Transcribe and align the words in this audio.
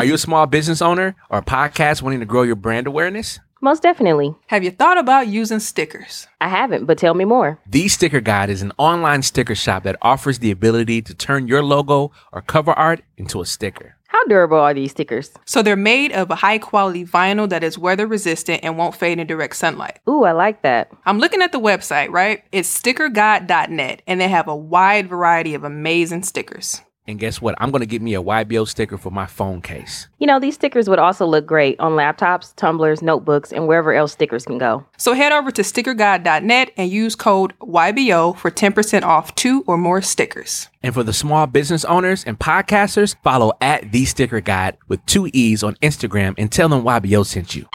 Are 0.00 0.04
you 0.06 0.14
a 0.14 0.18
small 0.18 0.46
business 0.46 0.80
owner 0.80 1.14
or 1.28 1.40
a 1.40 1.44
podcast 1.44 2.00
wanting 2.00 2.20
to 2.20 2.24
grow 2.24 2.40
your 2.40 2.56
brand 2.56 2.86
awareness? 2.86 3.38
Most 3.60 3.82
definitely. 3.82 4.34
Have 4.46 4.64
you 4.64 4.70
thought 4.70 4.96
about 4.96 5.28
using 5.28 5.60
stickers? 5.60 6.26
I 6.40 6.48
haven't, 6.48 6.86
but 6.86 6.96
tell 6.96 7.12
me 7.12 7.26
more. 7.26 7.60
The 7.66 7.86
Sticker 7.88 8.22
Guide 8.22 8.48
is 8.48 8.62
an 8.62 8.72
online 8.78 9.20
sticker 9.20 9.54
shop 9.54 9.82
that 9.82 9.98
offers 10.00 10.38
the 10.38 10.52
ability 10.52 11.02
to 11.02 11.14
turn 11.14 11.48
your 11.48 11.62
logo 11.62 12.12
or 12.32 12.40
cover 12.40 12.72
art 12.72 13.02
into 13.18 13.42
a 13.42 13.44
sticker. 13.44 13.96
How 14.06 14.24
durable 14.24 14.56
are 14.56 14.72
these 14.72 14.92
stickers? 14.92 15.32
So 15.44 15.60
they're 15.60 15.76
made 15.76 16.12
of 16.12 16.30
a 16.30 16.36
high 16.36 16.56
quality 16.56 17.04
vinyl 17.04 17.50
that 17.50 17.62
is 17.62 17.76
weather 17.76 18.06
resistant 18.06 18.60
and 18.62 18.78
won't 18.78 18.94
fade 18.94 19.18
in 19.18 19.26
direct 19.26 19.56
sunlight. 19.56 19.98
Ooh, 20.08 20.24
I 20.24 20.32
like 20.32 20.62
that. 20.62 20.90
I'm 21.04 21.18
looking 21.18 21.42
at 21.42 21.52
the 21.52 21.60
website, 21.60 22.08
right? 22.08 22.42
It's 22.52 22.80
stickerguide.net 22.80 24.00
and 24.06 24.18
they 24.18 24.28
have 24.28 24.48
a 24.48 24.56
wide 24.56 25.10
variety 25.10 25.52
of 25.52 25.62
amazing 25.62 26.22
stickers. 26.22 26.80
And 27.06 27.18
guess 27.18 27.40
what? 27.40 27.54
I'm 27.58 27.70
going 27.70 27.80
to 27.80 27.86
get 27.86 28.02
me 28.02 28.14
a 28.14 28.22
YBO 28.22 28.68
sticker 28.68 28.98
for 28.98 29.10
my 29.10 29.26
phone 29.26 29.62
case. 29.62 30.08
You 30.18 30.26
know, 30.26 30.38
these 30.38 30.54
stickers 30.54 30.88
would 30.88 30.98
also 30.98 31.26
look 31.26 31.46
great 31.46 31.80
on 31.80 31.92
laptops, 31.92 32.54
tumblers, 32.56 33.02
notebooks, 33.02 33.52
and 33.52 33.66
wherever 33.66 33.92
else 33.92 34.12
stickers 34.12 34.44
can 34.44 34.58
go. 34.58 34.84
So 34.98 35.14
head 35.14 35.32
over 35.32 35.50
to 35.50 35.62
stickerguide.net 35.62 36.70
and 36.76 36.90
use 36.90 37.16
code 37.16 37.58
YBO 37.60 38.36
for 38.36 38.50
10% 38.50 39.02
off 39.02 39.34
two 39.34 39.64
or 39.66 39.76
more 39.78 40.02
stickers. 40.02 40.68
And 40.82 40.94
for 40.94 41.02
the 41.02 41.12
small 41.12 41.46
business 41.46 41.84
owners 41.86 42.22
and 42.24 42.38
podcasters, 42.38 43.16
follow 43.24 43.52
at 43.60 43.92
The 43.92 44.04
Sticker 44.04 44.40
Guide 44.40 44.76
with 44.86 45.04
two 45.06 45.28
E's 45.32 45.62
on 45.62 45.74
Instagram 45.76 46.34
and 46.38 46.52
tell 46.52 46.68
them 46.68 46.82
YBO 46.82 47.24
sent 47.24 47.56
you. 47.56 47.66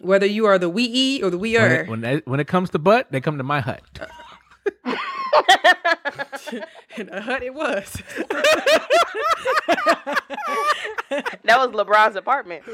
Whether 0.00 0.26
you 0.26 0.46
are 0.46 0.58
the 0.58 0.70
we 0.70 0.84
e 0.84 1.22
or 1.22 1.30
the 1.30 1.36
we 1.36 1.58
er. 1.58 1.60
When 1.60 1.70
are. 1.70 1.74
it, 1.74 1.88
when, 1.88 2.04
it, 2.04 2.26
when 2.26 2.40
it 2.40 2.46
comes 2.46 2.70
to 2.70 2.78
butt, 2.78 3.10
they 3.10 3.20
come 3.20 3.36
to 3.36 3.44
my 3.44 3.60
hut. 3.60 3.82
In 6.96 7.08
a 7.10 7.20
hut 7.20 7.42
it 7.42 7.54
was. 7.54 7.96
That 11.44 11.58
was 11.58 11.70
LeBron's 11.70 12.14
apartment. 12.16 12.62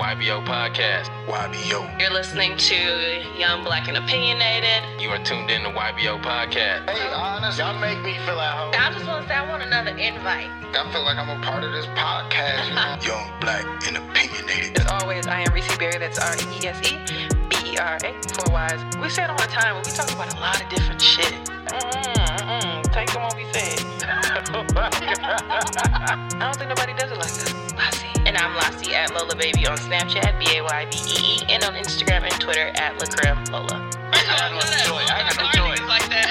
YBO 0.00 0.46
Podcast. 0.46 1.08
YBO. 1.26 2.00
You're 2.00 2.10
listening 2.12 2.56
to 2.56 3.22
Young 3.38 3.62
Black 3.64 3.86
and 3.88 3.98
Opinionated. 3.98 4.82
You 5.00 5.10
are 5.10 5.22
tuned 5.22 5.50
in 5.50 5.62
to 5.64 5.68
YBO 5.70 6.22
Podcast. 6.22 6.88
Hey, 6.88 7.12
honest, 7.12 7.58
y'all 7.58 7.78
make 7.78 7.98
me 8.02 8.14
feel 8.24 8.40
at 8.40 8.56
home. 8.56 8.72
I 8.78 8.90
just 8.94 9.06
want 9.06 9.22
to 9.24 9.28
say 9.28 9.34
I 9.34 9.46
want 9.50 9.62
another 9.62 9.90
invite. 9.90 10.46
I 10.74 10.90
feel 10.92 11.02
like 11.04 11.18
I'm 11.18 11.28
a 11.28 11.44
part 11.44 11.62
of 11.64 11.72
this 11.72 11.84
podcast, 11.88 12.68
you 12.68 12.74
know? 12.78 12.96
Young, 13.02 13.40
black, 13.40 13.66
and 13.88 13.98
opinionated. 13.98 14.80
As 14.80 14.86
always, 15.02 15.26
I 15.26 15.40
am 15.42 15.52
Reese 15.52 15.76
Berry. 15.76 15.98
That's 15.98 16.18
R 16.18 16.34
E 16.34 16.64
E 16.64 16.66
S 16.66 16.92
E 16.92 17.39
B 17.50 17.56
E 17.72 17.76
R 17.76 17.98
A. 18.02 18.12
Four 18.34 18.50
Y's. 18.52 18.80
We 18.96 19.10
say 19.10 19.24
it 19.24 19.30
all 19.30 19.36
the 19.36 19.44
time, 19.44 19.74
but 19.76 19.84
we 19.86 19.92
talk 19.92 20.10
about 20.12 20.34
a 20.34 20.40
lot 20.40 20.60
of 20.62 20.68
different 20.70 21.00
shit. 21.02 21.32
Mm-mm, 21.68 22.40
mm-mm. 22.40 22.82
Take 22.92 23.12
them 23.12 23.22
what 23.22 23.36
we 23.36 23.44
say. 23.52 23.76
I 24.80 26.36
don't 26.40 26.56
think 26.56 26.68
nobody 26.68 26.94
does 26.94 27.10
it 27.10 27.18
like 27.18 27.26
us. 27.26 27.52
Lassie. 27.76 28.06
And 28.26 28.36
I'm 28.36 28.54
Lassie 28.56 28.94
at 28.94 29.12
Lola 29.12 29.34
Baby 29.36 29.66
on 29.66 29.76
Snapchat, 29.76 30.38
B 30.38 30.46
A 30.56 30.62
Y 30.62 30.86
B 30.90 30.96
E 30.96 31.36
E, 31.36 31.42
and 31.48 31.62
on 31.64 31.74
Instagram 31.74 32.22
and 32.22 32.32
Twitter 32.40 32.68
at 32.76 32.98
Lacrim 32.98 33.46
Lola. 33.50 33.90
I 34.12 34.24
got 34.24 34.52
no 34.52 34.60
joy. 34.86 35.04
I 35.12 35.22
got 35.28 35.36
no 35.36 35.44
joy. 35.52 35.76
like 35.86 36.08
that. 36.08 36.30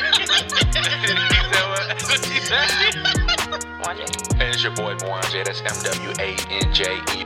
And 4.39 4.53
it's 4.53 4.63
your 4.63 4.73
boy 4.73 4.95
Mwanje. 4.95 5.43
That's 5.43 5.59
M 5.61 5.83
W 5.83 6.13
A 6.19 6.35
N 6.49 6.73
J 6.73 6.97
E. 7.15 7.25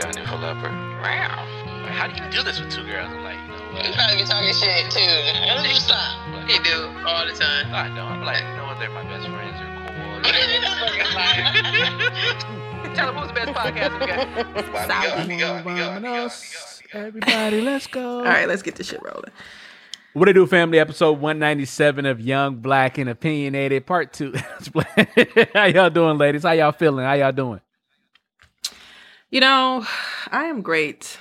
Gunning 0.00 0.26
for 0.26 0.36
leopard. 0.36 0.72
Wow. 1.02 1.46
How 1.94 2.08
do 2.08 2.14
you 2.22 2.28
do 2.30 2.42
this 2.42 2.58
with 2.58 2.72
two 2.72 2.82
girls? 2.82 3.08
I'm 3.08 3.22
like, 3.22 3.38
you 3.38 3.46
know 3.46 3.54
what? 3.70 3.84
You 3.84 3.90
what? 3.90 3.94
probably 3.94 4.16
be 4.18 4.24
talking 4.26 4.52
shit 4.52 4.90
too. 4.90 4.98
Stop. 5.78 6.18
He 6.50 6.58
do 6.58 6.90
all 7.06 7.24
the 7.24 7.30
time. 7.32 7.72
I 7.72 7.86
don't. 7.88 7.98
I'm 7.98 8.24
like, 8.24 8.42
you 8.42 8.56
know 8.58 8.66
what? 8.66 8.80
They're 8.80 8.90
my 8.90 9.04
best 9.04 9.28
friends. 9.30 9.56
They're 9.62 9.78
cool. 9.78 9.84
Tell 12.94 13.10
him 13.10 13.16
who's 13.16 13.28
the 13.28 13.34
best 13.34 13.52
podcast 13.52 14.00
we 14.00 14.06
got. 14.06 14.26
Everybody, 16.92 17.60
let's 17.60 17.86
go. 17.86 18.18
All 18.18 18.24
right, 18.24 18.48
let's 18.48 18.62
get 18.62 18.74
this 18.74 18.88
shit 18.88 19.00
rolling. 19.02 19.30
What 20.14 20.28
it 20.28 20.34
do, 20.34 20.46
family? 20.46 20.78
Episode 20.78 21.20
197 21.20 22.06
of 22.06 22.20
Young, 22.20 22.56
Black, 22.56 22.98
and 22.98 23.08
Opinionated, 23.08 23.86
part 23.86 24.12
two. 24.12 24.34
How 25.54 25.66
y'all 25.66 25.90
doing, 25.90 26.18
ladies? 26.18 26.42
How 26.42 26.52
y'all 26.52 26.72
feeling? 26.72 27.04
How 27.04 27.14
y'all 27.14 27.32
doing? 27.32 27.60
You 29.30 29.40
know, 29.40 29.84
I 30.30 30.44
am 30.44 30.62
great. 30.62 31.18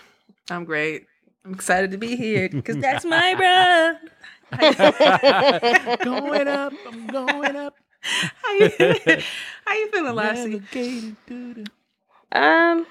I'm 0.49 0.65
great. 0.65 1.05
I'm 1.45 1.53
excited 1.53 1.91
to 1.91 1.97
be 1.97 2.15
here 2.15 2.49
because 2.49 2.77
that's 2.77 3.05
my 3.05 3.35
bro. 4.51 4.57
going 6.03 6.47
up, 6.47 6.73
I'm 6.87 7.07
going 7.07 7.55
up. 7.55 7.75
How 8.01 8.53
you, 8.53 8.69
how 9.65 9.73
you 9.73 9.89
feeling, 9.91 10.15
Lassie? 10.15 10.49
Navigating 10.51 11.17
through 11.25 11.53
the- 11.55 11.67
Um, 12.39 12.85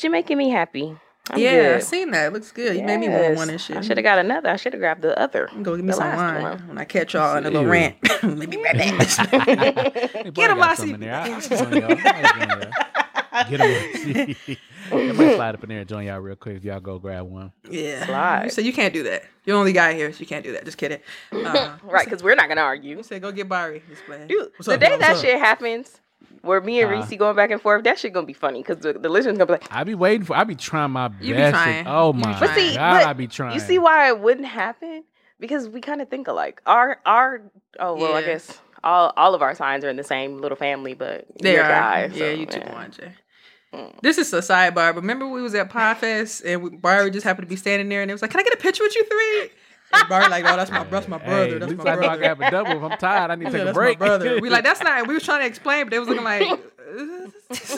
you're 0.00 0.12
making 0.12 0.38
me 0.38 0.50
happy. 0.50 0.96
I'm 1.30 1.38
yeah, 1.38 1.74
I 1.76 1.80
seen 1.80 2.10
that. 2.10 2.26
It 2.26 2.32
looks 2.32 2.50
good. 2.50 2.76
You 2.76 2.82
made 2.82 2.98
me 2.98 3.08
want 3.08 3.36
one 3.36 3.48
and 3.50 3.60
shit. 3.60 3.76
I 3.76 3.80
should 3.80 3.96
have 3.96 4.02
got 4.04 4.18
another. 4.18 4.48
I 4.50 4.56
should 4.56 4.72
have 4.72 4.80
grabbed 4.80 5.02
the 5.02 5.16
other. 5.18 5.48
Go 5.62 5.76
give 5.76 5.84
me 5.84 5.92
some 5.92 6.08
wine 6.16 6.42
one. 6.42 6.68
when 6.68 6.78
I 6.78 6.84
catch 6.84 7.14
y'all 7.14 7.36
in 7.36 7.44
a 7.46 7.50
little 7.50 7.64
rant. 7.66 7.94
Let 8.24 8.48
me 8.48 8.56
right 8.56 8.76
back. 8.98 8.98
Get 9.32 9.40
I 9.40 10.22
him, 10.24 10.34
got 10.34 10.58
Lassie. 10.58 10.90
something. 10.90 11.08
I- 11.08 11.30
I'll 11.32 11.40
join 11.40 11.76
y'all. 11.80 11.98
I'll 12.04 12.38
join 12.38 12.48
y'all. 12.60 13.48
Get 13.48 13.60
him. 13.60 14.58
I 14.92 15.12
might 15.12 15.34
slide 15.36 15.54
up 15.54 15.62
in 15.62 15.68
there 15.70 15.78
and 15.78 15.88
join 15.88 16.04
y'all 16.06 16.18
real 16.18 16.36
quick 16.36 16.56
if 16.56 16.64
y'all 16.64 16.80
go 16.80 16.98
grab 16.98 17.24
one. 17.26 17.52
yeah. 17.70 18.04
Slide. 18.04 18.52
So 18.52 18.60
you 18.60 18.72
can't 18.72 18.92
do 18.92 19.04
that. 19.04 19.22
You're 19.44 19.54
the 19.56 19.60
only 19.60 19.72
guy 19.72 19.94
here, 19.94 20.12
so 20.12 20.18
you 20.20 20.26
can't 20.26 20.44
do 20.44 20.52
that. 20.52 20.64
Just 20.64 20.76
kidding. 20.76 20.98
Uh, 21.32 21.76
Right, 21.84 22.04
because 22.04 22.22
we're 22.22 22.34
not 22.34 22.48
gonna 22.48 22.60
argue. 22.60 22.96
you 22.96 23.02
said 23.04 23.22
go 23.22 23.32
get 23.32 23.48
Barry. 23.48 23.82
Dude, 24.28 24.50
What's 24.56 24.66
the 24.66 24.74
up, 24.74 24.80
day 24.80 24.96
that 24.98 25.16
up? 25.16 25.22
shit 25.22 25.38
happens, 25.38 26.00
where 26.42 26.60
me 26.60 26.80
and 26.80 26.92
Uh-huh. 26.92 27.06
Reese 27.08 27.18
going 27.18 27.34
back 27.36 27.50
and 27.50 27.60
forth, 27.60 27.84
that 27.84 27.98
shit 27.98 28.12
gonna 28.12 28.26
be 28.26 28.32
funny 28.32 28.60
because 28.62 28.78
the, 28.78 28.92
the 28.92 29.08
listeners 29.08 29.38
gonna 29.38 29.46
be 29.46 29.52
like, 29.54 29.66
I 29.70 29.84
be 29.84 29.94
waiting 29.94 30.24
for. 30.26 30.36
I 30.36 30.44
be 30.44 30.54
trying 30.54 30.90
my 30.90 31.08
best. 31.08 31.22
You 31.24 31.34
be 31.34 31.40
to- 31.40 31.50
trying. 31.50 31.86
oh 31.86 32.12
my 32.12 32.38
but 32.38 32.54
see, 32.54 32.74
god, 32.74 32.98
but 33.00 33.06
I 33.06 33.12
be 33.14 33.26
trying. 33.26 33.54
you 33.54 33.60
see 33.60 33.78
why 33.78 34.08
it 34.08 34.20
wouldn't 34.20 34.46
happen? 34.46 35.04
Because 35.40 35.68
we 35.68 35.80
kind 35.80 36.00
of 36.00 36.08
think 36.08 36.28
alike. 36.28 36.60
Our 36.66 36.98
our 37.06 37.42
oh 37.80 37.94
well, 37.96 38.14
I 38.14 38.22
guess 38.22 38.60
all 38.84 39.12
all 39.16 39.34
of 39.34 39.42
our 39.42 39.54
signs 39.54 39.84
are 39.84 39.88
in 39.90 39.96
the 39.96 40.04
same 40.04 40.38
little 40.38 40.56
family, 40.56 40.94
but 40.94 41.26
They 41.40 41.54
you're 41.54 41.62
are. 41.64 41.66
a 41.66 41.68
guy. 41.68 42.10
yeah, 42.14 42.30
you 42.30 42.46
too, 42.46 42.58
yeah. 42.60 42.72
one, 42.72 43.92
This 44.02 44.18
is 44.18 44.32
a 44.32 44.38
sidebar, 44.40 44.74
but 44.74 44.96
remember 44.96 45.26
we 45.26 45.40
was 45.42 45.54
at 45.54 45.70
Podfest 45.70 46.42
and 46.44 46.62
we, 46.62 46.70
Barry 46.70 47.10
just 47.10 47.24
happened 47.24 47.46
to 47.46 47.50
be 47.50 47.56
standing 47.56 47.88
there 47.88 48.02
and 48.02 48.10
it 48.10 48.14
was 48.14 48.22
like, 48.22 48.30
"Can 48.30 48.40
I 48.40 48.42
get 48.44 48.52
a 48.52 48.56
picture 48.58 48.82
with 48.84 48.94
you 48.94 49.04
three? 49.04 49.50
And 49.92 50.08
Barry 50.08 50.28
like, 50.28 50.44
oh, 50.44 50.56
that's 50.56 50.70
my 50.70 50.84
that's 50.84 51.08
my 51.08 51.18
brother. 51.18 51.46
Hey, 51.46 51.54
at 51.54 51.60
that's 51.60 51.70
least 51.72 51.84
my 51.84 51.90
I 51.90 51.94
know 51.94 52.00
I 52.00 52.04
brother." 52.04 52.22
can 52.22 52.28
have 52.28 52.40
a 52.40 52.50
double. 52.50 52.84
If 52.86 52.92
I'm 52.92 52.98
tired, 52.98 53.30
I 53.30 53.34
need 53.34 53.44
to 53.46 53.50
Yeah, 53.50 53.52
take 53.52 53.62
a 53.62 53.64
that's 53.66 53.74
break. 53.76 54.00
my 54.00 54.06
brother. 54.06 54.40
We 54.42 54.50
like 54.50 54.64
that's 54.64 54.82
not. 54.82 55.06
We 55.06 55.14
was 55.14 55.22
trying 55.24 55.40
to 55.42 55.46
explain, 55.46 55.84
but 55.84 55.90
they 55.90 55.98
was 55.98 56.08
looking 56.08 56.24
like, 56.24 56.42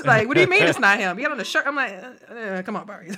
like, 0.05 0.29
what 0.29 0.35
do 0.35 0.41
you 0.41 0.47
mean 0.47 0.65
it's 0.65 0.79
not 0.79 0.99
him? 0.99 1.17
He 1.17 1.23
got 1.23 1.33
on 1.33 1.39
the 1.39 1.45
shirt. 1.45 1.67
I'm 1.67 1.77
like, 1.77 1.93
uh, 1.93 2.35
uh, 2.35 2.63
come 2.63 2.77
on, 2.77 2.87
Barry. 2.87 3.11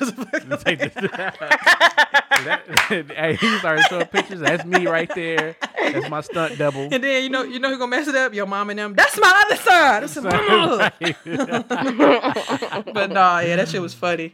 hey, 2.88 3.36
he 3.40 3.58
started 3.58 3.84
showing 3.88 4.06
pictures. 4.06 4.40
That's 4.40 4.64
me 4.64 4.86
right 4.86 5.10
there. 5.14 5.56
That's 5.78 6.10
my 6.10 6.20
stunt 6.20 6.58
double. 6.58 6.88
and 6.92 7.02
then 7.02 7.22
you 7.22 7.30
know, 7.30 7.42
you 7.42 7.58
know 7.58 7.70
who 7.70 7.78
gonna 7.78 7.90
mess 7.90 8.08
it 8.08 8.14
up? 8.14 8.34
Your 8.34 8.46
mom 8.46 8.68
and 8.70 8.78
them. 8.78 8.94
That's 8.94 9.18
my 9.18 9.44
other 9.46 9.56
son. 9.56 10.02
That's 10.02 10.16
my 10.16 10.92
but 12.92 13.10
nah, 13.10 13.40
yeah, 13.40 13.56
that 13.56 13.68
shit 13.68 13.80
was 13.80 13.94
funny. 13.94 14.32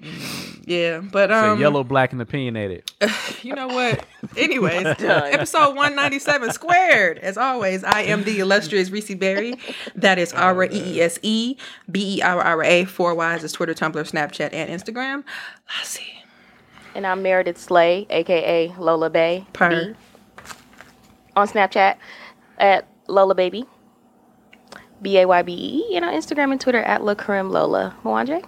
Yeah, 0.65 1.01
but 1.01 1.31
so 1.31 1.53
um, 1.53 1.61
yellow, 1.61 1.85
black, 1.85 2.13
and 2.13 2.21
opinionated. 2.21 2.91
You 3.43 3.57
know 3.57 3.67
what? 3.67 4.07
Anyways, 4.37 4.87
episode 4.87 5.75
197 5.75 6.53
squared. 6.53 7.19
As 7.19 7.37
always, 7.37 7.83
I 7.83 8.03
am 8.03 8.23
the 8.23 8.39
illustrious 8.39 8.89
Reese 8.89 9.13
Berry. 9.17 9.57
That 9.97 10.21
is 10.21 10.33
R 10.33 10.65
E 10.65 10.69
E 10.71 11.01
S 11.01 11.19
E 11.23 11.52
B 11.91 12.19
E 12.19 12.23
R 12.23 12.41
R 12.41 12.63
A. 12.63 12.85
Four 12.85 13.15
Y's 13.15 13.45
is 13.45 13.53
Twitter, 13.53 13.75
Tumblr, 13.75 13.95
Snapchat, 13.95 14.53
and 14.53 14.71
Instagram. 14.71 15.25
Lassie. 15.69 16.25
And 16.95 17.07
I'm 17.07 17.23
Meredith 17.23 17.59
Slay, 17.59 18.07
aka 18.11 18.75
Lola 18.79 19.11
Bay. 19.11 19.47
Per. 19.53 19.95
B, 19.95 19.95
on 21.37 21.49
Snapchat 21.49 21.97
at 22.59 22.87
Lola 23.09 23.35
Baby. 23.35 23.65
B 25.01 25.19
A 25.19 25.27
Y 25.27 25.43
B 25.43 25.53
E, 25.91 25.97
and 25.97 26.05
on 26.05 26.13
Instagram 26.13 26.53
and 26.53 26.61
Twitter 26.61 26.83
at 26.83 27.01
Lacrim 27.01 27.51
Lola. 27.51 27.97
Mwanje? 28.05 28.45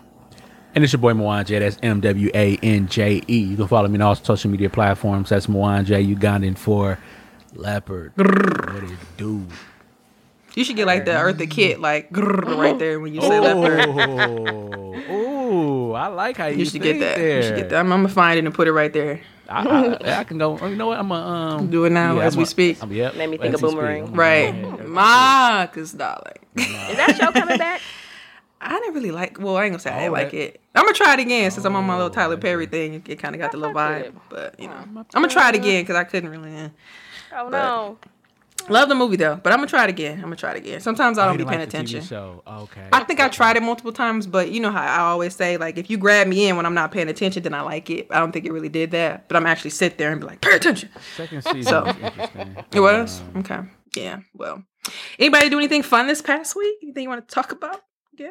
And 0.75 0.83
it's 0.83 0.93
your 0.93 1.01
boy 1.01 1.13
Mwanje. 1.13 1.59
That's 1.59 1.79
M 1.83 2.01
W 2.01 2.31
A 2.35 2.57
N 2.63 2.89
J 2.89 3.23
E. 3.29 3.39
You 3.39 3.57
can 3.57 3.69
follow 3.69 3.89
me 3.89 3.97
on 3.97 4.03
all 4.03 4.15
social 4.15 4.51
media 4.51 4.71
platforms. 4.71 5.29
That's 5.29 5.47
Mwanje 5.47 6.15
Ugandan 6.15 6.57
for 6.57 6.99
Leopard. 7.55 8.13
what 8.17 8.85
it 8.85 8.99
do? 9.17 9.47
You 10.55 10.65
should 10.65 10.77
get 10.77 10.87
like 10.87 11.05
the 11.05 11.11
Eartha 11.13 11.51
Kitt, 11.51 11.81
like 11.81 12.09
right 12.17 12.79
there 12.79 13.01
when 13.01 13.13
you 13.15 13.21
say 13.21 13.41
leopard. 13.41 13.81
Oh, 13.89 15.03
oh, 15.09 15.93
I 15.93 16.07
like 16.09 16.37
how 16.37 16.47
you, 16.47 16.59
You 16.59 16.65
should 16.65 16.83
get 16.83 17.01
that. 17.01 17.17
There. 17.17 17.37
You 17.39 17.43
should 17.43 17.57
get 17.57 17.69
that. 17.71 17.81
I'm, 17.81 17.93
I'm 17.93 18.03
gonna 18.03 18.15
find 18.15 18.39
it 18.39 18.45
and 18.45 18.55
put 18.55 18.69
it 18.69 18.73
right 18.73 18.93
there. 18.93 19.21
I, 19.49 19.67
I, 20.01 20.21
I 20.21 20.25
can 20.25 20.39
go. 20.39 20.59
oh, 20.61 20.67
You 20.67 20.77
know 20.77 20.87
what? 20.87 20.99
I'm 20.99 21.09
gonna 21.09 21.27
um, 21.59 21.71
Do 21.71 21.85
it 21.85 21.91
now 21.91 22.19
as 22.21 22.35
I'm 22.35 22.39
we 22.39 22.45
a- 22.45 22.47
speak. 22.47 22.83
I'm, 22.83 22.91
yep, 22.93 23.15
Made 23.17 23.27
me 23.29 23.37
think 23.37 23.53
as 23.55 23.63
of 23.63 23.63
we 23.63 23.69
speak. 23.71 23.79
Boomerang. 23.81 24.05
I'm 24.09 24.15
Right, 24.15 24.63
gonna- 24.63 24.85
Marcus, 24.89 25.93
darling. 25.93 26.35
Is 26.57 26.67
that 26.97 27.17
show 27.21 27.31
coming 27.33 27.59
back? 27.59 27.81
I 28.61 28.79
didn't 28.79 28.95
really 28.95 29.11
like. 29.11 29.39
Well, 29.39 29.57
I 29.59 29.65
ain't 29.65 29.73
gonna 29.73 29.81
say 29.81 29.91
I 29.91 29.99
didn't 30.05 30.11
Oh, 30.11 30.13
like 30.13 30.33
it. 30.33 30.61
I'm 30.75 30.85
gonna 30.85 30.95
try 30.95 31.13
it 31.15 31.21
again 31.21 31.51
since 31.51 31.67
I'm 31.67 31.77
on 31.77 31.85
my 31.85 31.95
little 31.97 32.11
Oh, 32.11 32.15
Tyler. 32.15 32.39
Perry 32.39 32.65
thing. 32.67 33.03
It 33.07 33.17
kind 33.19 33.35
of 33.35 33.41
got 33.41 33.51
the 33.53 33.59
little 33.59 33.75
vibe, 33.75 34.01
it. 34.05 34.15
but 34.31 34.59
you 34.59 34.69
know, 34.69 34.75
I'm 34.77 35.05
gonna 35.13 35.29
try 35.29 35.51
it 35.51 35.55
again 35.57 35.83
because 35.83 35.97
I 35.97 36.05
couldn't 36.05 36.31
really. 36.31 36.55
eh. 36.57 36.69
Oh 37.37 37.51
But- 37.51 37.51
no. 37.51 37.99
Love 38.69 38.89
the 38.89 38.95
movie 38.95 39.17
though, 39.17 39.37
but 39.43 39.53
I'm 39.53 39.59
gonna 39.59 39.69
try 39.69 39.85
it 39.85 39.91
again. 39.91 40.15
I'm 40.17 40.23
gonna 40.25 40.37
try 40.37 40.53
it 40.53 40.57
again. 40.57 40.81
Sometimes 40.81 41.19
I 41.19 41.25
Oh, 41.25 41.27
don't 41.29 41.39
you 41.39 41.45
be 41.45 41.49
paying 41.49 41.61
like 41.61 41.71
the 41.71 41.77
TV 41.77 41.81
attention. 41.81 42.03
show. 42.03 42.43
Okay. 42.47 42.89
I 42.93 43.05
think 43.05 43.21
I 43.21 43.29
tried 43.29 43.57
it 43.57 43.63
multiple 43.63 43.93
times, 43.93 44.27
but 44.27 44.51
you 44.51 44.61
know 44.61 44.71
how 44.71 44.83
I 44.83 45.01
always 45.11 45.35
say, 45.37 45.57
like, 45.59 45.77
if 45.77 45.91
you 45.91 45.99
grab 45.99 46.27
me 46.27 46.49
in 46.49 46.57
when 46.57 46.65
I'm 46.67 46.75
not 46.75 46.91
paying 46.93 47.09
attention, 47.09 47.43
then 47.43 47.53
I 47.55 47.61
like 47.61 47.91
it. 47.91 48.07
I 48.11 48.19
don't 48.21 48.33
think 48.33 48.47
it 48.47 48.53
really 48.53 48.69
did 48.71 48.93
that, 48.93 49.29
but 49.29 49.37
I'm 49.37 49.47
actually 49.47 49.71
sit 49.71 49.99
there 49.99 50.13
and 50.13 50.21
be 50.21 50.27
like, 50.27 50.41
pay 50.41 50.57
attention. 50.57 50.89
Second 51.17 51.43
season 51.45 51.63
So- 51.65 51.85
was 51.85 51.97
interesting. 51.97 52.57
It 52.73 52.81
was 52.81 53.21
Um, 53.21 53.41
okay. 53.41 53.61
Yeah. 53.97 54.21
Well, 54.35 54.63
anybody 55.19 55.49
do 55.51 55.59
anything 55.59 55.83
fun 55.83 56.07
this 56.07 56.23
past 56.23 56.57
week? 56.57 56.77
Anything 56.83 57.03
you 57.05 57.09
want 57.11 57.29
to 57.29 57.35
talk 57.35 57.53
about? 57.53 57.83
Yeah. 58.17 58.31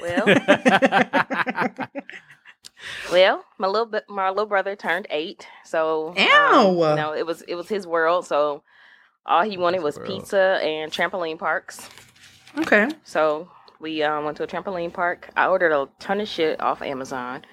Well, 0.00 0.24
well, 3.10 3.44
my 3.58 3.66
little 3.68 3.86
bit, 3.86 4.04
my 4.08 4.28
little 4.28 4.46
brother 4.46 4.76
turned 4.76 5.06
eight, 5.10 5.46
so 5.64 6.08
um, 6.10 6.14
Ow. 6.18 6.90
you 6.90 6.96
know, 6.96 7.14
it 7.14 7.24
was 7.26 7.42
it 7.42 7.54
was 7.54 7.68
his 7.68 7.86
world. 7.86 8.26
So 8.26 8.62
all 9.26 9.42
he 9.42 9.56
wanted 9.56 9.82
was 9.82 9.96
world. 9.96 10.08
pizza 10.08 10.58
and 10.62 10.90
trampoline 10.92 11.38
parks. 11.38 11.88
Okay. 12.58 12.88
So 13.04 13.48
we 13.80 14.02
um, 14.02 14.24
went 14.24 14.36
to 14.38 14.42
a 14.44 14.46
trampoline 14.46 14.92
park. 14.92 15.30
I 15.36 15.46
ordered 15.48 15.72
a 15.72 15.88
ton 15.98 16.20
of 16.20 16.28
shit 16.28 16.60
off 16.60 16.82
Amazon. 16.82 17.44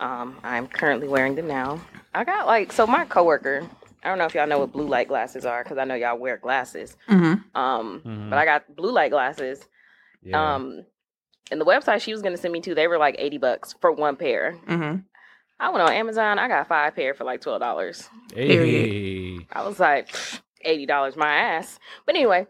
Um, 0.00 0.38
I'm 0.44 0.66
currently 0.68 1.08
wearing 1.08 1.34
them 1.34 1.48
now. 1.48 1.80
I 2.14 2.24
got 2.24 2.46
like 2.46 2.72
so 2.72 2.86
my 2.86 3.04
coworker. 3.04 3.68
I 4.04 4.08
don't 4.08 4.18
know 4.18 4.26
if 4.26 4.34
y'all 4.34 4.46
know 4.46 4.60
what 4.60 4.72
blue 4.72 4.86
light 4.86 5.08
glasses 5.08 5.44
are 5.44 5.62
because 5.64 5.76
I 5.76 5.84
know 5.84 5.94
y'all 5.96 6.16
wear 6.16 6.36
glasses. 6.36 6.96
Mm-hmm. 7.08 7.58
Um, 7.58 8.00
Mhm. 8.06 8.30
but 8.30 8.38
I 8.38 8.44
got 8.44 8.74
blue 8.76 8.92
light 8.92 9.10
glasses. 9.10 9.60
yeah. 10.22 10.54
Um, 10.54 10.84
and 11.50 11.60
the 11.60 11.64
website 11.64 12.00
she 12.02 12.12
was 12.12 12.22
gonna 12.22 12.36
send 12.36 12.52
me 12.52 12.60
to, 12.60 12.74
they 12.74 12.86
were 12.86 12.98
like 12.98 13.16
eighty 13.18 13.38
bucks 13.38 13.74
for 13.80 13.90
one 13.90 14.14
pair. 14.16 14.56
Mm-hmm. 14.68 15.00
I 15.60 15.70
went 15.70 15.82
on 15.82 15.92
Amazon. 15.92 16.38
I 16.38 16.46
got 16.46 16.68
five 16.68 16.94
pair 16.94 17.12
for 17.14 17.24
like 17.24 17.40
twelve 17.40 17.60
dollars. 17.60 18.08
hey. 18.34 19.38
I 19.52 19.66
was 19.66 19.80
like 19.80 20.14
eighty 20.62 20.86
dollars 20.86 21.16
my 21.16 21.28
ass. 21.32 21.78
But 22.06 22.14
anyway, 22.14 22.46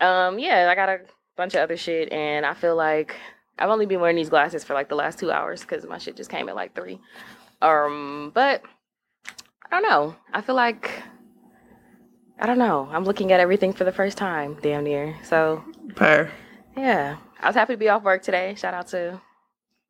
um, 0.00 0.38
yeah, 0.38 0.68
I 0.70 0.74
got 0.74 0.88
a 0.88 1.00
bunch 1.36 1.54
of 1.54 1.60
other 1.60 1.76
shit, 1.76 2.12
and 2.12 2.44
I 2.46 2.54
feel 2.54 2.76
like 2.76 3.14
I've 3.58 3.70
only 3.70 3.86
been 3.86 4.00
wearing 4.00 4.16
these 4.16 4.30
glasses 4.30 4.64
for 4.64 4.74
like 4.74 4.88
the 4.88 4.94
last 4.94 5.18
two 5.18 5.30
hours 5.32 5.60
because 5.62 5.84
my 5.86 5.98
shit 5.98 6.16
just 6.16 6.30
came 6.30 6.48
at 6.48 6.54
like 6.56 6.74
three. 6.74 7.00
Um, 7.62 8.30
but 8.34 8.62
I 9.70 9.80
don't 9.80 9.88
know. 9.88 10.16
I 10.32 10.40
feel 10.40 10.54
like 10.54 10.90
I 12.38 12.46
don't 12.46 12.58
know. 12.58 12.88
I'm 12.92 13.04
looking 13.04 13.32
at 13.32 13.40
everything 13.40 13.72
for 13.72 13.84
the 13.84 13.92
first 13.92 14.16
time, 14.16 14.56
damn 14.62 14.84
near. 14.84 15.16
So 15.24 15.64
Per. 15.96 16.30
yeah, 16.76 17.16
I 17.40 17.46
was 17.48 17.56
happy 17.56 17.72
to 17.74 17.76
be 17.78 17.88
off 17.88 18.02
work 18.04 18.22
today. 18.22 18.54
Shout 18.56 18.74
out 18.74 18.86
to 18.88 19.20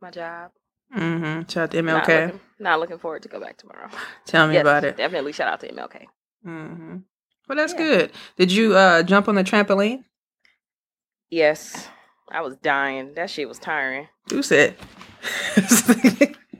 my 0.00 0.10
job. 0.10 0.50
Mm-hmm. 0.96 1.42
Shout 1.48 1.64
out 1.64 1.70
to 1.72 1.82
Not 1.82 2.04
MLK. 2.04 2.24
looking, 2.26 2.40
not 2.58 2.80
looking 2.80 2.98
forward 2.98 3.22
to 3.22 3.28
go 3.28 3.38
back 3.38 3.58
tomorrow. 3.58 3.90
Tell 4.24 4.48
me 4.48 4.54
Yes, 4.54 4.62
about 4.62 4.84
it. 4.84 4.96
Definitely 4.96 5.32
shout 5.32 5.48
out 5.48 5.60
to 5.60 5.70
MLK. 5.70 6.06
Mm-hmm. 6.46 6.96
Well, 7.48 7.56
that's 7.56 7.72
Yeah. 7.72 7.78
good. 7.78 8.12
Did 8.36 8.52
you 8.52 8.76
uh 8.76 9.02
jump 9.02 9.28
on 9.28 9.34
the 9.34 9.44
trampoline? 9.44 10.04
Yes, 11.30 11.88
I 12.30 12.40
was 12.40 12.56
dying. 12.56 13.14
That 13.14 13.30
shit 13.30 13.48
was 13.48 13.58
tiring. 13.58 14.08
Who 14.30 14.42
said? 14.42 14.76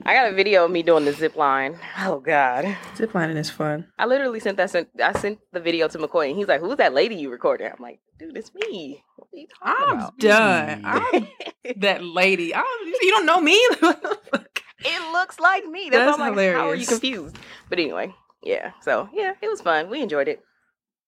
I 0.05 0.13
got 0.13 0.31
a 0.31 0.35
video 0.35 0.65
of 0.65 0.71
me 0.71 0.81
doing 0.81 1.05
the 1.05 1.13
zip 1.13 1.35
line. 1.35 1.77
Oh 1.99 2.19
God. 2.19 2.65
zip 2.95 3.13
lining 3.13 3.37
is 3.37 3.49
fun. 3.49 3.87
I 3.97 4.05
literally 4.05 4.39
sent 4.39 4.57
that. 4.57 4.69
Sent, 4.69 4.89
I 5.01 5.11
sent 5.13 5.39
the 5.51 5.59
video 5.59 5.87
to 5.87 5.97
McCoy, 5.97 6.29
and 6.29 6.37
he's 6.37 6.47
like, 6.47 6.61
"Who's 6.61 6.77
that 6.77 6.93
lady 6.93 7.15
you 7.15 7.29
recorded?" 7.29 7.71
I'm 7.71 7.81
like, 7.81 7.99
"Dude, 8.17 8.35
it's 8.37 8.51
me." 8.53 9.03
What 9.17 9.27
are 9.33 9.37
you 9.37 9.47
talking 9.47 9.83
I'm 9.89 9.97
about? 9.97 10.17
done. 10.17 10.81
I'm 10.85 11.27
that 11.77 12.03
lady. 12.03 12.55
I 12.55 12.61
don't, 12.61 12.87
you 13.01 13.11
don't 13.11 13.25
know 13.25 13.39
me. 13.41 13.59
What 13.79 14.01
the 14.01 14.17
fuck? 14.31 14.63
It 14.81 15.11
looks 15.11 15.39
like 15.39 15.65
me. 15.65 15.89
That's, 15.91 16.05
That's 16.05 16.17
why 16.19 16.27
I'm 16.29 16.35
like, 16.35 16.53
How 16.53 16.69
are 16.69 16.75
you 16.75 16.87
confused? 16.87 17.37
But 17.69 17.79
anyway, 17.79 18.13
yeah. 18.41 18.71
So 18.81 19.09
yeah, 19.13 19.33
it 19.41 19.47
was 19.49 19.61
fun. 19.61 19.89
We 19.89 20.01
enjoyed 20.01 20.27
it. 20.27 20.41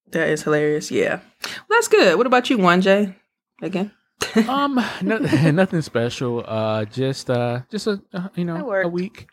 That 0.10 0.30
is 0.30 0.44
hilarious. 0.44 0.92
Yeah. 0.92 1.20
Well, 1.44 1.52
that's 1.70 1.88
good. 1.88 2.18
What 2.18 2.28
about 2.28 2.50
you, 2.50 2.58
Mwanje? 2.58 3.16
Again. 3.62 3.92
um, 4.48 4.84
no, 5.02 5.18
nothing 5.52 5.82
special. 5.82 6.44
Uh, 6.48 6.86
just 6.86 7.30
uh, 7.30 7.62
just 7.70 7.88
a 7.88 8.02
uh, 8.14 8.30
you 8.36 8.46
know 8.46 8.72
a 8.72 8.88
week. 8.88 9.28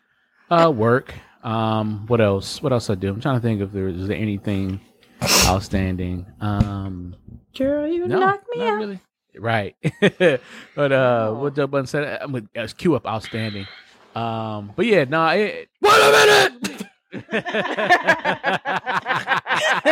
Uh, 0.49 0.71
work. 0.75 1.13
Um, 1.43 2.05
what 2.07 2.21
else? 2.21 2.61
What 2.61 2.73
else 2.73 2.89
I 2.89 2.95
do? 2.95 3.09
I'm 3.09 3.21
trying 3.21 3.35
to 3.35 3.41
think 3.41 3.61
if 3.61 3.71
there 3.71 3.87
is 3.87 4.07
there 4.07 4.17
anything 4.17 4.81
outstanding. 5.45 6.25
Um, 6.41 7.15
Girl, 7.57 7.87
you 7.87 8.07
no, 8.07 8.19
knock 8.19 8.41
me 8.53 8.61
out. 8.63 8.77
really. 8.77 8.99
Right, 9.37 9.75
but 10.75 10.91
uh, 10.91 11.31
what 11.33 11.55
Joe 11.55 11.67
Budden 11.67 11.87
said, 11.87 12.19
I'm 12.21 12.31
gonna 12.31 12.47
uh, 12.57 12.67
cue 12.75 12.95
up 12.95 13.05
outstanding. 13.05 13.67
Um, 14.15 14.73
but 14.75 14.85
yeah, 14.85 15.05
no, 15.05 15.27
it, 15.27 15.69
wait 15.81 15.93
a 15.93 16.11
minute. 16.11 17.29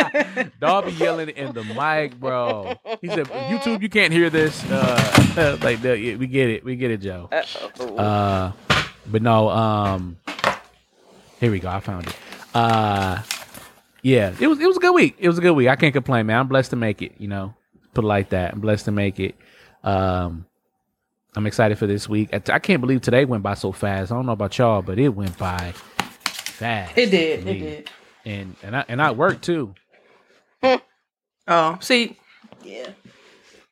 Dog 0.60 0.86
be 0.86 0.92
yelling 0.92 1.28
in 1.30 1.52
the 1.52 1.64
mic, 1.64 2.18
bro. 2.18 2.74
He 3.00 3.08
said, 3.08 3.26
"YouTube, 3.26 3.82
you 3.82 3.88
can't 3.88 4.12
hear 4.12 4.30
this." 4.30 4.64
Uh, 4.70 5.58
like, 5.62 5.82
the, 5.82 5.98
yeah, 5.98 6.16
we 6.16 6.26
get 6.26 6.48
it, 6.50 6.64
we 6.64 6.76
get 6.76 6.90
it, 6.90 7.00
Joe. 7.00 7.28
Uh-oh. 7.32 7.96
Uh, 7.96 8.52
but 9.06 9.22
no, 9.22 9.48
um, 9.48 10.18
here 11.40 11.50
we 11.50 11.58
go. 11.60 11.68
I 11.68 11.80
found 11.80 12.06
it. 12.06 12.16
Uh, 12.54 13.22
yeah, 14.02 14.34
it 14.38 14.46
was 14.46 14.58
it 14.60 14.66
was 14.66 14.76
a 14.76 14.80
good 14.80 14.94
week. 14.94 15.16
It 15.18 15.28
was 15.28 15.38
a 15.38 15.40
good 15.40 15.52
week. 15.52 15.68
I 15.68 15.76
can't 15.76 15.92
complain, 15.92 16.26
man. 16.26 16.40
I'm 16.40 16.48
blessed 16.48 16.70
to 16.70 16.76
make 16.76 17.02
it. 17.02 17.12
You 17.18 17.28
know, 17.28 17.54
put 17.94 18.04
it 18.04 18.08
like 18.08 18.30
that. 18.30 18.52
I'm 18.52 18.60
blessed 18.60 18.86
to 18.86 18.92
make 18.92 19.20
it. 19.20 19.34
Um, 19.82 20.46
I'm 21.36 21.46
excited 21.46 21.78
for 21.78 21.86
this 21.86 22.08
week. 22.08 22.30
I 22.32 22.42
I 22.52 22.58
can't 22.58 22.80
believe 22.80 23.00
today 23.00 23.24
went 23.24 23.42
by 23.42 23.54
so 23.54 23.72
fast. 23.72 24.10
I 24.10 24.14
don't 24.14 24.26
know 24.26 24.32
about 24.32 24.56
y'all, 24.58 24.82
but 24.82 24.98
it 24.98 25.10
went 25.10 25.36
by 25.38 25.72
fast. 25.72 26.96
It 26.96 27.10
did. 27.10 27.46
It 27.46 27.58
did. 27.58 27.90
And 28.24 28.56
and 28.62 28.76
I 28.76 28.84
and 28.88 29.02
I 29.02 29.12
worked 29.12 29.42
too. 29.42 29.74
Oh, 30.62 31.78
see. 31.80 32.16
Yeah. 32.64 32.90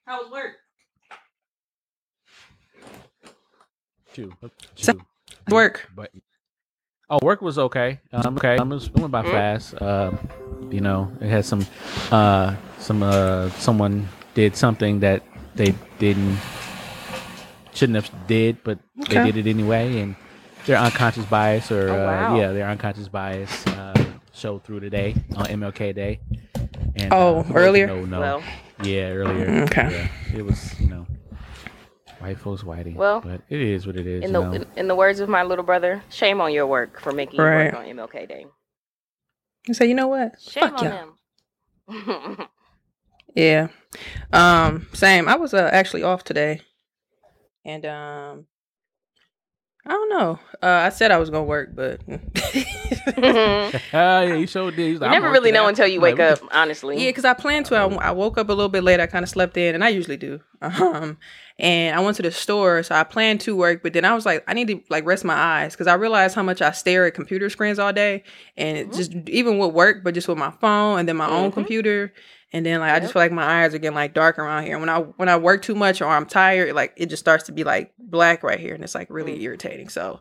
How 0.06 0.22
was 0.22 0.30
work? 0.30 0.52
Too. 4.14 4.32
So- 4.76 4.92
too. 4.94 5.00
Work. 5.50 5.90
But 5.94 6.10
oh, 7.10 7.18
work 7.22 7.42
was 7.42 7.58
okay. 7.58 8.00
Um, 8.12 8.36
okay, 8.36 8.56
um, 8.56 8.72
it, 8.72 8.76
was, 8.76 8.86
it 8.86 8.94
went 8.94 9.10
by 9.12 9.22
Mm. 9.22 9.30
fast. 9.30 9.82
Um, 9.82 10.28
you 10.70 10.80
know, 10.80 11.12
it 11.20 11.28
had 11.28 11.44
some, 11.44 11.66
uh, 12.10 12.56
some, 12.78 13.02
uh, 13.02 13.50
someone 13.50 14.08
did 14.34 14.56
something 14.56 15.00
that 15.00 15.22
they 15.54 15.74
didn't, 15.98 16.38
shouldn't 17.74 17.96
have 17.96 18.26
did, 18.26 18.62
but 18.64 18.78
they 19.08 19.22
did 19.30 19.36
it 19.36 19.46
anyway, 19.50 20.00
and 20.00 20.16
their 20.64 20.78
unconscious 20.78 21.24
bias 21.26 21.70
or 21.70 21.90
Oh, 21.90 22.08
uh, 22.08 22.36
yeah, 22.36 22.52
their 22.52 22.66
unconscious 22.68 23.08
bias 23.08 23.66
uh, 23.68 23.94
showed 24.32 24.64
through 24.64 24.80
today 24.80 25.14
on 25.36 25.46
MLK 25.46 25.94
Day. 25.94 26.20
And, 26.96 27.12
Oh, 27.12 27.42
for 27.42 27.48
those 27.48 27.52
who 27.52 27.58
earlier? 27.58 27.86
know, 27.88 28.04
know. 28.04 28.20
Well. 28.20 28.42
yeah, 28.82 29.10
earlier. 29.10 29.62
Okay. 29.64 30.08
Yeah, 30.32 30.38
it 30.38 30.42
was 30.44 30.78
you 30.80 30.88
know, 30.88 31.06
white 32.18 32.38
folks 32.38 32.62
whiting. 32.64 32.94
Well, 32.94 33.20
but 33.20 33.42
it 33.48 33.60
is 33.60 33.86
what 33.86 33.96
it 33.96 34.06
is. 34.06 34.22
In 34.24 34.28
you 34.28 34.32
the 34.32 34.40
know? 34.44 34.52
in, 34.52 34.66
in 34.76 34.88
the 34.88 34.94
words 34.94 35.20
of 35.20 35.28
my 35.28 35.42
little 35.42 35.64
brother, 35.64 36.02
shame 36.10 36.40
on 36.40 36.52
your 36.52 36.66
work 36.66 37.00
for 37.00 37.12
making 37.12 37.40
Right. 37.40 37.66
you 37.66 37.72
work 37.72 37.74
on 37.74 37.84
MLK 37.86 38.28
Day. 38.28 38.46
You 39.68 39.74
say, 39.74 39.86
you 39.86 39.94
know 39.94 40.06
what? 40.08 40.32
Shame 40.40 40.62
Fuck 40.62 40.78
on 40.82 40.84
y'all. 40.84 40.92
them. 41.88 42.48
Yeah. 43.34 43.68
Um, 44.32 44.86
same. 44.94 45.28
I 45.28 45.34
was 45.36 45.52
uh, 45.52 45.68
actually 45.70 46.02
off 46.02 46.24
today. 46.24 46.62
And 47.66 47.84
um 47.84 48.46
I 49.86 49.90
don't 49.90 50.08
know. 50.10 50.38
Uh 50.62 50.66
I 50.66 50.88
said 50.88 51.10
I 51.12 51.18
was 51.18 51.30
gonna 51.30 51.44
work, 51.44 51.70
but 51.74 52.00
you 52.08 52.18
Ah, 53.92 54.20
yeah, 54.22 54.34
you 54.34 54.46
sure 54.46 54.70
did. 54.70 54.90
He's 54.90 55.00
like, 55.00 55.08
I'm 55.10 55.20
never 55.22 55.30
really 55.30 55.52
know 55.52 55.64
out. 55.64 55.68
until 55.68 55.86
you 55.86 56.00
wake 56.00 56.18
like, 56.18 56.40
up. 56.42 56.48
Honestly, 56.52 57.02
Yeah, 57.02 57.10
because 57.10 57.24
I 57.24 57.34
planned 57.34 57.66
to. 57.66 57.76
I, 57.76 57.84
I 57.86 58.10
woke 58.10 58.36
up 58.38 58.48
a 58.48 58.52
little 58.52 58.68
bit 58.68 58.82
late. 58.82 59.00
I 59.00 59.06
kind 59.06 59.22
of 59.22 59.28
slept 59.28 59.56
in, 59.56 59.74
and 59.74 59.84
I 59.84 59.88
usually 59.90 60.16
do. 60.16 60.40
Um, 60.62 61.18
and 61.58 61.96
I 61.96 62.00
went 62.00 62.16
to 62.16 62.22
the 62.22 62.30
store, 62.30 62.82
so 62.82 62.94
I 62.94 63.02
planned 63.04 63.40
to 63.42 63.56
work, 63.56 63.82
but 63.82 63.92
then 63.94 64.04
I 64.04 64.14
was 64.14 64.26
like, 64.26 64.44
I 64.46 64.52
need 64.54 64.68
to 64.68 64.80
like 64.90 65.04
rest 65.06 65.24
my 65.24 65.34
eyes 65.34 65.72
because 65.72 65.86
I 65.86 65.94
realized 65.94 66.34
how 66.34 66.42
much 66.42 66.60
I 66.60 66.70
stare 66.72 67.06
at 67.06 67.14
computer 67.14 67.48
screens 67.48 67.78
all 67.78 67.92
day, 67.92 68.24
and 68.56 68.76
it 68.76 68.92
just 68.92 69.12
even 69.28 69.56
with 69.58 69.72
work, 69.72 70.02
but 70.04 70.12
just 70.14 70.28
with 70.28 70.36
my 70.38 70.50
phone 70.60 70.98
and 70.98 71.08
then 71.08 71.16
my 71.16 71.28
own 71.28 71.50
Mhm. 71.50 71.54
computer, 71.54 72.12
and 72.56 72.64
then 72.66 72.80
like 72.80 72.92
I 72.92 73.00
just 73.00 73.12
feel 73.12 73.22
like 73.22 73.32
my 73.32 73.62
eyes 73.62 73.74
are 73.74 73.78
getting 73.78 73.94
like 73.94 74.14
dark 74.14 74.38
around 74.38 74.64
here. 74.64 74.78
When 74.78 74.88
I 74.88 74.98
when 75.00 75.28
I 75.28 75.36
work 75.36 75.62
too 75.62 75.74
much 75.74 76.00
or 76.00 76.06
I'm 76.08 76.26
tired, 76.26 76.74
like 76.74 76.92
it 76.96 77.06
just 77.06 77.20
starts 77.22 77.44
to 77.44 77.52
be 77.52 77.64
like 77.64 77.92
black 77.98 78.42
right 78.42 78.58
here, 78.58 78.74
and 78.74 78.82
it's 78.82 78.94
like 78.94 79.08
really 79.10 79.36
Mm. 79.38 79.42
irritating. 79.42 79.88
So. 79.88 80.20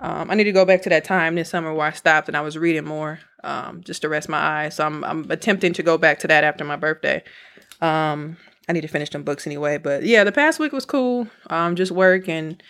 Um, 0.00 0.28
I 0.28 0.34
need 0.34 0.44
to 0.44 0.52
go 0.52 0.64
back 0.64 0.82
to 0.82 0.88
that 0.88 1.04
time 1.04 1.36
this 1.36 1.48
summer 1.50 1.72
where 1.72 1.86
I 1.86 1.92
stopped 1.92 2.26
and 2.26 2.36
I 2.36 2.40
was 2.40 2.58
reading 2.58 2.84
more, 2.84 3.20
um, 3.44 3.80
just 3.84 4.02
to 4.02 4.08
rest 4.08 4.28
my 4.28 4.38
eyes. 4.38 4.74
So 4.74 4.84
I'm 4.84 5.04
I'm 5.04 5.30
attempting 5.30 5.72
to 5.74 5.84
go 5.84 5.96
back 5.96 6.18
to 6.18 6.26
that 6.26 6.42
after 6.42 6.64
my 6.64 6.74
birthday. 6.74 7.22
Um, 7.80 8.36
I 8.68 8.72
need 8.72 8.80
to 8.80 8.88
finish 8.88 9.10
them 9.10 9.22
books 9.22 9.46
anyway. 9.46 9.78
But 9.78 10.02
yeah, 10.02 10.24
the 10.24 10.32
past 10.32 10.58
week 10.58 10.72
was 10.72 10.84
cool. 10.84 11.28
Um, 11.48 11.76
just 11.76 11.92
work 11.92 12.28
and 12.28 12.60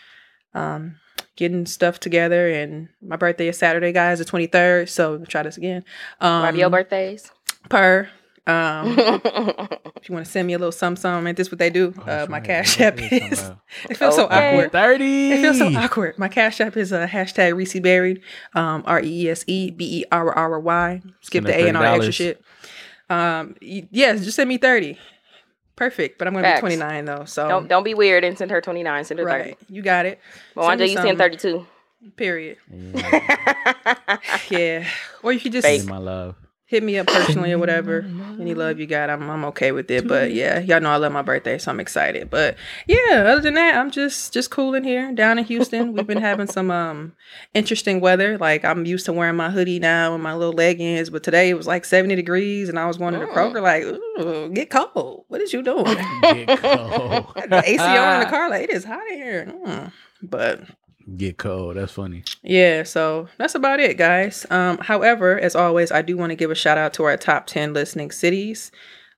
um, 0.52 0.96
getting 1.37 1.64
stuff 1.64 1.99
together. 1.99 2.46
And 2.50 2.90
my 3.00 3.16
birthday 3.16 3.49
is 3.49 3.56
Saturday, 3.58 3.90
guys, 3.92 4.18
the 4.18 4.26
23rd. 4.26 4.88
So 4.90 5.25
try 5.25 5.42
this 5.44 5.56
again. 5.56 5.82
Um, 6.20 6.44
Happy 6.44 6.58
your 6.58 6.70
birthdays. 6.70 7.32
Per. 7.70 8.08
Um, 8.46 8.94
if 8.98 10.08
you 10.08 10.14
want 10.14 10.26
to 10.26 10.30
send 10.30 10.46
me 10.46 10.52
a 10.52 10.58
little 10.58 10.70
some 10.72 10.96
some, 10.96 11.26
and 11.26 11.36
this 11.36 11.50
what 11.50 11.58
they 11.58 11.70
do. 11.70 11.94
Oh, 11.98 12.02
uh, 12.02 12.26
my 12.28 12.38
right. 12.38 12.44
cash 12.44 12.78
Yeah, 12.78 12.88
app 12.88 12.98
is 13.00 13.12
is. 13.40 13.50
it 13.90 13.96
feels 13.96 14.16
so 14.16 14.26
awkward. 14.30 14.70
Thirty. 14.72 15.32
It 15.32 15.40
feels 15.40 15.58
so 15.58 15.68
awkward. 15.68 16.18
My 16.18 16.28
cash 16.28 16.60
app 16.60 16.76
is 16.76 16.92
a 16.92 17.06
hashtag 17.06 17.56
Reese 17.56 17.80
Berry, 17.80 18.22
um, 18.54 18.82
R 18.86 19.00
E 19.00 19.22
E 19.24 19.30
S 19.30 19.44
E 19.46 19.70
B 19.70 20.00
E 20.00 20.04
R 20.12 20.30
R 20.32 20.60
Y. 20.60 21.00
Skip 21.22 21.44
Send 21.44 21.46
the 21.46 21.58
A 21.64 21.68
and 21.68 21.76
all 21.76 21.82
the 21.82 21.88
extra 22.06 22.12
shit. 22.12 22.42
Um, 23.08 23.54
y- 23.62 23.88
yes, 23.90 24.22
just 24.24 24.36
send 24.36 24.48
me 24.48 24.58
thirty. 24.58 24.98
Perfect, 25.76 26.18
but 26.18 26.28
I'm 26.28 26.34
gonna 26.34 26.44
Facts. 26.46 26.58
be 26.60 26.76
29 26.76 27.04
though. 27.04 27.24
So 27.24 27.48
Don't 27.48 27.66
don't 27.66 27.82
be 27.82 27.94
weird 27.94 28.22
and 28.22 28.38
send 28.38 28.50
her 28.52 28.60
29. 28.60 29.04
Send 29.04 29.18
her 29.18 29.26
right, 29.26 29.58
you 29.68 29.82
got 29.82 30.06
it. 30.06 30.20
30. 30.54 30.54
Well, 30.54 30.68
Send 30.68 30.80
me 30.80 30.86
you 30.90 30.96
send 30.98 31.18
32. 31.18 31.66
Period. 32.16 32.58
Yeah, 32.70 34.18
Yeah, 34.50 34.86
or 35.22 35.32
if 35.32 35.44
you 35.44 35.50
just 35.50 35.66
Fake. 35.66 35.80
send 35.80 35.90
my 35.90 35.96
love. 35.98 36.36
Hit 36.75 36.83
me 36.83 36.99
up 36.99 37.07
personally 37.07 37.52
or 37.52 37.59
whatever. 37.59 38.04
Any 38.40 38.52
love 38.54 38.81
you 38.81 38.87
got, 38.87 39.09
I'm 39.09 39.31
I'm 39.31 39.45
okay 39.47 39.71
with 39.71 39.90
it. 39.90 40.09
But 40.09 40.33
yeah, 40.33 40.59
y'all 40.59 40.81
know 40.81 40.90
I 40.90 40.97
love 40.97 41.12
my 41.12 41.23
birthday, 41.23 41.57
so 41.57 41.71
I'm 41.71 41.78
excited. 41.78 42.28
But 42.31 42.57
yeah, 42.87 43.25
other 43.28 43.40
than 43.40 43.54
that, 43.54 43.76
I'm 43.76 43.90
just 43.90 44.33
just 44.33 44.50
cooling 44.50 44.83
here 44.83 45.12
down 45.12 45.38
in 45.38 45.45
Houston. 45.45 45.93
We've 45.93 46.07
been 46.07 46.21
having 46.21 46.49
some 46.49 46.71
um 46.71 47.12
interesting 47.54 48.00
weather. 48.00 48.37
Like 48.37 48.64
I'm 48.64 48.85
used 48.87 49.07
to 49.07 49.12
wearing 49.12 49.37
my 49.37 49.50
hoodie 49.50 49.78
now 49.78 50.14
and 50.14 50.23
my 50.23 50.35
little 50.35 50.52
leggings, 50.52 51.11
but 51.11 51.23
today 51.23 51.49
it 51.49 51.54
was 51.54 51.69
like 51.69 51.85
70 51.85 52.16
degrees, 52.16 52.69
and 52.69 52.78
I 52.78 52.87
was 52.87 52.99
going 52.99 53.14
to 53.14 53.21
the 53.21 53.26
Kroger 53.26 53.62
like, 53.62 53.85
Ooh, 53.85 54.50
get 54.50 54.71
cold. 54.71 55.25
What 55.28 55.40
is 55.40 55.52
you 55.52 55.62
doing? 55.62 55.85
Get 55.85 56.61
cold. 56.61 57.26
the 57.49 57.62
AC 57.64 57.78
on 57.78 58.14
in 58.14 58.21
the 58.21 58.26
car, 58.31 58.50
like 58.50 58.64
it 58.64 58.71
is 58.71 58.85
hot 58.85 59.07
in 59.12 59.16
here. 59.16 59.54
Mm. 59.64 59.93
But 60.23 60.62
Get 61.16 61.37
cold. 61.37 61.76
That's 61.76 61.92
funny. 61.92 62.25
yeah, 62.42 62.82
so 62.82 63.28
that's 63.37 63.54
about 63.54 63.78
it, 63.80 63.99
guys. 63.99 64.46
Um, 64.50 64.78
however, 64.78 65.38
as 65.38 65.54
always, 65.54 65.92
I 65.92 66.00
do 66.02 66.16
want 66.16 66.30
to 66.30 66.37
give 66.37 66.50
a 66.50 66.54
shout 66.54 66.78
out 66.78 66.94
to 66.94 67.04
our 67.04 67.16
top 67.18 67.46
10 67.46 67.75
listening 67.75 68.11
cities. 68.11 68.70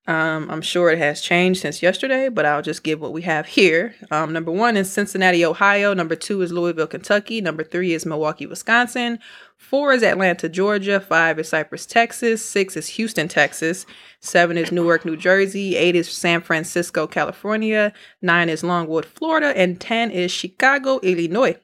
Um, 0.08 0.48
I'm 0.50 0.62
sure 0.62 0.90
it 0.90 0.98
has 0.98 1.20
changed 1.20 1.60
since 1.62 1.82
yesterday, 1.82 2.28
but 2.28 2.46
I'll 2.46 2.62
just 2.62 2.84
give 2.84 3.00
what 3.00 3.12
we 3.12 3.22
have 3.22 3.46
here. 3.46 3.94
Um, 4.12 4.32
number 4.32 4.52
one 4.52 4.76
is 4.76 4.90
Cincinnati, 4.92 5.44
Ohio. 5.44 5.94
Number 5.94 6.14
two 6.14 6.42
is 6.42 6.52
Louisville, 6.52 6.86
Kentucky. 6.86 7.40
Number 7.40 7.64
three 7.64 7.92
is 7.92 8.06
Milwaukee, 8.06 8.46
Wisconsin. 8.46 9.18
Four 9.56 9.92
is 9.94 10.04
Atlanta, 10.04 10.48
Georgia. 10.48 11.00
Five 11.00 11.40
is 11.40 11.48
Cypress, 11.48 11.86
Texas. 11.86 12.44
Six 12.44 12.76
is 12.76 12.86
Houston, 12.88 13.26
Texas. 13.26 13.84
Seven 14.20 14.56
is 14.56 14.70
Newark, 14.70 15.04
New 15.04 15.16
Jersey. 15.16 15.74
Eight 15.74 15.96
is 15.96 16.08
San 16.08 16.40
Francisco, 16.40 17.08
California. 17.08 17.92
Nine 18.22 18.48
is 18.48 18.62
Longwood, 18.62 19.06
Florida. 19.06 19.56
And 19.56 19.80
10 19.80 20.12
is 20.12 20.30
Chicago, 20.30 21.00
Illinois. 21.00 21.56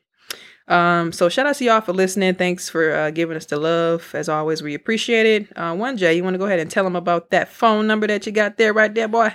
Um, 0.68 1.12
so 1.12 1.28
shout 1.28 1.46
out 1.46 1.56
to 1.56 1.64
y'all 1.64 1.80
for 1.80 1.92
listening. 1.92 2.34
Thanks 2.34 2.68
for 2.68 2.92
uh, 2.92 3.10
giving 3.10 3.36
us 3.36 3.46
the 3.46 3.58
love. 3.58 4.10
As 4.14 4.28
always, 4.28 4.62
we 4.62 4.74
appreciate 4.74 5.26
it. 5.26 5.48
Uh, 5.56 5.74
Mwanje, 5.74 6.14
you 6.14 6.22
want 6.22 6.34
to 6.34 6.38
go 6.38 6.46
ahead 6.46 6.60
and 6.60 6.70
tell 6.70 6.84
them 6.84 6.96
about 6.96 7.30
that 7.30 7.48
phone 7.48 7.86
number 7.86 8.06
that 8.06 8.26
you 8.26 8.32
got 8.32 8.56
there, 8.56 8.72
right 8.72 8.94
there, 8.94 9.08
boy? 9.08 9.34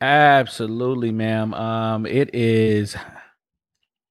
Absolutely, 0.00 1.10
ma'am. 1.10 1.52
Um, 1.54 2.06
it 2.06 2.32
is 2.34 2.96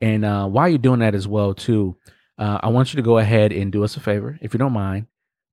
And 0.00 0.24
uh, 0.24 0.48
while 0.48 0.70
you're 0.70 0.78
doing 0.78 1.00
that 1.00 1.14
as 1.14 1.28
well, 1.28 1.52
too, 1.52 1.98
uh, 2.38 2.58
I 2.62 2.68
want 2.68 2.94
you 2.94 2.96
to 2.96 3.02
go 3.02 3.18
ahead 3.18 3.52
and 3.52 3.70
do 3.70 3.84
us 3.84 3.98
a 3.98 4.00
favor, 4.00 4.38
if 4.40 4.54
you 4.54 4.58
don't 4.58 4.72
mind. 4.72 5.08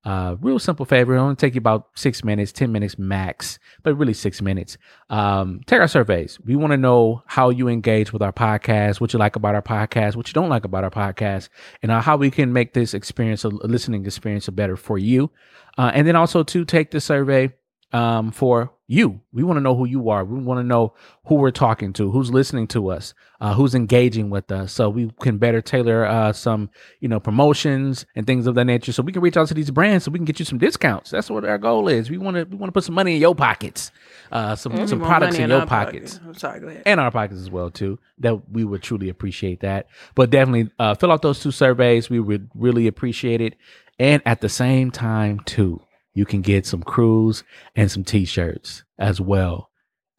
Uh, 0.05 0.35
real 0.41 0.59
simple 0.59 0.85
favor. 0.85 1.13
It'll 1.13 1.23
only 1.23 1.35
take 1.37 1.55
you 1.55 1.59
about 1.59 1.87
six 1.95 2.25
minutes, 2.25 2.51
10 2.51 2.71
minutes 2.71 2.99
max, 2.99 3.57
but 3.83 3.95
really 3.95 4.13
six 4.13 4.41
minutes. 4.41 4.77
Um, 5.09 5.61
take 5.65 5.79
our 5.79 5.87
surveys. 5.87 6.39
We 6.43 6.57
want 6.57 6.71
to 6.71 6.77
know 6.77 7.23
how 7.25 7.49
you 7.51 7.69
engage 7.69 8.11
with 8.11 8.21
our 8.21 8.33
podcast, 8.33 8.99
what 8.99 9.13
you 9.13 9.19
like 9.19 9.37
about 9.37 9.55
our 9.55 9.61
podcast, 9.61 10.17
what 10.17 10.27
you 10.27 10.33
don't 10.33 10.49
like 10.49 10.65
about 10.65 10.83
our 10.83 10.91
podcast, 10.91 11.47
and 11.81 11.91
uh, 11.91 12.01
how 12.01 12.17
we 12.17 12.31
can 12.31 12.51
make 12.51 12.73
this 12.73 12.93
experience, 12.93 13.45
a 13.45 13.49
listening 13.49 14.05
experience, 14.05 14.49
better 14.49 14.75
for 14.75 14.97
you. 14.97 15.31
Uh, 15.77 15.91
and 15.93 16.05
then 16.05 16.17
also 16.17 16.43
to 16.43 16.65
take 16.65 16.91
the 16.91 16.99
survey 16.99 17.53
um, 17.93 18.31
for 18.31 18.72
you. 18.87 19.21
We 19.31 19.43
want 19.43 19.57
to 19.57 19.61
know 19.61 19.75
who 19.75 19.85
you 19.85 20.09
are. 20.09 20.25
We 20.25 20.39
want 20.41 20.59
to 20.59 20.63
know 20.63 20.93
who 21.25 21.35
we're 21.35 21.51
talking 21.51 21.93
to, 21.93 22.11
who's 22.11 22.31
listening 22.31 22.67
to 22.67 22.89
us, 22.89 23.13
uh, 23.39 23.53
who's 23.53 23.73
engaging 23.75 24.29
with 24.29 24.51
us, 24.51 24.73
so 24.73 24.89
we 24.89 25.09
can 25.21 25.37
better 25.37 25.61
tailor 25.61 26.05
uh, 26.05 26.33
some, 26.33 26.69
you 26.99 27.07
know, 27.07 27.19
promotions 27.19 28.05
and 28.15 28.27
things 28.27 28.45
of 28.45 28.55
that 28.55 28.65
nature. 28.65 28.91
So 28.91 29.01
we 29.01 29.11
can 29.13 29.21
reach 29.21 29.37
out 29.37 29.47
to 29.47 29.53
these 29.53 29.71
brands, 29.71 30.03
so 30.05 30.11
we 30.11 30.19
can 30.19 30.25
get 30.25 30.37
you 30.39 30.45
some 30.45 30.57
discounts. 30.57 31.11
That's 31.11 31.29
what 31.29 31.45
our 31.45 31.57
goal 31.57 31.87
is. 31.87 32.09
We 32.09 32.17
want 32.17 32.35
to 32.37 32.43
we 32.43 32.57
want 32.57 32.67
to 32.69 32.73
put 32.73 32.83
some 32.83 32.95
money 32.95 33.15
in 33.15 33.21
your 33.21 33.35
pockets, 33.35 33.91
uh, 34.31 34.55
some 34.55 34.87
some 34.87 34.99
More 34.99 35.07
products 35.07 35.33
money 35.35 35.43
in 35.45 35.49
your 35.49 35.65
pockets 35.65 36.17
pocket. 36.17 36.27
I'm 36.27 36.35
sorry, 36.35 36.59
go 36.59 36.67
ahead. 36.67 36.83
and 36.85 36.99
our 36.99 37.11
pockets 37.11 37.39
as 37.39 37.49
well 37.49 37.69
too 37.71 37.99
that 38.19 38.49
we 38.51 38.63
would 38.63 38.81
truly 38.83 39.09
appreciate 39.09 39.61
that 39.61 39.87
but 40.15 40.29
definitely 40.29 40.69
uh, 40.79 40.93
fill 40.93 41.11
out 41.11 41.21
those 41.21 41.39
two 41.41 41.51
surveys 41.51 42.09
we 42.09 42.19
would 42.19 42.49
really 42.53 42.85
appreciate 42.87 43.41
it 43.41 43.55
and 43.99 44.21
at 44.25 44.39
the 44.41 44.49
same 44.49 44.91
time 44.91 45.39
too 45.41 45.81
you 46.13 46.25
can 46.25 46.41
get 46.41 46.65
some 46.65 46.83
crews 46.83 47.43
and 47.75 47.91
some 47.91 48.03
t-shirts 48.03 48.83
as 48.97 49.19
well. 49.19 49.69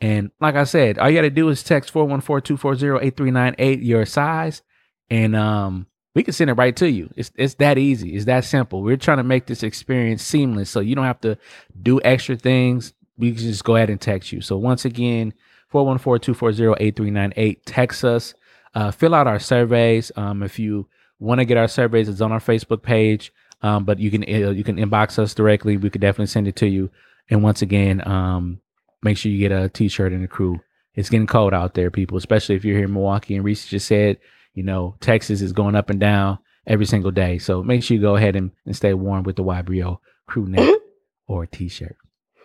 And 0.00 0.30
like 0.40 0.56
i 0.56 0.64
said 0.64 0.98
all 0.98 1.08
you 1.08 1.16
gotta 1.16 1.30
do 1.30 1.48
is 1.48 1.62
text 1.62 1.92
414-240-8398 1.94 3.84
your 3.84 4.04
size 4.04 4.62
and 5.08 5.36
um 5.36 5.86
we 6.14 6.22
can 6.22 6.32
send 6.32 6.48
it 6.48 6.54
right 6.54 6.76
to 6.76 6.88
you. 6.88 7.10
It's, 7.16 7.32
it's 7.34 7.54
that 7.54 7.76
easy. 7.76 8.14
It's 8.14 8.26
that 8.26 8.44
simple. 8.44 8.82
We're 8.82 8.96
trying 8.96 9.16
to 9.16 9.24
make 9.24 9.46
this 9.46 9.64
experience 9.64 10.22
seamless 10.22 10.70
so 10.70 10.78
you 10.78 10.94
don't 10.94 11.06
have 11.06 11.20
to 11.22 11.36
do 11.82 12.00
extra 12.02 12.36
things. 12.36 12.92
We 13.16 13.32
can 13.32 13.40
just 13.40 13.64
go 13.64 13.74
ahead 13.74 13.90
and 13.90 14.00
text 14.00 14.30
you. 14.30 14.40
So 14.40 14.56
once 14.56 14.84
again 14.84 15.34
414-240-8398 15.72 17.58
text 17.66 18.04
us 18.04 18.34
uh, 18.74 18.90
fill 18.90 19.14
out 19.14 19.28
our 19.28 19.38
surveys. 19.38 20.10
Um, 20.16 20.42
if 20.42 20.58
you 20.58 20.88
want 21.20 21.38
to 21.38 21.44
get 21.44 21.56
our 21.56 21.68
surveys 21.68 22.08
it's 22.08 22.20
on 22.20 22.32
our 22.32 22.40
facebook 22.40 22.82
page 22.82 23.32
um, 23.64 23.84
but 23.84 23.98
you 23.98 24.10
can 24.10 24.22
uh, 24.22 24.50
you 24.50 24.62
can 24.62 24.76
inbox 24.76 25.18
us 25.18 25.34
directly. 25.34 25.78
We 25.78 25.88
could 25.88 26.02
definitely 26.02 26.26
send 26.26 26.46
it 26.46 26.56
to 26.56 26.68
you. 26.68 26.90
And 27.30 27.42
once 27.42 27.62
again 27.62 28.06
um, 28.06 28.60
make 29.02 29.16
sure 29.16 29.32
you 29.32 29.38
get 29.38 29.52
a 29.52 29.70
t-shirt 29.70 30.12
and 30.12 30.22
a 30.22 30.28
crew. 30.28 30.60
It's 30.94 31.08
getting 31.08 31.26
cold 31.26 31.54
out 31.54 31.74
there 31.74 31.90
people 31.90 32.18
especially 32.18 32.56
if 32.56 32.64
you're 32.64 32.76
here 32.76 32.84
in 32.84 32.92
milwaukee. 32.92 33.34
And 33.34 33.44
reese 33.44 33.66
just 33.66 33.88
said 33.88 34.18
you 34.52 34.62
know 34.62 34.96
texas 35.00 35.40
is 35.40 35.52
going 35.52 35.74
up 35.74 35.88
and 35.88 35.98
down 35.98 36.38
every 36.66 36.86
single 36.86 37.10
day. 37.10 37.38
So 37.38 37.62
make 37.62 37.82
sure 37.82 37.96
you 37.96 38.02
go 38.02 38.16
ahead 38.16 38.36
and, 38.36 38.50
and 38.66 38.76
stay 38.76 38.92
warm 38.94 39.22
with 39.24 39.36
the 39.36 39.44
YBO 39.44 39.98
crew 40.26 40.46
neck 40.46 40.78
or 41.26 41.46
t-shirt 41.46 41.96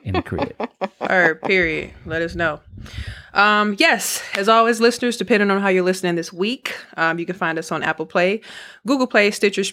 in 0.03 0.13
the 0.13 0.21
crib 0.21 0.53
Or 1.01 1.35
period. 1.35 1.91
Let 2.05 2.21
us 2.21 2.35
know. 2.35 2.59
Um, 3.33 3.75
yes, 3.79 4.21
as 4.35 4.49
always, 4.49 4.79
listeners, 4.79 5.17
depending 5.17 5.51
on 5.51 5.61
how 5.61 5.69
you're 5.69 5.83
listening 5.83 6.15
this 6.15 6.33
week, 6.33 6.75
um, 6.97 7.19
you 7.19 7.25
can 7.25 7.35
find 7.35 7.57
us 7.59 7.71
on 7.71 7.83
Apple 7.83 8.05
Play, 8.05 8.41
Google 8.85 9.07
Play, 9.07 9.31
Stitcher. 9.31 9.63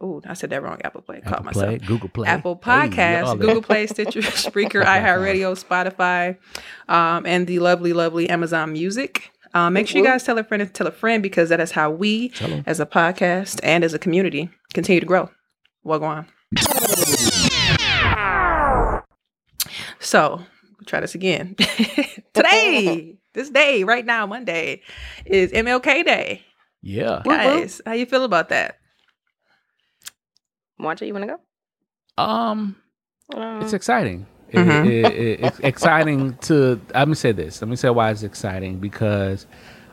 Oh, 0.00 0.22
I 0.26 0.34
said 0.34 0.50
that 0.50 0.62
wrong. 0.62 0.80
Apple 0.82 1.02
Play. 1.02 1.20
Caught 1.20 1.32
Apple 1.32 1.44
myself. 1.44 1.82
Google 1.86 2.08
Play, 2.08 2.28
Apple 2.28 2.60
Hey, 2.62 2.70
Podcasts, 2.70 3.26
that. 3.26 3.38
Google 3.38 3.62
Play, 3.62 3.86
Stitcher, 3.86 4.20
Spreaker, 4.22 4.84
iHeartRadio, 4.84 5.62
Spotify, 5.62 6.36
um, 6.88 7.26
and 7.26 7.46
the 7.46 7.58
lovely, 7.58 7.92
lovely 7.92 8.28
Amazon 8.28 8.72
Music. 8.72 9.30
Um, 9.54 9.74
make 9.74 9.86
sure 9.86 9.98
you 9.98 10.04
guys 10.04 10.24
tell 10.24 10.38
a 10.38 10.44
friend 10.44 10.72
tell 10.72 10.86
a 10.86 10.92
friend 10.92 11.22
because 11.22 11.50
that 11.50 11.60
is 11.60 11.72
how 11.72 11.90
we, 11.90 12.32
as 12.66 12.80
a 12.80 12.86
podcast 12.86 13.60
and 13.62 13.84
as 13.84 13.92
a 13.92 13.98
community, 13.98 14.48
continue 14.72 15.00
to 15.00 15.06
grow. 15.06 15.28
What 15.82 15.98
go 15.98 16.24
So, 20.02 20.36
we'll 20.38 20.84
try 20.86 21.00
this 21.00 21.14
again. 21.14 21.54
Today, 22.34 23.16
this 23.34 23.50
day, 23.50 23.84
right 23.84 24.04
now, 24.04 24.26
Monday, 24.26 24.82
is 25.24 25.52
MLK 25.52 26.04
Day. 26.04 26.42
yeah 26.82 27.22
Guys, 27.24 27.80
how 27.86 27.92
you 27.92 28.06
feel 28.06 28.24
about 28.24 28.48
that? 28.50 28.78
Mwanje, 30.80 31.06
you 31.06 31.14
want 31.14 31.26
to 31.28 31.36
go? 31.36 32.22
um 32.22 32.76
Uh, 33.32 33.60
It's 33.62 33.72
exciting. 33.72 34.26
It- 34.50 34.58
Mhm. 34.58 34.84
it- 34.86 35.14
it- 35.16 35.40
it's 35.44 35.58
exciting 35.60 36.36
to. 36.42 36.78
Let 36.94 37.08
me 37.08 37.14
say 37.14 37.32
this. 37.32 37.62
Let 37.62 37.68
me 37.68 37.76
say 37.76 37.88
why 37.88 38.10
it's 38.10 38.22
exciting 38.24 38.78
because 38.78 39.46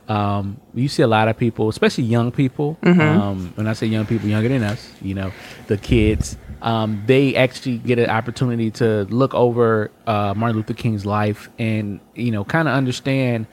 um, 0.09 0.59
you 0.73 0.87
see 0.87 1.03
a 1.03 1.07
lot 1.07 1.27
of 1.27 1.37
people, 1.37 1.69
especially 1.69 2.03
young 2.05 2.31
people. 2.31 2.77
Mm-hmm. 2.81 2.99
Um, 2.99 3.51
when 3.55 3.67
I 3.67 3.73
say 3.73 3.85
young 3.85 4.07
people, 4.07 4.27
younger 4.27 4.49
than 4.49 4.63
us, 4.63 4.91
you 5.01 5.13
know, 5.13 5.31
the 5.67 5.77
kids, 5.77 6.35
um, 6.63 7.03
they 7.05 7.35
actually 7.35 7.77
get 7.77 7.99
an 7.99 8.09
opportunity 8.09 8.71
to 8.71 9.03
look 9.05 9.33
over 9.35 9.91
uh, 10.07 10.33
Martin 10.35 10.57
Luther 10.57 10.73
King's 10.73 11.05
life 11.05 11.49
and 11.59 11.99
you 12.15 12.31
know, 12.31 12.43
kind 12.43 12.67
of 12.67 12.73
understand 12.73 13.45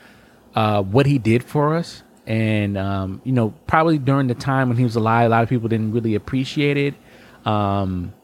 uh, 0.55 0.83
what 0.83 1.05
he 1.05 1.19
did 1.19 1.45
for 1.45 1.77
us. 1.77 2.03
And 2.27 2.79
um, 2.79 3.21
you 3.23 3.33
know, 3.33 3.51
probably 3.67 3.99
during 3.99 4.27
the 4.27 4.35
time 4.35 4.69
when 4.69 4.79
he 4.79 4.85
was 4.85 4.97
alive, 4.97 5.27
a 5.27 5.29
lot 5.29 5.43
of 5.43 5.51
people 5.51 5.69
didn't 5.69 5.93
really 5.93 6.15
appreciate 6.15 6.79
it. 6.79 6.95
Um, 7.45 8.15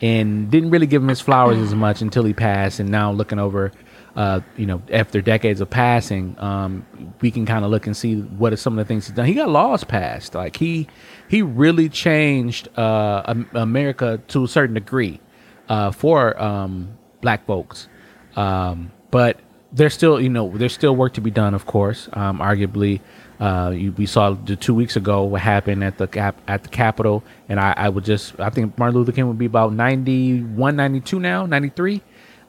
and 0.00 0.50
didn't 0.50 0.70
really 0.70 0.86
give 0.86 1.02
him 1.02 1.08
his 1.08 1.20
flowers 1.20 1.56
as 1.58 1.74
much 1.74 2.02
until 2.02 2.24
he 2.24 2.34
passed. 2.34 2.80
And 2.80 2.90
now 2.90 3.12
looking 3.12 3.38
over, 3.38 3.72
uh, 4.16 4.40
you 4.56 4.66
know, 4.66 4.80
after 4.92 5.20
decades 5.20 5.60
of 5.60 5.70
passing, 5.70 6.36
um, 6.38 6.86
we 7.20 7.30
can 7.30 7.46
kind 7.46 7.64
of 7.64 7.70
look 7.70 7.86
and 7.86 7.96
see 7.96 8.20
what 8.20 8.52
are 8.52 8.56
some 8.56 8.78
of 8.78 8.86
the 8.86 8.88
things 8.88 9.06
he's 9.06 9.16
done. 9.16 9.26
He 9.26 9.34
got 9.34 9.48
laws 9.48 9.82
passed. 9.82 10.34
Like 10.34 10.56
he 10.56 10.86
he 11.28 11.42
really 11.42 11.88
changed 11.88 12.68
uh, 12.78 13.34
America 13.54 14.20
to 14.28 14.44
a 14.44 14.48
certain 14.48 14.74
degree 14.74 15.20
uh, 15.68 15.90
for 15.90 16.40
um, 16.40 16.96
black 17.20 17.44
folks. 17.46 17.88
Um, 18.36 18.92
but 19.10 19.38
there's 19.72 19.94
still, 19.94 20.20
you 20.20 20.28
know, 20.28 20.56
there's 20.56 20.72
still 20.72 20.94
work 20.94 21.14
to 21.14 21.20
be 21.20 21.30
done. 21.30 21.54
Of 21.54 21.66
course, 21.66 22.08
um, 22.12 22.38
arguably, 22.38 23.00
uh, 23.40 23.72
you, 23.74 23.92
we 23.92 24.06
saw 24.06 24.30
the 24.30 24.54
two 24.54 24.74
weeks 24.74 24.94
ago 24.94 25.24
what 25.24 25.40
happened 25.40 25.82
at 25.82 25.98
the 25.98 26.06
cap 26.06 26.40
at 26.46 26.62
the 26.62 26.68
Capitol, 26.68 27.24
and 27.48 27.58
I, 27.58 27.74
I 27.76 27.88
would 27.88 28.04
just, 28.04 28.38
I 28.38 28.50
think 28.50 28.78
Martin 28.78 28.96
Luther 28.96 29.12
King 29.12 29.26
would 29.26 29.38
be 29.38 29.46
about 29.46 29.72
91, 29.72 30.76
92 30.76 31.18
now, 31.18 31.46
93. 31.46 32.00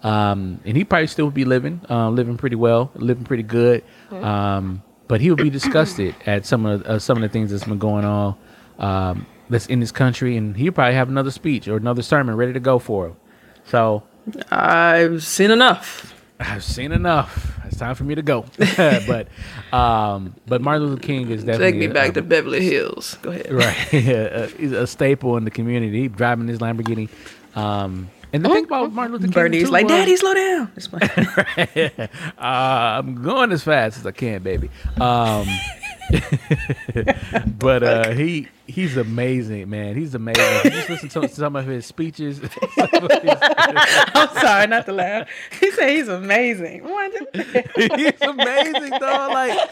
Um, 0.06 0.62
and 0.66 0.78
he 0.78 0.84
probably 0.84 1.08
still 1.08 1.26
would 1.26 1.34
be 1.34 1.46
living, 1.46 1.82
uh, 1.90 2.10
living 2.10 2.38
pretty 2.38 2.56
well, 2.56 2.92
living 2.94 3.24
pretty 3.24 3.42
good. 3.44 3.84
Um, 4.12 4.84
but 5.08 5.20
he 5.20 5.32
would 5.32 5.42
be 5.42 5.50
disgusted 5.50 6.16
at 6.28 6.46
some 6.46 6.66
of 6.68 6.84
uh, 6.84 7.00
some 7.00 7.18
of 7.18 7.22
the 7.24 7.30
things 7.30 7.50
that's 7.52 7.64
been 7.64 7.80
going 7.80 8.06
on 8.06 8.36
um, 8.78 9.26
that's 9.50 9.66
in 9.66 9.80
this 9.80 9.92
country, 9.92 10.38
and 10.38 10.56
he'd 10.56 10.72
probably 10.72 10.94
have 10.94 11.10
another 11.10 11.32
speech 11.32 11.68
or 11.68 11.76
another 11.78 12.04
sermon 12.04 12.36
ready 12.36 12.54
to 12.54 12.60
go 12.60 12.78
for 12.78 13.08
him. 13.08 13.16
So 13.66 14.04
I've 14.52 15.24
seen 15.24 15.50
enough. 15.50 16.14
I've 16.40 16.64
seen 16.64 16.92
enough. 16.92 17.58
It's 17.66 17.78
time 17.78 17.96
for 17.96 18.04
me 18.04 18.14
to 18.14 18.22
go. 18.22 18.46
but 18.78 19.28
um, 19.74 20.36
but 20.46 20.62
Martin 20.62 20.88
Luther 20.88 21.02
King 21.02 21.32
is 21.32 21.44
definitely 21.44 21.72
Take 21.72 21.80
me 21.80 21.88
back 21.88 22.10
a- 22.10 22.14
to 22.14 22.22
Beverly 22.22 22.64
Hills. 22.64 23.18
Go 23.24 23.32
ahead. 23.32 23.52
right. 23.52 23.94
Uh, 23.94 24.48
He's 24.60 24.72
a 24.72 24.86
staple 24.86 25.36
in 25.38 25.46
the 25.46 25.52
community. 25.52 26.02
He 26.02 26.08
driving 26.10 26.48
his 26.48 26.60
Lamborghini. 26.60 27.10
Um, 27.56 28.10
and 28.36 28.44
the 28.46 28.50
thing 28.50 28.65
about 28.65 28.92
Martin 28.92 29.13
Luther 29.13 29.27
King, 29.27 29.34
Bernie's 29.34 29.63
too, 29.63 29.72
like, 29.72 29.88
Daddy, 29.88 30.15
slow 30.18 30.34
down. 30.34 30.72
Uh, 32.38 33.00
I'm 33.00 33.24
going 33.24 33.51
as 33.51 33.63
fast 33.63 33.98
as 33.98 34.06
I 34.06 34.12
can, 34.12 34.44
baby. 34.44 34.70
Um, 35.00 35.48
but 37.58 37.84
uh, 37.84 38.10
he 38.12 38.48
he's 38.67 38.98
amazing, 38.98 39.69
man. 39.69 39.95
He's 39.95 40.15
amazing. 40.15 40.43
You 40.65 40.69
just 40.72 40.89
listen 40.89 41.10
to 41.10 41.27
some 41.29 41.55
of 41.55 41.65
his 41.65 41.86
speeches. 41.86 42.39
of 42.43 42.50
his- 42.51 42.60
I'm 42.77 44.29
sorry, 44.38 44.67
not 44.67 44.86
to 44.86 44.93
laugh. 44.93 45.27
He 45.60 45.72
said 45.72 45.89
he's 45.89 46.07
amazing. 46.07 46.84
He's 47.75 48.22
amazing, 48.22 48.91
though. 49.00 49.29
Like 49.31 49.69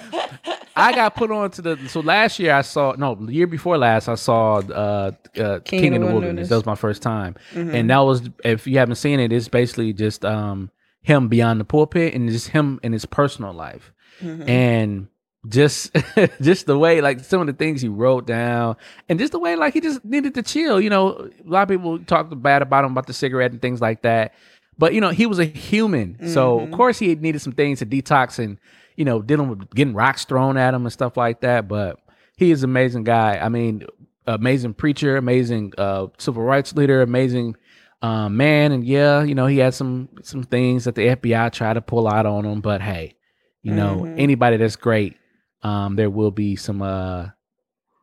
I 0.76 0.94
got 0.94 1.16
put 1.16 1.32
on 1.32 1.52
to 1.52 1.62
the 1.62 1.78
so 1.88 2.00
last 2.02 2.40
year 2.40 2.54
I 2.54 2.62
saw 2.62 2.94
no 2.98 3.16
the 3.16 3.32
year 3.34 3.48
before 3.48 3.78
last 3.78 4.08
I 4.10 4.16
saw 4.16 4.58
uh, 4.58 5.12
uh 5.40 5.60
King, 5.60 5.94
in 5.94 6.02
the 6.02 6.08
Wilderness. 6.08 6.50
That 6.50 6.56
was 6.56 6.66
my 6.66 6.76
first 6.76 7.02
time, 7.02 7.36
and 7.54 7.90
that 7.90 8.00
was 8.00 8.30
if 8.44 8.68
you 8.68 8.78
haven't 8.80 8.96
seen 8.96 9.20
it, 9.20 9.32
it's 9.32 9.48
basically 9.48 9.94
just 9.94 10.26
um 10.26 10.72
him 11.02 11.28
beyond 11.28 11.60
the 11.60 11.66
pulpit 11.66 12.14
and 12.14 12.30
just 12.30 12.50
him 12.50 12.80
in 12.84 12.92
his 12.94 13.06
personal 13.06 13.54
life, 13.54 13.94
and 14.22 15.08
just 15.48 15.96
just 16.42 16.66
the 16.66 16.78
way 16.78 17.02
like 17.02 17.20
some 17.20 17.42
of 17.42 17.48
the 17.48 17.54
things 17.54 17.82
he 17.82 17.90
wrote 17.90 18.26
down 18.26 18.78
and 19.10 19.20
just 19.20 19.34
the 19.34 19.40
way 19.40 19.56
like 19.56 19.74
he 19.74 19.82
just 19.82 20.04
needed 20.06 20.34
to 20.34 20.42
chill 20.42 20.80
you 20.80 20.90
know? 20.90 21.30
A 21.46 21.50
lot 21.50 21.64
of 21.64 21.70
people 21.70 22.00
talked 22.00 22.42
bad 22.42 22.62
about 22.62 22.86
him 22.86 22.92
about 22.92 23.08
the 23.08 23.14
cigarette 23.14 23.52
and 23.52 23.62
things 23.62 23.82
like 23.82 24.04
that 24.04 24.34
but 24.78 24.94
you 24.94 25.02
know 25.02 25.10
he 25.10 25.26
was 25.26 25.40
a 25.40 25.46
human. 25.46 26.18
So 26.30 26.60
of 26.60 26.72
course 26.72 27.00
he 27.00 27.16
needed 27.16 27.42
some 27.42 27.54
things 27.54 27.80
to 27.80 27.86
detox 27.86 28.40
and 28.40 28.58
you 28.96 29.06
know 29.06 29.22
dealing 29.22 29.50
with 29.50 29.70
getting 29.72 29.94
rocks 29.94 30.26
thrown 30.26 30.58
at 30.58 30.74
him 30.74 30.86
and 30.86 30.94
stuff 30.94 31.18
like 31.18 31.42
that 31.42 31.68
but 31.68 32.00
he 32.38 32.52
is 32.52 32.64
an 32.64 32.70
amazing 32.70 33.04
guy. 33.04 33.38
I 33.38 33.50
mean 33.50 33.86
amazing 34.26 34.74
preacher 34.74 35.18
amazing 35.18 35.74
uh 35.78 36.08
civil 36.18 36.44
rights 36.44 36.74
leader 36.74 37.02
amazing 37.02 37.56
uh, 38.02 38.30
man. 38.30 38.72
And 38.72 38.86
yeah 38.86 39.24
you 39.24 39.36
know 39.36 39.48
he 39.48 39.58
had 39.58 39.74
some 39.74 40.10
some 40.22 40.44
things 40.44 40.86
that 40.86 40.96
the 40.96 41.08
fbi 41.08 41.52
tried 41.52 41.74
to 41.74 41.82
pull 41.82 42.08
out 42.08 42.26
on 42.26 42.46
him 42.46 42.62
but 42.62 42.82
hey 42.82 43.16
you 43.62 43.74
know 43.74 44.06
anybody 44.18 44.58
that's 44.58 44.76
great 44.76 45.18
um, 45.64 45.96
there 45.96 46.10
will 46.10 46.32
be 46.32 46.56
some 46.56 46.82
uh, 46.82 47.28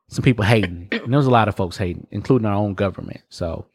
some 0.09 0.23
people 0.25 0.45
hating. 0.45 0.89
And 0.93 1.13
there 1.13 1.19
was 1.19 1.27
a 1.27 1.31
lot 1.31 1.49
of 1.49 1.57
folks 1.57 1.77
hating, 1.77 2.07
including 2.11 2.47
our 2.47 2.55
own 2.55 2.75
government. 2.75 3.21
So 3.29 3.67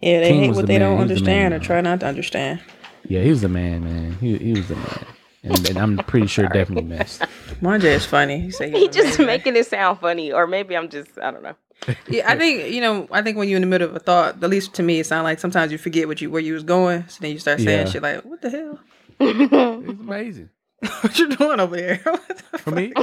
Yeah, 0.00 0.20
they 0.20 0.28
King 0.28 0.40
hate 0.40 0.48
was 0.48 0.56
what 0.56 0.66
the 0.66 0.72
they 0.72 0.78
man. 0.78 0.88
don't 0.88 0.96
He 0.96 1.02
was 1.02 1.08
the 1.08 1.14
understand 1.30 1.54
or 1.54 1.58
try 1.58 1.80
not 1.80 2.00
to 2.00 2.06
understand. 2.06 2.60
yeah, 3.08 3.22
he 3.22 3.30
was 3.30 3.40
the 3.40 3.48
man, 3.48 3.84
man. 3.84 4.12
He 4.20 4.36
he 4.38 4.52
was 4.52 4.68
the 4.68 4.76
man, 4.76 5.06
and, 5.42 5.68
and 5.68 5.78
I'm 5.78 5.98
pretty 5.98 6.26
sure 6.26 6.46
definitely 6.46 6.84
missed. 6.84 7.22
Manja 7.60 7.88
is 7.88 8.04
funny. 8.06 8.40
He 8.40 8.50
said 8.50 8.72
He 8.74 8.88
just 8.88 9.18
making 9.18 9.56
it 9.56 9.66
sound 9.66 10.00
funny, 10.00 10.32
or 10.32 10.46
maybe 10.46 10.76
I'm 10.76 10.88
just 10.88 11.10
I 11.18 11.30
don't 11.30 11.42
know. 11.42 11.56
Yeah, 12.08 12.30
I 12.30 12.36
think 12.36 12.72
you 12.74 12.80
know. 12.82 13.08
I 13.10 13.22
think 13.22 13.38
when 13.38 13.48
you're 13.48 13.56
in 13.56 13.62
the 13.62 13.66
middle 13.68 13.88
of 13.88 13.96
a 13.96 14.00
thought, 14.00 14.42
at 14.44 14.50
least 14.50 14.74
to 14.74 14.82
me, 14.82 15.00
it 15.00 15.06
sounds 15.06 15.24
like 15.24 15.38
sometimes 15.40 15.72
you 15.72 15.78
forget 15.78 16.06
what 16.08 16.20
you 16.20 16.30
where 16.30 16.42
you 16.42 16.52
was 16.52 16.62
going. 16.62 17.08
So 17.08 17.18
then 17.22 17.30
you 17.32 17.38
start 17.38 17.58
saying 17.60 17.86
Yeah. 17.86 17.90
shit 17.90 18.02
like, 18.02 18.22
"What 18.24 18.42
the 18.42 18.50
hell? 18.50 18.80
It's 19.20 20.00
amazing 20.00 20.50
What 21.02 21.18
you 21.18 21.28
doing 21.28 21.60
over 21.60 21.76
here?" 21.76 22.00
What 22.04 22.42
the 22.52 22.58
for 22.58 22.70
me. 22.72 22.92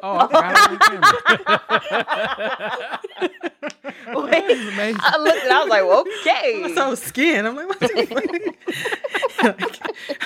Oh, 0.00 0.16
I 0.18 0.26
forgot 0.26 0.44
I 0.44 0.70
was 0.70 0.78
on. 4.14 4.24
Wait, 4.24 4.96
I 5.00 5.18
looked 5.18 5.42
and 5.44 5.52
I 5.52 5.60
was 5.60 5.68
like, 5.68 5.82
okay. 5.82 6.60
What's 6.62 6.76
up 6.76 6.90
with 6.90 7.04
skin? 7.04 7.44
I'm 7.46 7.56
like, 7.56 7.68
what 7.68 7.80
the? 7.80 8.54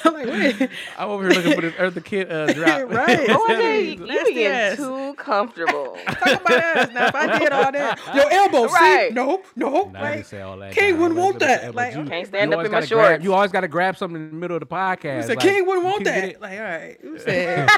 I'm 0.04 0.12
like, 0.12 0.26
wait. 0.26 0.68
I'm 0.98 1.08
over 1.08 1.22
here 1.24 1.32
looking 1.32 1.54
for 1.54 1.60
this 1.62 1.74
Eartha 1.74 2.04
Kitt 2.04 2.30
uh, 2.30 2.52
drop. 2.52 2.90
Right. 2.90 3.26
Boy, 3.28 3.46
Nasty 3.48 3.90
you 3.92 4.06
getting 4.06 4.46
ass. 4.46 4.76
too 4.76 5.14
comfortable. 5.14 5.96
Talk 6.06 6.40
about 6.42 6.52
us. 6.76 6.92
Now, 6.92 7.06
if 7.06 7.14
I 7.14 7.38
did 7.38 7.52
all 7.52 7.72
that, 7.72 7.98
your 8.14 8.30
elbow, 8.30 8.64
Right. 8.66 9.08
see? 9.08 9.14
Nope, 9.14 9.46
nope. 9.56 9.92
Nah, 9.92 9.98
I 9.98 10.02
like, 10.02 10.12
didn't 10.16 10.26
say 10.26 10.40
all 10.42 10.58
that. 10.58 10.74
King 10.74 10.98
wouldn't 10.98 11.18
want 11.18 11.38
that. 11.38 11.74
Like, 11.74 11.94
you- 11.94 12.04
Can't 12.04 12.26
stand 12.26 12.50
you 12.52 12.58
up 12.58 12.66
in 12.66 12.70
my 12.72 12.80
gotta 12.80 12.94
grab- 12.94 13.08
shorts. 13.12 13.24
You 13.24 13.32
always 13.34 13.52
got 13.52 13.60
to 13.62 13.68
grab 13.68 13.96
something 13.96 14.20
in 14.20 14.28
the 14.30 14.36
middle 14.36 14.56
of 14.56 14.60
the 14.60 14.66
podcast. 14.66 15.16
you 15.16 15.22
said 15.22 15.36
like, 15.36 15.40
King 15.40 15.66
wouldn't 15.66 15.84
want 15.84 16.04
can 16.04 16.04
get 16.04 16.19
that. 16.20 16.40
Like, 16.40 16.58
all 16.58 16.64
right. 16.64 16.96
You 17.02 17.18
said, 17.24 17.68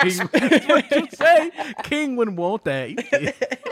King, 0.00 0.18
what 0.68 0.90
you 0.90 1.06
say. 1.12 1.50
King 1.84 2.16
wouldn't 2.16 2.36
want 2.36 2.64
that. 2.64 2.90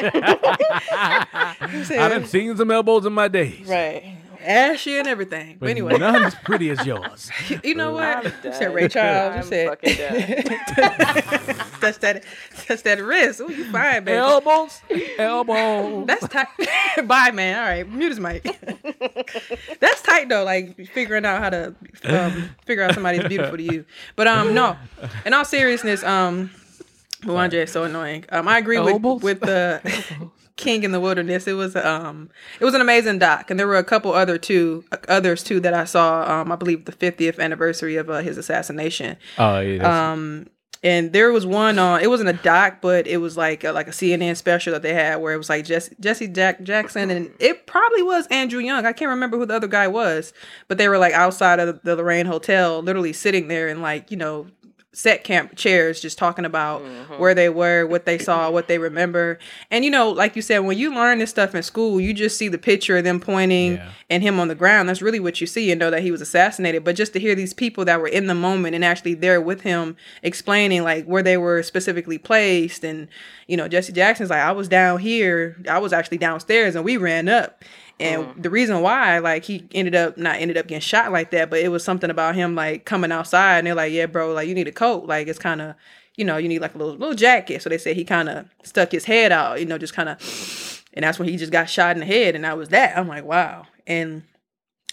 I've 1.98 2.28
seen 2.28 2.56
some 2.56 2.70
elbows 2.70 3.06
in 3.06 3.12
my 3.12 3.28
days. 3.28 3.66
right. 3.66 4.16
Ashy 4.44 4.98
and 4.98 5.08
everything. 5.08 5.52
But 5.58 5.60
But 5.66 5.70
anyway, 5.70 5.98
none 5.98 6.24
as 6.24 6.34
pretty 6.44 6.70
as 6.70 6.84
yours. 6.86 7.30
you 7.62 7.74
know 7.74 7.92
what? 7.92 8.04
I'm 8.26 8.32
You 8.44 8.52
said 8.52 8.74
Ray 8.74 8.88
Charles. 8.88 9.34
You 9.34 9.40
I'm 9.40 9.78
said, 9.78 9.78
touch 11.80 11.98
that, 12.00 12.24
touch 12.66 12.82
that 12.82 13.02
wrist. 13.02 13.40
Oh, 13.44 13.48
you 13.48 13.64
fine, 13.70 14.04
baby. 14.04 14.16
elbows, 14.18 14.80
elbows. 15.18 16.06
That's 16.06 16.28
tight. 16.28 16.46
Bye, 17.06 17.30
man. 17.32 17.58
All 17.58 17.64
right, 17.68 17.90
mute 17.90 18.10
his 18.10 18.20
mic. 18.20 18.42
That's 19.80 20.02
tight 20.02 20.28
though. 20.28 20.44
Like 20.44 20.76
figuring 20.88 21.24
out 21.24 21.40
how 21.42 21.50
to 21.50 21.74
um, 22.04 22.50
figure 22.64 22.84
out 22.84 22.94
somebody's 22.94 23.26
beautiful 23.28 23.56
to 23.56 23.62
you. 23.62 23.84
But 24.16 24.26
um, 24.28 24.54
no. 24.54 24.76
In 25.26 25.32
all 25.34 25.44
seriousness, 25.44 26.02
um, 26.04 26.50
Luandre 27.22 27.64
is 27.64 27.72
so 27.72 27.84
annoying. 27.84 28.24
Um, 28.30 28.48
I 28.48 28.58
agree 28.58 28.78
with 28.78 29.22
with 29.22 29.40
the 29.40 29.80
King 30.56 30.84
in 30.84 30.92
the 30.92 31.00
Wilderness. 31.00 31.46
It 31.46 31.54
was 31.54 31.74
um, 31.76 32.30
it 32.60 32.64
was 32.64 32.74
an 32.74 32.80
amazing 32.80 33.18
doc, 33.18 33.50
and 33.50 33.58
there 33.58 33.66
were 33.66 33.76
a 33.76 33.84
couple 33.84 34.12
other 34.12 34.38
two 34.38 34.84
others 35.08 35.42
too 35.42 35.60
that 35.60 35.74
I 35.74 35.84
saw. 35.84 36.40
Um, 36.40 36.52
I 36.52 36.56
believe 36.56 36.84
the 36.84 36.92
50th 36.92 37.38
anniversary 37.38 37.96
of 37.96 38.08
uh, 38.08 38.18
his 38.18 38.38
assassination. 38.38 39.16
Oh 39.38 39.60
yeah. 39.60 40.12
Um, 40.12 40.46
and 40.84 41.14
there 41.14 41.32
was 41.32 41.46
one 41.46 41.78
on. 41.78 42.02
It 42.02 42.10
wasn't 42.10 42.28
a 42.28 42.34
doc, 42.34 42.78
but 42.82 43.06
it 43.06 43.16
was 43.16 43.38
like 43.38 43.64
a, 43.64 43.72
like 43.72 43.88
a 43.88 43.90
CNN 43.90 44.36
special 44.36 44.74
that 44.74 44.82
they 44.82 44.92
had 44.92 45.16
where 45.16 45.32
it 45.32 45.38
was 45.38 45.48
like 45.48 45.64
Jesse 45.64 45.96
Jesse 45.98 46.28
Jack 46.28 46.62
Jackson, 46.62 47.10
and 47.10 47.30
it 47.40 47.66
probably 47.66 48.02
was 48.02 48.26
Andrew 48.26 48.60
Young. 48.60 48.84
I 48.84 48.92
can't 48.92 49.08
remember 49.08 49.38
who 49.38 49.46
the 49.46 49.56
other 49.56 49.66
guy 49.66 49.88
was, 49.88 50.34
but 50.68 50.76
they 50.76 50.88
were 50.88 50.98
like 50.98 51.14
outside 51.14 51.58
of 51.58 51.80
the 51.82 51.96
Lorraine 51.96 52.26
Hotel, 52.26 52.82
literally 52.82 53.14
sitting 53.14 53.48
there 53.48 53.66
and 53.66 53.80
like 53.80 54.10
you 54.10 54.18
know 54.18 54.46
set 54.94 55.24
camp 55.24 55.56
chairs 55.56 56.00
just 56.00 56.16
talking 56.16 56.44
about 56.44 56.82
mm-hmm. 56.82 57.14
where 57.14 57.34
they 57.34 57.48
were 57.48 57.84
what 57.86 58.06
they 58.06 58.16
saw 58.18 58.50
what 58.50 58.68
they 58.68 58.78
remember. 58.78 59.38
And 59.70 59.84
you 59.84 59.90
know 59.90 60.10
like 60.10 60.36
you 60.36 60.42
said 60.42 60.60
when 60.60 60.78
you 60.78 60.94
learn 60.94 61.18
this 61.18 61.30
stuff 61.30 61.54
in 61.54 61.62
school 61.62 62.00
you 62.00 62.14
just 62.14 62.38
see 62.38 62.48
the 62.48 62.58
picture 62.58 62.96
of 62.96 63.04
them 63.04 63.20
pointing 63.20 63.74
Yeah. 63.74 63.90
and 64.08 64.22
him 64.22 64.38
on 64.38 64.48
the 64.48 64.54
ground. 64.54 64.88
That's 64.88 65.02
really 65.02 65.20
what 65.20 65.40
you 65.40 65.46
see 65.46 65.70
and 65.70 65.78
know 65.78 65.90
that 65.90 66.02
he 66.02 66.10
was 66.10 66.20
assassinated. 66.20 66.84
But 66.84 66.96
just 66.96 67.12
to 67.14 67.20
hear 67.20 67.34
these 67.34 67.52
people 67.52 67.84
that 67.84 68.00
were 68.00 68.08
in 68.08 68.26
the 68.26 68.34
moment 68.34 68.74
and 68.74 68.84
actually 68.84 69.14
there 69.14 69.40
with 69.40 69.62
him 69.62 69.96
explaining 70.22 70.82
like 70.84 71.04
where 71.06 71.22
they 71.22 71.36
were 71.36 71.62
specifically 71.62 72.18
placed. 72.18 72.84
And 72.84 73.08
you 73.46 73.56
know 73.56 73.68
jesse 73.68 73.92
jackson's 73.92 74.30
like 74.30 74.40
i 74.40 74.52
was 74.52 74.68
down 74.68 75.00
here. 75.00 75.56
I 75.68 75.78
was 75.78 75.92
actually 75.92 76.18
downstairs 76.18 76.74
and 76.74 76.84
we 76.84 76.96
ran 76.96 77.28
up 77.28 77.62
and 78.00 78.42
the 78.42 78.50
reason 78.50 78.80
why, 78.80 79.18
like, 79.18 79.44
he 79.44 79.68
ended 79.72 79.94
up 79.94 80.16
not 80.18 80.36
ended 80.36 80.56
up 80.56 80.66
getting 80.66 80.80
shot 80.80 81.12
like 81.12 81.30
that, 81.30 81.50
but 81.50 81.60
it 81.60 81.68
was 81.68 81.84
something 81.84 82.10
about 82.10 82.34
him 82.34 82.54
like 82.54 82.84
coming 82.84 83.12
outside 83.12 83.58
and 83.58 83.66
they're 83.66 83.74
like, 83.74 83.92
Yeah, 83.92 84.06
bro, 84.06 84.32
like 84.32 84.48
you 84.48 84.54
need 84.54 84.68
a 84.68 84.72
coat. 84.72 85.06
Like 85.06 85.28
it's 85.28 85.38
kind 85.38 85.60
of 85.60 85.76
you 86.16 86.24
know, 86.24 86.36
you 86.36 86.48
need 86.48 86.60
like 86.60 86.74
a 86.74 86.78
little 86.78 86.94
little 86.94 87.14
jacket. 87.14 87.62
So 87.62 87.68
they 87.68 87.78
said 87.78 87.96
he 87.96 88.04
kind 88.04 88.28
of 88.28 88.46
stuck 88.62 88.92
his 88.92 89.04
head 89.04 89.32
out, 89.32 89.60
you 89.60 89.66
know, 89.66 89.78
just 89.78 89.94
kind 89.94 90.08
of, 90.08 90.82
and 90.92 91.02
that's 91.04 91.18
when 91.18 91.28
he 91.28 91.36
just 91.36 91.52
got 91.52 91.68
shot 91.68 91.96
in 91.96 92.00
the 92.00 92.06
head, 92.06 92.34
and 92.34 92.44
that 92.44 92.56
was 92.56 92.68
that. 92.70 92.96
I'm 92.96 93.08
like, 93.08 93.24
wow. 93.24 93.66
And 93.86 94.22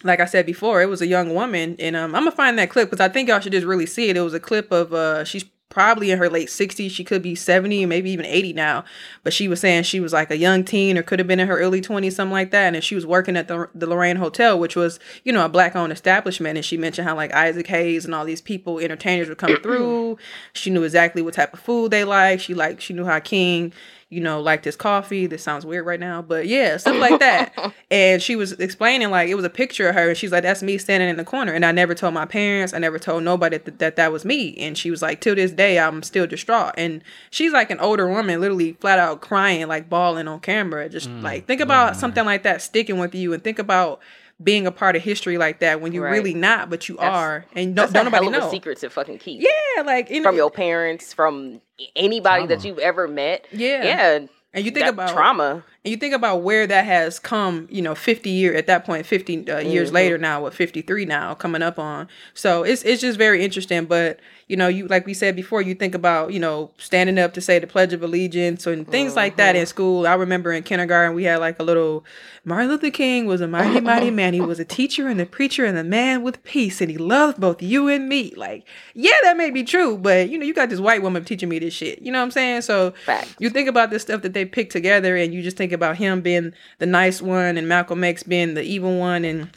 like 0.04 0.20
I 0.20 0.26
said 0.26 0.46
before, 0.46 0.82
it 0.82 0.90
was 0.90 1.02
a 1.02 1.08
young 1.08 1.34
woman, 1.34 1.76
and 1.80 1.96
um, 1.96 2.16
I'm 2.16 2.24
gonna 2.24 2.36
find 2.36 2.58
that 2.58 2.70
clip 2.70 2.90
because 2.90 3.04
I 3.04 3.10
think 3.10 3.30
y'all 3.30 3.40
should 3.40 3.52
just 3.52 3.68
really 3.68 3.86
see 3.86 4.10
it. 4.10 4.18
It 4.18 4.22
was 4.22 4.34
a 4.34 4.40
clip 4.40 4.72
of 4.72 4.94
uh, 4.94 5.24
she's 5.24 5.46
probably 5.72 6.12
in 6.12 6.20
her 6.20 6.30
late 6.30 6.50
60s. 6.50 6.92
She 6.92 7.04
could 7.04 7.24
be 7.24 7.34
70, 7.34 7.88
maybe 7.88 8.12
even 8.12 8.26
80 8.26 8.54
now. 8.54 8.86
But 9.24 9.34
she 9.34 9.48
was 9.48 9.60
saying 9.60 9.84
she 9.84 10.00
was 10.00 10.14
like 10.14 10.30
a 10.30 10.38
young 10.38 10.64
teen 10.64 10.98
or 10.98 11.02
could 11.02 11.18
have 11.18 11.28
been 11.28 11.40
in 11.40 11.48
her 11.48 11.58
early 11.58 11.82
20s, 11.82 12.14
something 12.14 12.32
like 12.32 12.52
that. 12.52 12.76
And 12.76 12.84
she 12.84 12.94
was 12.94 13.06
working 13.06 13.36
at 13.36 13.48
the, 13.48 13.68
the 13.74 13.88
Lorraine 13.88 14.18
Hotel, 14.18 14.60
which 14.60 14.76
was, 14.76 15.00
you 15.24 15.34
know, 15.34 15.44
a 15.44 15.50
black 15.50 15.76
owned 15.76 15.92
establishment. 15.92 16.58
And 16.58 16.66
she 16.66 16.78
mentioned 16.78 17.08
how 17.08 17.16
like 17.16 17.34
Isaac 17.34 17.66
Hayes 17.68 18.06
and 18.06 18.14
all 18.14 18.26
these 18.26 18.42
people, 18.42 18.78
entertainers 18.80 19.30
would 19.30 19.40
come 19.40 19.58
through. 19.64 20.18
She 20.54 20.70
knew 20.70 20.84
exactly 20.84 21.22
what 21.22 21.34
type 21.34 21.54
of 21.54 21.60
food 21.60 21.90
they 21.90 22.04
liked. 22.04 22.44
She 22.44 22.54
like 22.54 22.82
she 22.82 22.94
knew 22.94 23.06
how 23.06 23.20
King 23.20 23.74
you 24.12 24.20
know, 24.20 24.42
like 24.42 24.64
this 24.64 24.76
coffee. 24.76 25.26
This 25.26 25.42
sounds 25.42 25.66
weird 25.66 25.86
right 25.86 26.00
now, 26.00 26.22
but 26.22 26.46
yeah, 26.46 26.76
stuff 26.76 26.98
like 26.98 27.20
that. 27.22 27.74
and 27.92 28.22
she 28.22 28.36
was 28.36 28.52
explaining 28.52 29.10
like 29.10 29.30
it 29.30 29.36
was 29.36 29.46
a 29.46 29.50
picture 29.50 29.88
of 29.88 29.96
her, 29.96 30.10
and 30.10 30.18
she's 30.18 30.34
like, 30.34 30.44
"That's 30.44 30.62
me 30.62 30.78
standing 30.78 31.08
in 31.08 31.16
the 31.16 31.24
corner." 31.24 31.54
And 31.54 31.66
I 31.66 31.72
never 31.72 31.96
told 31.96 32.14
my 32.14 32.26
parents, 32.26 32.74
I 32.74 32.80
never 32.80 33.00
told 33.00 33.24
nobody 33.24 33.58
that 33.58 33.80
that, 33.80 33.96
that 33.96 34.12
was 34.12 34.26
me. 34.26 34.56
And 34.58 34.78
she 34.78 34.92
was 34.92 35.02
like, 35.02 35.22
"Till 35.22 35.34
this 35.36 35.52
day, 35.52 35.80
I'm 35.80 36.04
still 36.04 36.28
distraught." 36.28 36.74
And 36.78 37.02
she's 37.30 37.54
like 37.54 37.72
an 37.72 37.80
older 37.80 38.08
woman, 38.10 38.42
literally 38.42 38.74
flat 38.74 39.00
out 39.00 39.22
crying, 39.22 39.68
like 39.70 39.90
bawling 39.90 40.28
on 40.28 40.42
camera. 40.42 40.90
Just 40.90 41.10
mm, 41.10 41.22
like 41.24 41.48
think 41.48 41.62
about 41.62 41.94
mm. 41.94 41.96
something 41.96 42.26
like 42.26 42.44
that 42.44 42.62
sticking 42.62 43.00
with 43.00 43.16
you, 43.16 43.32
and 43.32 43.42
think 43.42 43.60
about 43.60 44.02
being 44.44 44.66
a 44.66 44.72
part 44.72 44.96
of 44.96 45.04
history 45.04 45.38
like 45.38 45.60
that 45.60 45.82
when 45.82 45.94
you're 45.94 46.04
Right. 46.04 46.14
really 46.14 46.34
not, 46.34 46.70
but 46.70 46.90
you 46.90 46.96
That's- 46.98 47.16
are, 47.16 47.46
and 47.56 47.76
don't, 47.76 47.76
That's 47.76 47.94
don't 47.94 48.08
a 48.08 48.10
nobody 48.10 48.26
hell 48.26 48.36
of 48.36 48.42
know. 48.42 48.48
a 48.48 48.52
secret 48.52 48.80
to 48.80 48.90
fucking 48.90 49.20
keep. 49.20 49.42
Yeah, 49.42 49.84
like 49.84 50.10
you 50.10 50.20
know, 50.20 50.30
From 50.30 50.36
your 50.36 50.52
parents, 50.52 51.14
from 51.14 51.62
anybody 51.96 52.48
that 52.48 52.64
you've 52.64 52.80
ever 52.80 53.08
met. 53.08 53.46
Yeah. 53.52 53.84
Yeah. 53.84 54.20
and 54.54 54.66
you 54.66 54.72
think 54.72 54.88
about 54.88 55.12
trauma. 55.12 55.64
And 55.84 55.92
you 55.92 55.98
think 55.98 56.14
about 56.14 56.44
where 56.44 56.68
that 56.68 56.86
has 56.86 57.18
come, 57.18 57.68
you 57.72 57.82
know, 57.82 57.96
50 57.96 58.30
year 58.30 58.54
at 58.54 58.68
that 58.68 58.86
point, 58.86 59.06
50 59.06 59.50
uh, 59.50 59.58
years 59.60 59.88
Mm-hmm. 59.90 59.96
later 59.96 60.18
now, 60.20 60.42
what 60.44 60.54
53 60.54 61.06
now 61.06 61.34
coming 61.34 61.64
up 61.64 61.80
on. 61.80 62.08
So 62.36 62.62
it's 62.64 62.84
it's 62.84 63.02
just 63.02 63.18
very 63.18 63.44
interesting, 63.44 63.86
but 63.86 64.20
you 64.48 64.58
know, 64.58 64.68
you 64.68 64.86
like 64.88 65.06
we 65.06 65.14
said 65.14 65.36
before, 65.36 65.62
you 65.62 65.74
think 65.74 65.96
about, 65.96 66.34
you 66.34 66.40
know, 66.40 66.72
standing 66.78 67.18
up 67.18 67.34
to 67.34 67.42
say 67.42 67.58
the 67.58 67.66
pledge 67.68 67.94
of 67.94 68.04
allegiance 68.04 68.68
and 68.68 68.88
things 68.88 69.16
like 69.16 69.38
that 69.38 69.56
Mm-hmm. 69.56 69.62
in 69.62 69.66
school. 69.66 70.06
I 70.08 70.14
remember 70.14 70.52
in 70.52 70.62
kindergarten 70.64 71.16
we 71.16 71.24
had 71.24 71.40
like 71.40 71.58
a 71.60 71.64
little 71.64 72.04
Martin 72.44 72.70
Luther 72.70 72.90
King 72.92 73.26
was 73.26 73.40
a 73.42 73.48
mighty 73.48 73.80
mighty 73.80 74.12
man. 74.20 74.34
He 74.36 74.42
was 74.42 74.60
a 74.60 74.66
teacher 74.66 75.08
and 75.08 75.20
a 75.20 75.26
preacher 75.26 75.66
and 75.66 75.78
a 75.78 75.84
man 75.84 76.22
with 76.22 76.44
peace 76.44 76.80
and 76.82 76.92
he 76.92 76.98
loved 76.98 77.40
both 77.40 77.62
you 77.62 77.88
and 77.88 78.08
me. 78.10 78.34
Like, 78.38 78.68
yeah, 78.94 79.14
that 79.24 79.36
may 79.38 79.50
be 79.52 79.64
true, 79.64 79.98
but 79.98 80.30
you 80.30 80.38
know, 80.38 80.46
you 80.46 80.54
got 80.54 80.70
this 80.70 80.80
white 80.80 81.02
woman 81.02 81.24
teaching 81.26 81.50
me 81.50 81.58
this 81.58 81.74
shit. 81.74 82.02
You 82.02 82.12
know 82.12 82.20
what 82.20 82.26
I'm 82.26 82.32
saying? 82.32 82.62
So 82.62 82.92
Facts. 83.06 83.34
you 83.40 83.50
think 83.50 83.68
about 83.70 83.90
this 83.90 84.02
stuff 84.04 84.22
that 84.22 84.34
they 84.34 84.46
picked 84.46 84.74
together 84.74 85.16
and 85.16 85.34
you 85.34 85.42
just 85.42 85.58
think 85.58 85.71
about 85.72 85.98
him 85.98 86.22
being 86.22 86.54
the 86.80 86.86
nice 86.86 87.22
one 87.22 87.58
and 87.58 87.68
Malcolm 87.68 88.04
X 88.04 88.24
being 88.24 88.54
the 88.54 88.64
evil 88.64 88.98
one 88.98 89.26
and 89.26 89.50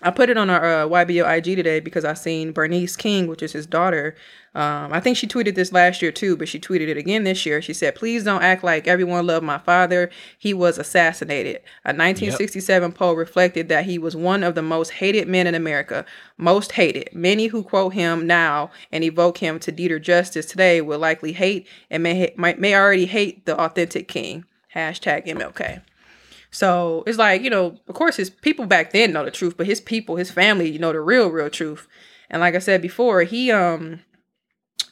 I 0.00 0.12
put 0.12 0.30
it 0.30 0.36
on 0.36 0.48
our 0.48 0.64
uh, 0.64 0.86
YBO 0.86 1.38
IG 1.38 1.56
today 1.56 1.80
because 1.80 2.04
I 2.04 2.14
seen 2.14 2.52
Bernice 2.52 2.94
King, 2.94 3.26
which 3.26 3.42
is 3.42 3.52
his 3.52 3.66
daughter. 3.66 4.14
Um, 4.54 4.92
I 4.92 5.00
think 5.00 5.16
she 5.16 5.26
tweeted 5.26 5.56
this 5.56 5.72
last 5.72 6.00
year 6.00 6.12
too, 6.12 6.36
but 6.36 6.48
she 6.48 6.60
tweeted 6.60 6.86
it 6.86 6.96
again 6.96 7.24
this 7.24 7.44
year. 7.44 7.60
She 7.60 7.74
said, 7.74 7.96
"Please 7.96 8.22
don't 8.22 8.42
act 8.42 8.62
like 8.62 8.86
everyone 8.86 9.26
loved 9.26 9.44
my 9.44 9.58
father. 9.58 10.08
He 10.38 10.54
was 10.54 10.78
assassinated." 10.78 11.56
A 11.84 11.92
1967 11.92 12.92
poll 12.92 13.16
reflected 13.16 13.68
that 13.68 13.86
he 13.86 13.98
was 13.98 14.14
one 14.14 14.44
of 14.44 14.54
the 14.54 14.62
most 14.62 14.90
hated 14.90 15.26
men 15.26 15.48
in 15.48 15.56
America. 15.56 16.06
Most 16.36 16.72
hated. 16.72 17.10
Many 17.12 17.48
who 17.48 17.64
quote 17.64 17.94
him 17.94 18.24
now 18.24 18.70
and 18.92 19.02
evoke 19.02 19.38
him 19.38 19.58
to 19.60 19.72
Dieter 19.72 20.00
justice 20.00 20.46
today 20.46 20.80
will 20.80 21.00
likely 21.00 21.32
hate 21.32 21.66
and 21.90 22.04
may 22.04 22.32
may 22.36 22.74
already 22.74 23.06
hate 23.06 23.46
the 23.46 23.58
authentic 23.60 24.06
King. 24.06 24.44
Hashtag 24.74 25.26
MLK. 25.26 25.82
So 26.50 27.04
it's 27.06 27.18
like, 27.18 27.42
you 27.42 27.50
know, 27.50 27.78
of 27.88 27.94
course 27.94 28.16
his 28.16 28.30
people 28.30 28.66
back 28.66 28.92
then 28.92 29.12
know 29.12 29.24
the 29.24 29.30
truth, 29.30 29.56
but 29.56 29.66
his 29.66 29.80
people, 29.80 30.16
his 30.16 30.30
family, 30.30 30.70
you 30.70 30.78
know, 30.78 30.92
the 30.92 31.00
real, 31.00 31.28
real 31.28 31.50
truth. 31.50 31.86
And 32.30 32.40
like 32.40 32.54
I 32.54 32.58
said 32.58 32.80
before, 32.82 33.22
he 33.22 33.50
um 33.52 34.00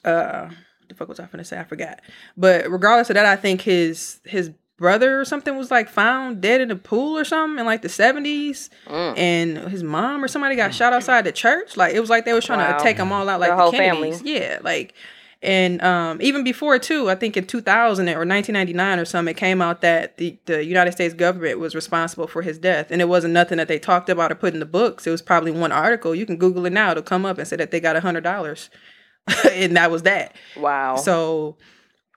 uh 0.05 0.49
the 0.89 0.95
fuck 0.95 1.09
was 1.09 1.19
I 1.19 1.27
gonna 1.27 1.45
say? 1.45 1.59
I 1.59 1.65
forgot. 1.65 2.01
But 2.37 2.71
regardless 2.71 3.11
of 3.11 3.15
that, 3.15 3.27
I 3.27 3.37
think 3.37 3.63
his 3.63 4.21
his 4.25 4.51
brother 4.79 5.19
or 5.19 5.25
something 5.25 5.57
was 5.57 5.71
like 5.71 5.89
found 5.89 6.43
dead 6.43 6.61
in 6.61 6.71
a 6.71 6.77
pool 6.77 7.17
or 7.19 7.25
something 7.25 7.59
in 7.59 7.65
like 7.67 7.81
the 7.83 7.89
seventies. 7.89 8.69
Mm. 8.87 9.19
And 9.19 9.59
his 9.71 9.83
mom 9.83 10.23
or 10.23 10.29
somebody 10.29 10.55
got 10.57 10.75
shot 10.75 10.93
outside 10.93 11.25
the 11.25 11.33
church. 11.33 11.77
Like 11.77 11.95
it 11.95 12.01
was 12.01 12.11
like 12.11 12.25
they 12.27 12.33
was 12.35 12.45
trying 12.45 12.59
Wow. 12.61 12.77
to 12.77 12.83
take 12.85 12.99
them 12.99 13.11
all 13.13 13.29
out 13.29 13.41
like 13.41 13.51
The 13.51 13.57
the, 13.57 13.63
whole 13.63 13.73
Kennedys. 13.73 14.19
family. 14.19 14.35
Yeah, 14.39 14.59
like 14.63 14.95
and 15.43 15.83
um, 15.83 16.19
even 16.23 16.45
before 16.45 16.79
too, 16.79 17.11
I 17.11 17.15
think 17.15 17.37
in 17.37 17.47
2000 17.47 18.09
or 18.09 18.25
1999 18.25 18.99
or 18.99 19.05
something, 19.05 19.33
it 19.33 19.37
came 19.37 19.61
out 19.61 19.83
that 19.83 20.17
the, 20.17 20.39
the 20.47 20.65
United 20.65 20.93
States 20.93 21.15
government 21.15 21.59
was 21.59 21.75
responsible 21.75 22.27
for 22.27 22.43
his 22.43 22.59
death, 22.59 22.91
and 22.91 23.03
it 23.03 23.09
wasn't 23.09 23.35
nothing 23.35 23.59
that 23.59 23.69
they 23.69 23.79
talked 23.79 24.09
about 24.09 24.33
or 24.33 24.35
put 24.35 24.55
in 24.55 24.61
the 24.61 24.67
books. 24.67 25.07
It 25.07 25.11
was 25.11 25.23
probably 25.23 25.51
one 25.51 25.73
article. 25.73 26.15
You 26.15 26.25
can 26.25 26.37
Google 26.37 26.65
it 26.65 26.73
now; 26.73 26.91
it'll 26.91 27.03
come 27.03 27.27
up 27.27 27.37
and 27.39 27.47
say 27.47 27.57
that 27.57 27.71
they 27.71 27.81
got 27.81 27.97
a 27.97 28.01
hundred 28.01 28.25
dollars, 28.25 28.71
and 29.53 29.77
that 29.77 29.91
was 29.91 30.03
that. 30.03 30.35
Wow. 30.57 30.97
So, 30.97 31.57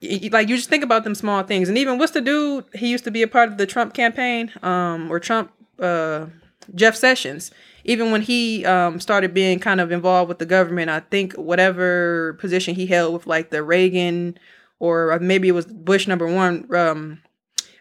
like, 0.01 0.47
you 0.47 0.55
just 0.55 0.69
think 0.69 0.83
about 0.83 1.03
them 1.03 1.13
small 1.13 1.43
things, 1.43 1.67
and 1.67 1.77
even 1.77 1.97
what's 1.97 2.13
the 2.13 2.21
dude? 2.21 2.65
He 2.73 2.89
used 2.89 3.03
to 3.03 3.11
be 3.11 3.21
a 3.21 3.27
part 3.27 3.49
of 3.49 3.57
the 3.57 3.65
Trump 3.65 3.93
campaign, 3.93 4.51
um, 4.63 5.11
or 5.11 5.19
Trump, 5.19 5.51
uh, 5.77 6.27
Jeff 6.73 6.95
Sessions. 6.95 7.51
Even 7.89 8.11
when 8.11 8.21
he 8.21 8.63
um, 8.65 8.99
started 8.99 9.33
being 9.33 9.59
kind 9.59 9.81
of 9.81 9.91
involved 9.91 10.29
with 10.29 10.37
the 10.37 10.45
government, 10.45 10.91
I 10.91 10.99
think 10.99 11.33
whatever 11.33 12.33
position 12.33 12.75
he 12.75 12.85
held 12.85 13.13
with 13.13 13.25
like 13.25 13.49
the 13.49 13.63
Reagan 13.63 14.37
or 14.77 15.17
maybe 15.19 15.47
it 15.47 15.53
was 15.53 15.65
Bush 15.65 16.07
number 16.07 16.27
one 16.27 16.71
um, 16.71 17.23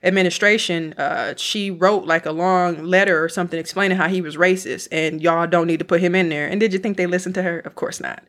administration, 0.03 0.95
uh, 0.95 1.35
she 1.37 1.71
wrote 1.71 2.07
like 2.07 2.25
a 2.25 2.33
long 2.33 2.85
letter 2.85 3.23
or 3.23 3.29
something 3.29 3.61
explaining 3.61 3.99
how 3.99 4.09
he 4.09 4.23
was 4.23 4.39
racist 4.39 4.89
and 4.91 5.21
y'all 5.21 5.47
don't 5.47 5.67
need 5.67 5.79
to 5.81 5.85
put 5.85 6.01
him 6.01 6.15
in 6.15 6.31
there. 6.31 6.49
And 6.49 6.59
did 6.59 6.73
you 6.73 6.79
think 6.79 6.97
they 6.97 7.07
listened 7.07 7.35
to 7.35 7.43
her? 7.43 7.59
Of 7.59 7.75
course 7.75 8.01
not. 8.01 8.25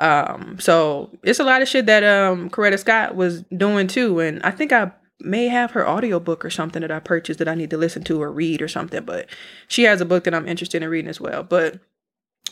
Um, 0.00 0.58
so 0.58 1.16
it's 1.22 1.38
a 1.38 1.44
lot 1.44 1.62
of 1.62 1.68
shit 1.68 1.86
that 1.86 2.02
um 2.02 2.50
Coretta 2.50 2.80
Scott 2.80 3.14
was 3.14 3.42
doing 3.56 3.86
too. 3.86 4.18
And 4.18 4.42
I 4.42 4.50
think 4.50 4.72
I 4.72 4.90
may 5.24 5.48
have 5.48 5.72
her 5.72 5.88
audiobook 5.88 6.44
or 6.44 6.50
something 6.50 6.82
that 6.82 6.90
I 6.90 6.98
purchased 7.00 7.38
that 7.38 7.48
I 7.48 7.54
need 7.54 7.70
to 7.70 7.76
listen 7.76 8.04
to 8.04 8.20
or 8.22 8.30
read 8.32 8.60
or 8.62 8.68
something. 8.68 9.04
But 9.04 9.28
she 9.68 9.84
has 9.84 10.00
a 10.00 10.04
book 10.04 10.24
that 10.24 10.34
I'm 10.34 10.48
interested 10.48 10.82
in 10.82 10.88
reading 10.88 11.08
as 11.08 11.20
well. 11.20 11.42
But 11.42 11.80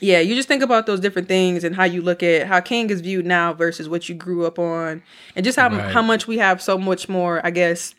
yeah, 0.01 0.21
you 0.21 0.35
just 0.35 0.49
think 0.49 0.63
about 0.63 0.87
those 0.87 1.01
different 1.01 1.29
things 1.29 1.63
and 1.65 1.77
how 1.77 1.85
you 1.85 2.01
look 2.01 2.23
at 2.23 2.47
how 2.47 2.61
King 2.61 2.89
is 2.91 3.01
viewed 3.01 3.27
now 3.27 3.53
versus 3.53 3.89
what 3.89 4.09
you 4.09 4.15
grew 4.15 4.47
up 4.47 4.59
on, 4.59 5.03
and 5.37 5.45
just 5.45 5.59
how 5.59 5.69
Right. 5.69 5.91
how 5.91 6.01
much 6.03 6.27
we 6.27 6.39
have 6.39 6.63
so 6.63 6.79
much 6.79 7.09
more. 7.09 7.45
I 7.45 7.51
guess 7.51 7.95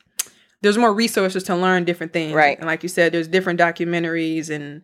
there's 0.61 0.77
more 0.77 0.93
resources 0.93 1.43
to 1.43 1.55
learn 1.55 1.85
different 1.85 2.13
things, 2.13 2.33
Right. 2.33 2.57
And 2.57 2.67
like 2.67 2.83
you 2.83 2.89
said, 2.89 3.11
there's 3.11 3.27
different 3.27 3.59
documentaries 3.59 4.49
and 4.49 4.81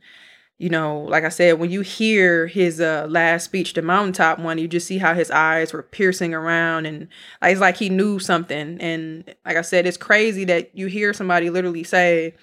you 0.58 0.70
know, 0.70 1.02
like 1.02 1.24
I 1.24 1.30
said, 1.30 1.60
when 1.60 1.70
you 1.70 1.82
hear 1.82 2.48
his 2.48 2.82
uh, 2.82 3.06
last 3.08 3.44
speech, 3.44 3.74
the 3.74 3.84
mountaintop 3.84 4.40
one, 4.40 4.58
you 4.58 4.68
just 4.68 4.88
see 4.88 4.98
how 4.98 5.14
his 5.14 5.30
eyes 5.30 5.72
were 5.72 5.84
piercing 5.84 6.34
around, 6.34 6.88
and 6.88 7.08
like, 7.42 7.52
it's 7.52 7.62
like 7.62 7.78
he 7.78 7.90
knew 7.90 8.18
something. 8.18 8.82
And 8.82 9.24
like 9.46 9.56
I 9.56 9.62
said, 9.62 9.86
it's 9.86 9.98
crazy 9.98 10.46
that 10.46 10.76
you 10.76 10.88
hear 10.88 11.14
somebody 11.14 11.52
literally 11.52 11.84
say, 11.84 12.34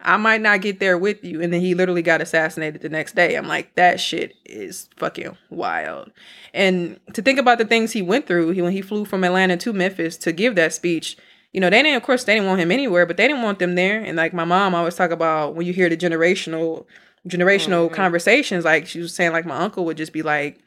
"I 0.00 0.16
might 0.18 0.40
not 0.40 0.60
get 0.60 0.78
there 0.78 0.96
with 0.96 1.24
you," 1.24 1.42
and 1.42 1.52
then 1.52 1.60
he 1.60 1.74
literally 1.74 2.02
got 2.02 2.20
assassinated 2.20 2.80
the 2.80 2.88
next 2.88 3.16
day. 3.16 3.34
I'm 3.34 3.48
like, 3.48 3.74
that 3.74 3.98
shit 3.98 4.36
is 4.44 4.88
fucking 4.96 5.36
wild. 5.50 6.12
And 6.52 7.00
to 7.14 7.22
think 7.22 7.40
about 7.40 7.58
the 7.58 7.64
things 7.64 7.90
he 7.90 8.02
went 8.02 8.28
through 8.28 8.50
he, 8.50 8.62
when 8.62 8.72
he 8.72 8.82
flew 8.82 9.04
from 9.04 9.24
Atlanta 9.24 9.56
to 9.56 9.72
Memphis 9.72 10.16
to 10.18 10.30
give 10.32 10.54
that 10.54 10.72
speech. 10.72 11.16
You 11.52 11.60
know, 11.60 11.70
they 11.70 11.82
didn't, 11.84 11.96
of 11.96 12.02
course, 12.02 12.24
they 12.24 12.34
didn't 12.34 12.48
want 12.48 12.60
him 12.60 12.72
anywhere, 12.72 13.06
but 13.06 13.16
they 13.16 13.28
didn't 13.28 13.44
want 13.44 13.60
them 13.60 13.76
there. 13.76 14.00
And 14.00 14.16
like 14.16 14.32
my 14.32 14.44
mom 14.44 14.74
always 14.74 14.96
talk 14.96 15.12
about 15.12 15.54
when 15.54 15.66
you 15.66 15.72
hear 15.72 15.88
the 15.88 15.96
generational 15.96 16.84
generational 17.28 17.86
mm-hmm. 17.86 17.94
conversations. 17.94 18.64
Like 18.64 18.86
she 18.86 19.00
was 19.00 19.14
saying, 19.14 19.32
like 19.32 19.46
my 19.46 19.56
uncle 19.56 19.84
would 19.84 19.96
just 19.96 20.12
be 20.12 20.22
like, 20.22 20.60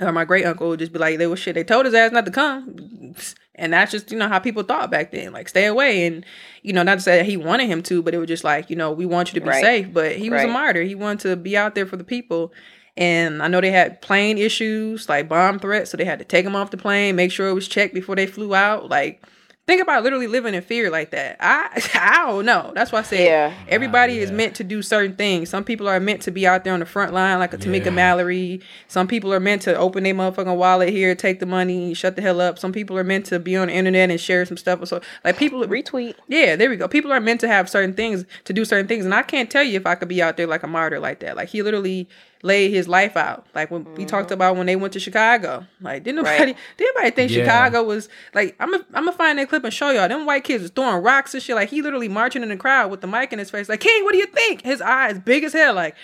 or 0.00 0.12
my 0.12 0.24
great 0.24 0.46
uncle 0.46 0.68
would 0.70 0.78
just 0.78 0.92
be 0.92 0.98
like, 0.98 1.18
they 1.18 1.26
were 1.26 1.36
shit. 1.36 1.54
They 1.54 1.64
told 1.64 1.84
his 1.84 1.94
ass 1.94 2.12
not 2.12 2.24
to 2.26 2.30
come, 2.30 3.14
and 3.54 3.72
that's 3.72 3.92
just 3.92 4.10
you 4.10 4.18
know 4.18 4.28
how 4.28 4.38
people 4.38 4.62
thought 4.62 4.90
back 4.90 5.12
then. 5.12 5.32
Like 5.32 5.48
stay 5.48 5.66
away, 5.66 6.06
and 6.06 6.24
you 6.62 6.72
know 6.72 6.82
not 6.82 6.96
to 6.96 7.00
say 7.00 7.16
that 7.18 7.26
he 7.26 7.36
wanted 7.36 7.66
him 7.66 7.82
to, 7.84 8.02
but 8.02 8.14
it 8.14 8.18
was 8.18 8.28
just 8.28 8.44
like 8.44 8.70
you 8.70 8.76
know 8.76 8.92
we 8.92 9.06
want 9.06 9.32
you 9.32 9.40
to 9.40 9.44
be 9.44 9.50
Right. 9.50 9.62
safe. 9.62 9.92
But 9.92 10.16
he 10.16 10.30
was 10.30 10.42
a 10.42 10.48
martyr. 10.48 10.82
He 10.82 10.94
wanted 10.94 11.20
to 11.28 11.36
be 11.36 11.56
out 11.56 11.74
there 11.74 11.86
for 11.86 11.96
the 11.96 12.04
people. 12.04 12.52
And 12.96 13.42
I 13.42 13.48
know 13.48 13.60
they 13.60 13.70
had 13.70 14.02
plane 14.02 14.36
issues, 14.36 15.08
like 15.08 15.28
bomb 15.28 15.58
threats, 15.58 15.90
so 15.90 15.96
they 15.96 16.04
had 16.04 16.18
to 16.18 16.24
take 16.24 16.44
him 16.44 16.56
off 16.56 16.70
the 16.70 16.76
plane, 16.76 17.16
make 17.16 17.32
sure 17.32 17.48
it 17.48 17.54
was 17.54 17.68
checked 17.68 17.94
before 17.94 18.16
they 18.16 18.26
flew 18.26 18.54
out. 18.54 18.90
Like, 18.90 19.24
think 19.70 19.80
about 19.82 20.02
literally 20.02 20.26
living 20.26 20.52
in 20.52 20.62
fear 20.62 20.90
like 20.90 21.10
that. 21.10 21.36
I 21.38 21.80
I 21.94 22.26
don't 22.26 22.44
know. 22.44 22.72
That's 22.74 22.90
why 22.90 22.98
I 22.98 23.02
said 23.02 23.20
Yeah. 23.20 23.54
everybody 23.68 24.18
is 24.18 24.30
yeah. 24.30 24.36
meant 24.36 24.56
to 24.56 24.64
do 24.64 24.82
certain 24.82 25.14
things. 25.14 25.48
Some 25.48 25.62
people 25.62 25.88
are 25.88 26.00
meant 26.00 26.22
to 26.22 26.32
be 26.32 26.46
out 26.46 26.64
there 26.64 26.74
on 26.74 26.80
the 26.80 26.86
front 26.86 27.12
line, 27.12 27.38
like 27.38 27.54
a 27.54 27.58
Tamika 27.58 27.86
Yeah. 27.86 27.90
Mallory. 27.92 28.60
Some 28.88 29.06
people 29.06 29.32
are 29.32 29.38
meant 29.40 29.62
to 29.62 29.76
open 29.76 30.02
their 30.02 30.14
motherfucking 30.14 30.56
wallet 30.56 30.88
here, 30.88 31.14
take 31.14 31.38
the 31.38 31.46
money, 31.46 31.94
shut 31.94 32.16
the 32.16 32.22
hell 32.22 32.40
up. 32.40 32.58
Some 32.58 32.72
people 32.72 32.98
are 32.98 33.04
meant 33.04 33.26
to 33.26 33.38
be 33.38 33.56
on 33.56 33.68
the 33.68 33.74
internet 33.74 34.10
and 34.10 34.20
share 34.20 34.44
some 34.44 34.56
stuff. 34.56 34.84
So, 34.88 35.00
like 35.24 35.36
people, 35.38 35.60
Retweet. 35.66 36.14
yeah, 36.26 36.56
there 36.56 36.68
we 36.68 36.76
go. 36.76 36.88
People 36.88 37.12
are 37.12 37.20
meant 37.20 37.40
to 37.42 37.48
have 37.48 37.70
certain 37.70 37.94
things 37.94 38.24
to 38.44 38.52
do 38.52 38.64
certain 38.64 38.88
things, 38.88 39.04
and 39.04 39.14
I 39.14 39.22
can't 39.22 39.48
tell 39.50 39.62
you 39.62 39.76
if 39.76 39.86
I 39.86 39.94
could 39.94 40.08
be 40.08 40.20
out 40.20 40.36
there 40.36 40.46
like 40.48 40.64
a 40.64 40.66
martyr 40.66 40.98
like 40.98 41.20
that. 41.20 41.36
Like 41.36 41.48
he 41.48 41.62
literally 41.62 42.08
laid 42.42 42.70
his 42.70 42.88
life 42.88 43.16
out. 43.16 43.46
Like 43.54 43.70
when 43.70 43.84
we 43.94 44.04
talked 44.04 44.26
mm-hmm. 44.26 44.34
about 44.34 44.56
when 44.56 44.66
they 44.66 44.76
went 44.76 44.92
to 44.94 45.00
Chicago. 45.00 45.66
Like 45.80 46.04
didn't 46.04 46.24
Right. 46.24 46.32
nobody 46.38 46.56
did 46.76 46.88
anybody 46.96 47.10
think 47.14 47.30
Yeah. 47.30 47.44
Chicago 47.44 47.82
was 47.82 48.08
like 48.34 48.56
I'm 48.58 48.70
gonna 48.70 48.84
I'm 48.94 49.04
gonna 49.04 49.16
find 49.16 49.38
that 49.38 49.48
clip 49.48 49.64
and 49.64 49.72
show 49.72 49.90
y'all. 49.90 50.08
Them 50.08 50.26
white 50.26 50.44
kids 50.44 50.62
was 50.62 50.70
throwing 50.70 51.02
rocks 51.02 51.34
and 51.34 51.42
shit. 51.42 51.56
Like 51.56 51.70
he 51.70 51.82
literally 51.82 52.08
marching 52.08 52.42
in 52.42 52.48
the 52.48 52.56
crowd 52.56 52.90
with 52.90 53.00
the 53.00 53.06
mic 53.06 53.32
in 53.32 53.38
his 53.38 53.50
face. 53.50 53.68
Like 53.68 53.80
King, 53.80 54.04
what 54.04 54.12
do 54.12 54.18
you 54.18 54.26
think? 54.26 54.62
His 54.62 54.80
eyes 54.80 55.18
big 55.18 55.44
as 55.44 55.52
hell. 55.52 55.74
Like 55.74 55.96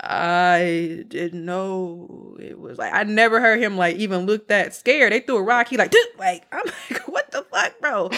I 0.00 1.04
didn't 1.06 1.44
know 1.44 2.36
it 2.40 2.58
was 2.58 2.78
like 2.78 2.92
I 2.92 3.04
never 3.04 3.40
heard 3.40 3.60
him 3.60 3.76
like 3.76 3.96
even 3.96 4.26
look 4.26 4.48
that 4.48 4.74
scared. 4.74 5.12
They 5.12 5.20
threw 5.20 5.36
a 5.36 5.42
rock. 5.42 5.68
He 5.68 5.76
like, 5.76 5.92
dude, 5.92 6.06
like 6.18 6.44
I'm 6.52 6.64
like, 6.66 7.06
what 7.06 7.30
the 7.30 7.42
fuck, 7.42 7.80
bro? 7.80 8.10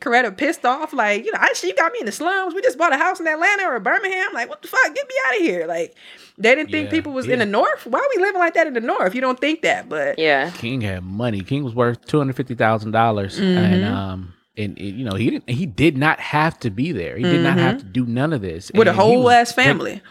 Coretta 0.00 0.34
pissed 0.34 0.64
off, 0.64 0.92
like, 0.92 1.24
you 1.24 1.32
know, 1.32 1.38
I 1.40 1.52
she 1.52 1.72
got 1.74 1.92
me 1.92 2.00
in 2.00 2.06
the 2.06 2.12
slums. 2.12 2.54
We 2.54 2.62
just 2.62 2.78
bought 2.78 2.94
a 2.94 2.96
house 2.96 3.20
in 3.20 3.26
Atlanta 3.26 3.64
or 3.64 3.78
Birmingham. 3.80 4.32
Like, 4.32 4.48
what 4.48 4.62
the 4.62 4.68
fuck? 4.68 4.94
Get 4.94 5.06
me 5.06 5.14
out 5.26 5.36
of 5.36 5.42
here. 5.42 5.66
Like, 5.66 5.94
they 6.40 6.54
didn't 6.54 6.70
think 6.70 6.86
Yeah, 6.86 6.90
people 6.90 7.12
was 7.12 7.26
yeah. 7.26 7.34
in 7.34 7.38
the 7.38 7.46
north. 7.46 7.86
Why 7.86 7.98
are 8.00 8.08
we 8.16 8.22
living 8.22 8.38
like 8.40 8.54
that 8.54 8.66
in 8.66 8.74
the 8.74 8.80
north? 8.80 9.14
You 9.14 9.20
don't 9.20 9.38
think 9.40 9.62
that, 9.62 9.88
but 9.88 10.18
Yeah. 10.18 10.50
King 10.50 10.80
had 10.80 11.04
money. 11.04 11.40
King 11.42 11.62
was 11.64 11.74
worth 11.74 12.04
two 12.06 12.18
hundred 12.18 12.36
fifty 12.36 12.54
thousand 12.54 12.90
dollars, 12.92 13.38
Mm-hmm. 13.38 13.58
and 13.58 13.84
um, 13.84 14.34
and, 14.56 14.76
and, 14.78 14.98
you 14.98 15.04
know 15.04 15.14
he 15.16 15.30
didn't. 15.30 15.48
He 15.50 15.66
did 15.66 15.96
not 15.96 16.18
have 16.20 16.58
to 16.60 16.70
be 16.70 16.92
there. 16.92 17.16
He 17.16 17.22
did 17.22 17.42
not 17.42 17.56
have 17.58 17.78
to 17.78 17.84
do 17.84 18.04
none 18.06 18.32
of 18.32 18.40
this 18.40 18.68
Mm-hmm. 18.68 18.78
with 18.78 18.88
a 18.88 18.90
And 18.92 19.00
he 19.00 19.06
whole 19.06 19.22
was 19.24 19.34
ass 19.34 19.54
take- 19.54 19.64
family. 19.66 20.02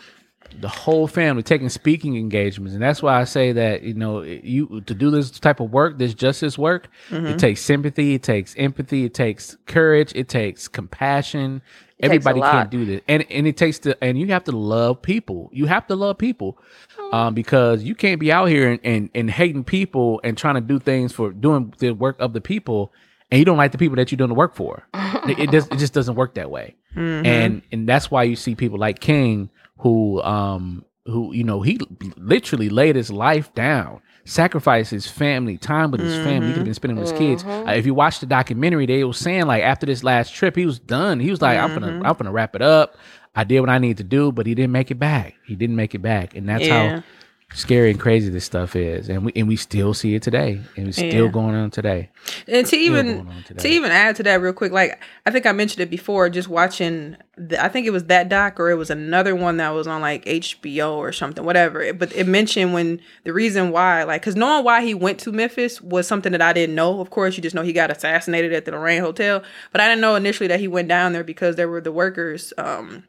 the 0.62 0.68
whole 0.68 1.06
family 1.08 1.44
taking 1.44 1.70
speaking 1.70 2.16
engagements, 2.18 2.74
and 2.74 2.82
that's 2.82 3.04
why 3.04 3.20
I 3.22 3.26
say 3.26 3.52
that 3.52 3.84
you 3.84 3.94
know 3.94 4.22
you 4.24 4.82
to 4.88 4.94
do 4.96 5.12
this 5.12 5.30
type 5.32 5.60
of 5.60 5.72
work, 5.72 6.00
this 6.00 6.14
justice 6.16 6.58
work, 6.58 6.88
Mm-hmm. 7.10 7.26
it 7.28 7.40
takes 7.40 7.62
sympathy, 7.62 8.16
it 8.16 8.24
takes 8.24 8.56
empathy, 8.58 9.06
it 9.06 9.14
takes 9.14 9.58
courage, 9.68 10.12
it 10.16 10.28
takes 10.28 10.68
compassion. 10.68 11.62
It 12.00 12.06
Everybody 12.06 12.40
can't 12.40 12.70
do 12.70 12.86
this, 12.86 13.02
and 13.10 13.26
and 13.30 13.46
it 13.46 13.58
takes 13.58 13.80
to 13.80 14.02
and 14.02 14.18
you 14.18 14.28
have 14.28 14.46
to 14.46 14.54
love 14.54 15.02
people. 15.02 15.50
You 15.52 15.66
have 15.66 15.86
to 15.88 15.96
love 15.98 16.18
people, 16.18 16.58
um, 17.12 17.34
because 17.34 17.84
you 17.84 17.94
can't 17.94 18.22
be 18.22 18.32
out 18.32 18.46
here 18.46 18.72
and, 18.72 18.80
and 18.86 19.10
and 19.14 19.30
hating 19.30 19.66
people 19.66 20.22
and 20.24 20.38
trying 20.38 20.56
to 20.56 20.62
do 20.62 20.80
things 20.80 21.12
for 21.12 21.32
doing 21.32 21.74
the 21.80 21.92
work 21.92 22.16
of 22.20 22.32
the 22.32 22.40
people, 22.40 22.94
and 23.30 23.40
you 23.40 23.44
don't 23.44 23.58
like 23.58 23.74
the 23.74 23.78
people 23.78 23.98
that 23.98 24.12
you're 24.12 24.18
doing 24.18 24.30
the 24.30 24.36
work 24.36 24.56
for. 24.56 24.88
it, 24.94 25.40
it 25.40 25.52
just 25.52 25.74
it 25.74 25.78
just 25.78 25.94
doesn't 25.94 26.16
work 26.16 26.36
that 26.36 26.50
way. 26.50 26.76
And 26.96 27.62
and 27.72 27.88
that's 27.88 28.10
why 28.10 28.24
you 28.24 28.36
see 28.38 28.56
people 28.56 28.80
like 28.80 29.00
King 29.00 29.50
who 29.80 30.22
um 30.24 30.86
who 31.10 31.34
you 31.34 31.44
know 31.44 31.62
he 31.62 31.80
literally 32.18 32.70
laid 32.70 32.96
his 32.96 33.10
life 33.12 33.54
down 33.54 34.02
sacrificed 34.26 34.92
his 34.92 35.08
family 35.08 35.58
time 35.58 35.90
with 35.90 36.02
his 36.02 36.14
family. 36.18 36.48
He 36.48 36.54
could 36.54 36.58
have 36.60 36.66
been 36.66 36.74
spending 36.76 36.98
with 37.00 37.10
his 37.10 37.18
kids. 37.18 37.44
Uh, 37.44 37.72
if 37.76 37.86
you 37.88 37.96
watch 37.96 38.20
the 38.20 38.28
documentary 38.28 38.86
they 38.86 39.04
was 39.04 39.18
saying 39.18 39.48
like 39.48 39.64
after 39.64 39.88
this 39.88 40.04
last 40.04 40.34
trip 40.34 40.56
he 40.56 40.66
was 40.68 40.78
done. 40.78 41.20
He 41.20 41.32
was 41.32 41.42
like 41.42 41.58
i'm 41.58 41.74
gonna 41.74 42.02
i'm 42.06 42.14
gonna 42.16 42.32
wrap 42.32 42.56
it 42.56 42.62
up. 42.62 42.96
I 43.36 43.44
did 43.44 43.60
what 43.62 43.70
i 43.70 43.78
need 43.80 43.98
to 43.98 44.04
do 44.04 44.32
but 44.32 44.46
he 44.46 44.54
didn't 44.54 44.72
make 44.72 44.92
it 44.92 45.00
back. 45.00 45.34
He 45.46 45.56
didn't 45.56 45.76
make 45.76 45.96
it 45.96 46.00
back. 46.02 46.36
And 46.36 46.48
that's 46.48 46.68
Yeah. 46.68 46.98
how 46.98 47.04
scary 47.54 47.90
and 47.90 48.00
crazy 48.00 48.30
this 48.30 48.46
stuff 48.46 48.76
is 48.76 49.10
and 49.10 49.26
we 49.26 49.32
and 49.36 49.48
we 49.48 49.56
still 49.56 49.94
see 49.94 50.14
it 50.14 50.22
today 50.22 50.62
and 50.78 50.88
it's 50.88 50.98
still 50.98 51.30
going 51.30 51.56
on 51.56 51.72
today 51.72 52.10
And 52.48 52.66
to 52.68 52.76
even 52.78 53.28
to 53.58 53.68
even 53.68 53.92
add 53.92 54.16
to 54.18 54.24
that 54.24 54.42
real 54.42 54.54
quick, 54.54 54.72
like 54.72 55.02
I 55.26 55.32
think 55.32 55.46
I 55.46 55.52
mentioned 55.52 55.82
it 55.82 55.90
before, 55.90 56.30
just 56.30 56.48
watching. 56.48 57.18
The, 57.38 57.64
I 57.64 57.70
think 57.70 57.88
it 57.88 57.92
was 57.92 58.04
that 58.06 58.28
doc 58.30 58.60
or 58.60 58.70
it 58.70 58.76
was 58.76 58.90
another 58.90 59.34
one 59.36 59.58
that 59.58 59.70
was 59.70 59.88
on 59.88 60.02
like 60.02 60.26
HBO 60.26 60.94
or 60.98 61.12
something, 61.12 61.44
whatever. 61.46 61.94
But 61.94 62.14
it 62.16 62.28
mentioned 62.28 62.74
when 62.74 63.00
the 63.24 63.32
reason 63.34 63.72
why, 63.72 64.04
like, 64.04 64.22
because 64.22 64.36
knowing 64.36 64.66
why 64.66 64.84
he 64.84 64.94
went 64.94 65.20
to 65.22 65.32
Memphis 65.32 65.82
was 65.82 66.06
something 66.06 66.34
that 66.34 66.42
I 66.42 66.52
didn't 66.54 66.76
know. 66.76 67.00
Of 67.00 67.10
course, 67.10 67.38
you 67.38 67.42
just 67.42 67.56
know 67.56 67.62
he 67.62 67.74
got 67.74 67.90
assassinated 67.90 68.52
at 68.54 68.66
the 68.66 68.72
Lorraine 68.72 69.02
Hotel, 69.02 69.42
but 69.72 69.80
I 69.82 69.88
didn't 69.88 70.02
know 70.02 70.16
initially 70.16 70.48
that 70.48 70.60
he 70.60 70.68
went 70.68 70.88
down 70.90 71.14
there 71.14 71.24
because 71.24 71.56
there 71.56 71.70
were 71.70 71.82
the 71.82 71.92
workers. 71.94 72.54
um 72.58 73.06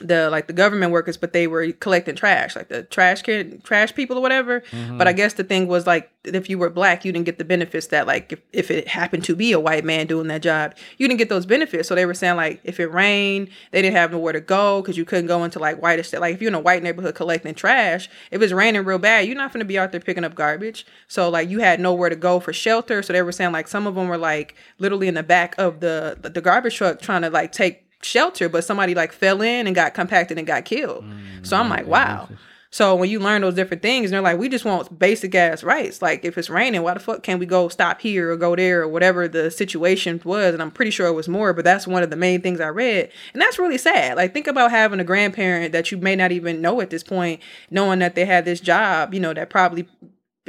the 0.00 0.30
like 0.30 0.46
the 0.46 0.52
government 0.52 0.92
workers, 0.92 1.16
but 1.16 1.32
they 1.32 1.46
were 1.46 1.72
collecting 1.72 2.14
trash, 2.14 2.56
like 2.56 2.68
the 2.68 2.82
trash 2.84 3.22
kid, 3.22 3.62
trash 3.64 3.94
people 3.94 4.16
or 4.16 4.20
whatever. 4.20 4.60
Mm-hmm. 4.60 4.98
But 4.98 5.08
I 5.08 5.12
guess 5.12 5.34
the 5.34 5.44
thing 5.44 5.68
was 5.68 5.86
like 5.86 6.10
if 6.24 6.50
you 6.50 6.58
were 6.58 6.70
black, 6.70 7.04
you 7.04 7.12
didn't 7.12 7.26
get 7.26 7.38
the 7.38 7.44
benefits 7.44 7.88
that 7.88 8.06
like 8.06 8.32
if, 8.32 8.40
if 8.52 8.70
it 8.70 8.88
happened 8.88 9.24
to 9.24 9.36
be 9.36 9.52
a 9.52 9.60
white 9.60 9.84
man 9.84 10.06
doing 10.06 10.28
that 10.28 10.42
job, 10.42 10.74
you 10.98 11.08
didn't 11.08 11.18
get 11.18 11.28
those 11.28 11.46
benefits. 11.46 11.88
So 11.88 11.94
they 11.94 12.06
were 12.06 12.14
saying 12.14 12.36
like 12.36 12.60
if 12.64 12.80
it 12.80 12.86
rained, 12.86 13.48
they 13.70 13.82
didn't 13.82 13.96
have 13.96 14.12
nowhere 14.12 14.32
to 14.32 14.40
go 14.40 14.82
because 14.82 14.96
you 14.96 15.04
couldn't 15.04 15.26
go 15.26 15.44
into 15.44 15.58
like 15.58 15.80
white 15.80 15.98
estate. 15.98 16.20
Like 16.20 16.34
if 16.34 16.42
you're 16.42 16.50
in 16.50 16.54
a 16.54 16.60
white 16.60 16.82
neighborhood 16.82 17.14
collecting 17.14 17.54
trash, 17.54 18.08
if 18.30 18.42
it's 18.42 18.52
raining 18.52 18.84
real 18.84 18.98
bad, 18.98 19.26
you're 19.26 19.36
not 19.36 19.52
gonna 19.52 19.64
be 19.64 19.78
out 19.78 19.92
there 19.92 20.00
picking 20.00 20.24
up 20.24 20.34
garbage. 20.34 20.86
So 21.08 21.28
like 21.28 21.48
you 21.48 21.60
had 21.60 21.80
nowhere 21.80 22.08
to 22.08 22.16
go 22.16 22.40
for 22.40 22.52
shelter. 22.52 23.02
So 23.02 23.12
they 23.12 23.22
were 23.22 23.32
saying 23.32 23.52
like 23.52 23.68
some 23.68 23.86
of 23.86 23.94
them 23.94 24.08
were 24.08 24.18
like 24.18 24.54
literally 24.78 25.08
in 25.08 25.14
the 25.14 25.22
back 25.22 25.54
of 25.58 25.80
the 25.80 26.18
the 26.20 26.40
garbage 26.40 26.76
truck 26.76 27.00
trying 27.00 27.22
to 27.22 27.30
like 27.30 27.52
take 27.52 27.89
shelter, 28.02 28.48
but 28.48 28.64
somebody 28.64 28.94
like 28.94 29.12
fell 29.12 29.42
in 29.42 29.66
and 29.66 29.74
got 29.74 29.94
compacted 29.94 30.38
and 30.38 30.46
got 30.46 30.64
killed. 30.64 31.04
so 31.42 31.56
I'm 31.56 31.68
like, 31.68 31.86
wow. 31.86 32.28
So 32.72 32.94
when 32.94 33.10
you 33.10 33.18
learn 33.18 33.42
those 33.42 33.54
different 33.54 33.82
things, 33.82 34.06
and 34.06 34.14
they're 34.14 34.20
like, 34.20 34.38
we 34.38 34.48
just 34.48 34.64
want 34.64 34.96
basic 34.96 35.34
ass 35.34 35.64
rights. 35.64 36.00
Like 36.00 36.24
if 36.24 36.38
it's 36.38 36.48
raining, 36.48 36.82
why 36.82 36.94
the 36.94 37.00
fuck 37.00 37.24
can't 37.24 37.40
we 37.40 37.46
go 37.46 37.68
stop 37.68 38.00
here 38.00 38.30
or 38.30 38.36
go 38.36 38.54
there 38.54 38.82
or 38.82 38.88
whatever 38.88 39.26
the 39.26 39.50
situation 39.50 40.20
was? 40.24 40.54
And 40.54 40.62
I'm 40.62 40.70
pretty 40.70 40.92
sure 40.92 41.08
it 41.08 41.12
was 41.12 41.28
more, 41.28 41.52
but 41.52 41.64
that's 41.64 41.88
one 41.88 42.04
of 42.04 42.10
the 42.10 42.16
main 42.16 42.42
things 42.42 42.60
I 42.60 42.68
read. 42.68 43.10
And 43.32 43.42
that's 43.42 43.58
really 43.58 43.78
sad. 43.78 44.16
Like 44.16 44.32
think 44.32 44.46
about 44.46 44.70
having 44.70 45.00
a 45.00 45.04
grandparent 45.04 45.72
that 45.72 45.90
you 45.90 45.98
may 45.98 46.14
not 46.14 46.30
even 46.30 46.60
know 46.60 46.80
at 46.80 46.90
this 46.90 47.02
point, 47.02 47.40
knowing 47.70 47.98
that 47.98 48.14
they 48.14 48.24
had 48.24 48.44
this 48.44 48.60
job, 48.60 49.14
you 49.14 49.20
know, 49.20 49.34
that 49.34 49.50
probably 49.50 49.88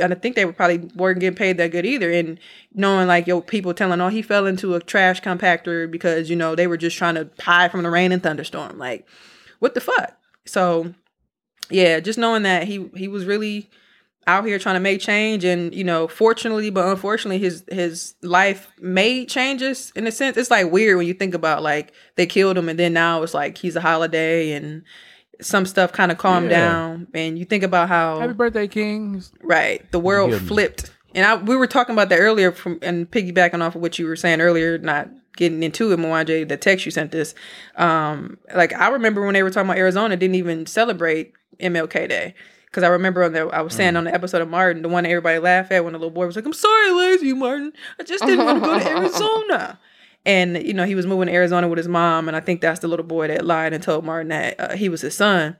I 0.02 0.16
think 0.16 0.36
they 0.36 0.46
were 0.46 0.54
probably 0.54 0.80
weren't 0.96 1.20
getting 1.20 1.36
paid 1.36 1.58
that 1.58 1.72
good 1.72 1.86
either. 1.86 2.12
And 2.12 2.40
knowing 2.74 3.08
like 3.08 3.28
yo 3.28 3.42
people 3.42 3.74
telling, 3.74 4.02
oh, 4.02 4.10
he 4.10 4.22
fell 4.22 4.46
into 4.46 4.76
a 4.76 4.80
trash 4.80 5.22
compactor 5.22 5.90
because 5.90 6.30
you 6.30 6.36
know 6.36 6.56
they 6.56 6.68
were 6.68 6.78
just 6.78 6.98
trying 6.98 7.16
to 7.16 7.30
hide 7.40 7.72
from 7.72 7.84
the 7.84 7.90
rain 7.90 8.12
and 8.12 8.24
thunderstorm. 8.24 8.78
Like, 8.78 9.08
what 9.60 9.74
the 9.74 9.82
fuck? 9.82 10.18
So, 10.46 10.94
yeah, 11.70 12.00
just 12.00 12.20
knowing 12.20 12.44
that 12.44 12.68
he 12.68 12.90
he 12.96 13.08
was 13.08 13.26
really 13.26 13.70
out 14.28 14.46
here 14.46 14.60
trying 14.60 14.76
to 14.76 14.80
make 14.80 15.02
change, 15.02 15.44
and 15.44 15.74
you 15.74 15.84
know, 15.84 16.08
fortunately, 16.08 16.70
but 16.70 16.88
unfortunately, 16.88 17.40
his 17.40 17.64
his 17.70 18.16
life 18.22 18.72
made 18.80 19.30
changes 19.30 19.92
in 19.96 20.08
a 20.08 20.12
sense. 20.12 20.38
It's 20.38 20.52
like 20.52 20.72
weird 20.72 20.98
when 20.98 21.08
you 21.08 21.14
think 21.14 21.34
about 21.34 21.64
like 21.64 21.94
they 22.16 22.26
killed 22.26 22.58
him, 22.58 22.70
and 22.70 22.80
then 22.80 22.94
now 22.94 23.24
it's 23.24 23.34
like 23.34 23.58
he's 23.58 23.76
a 23.76 23.82
holiday 23.82 24.52
and. 24.54 24.84
Some 25.42 25.66
stuff 25.66 25.92
kind 25.92 26.12
of 26.12 26.18
calmed 26.18 26.50
Yeah. 26.52 26.60
down, 26.60 27.08
and 27.14 27.38
you 27.38 27.46
think 27.46 27.64
about 27.64 27.90
how 27.90 28.20
happy 28.20 28.34
birthday 28.34 28.68
king 28.68 29.24
Right. 29.42 29.90
The 29.92 30.00
world 30.00 30.32
Give 30.32 30.42
flipped. 30.42 30.92
And 31.14 31.26
I 31.26 31.36
we 31.36 31.56
were 31.56 31.68
talking 31.68 31.94
about 31.94 32.10
that 32.10 32.20
earlier 32.20 32.52
from 32.52 32.80
and 32.82 33.10
piggybacking 33.10 33.62
off 33.62 33.76
of 33.76 33.82
what 33.82 34.00
you 34.00 34.06
were 34.08 34.16
saying 34.16 34.40
earlier, 34.42 34.78
not 34.78 35.10
getting 35.38 35.64
into 35.64 35.92
it, 35.92 35.98
Mwanje, 36.00 36.48
the 36.48 36.58
text 36.58 36.86
you 36.86 36.92
sent 36.92 37.12
this. 37.12 37.34
Um, 37.76 38.38
like 38.56 38.74
I 38.74 38.90
remember 38.90 39.24
when 39.26 39.34
they 39.34 39.44
were 39.44 39.50
talking 39.50 39.70
about 39.70 39.78
Arizona 39.78 40.16
didn't 40.16 40.36
even 40.36 40.66
celebrate 40.66 41.34
MLK 41.60 42.08
Day. 42.08 42.34
Cause 42.72 42.84
I 42.84 42.88
remember 42.88 43.24
on 43.24 43.34
the 43.34 43.42
I 43.48 43.60
was 43.62 43.74
Mm. 43.74 43.78
saying 43.78 43.96
on 43.98 44.04
the 44.06 44.14
episode 44.14 44.42
of 44.42 44.48
Martin, 44.50 44.82
the 44.82 44.88
one 44.90 45.04
that 45.04 45.10
everybody 45.10 45.40
laughed 45.40 45.72
at 45.74 45.84
when 45.84 45.92
the 45.94 46.00
little 46.00 46.10
boy 46.12 46.26
was 46.26 46.38
like, 46.38 46.46
I'm 46.46 46.54
sorry, 46.54 46.92
lazy 46.92 47.34
Martin. 47.34 47.74
I 48.00 48.04
just 48.04 48.26
didn't 48.26 48.46
want 48.46 48.64
to 48.64 48.70
go 48.70 48.80
to 48.80 48.90
Arizona. 48.98 49.80
And 50.26 50.62
you 50.64 50.74
know, 50.74 50.86
he 50.86 50.94
was 50.94 51.08
moving 51.08 51.28
to 51.28 51.34
Arizona 51.34 51.68
with 51.68 51.78
his 51.78 51.88
mom, 51.88 52.28
and 52.28 52.38
I 52.38 52.42
think 52.42 52.62
that's 52.62 52.80
the 52.80 52.88
little 52.88 53.06
boy 53.06 53.28
that 53.30 53.44
lied 53.44 53.74
and 53.74 53.84
told 53.84 54.06
Martin 54.06 54.28
that 54.28 54.60
uh, 54.60 54.76
he 54.76 54.88
was 54.88 55.02
his 55.02 55.16
son. 55.16 55.58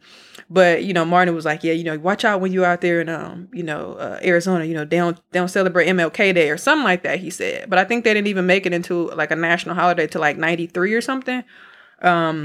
But 0.52 0.84
you 0.84 0.94
know, 0.94 1.04
Martin 1.04 1.34
was 1.34 1.46
like, 1.46 1.64
"Yeah, 1.64 1.74
you 1.74 1.84
know, 1.84 1.98
watch 1.98 2.24
out 2.24 2.42
when 2.42 2.54
you're 2.54 2.66
out 2.66 2.82
there 2.82 3.02
in 3.02 3.10
um, 3.10 3.50
you 3.52 3.64
know, 3.64 3.94
uh, 3.94 4.20
Arizona. 4.24 4.66
You 4.66 4.76
know, 4.76 4.86
they 4.86 4.98
don't 4.98 5.20
they 5.32 5.40
don't 5.40 5.48
celebrate 5.48 5.88
MLK 5.88 6.36
Day 6.36 6.52
or 6.52 6.58
something 6.58 6.84
like 6.84 7.02
that." 7.04 7.20
He 7.20 7.32
said. 7.32 7.72
But 7.72 7.80
I 7.80 7.86
think 7.86 8.04
they 8.04 8.14
didn't 8.14 8.28
even 8.28 8.46
make 8.46 8.68
it 8.68 8.74
into 8.74 9.10
like 9.12 9.32
a 9.32 9.36
national 9.36 9.74
holiday 9.74 10.06
to 10.08 10.20
like 10.20 10.38
'93 10.38 10.94
or 10.94 11.02
something. 11.02 11.44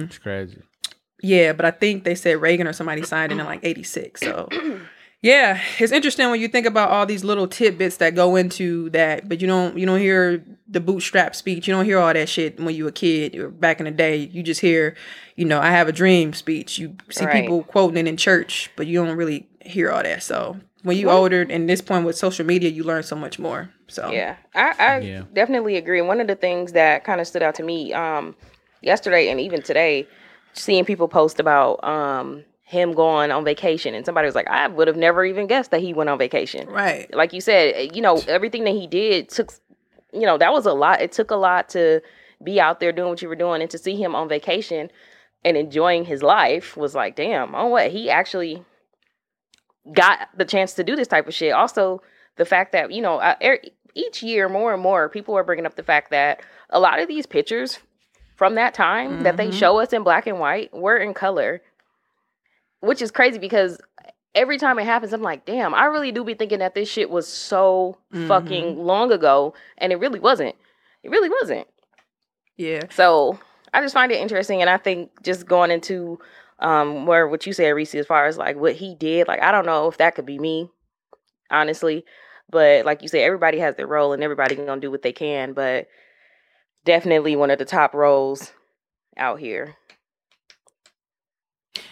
it's 0.05 0.19
crazy 0.19 0.63
Yeah, 1.23 1.53
but 1.53 1.67
I 1.67 1.71
think 1.71 2.05
they 2.05 2.15
said 2.15 2.41
Reagan 2.41 2.67
or 2.67 2.73
somebody 2.73 3.03
signed 3.03 3.33
it 3.33 3.39
in 3.39 3.45
like 3.45 3.61
'86. 3.63 4.21
So. 4.21 4.49
Yeah, 5.23 5.61
it's 5.79 5.93
interesting 5.93 6.31
when 6.31 6.41
you 6.41 6.47
think 6.47 6.67
about 6.67 6.91
all 6.91 7.07
these 7.07 7.25
little 7.25 7.49
tidbits 7.49 7.97
that 7.97 8.15
go 8.15 8.37
into 8.37 8.91
that, 8.91 9.29
but 9.29 9.41
you 9.41 9.47
don't 9.47 9.77
you 9.77 9.87
don't 9.87 9.99
hear 9.99 10.45
the 10.69 10.79
bootstrap 10.81 11.35
speech. 11.35 11.67
You 11.67 11.75
don't 11.75 11.85
hear 11.85 11.99
all 11.99 12.13
that 12.13 12.29
shit 12.29 12.61
when 12.61 12.75
you 12.75 12.85
were 12.85 12.91
a 12.91 12.93
kid 12.93 13.35
or 13.35 13.49
back 13.51 13.81
in 13.81 13.85
the 13.87 13.91
day. 13.91 14.17
You 14.17 14.43
just 14.43 14.61
hear, 14.61 14.95
you 15.35 15.45
know, 15.45 15.61
I 15.61 15.71
have 15.71 15.89
a 15.89 15.93
dream 15.93 16.33
speech. 16.33 16.79
You 16.79 16.97
see 17.11 17.25
Right. 17.25 17.33
people 17.33 17.63
quoting 17.65 17.97
it 17.97 18.07
in 18.09 18.17
church, 18.17 18.71
but 18.77 18.87
you 18.87 19.03
don't 19.05 19.17
really 19.17 19.49
hear 19.65 19.91
all 19.91 20.03
that. 20.03 20.23
So 20.23 20.59
when 20.83 20.97
you 20.97 21.11
older 21.11 21.43
and 21.43 21.69
this 21.69 21.81
point 21.81 22.05
with 22.05 22.17
social 22.17 22.45
media, 22.47 22.69
you 22.71 22.85
learn 22.85 23.03
so 23.03 23.17
much 23.17 23.39
more. 23.39 23.71
So 23.89 24.11
Yeah, 24.13 24.37
I, 24.55 24.75
I 24.79 24.99
Yeah. 24.99 25.23
definitely 25.33 25.77
agree. 25.77 26.03
One 26.03 26.21
of 26.21 26.27
the 26.27 26.37
things 26.37 26.73
that 26.73 27.05
kind 27.05 27.21
of 27.21 27.27
stood 27.27 27.43
out 27.43 27.55
to 27.57 27.63
me 27.65 27.93
um, 27.95 28.37
yesterday 28.83 29.29
and 29.31 29.41
even 29.41 29.63
today, 29.63 30.07
seeing 30.53 30.85
people 30.85 31.09
post 31.09 31.41
about 31.41 31.83
um, 31.83 32.45
him 32.69 32.93
going 32.93 33.31
on 33.31 33.45
vacation, 33.45 33.95
and 33.95 34.05
somebody 34.05 34.27
was 34.27 34.35
like, 34.35 34.49
"I 34.49 34.67
would 34.67 34.89
have 34.89 34.97
never 34.97 35.25
even 35.25 35.47
guessed 35.47 35.71
that 35.71 35.81
he 35.81 35.95
went 35.95 36.11
on 36.11 36.19
vacation." 36.19 36.69
right, 36.69 37.13
Like 37.15 37.33
you 37.33 37.41
said, 37.41 37.95
you 37.95 38.03
know, 38.03 38.21
everything 38.27 38.65
that 38.65 38.73
he 38.73 38.87
did 38.89 39.29
took, 39.29 39.53
you 40.13 40.23
know, 40.27 40.37
that 40.37 40.53
was 40.53 40.67
a 40.67 40.73
lot. 40.73 41.01
It 41.01 41.13
took 41.13 41.31
a 41.31 41.37
lot 41.37 41.69
to 41.71 42.01
be 42.43 42.61
out 42.61 42.81
there 42.81 42.91
doing 42.93 43.09
what 43.11 43.23
you 43.23 43.29
were 43.29 43.37
doing, 43.37 43.63
and 43.63 43.71
to 43.71 43.79
see 43.79 43.95
him 43.97 44.15
on 44.17 44.29
vacation 44.29 44.91
and 45.45 45.57
enjoying 45.57 46.05
his 46.07 46.23
life 46.25 46.77
was 46.77 46.93
like, 46.95 47.15
damn, 47.15 47.55
oh 47.55 47.67
what 47.69 47.91
he 47.93 48.11
actually 48.11 48.65
got 49.93 50.29
the 50.37 50.45
chance 50.45 50.73
to 50.75 50.83
do 50.85 50.97
this 50.97 51.09
type 51.09 51.29
of 51.29 51.35
shit. 51.35 51.53
Also, 51.53 52.03
the 52.37 52.45
fact 52.45 52.73
that 52.73 52.91
you 52.91 53.01
know, 53.01 53.21
er- 53.43 53.61
each 53.95 54.23
year 54.23 54.49
more 54.49 54.75
and 54.75 54.83
more 54.83 55.09
people 55.09 55.37
are 55.37 55.45
bringing 55.45 55.67
up 55.67 55.77
the 55.77 55.83
fact 55.83 56.11
that 56.11 56.41
a 56.71 56.81
lot 56.81 56.99
of 56.99 57.07
these 57.09 57.27
pictures 57.27 57.79
from 58.35 58.57
that 58.57 58.75
time 58.75 59.23
that 59.23 59.37
they 59.37 59.49
Mhm. 59.49 59.53
show 59.55 59.79
us 59.79 59.93
in 59.93 60.03
black 60.03 60.27
and 60.27 60.39
white 60.41 60.75
were 60.75 60.99
in 60.99 61.15
color, 61.15 61.63
which 62.81 63.03
is 63.03 63.11
crazy 63.11 63.39
because 63.39 63.81
every 64.35 64.59
time 64.59 64.79
it 64.79 64.85
happens, 64.85 65.13
I'm 65.13 65.23
like, 65.23 65.45
damn, 65.47 65.75
I 65.75 65.87
really 65.87 66.13
do 66.13 66.23
be 66.25 66.35
thinking 66.35 66.59
that 66.61 66.75
this 66.75 66.89
shit 66.89 67.11
was 67.11 67.27
so 67.27 67.99
Mm-hmm. 68.13 68.29
fucking 68.29 68.79
long 68.79 69.11
ago, 69.13 69.53
and 69.79 69.93
it 69.93 69.97
really 69.97 70.21
wasn't. 70.21 70.55
It 71.03 71.11
really 71.11 71.29
wasn't. 71.29 71.67
Yeah. 72.57 72.83
So 72.91 73.39
I 73.75 73.83
just 73.83 73.95
find 73.95 74.11
it 74.13 74.21
interesting, 74.21 74.61
and 74.61 74.71
I 74.71 74.77
think 74.77 75.11
just 75.23 75.47
going 75.47 75.71
into 75.71 76.19
um 76.61 77.05
where 77.05 77.29
what 77.29 77.47
you 77.47 77.53
said, 77.53 77.71
Reese, 77.71 77.95
as 77.95 78.07
far 78.07 78.27
as 78.27 78.39
like 78.39 78.57
what 78.57 78.75
he 78.75 78.95
did, 78.95 79.29
like 79.29 79.43
I 79.43 79.51
don't 79.53 79.67
know 79.67 79.89
if 79.89 79.99
that 79.99 80.15
could 80.15 80.25
be 80.25 80.39
me, 80.39 80.71
honestly, 81.51 82.05
but 82.49 82.87
like 82.87 83.03
you 83.03 83.09
said, 83.09 83.21
everybody 83.23 83.59
has 83.59 83.77
their 83.77 83.87
role, 83.87 84.13
and 84.13 84.23
everybody 84.23 84.55
gonna 84.55 84.81
do 84.81 84.91
what 84.91 85.03
they 85.03 85.13
can, 85.13 85.53
but 85.53 85.89
definitely 86.85 87.37
one 87.37 87.51
of 87.51 87.59
the 87.59 87.65
top 87.65 87.93
roles 87.93 88.53
out 89.17 89.41
here. 89.41 89.75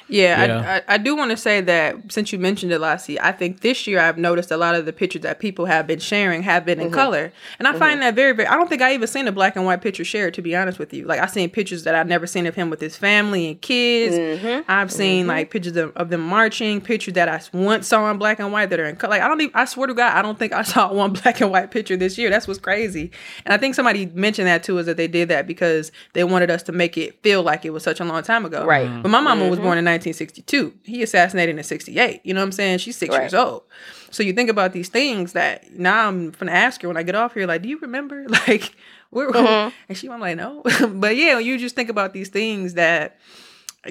Yeah, 0.09 0.45
Yeah. 0.45 0.83
I, 0.89 0.93
I, 0.93 0.95
I 0.95 0.99
do 0.99 1.17
want 1.17 1.31
to 1.31 1.37
say 1.37 1.61
that 1.63 2.13
since 2.13 2.33
you 2.33 2.39
mentioned 2.39 2.73
it, 2.73 2.79
Lassie, 2.79 3.21
I 3.21 3.33
think 3.33 3.61
this 3.61 3.87
year 3.87 4.01
I've 4.01 4.19
noticed 4.19 4.51
a 4.51 4.57
lot 4.57 4.75
of 4.75 4.87
the 4.87 4.93
pictures 4.93 5.23
that 5.23 5.39
people 5.39 5.67
have 5.67 5.87
been 5.87 5.99
sharing 5.99 6.43
have 6.43 6.65
been 6.65 6.81
in 6.81 6.87
mm-hmm. 6.87 6.95
color, 6.95 7.33
and 7.59 7.67
I 7.67 7.71
mm-hmm. 7.71 7.79
find 7.79 8.03
that 8.03 8.15
very, 8.15 8.33
very. 8.33 8.49
I 8.49 8.57
don't 8.57 8.69
think 8.69 8.83
I 8.83 8.95
even 8.95 9.09
seen 9.09 9.29
a 9.29 9.33
black 9.33 9.57
and 9.57 9.65
white 9.65 9.81
picture 9.81 10.05
shared. 10.05 10.35
To 10.35 10.43
be 10.43 10.55
honest 10.55 10.79
with 10.79 10.93
you, 10.93 11.05
like 11.07 11.21
I've 11.21 11.31
seen 11.31 11.51
pictures 11.51 11.85
that 11.85 11.95
I've 11.95 12.07
never 12.07 12.27
seen 12.27 12.47
of 12.47 12.55
him 12.55 12.71
with 12.71 12.81
his 12.81 12.97
family 12.97 13.49
and 13.49 13.61
kids. 13.61 14.15
Mm-hmm. 14.17 14.71
I've 14.71 14.93
seen 14.93 15.23
mm-hmm. 15.23 15.29
like 15.29 15.51
pictures 15.51 15.77
of, 15.77 15.97
of 15.97 16.11
them 16.11 16.21
marching, 16.21 16.81
pictures 16.81 17.15
that 17.15 17.29
I 17.29 17.41
once 17.57 17.89
saw 17.89 18.11
in 18.11 18.19
black 18.19 18.39
and 18.41 18.53
white 18.53 18.71
that 18.71 18.81
are 18.81 18.87
in 18.87 18.97
color. 18.97 19.13
Like 19.13 19.23
I 19.23 19.29
don't 19.29 19.41
even. 19.41 19.55
I 19.55 19.65
swear 19.65 19.87
to 19.87 19.95
God, 19.95 20.15
I 20.15 20.23
don't 20.23 20.39
think 20.39 20.53
I 20.53 20.63
saw 20.75 20.93
one 20.93 21.13
black 21.13 21.41
and 21.41 21.51
white 21.51 21.71
picture 21.71 21.97
this 21.97 22.19
year. 22.19 22.31
That's 22.31 22.47
what's 22.47 22.61
crazy. 22.61 23.11
And 23.45 23.55
I 23.55 23.59
think 23.59 23.75
somebody 23.75 24.07
mentioned 24.07 24.49
that 24.49 24.63
too, 24.63 24.79
is 24.79 24.87
that 24.87 24.97
they 24.97 25.09
did 25.09 25.29
that 25.29 25.47
because 25.47 25.93
they 26.13 26.25
wanted 26.25 26.51
us 26.51 26.63
to 26.65 26.73
make 26.73 26.99
it 26.99 27.21
feel 27.23 27.43
like 27.43 27.65
it 27.65 27.71
was 27.71 27.83
such 27.83 28.01
a 28.01 28.05
long 28.05 28.23
time 28.23 28.45
ago. 28.45 28.65
Right. 28.65 29.03
But 29.03 29.09
my 29.09 29.21
mama 29.21 29.49
was 29.49 29.59
born 29.59 29.79
in 29.79 29.85
1962. 29.95 30.75
He 30.85 31.03
assassinated 31.03 31.57
in 31.57 31.63
68. 31.65 32.21
You 32.25 32.35
know 32.35 32.41
what 32.41 32.45
I'm 32.47 32.53
saying? 32.53 32.79
She's 32.79 32.97
six 32.97 33.15
Right. 33.15 33.23
years 33.23 33.35
old. 33.35 33.63
So 34.11 34.23
you 34.23 34.33
think 34.33 34.51
about 34.51 34.73
these 34.73 34.89
things 34.89 35.33
that 35.33 35.73
now 35.73 36.09
I'm 36.09 36.31
gonna 36.31 36.53
ask 36.53 36.83
her 36.83 36.89
when 36.89 36.97
I 36.97 37.03
get 37.03 37.15
off 37.15 37.35
here, 37.35 37.47
like, 37.47 37.63
do 37.63 37.69
you 37.69 37.79
remember? 37.79 38.27
Like, 38.49 38.75
where? 39.11 39.31
Mm-hmm. 39.31 39.75
And 39.89 39.99
she, 39.99 40.09
I'm 40.09 40.21
like, 40.21 40.37
no. 40.37 40.63
but 40.95 41.17
yeah, 41.17 41.39
you 41.39 41.59
just 41.59 41.75
think 41.77 41.89
about 41.91 42.13
these 42.13 42.29
things 42.29 42.75
that. 42.75 43.19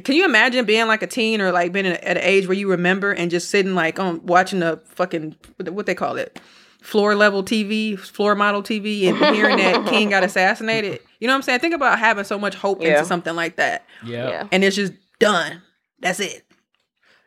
Can 0.03 0.15
you 0.15 0.25
imagine 0.25 0.65
being 0.65 0.87
like 0.87 1.03
a 1.03 1.07
teen 1.07 1.39
or 1.39 1.51
like 1.51 1.71
being 1.71 1.85
at 1.85 2.03
an 2.03 2.23
age 2.23 2.47
where 2.47 2.57
you 2.57 2.67
remember 2.67 3.11
and 3.11 3.29
just 3.29 3.51
sitting 3.51 3.75
like 3.75 3.99
on 3.99 4.25
watching 4.25 4.59
the 4.59 4.81
fucking 4.85 5.35
what 5.69 5.85
they 5.85 5.93
call 5.93 6.15
it 6.17 6.39
floor 6.81 7.13
level 7.13 7.43
TV, 7.43 7.97
floor 7.97 8.33
model 8.33 8.63
TV, 8.63 9.03
and 9.07 9.15
hearing 9.35 9.57
that 9.57 9.85
King 9.87 10.09
got 10.09 10.23
assassinated? 10.23 10.99
You 11.19 11.27
know 11.27 11.33
what 11.33 11.37
I'm 11.37 11.41
saying? 11.43 11.59
Think 11.59 11.75
about 11.75 11.99
having 11.99 12.23
so 12.23 12.39
much 12.39 12.55
hope 12.55 12.81
Yeah. 12.81 12.93
into 12.95 13.05
something 13.05 13.35
like 13.35 13.57
that, 13.57 13.85
Yeah. 14.03 14.29
Yeah. 14.29 14.47
and 14.51 14.63
it's 14.63 14.75
just 14.75 14.93
done. 15.19 15.61
That's 16.03 16.19
it. 16.19 16.45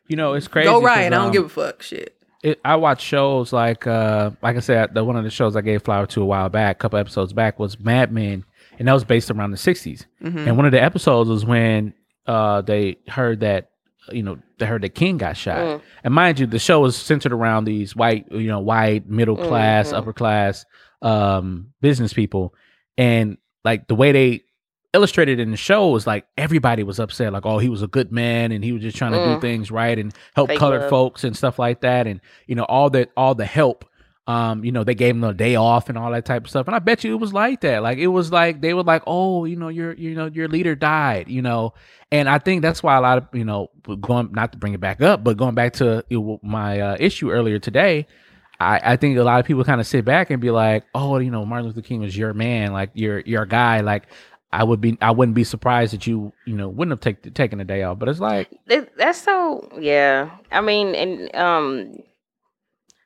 You 0.06 0.16
know, 0.16 0.34
it's 0.34 0.46
crazy. 0.46 0.66
Go 0.66 0.80
right. 0.80 1.06
I 1.06 1.08
don't 1.08 1.26
um, 1.26 1.32
give 1.32 1.44
a 1.46 1.48
fuck. 1.48 1.82
Shit. 1.82 2.16
it, 2.42 2.60
I 2.64 2.76
watch 2.76 3.02
shows 3.02 3.52
like 3.52 3.86
uh 3.86 4.30
like 4.42 4.56
I 4.56 4.60
said, 4.60 4.94
the 4.94 5.02
one 5.02 5.16
of 5.16 5.24
the 5.24 5.30
shows 5.30 5.56
I 5.56 5.62
gave 5.62 5.82
flower 5.82 6.06
to 6.06 6.22
a 6.22 6.24
while 6.24 6.48
back, 6.48 6.76
a 6.76 6.78
couple 6.78 6.98
episodes 6.98 7.32
back, 7.32 7.58
was 7.58 7.80
Mad 7.80 8.12
Men, 8.12 8.44
and 8.78 8.86
that 8.86 8.92
was 8.92 9.04
based 9.04 9.30
around 9.30 9.50
the 9.50 9.56
60s. 9.56 10.06
And 10.46 10.56
one 10.56 10.66
of 10.66 10.72
the 10.72 10.82
episodes 10.82 11.28
was 11.28 11.44
when 11.44 11.94
uh 12.26 12.62
they 12.62 12.98
heard 13.08 13.40
that 13.40 13.70
you 14.12 14.22
know 14.22 14.38
they 14.58 14.66
heard 14.66 14.82
that 14.82 14.94
King 14.94 15.16
got 15.18 15.36
shot. 15.36 15.80
And 16.04 16.14
mind 16.14 16.38
you, 16.38 16.46
the 16.46 16.60
show 16.60 16.80
was 16.80 16.96
centered 16.96 17.32
around 17.32 17.64
these 17.64 17.96
white, 17.96 18.30
you 18.30 18.48
know, 18.48 18.60
white 18.60 19.08
middle 19.08 19.36
class, 19.36 19.92
upper 19.92 20.12
class 20.12 20.64
um 21.02 21.72
business 21.80 22.12
people, 22.12 22.54
and 22.96 23.38
like 23.64 23.88
the 23.88 23.96
way 23.96 24.12
they 24.12 24.42
illustrated 24.96 25.38
in 25.38 25.50
the 25.50 25.56
show 25.56 25.88
was 25.90 26.06
like 26.06 26.26
everybody 26.38 26.82
was 26.82 26.98
upset 26.98 27.32
like 27.32 27.44
oh 27.44 27.58
he 27.58 27.68
was 27.68 27.82
a 27.82 27.86
good 27.86 28.10
man 28.10 28.50
and 28.50 28.64
he 28.64 28.72
was 28.72 28.80
just 28.82 28.96
trying 28.96 29.12
to 29.12 29.18
do 29.18 29.36
Mm. 29.36 29.40
things 29.42 29.70
right 29.70 29.98
and 29.98 30.12
help 30.34 30.48
Fake 30.48 30.58
colored 30.58 30.80
love. 30.80 30.90
folks 30.90 31.22
and 31.24 31.36
stuff 31.36 31.58
like 31.58 31.82
that 31.82 32.06
and 32.06 32.20
you 32.46 32.54
know 32.54 32.64
all 32.64 32.88
that 32.90 33.10
all 33.16 33.34
the 33.34 33.44
help 33.44 33.84
um 34.26 34.64
you 34.64 34.72
know 34.72 34.82
they 34.84 34.94
gave 34.94 35.14
him 35.14 35.22
a 35.22 35.34
day 35.34 35.54
off 35.54 35.88
and 35.88 35.96
all 35.98 36.10
that 36.10 36.24
type 36.24 36.44
of 36.44 36.50
stuff 36.50 36.66
and 36.66 36.74
i 36.74 36.78
bet 36.80 37.04
you 37.04 37.12
it 37.12 37.20
was 37.20 37.32
like 37.32 37.60
that 37.60 37.82
like 37.82 37.98
it 37.98 38.08
was 38.08 38.32
like 38.32 38.60
they 38.60 38.72
were 38.74 38.82
like 38.82 39.02
oh 39.06 39.44
you 39.44 39.54
know 39.56 39.68
your 39.68 39.92
you 39.92 40.14
know 40.14 40.26
your 40.26 40.48
leader 40.48 40.74
died 40.74 41.28
you 41.28 41.42
know 41.42 41.74
and 42.10 42.28
i 42.28 42.38
think 42.38 42.62
that's 42.62 42.82
why 42.82 42.96
a 42.96 43.00
lot 43.00 43.18
of 43.18 43.28
you 43.32 43.44
know 43.44 43.68
going 44.00 44.30
not 44.32 44.50
to 44.52 44.58
bring 44.58 44.72
it 44.74 44.80
back 44.80 45.00
up 45.02 45.22
but 45.22 45.36
going 45.36 45.54
back 45.54 45.74
to 45.74 46.02
my 46.42 46.80
uh, 46.80 46.96
issue 46.98 47.30
earlier 47.30 47.58
today 47.58 48.06
I, 48.58 48.80
I 48.92 48.96
think 48.96 49.18
a 49.18 49.22
lot 49.22 49.38
of 49.38 49.44
people 49.44 49.64
kind 49.64 49.82
of 49.82 49.86
sit 49.86 50.06
back 50.06 50.30
and 50.30 50.40
be 50.40 50.50
like, 50.50 50.84
oh, 50.94 51.18
you 51.18 51.30
know, 51.30 51.44
Martin 51.44 51.66
Luther 51.66 51.82
King 51.82 52.00
was 52.00 52.16
your 52.16 52.32
man, 52.32 52.72
like 52.72 52.88
your 52.94 53.18
your 53.20 53.44
guy. 53.44 53.80
Like 53.82 54.04
I 54.56 54.64
would 54.64 54.80
be, 54.80 54.96
I 55.02 55.10
wouldn't 55.10 55.34
be 55.34 55.44
surprised 55.44 55.92
that 55.92 56.06
you, 56.06 56.32
you 56.46 56.54
know, 56.54 56.68
wouldn't 56.68 56.92
have 56.92 57.00
take, 57.00 57.34
taken 57.34 57.60
a 57.60 57.64
day 57.64 57.82
off. 57.82 57.98
But 57.98 58.08
it's 58.08 58.20
like, 58.20 58.48
That- 58.66 58.96
that's 58.96 59.20
so 59.22 59.68
yeah 59.78 60.30
i 60.50 60.60
mean 60.60 60.94
and 60.94 61.34
um 61.36 61.94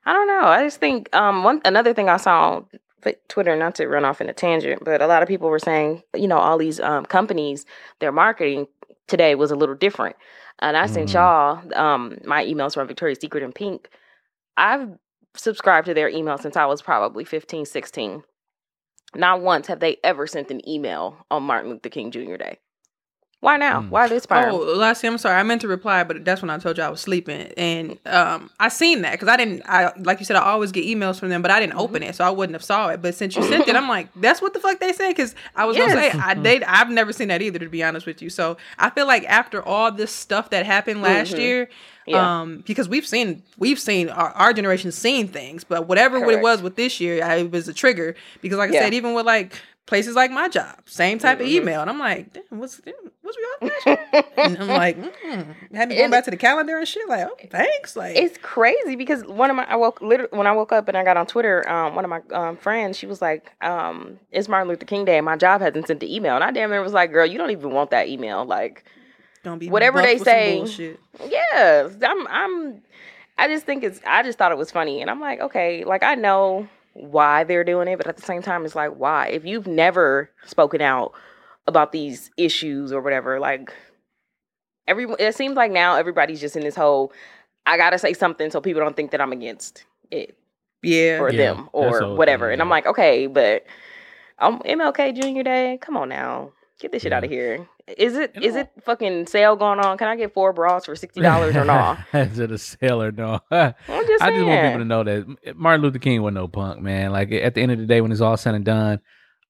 i 0.06 0.12
don't 0.12 0.26
know 0.28 0.42
i 0.44 0.62
just 0.62 0.78
think 0.80 1.14
um 1.14 1.42
one 1.44 1.60
another 1.64 1.92
thing 1.94 2.08
i 2.08 2.16
saw 2.16 2.56
on 2.56 2.66
twitter 3.28 3.56
not 3.56 3.74
to 3.74 3.86
run 3.88 4.04
off 4.04 4.20
in 4.20 4.28
a 4.28 4.32
tangent 4.32 4.82
but 4.84 5.02
a 5.02 5.06
lot 5.06 5.22
of 5.22 5.28
people 5.28 5.48
were 5.48 5.58
saying 5.58 6.02
you 6.14 6.28
know 6.28 6.38
all 6.38 6.58
these 6.58 6.78
um 6.80 7.04
companies 7.04 7.66
their 8.00 8.12
marketing 8.12 8.66
today 9.08 9.34
was 9.34 9.50
a 9.50 9.56
little 9.56 9.74
different 9.74 10.16
and 10.60 10.76
i 10.76 10.86
sent 10.86 11.08
Mhm. 11.10 11.14
y'all 11.14 11.78
um 11.78 12.18
my 12.24 12.44
emails 12.44 12.74
from 12.74 12.86
victoria's 12.86 13.18
secret 13.20 13.42
and 13.42 13.54
pink 13.54 13.88
i've 14.56 14.88
subscribed 15.34 15.86
to 15.86 15.94
their 15.94 16.08
email 16.08 16.38
since 16.38 16.56
i 16.56 16.66
was 16.66 16.82
probably 16.82 17.24
15 17.24 17.64
16 17.66 18.22
not 19.14 19.40
once 19.42 19.66
have 19.66 19.80
they 19.80 19.96
ever 20.04 20.26
sent 20.26 20.50
an 20.50 20.66
email 20.68 21.16
on 21.30 21.42
martin 21.42 21.70
luther 21.70 21.88
king 21.88 22.10
jr 22.10 22.36
day 22.36 22.58
why 23.40 23.56
now 23.56 23.80
Mm. 23.80 23.88
why 23.88 24.06
this 24.06 24.26
time 24.26 24.52
Oh, 24.52 24.74
Lassie, 24.76 25.06
I'm 25.06 25.16
sorry. 25.16 25.36
I 25.40 25.42
meant 25.42 25.62
to 25.62 25.68
reply, 25.68 26.04
but 26.04 26.24
that's 26.26 26.42
when 26.42 26.50
I 26.50 26.58
told 26.58 26.76
you 26.76 26.84
I 26.84 26.90
was 26.90 27.00
sleeping, 27.00 27.52
and 27.56 27.98
um, 28.06 28.50
I 28.60 28.68
seen 28.68 29.00
that 29.02 29.12
because 29.12 29.28
I 29.28 29.36
didn't. 29.38 29.62
I 29.64 29.92
like 29.98 30.18
you 30.20 30.26
said, 30.26 30.36
I 30.36 30.40
always 30.42 30.72
get 30.72 30.84
emails 30.84 31.18
from 31.18 31.30
them, 31.30 31.40
but 31.40 31.50
I 31.50 31.58
didn't 31.58 31.72
Mm-hmm. 31.72 31.80
open 31.80 32.02
it, 32.02 32.14
so 32.14 32.24
I 32.24 32.28
wouldn't 32.30 32.54
have 32.54 32.62
saw 32.62 32.88
it. 32.88 33.00
But 33.00 33.14
since 33.14 33.36
you 33.36 33.42
sent 33.42 33.66
it, 33.66 33.76
I'm 33.76 33.88
like, 33.88 34.08
that's 34.16 34.42
what 34.42 34.52
the 34.52 34.60
fuck 34.60 34.78
they 34.78 34.92
say. 34.92 35.08
Because 35.10 35.34
I 35.56 35.64
was 35.64 35.78
gonna 35.78 35.90
say, 35.90 36.12
I 36.18 36.34
they, 36.34 36.62
I've 36.62 36.90
never 36.90 37.14
seen 37.14 37.28
that 37.28 37.40
either, 37.40 37.58
to 37.60 37.68
be 37.70 37.82
honest 37.82 38.04
with 38.04 38.20
you. 38.20 38.28
So 38.28 38.58
I 38.78 38.90
feel 38.90 39.06
like 39.06 39.24
after 39.24 39.62
all 39.62 39.90
this 39.90 40.12
stuff 40.12 40.50
that 40.50 40.66
happened 40.66 41.00
last 41.00 41.32
Mhm. 41.32 41.38
year. 41.38 41.68
Yeah. 42.10 42.40
Um, 42.40 42.62
because 42.66 42.88
we've 42.88 43.06
seen, 43.06 43.42
we've 43.58 43.78
seen 43.80 44.08
our, 44.08 44.30
our 44.30 44.52
generation's 44.52 44.96
seen 44.96 45.28
things, 45.28 45.64
but 45.64 45.86
whatever 45.88 46.20
what 46.20 46.34
it 46.34 46.40
was 46.42 46.62
with 46.62 46.76
this 46.76 47.00
year, 47.00 47.24
I, 47.24 47.36
it 47.36 47.50
was 47.50 47.68
a 47.68 47.72
trigger. 47.74 48.14
Because, 48.42 48.58
like 48.58 48.70
I 48.70 48.74
Yeah. 48.74 48.80
said, 48.80 48.94
even 48.94 49.14
with 49.14 49.26
like 49.26 49.54
places 49.86 50.14
like 50.14 50.30
my 50.30 50.48
job, 50.48 50.76
same 50.86 51.18
type 51.18 51.40
of 51.40 51.46
Mhm. 51.46 51.50
email, 51.50 51.80
and 51.80 51.90
I'm 51.90 51.98
like, 51.98 52.32
damn, 52.32 52.44
what's 52.60 52.78
damn, 52.80 52.94
what's 53.22 53.36
we 53.36 53.44
all 53.88 53.96
and 54.36 54.58
I'm 54.58 54.68
like, 54.68 54.96
mm. 54.96 55.46
had 55.74 55.88
me 55.88 55.96
going 55.96 56.10
back 56.12 56.24
to 56.24 56.30
the 56.30 56.36
calendar 56.36 56.78
and 56.78 56.86
shit. 56.86 57.08
Like, 57.08 57.26
oh, 57.28 57.36
thanks. 57.50 57.96
Like, 57.96 58.16
It's 58.16 58.38
crazy 58.38 58.94
because 58.94 59.24
one 59.24 59.50
of 59.50 59.56
my 59.56 59.64
I 59.64 59.74
woke 59.76 60.00
literally 60.00 60.36
when 60.36 60.46
I 60.46 60.52
woke 60.52 60.70
up 60.72 60.86
and 60.88 60.96
I 60.96 61.02
got 61.02 61.16
on 61.16 61.26
Twitter, 61.26 61.68
um, 61.68 61.96
one 61.96 62.04
of 62.04 62.08
my 62.10 62.20
um, 62.32 62.56
friends, 62.56 62.98
she 62.98 63.06
was 63.06 63.20
like, 63.20 63.50
um, 63.62 64.18
"It's 64.30 64.48
Martin 64.48 64.68
Luther 64.68 64.86
King 64.86 65.04
Day, 65.04 65.16
and 65.18 65.24
my 65.24 65.36
job 65.36 65.60
hasn't 65.60 65.86
sent 65.88 65.98
the 66.00 66.14
email." 66.14 66.34
And 66.36 66.44
I 66.44 66.50
damn 66.52 66.70
near 66.70 66.82
was 66.82 66.92
like, 66.92 67.10
"Girl, 67.12 67.26
you 67.26 67.36
don't 67.38 67.50
even 67.50 67.72
want 67.72 67.90
that 67.90 68.06
email." 68.08 68.44
Like, 68.44 68.84
don't 69.42 69.58
be 69.58 69.68
whatever 69.68 70.02
they 70.02 70.18
say. 70.18 70.64
yeah, 71.26 71.88
I'm, 72.02 72.26
I'm, 72.28 72.82
I 73.38 73.48
just 73.48 73.64
think 73.66 73.84
it's, 73.84 74.00
I 74.06 74.22
just 74.22 74.38
thought 74.38 74.52
it 74.52 74.58
was 74.58 74.70
funny, 74.70 75.00
and 75.00 75.10
I'm 75.10 75.20
like, 75.20 75.40
okay, 75.40 75.84
like 75.84 76.02
I 76.02 76.14
know 76.14 76.68
why 76.94 77.44
they're 77.44 77.64
doing 77.64 77.88
it, 77.88 77.96
but 77.96 78.06
at 78.06 78.16
the 78.16 78.22
same 78.22 78.42
time, 78.42 78.64
it's 78.64 78.74
like, 78.74 78.92
why? 78.92 79.28
If 79.28 79.44
you've 79.44 79.66
never 79.66 80.30
spoken 80.46 80.80
out 80.80 81.12
about 81.66 81.92
these 81.92 82.30
issues 82.36 82.92
or 82.92 83.00
whatever, 83.00 83.38
like, 83.40 83.72
every, 84.86 85.06
it 85.18 85.34
seems 85.34 85.56
like 85.56 85.70
now 85.70 85.96
everybody's 85.96 86.40
just 86.40 86.56
in 86.56 86.62
this 86.62 86.76
whole, 86.76 87.12
I 87.66 87.76
gotta 87.76 87.98
say 87.98 88.12
something 88.12 88.50
so 88.50 88.60
people 88.60 88.80
don't 88.82 88.96
think 88.96 89.12
that 89.12 89.20
I'm 89.20 89.32
against 89.32 89.84
it 90.10 90.36
Yeah, 90.82 91.20
or 91.20 91.30
Yeah, 91.30 91.52
them 91.52 91.68
or 91.72 92.00
the 92.00 92.06
whatever. 92.08 92.46
thing, 92.46 92.54
And 92.54 92.62
I'm 92.62 92.68
like, 92.68 92.86
okay, 92.86 93.26
but 93.26 93.64
um, 94.38 94.60
MLK 94.64 95.14
Junior 95.14 95.42
Day, 95.42 95.78
come 95.80 95.96
on 95.96 96.08
now, 96.08 96.52
get 96.80 96.90
this 96.92 97.02
shit 97.02 97.12
out 97.12 97.24
of 97.24 97.30
here. 97.30 97.68
Is 97.98 98.16
it 98.16 98.32
is 98.42 98.56
it 98.56 98.70
fucking 98.84 99.26
sale 99.26 99.56
going 99.56 99.78
on? 99.80 99.98
Can 99.98 100.08
I 100.08 100.16
get 100.16 100.32
four 100.34 100.52
bras 100.52 100.84
for 100.86 100.94
sixty 100.96 101.20
dollars 101.20 101.56
or 101.56 101.64
not? 101.64 101.98
Is 102.14 102.38
it 102.38 102.52
a 102.52 102.58
sale 102.58 103.02
or 103.02 103.10
no? 103.12 103.40
I 103.50 103.72
just 103.88 103.88
saying. 103.88 104.34
just 104.36 104.46
want 104.46 104.62
people 104.62 104.78
to 104.78 104.84
know 104.84 105.04
that 105.04 105.56
Martin 105.56 105.82
Luther 105.82 105.98
King 105.98 106.22
was 106.22 106.34
no 106.34 106.48
punk, 106.48 106.80
man. 106.80 107.10
Like 107.12 107.32
at 107.32 107.54
the 107.54 107.60
end 107.62 107.72
of 107.72 107.78
the 107.78 107.86
day, 107.86 108.00
when 108.00 108.12
it's 108.12 108.20
all 108.20 108.36
said 108.36 108.54
and 108.54 108.64
done, 108.64 109.00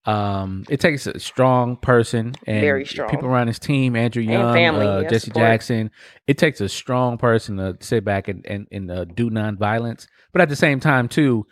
um, 0.07 0.65
it 0.71 0.81
takes 0.81 1.07
a 1.07 1.19
strong 1.19 1.77
person 1.77 2.35
and 2.47 2.61
Very 2.61 2.87
strong. 2.87 3.11
people 3.11 3.27
around 3.27 3.49
his 3.49 3.59
team, 3.59 3.95
Andrew 3.97 4.23
Young, 4.23 4.55
family, 4.55 4.87
uh, 4.87 5.03
Jesse 5.03 5.27
support. 5.27 5.45
Jackson. 5.45 5.91
It 6.27 6.39
takes 6.39 6.61
a 6.61 6.69
strong 6.69 7.19
person 7.19 7.57
to 7.59 7.77
sit 7.81 8.05
back 8.05 8.29
and 8.29 8.45
and, 8.47 8.67
and 8.73 8.91
uh, 8.91 9.05
do 9.05 9.29
nonviolence, 9.31 10.07
but 10.33 10.41
at 10.41 10.49
the 10.49 10.57
same 10.57 10.81
time 10.81 11.09
too. 11.09 11.47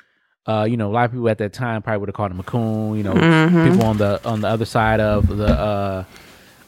Uh, 0.46 0.64
you 0.64 0.78
know, 0.78 0.88
a 0.90 0.94
lot 0.94 1.04
of 1.04 1.10
people 1.12 1.28
at 1.28 1.36
that 1.36 1.52
time 1.52 1.82
probably 1.82 1.98
would 1.98 2.08
have 2.08 2.14
called 2.14 2.30
him 2.30 2.40
a 2.40 2.42
coon. 2.42 2.96
You 2.96 3.02
know, 3.02 3.12
Mhm. 3.12 3.70
people 3.70 3.84
on 3.86 3.98
the 3.98 4.18
on 4.26 4.40
the 4.40 4.48
other 4.48 4.64
side 4.64 4.98
of 4.98 5.26
the 5.36 5.44
uh, 5.46 6.04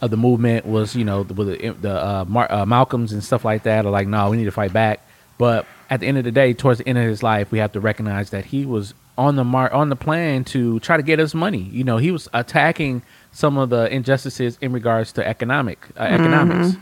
of 0.00 0.10
the 0.10 0.16
movement 0.16 0.66
was, 0.66 0.96
you 0.96 1.04
know, 1.04 1.22
the 1.22 1.34
with 1.34 1.48
the, 1.48 1.70
the 1.80 2.04
uh, 2.06 2.24
Mar- 2.26 2.50
uh, 2.50 2.66
Malcolms 2.66 3.12
and 3.12 3.22
stuff 3.22 3.44
like 3.44 3.64
that 3.64 3.84
are 3.84 3.90
like, 3.90 4.06
no, 4.08 4.30
we 4.30 4.36
need 4.36 4.44
to 4.44 4.50
fight 4.52 4.72
back. 4.72 5.00
But 5.38 5.66
at 5.88 6.00
the 6.00 6.06
end 6.06 6.18
of 6.18 6.24
the 6.24 6.32
day, 6.32 6.52
towards 6.54 6.78
the 6.78 6.88
end 6.88 6.98
of 6.98 7.04
his 7.04 7.22
life, 7.22 7.50
we 7.50 7.58
have 7.58 7.72
to 7.72 7.80
recognize 7.80 8.30
that 8.30 8.46
he 8.46 8.64
was 8.66 8.94
on 9.18 9.36
the 9.36 9.44
mar- 9.44 9.72
on 9.72 9.88
the 9.90 9.96
plan 9.96 10.44
to 10.44 10.80
try 10.80 10.96
to 10.96 11.02
get 11.02 11.20
us 11.20 11.34
money. 11.34 11.62
You 11.72 11.84
know, 11.84 11.98
he 11.98 12.10
was 12.10 12.28
attacking 12.32 13.02
some 13.32 13.58
of 13.58 13.70
the 13.70 13.92
injustices 13.92 14.58
in 14.60 14.72
regards 14.72 15.12
to 15.12 15.26
economic 15.26 15.78
uh, 15.98 16.02
economics. 16.04 16.76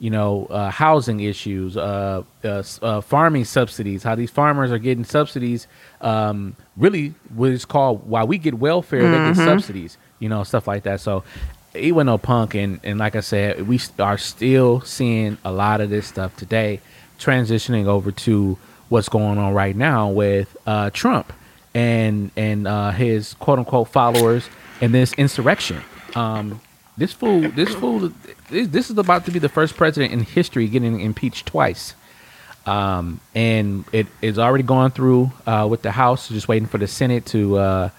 you 0.00 0.10
know, 0.10 0.46
uh, 0.46 0.70
housing 0.70 1.20
issues, 1.20 1.76
uh, 1.76 2.22
uh, 2.42 2.62
uh, 2.82 3.00
farming 3.00 3.44
subsidies, 3.44 4.02
how 4.02 4.14
these 4.14 4.30
farmers 4.30 4.72
are 4.72 4.78
getting 4.78 5.04
subsidies. 5.04 5.66
Um, 6.00 6.56
really, 6.76 7.14
what 7.34 7.50
is 7.50 7.64
called 7.64 8.06
why 8.06 8.24
we 8.24 8.36
get 8.38 8.54
welfare, 8.54 9.02
they 9.02 9.16
get 9.32 9.36
subsidies, 9.36 9.96
you 10.18 10.28
know, 10.28 10.42
stuff 10.42 10.66
like 10.66 10.82
that. 10.82 11.00
So 11.00 11.22
he 11.74 11.92
went 11.92 12.06
no 12.06 12.18
punk, 12.18 12.54
and 12.54 12.80
and 12.82 12.98
like 12.98 13.16
I 13.16 13.20
said, 13.20 13.66
we 13.66 13.80
are 13.98 14.18
still 14.18 14.80
seeing 14.82 15.38
a 15.44 15.52
lot 15.52 15.80
of 15.80 15.90
this 15.90 16.06
stuff 16.06 16.36
today, 16.36 16.80
transitioning 17.18 17.86
over 17.86 18.12
to 18.12 18.58
what's 18.88 19.08
going 19.08 19.38
on 19.38 19.54
right 19.54 19.74
now 19.74 20.08
with 20.08 20.56
uh, 20.66 20.90
Trump 20.90 21.32
and 21.74 22.30
and 22.36 22.66
uh, 22.66 22.90
his 22.90 23.34
quote 23.34 23.58
unquote 23.58 23.88
followers 23.88 24.48
and 24.80 24.94
this 24.94 25.12
insurrection. 25.14 25.82
Um, 26.14 26.60
this 26.96 27.12
fool, 27.12 27.40
this 27.40 27.74
fool, 27.74 28.12
this, 28.50 28.68
this 28.68 28.90
is 28.90 28.98
about 28.98 29.24
to 29.24 29.32
be 29.32 29.40
the 29.40 29.48
first 29.48 29.76
president 29.76 30.12
in 30.12 30.20
history 30.20 30.68
getting 30.68 31.00
impeached 31.00 31.46
twice. 31.46 31.94
Um, 32.66 33.20
and 33.34 33.84
it 33.92 34.06
is 34.22 34.38
already 34.38 34.64
gone 34.64 34.90
through 34.90 35.32
uh, 35.46 35.66
with 35.68 35.82
the 35.82 35.90
House, 35.90 36.28
just 36.28 36.48
waiting 36.48 36.68
for 36.68 36.78
the 36.78 36.86
Senate 36.86 37.26
to, 37.26 37.58
uh, 37.58 37.90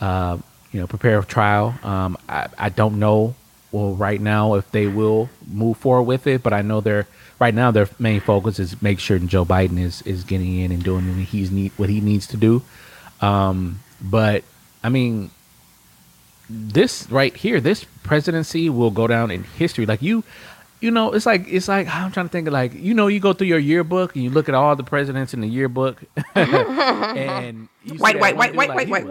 uh, 0.00 0.38
you 0.74 0.80
know, 0.80 0.88
prepare 0.88 1.20
a 1.20 1.24
trial. 1.24 1.72
Um, 1.84 2.18
I, 2.28 2.48
I 2.58 2.68
don't 2.68 2.98
know, 2.98 3.36
well, 3.70 3.94
right 3.94 4.20
now 4.20 4.54
if 4.54 4.68
they 4.72 4.88
will 4.88 5.30
move 5.46 5.76
forward 5.76 6.02
with 6.02 6.26
it, 6.26 6.42
but 6.42 6.52
I 6.52 6.62
know 6.62 6.80
they're 6.80 7.06
right 7.38 7.54
now 7.54 7.70
their 7.70 7.88
main 7.98 8.20
focus 8.20 8.58
is 8.58 8.82
make 8.82 8.98
sure 8.98 9.18
Joe 9.20 9.44
Biden 9.44 9.78
is 9.78 10.02
is 10.02 10.24
getting 10.24 10.58
in 10.58 10.72
and 10.72 10.82
doing 10.82 11.06
what 11.16 11.26
he's 11.26 11.52
need 11.52 11.70
what 11.76 11.88
he 11.88 12.00
needs 12.00 12.26
to 12.28 12.36
do. 12.36 12.62
Um, 13.20 13.80
but 14.02 14.42
I 14.82 14.88
mean, 14.88 15.30
this 16.50 17.08
right 17.08 17.34
here, 17.34 17.60
this 17.60 17.84
presidency 18.02 18.68
will 18.68 18.90
go 18.90 19.06
down 19.06 19.30
in 19.30 19.44
history. 19.44 19.86
Like 19.86 20.02
you, 20.02 20.24
you 20.80 20.90
know, 20.90 21.12
it's 21.12 21.24
like 21.26 21.46
it's 21.46 21.68
like 21.68 21.86
I'm 21.86 22.10
trying 22.10 22.26
to 22.26 22.32
think 22.32 22.48
of 22.48 22.52
like 22.52 22.74
you 22.74 22.94
know, 22.94 23.06
you 23.06 23.20
go 23.20 23.32
through 23.32 23.46
your 23.46 23.60
yearbook 23.60 24.16
and 24.16 24.24
you 24.24 24.30
look 24.30 24.48
at 24.48 24.56
all 24.56 24.74
the 24.74 24.82
presidents 24.82 25.34
in 25.34 25.40
the 25.40 25.48
yearbook, 25.48 26.02
and 26.34 27.68
you 27.84 27.90
see 27.90 27.96
White, 27.98 28.18
white, 28.18 28.36
white, 28.36 28.54
white, 28.54 28.88
white, 28.88 28.88
white, 28.88 29.08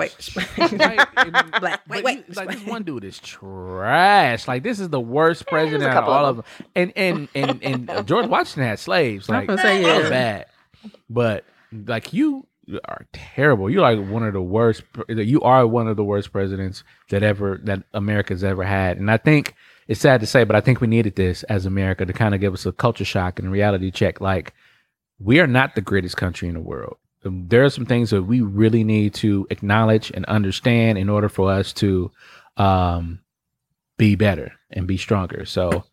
Black, 1.59 1.81
white, 1.87 2.03
white. 2.03 2.35
like 2.35 2.49
this 2.49 2.65
one 2.65 2.83
dude 2.83 3.03
is 3.03 3.19
trash. 3.19 4.47
Like 4.47 4.63
this 4.63 4.79
is 4.79 4.89
the 4.89 4.99
worst 4.99 5.47
president 5.49 5.83
out 5.83 6.03
of 6.03 6.09
all 6.09 6.25
of 6.25 6.39
of 6.39 6.45
them. 6.45 6.67
And 6.75 6.93
and 6.95 7.29
and 7.63 7.89
and 7.89 8.07
George 8.07 8.27
Washington 8.27 8.63
had 8.63 8.79
slaves. 8.79 9.29
Like 9.29 9.49
say, 9.49 9.83
that 9.83 10.03
yeah. 10.03 10.09
bad, 10.09 10.45
but 11.09 11.45
like 11.71 12.13
you 12.13 12.47
are 12.85 13.05
terrible. 13.13 13.69
You're 13.69 13.81
like 13.81 14.03
one 14.07 14.23
of 14.23 14.33
the 14.33 14.41
worst. 14.41 14.83
You 15.07 15.41
are 15.41 15.67
one 15.67 15.87
of 15.87 15.97
the 15.97 16.03
worst 16.03 16.31
presidents 16.31 16.83
that 17.09 17.23
ever 17.23 17.59
that 17.63 17.83
America's 17.93 18.43
ever 18.43 18.63
had. 18.63 18.97
And 18.97 19.11
I 19.11 19.17
think 19.17 19.55
it's 19.87 20.01
sad 20.01 20.21
to 20.21 20.27
say, 20.27 20.43
but 20.43 20.55
I 20.55 20.61
think 20.61 20.81
we 20.81 20.87
needed 20.87 21.15
this 21.15 21.43
as 21.43 21.65
America 21.65 22.05
to 22.05 22.13
kind 22.13 22.33
of 22.33 22.41
give 22.41 22.53
us 22.53 22.65
a 22.65 22.71
culture 22.71 23.05
shock 23.05 23.39
and 23.39 23.51
reality 23.51 23.91
check. 23.91 24.21
Like 24.21 24.53
we 25.19 25.39
are 25.39 25.47
not 25.47 25.75
the 25.75 25.81
greatest 25.81 26.17
country 26.17 26.47
in 26.47 26.55
the 26.55 26.59
world. 26.61 26.97
Um, 27.25 27.47
There 27.47 27.63
are 27.63 27.69
some 27.69 27.85
things 27.85 28.09
that 28.09 28.23
we 28.23 28.41
really 28.41 28.83
need 28.83 29.13
to 29.15 29.47
acknowledge 29.49 30.11
and 30.13 30.25
understand 30.25 30.97
in 30.97 31.09
order 31.09 31.29
for 31.29 31.51
us 31.51 31.73
to 31.73 32.11
um, 32.57 33.19
be 33.97 34.15
better 34.15 34.53
and 34.71 34.87
be 34.87 34.97
stronger. 34.97 35.45
So 35.45 35.85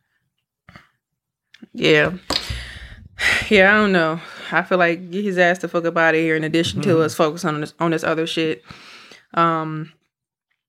Yeah. 1.73 2.13
Yeah, 3.51 3.75
I 3.75 3.79
don't 3.79 3.93
know. 3.93 4.21
I 4.51 4.63
feel 4.63 4.79
like 4.79 5.11
get 5.11 5.25
his 5.25 5.39
ass 5.39 5.59
the 5.59 5.69
fuck 5.69 5.85
up 5.85 5.97
out 5.97 6.15
of 6.15 6.21
here. 6.21 6.37
In 6.37 6.45
addition 6.45 6.81
to 6.83 7.03
us 7.03 7.15
focus 7.15 7.45
on 7.45 7.61
this 7.61 7.75
on 7.79 7.91
this 7.91 8.05
other 8.05 8.27
shit. 8.27 8.65
Um, 9.35 9.93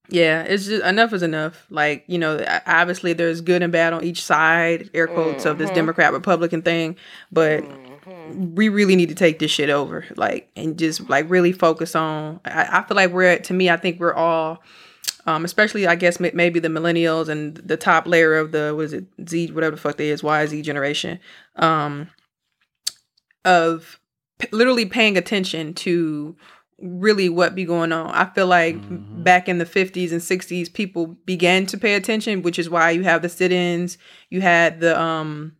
yeah, 0.09 0.43
it's 0.43 0.65
just 0.65 0.83
enough 0.83 1.13
is 1.13 1.23
enough. 1.23 1.65
Like 1.69 2.03
you 2.07 2.17
know, 2.17 2.43
obviously 2.65 3.13
there's 3.13 3.39
good 3.41 3.63
and 3.63 3.71
bad 3.71 3.93
on 3.93 4.03
each 4.03 4.21
side, 4.21 4.89
air 4.93 5.07
quotes 5.07 5.45
of 5.45 5.57
this 5.57 5.69
Democrat 5.71 6.11
Republican 6.11 6.61
thing, 6.61 6.97
but 7.31 7.63
we 8.35 8.69
really 8.69 8.95
need 8.95 9.09
to 9.09 9.15
take 9.15 9.39
this 9.39 9.51
shit 9.51 9.69
over, 9.69 10.05
like, 10.15 10.49
and 10.55 10.77
just 10.77 11.09
like 11.09 11.29
really 11.29 11.51
focus 11.51 11.95
on. 11.95 12.39
I, 12.45 12.79
I 12.79 12.83
feel 12.83 12.95
like 12.95 13.11
we're. 13.11 13.37
To 13.37 13.53
me, 13.53 13.69
I 13.69 13.77
think 13.77 13.99
we're 13.99 14.13
all 14.13 14.61
um, 15.25 15.45
especially 15.45 15.87
I 15.87 15.95
guess 15.95 16.19
ma- 16.19 16.29
maybe 16.33 16.59
the 16.59 16.67
millennials 16.67 17.29
and 17.29 17.55
the 17.57 17.77
top 17.77 18.07
layer 18.07 18.35
of 18.35 18.51
the 18.51 18.73
was 18.75 18.93
it 18.93 19.05
Z 19.27 19.51
whatever 19.51 19.75
the 19.75 19.81
fuck 19.81 19.97
they 19.97 20.09
is 20.09 20.23
Y 20.23 20.45
Z 20.45 20.61
generation 20.61 21.19
um, 21.57 22.09
of 23.45 23.99
p- 24.39 24.47
literally 24.51 24.85
paying 24.85 25.17
attention 25.17 25.73
to 25.75 26.35
really 26.79 27.29
what 27.29 27.53
be 27.53 27.63
going 27.63 27.91
on. 27.91 28.09
I 28.09 28.25
feel 28.25 28.47
like 28.47 28.75
back 29.23 29.47
in 29.47 29.59
the 29.59 29.65
50s 29.65 30.11
and 30.11 30.19
60s 30.19 30.73
people 30.73 31.15
began 31.25 31.67
to 31.67 31.77
pay 31.77 31.93
attention, 31.93 32.41
which 32.41 32.57
is 32.57 32.71
why 32.71 32.89
you 32.89 33.03
have 33.03 33.21
the 33.21 33.29
sit-ins, 33.29 33.99
you 34.31 34.41
had 34.41 34.79
the 34.79 34.99
um 34.99 35.55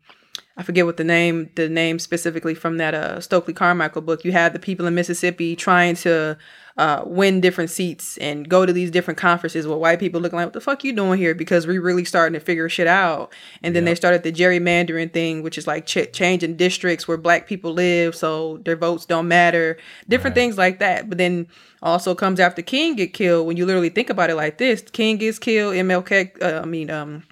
I 0.62 0.64
forget 0.64 0.86
what 0.86 0.98
the 0.98 1.04
name 1.04 1.50
the 1.56 1.68
name 1.68 1.98
specifically 1.98 2.54
from 2.54 2.78
that 2.78 2.94
uh 2.94 3.20
Stokely 3.20 3.52
Carmichael 3.52 4.04
book. 4.04 4.24
You 4.24 4.32
had 4.32 4.54
the 4.54 4.60
people 4.60 4.86
in 4.86 4.94
Mississippi 4.94 5.56
trying 5.56 5.96
to 5.96 6.38
uh, 6.78 7.02
win 7.04 7.42
different 7.42 7.72
seats 7.72 8.16
and 8.20 8.48
go 8.48 8.64
to 8.64 8.72
these 8.72 8.92
different 8.92 9.18
conferences 9.18 9.66
where 9.66 9.76
white 9.76 10.00
people 10.00 10.22
looking 10.22 10.38
like, 10.38 10.46
what 10.46 10.54
the 10.54 10.62
fuck 10.62 10.84
you 10.84 10.94
doing 10.94 11.18
here? 11.18 11.34
Because 11.34 11.66
we 11.66 11.80
really 11.80 12.06
starting 12.06 12.40
to 12.40 12.46
figure 12.46 12.70
shit 12.70 12.86
out. 12.86 13.34
And 13.64 13.76
then 13.76 13.86
they 13.86 13.96
started 13.96 14.22
the 14.22 14.32
gerrymandering 14.32 15.12
thing, 15.12 15.42
which 15.42 15.58
is 15.58 15.66
like 15.66 15.88
ch- 15.88 16.14
changing 16.14 16.58
districts 16.58 17.08
where 17.08 17.18
black 17.18 17.48
people 17.48 17.74
live 17.74 18.16
so 18.16 18.60
their 18.60 18.76
votes 18.76 19.08
don't 19.08 19.28
matter, 19.28 19.80
different 20.10 20.36
things 20.36 20.60
like 20.60 20.78
that. 20.78 21.10
But 21.10 21.18
then 21.18 21.48
also 21.82 22.14
comes 22.14 22.40
after 22.40 22.62
King 22.62 22.96
get 22.96 23.14
killed. 23.14 23.48
When 23.48 23.58
you 23.58 23.66
literally 23.66 23.90
think 23.90 24.12
about 24.12 24.30
it 24.30 24.36
like 24.36 24.60
this, 24.60 24.84
King 24.84 25.18
gets 25.18 25.40
killed, 25.40 25.74
MLK, 25.74 26.40
uh, 26.40 26.62
I 26.62 26.66
mean, 26.66 26.92
um, 26.92 27.24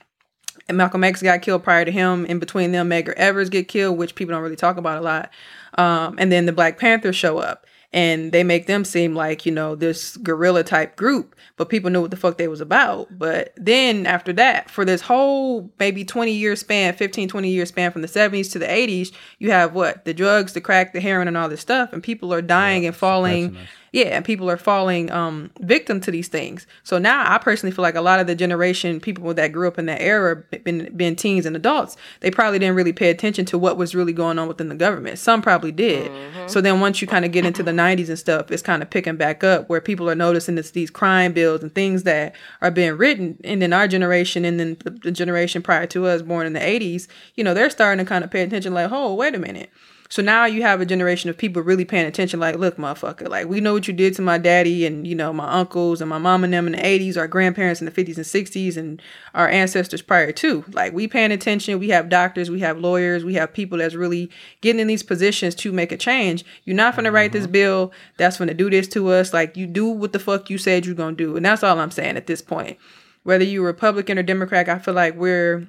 and 0.69 0.77
Malcolm 0.77 1.03
X 1.03 1.21
got 1.21 1.41
killed 1.41 1.63
prior 1.63 1.83
to 1.83 1.91
him. 1.91 2.25
In 2.25 2.39
between 2.39 2.71
them, 2.71 2.89
Medgar 2.89 3.13
Evers 3.13 3.49
get 3.49 3.67
killed, 3.67 3.97
which 3.97 4.15
people 4.15 4.33
don't 4.33 4.43
really 4.43 4.55
talk 4.55 4.77
about 4.77 4.99
a 4.99 5.01
lot. 5.01 5.31
Um, 5.77 6.15
and 6.17 6.31
then 6.31 6.45
the 6.45 6.53
Black 6.53 6.79
Panthers 6.79 7.15
show 7.15 7.39
up 7.39 7.65
and 7.91 8.31
they 8.31 8.43
make 8.43 8.67
them 8.67 8.85
seem 8.85 9.15
like, 9.15 9.45
you 9.45 9.51
know, 9.51 9.73
this 9.73 10.15
guerrilla 10.17 10.63
type 10.63 10.95
group, 10.95 11.35
but 11.57 11.69
people 11.69 11.89
knew 11.89 12.01
what 12.01 12.11
the 12.11 12.17
fuck 12.17 12.37
they 12.37 12.47
was 12.47 12.61
about. 12.61 13.07
But 13.17 13.53
then 13.57 14.05
after 14.05 14.31
that, 14.33 14.69
for 14.69 14.85
this 14.85 15.01
whole 15.01 15.71
maybe 15.79 16.05
20 16.05 16.31
year 16.31 16.55
span, 16.55 16.93
15, 16.93 17.29
20 17.29 17.49
year 17.49 17.65
span 17.65 17.91
from 17.91 18.03
the 18.03 18.07
70s 18.07 18.51
to 18.51 18.59
the 18.59 18.67
80s, 18.67 19.11
you 19.39 19.51
have 19.51 19.73
what? 19.73 20.05
The 20.05 20.13
drugs, 20.13 20.53
the 20.53 20.61
crack, 20.61 20.93
the 20.93 21.01
heroin, 21.01 21.27
and 21.27 21.35
all 21.37 21.49
this 21.49 21.61
stuff. 21.61 21.91
And 21.91 22.03
people 22.03 22.31
are 22.31 22.43
dying 22.43 22.85
and 22.85 22.95
falling. 22.95 23.57
Yeah, 23.91 24.05
and 24.05 24.23
people 24.23 24.49
are 24.49 24.57
falling 24.57 25.11
um 25.11 25.51
victim 25.59 25.99
to 26.01 26.11
these 26.11 26.27
things. 26.27 26.67
So 26.83 26.97
now 26.97 27.31
I 27.31 27.37
personally 27.37 27.75
feel 27.75 27.83
like 27.83 27.95
a 27.95 28.01
lot 28.01 28.19
of 28.19 28.27
the 28.27 28.35
generation 28.35 28.99
people 28.99 29.33
that 29.33 29.51
grew 29.51 29.67
up 29.67 29.79
in 29.79 29.85
that 29.87 30.01
era, 30.01 30.35
been 30.63 30.95
been 30.95 31.15
teens 31.15 31.45
and 31.45 31.55
adults, 31.55 31.97
they 32.21 32.31
probably 32.31 32.59
didn't 32.59 32.75
really 32.75 32.93
pay 32.93 33.09
attention 33.09 33.45
to 33.45 33.57
what 33.57 33.77
was 33.77 33.95
really 33.95 34.13
going 34.13 34.39
on 34.39 34.47
within 34.47 34.69
the 34.69 34.75
government. 34.75 35.19
Some 35.19 35.41
probably 35.41 35.71
did. 35.71 36.11
So 36.47 36.61
then 36.61 36.79
once 36.79 37.01
you 37.01 37.07
kind 37.07 37.25
of 37.25 37.31
get 37.31 37.45
into 37.45 37.63
the 37.63 37.71
90s 37.71 38.09
and 38.09 38.19
stuff, 38.19 38.51
it's 38.51 38.61
kind 38.63 38.81
of 38.81 38.89
picking 38.89 39.15
back 39.17 39.43
up 39.43 39.69
where 39.69 39.81
people 39.81 40.09
are 40.09 40.15
noticing 40.15 40.57
it's 40.57 40.71
these 40.71 40.89
crime 40.89 41.33
bills 41.33 41.61
and 41.61 41.73
things 41.73 42.03
that 42.03 42.35
are 42.61 42.71
being 42.71 42.93
written. 42.97 43.37
And 43.43 43.61
then 43.61 43.73
our 43.73 43.87
generation 43.87 44.45
and 44.45 44.59
then 44.59 44.77
the, 44.83 44.91
the 44.91 45.11
generation 45.11 45.61
prior 45.61 45.85
to 45.87 46.07
us, 46.07 46.21
born 46.21 46.45
in 46.47 46.53
the 46.53 46.59
80s, 46.59 47.07
you 47.35 47.43
know, 47.43 47.53
they're 47.53 47.69
starting 47.69 48.03
to 48.03 48.09
kind 48.09 48.23
of 48.23 48.31
pay 48.31 48.41
attention 48.41 48.73
like, 48.73 48.91
oh, 48.91 49.13
wait 49.13 49.35
a 49.35 49.39
minute. 49.39 49.69
So 50.11 50.23
now 50.23 50.45
you 50.45 50.63
have 50.63 50.81
a 50.81 50.87
generation 50.87 51.29
of 51.29 51.37
people 51.37 51.61
really 51.61 51.85
paying 51.85 52.07
attention, 52.07 52.39
like, 52.39 52.55
look, 52.55 52.77
motherfucker, 52.77 53.29
like 53.29 53.47
we 53.47 53.61
know 53.61 53.73
what 53.73 53.87
you 53.87 53.93
did 53.93 54.15
to 54.15 54.23
my 54.23 54.39
daddy 54.39 54.83
and 54.87 55.05
you 55.05 55.13
know 55.13 55.31
my 55.31 55.47
uncles 55.51 56.01
and 56.01 56.09
my 56.09 56.17
mom 56.17 56.43
and 56.43 56.51
them 56.51 56.65
in 56.65 56.73
the 56.73 56.79
'80s, 56.79 57.15
our 57.15 57.27
grandparents 57.27 57.79
in 57.79 57.85
the 57.85 57.91
'50s 57.91 58.15
and 58.15 58.25
'60s, 58.25 58.75
and 58.75 58.99
our 59.35 59.47
ancestors 59.47 60.01
prior 60.01 60.31
to. 60.31 60.65
Like 60.71 60.93
we 60.93 61.07
paying 61.07 61.31
attention. 61.31 61.77
We 61.77 61.89
have 61.89 62.09
doctors, 62.09 62.49
we 62.49 62.59
have 62.61 62.79
lawyers, 62.79 63.23
we 63.23 63.35
have 63.35 63.53
people 63.53 63.77
that's 63.77 63.93
really 63.93 64.31
getting 64.61 64.79
in 64.79 64.87
these 64.87 65.03
positions 65.03 65.53
to 65.55 65.71
make 65.71 65.91
a 65.91 65.97
change. 65.97 66.43
You're 66.63 66.75
not 66.75 66.95
gonna 66.95 67.11
write 67.11 67.31
this 67.31 67.43
mm-hmm. 67.43 67.51
bill 67.51 67.91
that's 68.17 68.39
gonna 68.39 68.55
do 68.55 68.71
this 68.71 68.87
to 68.89 69.09
us. 69.09 69.31
Like 69.31 69.55
you 69.55 69.67
do 69.67 69.87
what 69.87 70.11
the 70.11 70.19
fuck 70.19 70.49
you 70.49 70.57
said 70.57 70.87
you're 70.87 70.95
gonna 70.95 71.15
do, 71.15 71.37
and 71.37 71.45
that's 71.45 71.63
all 71.63 71.79
I'm 71.79 71.91
saying 71.91 72.17
at 72.17 72.25
this 72.25 72.41
point. 72.41 72.79
Whether 73.21 73.43
you're 73.43 73.63
Republican 73.63 74.17
or 74.17 74.23
Democrat, 74.23 74.69
I 74.69 74.79
feel 74.79 74.95
like 74.95 75.13
we're 75.13 75.67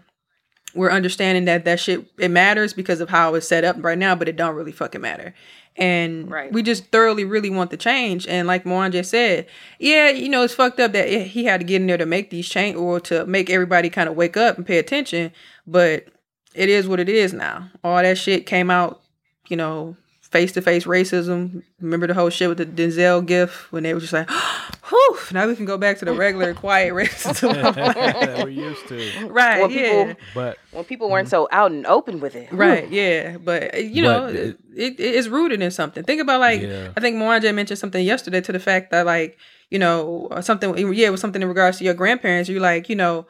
we're 0.75 0.91
understanding 0.91 1.45
that 1.47 1.65
that 1.65 1.81
shit 1.81 2.07
it 2.19 2.31
matters 2.31 2.73
because 2.73 3.01
of 3.01 3.09
how 3.09 3.35
it's 3.35 3.49
set 3.49 3.65
up 3.65 3.77
right 3.81 3.99
now, 3.99 4.15
but 4.15 4.29
it 4.29 4.37
don't 4.37 4.55
really 4.55 4.73
fucking 4.73 5.01
matter. 5.01 5.35
And 5.77 6.31
Right. 6.31 6.53
we 6.53 6.63
just 6.63 6.87
thoroughly 6.93 7.25
really 7.25 7.49
want 7.51 7.71
the 7.71 7.77
change. 7.77 8.27
And 8.27 8.47
like 8.47 8.67
Moan 8.67 8.93
just 8.93 9.11
said, 9.11 9.47
yeah, 9.79 10.11
you 10.11 10.29
know, 10.29 10.43
it's 10.43 10.53
fucked 10.55 10.81
up 10.81 10.93
that 10.93 11.09
it- 11.09 11.29
he 11.29 11.45
had 11.45 11.61
to 11.61 11.65
get 11.65 11.81
in 11.81 11.87
there 11.87 11.97
to 11.99 12.07
make 12.07 12.31
these 12.31 12.49
change 12.49 12.77
or 12.77 13.01
to 13.01 13.25
make 13.27 13.49
everybody 13.51 13.89
kind 13.89 14.09
of 14.09 14.17
wake 14.17 14.37
up 14.37 14.57
and 14.57 14.67
pay 14.67 14.79
attention. 14.79 15.33
But 15.67 16.07
it 16.55 16.69
is 16.69 16.87
what 16.89 17.01
it 17.01 17.09
is 17.09 17.33
now. 17.33 17.71
All 17.85 17.97
that 18.03 18.19
shit 18.19 18.47
came 18.47 18.71
out, 18.71 19.01
you 19.49 19.57
know, 19.57 19.97
face 20.31 20.53
to 20.53 20.63
face 20.63 20.85
racism. 20.85 21.63
Remember 21.81 22.07
the 22.07 22.15
whole 22.15 22.31
shit 22.31 22.49
with 22.49 22.59
the 22.59 22.67
Denzel 22.67 23.25
gif 23.27 23.71
when 23.73 23.83
they 23.83 23.93
were 23.95 24.01
just 24.01 24.13
like, 24.13 24.31
whew, 24.89 25.19
now 25.33 25.47
we 25.49 25.57
can 25.57 25.65
go 25.65 25.77
back 25.77 25.99
to 25.99 26.05
the 26.05 26.13
regular 26.13 26.55
quiet 26.65 26.93
racism. 26.95 27.53
that 27.75 28.39
we're 28.45 28.49
used 28.49 28.87
to. 28.89 29.27
right, 29.29 29.63
When 29.63 29.71
yeah. 29.71 30.05
people- 30.15 30.23
But 30.35 30.59
When 30.71 30.85
people 30.85 31.11
weren't 31.11 31.29
so 31.29 31.49
out 31.51 31.73
and 31.73 31.85
open 31.87 32.21
with 32.21 32.37
it. 32.37 32.53
Right, 32.53 32.89
yeah, 32.91 33.39
but 33.39 33.75
uh, 33.75 33.79
you 33.79 34.03
know, 34.03 34.27
But 34.27 34.35
it, 34.37 34.57
it- 34.75 35.01
it 35.01 35.01
it's 35.01 35.27
rooted 35.29 35.61
in 35.61 35.71
something. 35.73 36.05
Think 36.05 36.21
about 36.21 36.41
like 36.41 36.63
Yeah. 36.63 36.93
I 36.97 37.01
think 37.01 37.17
Mwanje 37.17 37.53
mentioned 37.55 37.79
something 37.79 38.05
yesterday 38.05 38.41
to 38.41 38.53
the 38.53 38.61
fact 38.61 38.93
that 38.93 39.05
like 39.07 39.37
you 39.69 39.79
know 39.79 40.29
something 40.41 40.77
yeah 40.95 41.09
it 41.09 41.11
was 41.11 41.21
something 41.21 41.43
in 41.43 41.49
regards 41.49 41.79
to 41.79 41.85
your 41.85 41.95
grandparents. 41.95 42.49
You're 42.49 42.61
like 42.61 42.89
you 42.89 42.95
know 42.97 43.27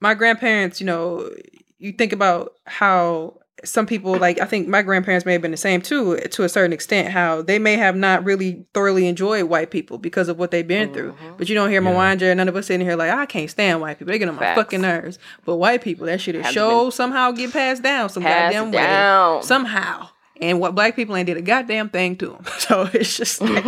my 0.00 0.14
grandparents 0.14 0.80
you 0.80 0.86
know 0.86 1.30
you 1.78 1.92
think 1.92 2.12
about 2.12 2.52
how 2.66 3.38
some 3.64 3.86
people 3.86 4.16
like 4.18 4.40
I 4.40 4.44
think 4.44 4.68
my 4.68 4.82
grandparents 4.82 5.24
may 5.24 5.32
have 5.32 5.40
been 5.42 5.50
the 5.50 5.56
same 5.56 5.80
too 5.80 6.16
to 6.18 6.42
a 6.44 6.48
certain 6.48 6.72
extent 6.74 7.08
how 7.08 7.40
they 7.42 7.58
may 7.58 7.76
have 7.76 7.96
not 7.96 8.22
really 8.24 8.66
thoroughly 8.74 9.08
enjoyed 9.08 9.44
white 9.44 9.70
people 9.70 9.96
because 9.98 10.28
of 10.28 10.38
what 10.38 10.50
they've 10.50 10.66
been 10.66 10.92
through. 10.92 11.12
Mhm. 11.12 11.38
But 11.38 11.48
you 11.48 11.54
don't 11.54 11.70
hear 11.70 11.82
Yeah. 11.82 11.90
Mwanje 11.90 12.22
and 12.30 12.36
none 12.36 12.48
of 12.48 12.56
us 12.56 12.66
sitting 12.66 12.86
here 12.86 12.96
like 12.96 13.10
I 13.10 13.24
can't 13.26 13.50
stand 13.50 13.80
white 13.80 13.98
people. 13.98 14.12
They 14.12 14.18
get 14.18 14.28
on 14.28 14.36
my 14.36 14.54
fucking 14.54 14.82
nerves. 14.82 15.18
But 15.46 15.56
white 15.56 15.80
people, 15.82 16.04
that 16.06 16.20
shit 16.20 16.34
is 16.34 16.44
Have 16.44 16.52
show 16.54 16.90
somehow 16.90 17.30
get 17.32 17.52
passed 17.52 17.82
down 17.82 18.10
some 18.10 18.22
Pass 18.22 18.52
goddamn 18.52 18.74
it 18.74 18.76
way 18.76 19.40
somehow. 19.42 20.08
And 20.38 20.60
what 20.60 20.74
black 20.74 20.94
people 20.94 21.16
ain't 21.16 21.26
did 21.26 21.38
a 21.38 21.42
goddamn 21.42 21.88
thing 21.88 22.16
to 22.16 22.26
them. 22.26 22.44
So 22.58 22.90
it's 22.92 23.16
just 23.16 23.40
like 23.40 23.64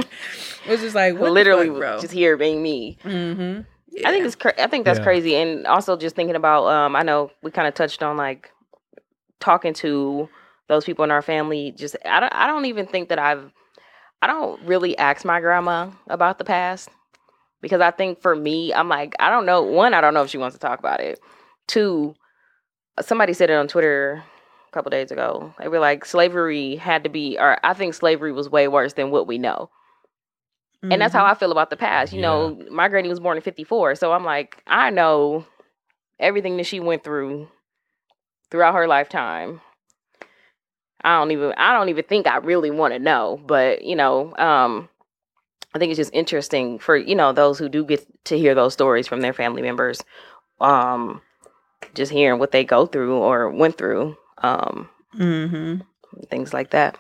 it's 0.67 0.83
just 0.83 0.95
like 0.95 1.17
what 1.19 1.33
literally 1.33 1.69
fuck, 1.69 1.79
bro. 1.79 2.01
just 2.01 2.13
here 2.13 2.37
being 2.37 2.63
me. 2.63 2.99
mm-hmm. 3.05 3.61
I 4.07 4.11
think 4.13 4.27
it's 4.27 4.37
cra- 4.37 4.55
I 4.63 4.67
think 4.67 4.85
that's 4.85 4.99
Yeah. 4.99 5.05
crazy, 5.05 5.35
and 5.35 5.67
also 5.67 5.97
just 5.97 6.15
thinking 6.15 6.37
about. 6.37 6.67
Um, 6.67 6.95
I 6.95 7.03
know 7.03 7.31
we 7.43 7.51
kind 7.51 7.67
of 7.67 7.73
touched 7.75 8.03
on 8.03 8.17
like 8.19 8.53
talking 9.41 9.75
to 9.75 10.29
those 10.69 10.85
people 10.85 11.05
in 11.05 11.11
our 11.11 11.23
family. 11.23 11.73
Just 11.77 11.97
I 12.05 12.21
don't 12.21 12.35
I 12.35 12.47
don't 12.47 12.67
even 12.67 12.87
think 12.87 13.09
that 13.09 13.19
I've 13.19 13.53
I 14.21 14.27
don't 14.27 14.61
really 14.63 14.97
ask 14.99 15.25
my 15.25 15.41
grandma 15.41 15.91
about 16.09 16.39
the 16.39 16.45
past 16.45 16.89
because 17.61 17.81
I 17.81 17.91
think 17.91 18.21
for 18.21 18.35
me 18.35 18.73
I'm 18.75 18.89
like 18.89 19.15
I 19.19 19.31
don't 19.31 19.47
know 19.47 19.63
one 19.63 19.95
I 19.95 20.01
don't 20.01 20.15
know 20.15 20.23
if 20.23 20.31
she 20.31 20.39
wants 20.39 20.57
to 20.57 20.61
talk 20.61 20.79
about 20.79 21.01
it. 21.01 21.21
Two, 21.67 22.15
somebody 23.01 23.33
said 23.33 23.51
it 23.51 23.55
on 23.55 23.69
Twitter 23.69 24.25
a 24.69 24.73
couple 24.73 24.91
days 24.91 25.11
ago. 25.11 25.55
They 25.59 25.69
were 25.69 25.79
like 25.79 26.05
slavery 26.05 26.77
had 26.77 27.05
to 27.05 27.11
be, 27.11 27.39
or 27.39 27.59
I 27.65 27.75
think 27.75 27.95
slavery 27.95 28.33
was 28.33 28.49
way 28.51 28.69
worse 28.69 28.95
than 28.95 29.11
what 29.11 29.27
we 29.27 29.39
know. 29.39 29.71
And 30.83 31.01
that's 31.03 31.13
how 31.13 31.25
Mm-hmm. 31.25 31.33
I 31.33 31.35
feel 31.35 31.53
about 31.53 31.71
the 31.71 31.77
past. 31.77 32.13
You 32.13 32.21
know, 32.21 32.65
my 32.71 32.89
granny 32.89 33.09
was 33.09 33.19
born 33.21 33.37
in 33.37 33.43
54. 33.43 33.97
So 33.97 34.13
I'm 34.13 34.25
like, 34.25 34.63
I 34.67 34.91
know 34.91 35.45
everything 36.21 36.57
that 36.57 36.67
she 36.67 36.79
went 36.81 37.03
through 37.03 37.49
throughout 38.51 38.75
her 38.75 38.87
lifetime. 38.87 39.61
I 41.03 41.19
don't 41.19 41.31
even 41.31 41.53
I 41.57 41.73
don't 41.75 41.89
even 41.89 42.05
think 42.05 42.27
I 42.27 42.39
really 42.39 42.71
want 42.71 42.93
to 42.95 42.99
know, 42.99 43.41
but 43.47 43.83
you 43.83 43.97
know, 43.97 44.35
um 44.37 44.89
I 45.75 45.79
think 45.79 45.91
it's 45.91 45.99
just 45.99 46.15
interesting 46.15 46.79
for, 46.79 46.97
you 46.97 47.15
know, 47.15 47.33
those 47.33 47.59
who 47.59 47.69
do 47.69 47.85
get 47.85 48.07
to 48.25 48.39
hear 48.39 48.55
those 48.55 48.73
stories 48.73 49.07
from 49.07 49.21
their 49.21 49.33
family 49.33 49.63
members. 49.63 50.03
Um 50.61 51.21
just 51.95 52.13
hearing 52.13 52.39
what 52.39 52.51
they 52.53 52.65
go 52.65 52.87
through 52.87 53.17
or 53.17 53.51
went 53.51 53.79
through. 53.79 54.17
Um 54.39 54.89
Mm-hmm. 55.17 55.81
things 56.31 56.53
like 56.53 56.71
that. 56.71 56.99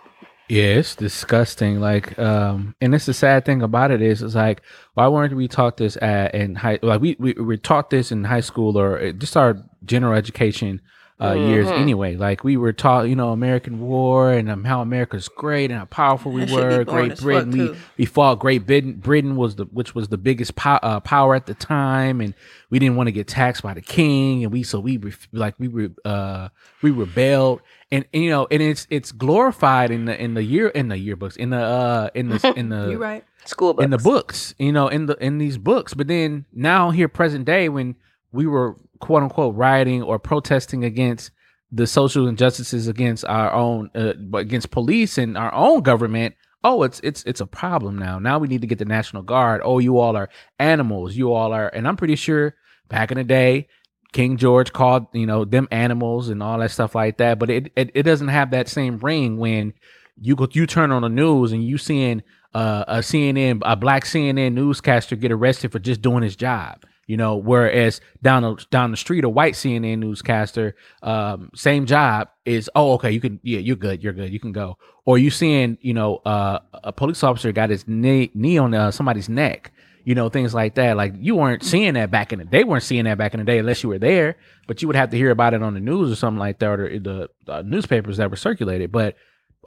Yeah, 0.49 0.65
it's 0.81 0.97
disgusting. 0.97 1.79
Like, 1.79 2.19
um, 2.19 2.75
and 2.81 2.95
it's 2.95 3.05
the 3.05 3.13
sad 3.13 3.45
thing 3.45 3.61
about 3.61 3.91
it 3.91 4.01
is, 4.01 4.23
it's 4.23 4.35
like, 4.35 4.63
why 4.95 5.07
weren't 5.09 5.37
we 5.37 5.47
taught 5.47 5.77
this 5.77 5.99
at 6.01 6.35
in 6.35 6.55
high? 6.55 6.79
Like, 6.83 7.03
we 7.03 7.17
we 7.19 7.35
were 7.35 7.59
taught 7.59 7.91
this 7.91 8.11
in 8.11 8.25
high 8.25 8.41
school 8.41 8.79
or 8.79 8.99
uh, 8.99 9.13
just 9.13 9.37
our 9.37 9.63
general 9.85 10.15
education 10.17 10.81
uh, 11.21 11.33
years 11.35 11.67
Mhm. 11.67 11.81
anyway. 11.81 12.15
Like, 12.17 12.45
we 12.45 12.57
were 12.57 12.73
taught, 12.73 13.09
you 13.09 13.17
know, 13.17 13.31
American 13.31 13.81
War 13.81 14.31
and 14.33 14.49
um, 14.49 14.63
how 14.65 14.81
America's 14.83 15.29
great 15.29 15.71
and 15.71 15.79
how 15.81 15.87
powerful 15.87 16.31
we 16.33 16.45
That 16.45 16.55
were. 16.55 16.85
Great 16.85 17.19
Britain, 17.21 17.51
we 17.51 17.77
we 17.99 18.05
fought 18.05 18.37
Great 18.39 18.67
Britain. 18.67 18.93
Britain 18.95 19.35
was 19.37 19.57
the 19.57 19.65
which 19.65 19.95
was 19.95 20.09
the 20.09 20.19
biggest 20.19 20.55
pow- 20.55 20.79
uh, 20.83 21.01
power 21.01 21.35
at 21.35 21.47
the 21.47 21.55
time, 21.55 22.21
and 22.21 22.35
we 22.71 22.79
didn't 22.79 22.97
want 22.97 23.09
to 23.09 23.13
get 23.13 23.27
taxed 23.27 23.63
by 23.63 23.75
the 23.75 23.81
king, 23.81 24.45
and 24.45 24.53
we 24.53 24.63
so 24.63 24.79
we 24.79 24.97
ref- 24.97 25.29
like 25.33 25.55
we 25.59 25.67
were 25.69 25.91
uh, 26.05 26.49
we 26.83 26.91
rebelled, 26.93 27.63
and, 27.91 28.05
and 28.15 28.23
you 28.23 28.31
know, 28.31 28.47
and 28.51 28.63
it's 28.63 28.87
it's 28.89 29.11
glorified 29.11 29.91
in 29.91 30.05
the 30.05 30.23
in 30.23 30.35
the 30.35 30.43
year 30.45 30.69
in 30.69 30.87
the 30.89 30.95
yearbooks 30.97 31.37
in 31.37 31.51
the 31.51 31.57
uh 31.59 32.11
in 32.15 32.29
the 32.29 32.53
in 32.57 32.69
the 32.69 32.89
You 32.91 32.99
right. 32.99 33.25
School 33.45 33.73
books. 33.75 33.85
in 33.85 33.91
the 33.91 33.99
books, 33.99 34.55
you 34.59 34.73
know, 34.73 34.89
in 34.89 35.07
the 35.07 35.17
in 35.25 35.39
these 35.39 35.57
books. 35.59 35.95
But 35.95 36.07
then 36.07 36.45
now 36.53 36.91
here, 36.91 37.09
present 37.09 37.45
day, 37.47 37.69
when 37.71 37.97
we 38.31 38.47
were 38.47 38.77
quote 39.01 39.23
unquote 39.23 39.55
rioting 39.55 40.03
or 40.03 40.19
protesting 40.19 40.85
against 40.85 41.31
the 41.71 41.87
social 41.87 42.27
injustices 42.27 42.89
against 42.89 43.25
our 43.25 43.53
own 43.53 43.91
uh, 43.95 44.15
against 44.35 44.71
police 44.71 45.19
and 45.19 45.37
our 45.37 45.53
own 45.53 45.83
government. 45.83 46.35
Oh, 46.65 46.83
it's 46.83 47.01
it's 47.03 47.23
it's 47.25 47.41
a 47.41 47.47
problem 47.47 47.99
now. 47.99 48.19
Now 48.19 48.39
we 48.39 48.49
need 48.49 48.63
to 48.63 48.67
get 48.67 48.79
the 48.79 48.85
National 48.85 49.23
Guard. 49.23 49.61
Oh, 49.65 49.79
you 49.79 49.99
all 49.99 50.17
are 50.17 50.29
animals. 50.59 51.17
You 51.17 51.33
all 51.33 51.53
are, 51.53 51.69
and 51.69 51.87
I'm 51.87 51.97
pretty 51.97 52.17
sure 52.17 52.55
back 52.89 53.11
in 53.11 53.19
the 53.19 53.25
day, 53.25 53.69
King 54.13 54.37
George 54.37 54.73
called 54.73 55.07
you 55.13 55.27
know 55.27 55.45
them 55.45 55.69
animals 55.71 56.31
and 56.31 56.43
all 56.43 56.59
that 56.59 56.71
stuff 56.71 56.95
like 56.95 57.19
that. 57.19 57.39
But 57.39 57.51
it 57.51 57.73
it, 57.77 57.91
it 57.95 58.03
doesn't 58.03 58.29
have 58.29 58.51
that 58.51 58.69
same 58.69 58.99
ring 58.99 59.37
when 59.37 59.75
you 60.21 60.35
go 60.35 60.49
you 60.51 60.67
turn 60.67 60.91
on 60.91 61.03
the 61.03 61.09
news 61.09 61.53
and 61.53 61.63
you 61.63 61.79
seeing 61.79 62.23
uh, 62.55 62.85
a 62.89 62.99
CNN 62.99 63.61
a 63.65 63.77
black 63.77 64.05
CNN 64.05 64.55
newscaster 64.55 65.17
get 65.17 65.31
arrested 65.31 65.71
for 65.71 65.79
just 65.79 66.03
doing 66.03 66.23
his 66.23 66.35
job. 66.35 66.85
You 67.09 67.17
know, 67.17 67.37
whereas 67.37 68.03
down 68.23 68.43
the 68.43 68.65
down 68.71 68.91
the 68.91 68.99
street, 68.99 69.25
a 69.25 69.31
white 69.31 69.55
CNN 69.55 69.99
newscaster, 69.99 70.77
um, 71.03 71.51
same 71.55 71.87
job 71.87 72.29
is 72.45 72.71
oh 72.77 72.93
okay, 72.93 73.11
you 73.11 73.21
can 73.21 73.41
yeah, 73.43 73.61
you're 73.61 73.77
good, 73.77 74.03
you're 74.05 74.13
good, 74.13 74.31
you 74.31 74.39
can 74.39 74.53
go. 74.53 74.77
Or 75.07 75.17
you 75.17 75.31
seeing 75.31 75.79
you 75.81 75.95
know 75.95 76.17
uh, 76.19 76.59
a 76.75 76.93
police 76.93 77.25
officer 77.25 77.51
got 77.51 77.71
his 77.71 77.89
knee 77.89 78.31
knee 78.35 78.59
on 78.59 78.75
uh, 78.75 78.91
somebody's 78.91 79.31
neck, 79.31 79.73
you 80.05 80.15
know 80.15 80.29
things 80.29 80.53
like 80.53 80.75
that. 80.75 80.99
Like 80.99 81.15
you 81.17 81.35
weren't 81.35 81.63
seeing 81.63 81.95
that 81.95 82.11
back 82.11 82.35
in 82.35 82.41
the 82.41 82.45
they 82.45 82.63
weren't 82.63 82.83
seeing 82.83 83.05
that 83.05 83.17
back 83.17 83.33
in 83.33 83.41
the 83.41 83.45
day 83.45 83.59
unless 83.59 83.83
you 83.83 83.89
were 83.89 83.99
there, 83.99 84.37
but 84.67 84.83
you 84.83 84.89
would 84.89 84.97
have 84.97 85.09
to 85.09 85.17
hear 85.17 85.31
about 85.31 85.55
it 85.55 85.63
on 85.63 85.73
the 85.73 85.81
news 85.81 86.13
or 86.13 86.15
something 86.15 86.39
like 86.39 86.59
that 86.59 86.79
or 86.79 86.99
the, 86.99 87.31
the 87.47 87.63
newspapers 87.63 88.19
that 88.19 88.31
were 88.31 88.37
circulated. 88.37 88.93
But 88.93 89.17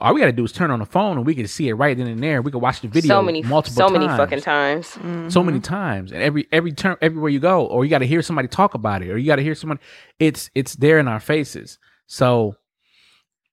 all 0.02 0.12
we 0.14 0.20
got 0.20 0.26
to 0.26 0.32
do 0.32 0.44
is 0.44 0.50
turn 0.50 0.72
on 0.72 0.80
the 0.80 0.84
phone 0.84 1.16
and 1.16 1.24
we 1.24 1.34
can 1.34 1.46
see 1.46 1.68
it 1.68 1.74
right 1.74 1.96
then 1.96 2.08
and 2.08 2.20
there. 2.20 2.42
We 2.42 2.50
can 2.50 2.60
watch 2.60 2.80
the 2.80 2.88
video 2.88 3.08
so 3.08 3.22
many 3.22 3.40
multiple 3.42 3.76
so 3.76 3.88
times. 3.88 3.98
many 4.04 4.08
fucking 4.08 4.40
times. 4.40 4.98
so 5.32 5.44
many 5.44 5.60
times. 5.60 6.10
And 6.10 6.20
every 6.20 6.48
every 6.50 6.72
turn 6.72 6.96
everywhere 7.00 7.30
you 7.30 7.38
go 7.38 7.66
or 7.66 7.84
you 7.84 7.90
got 7.90 8.00
to 8.00 8.06
hear 8.06 8.20
somebody 8.20 8.48
talk 8.48 8.74
about 8.74 9.02
it 9.02 9.10
or 9.10 9.16
you 9.16 9.26
got 9.26 9.36
to 9.36 9.44
hear 9.44 9.54
someone 9.54 9.78
it's 10.18 10.50
it's 10.56 10.74
there 10.74 10.98
in 10.98 11.06
our 11.06 11.20
faces. 11.20 11.78
So 12.06 12.56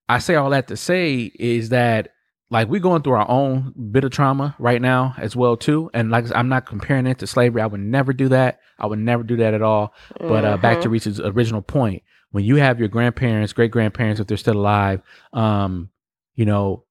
i 0.10 0.18
say 0.18 0.34
all 0.34 0.50
that 0.50 0.68
to 0.70 0.76
say 0.76 1.32
is 1.36 1.70
that 1.70 2.10
like 2.50 2.68
we're 2.68 2.80
going 2.80 3.04
through 3.04 3.14
our 3.14 3.30
own 3.30 3.72
bit 3.92 4.04
of 4.04 4.10
trauma 4.10 4.56
right 4.58 4.82
now 4.82 5.14
as 5.20 5.36
well 5.36 5.56
too. 5.56 5.92
And 5.94 6.10
like 6.10 6.26
i'm 6.36 6.50
not 6.50 6.66
comparing 6.66 7.06
it 7.06 7.20
to 7.20 7.28
slavery. 7.28 7.62
I 7.62 7.68
would 7.68 7.80
never 7.80 8.12
do 8.12 8.28
that. 8.30 8.60
I 8.80 8.88
would 8.88 8.98
never 8.98 9.22
do 9.22 9.38
that 9.38 9.54
at 9.54 9.62
all. 9.62 9.94
But 10.20 10.46
uh, 10.46 10.58
back 10.58 10.82
to 10.82 10.90
reese's 10.90 11.20
original 11.20 11.62
point. 11.62 12.02
When 12.32 12.44
you 12.44 12.56
have 12.56 12.80
your 12.80 12.88
grandparents 12.90 13.54
great 13.54 13.70
grandparents 13.70 14.20
if 14.20 14.26
they're 14.26 14.38
still 14.38 14.58
alive 14.58 15.02
um 15.34 15.92
you 16.40 16.46
know 16.46 16.86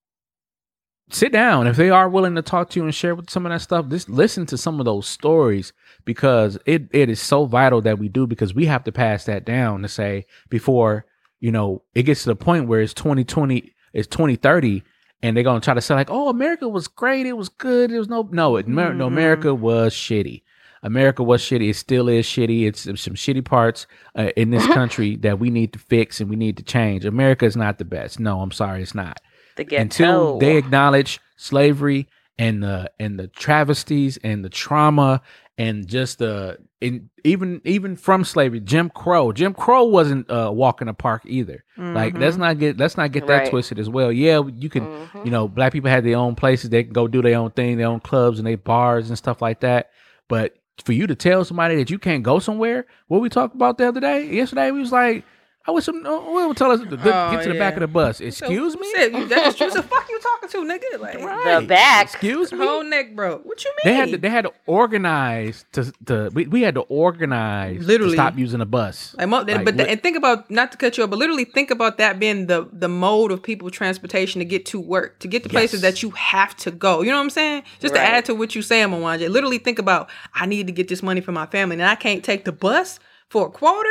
sit 1.10 1.32
down. 1.32 1.66
If 1.66 1.76
they 1.76 1.88
are 1.88 2.06
willing 2.06 2.34
to 2.34 2.42
talk 2.42 2.68
to 2.68 2.78
you 2.78 2.84
and 2.84 2.94
share 2.94 3.14
with 3.14 3.30
some 3.30 3.46
of 3.46 3.50
that 3.50 3.62
stuff 3.62 3.88
just 3.88 4.10
listen 4.10 4.44
to 4.44 4.58
some 4.58 4.78
of 4.78 4.84
those 4.84 5.08
stories 5.08 5.72
because 6.04 6.58
it, 6.66 6.82
it 6.92 7.08
is 7.08 7.18
so 7.18 7.46
vital 7.46 7.80
that 7.80 7.98
we 7.98 8.10
do 8.10 8.26
because 8.26 8.52
we 8.52 8.66
have 8.66 8.84
to 8.84 8.92
pass 8.92 9.24
that 9.24 9.46
down 9.46 9.80
to 9.80 9.88
say 9.88 10.26
before 10.50 11.06
you 11.40 11.50
know 11.50 11.82
it 11.94 12.02
gets 12.02 12.24
to 12.24 12.28
the 12.28 12.36
point 12.36 12.68
where 12.68 12.82
it's 12.82 12.92
2020 12.92 13.72
it's 13.94 14.06
2030 14.08 14.82
and 15.22 15.34
they're 15.34 15.44
going 15.44 15.58
to 15.58 15.64
try 15.64 15.72
to 15.72 15.80
say 15.80 15.94
like 15.94 16.10
oh 16.10 16.28
america 16.28 16.68
was 16.68 16.86
great. 16.86 17.24
It 17.24 17.32
was 17.32 17.48
good. 17.48 17.90
It 17.90 17.98
was 17.98 18.10
no 18.10 18.28
no 18.30 18.56
it, 18.56 18.66
Amer- 18.66 18.92
no 18.92 19.06
america 19.06 19.54
was 19.54 19.94
shitty. 19.94 20.42
America 20.82 21.22
was 21.22 21.42
shitty. 21.42 21.70
It 21.70 21.74
still 21.74 22.08
is 22.08 22.24
shitty. 22.26 22.68
It's, 22.68 22.86
it's 22.86 23.02
some 23.02 23.14
shitty 23.14 23.44
parts 23.46 23.86
uh, 24.14 24.30
in 24.36 24.50
this 24.50 24.64
country 24.78 25.16
that 25.16 25.38
we 25.40 25.48
need 25.48 25.72
to 25.72 25.78
fix 25.78 26.20
and 26.20 26.28
we 26.28 26.36
need 26.36 26.58
to 26.58 26.62
change. 26.62 27.06
America 27.06 27.46
is 27.46 27.56
not 27.56 27.78
the 27.78 27.86
best. 27.86 28.20
No 28.20 28.42
i'm 28.42 28.52
sorry 28.52 28.82
it's 28.82 28.94
not 28.94 29.18
The 29.58 29.64
ghetto. 29.64 29.82
until 29.82 30.38
they 30.38 30.56
acknowledge 30.56 31.20
slavery 31.36 32.08
and 32.38 32.62
the 32.62 32.90
and 32.98 33.18
the 33.18 33.28
travesties 33.28 34.16
and 34.24 34.44
the 34.44 34.48
trauma 34.48 35.20
and 35.58 35.86
just 35.88 36.18
the 36.20 36.58
in 36.80 37.10
even 37.24 37.60
even 37.64 37.96
from 37.96 38.22
slavery 38.24 38.60
jim 38.60 38.88
crow 38.88 39.32
jim 39.32 39.52
crow 39.52 39.82
wasn't 39.84 40.30
uh 40.30 40.50
walk 40.54 40.80
in 40.80 40.86
the 40.86 40.94
park 40.94 41.22
either 41.26 41.64
like 41.76 42.16
let's 42.16 42.36
not 42.36 42.58
get 42.58 42.78
let's 42.78 42.96
not 42.96 43.10
get 43.10 43.26
that 43.26 43.38
Right. 43.38 43.50
twisted 43.50 43.78
as 43.80 43.88
well 43.90 44.12
yeah 44.12 44.40
you 44.56 44.68
can 44.68 44.86
Mhm. 44.86 45.24
you 45.24 45.30
know 45.32 45.48
black 45.48 45.72
people 45.72 45.90
had 45.90 46.04
their 46.04 46.16
own 46.16 46.36
places 46.36 46.70
they 46.70 46.84
can 46.84 46.92
go 46.92 47.08
do 47.08 47.20
their 47.22 47.36
own 47.38 47.50
thing 47.50 47.76
their 47.78 47.88
own 47.88 47.98
clubs 48.00 48.38
and 48.38 48.46
their 48.46 48.56
bars 48.56 49.08
and 49.08 49.18
stuff 49.18 49.42
like 49.42 49.60
that 49.60 49.90
but 50.28 50.54
for 50.84 50.92
you 50.92 51.08
to 51.08 51.16
tell 51.16 51.44
somebody 51.44 51.74
that 51.74 51.90
you 51.90 51.98
can't 51.98 52.22
go 52.22 52.38
somewhere 52.38 52.86
what 53.08 53.20
we 53.20 53.28
talked 53.28 53.56
about 53.56 53.78
the 53.78 53.88
other 53.88 54.00
day 54.00 54.32
yesterday 54.32 54.70
we 54.70 54.78
was 54.78 54.92
like 54.92 55.24
I 55.68 55.70
wish 55.70 55.84
some 55.84 56.04
uh, 56.06 56.46
would 56.46 56.56
tell 56.56 56.70
us 56.70 56.80
to 56.80 56.86
get 56.86 57.00
Oh, 57.06 57.42
to 57.42 57.48
the 57.52 57.58
back 57.58 57.74
of 57.74 57.80
the 57.80 57.88
bus. 57.88 58.22
Excuse 58.22 58.72
who 58.72 58.80
me. 58.80 58.90
said 58.96 59.12
you- 59.12 59.28
That's 59.28 59.54
true. 59.54 59.70
So 59.70 59.82
fuck 59.92 60.08
you 60.08 60.18
talking 60.18 60.48
to, 60.48 60.58
nigga. 60.64 60.98
Like 60.98 61.18
Right. 61.20 61.60
The 61.60 61.66
back. 61.66 62.04
Excuse 62.06 62.50
me. 62.52 62.58
whole 62.64 62.82
neck 62.82 63.14
broke. 63.14 63.44
What 63.44 63.62
you 63.62 63.70
mean? 63.84 63.92
They 63.92 63.94
had 64.00 64.08
to, 64.10 64.16
they 64.16 64.30
had 64.30 64.44
to 64.46 64.52
organize 64.66 65.66
to 65.72 65.92
to 66.06 66.30
we, 66.32 66.46
we 66.46 66.62
had 66.62 66.74
to 66.76 66.80
organize 66.80 67.84
Literally. 67.86 68.12
to 68.12 68.16
stop 68.16 68.38
using 68.38 68.60
a 68.62 68.66
bus. 68.66 69.14
Like, 69.18 69.28
Like, 69.30 69.64
but 69.64 69.76
the, 69.76 69.88
and 69.90 70.02
think 70.02 70.16
about 70.16 70.50
not 70.50 70.72
to 70.72 70.78
cut 70.78 70.96
you 70.96 71.04
off, 71.04 71.10
but 71.10 71.18
literally 71.18 71.44
think 71.44 71.70
about 71.70 71.98
that 71.98 72.18
being 72.18 72.46
the 72.46 72.66
the 72.72 72.88
mode 72.88 73.30
of 73.30 73.42
people 73.42 73.70
transportation 73.70 74.38
to 74.38 74.46
get 74.46 74.64
to 74.66 74.80
work, 74.80 75.18
to 75.20 75.28
get 75.28 75.42
to 75.42 75.48
places 75.50 75.82
that 75.82 76.02
you 76.02 76.10
have 76.12 76.56
to 76.56 76.70
go. 76.70 77.02
You 77.02 77.10
know 77.10 77.16
what 77.18 77.24
I'm 77.24 77.30
saying? 77.30 77.62
Just 77.80 77.94
Right. 77.94 78.00
to 78.00 78.06
add 78.06 78.24
to 78.26 78.34
what 78.34 78.54
you 78.54 78.62
saying, 78.62 78.88
Mwanje. 78.88 79.28
Literally 79.28 79.58
think 79.58 79.78
about 79.78 80.08
I 80.34 80.46
need 80.46 80.66
to 80.66 80.72
get 80.72 80.88
this 80.88 81.02
money 81.02 81.20
for 81.20 81.32
my 81.32 81.46
family, 81.46 81.74
and 81.74 81.84
I 81.84 81.94
can't 81.94 82.24
take 82.24 82.44
the 82.46 82.52
bus 82.52 82.98
for 83.28 83.46
a 83.46 83.50
quarter, 83.50 83.90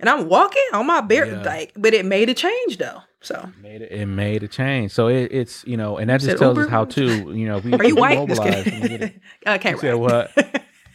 and 0.00 0.08
I'm 0.08 0.28
walking 0.28 0.62
on 0.72 0.86
my 0.86 1.00
bare 1.00 1.26
Yeah. 1.26 1.42
like. 1.42 1.72
But 1.76 1.94
it 1.94 2.04
made 2.04 2.28
a 2.28 2.34
change 2.34 2.78
though. 2.78 3.00
So 3.20 3.50
made 3.60 3.82
it, 3.82 3.90
it 3.90 4.06
made 4.06 4.42
a 4.44 4.48
change. 4.48 4.92
So 4.92 5.08
it, 5.08 5.32
it's 5.32 5.64
you 5.66 5.76
know, 5.76 5.96
and 5.98 6.08
that 6.10 6.20
just 6.20 6.38
tells 6.38 6.56
us 6.58 6.68
how 6.68 6.84
to 6.84 7.04
you 7.32 7.46
know 7.46 7.58
we 7.58 7.72
are 7.72 7.84
you 7.84 7.96
white? 7.96 8.18
Mobilize 8.18 8.66
and 8.66 8.84
it. 8.84 9.20
I 9.46 9.58
can't. 9.58 9.74
You 9.76 9.80
said 9.80 9.94
what? 9.94 10.30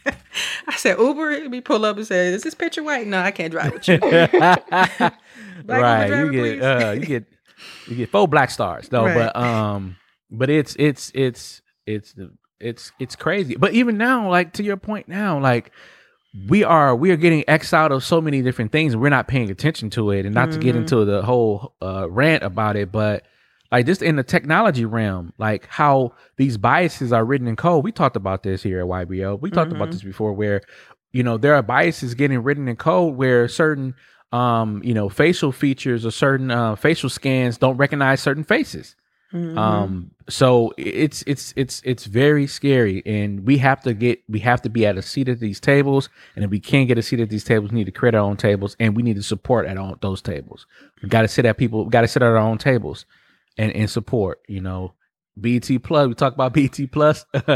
I 0.67 0.75
said 0.77 0.97
Uber. 0.99 1.49
We 1.49 1.61
pull 1.61 1.85
up 1.85 1.97
and 1.97 2.07
say, 2.07 2.27
"Is 2.27 2.43
this 2.43 2.53
picture 2.53 2.83
white?" 2.83 3.07
No, 3.07 3.19
I 3.19 3.31
can't 3.31 3.51
drive 3.51 3.73
with 3.73 3.87
you. 3.87 3.99
right. 4.01 5.11
driver, 5.65 6.31
You 6.31 6.55
get 6.57 6.61
uh, 6.63 6.91
you 6.91 7.05
get 7.05 7.25
you 7.87 7.95
get 7.95 8.09
four 8.09 8.27
black 8.27 8.49
stars. 8.49 8.89
though. 8.89 9.05
Right. 9.05 9.15
but 9.33 9.35
um, 9.35 9.97
but 10.31 10.49
it's 10.49 10.75
it's 10.79 11.11
it's 11.13 11.61
it's 11.85 12.15
it's 12.59 12.91
it's 12.99 13.15
crazy. 13.15 13.55
But 13.55 13.73
even 13.73 13.97
now, 13.97 14.29
like 14.29 14.53
to 14.53 14.63
your 14.63 14.77
point 14.77 15.07
now, 15.07 15.39
like 15.39 15.71
we 16.49 16.63
are 16.63 16.95
we 16.95 17.11
are 17.11 17.15
getting 17.15 17.43
X 17.47 17.73
out 17.73 17.91
of 17.91 18.03
so 18.03 18.19
many 18.19 18.41
different 18.41 18.71
things, 18.71 18.93
and 18.93 19.01
we're 19.01 19.09
not 19.09 19.27
paying 19.27 19.49
attention 19.51 19.89
to 19.91 20.11
it. 20.11 20.25
And 20.25 20.33
not 20.33 20.51
to 20.51 20.57
Mm-hmm. 20.57 20.61
get 20.65 20.75
into 20.75 21.05
the 21.05 21.21
whole 21.21 21.75
uh, 21.81 22.09
rant 22.09 22.43
about 22.43 22.75
it, 22.75 22.91
but 22.91 23.23
like 23.71 23.85
just 23.85 24.01
in 24.01 24.15
the 24.15 24.23
technology 24.23 24.85
realm, 24.85 25.33
like 25.37 25.67
how 25.67 26.13
these 26.37 26.57
biases 26.57 27.11
are 27.13 27.23
written 27.25 27.47
in 27.47 27.55
code. 27.55 27.83
We 27.83 27.91
talked 27.91 28.15
about 28.15 28.43
this 28.43 28.63
here 28.63 28.79
at 28.81 28.85
YBO. 28.87 29.39
We 29.39 29.51
talked 29.51 29.71
about 29.71 29.89
Mhm. 29.89 29.93
this 29.93 30.03
before, 30.03 30.33
where 30.33 30.61
you 31.11 31.21
know 31.23 31.37
there 31.37 31.53
are 31.55 31.61
biases 31.61 32.13
getting 32.15 32.41
written 32.41 32.67
in 32.67 32.75
code 32.75 33.15
where 33.15 33.47
certain 33.47 33.93
um 34.31 34.81
you 34.83 34.95
know 34.95 35.09
facial 35.09 35.51
features 35.51 36.03
or 36.05 36.09
certain 36.11 36.49
uh, 36.49 36.75
facial 36.75 37.09
scans 37.09 37.57
don't 37.59 37.77
recognize 37.77 38.21
certain 38.21 38.43
faces. 38.43 38.95
Mhm. 39.31 39.57
Um, 39.57 40.11
so 40.29 40.73
it's 40.77 41.23
it's 41.27 41.53
it's 41.55 41.81
it's 41.83 42.05
very 42.05 42.47
scary, 42.47 43.03
and 43.05 43.45
we 43.45 43.57
have 43.57 43.81
to 43.83 43.93
get 43.93 44.21
we 44.29 44.39
have 44.39 44.61
to 44.61 44.69
be 44.69 44.85
at 44.85 44.97
a 44.97 45.01
seat 45.01 45.27
at 45.27 45.39
these 45.39 45.59
tables, 45.59 46.09
and 46.35 46.45
if 46.45 46.51
we 46.51 46.59
can't 46.59 46.87
get 46.87 46.97
a 46.97 47.01
seat 47.01 47.19
at 47.19 47.29
these 47.29 47.43
tables, 47.43 47.71
we 47.71 47.79
need 47.79 47.85
to 47.85 47.91
create 47.91 48.15
our 48.15 48.21
own 48.21 48.37
tables, 48.37 48.75
and 48.79 48.95
we 48.95 49.03
need 49.03 49.15
to 49.15 49.23
support 49.23 49.65
at 49.65 49.77
all 49.77 49.97
those 50.01 50.21
tables. 50.21 50.65
We 51.01 51.09
got 51.09 51.23
to 51.23 51.27
sit 51.27 51.45
at 51.45 51.57
people, 51.57 51.85
we 51.85 51.89
got 51.89 52.01
to 52.01 52.07
sit 52.07 52.21
at 52.21 52.27
our 52.27 52.37
own 52.37 52.57
tables, 52.57 53.05
and 53.57 53.71
and 53.73 53.89
support. 53.89 54.41
You 54.47 54.61
know, 54.61 54.93
BT 55.39 55.79
Plus. 55.79 56.07
We 56.07 56.13
talk 56.13 56.33
about 56.33 56.53
BT 56.53 56.87
Plus. 56.87 57.25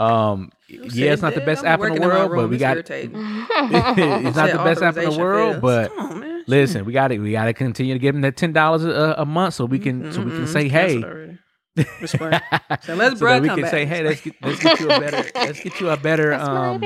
um, 0.00 0.50
yeah, 0.68 1.12
it's 1.12 1.22
not 1.22 1.34
the 1.36 1.42
best 1.42 1.64
app 1.64 1.80
in 1.80 1.94
the 1.94 2.00
world, 2.00 2.32
but 2.34 2.48
we 2.48 2.58
got 2.58 2.76
irritating." 2.76 3.12
it's 3.14 4.36
not 4.36 4.50
the 4.50 4.62
best 4.64 4.82
app 4.82 4.96
in 4.96 5.10
the 5.10 5.18
world, 5.18 5.60
but 5.60 5.96
on, 5.96 6.44
listen, 6.46 6.84
we 6.84 6.92
got 6.92 7.08
to 7.08 7.18
we 7.18 7.32
got 7.32 7.44
to 7.44 7.52
continue 7.52 7.94
to 7.94 8.00
give 8.00 8.14
them 8.14 8.22
that 8.22 8.36
ten 8.36 8.52
dollars 8.52 8.84
a, 8.84 9.14
a 9.18 9.24
month 9.24 9.54
so 9.54 9.64
we 9.64 9.78
can 9.78 10.12
so 10.12 10.22
we 10.22 10.30
can 10.30 10.46
say, 10.46 10.64
it's 10.66 10.72
hey. 10.72 11.29
Canceled 11.76 12.22
already. 12.22 12.40
It's. 12.70 12.86
So 12.86 12.94
let's 12.94 13.18
so 13.18 13.26
bruh 13.26 13.34
that 13.34 13.42
we 13.42 13.48
can 13.48 13.62
back. 13.62 13.70
say, 13.70 13.84
hey, 13.86 14.02
let's 14.02 14.20
get 14.20 14.34
let's 14.42 14.62
get 14.62 14.80
you 14.80 14.86
a 14.90 15.00
better 15.00 15.30
let's 15.34 15.60
get 15.60 15.80
you 15.80 15.90
a 15.90 15.96
better 15.96 16.32
um 16.34 16.80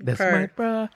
that's 0.00 0.18
Purr. 0.18 0.32
my 0.32 0.46
bruh. 0.46 0.88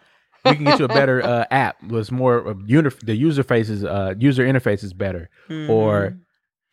We 0.45 0.55
can 0.55 0.65
get 0.65 0.79
you 0.79 0.85
a 0.85 0.89
better 0.89 1.23
uh, 1.23 1.45
app 1.51 1.83
Was 1.83 2.11
more 2.13 2.49
uh, 2.49 2.55
uni- 2.67 2.91
the 3.05 3.15
user 3.15 3.43
faces 3.43 3.85
uh 3.85 4.15
user 4.19 4.45
interface 4.45 4.85
is 4.85 4.93
better. 4.93 5.31
Mm-hmm. 5.49 5.71
Or 5.71 6.19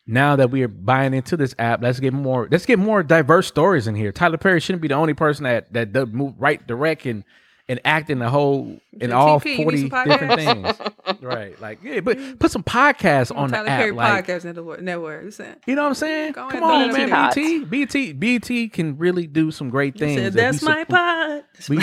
now 0.06 0.36
that 0.36 0.50
we 0.50 0.62
are 0.62 0.68
buying 0.68 1.14
into 1.14 1.36
this 1.36 1.54
app, 1.58 1.82
let's 1.82 1.98
get 2.00 2.12
more 2.12 2.48
let's 2.50 2.64
get 2.66 2.78
more 2.78 3.02
diverse 3.02 3.48
stories 3.48 3.86
in 3.88 3.94
here. 3.96 4.12
Tyler 4.12 4.38
Perry 4.38 4.60
shouldn't 4.60 4.82
be 4.82 4.88
the 4.88 4.94
only 4.94 5.14
person 5.14 5.44
that 5.44 5.72
that 5.72 5.92
does 5.92 6.08
move 6.08 6.34
right 6.38 6.64
direct 6.66 7.06
and 7.06 7.24
and 7.68 7.80
act 7.84 8.10
in 8.10 8.20
the 8.20 8.30
whole 8.30 8.78
in 9.00 9.10
So 9.10 9.16
all 9.16 9.40
TP, 9.40 9.56
forty 9.56 9.88
different 9.88 10.34
things. 10.36 11.20
right. 11.20 11.60
Like 11.60 11.82
yeah, 11.82 12.00
but 12.00 12.16
mm. 12.16 12.38
put 12.38 12.50
some 12.52 12.62
podcasts 12.62 13.28
Come 13.28 13.38
on 13.38 13.50
the 13.50 13.56
Tyler 13.56 13.68
app. 13.68 13.80
Perry 13.80 13.92
like, 13.92 14.26
Podcast 14.26 14.44
Network. 14.44 14.80
Network. 14.82 15.24
Listen. 15.24 15.56
you 15.66 15.74
know 15.74 15.82
what 15.82 15.88
I'm 15.88 15.94
saying? 15.94 16.32
Go 16.32 16.48
Come 16.48 16.62
on, 16.62 16.92
man. 16.92 17.10
that. 17.10 17.34
BT, 17.34 17.64
BT, 17.64 18.12
BT 18.12 18.68
can 18.68 18.96
really 18.98 19.26
do 19.26 19.50
some 19.50 19.68
great 19.68 19.98
things. 19.98 20.20
Said, 20.20 20.32
That's 20.34 20.62
my 20.62 20.80
sup- 20.82 20.88
pod. 20.88 21.44
We. 21.68 21.76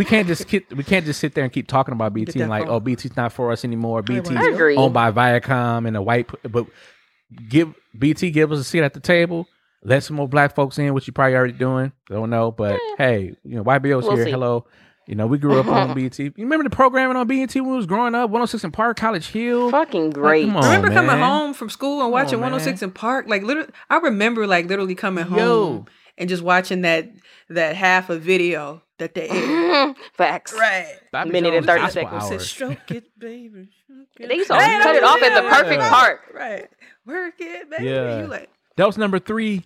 We 0.00 0.04
can't 0.04 0.26
just 0.26 0.46
keep, 0.48 0.72
we 0.72 0.84
can't 0.84 1.04
just 1.04 1.20
sit 1.20 1.34
there 1.34 1.44
and 1.44 1.52
keep 1.52 1.66
talking 1.66 1.92
about 1.92 2.14
BT 2.14 2.32
that 2.32 2.40
and 2.40 2.50
like, 2.50 2.64
phone. 2.64 2.74
oh, 2.74 2.80
BT's 2.80 3.16
not 3.16 3.32
for 3.32 3.50
us 3.52 3.64
anymore. 3.64 4.02
BT's 4.02 4.30
I 4.30 4.48
agree. 4.48 4.76
owned 4.76 4.94
by 4.94 5.10
Viacom 5.10 5.86
and 5.86 5.96
a 5.96 6.02
white. 6.02 6.30
But 6.50 6.66
give 7.48 7.74
BT 7.98 8.30
give 8.30 8.52
us 8.52 8.58
a 8.60 8.64
seat 8.64 8.82
at 8.82 8.94
the 8.94 9.00
table. 9.00 9.46
Let 9.82 10.02
some 10.04 10.16
more 10.16 10.28
black 10.28 10.54
folks 10.54 10.78
in, 10.78 10.92
which 10.92 11.06
you 11.06 11.12
probably 11.12 11.34
already 11.36 11.54
doing. 11.54 11.92
Don't 12.08 12.30
know, 12.30 12.50
but 12.50 12.78
hey, 12.98 13.34
you 13.44 13.56
know, 13.56 13.64
YBO's 13.64 14.04
We'll 14.04 14.16
here. 14.16 14.26
see. 14.26 14.30
Hello. 14.30 14.66
You 15.10 15.16
know, 15.16 15.26
we 15.26 15.38
grew 15.38 15.58
up 15.58 15.66
on 15.66 15.92
BT. 15.96 16.22
You 16.22 16.32
remember 16.38 16.62
the 16.62 16.70
programming 16.70 17.16
on 17.16 17.26
BT 17.26 17.60
when 17.60 17.70
we 17.72 17.76
was 17.76 17.86
growing 17.86 18.14
up? 18.14 18.30
106 18.30 18.64
& 18.70 18.72
Park, 18.72 18.96
College 18.96 19.26
Hill. 19.26 19.68
Fucking 19.72 20.10
great. 20.10 20.46
come 20.46 20.56
on. 20.56 20.62
I 20.62 20.76
remember 20.76 20.94
coming 20.94 21.18
home 21.18 21.52
from 21.52 21.68
school 21.68 22.00
and 22.00 22.12
watching 22.12 22.36
on, 22.36 22.52
106 22.52 22.92
& 22.92 22.94
Park. 22.94 23.26
Like 23.26 23.42
literally, 23.42 23.70
I 23.90 23.96
remember 23.96 24.46
like 24.46 24.66
literally 24.68 24.94
coming 24.94 25.24
home 25.24 25.38
Yo. 25.38 25.86
and 26.16 26.28
just 26.28 26.44
watching 26.44 26.82
that 26.82 27.10
that 27.48 27.74
half 27.74 28.08
a 28.08 28.18
video 28.18 28.82
that 28.98 29.14
they 29.14 29.28
aired. 29.28 29.96
Facts. 30.12 30.52
right. 30.52 30.94
Bobby 31.10 31.30
Minute 31.32 31.54
and 31.54 31.66
30 31.66 31.90
seconds. 31.90 32.28
Said, 32.28 32.40
stroke 32.40 32.90
it, 32.92 33.18
baby. 33.18 33.68
stroke 33.82 34.06
it." 34.20 34.28
They 34.28 34.36
used 34.36 34.48
to 34.48 34.54
cut 34.54 34.94
it 34.94 35.02
off 35.02 35.20
at 35.20 35.42
the 35.42 35.48
perfect 35.48 35.82
part. 35.82 36.20
Right. 36.32 36.68
Work 37.04 37.34
it, 37.40 37.68
baby. 37.68 37.86
Yeah. 37.86 38.20
You 38.20 38.26
like 38.28 38.48
That 38.76 38.86
was 38.86 38.96
number 38.96 39.18
three. 39.18 39.64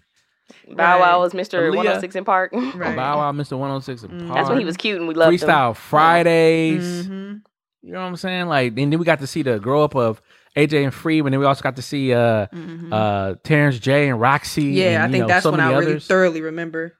Bow 0.76 1.00
Wow 1.00 1.20
was 1.20 1.32
Mr. 1.32 1.58
Aaliyah. 1.58 1.76
106 1.76 2.16
& 2.20 2.24
Park. 2.24 2.52
right. 2.52 2.96
Bow 2.96 3.18
Wow, 3.18 3.32
Mr. 3.32 3.58
106 3.58 4.02
& 4.02 4.08
Park. 4.08 4.34
That's 4.34 4.48
when 4.48 4.58
he 4.58 4.64
was 4.64 4.76
cute 4.76 4.98
and 4.98 5.08
we 5.08 5.14
loved 5.14 5.32
him. 5.40 5.48
Freestyle 5.48 5.76
Fridays. 5.76 7.06
Mhm. 7.06 7.40
You 7.82 7.92
know 7.92 8.00
what 8.00 8.06
I'm 8.06 8.16
saying? 8.16 8.46
Like, 8.46 8.78
and 8.78 8.92
then 8.92 8.98
we 8.98 9.04
got 9.04 9.20
to 9.20 9.26
see 9.26 9.42
the 9.42 9.58
grow 9.58 9.84
up 9.84 9.94
of 9.94 10.20
AJ 10.56 10.84
and 10.84 10.94
Free, 10.94 11.18
and 11.18 11.32
then 11.32 11.38
we 11.40 11.46
also 11.46 11.62
got 11.62 11.76
to 11.76 11.82
see 11.82 12.12
uh 12.14 12.46
uh 12.92 13.34
Terrence 13.44 13.78
J 13.78 14.08
and 14.08 14.18
Rocsi. 14.20 14.62
Mm-hmm. 14.64 14.72
Yeah, 14.72 14.94
and, 14.94 15.02
I 15.02 15.10
think 15.10 15.22
know, 15.22 15.28
that's 15.28 15.42
so 15.42 15.50
when 15.50 15.60
I 15.60 15.72
many 15.72 15.86
really 15.86 16.00
thoroughly 16.00 16.40
remember. 16.40 16.94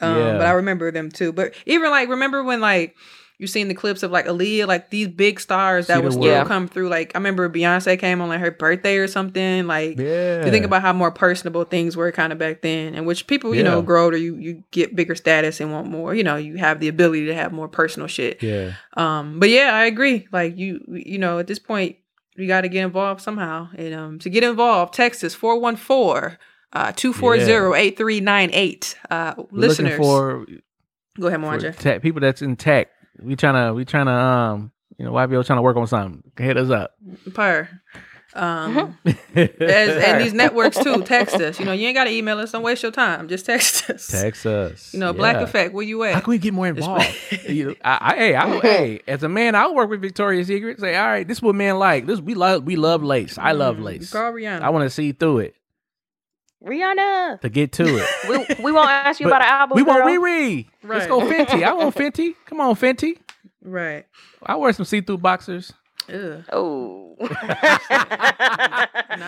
Um, 0.00 0.16
Yeah. 0.16 0.38
But 0.38 0.46
I 0.46 0.50
remember 0.52 0.90
them 0.92 1.10
too. 1.10 1.32
But 1.32 1.54
even 1.66 1.90
like, 1.90 2.08
remember 2.08 2.44
when 2.44 2.60
like 2.60 2.94
you 3.38 3.46
seen 3.46 3.68
the 3.68 3.74
clips 3.74 4.02
of 4.02 4.10
like 4.10 4.26
Aaliyah, 4.26 4.66
like 4.66 4.90
these 4.90 5.06
big 5.08 5.38
stars 5.38 5.86
that 5.86 6.02
would 6.02 6.12
still 6.12 6.44
come 6.44 6.66
through. 6.66 6.88
Like 6.88 7.12
I 7.14 7.18
remember 7.18 7.48
Beyonce 7.48 7.96
came 7.98 8.20
on 8.20 8.28
like 8.28 8.40
her 8.40 8.50
birthday 8.50 8.96
or 8.96 9.06
something. 9.06 9.66
Like 9.68 9.96
Yeah. 9.98 10.44
you 10.44 10.50
think 10.50 10.64
about 10.64 10.82
how 10.82 10.92
more 10.92 11.12
personable 11.12 11.62
things 11.64 11.96
were 11.96 12.10
kind 12.10 12.32
of 12.32 12.38
back 12.38 12.62
then, 12.62 12.94
and 12.96 13.06
which 13.06 13.28
people 13.28 13.54
you 13.54 13.62
know 13.62 13.80
grow 13.80 14.04
older, 14.06 14.16
you 14.16 14.34
you 14.36 14.64
get 14.72 14.96
bigger 14.96 15.14
status 15.14 15.60
and 15.60 15.70
want 15.72 15.86
more. 15.88 16.14
You 16.14 16.24
know, 16.24 16.34
you 16.36 16.56
have 16.56 16.80
the 16.80 16.88
ability 16.88 17.26
to 17.26 17.34
have 17.34 17.52
more 17.52 17.68
personal 17.68 18.08
shit. 18.08 18.42
Yeah. 18.42 18.72
Um, 18.96 19.38
but 19.38 19.50
yeah, 19.50 19.70
I 19.72 19.84
agree. 19.84 20.26
Like 20.32 20.58
you, 20.58 20.80
you 20.88 21.18
know, 21.18 21.38
at 21.38 21.46
this 21.46 21.60
point, 21.60 21.94
we 22.36 22.46
got 22.48 22.62
to 22.62 22.68
get 22.68 22.82
involved 22.84 23.20
somehow. 23.20 23.68
And 23.76 23.94
um, 23.94 24.18
to 24.20 24.30
get 24.30 24.42
involved, 24.42 24.94
text 24.94 25.22
us 25.22 25.34
414 25.34 26.38
uh 26.72 26.92
240-8398. 26.92 28.94
Uh, 29.10 29.34
listeners, 29.50 29.98
looking 29.98 30.04
for, 30.04 30.46
go 31.18 31.26
ahead, 31.28 31.40
Mwanje. 31.40 31.76
tech, 31.76 32.02
people 32.02 32.20
that's 32.20 32.42
in 32.42 32.56
tech. 32.56 32.88
We 33.20 33.36
trying 33.36 33.54
to, 33.68 33.74
we 33.74 33.84
trying 33.84 34.06
to, 34.06 34.12
um, 34.12 34.72
you 34.98 35.04
know, 35.04 35.12
YBO 35.12 35.44
trying 35.44 35.58
to 35.58 35.62
work 35.62 35.76
on 35.76 35.86
something. 35.86 36.22
Hit 36.36 36.56
us 36.56 36.70
up. 36.70 36.94
Per. 37.34 37.68
Um, 38.34 38.98
as, 39.34 39.48
and 39.58 40.20
these 40.20 40.32
networks 40.34 40.78
too. 40.78 41.02
Text 41.02 41.36
us. 41.36 41.58
You 41.58 41.64
know, 41.64 41.72
you 41.72 41.86
ain't 41.86 41.96
got 41.96 42.04
to 42.04 42.10
email 42.10 42.38
us. 42.38 42.52
Don't 42.52 42.62
waste 42.62 42.82
your 42.82 42.92
time. 42.92 43.26
Just 43.28 43.46
text 43.46 43.88
us. 43.90 44.06
Text 44.06 44.44
us. 44.46 44.92
You 44.92 45.00
know, 45.00 45.12
Black 45.12 45.36
Effect. 45.36 45.72
Where 45.72 45.84
you 45.84 46.02
at? 46.04 46.14
How 46.14 46.20
can 46.20 46.30
we 46.32 46.38
get 46.38 46.52
more 46.52 46.66
involved? 46.68 47.08
you 47.48 47.74
I, 47.82 47.98
I, 48.00 48.16
hey, 48.16 48.34
I, 48.36 48.60
hey, 48.60 49.00
as 49.08 49.22
a 49.22 49.28
man, 49.28 49.54
I'll 49.54 49.74
work 49.74 49.88
with 49.88 50.02
Victoria's 50.02 50.46
Secret. 50.48 50.78
Say, 50.78 50.94
all 50.94 51.06
right, 51.06 51.26
this 51.26 51.38
is 51.38 51.42
what 51.42 51.54
men 51.54 51.78
like. 51.78 52.06
This 52.06 52.20
we 52.20 52.34
love. 52.34 52.64
We 52.64 52.76
love 52.76 53.02
lace. 53.02 53.38
I 53.38 53.52
love 53.52 53.78
Mm, 53.78 53.82
lace. 53.84 54.12
Call 54.12 54.32
Rihanna. 54.32 54.60
I 54.60 54.70
want 54.70 54.84
to 54.84 54.90
see 54.90 55.12
through 55.12 55.38
it 55.38 55.56
Rihanna. 56.64 57.40
to 57.40 57.48
get 57.48 57.72
to 57.72 57.84
it. 57.86 58.06
We, 58.28 58.64
we 58.64 58.72
won't 58.72 58.90
ask 58.90 59.20
you 59.20 59.26
about 59.28 59.42
an 59.42 59.48
album. 59.48 59.76
we 59.76 59.82
want 59.82 60.04
girl. 60.04 60.12
Riri. 60.16 60.66
Let's 60.82 61.06
go 61.06 61.20
Fenty. 61.20 61.62
I 61.62 61.72
want 61.72 61.94
Fenty. 61.94 62.34
Come 62.46 62.60
on, 62.60 62.74
Fenty. 62.74 63.18
right. 63.62 64.04
I 64.42 64.56
wear 64.56 64.72
some 64.72 64.84
see-through 64.84 65.18
boxers. 65.18 65.72
Ugh. 66.12 66.44
Oh. 66.52 67.16
Nah, 67.20 67.28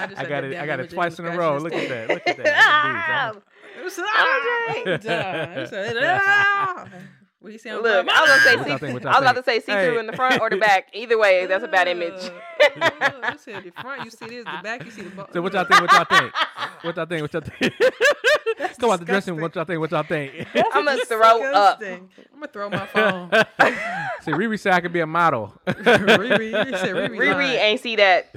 just 0.06 0.20
I 0.20 0.26
got 0.28 0.44
it. 0.44 0.56
I 0.56 0.66
got 0.66 0.80
it 0.80 0.90
twice 0.90 1.18
in 1.18 1.26
a 1.26 1.30
of 1.30 1.36
row. 1.36 1.58
scratching 1.58 1.78
Look 1.78 1.90
at 1.90 2.08
that. 2.08 2.14
Look 2.14 2.22
at 2.26 2.36
that. 2.44 3.36
It 3.78 3.84
was- 3.84 4.00
ah, 4.02 6.86
duh. 7.42 7.48
It 7.48 7.48
said. 7.48 7.48
What 7.48 7.48
do 7.48 7.52
you 7.52 7.58
say? 7.58 7.70
on 7.70 7.82
Look, 7.82 8.06
the- 8.06 8.12
I 8.12 8.20
was 8.20 8.30
gonna 8.30 8.42
say 8.42 8.56
What 8.56 8.68
y'all 8.68 8.78
think? 8.78 8.90
see. 8.90 8.94
What 8.94 9.06
I 9.06 9.10
was 9.20 9.30
about 9.30 9.36
to 9.36 9.42
say 9.44 9.58
see 9.60 9.72
through 9.72 9.94
Hey. 9.94 9.98
in 9.98 10.06
the 10.06 10.12
front 10.14 10.40
or 10.40 10.50
the 10.50 10.56
back. 10.68 10.88
Either 10.92 11.18
way, 11.18 11.46
that's 11.46 11.64
a 11.64 11.68
bad 11.68 11.88
image. 11.88 12.12
You 12.22 13.38
said 13.38 13.64
the 13.64 13.72
front, 13.80 14.04
you 14.04 14.10
see 14.10 14.26
this, 14.26 14.44
the 14.44 14.60
back, 14.62 14.84
you 14.84 14.90
see 14.90 15.02
the 15.02 15.10
bottom. 15.10 15.32
So 15.32 15.40
what 15.42 15.52
y'all 15.54 15.64
think? 15.64 15.80
What 15.80 15.92
y'all 15.92 16.04
think? 16.04 16.34
What 16.82 16.96
y'all 16.96 17.06
think? 17.06 17.22
What 17.22 17.32
y'all 17.34 17.42
think? 17.42 17.74
Come 18.78 18.90
out 18.90 18.98
the 19.00 19.04
dressing. 19.06 19.38
What 19.40 19.54
y'all 19.54 19.64
think? 19.64 19.80
What 19.80 19.90
y'all 19.90 20.02
think? 20.02 20.46
I'm 20.74 20.84
gonna 20.84 21.04
throw 21.04 21.52
up. 21.52 21.80
I'm 21.82 22.08
gonna 22.34 22.46
throw 22.52 22.70
my 22.70 22.86
phone. 22.86 23.30
See, 24.22 24.32
Riri 24.32 24.58
said 24.58 24.72
I 24.74 24.80
could 24.80 24.92
be 24.92 25.00
a 25.00 25.06
model. 25.06 25.52
Riri, 25.66 26.66
you 26.70 26.76
said 26.78 26.94
Riri, 26.94 27.16
Riri 27.18 27.34
lying. 27.34 27.58
ain't 27.58 27.80
see 27.80 27.96
that. 27.96 28.34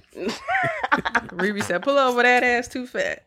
Riri 1.36 1.64
said, 1.64 1.82
"Pull 1.84 1.98
over 1.98 2.22
that 2.24 2.44
ass 2.44 2.68
too 2.68 2.86
fat." 2.88 3.24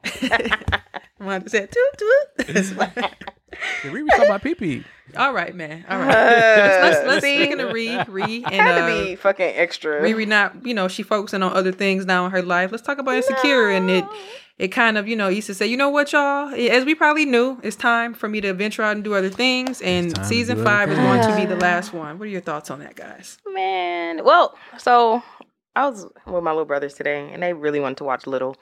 Wanda 1.20 1.49
said, 1.49 1.70
"Toot 1.72 1.99
toot." 2.47 3.33
It's 3.61 3.85
like- 3.85 3.93
Riri 3.93 4.09
talking 4.11 4.27
about 4.27 4.43
pee 4.43 4.55
pee. 4.55 4.85
All 5.17 5.33
right, 5.33 5.55
man. 5.55 5.85
All 5.89 5.99
right. 5.99 6.09
Uh, 6.11 6.79
let's, 6.83 7.07
let's 7.07 7.25
see? 7.25 7.37
speaking 7.37 7.61
of 7.61 7.73
Ree, 7.73 8.03
Ree, 8.09 8.45
and 8.51 8.55
Had 8.55 8.83
uh, 8.83 8.89
to 8.89 9.05
be 9.05 9.17
fucking 9.17 9.53
extra. 9.55 10.03
Riri 10.03 10.27
not, 10.27 10.67
you 10.67 10.75
know, 10.75 10.89
she 10.89 11.03
focusing 11.03 11.43
on 11.43 11.53
other 11.53 11.73
things 11.73 12.07
now 12.07 12.27
in 12.27 12.33
her 12.33 12.43
life. 12.43 12.73
Let's 12.73 12.83
talk 12.83 12.99
about 12.99 13.15
insecure 13.15 13.71
and 13.71 13.89
it 13.89 14.05
it 14.59 14.69
kind 14.69 14.97
of, 14.97 15.07
you 15.07 15.17
know, 15.17 15.29
used 15.29 15.47
to 15.49 15.55
say, 15.55 15.67
you 15.67 15.77
know 15.77 15.91
what, 15.91 16.13
y'all, 16.13 16.49
as 16.55 16.85
we 16.87 16.95
probably 16.95 17.27
knew, 17.27 17.61
it's 17.63 17.77
time 17.77 18.15
for 18.15 18.27
me 18.27 18.41
to 18.41 18.55
venture 18.55 18.83
out 18.83 18.97
and 18.97 19.05
do 19.05 19.13
other 19.15 19.29
things. 19.29 19.83
And 19.83 20.17
season 20.27 20.65
five 20.65 20.91
is 20.91 20.99
going 20.99 21.21
to 21.29 21.37
be 21.37 21.45
the 21.45 21.57
last 21.57 21.93
one. 21.93 22.19
What 22.19 22.25
are 22.25 22.31
your 22.31 22.41
thoughts 22.41 22.71
on 22.71 22.79
that, 22.81 22.97
guys? 22.97 23.37
Man, 23.53 24.25
well, 24.25 24.57
so 24.79 25.23
I 25.75 25.87
was 25.89 26.07
with 26.27 26.43
my 26.43 26.53
little 26.53 26.65
brothers 26.65 26.95
today, 26.95 27.31
and 27.31 27.43
they 27.43 27.53
really 27.53 27.81
wanted 27.81 27.99
to 27.99 28.05
watch 28.05 28.27
Little. 28.27 28.57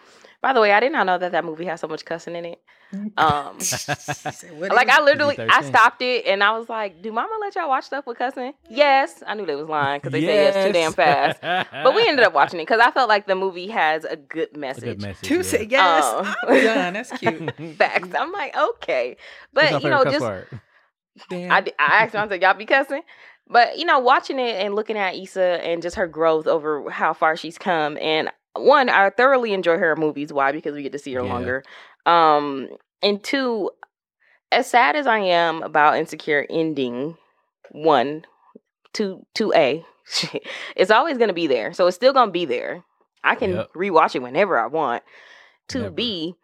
By 0.44 0.52
the 0.52 0.60
way, 0.60 0.72
I 0.74 0.80
did 0.80 0.92
not 0.92 1.06
know 1.06 1.16
that 1.16 1.32
that 1.32 1.42
movie 1.42 1.64
has 1.64 1.80
so 1.80 1.88
much 1.88 2.04
cussing 2.04 2.36
in 2.36 2.44
it. 2.44 2.60
Um, 3.16 3.58
said, 3.60 4.50
like 4.60 4.90
I 4.90 5.00
literally, 5.00 5.38
I 5.38 5.62
stopped 5.62 6.02
it, 6.02 6.26
and 6.26 6.44
I 6.44 6.58
was 6.58 6.68
like, 6.68 7.00
"Do 7.00 7.12
Mama 7.12 7.32
let 7.40 7.54
y'all 7.54 7.70
watch 7.70 7.84
stuff 7.84 8.06
with 8.06 8.18
cussing?" 8.18 8.52
Yes, 8.68 9.22
I 9.26 9.32
knew 9.32 9.46
they 9.46 9.54
was 9.54 9.70
lying 9.70 10.00
because 10.00 10.12
they 10.12 10.20
said 10.20 10.54
yes 10.54 10.66
too 10.66 10.72
damn 10.74 10.92
fast. 10.92 11.40
But 11.40 11.94
we 11.94 12.06
ended 12.06 12.26
up 12.26 12.34
watching 12.34 12.60
it 12.60 12.64
because 12.64 12.78
I 12.78 12.90
felt 12.90 13.08
like 13.08 13.26
the 13.26 13.34
movie 13.34 13.68
has 13.68 14.04
a 14.04 14.16
good 14.16 14.50
A 14.54 14.58
message. 14.58 14.84
good 14.84 15.00
message. 15.00 15.30
You 15.30 15.36
yeah. 15.38 15.42
said 15.42 15.70
yes. 15.70 16.04
Oh. 16.04 16.34
I'm 16.42 16.62
done. 16.62 16.92
That's 16.92 17.10
cute. 17.18 17.76
Facts. 17.78 18.10
I'm 18.14 18.30
like, 18.30 18.54
okay, 18.54 19.16
but 19.54 19.82
you 19.82 19.88
know, 19.88 20.04
just? 20.04 20.26
Damn. 21.30 21.52
I, 21.52 21.64
I 21.78 22.02
asked 22.02 22.12
them, 22.12 22.26
I 22.26 22.28
said, 22.28 22.42
y'all 22.42 22.52
be 22.52 22.66
cussing? 22.66 23.00
But, 23.48 23.78
you 23.78 23.86
know, 23.86 23.98
watching 23.98 24.38
it 24.38 24.56
and 24.56 24.74
looking 24.74 24.98
at 24.98 25.14
Issa 25.14 25.64
and 25.64 25.80
just 25.80 25.96
her 25.96 26.06
growth 26.06 26.46
over 26.46 26.90
how 26.90 27.14
far 27.14 27.34
she's 27.34 27.56
come. 27.56 27.96
And 27.98 28.30
one, 28.56 28.88
I 28.88 29.10
thoroughly 29.10 29.52
enjoy 29.52 29.78
her 29.78 29.96
movies. 29.96 30.32
Why? 30.32 30.52
Because 30.52 30.74
we 30.74 30.82
get 30.82 30.92
to 30.92 30.98
see 30.98 31.14
her 31.14 31.22
Yeah. 31.22 31.28
longer. 31.28 31.64
Um, 32.06 32.68
and 33.02 33.22
two, 33.22 33.70
as 34.52 34.68
sad 34.68 34.96
as 34.96 35.06
I 35.06 35.18
am 35.18 35.62
about 35.62 35.96
Insecure 35.96 36.46
ending, 36.50 37.16
one, 37.70 38.24
two, 38.92 39.26
two 39.34 39.52
A, 39.54 39.84
it's 40.76 40.90
always 40.90 41.18
going 41.18 41.28
to 41.28 41.34
be 41.34 41.46
there. 41.46 41.72
So 41.72 41.86
it's 41.86 41.96
still 41.96 42.12
going 42.12 42.28
to 42.28 42.32
be 42.32 42.44
there. 42.44 42.84
I 43.22 43.34
can 43.34 43.50
Yep. 43.52 43.72
rewatch 43.74 44.14
it 44.14 44.22
whenever 44.22 44.58
I 44.58 44.66
want. 44.66 45.02
To 45.68 45.78
Never. 45.80 45.90
B, 45.92 46.34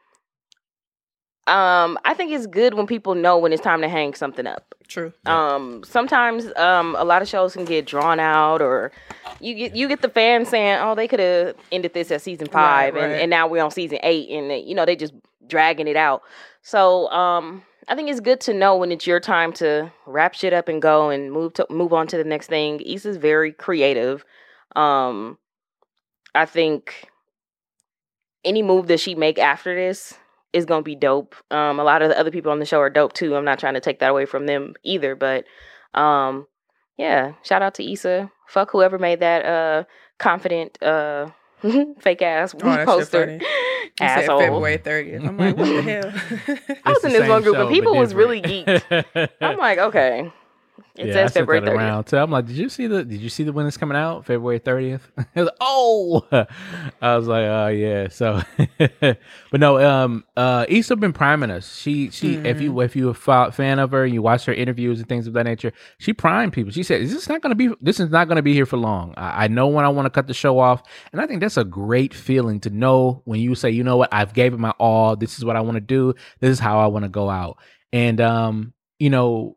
um, 1.47 1.99
I 2.05 2.15
think 2.15 2.33
it's 2.33 2.47
good 2.47 2.75
when 2.75 2.87
people 2.87 3.15
know 3.15 3.39
when 3.39 3.53
it's 3.53 3.63
time 3.63 3.83
to 3.83 3.89
hang 3.89 4.15
something 4.15 4.47
up. 4.47 4.70
True. 4.91 5.13
Um, 5.25 5.85
sometimes 5.85 6.53
um, 6.57 6.97
a 6.99 7.05
lot 7.05 7.23
of 7.23 7.29
shows 7.29 7.53
can 7.53 7.65
get 7.65 7.87
drawn 7.87 8.19
out, 8.19 8.61
or 8.61 8.91
you 9.39 9.55
get 9.55 9.77
you 9.77 9.87
get 9.87 10.03
the 10.03 10.09
fans 10.09 10.49
saying, 10.49 10.81
"Oh, 10.83 10.97
they 10.97 11.07
could 11.07 11.21
have 11.21 11.55
ended 11.71 11.95
this 11.95 12.11
at 12.11 12.23
season 12.23 12.49
five, 12.49 12.97
and, 12.97 13.13
right. 13.13 13.21
and 13.21 13.31
now 13.31 13.47
we're 13.47 13.63
on 13.63 13.71
season 13.71 14.01
eight, 14.03 14.29
and 14.31 14.69
you 14.69 14.75
know 14.75 14.85
they 14.85 14.97
just 14.97 15.15
dragging 15.47 15.87
it 15.87 15.95
out." 15.95 16.23
So 16.63 17.09
um, 17.13 17.63
I 17.87 17.95
think 17.95 18.11
it's 18.11 18.19
good 18.19 18.41
to 18.43 18.53
know 18.53 18.77
when 18.77 18.91
it's 18.91 19.07
your 19.07 19.21
time 19.21 19.53
to 19.55 19.93
wrap 20.07 20.35
shit 20.35 20.53
up 20.53 20.67
and 20.67 20.83
go 20.83 21.09
and 21.09 21.31
move 21.31 21.55
to 21.55 21.67
move 21.71 21.93
on 21.93 22.09
to 22.09 22.17
the 22.17 22.25
next 22.25 22.49
thing. 22.49 22.81
Issa's 22.81 23.17
very 23.17 23.53
creative. 23.53 24.25
Um, 24.75 25.39
I 26.35 26.47
think 26.47 27.09
any 28.45 28.63
move 28.63 28.89
that 28.89 28.99
she 28.99 29.15
make 29.15 29.39
after 29.39 29.73
this 29.73 30.15
is 30.53 30.65
gonna 30.67 30.83
be 30.83 30.97
dope. 30.97 31.35
Um, 31.51 31.79
a 31.81 31.85
lot 31.85 32.03
of 32.03 32.09
the 32.09 32.19
other 32.19 32.31
people 32.31 32.51
on 32.53 32.59
the 32.59 32.67
show 32.67 32.81
are 32.81 32.91
dope 32.91 33.13
too. 33.13 33.37
I'm 33.37 33.45
not 33.45 33.59
trying 33.59 33.75
to 33.75 33.81
take 33.81 33.99
that 34.01 34.11
away 34.11 34.27
from 34.27 34.47
them 34.47 34.75
either, 34.83 35.15
but 35.15 35.45
um, 35.95 36.47
yeah, 36.97 37.33
shout 37.43 37.63
out 37.63 37.75
to 37.75 37.93
Issa. 37.93 38.31
Fuck 38.49 38.71
whoever 38.73 38.99
made 38.99 39.21
that 39.21 39.45
uh 39.45 39.85
confident 40.19 40.83
uh 40.83 41.29
fake 42.01 42.23
ass 42.23 42.55
Oh, 42.63 42.85
poster. 42.85 43.27
funny. 43.27 43.41
He 43.99 44.07
said 44.07 44.23
Asshole. 44.23 44.41
February 44.41 44.79
30th. 44.79 45.27
I'm 45.29 45.37
like, 45.37 45.57
what 45.59 45.67
the 45.67 45.83
hell? 46.63 46.77
I 46.87 46.91
was 46.93 47.05
in 47.05 47.13
this 47.13 47.29
one 47.29 47.43
same 47.43 47.43
group 47.43 47.57
and 47.57 47.69
people 47.69 47.93
but 47.93 47.99
was 48.01 48.15
really 48.15 48.41
geeked. 48.41 49.29
I'm 49.43 49.59
like, 49.59 49.79
okay. 49.79 50.33
It 50.97 51.07
yeah, 51.07 51.13
says 51.13 51.33
February 51.33 51.61
that 51.61 51.71
30th. 51.71 51.77
around 51.77 52.05
too. 52.05 52.17
I'm 52.19 52.31
like, 52.31 52.47
did 52.47 52.57
you 52.57 52.69
see 52.69 52.87
the? 52.87 53.05
Did 53.05 53.21
you 53.21 53.29
see 53.29 53.45
the 53.45 53.53
when 53.53 53.67
it's 53.67 53.77
coming 53.77 53.97
out? 53.97 54.27
February 54.27 54.61
30th. 54.61 55.01
I 55.17 55.25
was 55.35 55.45
like, 55.47 55.57
oh, 55.61 56.27
I 57.01 57.17
was 57.17 57.29
like, 57.29 57.45
oh 57.45 57.69
yeah. 57.69 58.09
So, 58.09 58.43
but 59.01 59.61
no, 59.61 59.79
um, 59.79 60.25
uh, 60.37 60.67
Issa 60.69 60.97
been 60.97 61.13
priming 61.13 61.51
us. 61.51 61.77
She, 61.77 62.11
she, 62.11 62.35
if 62.37 62.61
you, 62.61 62.81
if 62.81 62.97
you 62.97 63.09
a 63.11 63.15
fa- 63.15 63.53
fan 63.53 63.79
of 63.79 63.93
her, 63.93 64.05
you 64.05 64.21
watch 64.21 64.45
her 64.47 64.53
interviews 64.53 64.99
and 64.99 65.09
things 65.09 65.27
of 65.27 65.33
that 65.35 65.45
nature. 65.45 65.73
She 65.99 66.13
primed 66.13 66.53
people. 66.53 66.73
She 66.73 66.83
said, 66.83 67.01
"Is 67.01 67.13
this 67.15 67.29
not 67.29 67.41
going 67.41 67.57
to 67.57 67.57
be? 67.57 67.75
This 67.81 68.01
is 68.01 68.11
not 68.11 68.27
going 68.27 68.37
to 68.37 68.43
be 68.43 68.53
here 68.53 68.67
for 68.67 68.77
long. 68.77 69.15
I, 69.17 69.45
I 69.45 69.49
know 69.49 69.69
when 69.69 69.85
I 69.85 69.89
want 69.89 70.07
to 70.07 70.11
cut 70.11 70.27
the 70.27 70.35
show 70.35 70.59
off, 70.59 70.83
and 71.13 71.21
I 71.21 71.27
think 71.27 71.41
that's 71.41 71.57
a 71.57 71.65
great 71.65 72.13
feeling 72.15 72.61
to 72.61 72.71
know 72.71 73.23
when 73.25 73.41
you 73.41 73.55
say, 73.55 73.71
you 73.71 73.85
know 73.85 73.97
what, 73.97 74.13
I've 74.13 74.35
gave 74.35 74.53
it 74.55 74.59
my 74.59 74.71
all. 74.73 75.17
This 75.17 75.39
is 75.39 75.45
what 75.45 75.57
I 75.57 75.61
want 75.61 75.77
to 75.77 75.81
do. 75.81 76.15
This 76.41 76.51
is 76.51 76.59
how 76.59 76.81
I 76.81 76.89
want 76.89 77.05
to 77.05 77.09
go 77.09 77.31
out. 77.31 77.59
And 77.93 78.21
um, 78.21 78.73
you 78.99 79.11
know, 79.11 79.57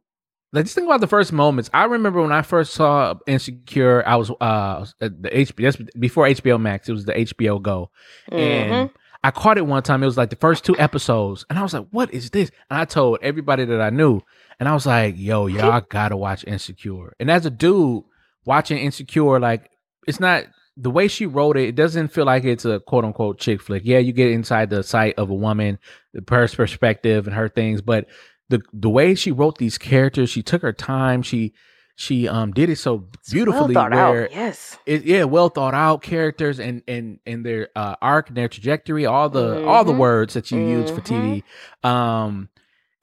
like 0.53 0.65
just 0.65 0.75
think 0.75 0.85
about 0.85 1.01
the 1.01 1.07
first 1.07 1.33
moments. 1.33 1.69
I 1.73 1.85
remember 1.85 2.21
when 2.21 2.31
I 2.31 2.43
first 2.43 2.73
saw 2.73 3.15
Insecure. 3.25 4.03
I 4.07 4.15
was 4.15 4.29
uh 4.39 4.85
at 5.01 5.21
the 5.21 5.29
HBO 5.29 5.63
that's 5.63 5.77
before 5.97 6.25
HBO 6.27 6.61
Max. 6.61 6.87
It 6.87 6.93
was 6.93 7.05
the 7.05 7.13
HBO 7.13 7.59
Go, 7.61 7.89
and 8.31 8.91
I 9.23 9.31
caught 9.31 9.57
it 9.57 9.65
one 9.65 9.81
time. 9.81 10.03
It 10.03 10.05
was 10.05 10.17
like 10.17 10.29
the 10.29 10.35
first 10.35 10.63
two 10.63 10.77
episodes, 10.77 11.43
and 11.49 11.57
I 11.57 11.63
was 11.63 11.73
like, 11.73 11.87
"What 11.89 12.13
is 12.13 12.29
this?" 12.29 12.51
And 12.69 12.79
I 12.79 12.85
told 12.85 13.17
everybody 13.23 13.65
that 13.65 13.81
I 13.81 13.89
knew, 13.89 14.21
and 14.59 14.69
I 14.69 14.73
was 14.73 14.85
like, 14.85 15.15
"Yo, 15.17 15.47
y'all 15.47 15.81
gotta 15.89 16.15
watch 16.15 16.45
Insecure." 16.45 17.15
And 17.19 17.31
as 17.31 17.47
a 17.47 17.49
dude 17.49 18.03
watching 18.45 18.77
Insecure, 18.77 19.39
like 19.39 19.71
it's 20.07 20.19
not 20.19 20.45
the 20.77 20.91
way 20.91 21.07
she 21.07 21.25
wrote 21.25 21.57
it. 21.57 21.69
It 21.69 21.75
doesn't 21.75 22.09
feel 22.09 22.25
like 22.25 22.43
it's 22.43 22.65
a 22.65 22.79
quote 22.79 23.05
unquote 23.05 23.39
chick 23.39 23.61
flick. 23.61 23.83
Yeah, 23.85 23.99
you 23.99 24.11
get 24.11 24.31
inside 24.31 24.69
the 24.69 24.83
sight 24.83 25.15
of 25.17 25.29
a 25.29 25.35
woman, 25.35 25.79
the 26.13 26.23
her 26.29 26.47
perspective 26.47 27.27
and 27.27 27.35
her 27.35 27.49
things, 27.49 27.81
but 27.81 28.07
the 28.53 28.61
the 28.71 28.89
way 28.89 29.15
she 29.15 29.31
wrote 29.31 29.57
these 29.57 29.77
characters, 29.77 30.29
she 30.29 30.41
took 30.43 30.61
her 30.61 30.73
time. 30.73 31.21
She 31.23 31.53
she 31.95 32.27
um 32.27 32.51
did 32.51 32.69
it 32.69 32.77
so 32.77 33.07
beautifully. 33.31 33.73
well 33.75 33.83
thought 33.83 33.91
where 33.91 34.25
out. 34.25 34.31
Yes. 34.31 34.77
it, 34.85 35.03
yeah, 35.05 35.23
well 35.25 35.49
thought 35.49 35.73
out 35.73 36.01
characters 36.01 36.59
and 36.59 36.81
and 36.87 37.19
and 37.25 37.45
their 37.45 37.69
uh, 37.75 37.95
arc 38.01 38.29
and 38.29 38.37
their 38.37 38.47
trajectory, 38.47 39.05
all 39.05 39.29
the 39.29 39.63
all 39.65 39.83
the 39.85 39.93
Mhm. 39.93 39.97
words 39.99 40.33
that 40.33 40.49
you 40.51 40.59
use 40.59 40.89
for 40.89 41.01
TV. 41.01 41.43
Um, 41.83 42.49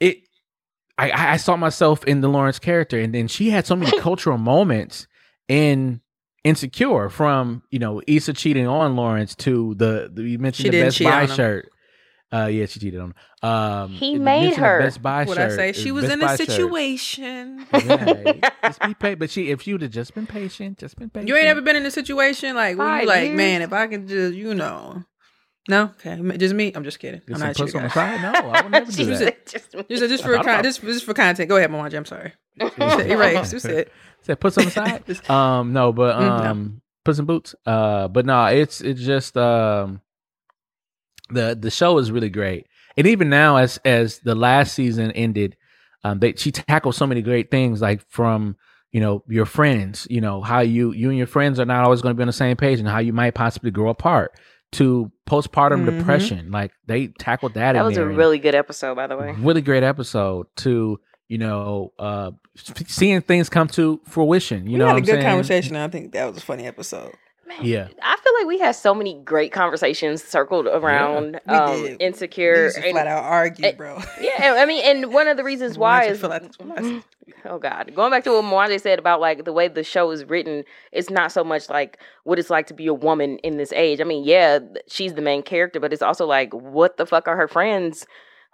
it, 0.00 0.18
I 0.98 1.32
I 1.34 1.36
saw 1.36 1.56
myself 1.56 2.04
in 2.04 2.20
the 2.20 2.28
Lawrence 2.28 2.58
character, 2.58 2.98
and 2.98 3.14
then 3.14 3.28
she 3.28 3.50
had 3.50 3.66
so 3.66 3.76
many 3.76 3.96
cultural 4.08 4.38
moments 4.38 5.06
in 5.48 6.00
Insecure, 6.42 7.10
from 7.10 7.62
you 7.70 7.78
know 7.78 8.00
Issa 8.06 8.32
cheating 8.32 8.66
on 8.66 8.96
Lawrence 8.96 9.34
to 9.36 9.74
the, 9.74 10.10
the 10.12 10.22
you 10.22 10.38
mentioned 10.38 10.66
She 10.66 10.70
the 10.70 10.82
Best 10.84 11.02
Buy 11.02 11.26
shirt. 11.26 11.70
Uh, 12.32 12.46
yeah, 12.46 12.64
she 12.66 12.78
cheated 12.78 13.00
on 13.00 13.12
him. 13.42 13.48
Um, 13.50 13.88
He 13.90 14.16
made 14.18 14.54
her. 14.56 14.78
Best 14.80 15.02
Buy 15.02 15.24
What 15.24 15.36
shirt. 15.36 15.50
I 15.52 15.56
say? 15.56 15.72
She 15.72 15.90
was 15.90 16.04
was 16.04 16.10
Best 16.10 16.14
in 16.14 16.22
a 16.22 16.26
Buy 16.26 16.36
shirt. 16.36 16.46
situation. 16.48 17.66
Yeah, 17.72 18.50
just 18.64 18.80
be 18.80 18.94
patient. 19.00 19.18
But 19.18 19.30
she, 19.30 19.50
if 19.50 19.62
she 19.62 19.72
would 19.72 19.82
have 19.82 19.90
just 19.90 20.14
been 20.14 20.26
patient, 20.26 20.78
just 20.78 20.96
been 20.96 21.10
patient. 21.10 21.28
You 21.28 21.36
ain't 21.36 21.46
ever 21.48 21.60
been 21.60 21.76
in 21.76 21.84
a 21.86 21.90
situation 21.90 22.54
like 22.54 22.78
where 22.78 23.00
you 23.00 23.06
like, 23.06 23.24
years? 23.24 23.36
man, 23.36 23.62
if 23.62 23.72
I 23.72 23.86
can 23.88 24.06
just, 24.06 24.34
you 24.34 24.54
know, 24.54 25.02
no, 25.68 25.92
okay, 25.98 26.20
just 26.38 26.54
me. 26.54 26.72
I'm 26.74 26.84
just 26.84 26.98
kidding. 27.00 27.20
Get 27.26 27.34
I'm 27.34 27.38
some 27.40 27.46
not 27.48 27.56
puss 27.56 27.70
sure. 27.72 27.80
on 27.80 27.86
the 27.88 27.90
side? 27.92 28.22
No, 28.22 28.32
I 28.50 28.62
would 28.62 28.72
never 28.72 28.92
She 28.92 28.98
do 29.04 29.06
that. 29.06 29.18
said 29.18 29.36
just 29.46 29.74
me. 29.74 29.84
Just, 29.90 30.02
just 30.08 30.24
I 30.24 30.26
for 30.26 30.36
thought 30.36 30.44
con- 30.46 30.64
just, 30.64 30.80
just 30.82 31.04
for 31.04 31.14
content. 31.14 31.48
Go 31.48 31.56
ahead, 31.56 31.70
Mwanje. 31.70 31.94
I'm 31.96 32.04
sorry. 32.04 32.32
You 32.56 32.70
said, 32.78 33.10
erase. 33.10 33.52
You 33.52 33.58
said. 33.58 33.90
Said 34.22 34.38
put 34.40 34.52
some 34.52 34.66
aside. 34.68 35.02
um, 35.30 35.72
no, 35.72 35.92
but 35.92 36.16
Mm, 36.16 36.20
no. 36.44 36.50
um, 36.50 36.82
put 37.04 37.16
some 37.16 37.26
boots. 37.26 37.54
Uh, 37.66 38.06
but 38.08 38.24
no, 38.26 38.46
it's 38.46 38.80
it's 38.80 39.00
just 39.00 39.36
um, 39.36 40.00
the 41.32 41.56
the 41.60 41.70
show 41.70 41.98
is 41.98 42.10
really 42.12 42.30
great, 42.30 42.66
and 42.96 43.06
even 43.06 43.28
now 43.28 43.56
as 43.56 43.78
as 43.84 44.18
the 44.20 44.34
last 44.34 44.74
season 44.74 45.10
ended, 45.12 45.56
um, 46.04 46.18
they 46.18 46.34
she 46.36 46.50
tackled 46.52 46.94
so 46.94 47.06
many 47.06 47.22
great 47.22 47.50
things 47.50 47.80
like 47.80 48.02
from 48.08 48.56
you 48.92 49.00
know 49.00 49.22
your 49.28 49.46
friends, 49.46 50.06
you 50.10 50.20
know 50.20 50.40
how 50.42 50.60
you 50.60 50.92
you 50.92 51.08
and 51.08 51.18
your 51.18 51.26
friends 51.26 51.60
are 51.60 51.64
not 51.64 51.84
always 51.84 52.02
going 52.02 52.14
to 52.14 52.16
be 52.16 52.22
on 52.22 52.26
the 52.26 52.32
same 52.32 52.56
page, 52.56 52.78
and 52.80 52.88
how 52.88 52.98
you 52.98 53.12
might 53.12 53.34
possibly 53.34 53.70
grow 53.70 53.88
apart. 53.90 54.32
To 54.74 55.10
postpartum 55.28 55.82
Mhm. 55.84 55.98
depression, 55.98 56.50
like 56.52 56.70
they 56.86 57.08
tackled 57.08 57.54
that. 57.54 57.72
That 57.72 57.84
was 57.84 57.96
a 57.96 58.06
really 58.06 58.38
good 58.38 58.54
episode, 58.54 58.94
by 58.94 59.08
the 59.08 59.16
way. 59.16 59.34
really 59.38 59.62
great 59.62 59.82
episode 59.82 60.46
to 60.58 61.00
you 61.28 61.38
know 61.38 61.92
uh 61.98 62.30
seeing 62.86 63.20
things 63.20 63.48
come 63.48 63.68
to 63.68 64.00
fruition 64.04 64.66
you 64.66 64.72
we 64.72 64.78
know 64.78 64.88
had 64.88 64.96
a 64.96 65.00
good 65.00 65.06
saying? 65.08 65.26
conversation. 65.26 65.76
I 65.76 65.88
think 65.88 66.12
that 66.12 66.26
was 66.26 66.36
a 66.38 66.40
funny 66.40 66.66
episode. 66.66 67.12
Man, 67.50 67.58
Yeah. 67.66 67.88
I 68.02 68.16
feel 68.16 68.32
like 68.38 68.46
we 68.46 68.58
had 68.58 68.72
so 68.72 68.94
many 68.94 69.14
great 69.24 69.52
conversations 69.52 70.22
circled 70.24 70.66
around 70.66 71.40
We 71.46 71.54
um, 71.54 71.96
insecure. 72.00 72.54
We 72.54 72.62
used 72.64 72.76
and- 72.78 72.92
flat 72.92 73.06
out 73.06 73.24
argue, 73.24 73.66
and- 73.66 73.76
bro. 73.76 73.98
yeah, 74.20 74.54
I 74.58 74.64
mean, 74.66 74.82
and 74.84 75.12
one 75.12 75.28
of 75.28 75.36
the 75.36 75.44
reasons 75.44 75.76
why 75.84 76.04
is 76.04 76.20
feel 76.20 76.30
like- 76.30 76.44
oh 77.44 77.58
god, 77.58 77.94
going 77.94 78.10
back 78.10 78.24
to 78.24 78.30
what 78.30 78.44
Mwanje 78.44 78.80
said 78.80 78.98
about 78.98 79.20
like 79.20 79.44
the 79.44 79.52
way 79.52 79.68
the 79.68 79.82
show 79.84 80.10
is 80.10 80.24
written, 80.24 80.64
it's 80.92 81.10
not 81.10 81.32
so 81.32 81.42
much 81.44 81.68
like 81.68 81.98
what 82.24 82.38
it's 82.38 82.50
like 82.50 82.66
to 82.68 82.74
be 82.74 82.86
a 82.86 82.94
woman 82.94 83.38
in 83.38 83.56
this 83.56 83.72
age. 83.72 84.00
I 84.00 84.04
mean, 84.04 84.24
yeah, 84.24 84.60
she's 84.88 85.14
the 85.14 85.22
main 85.22 85.42
character, 85.42 85.80
but 85.80 85.92
it's 85.92 86.02
also 86.02 86.26
like 86.26 86.52
what 86.54 86.96
the 86.98 87.06
fuck 87.06 87.26
are 87.28 87.36
her 87.36 87.48
friends, 87.48 88.06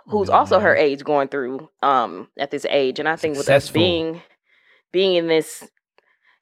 who's 0.07 0.29
also 0.31 0.59
her 0.61 0.75
age, 0.77 1.05
going 1.05 1.29
through 1.29 1.69
um 1.83 2.29
at 2.39 2.51
this 2.51 2.65
age? 2.71 2.99
And 2.99 3.09
I 3.09 3.17
think 3.17 3.37
with 3.37 3.49
us 3.51 3.69
being 3.71 4.23
being 4.93 5.15
in 5.17 5.27
this 5.27 5.69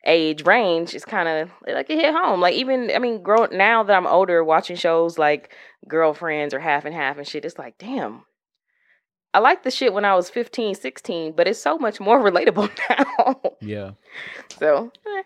age 0.07 0.45
range 0.45 0.95
it's 0.95 1.05
kind 1.05 1.29
of 1.29 1.51
like 1.67 1.89
it 1.91 1.99
hit 1.99 2.15
home. 2.15 2.41
Like 2.41 2.55
even 2.55 2.91
i 2.95 2.99
mean 2.99 3.23
grow 3.23 3.47
now 3.47 3.83
that 3.83 3.97
i'm 3.97 4.07
older 4.07 4.43
watching 4.45 4.77
shows 4.77 5.19
like 5.19 5.53
girlfriends 5.89 6.53
or 6.55 6.61
half 6.61 6.85
and 6.85 6.95
half 6.95 7.17
and 7.19 7.27
shit 7.27 7.45
it's 7.45 7.59
like 7.59 7.79
damn. 7.79 8.25
I 9.33 9.39
like 9.41 9.63
the 9.65 9.71
shit 9.71 9.93
when 9.93 10.05
i 10.05 10.15
was 10.15 10.31
15 10.31 10.75
16 10.75 11.33
but 11.33 11.49
it's 11.49 11.61
so 11.61 11.79
much 11.79 12.01
more 12.01 12.21
relatable 12.31 12.71
now. 12.91 13.41
Yeah. 13.61 13.91
So 14.59 14.93
eh. 15.07 15.23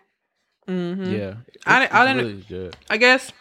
Mhm. 0.71 1.11
yeah. 1.17 1.33
I- 1.65 1.83
It's- 1.83 1.89
I 1.93 2.05
didn't- 2.07 2.25
really 2.27 2.45
good. 2.47 2.75
I 2.89 2.97
guess 2.97 3.31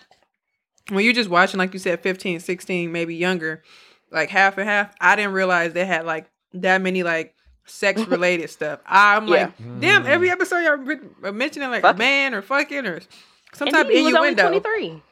when 0.90 1.04
you're 1.04 1.12
just 1.12 1.28
watching, 1.30 1.58
like 1.58 1.74
you 1.74 1.78
said, 1.78 2.00
15, 2.00 2.40
16, 2.40 2.90
maybe 2.90 3.14
younger, 3.14 3.62
like 4.10 4.30
half 4.30 4.56
and 4.56 4.66
half, 4.68 4.94
I 5.00 5.16
didn't 5.16 5.32
realize 5.32 5.72
they 5.74 5.84
had 5.84 6.06
like 6.06 6.30
that 6.54 6.80
many 6.80 7.02
like 7.02 7.34
sex 7.68 8.00
related 8.06 8.50
stuff. 8.50 8.80
I'm 8.86 9.26
like, 9.26 9.52
Yeah. 9.58 9.66
damn, 9.80 10.04
Mm. 10.04 10.08
every 10.08 10.30
episode 10.30 10.58
y'all 10.60 11.32
mentioning 11.32 11.70
like 11.70 11.82
Fuck. 11.82 11.96
a 11.96 11.98
man 11.98 12.34
or 12.34 12.42
fucking 12.42 12.86
or 12.86 13.00
sometimes 13.54 13.88
and 13.88 13.92
he 13.96 14.02
was 14.02 14.14
only 14.14 14.28
innuendo. 14.30 14.60
23. 14.60 15.02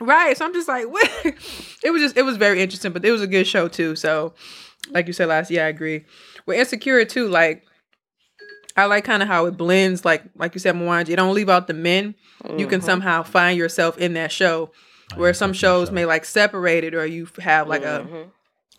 Right. 0.00 0.36
So 0.36 0.44
I'm 0.44 0.52
just 0.52 0.68
like, 0.68 0.84
what? 0.90 1.10
It 1.84 1.90
was 1.90 2.02
just, 2.02 2.16
it 2.16 2.22
was 2.24 2.36
very 2.36 2.60
interesting, 2.60 2.92
but 2.92 3.04
it 3.04 3.10
was 3.10 3.22
a 3.22 3.26
good 3.26 3.46
show 3.46 3.68
too. 3.68 3.96
So, 3.96 4.34
like 4.90 5.06
you 5.06 5.12
said 5.12 5.28
last, 5.28 5.50
yeah, 5.50 5.64
I 5.64 5.68
agree. 5.68 6.04
With 6.46 6.58
Insecure 6.58 7.04
too, 7.04 7.28
like, 7.28 7.64
I 8.76 8.84
like 8.84 9.04
kind 9.04 9.22
of 9.22 9.28
how 9.28 9.46
it 9.46 9.56
blends, 9.56 10.04
like, 10.04 10.22
like 10.36 10.54
you 10.54 10.58
said, 10.60 10.74
Mwanje, 10.74 11.08
it 11.08 11.16
don't 11.16 11.34
leave 11.34 11.48
out 11.48 11.66
the 11.66 11.72
men. 11.74 12.14
You 12.58 12.66
can 12.66 12.82
somehow 12.82 13.22
find 13.22 13.56
yourself 13.58 13.96
in 13.98 14.12
that 14.14 14.30
show. 14.30 14.70
Where 15.14 15.32
some 15.32 15.52
shows 15.52 15.90
may 15.92 16.04
like 16.04 16.24
separate 16.24 16.82
it, 16.84 16.92
or 16.94 17.06
you 17.06 17.28
have 17.38 17.68
like 17.68 17.84
a 17.84 18.28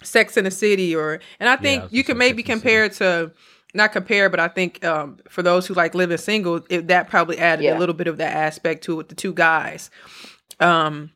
Sex 0.04 0.38
in 0.38 0.44
the 0.46 0.52
City, 0.52 0.96
or 0.96 1.20
and 1.40 1.50
I 1.50 1.56
think 1.56 1.84
I 1.84 1.88
you 1.92 2.04
can 2.04 2.18
maybe 2.18 2.42
Sex 2.44 2.50
and 2.50 2.62
the 2.62 2.62
compare 2.62 2.86
it 2.86 2.94
to 2.94 3.32
not 3.74 3.92
compare, 3.92 4.30
but 4.30 4.40
I 4.40 4.48
think 4.48 4.84
um, 4.86 5.18
for 5.30 5.42
those 5.44 5.68
who 5.68 5.74
like 5.74 5.94
living 5.94 6.18
single, 6.18 6.62
it, 6.70 6.88
that 6.88 7.10
probably 7.10 7.38
added 7.38 7.64
Yeah. 7.64 7.78
a 7.78 7.80
little 7.80 7.96
bit 7.96 8.08
of 8.08 8.18
that 8.18 8.34
aspect 8.36 8.84
to 8.86 8.94
it 8.94 8.96
with 8.96 9.10
the 9.10 9.16
two 9.16 9.34
guys. 9.34 9.90
Um, 10.60 11.12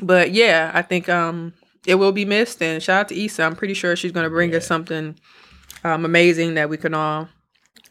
but 0.00 0.32
yeah, 0.32 0.70
I 0.74 0.82
think 0.82 1.08
um, 1.08 1.54
it 1.86 1.94
will 1.94 2.12
be 2.12 2.24
missed. 2.24 2.62
And 2.62 2.82
shout 2.82 3.00
out 3.00 3.08
to 3.08 3.18
Issa. 3.24 3.42
I'm 3.42 3.56
pretty 3.56 3.74
sure 3.74 3.94
she's 3.96 4.12
going 4.12 4.24
to 4.24 4.30
bring 4.30 4.54
us 4.54 4.66
something 4.66 5.16
um, 5.84 6.04
amazing 6.04 6.54
that 6.54 6.68
we 6.68 6.76
can 6.76 6.94
all 6.94 7.28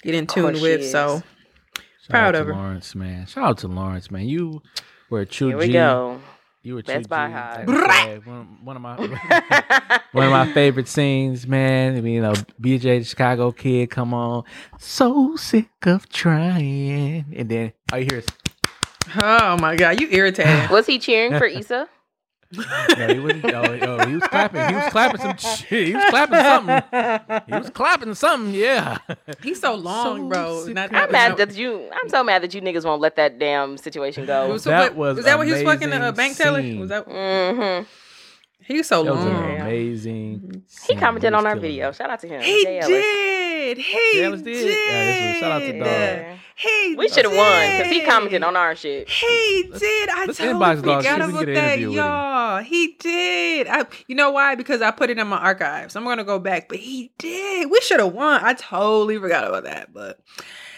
get 0.03 0.13
in 0.15 0.28
tune 0.28 0.61
with. 0.61 0.86
So 0.86 1.24
Shout 1.24 2.09
Proud 2.09 2.28
out 2.28 2.36
of 2.36 2.47
to 2.47 2.53
her. 2.53 2.59
Lawrence, 2.59 2.95
man. 2.95 3.26
Shout 3.26 3.43
out 3.43 3.57
to 3.59 3.68
Lawrence, 3.68 4.11
man. 4.11 4.28
You 4.28 4.61
were 5.09 5.22
a 5.22 5.26
true 5.26 5.49
Here 5.49 5.57
we 5.57 5.68
G. 5.68 5.74
go. 5.74 6.22
You 6.68 6.74
were 6.74 6.82
a 6.82 6.84
Best 6.84 7.07
Buy 7.07 7.28
G. 7.28 7.34
high. 7.34 7.63
Like 7.65 8.28
One, 8.28 8.57
one 8.61 8.76
of 8.76 8.82
my 8.82 8.97
one 10.11 10.26
of 10.26 10.32
my 10.32 10.51
favorite 10.51 10.89
scenes, 10.89 11.47
man. 11.47 11.95
I 11.95 12.01
mean, 12.01 12.15
you 12.15 12.22
know, 12.22 12.34
BJ 12.61 12.99
the 12.99 13.03
Chicago 13.05 13.53
kid, 13.53 13.89
come 13.89 14.13
on, 14.13 14.43
so 14.78 15.38
sick 15.38 15.70
of 15.84 16.09
trying, 16.09 17.24
and 17.34 17.47
then 17.47 17.72
all 17.93 17.99
you 17.99 18.07
hear 18.11 18.18
is 18.20 18.26
oh 19.15 19.57
my 19.61 19.78
god, 19.78 20.01
you 20.01 20.09
irritating. 20.11 20.70
Was 20.70 20.86
he 20.88 20.99
cheering 20.99 21.38
for 21.38 21.45
Issa? 21.45 21.88
No, 22.51 23.07
he 23.13 23.19
was, 23.19 23.33
oh, 23.43 23.79
oh, 23.81 24.05
he 24.07 24.13
was 24.15 24.23
clapping, 24.23 24.67
he 24.69 24.75
was 24.75 24.91
clapping 24.91 25.19
some 25.21 25.37
shit, 25.37 25.87
he 25.87 25.93
was 25.95 26.05
clapping 26.09 26.39
something, 26.39 27.41
he 27.47 27.53
was 27.59 27.69
clapping 27.71 28.13
something, 28.13 28.53
yeah. 28.53 28.97
He's 29.43 29.59
so 29.59 29.75
long, 29.75 30.17
So 30.17 30.27
bro. 30.29 30.65
Not- 30.73 30.93
I'm 30.95 31.11
mad 31.11 31.37
that 31.37 31.55
you. 31.57 31.89
I'm 31.93 32.07
so 32.09 32.23
mad 32.23 32.43
that 32.43 32.53
you 32.53 32.61
niggas 32.61 32.85
won't 32.85 33.01
let 33.01 33.17
that 33.17 33.37
damn 33.37 33.77
situation 33.77 34.25
go. 34.25 34.57
So 34.57 34.69
That 34.69 34.95
what- 34.95 34.95
was 34.95 35.15
was 35.17 35.25
that 35.25 35.37
what 35.37 35.47
he 35.47 35.53
was 35.53 35.63
fucking 35.63 35.91
a 35.91 35.95
amazing 35.97 36.15
bank 36.15 36.37
teller? 36.37 36.61
scene. 36.61 36.79
Was 36.79 36.89
that 36.89 37.05
Mm-hmm. 37.07 37.83
he 38.65 38.77
was 38.77 38.87
so 38.87 39.03
That 39.03 39.11
was 39.13 39.25
long? 39.25 39.35
an 39.35 39.61
amazing. 39.61 40.63
He 40.87 40.95
commented 40.95 41.33
was 41.33 41.39
on 41.39 41.47
our 41.47 41.55
video. 41.59 41.89
it. 41.89 41.95
Shout 41.95 42.09
out 42.09 42.19
to 42.21 42.27
him. 42.27 42.41
He 42.41 42.63
Jay 42.63 42.79
Ellis. 42.79 42.87
Did. 43.75 43.77
He 43.77 44.21
Ellis 44.23 44.41
did? 44.41 44.53
did. 44.53 44.87
Yeah, 44.87 45.05
this 45.05 45.21
was- 45.33 45.39
shout 45.39 45.51
out 45.51 45.59
to 45.59 45.71
Dog. 45.79 45.87
Yeah. 45.87 46.33
He 46.59 46.95
We 46.97 47.07
should 47.07 47.25
have 47.25 47.35
won 47.35 47.77
because 47.77 47.91
he 47.91 48.01
commented 48.03 48.41
on 48.43 48.55
our 48.55 48.75
shit. 48.75 49.07
He 49.07 49.71
did. 49.77 50.09
I 50.09 50.25
let's 50.25 50.39
totally 50.39 50.55
inbox 50.55 50.81
Dog, 50.81 51.03
see 51.03 51.09
forgot 51.09 51.21
if 51.21 51.27
we 51.27 51.33
can 51.33 51.43
about 51.43 51.45
that, 51.45 51.47
interview 51.79 51.87
with 51.89 51.97
him. 51.99 52.03
y'all. 52.03 52.57
He 52.63 52.95
did. 52.99 53.67
I, 53.67 53.85
you 54.07 54.15
know 54.15 54.31
why? 54.31 54.55
Because 54.55 54.81
I 54.81 54.89
put 54.89 55.11
it 55.11 55.19
in 55.19 55.27
my 55.27 55.37
archives. 55.37 55.95
I'm 55.95 56.03
gonna 56.03 56.23
go 56.23 56.39
back, 56.39 56.67
but 56.67 56.79
he 56.79 57.11
did. 57.19 57.69
We 57.69 57.79
should 57.81 57.99
have 57.99 58.11
won. 58.13 58.43
I 58.43 58.53
totally 58.55 59.19
forgot 59.19 59.45
about 59.47 59.65
that, 59.65 59.93
but 59.93 60.19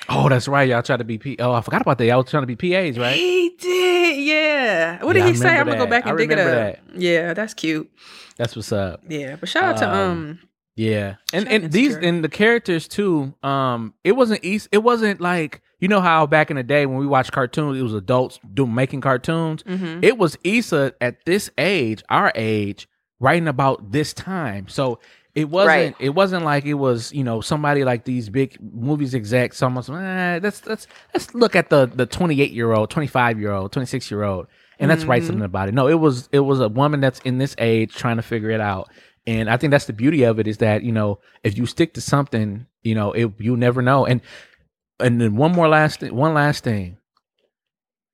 Oh, 0.10 0.28
that's 0.28 0.48
right. 0.50 0.68
Y'all 0.68 0.82
tried 0.82 0.98
to 0.98 1.04
be 1.06 1.18
P. 1.18 1.38
Oh, 1.40 1.54
I 1.54 1.62
forgot 1.62 1.82
about 1.82 1.98
that. 2.00 2.06
Y'all 2.08 2.18
was 2.24 2.30
trying 2.30 2.46
to 2.46 2.54
be 2.54 2.56
PAs, 2.58 2.98
right? 2.98 3.16
he 3.16 3.56
did. 3.58 4.18
Yeah. 4.24 5.02
What 5.06 5.14
did 5.14 5.22
I 5.24 5.28
he 5.30 5.36
say? 5.36 5.50
I'm 5.58 5.66
gonna 5.66 5.78
go 5.78 5.84
that. 5.86 5.90
back 5.90 6.06
I 6.08 6.10
and 6.10 6.18
dig 6.18 6.32
it 6.32 6.40
up. 6.40 6.46
remember 6.46 6.80
Yeah, 6.98 7.34
that's 7.34 7.54
cute. 7.54 7.90
That's 8.36 8.56
what's 8.56 8.72
up. 8.74 9.02
Yeah, 9.08 9.38
but 9.40 9.48
shout 9.48 9.64
out 9.64 9.78
to 9.78 9.90
Um, 9.90 10.00
um. 10.12 10.40
Yeah, 10.80 11.16
and 11.34 11.46
and 11.50 11.72
these 11.74 11.96
and 11.98 12.24
the 12.24 12.30
characters 12.30 12.88
too. 12.88 13.34
Um, 13.44 13.94
it 14.06 14.14
wasn't 14.14 14.46
east. 14.46 14.70
It 14.72 14.78
wasn't 14.78 15.20
like 15.20 15.62
you 15.80 15.90
know 15.90 16.00
how 16.00 16.26
back 16.26 16.50
in 16.50 16.56
the 16.56 16.64
day 16.64 16.86
when 16.86 16.98
we 16.98 17.06
watched 17.06 17.34
cartoons, 17.34 17.78
it 17.78 17.82
was 17.84 17.94
adults 17.94 18.40
doing 18.54 18.74
making 18.74 19.02
cartoons. 19.02 19.62
mhm. 19.64 20.02
It 20.02 20.18
was 20.18 20.38
Issa 20.46 20.94
at 21.02 21.26
this 21.26 21.50
age, 21.58 22.02
our 22.08 22.32
age, 22.34 22.88
writing 23.20 23.50
about 23.50 23.92
this 23.92 24.14
time. 24.14 24.70
So 24.70 25.00
it 25.36 25.50
wasn't. 25.50 25.68
Right. 25.68 25.96
It 26.00 26.10
wasn't 26.12 26.46
like 26.46 26.64
it 26.64 26.76
was 26.76 27.12
you 27.12 27.26
know 27.26 27.42
somebody 27.42 27.84
like 27.84 28.06
these 28.06 28.30
big 28.30 28.58
movies 28.62 29.14
execs. 29.14 29.62
Almost. 29.62 29.90
Eh, 29.90 30.40
let's 30.42 30.66
let's 30.66 30.88
let's 31.14 31.36
look 31.36 31.58
at 31.58 31.70
the 31.70 31.88
the 31.94 32.06
twenty 32.06 32.40
eight 32.42 32.52
year 32.52 32.72
old, 32.72 32.90
twenty 32.90 33.08
five 33.08 33.38
year 33.38 33.52
old, 33.52 33.74
twenty 33.74 33.86
six 33.86 34.10
year 34.10 34.24
old, 34.24 34.48
and 34.80 34.88
let's 34.88 35.04
write 35.04 35.24
something 35.26 35.44
about 35.44 35.68
it. 35.68 35.74
No, 35.74 35.90
it 35.90 36.00
was 36.00 36.30
it 36.32 36.40
was 36.40 36.62
a 36.62 36.70
woman 36.70 37.02
that's 37.02 37.20
in 37.26 37.38
this 37.38 37.54
age 37.58 37.94
trying 37.94 38.16
to 38.16 38.24
figure 38.24 38.50
it 38.50 38.62
out. 38.62 38.90
And 39.30 39.48
I 39.48 39.58
think 39.58 39.70
that's 39.70 39.86
the 39.86 39.94
beauty 39.94 40.24
of 40.24 40.40
it 40.40 40.48
is 40.48 40.58
that 40.58 40.82
you 40.82 40.92
know 40.92 41.20
if 41.44 41.56
you 41.56 41.68
stick 41.68 41.94
to 41.94 42.02
something, 42.02 42.66
you 42.82 42.96
know 42.96 43.12
it 43.12 43.32
you 43.38 43.56
never 43.56 43.84
know. 43.84 44.08
And 44.08 44.22
and 45.00 45.22
then 45.22 45.36
one 45.36 45.52
more 45.52 45.68
last 45.68 46.00
thing, 46.00 46.16
one 46.16 46.34
last 46.34 46.64
thing. 46.64 46.98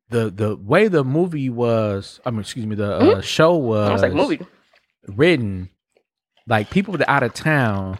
The 0.09 0.29
the 0.29 0.57
way 0.57 0.89
the 0.89 1.05
movie 1.05 1.49
was, 1.49 2.19
I 2.25 2.31
mean, 2.31 2.41
excuse 2.41 2.65
me, 2.65 2.75
the 2.75 2.97
uh, 2.97 3.21
show 3.21 3.55
was, 3.55 3.91
was 3.91 4.01
like, 4.01 4.11
movie. 4.11 4.45
written, 5.07 5.69
like 6.47 6.69
people 6.69 6.97
that 6.97 7.09
out 7.09 7.23
of 7.23 7.33
town 7.33 7.97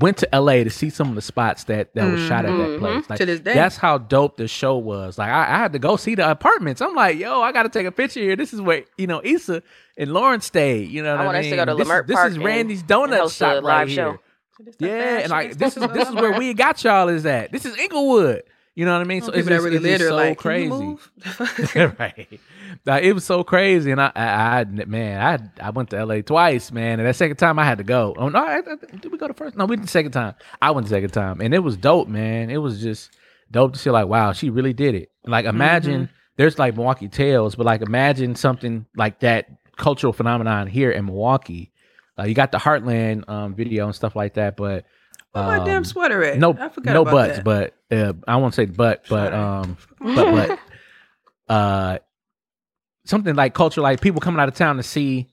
went 0.00 0.16
to 0.18 0.28
LA 0.32 0.64
to 0.64 0.70
see 0.70 0.88
some 0.90 1.08
of 1.10 1.14
the 1.14 1.22
spots 1.22 1.64
that 1.64 1.94
that 1.94 2.10
was 2.10 2.20
shot 2.22 2.44
at 2.46 2.50
that 2.56 2.68
Mhm. 2.68 2.78
place. 2.78 3.10
Like 3.10 3.18
To 3.18 3.26
this 3.26 3.40
day. 3.40 3.52
that's 3.54 3.76
how 3.76 3.98
dope 3.98 4.36
the 4.38 4.48
show 4.48 4.76
was. 4.78 5.18
Like 5.18 5.28
I, 5.30 5.42
I 5.42 5.58
had 5.58 5.72
to 5.74 5.78
go 5.78 5.96
see 5.96 6.14
the 6.14 6.30
apartments. 6.30 6.80
I'm 6.80 6.94
like, 6.94 7.18
yo, 7.18 7.42
I 7.42 7.52
got 7.52 7.64
to 7.64 7.68
take 7.68 7.86
a 7.86 7.92
picture 7.92 8.20
here. 8.20 8.34
This 8.36 8.54
is 8.54 8.60
where 8.60 8.84
you 8.96 9.06
know 9.06 9.20
Issa 9.22 9.62
and 9.98 10.12
Lauren 10.12 10.40
stayed. 10.40 10.88
You 10.90 11.02
know, 11.02 11.12
what 11.16 11.20
I 11.20 11.22
I, 11.22 11.26
want 11.26 11.36
us 11.38 11.44
to 11.50 11.56
go 11.56 11.64
to 11.66 11.74
this 11.74 11.88
Lamert 11.88 12.00
is, 12.02 12.06
this 12.06 12.14
Park 12.16 12.30
is 12.32 12.38
Randy's 12.38 12.82
Donut 12.82 13.36
shop 13.36 13.52
right 13.56 13.62
live 13.62 13.88
here. 13.88 13.96
show. 13.96 14.18
Yeah, 14.78 15.18
and 15.18 15.30
like 15.30 15.58
this 15.58 15.76
is 15.76 15.86
this 15.88 16.08
is 16.08 16.14
where 16.14 16.38
we 16.38 16.54
got 16.54 16.82
y'all 16.84 17.08
is 17.08 17.26
at. 17.26 17.52
This 17.52 17.64
is 17.66 17.76
Inglewood. 17.76 18.42
You 18.74 18.86
know 18.86 18.92
what 18.92 19.02
I 19.02 19.04
mean? 19.04 19.20
People 19.20 19.42
that 19.42 19.60
really 19.60 19.76
it's 19.76 19.84
live 19.84 20.00
so 20.00 20.14
like, 20.16 20.38
crazy. 20.38 20.70
Can 20.70 20.80
you 20.80 20.86
move? 21.74 21.96
right. 21.98 22.40
Like, 22.86 23.04
it 23.04 23.12
was 23.12 23.24
so 23.24 23.44
crazy, 23.44 23.90
and 23.90 24.00
I, 24.00 24.12
I, 24.14 24.60
I, 24.60 24.64
man, 24.64 25.50
I, 25.60 25.66
I 25.66 25.70
went 25.70 25.90
to 25.90 26.04
LA 26.04 26.22
twice, 26.22 26.72
man, 26.72 26.98
and 27.00 27.08
that 27.08 27.16
second 27.16 27.36
time 27.36 27.58
I 27.58 27.64
had 27.64 27.78
to 27.78 27.84
go. 27.84 28.14
Oh 28.16 28.28
no, 28.28 28.38
I, 28.38 28.58
I- 28.58 28.96
did 29.00 29.10
we 29.12 29.18
go 29.18 29.28
the 29.28 29.34
first? 29.34 29.56
No, 29.56 29.66
we 29.66 29.76
did 29.76 29.84
the 29.84 29.90
second 29.90 30.12
time. 30.12 30.34
I 30.60 30.70
went 30.70 30.86
the 30.86 30.90
second 30.94 31.10
time, 31.10 31.40
and 31.40 31.54
it 31.54 31.60
was 31.60 31.76
dope, 31.76 32.08
man. 32.08 32.50
It 32.50 32.58
was 32.58 32.80
just 32.80 33.10
dope 33.50 33.72
to 33.74 33.78
see, 33.78 33.90
like, 33.90 34.06
wow, 34.08 34.32
she 34.32 34.50
really 34.50 34.72
did 34.72 34.94
it. 34.94 35.10
Like, 35.26 35.44
imagine 35.46 36.08
there's 36.36 36.58
like 36.58 36.74
Milwaukee 36.76 37.08
Tales, 37.08 37.54
but 37.54 37.66
like, 37.66 37.82
imagine 37.82 38.34
something 38.34 38.86
like 38.96 39.20
that 39.20 39.48
cultural 39.76 40.12
phenomenon 40.12 40.66
here 40.66 40.90
in 40.90 41.06
Milwaukee. 41.06 41.72
Uh, 42.18 42.24
you 42.24 42.34
got 42.34 42.52
the 42.52 42.58
Heartland 42.58 43.28
um, 43.28 43.54
video 43.54 43.86
and 43.86 43.94
stuff 43.94 44.14
like 44.14 44.34
that, 44.34 44.56
but 44.56 44.84
Where 45.32 45.44
my 45.44 45.64
damn 45.64 45.78
um, 45.78 45.84
sweater 45.84 46.22
at? 46.24 46.38
no, 46.38 46.56
I 46.58 46.68
forgot 46.68 46.92
no 46.92 47.02
about 47.02 47.12
buts, 47.12 47.36
that. 47.36 47.44
but 47.44 47.74
uh, 47.90 48.12
I 48.28 48.36
won't 48.36 48.54
say 48.54 48.66
but, 48.66 49.04
but 49.08 49.32
um, 49.32 49.76
but 49.98 50.14
but 50.32 50.58
uh, 51.54 51.98
something 53.04 53.34
like 53.34 53.54
culture, 53.54 53.80
like 53.80 54.00
people 54.00 54.20
coming 54.20 54.40
out 54.40 54.48
of 54.48 54.54
town 54.54 54.76
to 54.76 54.82
see 54.82 55.28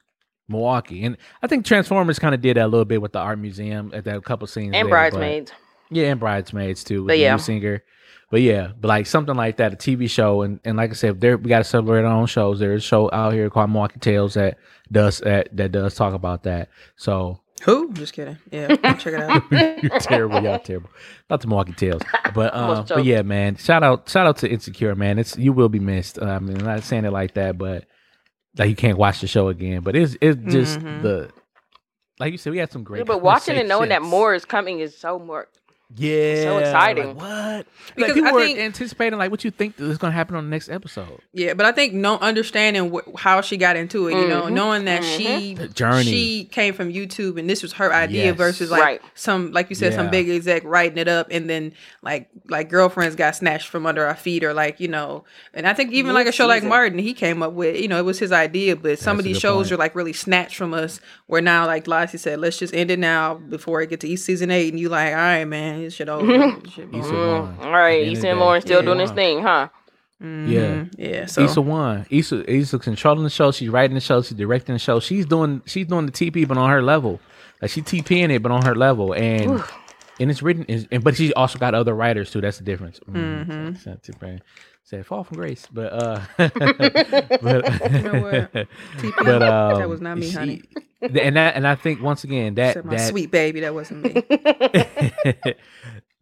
Milwaukee, 0.48 1.04
and 1.06 1.18
I 1.44 1.48
think 1.48 1.66
Transformers 1.66 2.18
kind 2.20 2.34
of 2.34 2.42
did 2.42 2.58
that 2.58 2.66
a 2.66 2.68
little 2.68 2.86
bit 2.86 3.02
with 3.02 3.14
the 3.14 3.20
art 3.20 3.38
museum 3.40 3.92
at 3.94 4.04
that 4.06 4.24
couple 4.24 4.48
scenes 4.48 4.74
And 4.76 4.88
there, 4.88 4.90
bridesmaids. 4.90 5.52
but- 5.52 5.96
yeah, 5.98 6.08
and 6.12 6.20
bridesmaids 6.20 6.84
too. 6.84 7.02
With 7.04 7.08
But 7.10 7.14
the 7.14 7.20
yeah. 7.20 7.34
new 7.36 7.40
singer. 7.40 7.84
But 8.32 8.42
yeah, 8.42 8.74
but 8.80 8.88
like 8.90 9.08
something 9.08 9.34
like 9.36 9.58
that, 9.58 9.74
a 9.74 9.76
TV 9.76 10.08
show, 10.08 10.44
and, 10.44 10.60
and 10.64 10.78
like 10.78 10.92
I 10.92 10.94
said, 10.94 11.20
there 11.20 11.36
we 11.38 11.50
got 11.50 11.60
to 11.60 11.64
celebrate 11.64 12.02
our 12.02 12.14
own 12.14 12.28
shows. 12.28 12.60
There's 12.60 12.84
a 12.84 12.88
show 12.88 13.10
out 13.12 13.34
here 13.34 13.50
called 13.50 13.72
Milwaukee 13.72 14.00
Tales 14.00 14.36
that 14.36 14.60
does 14.92 15.18
that 15.22 15.50
that 15.58 15.72
does 15.72 15.96
talk 15.96 16.14
about 16.14 16.44
that. 16.44 16.70
So 16.96 17.42
Who? 17.64 17.92
Just 17.94 18.14
kidding. 18.14 18.38
Yeah, 18.52 18.76
check 18.96 19.08
it 19.14 19.22
out. 19.22 19.52
you're 19.84 20.00
terrible. 20.00 20.42
Y'all 20.42 20.60
terrible. 20.60 20.90
Not 21.30 21.42
the 21.42 21.48
Milwaukee 21.48 21.74
Tales, 21.74 22.02
but 22.34 22.54
um, 22.56 22.70
Almost 22.70 22.90
but 22.90 23.04
yeah, 23.06 23.22
man. 23.22 23.56
Shout 23.58 23.84
out, 23.84 24.08
shout 24.10 24.26
out 24.28 24.38
to 24.38 24.50
Insecure, 24.50 24.96
man. 24.96 25.20
It's 25.20 25.38
you 25.38 25.52
will 25.54 25.70
be 25.70 25.80
missed. 25.80 26.20
Uh, 26.20 26.26
I 26.26 26.40
mean, 26.40 26.58
I'm 26.58 26.66
not 26.66 26.84
saying 26.84 27.06
it 27.06 27.12
like 27.12 27.34
that, 27.34 27.58
but 27.58 27.86
like 28.58 28.70
you 28.70 28.76
can't 28.76 28.98
watch 28.98 29.22
the 29.22 29.28
show 29.28 29.50
again. 29.50 29.82
But 29.82 29.96
it's 29.96 30.16
it's 30.22 30.38
just 30.52 30.80
Mhm. 30.80 31.02
the 31.02 31.30
like 32.20 32.32
you 32.32 32.38
said, 32.38 32.52
we 32.52 32.58
had 32.60 32.72
some 32.72 32.84
great. 32.84 33.00
Yeah, 33.00 33.04
but 33.06 33.22
watching 33.22 33.58
and 33.58 33.68
knowing 33.70 33.90
that 33.90 34.02
more 34.02 34.34
is 34.34 34.46
coming 34.46 34.80
is 34.80 34.98
so 34.98 35.20
more. 35.20 35.48
Yeah, 35.96 36.44
so 36.44 36.58
exciting. 36.60 37.08
Like, 37.08 37.18
what? 37.18 37.66
Because 37.96 37.96
Because 37.96 38.14
people 38.14 38.30
I 38.30 38.32
were 38.34 38.42
think- 38.46 38.60
anticipating 38.60 39.18
like 39.18 39.32
what 39.32 39.44
you 39.44 39.50
think 39.52 39.80
is 39.80 39.98
going 39.98 40.12
to 40.12 40.16
happen 40.16 40.36
on 40.36 40.44
the 40.46 40.50
next 40.52 40.70
episode. 40.70 41.20
Yeah, 41.34 41.56
but 41.56 41.66
I 41.66 41.72
think 41.72 41.94
no 41.94 42.18
understanding 42.20 42.92
wh- 42.94 43.20
how 43.20 43.42
she 43.42 43.58
got 43.58 43.76
into 43.76 44.08
it, 44.08 44.14
you 44.14 44.28
know, 44.28 44.44
Mhm. 44.44 44.52
knowing 44.52 44.86
that 44.86 45.04
she 45.04 45.56
The 45.56 45.68
journey. 45.68 46.04
she 46.04 46.44
came 46.46 46.76
from 46.76 46.94
YouTube 46.94 47.40
and 47.40 47.50
this 47.50 47.64
was 47.64 47.74
her 47.74 47.92
idea 47.92 48.26
Yes. 48.26 48.36
versus 48.38 48.70
like 48.70 48.82
Right. 48.82 49.02
some 49.16 49.52
like 49.52 49.70
you 49.70 49.76
said 49.76 49.94
some 49.96 50.10
big 50.12 50.30
exec 50.30 50.62
writing 50.64 51.00
it 51.00 51.08
up 51.08 51.28
and 51.32 51.50
then 51.50 51.74
like 52.04 52.30
like 52.50 52.70
girlfriends 52.70 53.16
got 53.16 53.36
snatched 53.36 53.68
from 53.70 53.86
under 53.88 54.06
our 54.06 54.16
feet 54.16 54.44
or 54.44 54.54
like 54.54 54.80
you 54.80 54.88
know 54.88 55.24
and 55.56 55.68
I 55.68 55.74
think 55.74 55.92
even 55.92 56.14
like 56.14 56.28
a 56.28 56.32
show 56.32 56.46
like 56.46 56.64
Martin 56.64 57.00
he 57.00 57.14
came 57.14 57.42
up 57.42 57.54
with 57.54 57.80
you 57.80 57.88
know 57.88 57.98
it 57.98 58.06
was 58.06 58.20
his 58.20 58.32
idea 58.32 58.76
but 58.76 59.00
some 59.00 59.18
That's 59.18 59.26
of 59.28 59.34
these 59.34 59.40
shows 59.40 59.68
point. 59.68 59.72
are 59.72 59.78
like 59.78 59.96
really 59.96 60.14
snatched 60.14 60.56
from 60.56 60.74
us 60.74 61.00
where 61.26 61.42
now 61.42 61.66
like 61.66 61.88
Lassie 61.88 62.18
said 62.20 62.40
let's 62.40 62.58
just 62.60 62.74
end 62.76 62.92
it 62.92 63.00
now 63.00 63.34
before 63.36 63.82
it 63.82 63.90
get 63.90 64.00
to 64.02 64.08
East 64.08 64.26
season 64.26 64.52
eight 64.52 64.70
and 64.72 64.80
you 64.80 64.90
like 64.90 65.10
all 65.10 65.16
right 65.16 65.46
man 65.46 65.79
this 65.82 65.94
shit 65.94 66.10
over 66.10 66.26
This 66.26 66.74
shit 66.74 66.90
Issa 66.94 67.08
over. 67.10 67.42
won. 67.42 67.58
All 67.62 67.72
right, 67.72 67.90
At 67.92 67.96
the 67.96 68.00
end 68.00 68.08
of 68.08 68.12
Easton 68.12 68.22
the 68.22 68.28
day. 68.28 68.34
Lauren 68.40 68.62
still 68.62 68.80
Yeah. 68.80 68.86
doing 68.86 69.00
his 69.00 69.12
thing, 69.12 69.42
huh? 69.44 69.70
Yeah. 70.22 70.86
yeah 70.98 71.26
so 71.28 71.44
Issa 71.44 71.62
won. 71.62 72.06
Issa 72.10 72.52
Issa 72.52 72.80
controlling 72.80 73.24
the 73.24 73.30
show. 73.30 73.52
She's 73.52 73.70
writing 73.70 73.96
the 73.96 74.02
show. 74.02 74.22
She's 74.22 74.38
directing 74.38 74.74
the 74.76 74.80
show. 74.80 75.00
She's 75.00 75.26
doing 75.26 75.62
she's 75.66 75.88
doing 75.88 76.06
the 76.06 76.12
TP, 76.12 76.46
but 76.48 76.58
on 76.58 76.70
her 76.70 76.82
level. 76.82 77.20
Like 77.62 77.72
she 77.72 77.82
TPing 77.82 78.30
it, 78.32 78.42
but 78.44 78.52
on 78.52 78.64
her 78.66 78.76
level. 78.76 79.14
And 79.14 79.64
and 80.20 80.30
it's 80.30 80.42
written, 80.42 80.66
and 80.92 81.04
but 81.04 81.16
she 81.16 81.34
also 81.34 81.58
got 81.58 81.74
other 81.74 81.94
writers 81.96 82.32
too. 82.32 82.42
That's 82.42 82.58
the 82.58 82.66
difference. 82.66 83.00
Mm, 83.10 83.48
Mhm. 83.48 84.02
So- 84.90 85.04
so 85.04 85.06
too 85.06 85.06
bad. 85.06 85.06
Said 85.06 85.06
fall 85.06 85.24
from 85.24 85.38
grace, 85.38 85.68
but 85.72 85.94
uh, 85.94 86.22
but? 86.38 86.52
TP, 88.98 89.12
but 89.24 89.42
um, 89.44 89.80
that 89.80 89.90
was 89.90 90.02
not 90.02 90.18
me, 90.18 90.32
honey. 90.32 90.64
and 91.02 91.36
that 91.36 91.56
and 91.56 91.68
I 91.68 91.76
think 91.76 92.02
once 92.02 92.24
again 92.24 92.56
that 92.56 92.84
my 92.84 92.96
that 92.96 93.10
sweet 93.10 93.32
baby, 93.32 93.62
that 93.62 93.74
wasn't 93.74 94.04
me. 94.04 94.24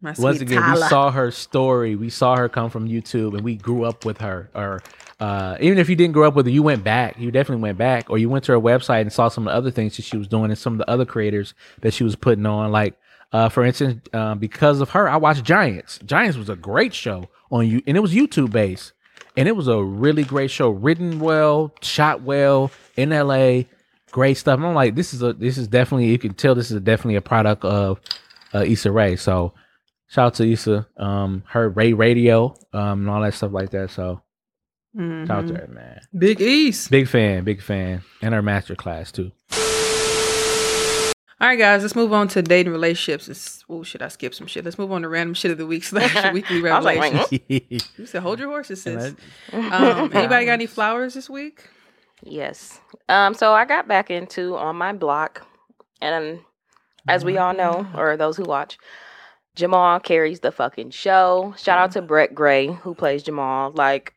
My 0.00 0.12
sweet 0.12 0.22
once 0.24 0.40
again 0.40 0.62
we 0.70 0.76
saw 0.82 1.10
her 1.10 1.32
story 1.32 1.96
we 1.96 2.08
saw 2.08 2.36
her 2.36 2.48
come 2.48 2.70
from 2.70 2.88
youtube 2.88 3.34
and 3.34 3.42
we 3.42 3.56
grew 3.56 3.82
up 3.84 4.04
with 4.04 4.18
her 4.18 4.48
or 4.54 4.80
uh, 5.18 5.56
even 5.60 5.78
if 5.78 5.88
you 5.88 5.96
didn't 5.96 6.12
grow 6.12 6.28
up 6.28 6.36
with 6.36 6.46
her 6.46 6.52
you 6.52 6.62
went 6.62 6.84
back 6.84 7.18
you 7.18 7.32
definitely 7.32 7.62
went 7.62 7.78
back 7.78 8.08
or 8.08 8.16
you 8.16 8.28
went 8.28 8.44
to 8.44 8.52
her 8.52 8.60
website 8.60 9.00
and 9.00 9.12
saw 9.12 9.28
some 9.28 9.48
of 9.48 9.52
the 9.52 9.56
other 9.56 9.72
things 9.72 9.96
that 9.96 10.02
she 10.04 10.16
was 10.16 10.28
doing 10.28 10.52
and 10.52 10.58
some 10.58 10.74
of 10.74 10.78
the 10.78 10.88
other 10.88 11.04
creators 11.04 11.52
that 11.80 11.92
she 11.92 12.04
was 12.04 12.14
putting 12.14 12.46
on 12.46 12.70
like 12.70 12.96
uh, 13.32 13.48
for 13.48 13.64
instance 13.64 14.00
uh, 14.12 14.36
because 14.36 14.80
of 14.80 14.90
her 14.90 15.08
i 15.08 15.16
watched 15.16 15.42
giants 15.42 15.98
giants 16.06 16.38
was 16.38 16.48
a 16.48 16.54
great 16.54 16.94
show 16.94 17.28
on 17.50 17.66
you 17.66 17.82
and 17.86 17.96
it 17.96 18.00
was 18.00 18.12
youtube 18.12 18.50
based 18.50 18.92
and 19.36 19.48
it 19.48 19.56
was 19.56 19.68
a 19.68 19.82
really 19.82 20.24
great 20.24 20.50
show 20.50 20.70
written 20.70 21.18
well 21.20 21.72
shot 21.82 22.22
well 22.22 22.70
in 22.96 23.10
la 23.10 23.60
great 24.10 24.34
stuff 24.36 24.56
and 24.56 24.66
i'm 24.66 24.74
like 24.74 24.94
this 24.94 25.12
is 25.14 25.22
a 25.22 25.32
this 25.34 25.56
is 25.58 25.68
definitely 25.68 26.06
you 26.08 26.18
can 26.18 26.34
tell 26.34 26.54
this 26.54 26.70
is 26.70 26.80
definitely 26.80 27.16
a 27.16 27.20
product 27.20 27.64
of 27.64 28.00
uh, 28.54 28.64
Issa 28.66 28.90
Rae. 28.90 29.14
So 29.16 29.52
shout 30.08 30.26
out 30.28 30.34
to 30.36 30.50
Issa, 30.50 30.86
um, 30.96 31.42
her 31.48 31.68
Ray 31.68 31.92
Radio, 31.92 32.54
um, 32.72 33.00
and 33.00 33.10
all 33.10 33.20
that 33.20 33.34
stuff 33.34 33.52
like 33.52 33.68
that. 33.72 33.90
So 33.90 34.22
shout 34.96 35.30
out 35.30 35.46
to 35.48 35.52
Mhm. 35.52 35.60
her, 35.60 35.66
man. 35.74 36.00
Big 36.18 36.40
East. 36.40 36.90
Big 36.90 37.08
fan, 37.08 37.44
big 37.44 37.60
fan, 37.60 38.00
and 38.22 38.32
her 38.32 38.40
master 38.40 38.74
class 38.74 39.12
too. 39.12 39.32
All 41.40 41.46
right, 41.46 41.58
guys, 41.58 41.82
let's 41.82 41.94
move 41.94 42.12
on 42.12 42.26
to 42.28 42.42
dating 42.42 42.72
relationships. 42.72 43.28
It's, 43.28 43.64
oh, 43.68 43.84
shit, 43.84 44.02
I 44.02 44.08
skipped 44.08 44.34
some 44.34 44.48
shit. 44.48 44.64
Let's 44.64 44.76
move 44.78 44.90
on 44.90 45.02
to 45.02 45.08
random 45.08 45.34
shit 45.34 45.52
of 45.52 45.58
the 45.58 45.66
week 45.66 45.84
slash 45.84 46.32
weekly 46.32 46.58
I 46.68 46.76
was 46.76 46.84
like, 46.84 47.00
revelations. 47.00 47.40
wait, 47.48 47.88
you 47.96 48.06
said 48.06 48.22
hold 48.22 48.40
your 48.40 48.48
horses, 48.48 48.84
And 48.86 49.00
sis. 49.00 49.14
Um, 49.52 50.10
anybody 50.14 50.46
got 50.46 50.52
any 50.52 50.66
flowers 50.66 51.14
this 51.14 51.30
week? 51.30 51.68
Yes. 52.22 52.80
Um. 53.08 53.34
So 53.34 53.52
I 53.54 53.64
got 53.64 53.86
back 53.86 54.10
into 54.10 54.56
on 54.56 54.74
my 54.74 54.92
block, 54.92 55.46
and 56.02 56.40
as 57.06 57.24
we 57.24 57.38
all 57.38 57.54
know, 57.54 57.86
or 57.94 58.16
those 58.16 58.36
who 58.36 58.42
watch, 58.42 58.76
Jamal 59.54 60.00
carries 60.00 60.40
the 60.40 60.50
fucking 60.50 60.90
show. 60.90 61.54
Shout 61.56 61.78
out 61.78 61.92
to 61.92 62.02
Brett 62.02 62.34
Gray 62.34 62.66
who 62.66 62.94
plays 62.96 63.22
Jamal. 63.22 63.70
Like, 63.70 64.14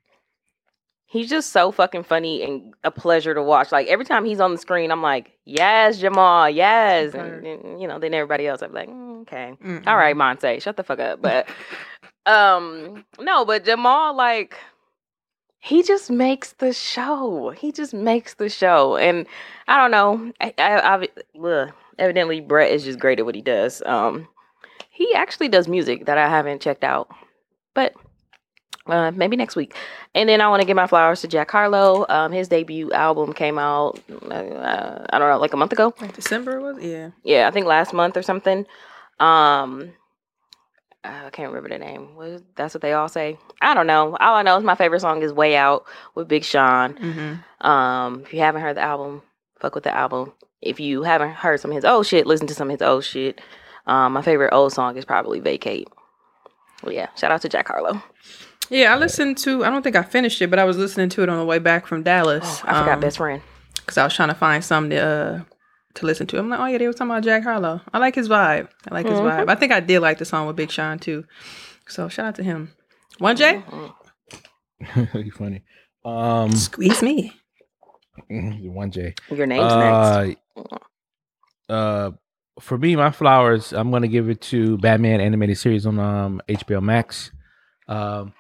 he's 1.12 1.30
just 1.30 1.52
so 1.52 1.74
fucking 1.74 2.04
funny 2.04 2.42
and 2.42 2.74
a 2.86 2.90
pleasure 2.90 3.34
to 3.34 3.44
watch. 3.44 3.72
Like 3.72 3.88
every 3.88 4.06
time 4.06 4.24
he's 4.24 4.40
on 4.40 4.54
the 4.54 4.58
screen, 4.58 4.92
I'm 4.92 5.02
like, 5.02 5.34
yes, 5.44 6.00
Jamal, 6.00 6.50
yes, 6.50 7.14
and, 7.14 7.46
and, 7.46 7.82
you 7.82 7.88
know, 7.88 8.00
then 8.00 8.14
everybody 8.14 8.48
else, 8.48 8.62
I'm 8.62 8.72
like, 8.72 8.90
mm, 8.90 9.22
okay, 9.24 9.54
Mm-mm. 9.62 9.86
all 9.86 9.98
right, 9.98 10.16
Monte, 10.16 10.62
shut 10.62 10.78
the 10.78 10.84
fuck 10.84 11.00
up. 11.00 11.22
But 11.22 11.50
um, 12.26 13.04
no, 13.20 13.44
but 13.44 13.66
Jamal, 13.66 14.16
like 14.16 14.58
he 15.60 15.84
just 15.84 16.10
makes 16.10 16.54
the 16.54 16.72
show. 16.72 17.50
He 17.50 17.74
just 17.74 17.94
makes 17.94 18.36
the 18.36 18.48
show, 18.48 18.96
and 18.96 19.28
I 19.68 19.78
don't 19.78 19.92
know. 19.92 20.32
I, 20.40 20.54
I, 20.58 20.96
I 20.96 21.08
ugh, 21.46 21.74
evidently 22.00 22.40
Brett 22.40 22.72
is 22.72 22.86
just 22.86 23.00
great 23.00 23.20
at 23.20 23.26
what 23.26 23.36
he 23.36 23.42
does. 23.42 23.84
Um, 23.86 24.30
he 24.90 25.14
actually 25.14 25.50
does 25.50 25.68
music 25.68 26.06
that 26.06 26.18
I 26.18 26.30
haven't 26.30 26.62
checked 26.62 26.86
out, 26.86 27.10
but 27.74 27.94
uh, 28.88 29.12
maybe 29.12 29.36
next 29.36 29.56
week. 29.56 29.76
And 30.16 30.28
then 30.28 30.42
I 30.42 30.50
want 30.50 30.62
to 30.62 30.66
give 30.66 30.76
my 30.76 30.88
flowers 30.88 31.22
to 31.22 31.28
Jack 31.28 31.52
Harlow. 31.52 32.06
Um, 32.10 32.32
his 32.32 32.48
debut 32.48 32.92
album 32.92 33.34
came 33.34 33.58
out. 33.58 34.00
Uh, 34.10 35.06
I 35.10 35.20
don't 35.20 35.30
know, 35.30 35.38
like 35.38 35.54
a 35.54 35.58
month 35.58 35.72
ago. 35.72 35.94
Like 36.02 36.16
December 36.16 36.60
was? 36.60 36.84
Yeah. 36.84 37.12
Yeah, 37.24 37.48
I 37.48 37.52
think 37.52 37.66
last 37.66 37.94
month 37.94 38.18
or 38.18 38.22
something. 38.22 38.66
Um, 39.20 39.94
I 41.04 41.30
can't 41.32 41.50
remember 41.50 41.70
the 41.70 41.80
name. 41.80 42.16
What, 42.16 42.44
that's 42.56 42.74
what 42.74 42.82
they 42.82 42.94
all 42.94 43.10
say. 43.10 43.38
I 43.62 43.74
don't 43.74 43.88
know. 43.88 44.16
All 44.20 44.36
I 44.36 44.44
know 44.44 44.58
is 44.58 44.64
my 44.64 44.76
favorite 44.76 45.00
song 45.00 45.24
is 45.24 45.34
"Way 45.34 45.56
Out" 45.56 45.86
with 46.14 46.28
Big 46.28 46.44
Sean. 46.44 46.94
Mm-hmm. 46.94 47.68
Um, 47.68 48.22
if 48.22 48.34
you 48.34 48.40
haven't 48.40 48.62
heard 48.62 48.78
the 48.78 48.82
album, 48.82 49.24
fuck 49.60 49.74
with 49.74 49.84
the 49.84 49.96
album. 49.96 50.34
If 50.62 50.80
you 50.80 51.02
haven't 51.02 51.32
heard 51.32 51.60
some 51.60 51.72
of 51.72 51.76
his 51.76 51.86
old 51.86 52.06
shit, 52.06 52.28
listen 52.28 52.46
to 52.48 52.54
some 52.54 52.70
of 52.70 52.80
his 52.80 52.88
old 52.88 53.04
shit. 53.04 53.42
Um, 53.88 54.14
my 54.14 54.22
favorite 54.22 54.54
old 54.54 54.74
song 54.74 54.96
is 54.96 55.06
probably 55.06 55.40
"Vacate." 55.40 55.88
Well, 56.84 56.94
yeah, 56.94 57.08
shout 57.16 57.32
out 57.32 57.42
to 57.42 57.50
Jack 57.50 57.68
Harlow. 57.68 58.02
Yeah, 58.72 58.94
I 58.94 58.98
listened 58.98 59.38
to, 59.40 59.66
I 59.66 59.70
don't 59.70 59.82
think 59.84 59.96
I 59.98 60.02
finished 60.02 60.42
it, 60.42 60.50
but 60.50 60.58
I 60.58 60.64
was 60.64 60.78
listening 60.78 61.10
to 61.10 61.24
it 61.24 61.30
on 61.30 61.38
the 61.38 61.46
way 61.46 61.60
back 61.60 61.86
from 61.86 62.04
Dallas. 62.04 62.44
Oh, 62.46 62.62
I 62.70 62.80
forgot 62.80 63.02
best 63.02 63.18
friend. 63.18 63.42
Because 63.76 63.98
I 63.98 64.04
was 64.06 64.14
trying 64.14 64.30
to 64.30 64.36
find 64.36 64.64
something 64.64 64.92
to, 64.92 64.98
uh, 65.06 65.44
to 65.96 66.06
listen 66.06 66.26
to. 66.28 66.40
I'm 66.40 66.50
like, 66.50 66.60
oh, 66.60 66.66
yeah, 66.68 66.78
they 66.78 66.88
were 66.88 66.94
talking 66.94 67.12
about 67.12 67.24
Jack 67.24 67.44
Harlow. 67.44 67.82
I 67.94 67.98
like 67.98 68.16
his 68.16 68.30
vibe. 68.30 68.70
I 68.90 68.94
like 68.94 69.10
his 69.10 69.20
Mhm. 69.20 69.26
vibe. 69.30 69.50
I 69.50 69.56
think 69.56 69.74
I 69.74 69.82
did 69.82 70.00
like 70.00 70.20
the 70.20 70.26
song 70.26 70.48
with 70.48 70.56
Big 70.56 70.72
Sean, 70.72 71.00
too. 71.00 71.26
So 71.88 72.08
shout 72.08 72.28
out 72.28 72.36
to 72.36 72.44
him. 72.44 72.72
One 73.18 73.36
J? 73.36 73.62
you 75.16 75.32
funny. 75.32 75.64
Um, 76.06 76.52
Squeeze 76.56 77.02
me. 77.04 77.34
one 78.30 78.90
J. 78.92 79.16
Your 79.30 79.48
name's 79.48 79.76
next. 79.76 80.38
Uh, 81.70 81.74
uh, 81.74 82.12
for 82.60 82.78
me, 82.78 82.96
my 82.96 83.12
flowers, 83.12 83.74
I'm 83.74 83.92
gonna 83.92 84.08
give 84.08 84.30
it 84.30 84.42
to 84.42 84.78
Batman 84.78 85.20
animated 85.22 85.58
series 85.58 85.86
on 85.86 86.00
um 86.00 86.42
HBO 86.48 86.82
Max. 86.82 87.32
Um, 87.88 88.34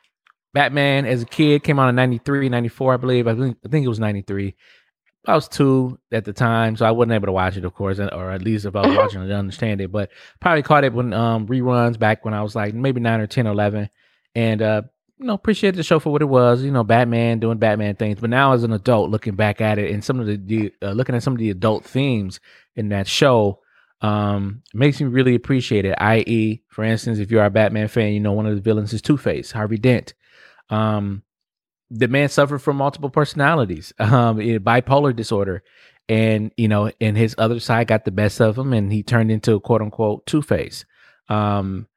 Batman 0.53 1.05
as 1.05 1.21
a 1.21 1.25
kid 1.25 1.63
came 1.63 1.79
out 1.79 1.89
in 1.89 1.95
93, 1.95 2.49
94, 2.49 2.93
I 2.93 2.97
believe. 2.97 3.27
I 3.27 3.35
think 3.35 3.57
I 3.65 3.69
think 3.69 3.85
it 3.85 3.89
was 3.89 3.99
93. 3.99 4.55
I 5.27 5.35
was 5.35 5.47
two 5.47 5.99
at 6.11 6.25
the 6.25 6.33
time, 6.33 6.75
so 6.75 6.85
I 6.85 6.91
wasn't 6.91 7.13
able 7.13 7.27
to 7.27 7.31
watch 7.31 7.55
it, 7.55 7.63
of 7.63 7.75
course, 7.75 7.99
or 7.99 8.31
at 8.31 8.41
least 8.41 8.65
if 8.65 8.75
I 8.75 8.87
was 8.87 8.97
watching 8.97 9.21
it, 9.21 9.27
to 9.27 9.35
understand 9.35 9.79
it. 9.79 9.91
But 9.91 10.09
probably 10.39 10.63
caught 10.63 10.83
it 10.83 10.93
when 10.93 11.13
um 11.13 11.47
reruns 11.47 11.99
back 11.99 12.25
when 12.25 12.33
I 12.33 12.41
was 12.41 12.55
like 12.55 12.73
maybe 12.73 12.99
nine 12.99 13.19
or 13.19 13.27
10 13.27 13.47
or 13.47 13.51
11. 13.51 13.89
And 14.33 14.61
uh, 14.61 14.81
you 15.19 15.27
know, 15.27 15.33
appreciate 15.33 15.75
the 15.75 15.83
show 15.83 15.99
for 15.99 16.11
what 16.11 16.23
it 16.23 16.25
was. 16.25 16.63
You 16.63 16.71
know, 16.71 16.83
Batman 16.83 17.39
doing 17.39 17.59
Batman 17.59 17.95
things. 17.95 18.19
But 18.19 18.31
now 18.31 18.53
as 18.53 18.63
an 18.63 18.73
adult, 18.73 19.11
looking 19.11 19.35
back 19.35 19.61
at 19.61 19.77
it 19.77 19.91
and 19.91 20.03
some 20.03 20.19
of 20.19 20.25
the, 20.25 20.73
uh, 20.81 20.91
looking 20.91 21.15
at 21.15 21.23
some 21.23 21.33
of 21.33 21.39
the 21.39 21.51
adult 21.51 21.85
themes 21.85 22.39
in 22.75 22.89
that 22.89 23.07
show, 23.07 23.59
um, 24.01 24.63
makes 24.73 24.99
me 24.99 25.07
really 25.07 25.35
appreciate 25.35 25.85
it. 25.85 25.93
I.e., 25.99 26.63
for 26.69 26.83
instance, 26.83 27.19
if 27.19 27.29
you 27.29 27.39
are 27.39 27.45
a 27.45 27.51
Batman 27.51 27.87
fan, 27.87 28.13
you 28.13 28.19
know 28.19 28.31
one 28.31 28.47
of 28.47 28.55
the 28.55 28.61
villains 28.61 28.93
is 28.93 29.01
Two 29.01 29.17
Face, 29.17 29.51
Harvey 29.51 29.77
Dent. 29.77 30.15
Um, 30.71 31.23
the 31.91 32.07
man 32.07 32.29
suffered 32.29 32.59
from 32.59 32.77
multiple 32.77 33.09
personalities, 33.09 33.93
um, 33.99 34.39
eh, 34.39 34.57
bipolar 34.57 35.15
disorder, 35.15 35.63
and 36.09 36.51
you 36.57 36.67
know, 36.67 36.91
and 36.99 37.17
his 37.17 37.35
other 37.37 37.59
side 37.59 37.87
got 37.87 38.05
the 38.05 38.11
best 38.11 38.41
of 38.41 38.57
him, 38.57 38.73
and 38.73 38.91
he 38.91 39.03
turned 39.03 39.31
into 39.31 39.53
a 39.53 39.59
quote 39.59 39.81
unquote 39.81 40.25
Two 40.25 40.41
Face. 40.41 40.85
Um, 41.29 41.87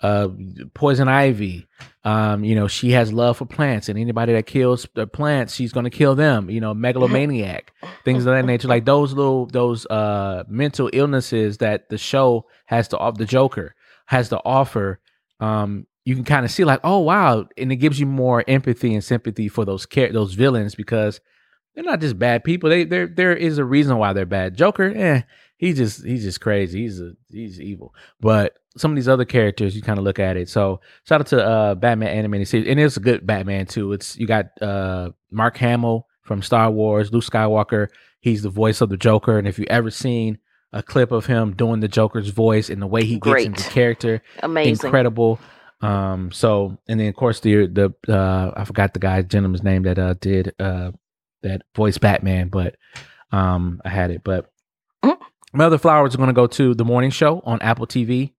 uh, 0.00 0.28
Poison 0.74 1.06
Ivy, 1.06 1.68
um, 2.02 2.42
you 2.42 2.56
know, 2.56 2.66
she 2.66 2.90
has 2.90 3.12
love 3.12 3.36
for 3.36 3.46
plants, 3.46 3.88
and 3.88 3.96
anybody 3.98 4.32
that 4.32 4.46
kills 4.46 4.86
the 4.94 5.06
plants, 5.06 5.54
she's 5.54 5.72
gonna 5.72 5.90
kill 5.90 6.14
them. 6.16 6.50
You 6.50 6.60
know, 6.60 6.74
megalomaniac, 6.74 7.72
things 8.04 8.26
of 8.26 8.34
that 8.34 8.44
nature. 8.44 8.68
Like 8.68 8.84
those 8.84 9.12
little 9.12 9.46
those 9.46 9.86
uh 9.86 10.44
mental 10.48 10.90
illnesses 10.92 11.58
that 11.58 11.88
the 11.88 11.98
show 11.98 12.46
has 12.66 12.88
to 12.88 12.98
offer. 12.98 13.18
The 13.18 13.26
Joker 13.26 13.74
has 14.06 14.30
to 14.30 14.40
offer. 14.44 14.98
Um, 15.40 15.86
you 16.04 16.14
can 16.14 16.24
kind 16.24 16.44
of 16.44 16.50
see 16.50 16.64
like, 16.64 16.80
oh 16.84 16.98
wow, 16.98 17.46
and 17.56 17.70
it 17.72 17.76
gives 17.76 17.98
you 18.00 18.06
more 18.06 18.44
empathy 18.48 18.94
and 18.94 19.04
sympathy 19.04 19.48
for 19.48 19.64
those 19.64 19.86
char- 19.86 20.12
those 20.12 20.34
villains 20.34 20.74
because 20.74 21.20
they're 21.74 21.84
not 21.84 22.00
just 22.00 22.18
bad 22.18 22.44
people. 22.44 22.68
They 22.70 22.84
there 22.84 23.06
there 23.06 23.34
is 23.36 23.58
a 23.58 23.64
reason 23.64 23.96
why 23.98 24.12
they're 24.12 24.26
bad. 24.26 24.56
Joker, 24.56 24.92
eh, 24.94 25.22
he's 25.56 25.76
just 25.76 26.04
he's 26.04 26.22
just 26.24 26.40
crazy. 26.40 26.82
He's 26.82 27.00
a 27.00 27.12
he's 27.30 27.60
evil. 27.60 27.94
But 28.20 28.54
some 28.76 28.90
of 28.90 28.96
these 28.96 29.08
other 29.08 29.24
characters, 29.24 29.76
you 29.76 29.82
kind 29.82 29.98
of 29.98 30.04
look 30.04 30.18
at 30.18 30.36
it. 30.36 30.48
So 30.48 30.80
shout 31.04 31.20
out 31.20 31.26
to 31.28 31.44
uh 31.44 31.74
Batman 31.76 32.08
animated 32.08 32.48
series, 32.48 32.68
and 32.68 32.80
it's 32.80 32.96
a 32.96 33.00
good 33.00 33.26
Batman 33.26 33.66
too. 33.66 33.92
It's 33.92 34.18
you 34.18 34.26
got 34.26 34.46
uh 34.60 35.10
Mark 35.30 35.56
Hamill 35.58 36.06
from 36.22 36.42
Star 36.42 36.70
Wars, 36.70 37.12
Luke 37.12 37.24
Skywalker. 37.24 37.88
He's 38.20 38.42
the 38.42 38.50
voice 38.50 38.80
of 38.80 38.88
the 38.88 38.96
Joker, 38.96 39.38
and 39.38 39.46
if 39.48 39.58
you 39.58 39.66
ever 39.70 39.90
seen 39.90 40.38
a 40.72 40.82
clip 40.82 41.12
of 41.12 41.26
him 41.26 41.54
doing 41.54 41.80
the 41.80 41.88
Joker's 41.88 42.30
voice 42.30 42.70
and 42.70 42.80
the 42.80 42.86
way 42.86 43.04
he 43.04 43.18
gets 43.18 43.44
into 43.44 43.70
character, 43.70 44.22
Amazing. 44.42 44.72
incredible. 44.86 45.38
Um, 45.82 46.30
so 46.32 46.78
and 46.88 47.00
then 47.00 47.08
of 47.08 47.16
course 47.16 47.40
the 47.40 47.66
the 47.66 47.92
uh 48.08 48.52
I 48.56 48.64
forgot 48.64 48.94
the 48.94 49.00
guy's 49.00 49.24
gentleman's 49.26 49.64
name 49.64 49.82
that 49.82 49.98
uh 49.98 50.14
did 50.14 50.54
uh 50.60 50.92
that 51.42 51.62
voice 51.74 51.98
Batman, 51.98 52.48
but 52.48 52.76
um 53.32 53.80
I 53.84 53.88
had 53.88 54.10
it. 54.10 54.22
But 54.24 54.48
my 55.52 55.64
other 55.64 55.78
flowers 55.78 56.14
are 56.14 56.18
gonna 56.18 56.32
go 56.32 56.46
to 56.46 56.74
the 56.74 56.84
morning 56.84 57.10
show 57.10 57.42
on 57.44 57.60
Apple 57.62 57.86
TV. 57.86 58.32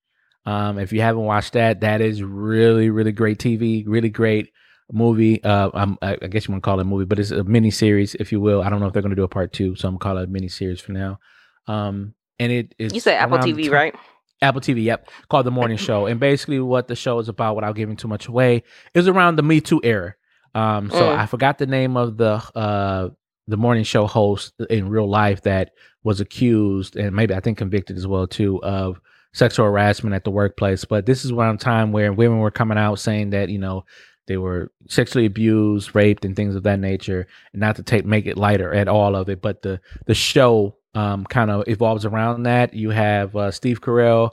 Um, 0.45 0.77
if 0.79 0.91
you 0.91 1.01
haven't 1.01 1.23
watched 1.23 1.53
that, 1.53 1.81
that 1.81 2.01
is 2.01 2.21
really, 2.23 2.89
really 2.89 3.11
great 3.11 3.37
TV, 3.39 3.83
really 3.87 4.09
great 4.09 4.51
movie. 4.91 5.41
Uh, 5.43 5.69
I'm, 5.73 5.97
I 6.01 6.17
I 6.21 6.27
guess 6.27 6.47
you 6.47 6.51
want 6.53 6.63
to 6.63 6.65
call 6.67 6.79
it 6.79 6.83
a 6.83 6.85
movie, 6.85 7.05
but 7.05 7.19
it's 7.19 7.31
a 7.31 7.43
mini 7.43 7.71
series, 7.71 8.15
if 8.15 8.31
you 8.31 8.41
will. 8.41 8.61
I 8.61 8.69
don't 8.69 8.79
know 8.79 8.87
if 8.87 8.93
they're 8.93 9.01
going 9.01 9.11
to 9.11 9.15
do 9.15 9.23
a 9.23 9.29
part 9.29 9.53
two, 9.53 9.75
so 9.75 9.87
I'm 9.87 9.93
gonna 9.95 9.99
call 9.99 10.17
it 10.21 10.25
a 10.25 10.31
mini 10.31 10.49
series 10.49 10.81
for 10.81 10.91
now. 10.91 11.19
Um, 11.67 12.13
and 12.39 12.51
it 12.51 12.75
is 12.77 12.93
you 12.93 12.99
said 12.99 13.15
Apple 13.15 13.37
TV, 13.37 13.63
ti- 13.63 13.69
right? 13.69 13.95
Apple 14.43 14.61
TV, 14.61 14.83
yep, 14.83 15.09
called 15.29 15.45
The 15.45 15.51
Morning 15.51 15.77
Show. 15.77 16.05
And 16.05 16.19
basically, 16.19 16.59
what 16.59 16.87
the 16.87 16.95
show 16.95 17.17
is 17.19 17.29
about, 17.29 17.55
without 17.55 17.75
giving 17.75 17.95
too 17.95 18.07
much 18.07 18.27
away, 18.27 18.63
is 18.93 19.07
around 19.07 19.37
the 19.37 19.43
Me 19.43 19.61
Too 19.61 19.81
era. 19.83 20.15
Um, 20.53 20.89
so 20.91 21.01
Mm. 21.01 21.17
I 21.17 21.25
forgot 21.25 21.57
the 21.57 21.65
name 21.65 21.97
of 21.97 22.17
the 22.17 22.33
uh 22.55 23.09
the 23.47 23.57
morning 23.57 23.83
show 23.83 24.05
host 24.07 24.53
in 24.69 24.87
real 24.87 25.09
life 25.09 25.41
that 25.41 25.71
was 26.03 26.21
accused 26.21 26.95
and 26.95 27.13
maybe 27.15 27.33
I 27.33 27.39
think 27.41 27.57
convicted 27.57 27.97
as 27.97 28.07
well 28.07 28.25
too 28.27 28.61
of 28.63 29.01
sexual 29.33 29.65
harassment 29.65 30.15
at 30.15 30.23
the 30.23 30.31
workplace. 30.31 30.85
But 30.85 31.05
this 31.05 31.25
is 31.25 31.33
one 31.33 31.57
time 31.57 31.91
where 31.91 32.13
women 32.13 32.39
were 32.39 32.51
coming 32.51 32.77
out 32.77 32.99
saying 32.99 33.31
that 33.31 33.49
you 33.49 33.57
know 33.57 33.83
they 34.27 34.37
were 34.37 34.71
sexually 34.87 35.25
abused, 35.25 35.93
raped, 35.95 36.23
and 36.23 36.35
things 36.35 36.55
of 36.55 36.63
that 36.63 36.79
nature. 36.79 37.27
And 37.51 37.59
not 37.59 37.75
to 37.77 37.83
take 37.83 38.05
make 38.05 38.27
it 38.27 38.37
lighter 38.37 38.73
at 38.73 38.87
all 38.87 39.15
of 39.15 39.27
it, 39.29 39.41
but 39.41 39.61
the 39.63 39.81
the 40.05 40.13
show 40.13 40.75
um, 40.95 41.25
kind 41.25 41.49
of 41.51 41.67
evolves 41.67 42.05
around 42.05 42.43
that. 42.43 42.73
You 42.73 42.89
have 42.91 43.35
uh, 43.35 43.51
Steve 43.51 43.81
Carell, 43.81 44.31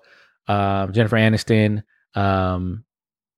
uh, 0.48 0.86
Jennifer 0.88 1.16
Aniston, 1.16 1.82
um, 2.14 2.84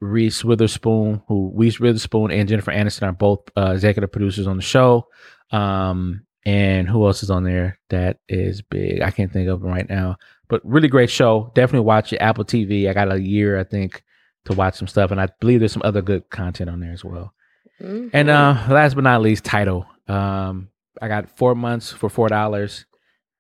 Reese 0.01 0.45
Witherspoon, 0.45 1.23
who 1.29 1.53
Reese 1.55 1.79
Witherspoon 1.79 2.31
and 2.33 2.49
Jennifer 2.49 2.73
Aniston 2.73 3.03
are 3.09 3.13
both 3.13 3.41
uh, 3.57 3.71
executive 3.73 4.11
producers 4.11 4.47
on 4.47 4.57
the 4.57 4.63
show. 4.63 5.07
Um, 5.51 6.27
and 6.45 6.89
who 6.89 7.07
else 7.07 7.23
is 7.23 7.31
on 7.31 7.45
there 7.45 7.79
that 7.91 8.19
is 8.29 8.63
big? 8.63 9.01
I 9.01 9.11
can't 9.13 9.33
think 9.33 9.49
of 9.49 9.61
them 9.61 9.71
right 9.71 9.89
now, 9.89 10.17
but 10.49 10.61
really 10.65 10.89
great 10.89 11.11
show. 11.11 11.53
Definitely 11.55 11.87
watch 11.87 12.13
it. 12.13 12.19
Apple 12.19 12.45
TV. 12.45 12.89
I 12.91 12.95
got 12.95 13.13
a 13.13 13.21
year, 13.21 13.61
I 13.61 13.65
think, 13.65 14.03
to 14.47 14.53
watch 14.53 14.75
some 14.75 14.89
stuff, 14.89 15.13
and 15.13 15.21
I 15.21 15.29
believe 15.39 15.61
there's 15.61 15.71
some 15.73 15.83
other 15.85 16.03
good 16.03 16.29
content 16.31 16.69
on 16.69 16.81
there 16.81 16.91
as 16.93 17.05
well. 17.05 17.33
Mhm. 17.81 18.11
And 18.13 18.29
uh, 18.29 18.57
last 18.69 18.95
but 18.95 19.05
not 19.05 19.23
least, 19.23 19.45
Tidal. 19.45 19.87
Um, 20.09 20.69
I 21.01 21.07
got 21.07 21.37
four 21.37 21.55
months 21.55 21.93
for 21.93 22.11
four 22.11 22.29
dollars. 22.29 22.87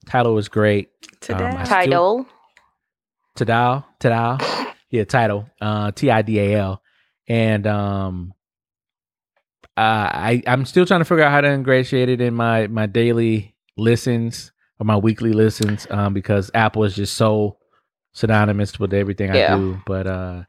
Tidal 0.06 0.34
was 0.34 0.48
great. 0.48 0.90
Today. 1.20 1.44
um, 1.44 1.56
I- 1.56 1.64
title. 1.64 2.26
Tidal, 3.34 3.84
Tidal, 3.98 4.38
yeah, 4.90 5.04
Tidal, 5.04 5.48
uh, 5.60 5.90
T 5.92 6.10
I 6.10 6.20
D 6.22 6.38
A 6.38 6.54
L, 6.58 6.82
and 7.26 7.66
um, 7.66 8.34
uh, 9.76 9.80
I 9.80 10.42
I'm 10.46 10.66
still 10.66 10.84
trying 10.84 11.00
to 11.00 11.04
figure 11.06 11.24
out 11.24 11.30
how 11.32 11.40
to 11.40 11.48
ingratiate 11.48 12.10
it 12.10 12.20
in 12.20 12.34
my 12.34 12.66
my 12.66 12.84
daily 12.86 13.54
listens 13.78 14.52
or 14.78 14.84
my 14.84 14.96
weekly 14.98 15.32
listens, 15.32 15.86
um, 15.90 16.12
because 16.12 16.50
Apple 16.54 16.84
is 16.84 16.94
just 16.94 17.14
so 17.16 17.56
synonymous 18.12 18.78
with 18.78 18.92
everything 18.92 19.34
Yeah. 19.34 19.54
I 19.54 19.58
do. 19.58 19.78
But 19.86 20.06
uh, 20.06 20.42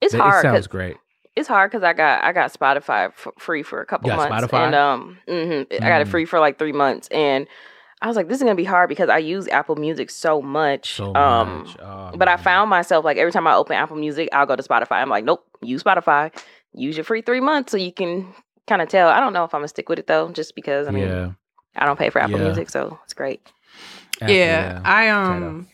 It's 0.00 0.14
it, 0.14 0.20
hard. 0.20 0.38
it 0.40 0.42
sounds 0.42 0.56
'cause- 0.58 0.66
great. 0.66 0.96
it's 1.36 1.46
hard 1.46 1.70
because 1.70 1.84
I 1.84 1.92
got 1.92 2.24
I 2.24 2.32
got 2.32 2.52
Spotify 2.52 3.06
f- 3.06 3.28
free 3.38 3.62
for 3.62 3.80
a 3.80 3.86
couple 3.86 4.10
You 4.10 4.16
got 4.16 4.28
months, 4.30 4.48
Spotify? 4.52 4.66
and 4.66 4.74
um, 4.74 5.18
mhm, 5.28 5.66
I 5.80 5.88
got 5.88 6.00
it 6.00 6.08
Mm. 6.08 6.10
free 6.10 6.24
for 6.24 6.40
like 6.40 6.58
three 6.58 6.72
months, 6.72 7.06
and 7.12 7.46
I 8.02 8.08
was 8.08 8.16
like, 8.16 8.28
this 8.28 8.36
is 8.36 8.42
gonna 8.42 8.54
be 8.54 8.64
hard 8.64 8.88
because 8.88 9.08
I 9.08 9.18
use 9.18 9.48
Apple 9.48 9.76
Music 9.76 10.10
so 10.10 10.42
much. 10.42 10.94
So 10.94 11.14
um, 11.14 11.64
much. 11.64 11.76
Oh, 11.80 12.12
but 12.14 12.28
I 12.28 12.36
found 12.36 12.68
myself 12.68 13.04
like 13.04 13.16
every 13.16 13.32
time 13.32 13.46
I 13.46 13.54
open 13.54 13.76
Apple 13.76 13.96
Music, 13.96 14.28
I'll 14.32 14.46
go 14.46 14.56
to 14.56 14.62
Spotify. 14.62 15.02
I'm 15.02 15.08
like, 15.08 15.24
nope, 15.24 15.46
use 15.62 15.82
Spotify, 15.82 16.36
use 16.74 16.96
your 16.96 17.04
free 17.04 17.22
three 17.22 17.40
months 17.40 17.72
so 17.72 17.78
you 17.78 17.92
can 17.92 18.34
kind 18.66 18.82
of 18.82 18.88
tell. 18.88 19.08
I 19.08 19.20
don't 19.20 19.32
know 19.32 19.44
if 19.44 19.54
I'm 19.54 19.60
gonna 19.60 19.68
stick 19.68 19.88
with 19.88 19.98
it 19.98 20.06
though, 20.06 20.28
just 20.30 20.54
because 20.54 20.88
I 20.88 20.90
mean 20.90 21.08
yeah, 21.08 21.30
I 21.74 21.86
don't 21.86 21.98
pay 21.98 22.10
for 22.10 22.20
Apple 22.20 22.38
Yeah. 22.38 22.44
Music, 22.44 22.68
so 22.68 22.98
it's 23.04 23.14
great. 23.14 23.40
Apple, 24.20 24.34
yeah, 24.34 24.80
I 24.84 25.06
Tidal. 25.06 25.48
um, 25.48 25.68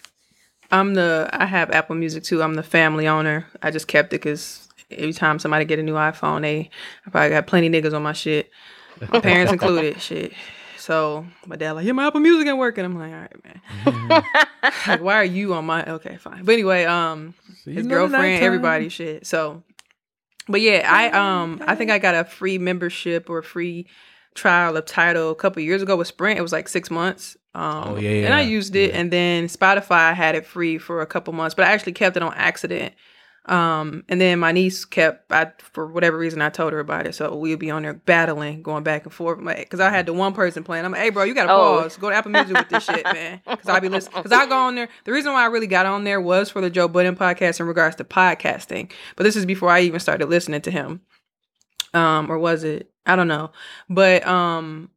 I'm 0.70 0.95
the 0.95 1.29
I 1.33 1.45
have 1.47 1.70
Apple 1.70 1.97
Music 1.97 2.23
too. 2.23 2.41
I'm 2.43 2.55
the 2.55 2.62
family 2.62 3.09
owner. 3.09 3.47
I 3.62 3.73
just 3.73 3.89
kept 3.89 4.12
it 4.12 4.23
because 4.23 4.68
every 4.93 5.12
time 5.12 5.41
somebody 5.41 5.64
get 5.64 5.81
a 5.81 5.83
new 5.83 5.95
iPhone, 5.95 6.43
they 6.43 6.70
I 7.05 7.11
probably 7.11 7.31
got 7.31 7.49
plenty 7.49 7.68
niggas 7.68 7.95
on 7.95 8.03
my 8.03 8.12
shit, 8.12 8.51
my 9.09 9.20
parents 9.20 9.53
included. 9.53 10.01
Shit. 10.01 10.33
So 10.83 11.24
my 11.47 11.55
dad 11.55 11.72
like, 11.72 11.87
yeah, 11.87 11.93
my 11.93 12.09
Apple 12.09 12.18
Music 12.20 12.47
ain't 12.49 12.59
working. 12.59 12.85
I'm 12.85 12.99
like, 12.99 13.12
all 13.12 13.20
right, 13.20 13.45
man. 13.45 13.61
Mhm. 13.85 14.24
Like, 14.87 15.01
why 15.01 15.14
are 15.14 15.24
you 15.24 15.55
on 15.55 15.64
my? 15.66 15.85
Okay, 15.85 16.16
fine. 16.16 16.45
But 16.45 16.53
anyway, 16.53 16.85
um, 16.85 17.35
So 17.64 17.70
his 17.70 17.87
girlfriend, 17.87 18.43
everybody, 18.43 18.89
shit. 18.89 19.26
So, 19.26 19.62
but 20.49 20.61
yeah, 20.61 20.89
I 20.91 21.11
um, 21.11 21.62
I 21.66 21.74
think 21.76 21.91
I 21.91 21.99
got 21.99 22.14
a 22.14 22.24
free 22.24 22.59
membership 22.59 23.28
or 23.30 23.43
free 23.43 23.87
trial 24.35 24.76
of 24.76 24.85
Tidal 24.87 25.30
a 25.30 25.35
couple 25.37 25.62
years 25.62 25.83
ago 25.83 25.97
with 25.97 26.09
Sprint. 26.09 26.39
It 26.39 26.43
was 26.43 26.53
like 26.53 26.68
six 26.68 26.91
months. 26.91 27.37
Um, 27.55 27.85
Oh, 27.89 27.97
yeah, 27.99 28.24
and 28.24 28.35
I 28.35 28.41
used 28.43 28.74
it, 28.76 28.91
yeah. 28.93 29.01
and 29.01 29.12
then 29.12 29.47
Spotify 29.47 30.14
had 30.14 30.35
it 30.35 30.47
free 30.47 30.78
for 30.78 31.01
a 31.03 31.07
couple 31.07 31.33
months, 31.33 31.55
but 31.55 31.66
I 31.66 31.72
actually 31.72 31.93
kept 31.93 32.16
it 32.16 32.22
on 32.22 32.33
accident. 32.35 32.95
Um, 33.47 34.05
and 34.09 34.20
then 34.20 34.38
my 34.38 34.53
niece 34.53 34.84
kept, 34.84 35.32
I 35.32 35.51
for 35.59 35.86
whatever 35.88 36.16
reason, 36.16 36.40
I 36.40 36.49
told 36.49 36.72
her 36.72 36.78
about 36.78 37.07
it, 37.09 37.14
so 37.16 37.34
we'd 37.34 37.59
be 37.59 37.72
on 37.72 37.82
there 37.82 37.95
battling, 37.95 38.62
going 38.62 38.84
back 38.84 39.03
and 39.05 39.12
forth, 39.12 39.45
because 39.45 39.80
I 39.80 39.90
had 39.90 40.07
the 40.07 40.12
one 40.12 40.32
person 40.32 40.62
playing. 40.62 40.84
I'm 40.84 40.93
like, 40.93 41.01
hey, 41.01 41.11
bro, 41.11 41.24
you 41.24 41.34
gotta 41.34 41.53
Oh. 41.53 41.80
pause, 41.80 41.97
go 41.97 42.09
to 42.09 42.14
Apple 42.14 42.30
Music 42.30 42.57
with 42.57 42.68
this 42.68 42.84
shit, 42.84 43.05
man, 43.05 43.40
because 43.51 43.68
I 43.68 43.80
be 43.80 43.88
listening. 43.88 44.22
Because 44.22 44.30
I 44.30 44.47
go 44.47 44.57
on 44.57 44.76
there. 44.76 44.88
The 45.05 45.12
reason 45.12 45.32
why 45.32 45.43
I 45.43 45.47
really 45.47 45.66
got 45.66 45.86
on 45.86 46.05
there 46.05 46.20
was 46.20 46.51
for 46.51 46.61
the 46.61 46.70
Joe 46.70 46.86
Budden 46.86 47.16
podcast 47.16 47.59
in 47.59 47.66
regards 47.66 47.97
to 47.97 48.05
podcasting, 48.05 48.93
but 49.16 49.24
this 49.24 49.34
is 49.34 49.45
before 49.45 49.70
I 49.70 49.80
even 49.80 49.99
started 49.99 50.28
listening 50.28 50.61
to 50.62 50.70
him. 50.70 51.01
Um, 51.95 52.30
or 52.30 52.38
was 52.38 52.62
it? 52.62 52.90
I 53.07 53.16
don't 53.16 53.28
know, 53.28 53.51
but 53.90 54.24
um, 54.24 54.88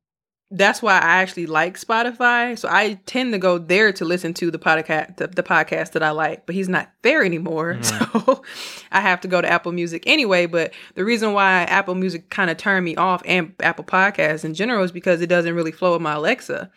that's 0.51 0.81
why 0.81 0.93
I 0.93 1.21
actually 1.21 1.47
like 1.47 1.79
Spotify. 1.79 2.57
So 2.57 2.69
I 2.69 2.99
tend 3.05 3.33
to 3.33 3.39
go 3.39 3.57
there 3.57 3.91
to 3.93 4.05
listen 4.05 4.33
to 4.35 4.51
the 4.51 4.59
podcast, 4.59 5.17
the, 5.17 5.27
the 5.27 5.43
podcast 5.43 5.91
that 5.93 6.03
I 6.03 6.11
like. 6.11 6.45
But 6.45 6.55
he's 6.55 6.69
not 6.69 6.91
there 7.01 7.23
anymore, 7.23 7.77
so 7.81 8.43
I 8.91 9.01
have 9.01 9.21
to 9.21 9.27
go 9.27 9.41
to 9.41 9.49
Apple 9.49 9.71
Music 9.71 10.03
anyway. 10.05 10.45
But 10.45 10.73
the 10.93 11.03
reason 11.03 11.33
why 11.33 11.63
Apple 11.63 11.95
Music 11.95 12.29
kind 12.29 12.49
of 12.49 12.57
turned 12.57 12.85
me 12.85 12.95
off 12.95 13.21
and 13.25 13.53
Apple 13.59 13.83
Podcasts 13.85 14.45
in 14.45 14.53
general 14.53 14.83
is 14.83 14.91
because 14.91 15.21
it 15.21 15.27
doesn't 15.27 15.55
really 15.55 15.71
flow 15.71 15.93
with 15.93 16.01
my 16.01 16.13
Alexa. 16.13 16.69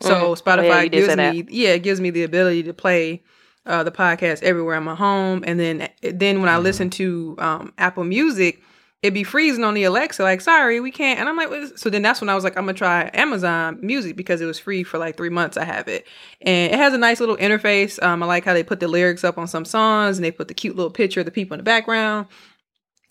So 0.00 0.10
Mm. 0.10 0.20
Oh, 0.22 0.28
yeah, 0.28 0.34
Spotify 0.34 0.84
you 0.84 0.90
did 0.90 1.06
gives 1.06 1.16
me, 1.16 1.46
yeah, 1.50 1.70
it 1.70 1.82
gives 1.82 2.00
me 2.00 2.10
the 2.10 2.24
ability 2.24 2.64
to 2.64 2.74
play 2.74 3.22
uh, 3.66 3.82
the 3.82 3.92
podcast 3.92 4.42
everywhere 4.42 4.76
in 4.76 4.84
my 4.84 4.94
home, 4.94 5.42
and 5.46 5.58
then 5.58 5.88
then 6.02 6.40
when 6.40 6.50
I 6.50 6.58
listen 6.58 6.90
to 6.90 7.36
um, 7.38 7.72
Apple 7.78 8.04
Music, 8.04 8.62
it'd 9.04 9.12
be 9.12 9.22
freezing 9.22 9.64
on 9.64 9.74
the 9.74 9.84
Alexa, 9.84 10.22
like, 10.22 10.40
sorry, 10.40 10.80
we 10.80 10.90
can't. 10.90 11.20
And 11.20 11.28
I'm 11.28 11.36
like, 11.36 11.76
so 11.76 11.90
then 11.90 12.00
that's 12.00 12.22
when 12.22 12.30
I 12.30 12.34
was 12.34 12.42
like, 12.42 12.56
I'm 12.56 12.64
gonna 12.64 12.72
try 12.72 13.10
Amazon 13.12 13.78
Music 13.82 14.16
because 14.16 14.40
it 14.40 14.46
was 14.46 14.58
free 14.58 14.82
for 14.82 14.96
like 14.96 15.18
three 15.18 15.28
months. 15.28 15.58
I 15.58 15.64
have 15.64 15.88
it, 15.88 16.06
and 16.40 16.72
it 16.72 16.78
has 16.78 16.94
a 16.94 16.98
nice 16.98 17.20
little 17.20 17.36
interface. 17.36 18.02
Um, 18.02 18.22
I 18.22 18.26
like 18.26 18.46
how 18.46 18.54
they 18.54 18.64
put 18.64 18.80
the 18.80 18.88
lyrics 18.88 19.22
up 19.22 19.36
on 19.36 19.46
some 19.46 19.66
songs, 19.66 20.16
and 20.16 20.24
they 20.24 20.30
put 20.30 20.48
the 20.48 20.54
cute 20.54 20.74
little 20.74 20.90
picture 20.90 21.20
of 21.20 21.26
the 21.26 21.32
people 21.32 21.54
in 21.54 21.58
the 21.58 21.64
background. 21.64 22.28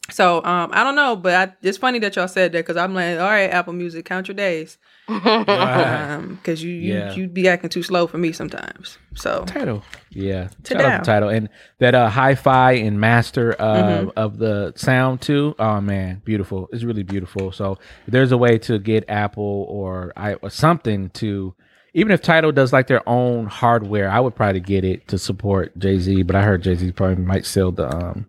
So 0.10 0.44
um, 0.44 0.72
I 0.74 0.84
don't 0.84 0.96
know, 0.96 1.16
but 1.16 1.50
I, 1.50 1.54
it's 1.62 1.78
funny 1.78 2.00
that 2.00 2.16
y'all 2.16 2.28
said 2.28 2.54
that 2.54 2.66
because 2.66 2.76
I'm 2.76 2.96
like, 2.96 3.20
all 3.20 3.26
right, 3.26 3.52
Apple 3.52 3.74
Music, 3.74 4.04
count 4.04 4.28
your 4.28 4.36
days, 4.36 4.80
Right. 5.10 6.12
um, 6.14 6.36
because 6.36 6.64
you 6.64 6.72
you 6.72 6.93
Yeah. 6.93 7.14
you 7.14 7.28
be 7.28 7.47
acting 7.47 7.70
too 7.70 7.84
slow 7.84 8.08
for 8.08 8.18
me 8.18 8.32
sometimes. 8.32 8.97
So 9.16 9.43
Tidal. 9.45 9.84
Yeah, 10.12 10.47
To 10.64 10.74
shout 10.74 10.82
out 10.82 10.89
down. 10.89 10.99
the 10.99 11.06
Tidal 11.06 11.30
and 11.30 11.49
that 11.80 11.93
uh 11.95 12.10
hi-fi 12.10 12.74
and 12.74 12.99
master 12.99 13.56
uh, 13.60 13.76
Mhm. 14.04 14.12
of 14.16 14.38
the 14.38 14.74
sound 14.76 15.22
too. 15.22 15.56
Oh 15.60 15.82
man, 15.82 16.22
beautiful! 16.24 16.70
It's 16.72 16.84
really 16.84 17.04
beautiful. 17.04 17.51
So 17.51 17.78
there's 18.08 18.32
a 18.32 18.38
way 18.38 18.58
to 18.60 18.80
get 18.80 19.04
Apple 19.10 19.66
or 19.70 20.14
I 20.16 20.36
or 20.36 20.49
something 20.49 21.10
to. 21.16 21.54
Even 21.95 22.12
if 22.12 22.22
Tidal 22.24 22.51
does 22.51 22.74
like 22.74 22.88
their 22.88 23.08
own 23.08 23.45
hardware, 23.45 24.10
I 24.10 24.20
would 24.20 24.36
probably 24.36 24.62
get 24.62 24.84
it 24.84 25.08
to 25.10 25.20
support 25.20 25.78
Jay 25.78 25.99
Z. 25.99 26.24
But 26.24 26.36
I 26.36 26.41
heard 26.41 26.64
Jay 26.64 26.74
Z 26.76 26.91
probably 26.93 27.24
might 27.24 27.45
sell 27.45 27.72
the 27.72 27.93
um 27.93 28.28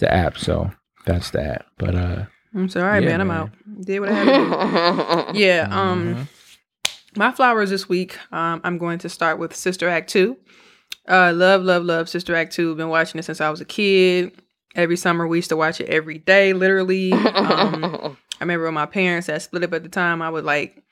the 0.00 0.12
app, 0.12 0.36
so 0.36 0.70
that's 1.06 1.30
that. 1.30 1.64
But 1.78 1.94
uh, 1.94 2.24
I'm 2.56 2.68
sorry, 2.68 3.00
Yeah, 3.02 3.06
man, 3.10 3.20
I'm 3.20 3.28
man. 3.28 3.36
out. 3.36 3.50
Did 3.84 4.00
what 4.00 4.08
I 4.08 4.12
had 4.14 4.24
to 5.26 5.32
do. 5.32 5.38
Yeah. 5.38 5.68
Um, 5.70 6.14
Mhm. 6.16 6.28
my 7.16 7.30
flowers 7.32 7.70
this 7.70 7.88
week. 7.88 8.16
Um, 8.32 8.60
I'm 8.64 8.78
going 8.78 8.98
to 9.00 9.08
start 9.08 9.38
with 9.38 9.54
Sister 9.54 9.88
Act 9.88 10.08
Two. 10.10 10.36
Uh, 11.08 11.32
love, 11.34 11.62
love, 11.62 11.84
love 11.84 12.08
Sister 12.08 12.34
Act 12.34 12.52
Two. 12.54 12.74
Been 12.74 12.88
watching 12.88 13.18
it 13.18 13.24
since 13.24 13.40
I 13.40 13.50
was 13.50 13.60
a 13.60 13.64
kid. 13.64 14.32
Every 14.74 14.96
summer 14.96 15.26
we 15.26 15.38
used 15.38 15.48
to 15.50 15.56
watch 15.56 15.80
it 15.80 15.88
every 15.88 16.18
day, 16.18 16.52
literally. 16.52 17.12
Um, 17.36 18.16
I 18.38 18.44
remember 18.44 18.64
when 18.66 18.74
my 18.74 18.84
parents 18.86 19.28
had 19.28 19.40
split 19.40 19.64
up 19.64 19.72
at 19.72 19.82
the 19.82 19.88
time. 19.88 20.20
I 20.20 20.28
would 20.28 20.44
like 20.44 20.82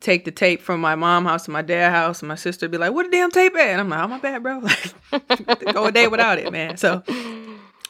take 0.00 0.24
the 0.24 0.30
tape 0.30 0.62
from 0.62 0.80
my 0.80 0.94
mom 0.94 1.24
house 1.26 1.44
to 1.44 1.50
my 1.50 1.60
dad 1.62 1.90
house, 1.90 2.20
and 2.22 2.28
my 2.28 2.34
sister 2.34 2.64
would 2.64 2.70
be 2.72 2.78
like, 2.78 2.92
"What 2.94 3.04
the 3.04 3.10
damn 3.10 3.30
tape 3.30 3.54
at?" 3.56 3.60
And 3.68 3.80
I'm 3.80 3.88
like, 3.90 4.00
"Oh 4.00 4.08
my 4.08 4.18
bad, 4.18 4.42
bro. 4.42 4.58
Like, 4.60 5.72
go 5.74 5.84
a 5.86 5.92
day 5.92 6.08
without 6.08 6.38
it, 6.38 6.50
man." 6.50 6.76
So 6.78 7.02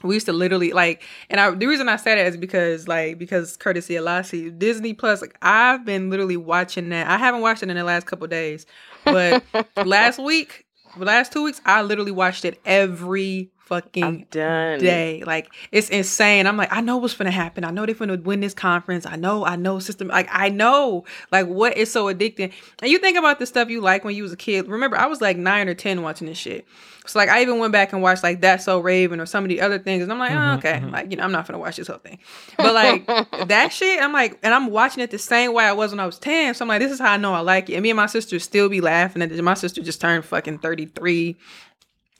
we 0.05 0.15
used 0.15 0.27
to 0.27 0.33
literally 0.33 0.73
like, 0.73 1.03
and 1.31 1.41
I 1.41 1.51
the 1.51 1.67
reason 1.67 1.89
I 1.89 1.97
say 1.97 2.15
that 2.15 2.27
is 2.27 2.37
because 2.37 2.87
like 2.87 3.19
because 3.19 3.57
courtesy 3.57 3.97
of 3.97 4.05
Lassie, 4.05 4.51
Disney 4.51 4.93
Plus, 4.93 5.20
like 5.20 5.37
I've 5.43 5.85
been 5.85 6.11
literally 6.11 6.37
watching 6.37 6.91
that. 6.91 7.09
I 7.09 7.16
haven't 7.16 7.41
watched 7.41 7.62
it 7.62 7.70
in 7.70 7.77
the 7.77 7.85
last 7.85 8.07
couple 8.07 8.27
days, 8.27 8.66
but 9.05 9.43
last 9.85 10.19
week, 10.19 10.66
the 10.97 11.05
last 11.05 11.33
two 11.33 11.43
weeks, 11.43 11.61
I 11.65 11.83
literally 11.83 12.12
watched 12.12 12.45
it 12.45 12.61
every 12.65 13.51
fucking 13.65 14.27
done. 14.31 14.78
day. 14.78 15.23
Like 15.24 15.53
it's 15.73 15.89
insane. 15.89 16.47
I'm 16.47 16.57
like, 16.57 16.73
I 16.73 16.81
know 16.81 16.97
what's 16.97 17.15
gonna 17.15 17.31
happen. 17.31 17.65
I 17.65 17.70
know 17.70 17.86
they're 17.86 17.95
gonna 17.95 18.16
win 18.16 18.41
this 18.41 18.55
conference. 18.55 19.07
I 19.07 19.16
know, 19.16 19.45
I 19.45 19.57
know 19.57 19.78
system. 19.78 20.09
Like 20.09 20.28
I 20.31 20.49
know, 20.49 21.05
like 21.32 21.47
what 21.47 21.77
is 21.77 21.91
so 21.91 22.12
addicting. 22.12 22.53
And 22.81 22.91
you 22.91 22.99
think 22.99 23.19
about 23.19 23.39
the 23.39 23.47
stuff 23.47 23.70
you 23.70 23.81
like 23.81 24.05
when 24.05 24.15
you 24.15 24.23
was 24.23 24.32
a 24.32 24.36
kid. 24.36 24.69
Remember, 24.69 24.97
I 24.97 25.07
was 25.07 25.20
like 25.20 25.36
nine 25.36 25.69
or 25.69 25.74
ten 25.74 26.03
watching 26.03 26.27
this 26.27 26.39
shit. 26.39 26.66
So 27.07 27.19
like 27.19 27.28
I 27.28 27.43
even 27.43 27.59
went 27.59 27.73
back 27.73 27.93
and 27.93 28.01
watched 28.01 28.23
like 28.23 28.41
That's 28.41 28.65
So 28.65 28.81
Raven 28.81 29.20
or 29.20 29.27
some 29.27 29.45
of 29.45 29.49
the 29.49 29.61
other 29.61 29.78
things, 29.78 30.03
and 30.03 30.11
I'm 30.12 30.19
like, 30.19 30.32
mm-hmm, 30.32 30.55
oh, 30.55 30.59
okay, 30.59 30.81
mm-hmm. 30.81 30.91
like 30.91 31.11
you 31.11 31.16
know, 31.16 31.24
I'm 31.24 31.32
not 31.32 31.47
gonna 31.47 31.59
watch 31.59 31.77
this 31.77 31.89
whole 31.89 31.99
thing. 31.99 32.19
But 32.57 32.74
like 32.74 33.07
that 33.49 33.73
shit, 33.73 34.01
I'm 34.01 34.12
like, 34.12 34.39
and 34.43 34.55
I'm 34.55 34.70
watching 34.70 35.03
it 35.03 35.11
the 35.11 35.19
same 35.19 35.53
way 35.53 35.65
I 35.65 35.73
was 35.73 35.91
when 35.91 36.01
I 36.01 36.07
was 36.07 36.19
ten. 36.19 36.55
So 36.55 36.65
I'm 36.65 36.69
like, 36.69 36.81
this 36.81 36.93
is 36.93 36.99
how 36.99 37.12
I 37.12 37.16
know 37.16 37.35
I 37.35 37.41
like 37.41 37.69
it. 37.69 37.74
And 37.74 37.82
me 37.82 37.91
and 37.91 37.97
my 37.97 38.07
sister 38.07 38.39
still 38.39 38.69
be 38.69 38.81
laughing 38.81 39.20
at 39.20 39.31
it. 39.31 39.43
My 39.43 39.55
sister 39.55 39.82
just 39.82 40.01
turned 40.01 40.24
fucking 40.24 40.61
33 40.61 41.36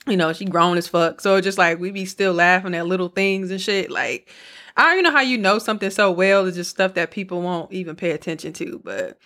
you 0.07 0.17
know, 0.17 0.33
she 0.33 0.45
grown 0.45 0.77
as 0.77 0.87
fuck. 0.87 1.21
So 1.21 1.41
just 1.41 1.57
like 1.57 1.79
we 1.79 1.91
be 1.91 2.05
still 2.05 2.33
laughing 2.33 2.75
at 2.75 2.87
little 2.87 3.09
things 3.09 3.51
and 3.51 3.61
shit. 3.61 3.91
Like 3.91 4.29
I 4.77 4.83
don't 4.83 4.93
even 4.99 5.03
know 5.05 5.11
how 5.17 5.21
you 5.23 5.37
know 5.37 5.59
something 5.59 5.89
so 5.89 6.11
well. 6.11 6.45
It's 6.45 6.57
just 6.57 6.71
stuff 6.71 6.93
that 6.95 7.11
people 7.11 7.41
won't 7.41 7.71
even 7.71 7.95
pay 7.95 8.11
attention 8.11 8.53
to. 8.53 8.81
But 8.83 9.17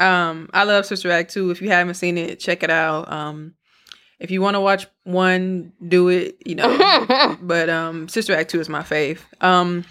um 0.00 0.48
I 0.54 0.64
love 0.64 0.86
Sister 0.86 1.10
Act 1.10 1.32
2. 1.32 1.50
If 1.50 1.62
you 1.62 1.70
haven't 1.70 1.94
seen 1.94 2.18
it, 2.18 2.40
check 2.40 2.62
it 2.62 2.70
out. 2.70 3.10
Um 3.10 3.54
If 4.20 4.30
you 4.30 4.42
want 4.42 4.54
to 4.56 4.60
watch 4.60 4.86
one, 5.04 5.72
do 5.86 6.08
it. 6.08 6.38
You 6.46 6.56
know, 6.56 7.36
but 7.42 7.68
um, 7.70 8.08
Sister 8.08 8.34
Act 8.34 8.50
two 8.50 8.60
is 8.60 8.68
my 8.68 8.82
fave. 8.82 9.20
Um, 9.40 9.84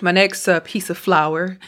my 0.00 0.12
next 0.12 0.48
uh, 0.48 0.60
piece 0.60 0.90
of 0.90 0.98
flour 0.98 1.58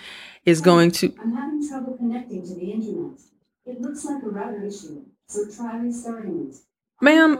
is 0.45 0.61
going 0.61 0.91
to. 0.93 1.15
I'm 1.21 1.35
having 1.35 1.69
trouble 1.69 1.97
connecting 1.97 2.43
to 2.47 2.55
the 2.55 2.73
internet. 2.73 3.19
It 3.67 3.81
looks 3.81 4.05
like 4.05 4.23
a 4.23 4.29
router 4.29 4.65
issue, 4.65 5.05
so 5.29 5.47
try 5.51 5.79
restarting 5.79 6.49
it. 6.51 6.57
Ma'am, 7.03 7.39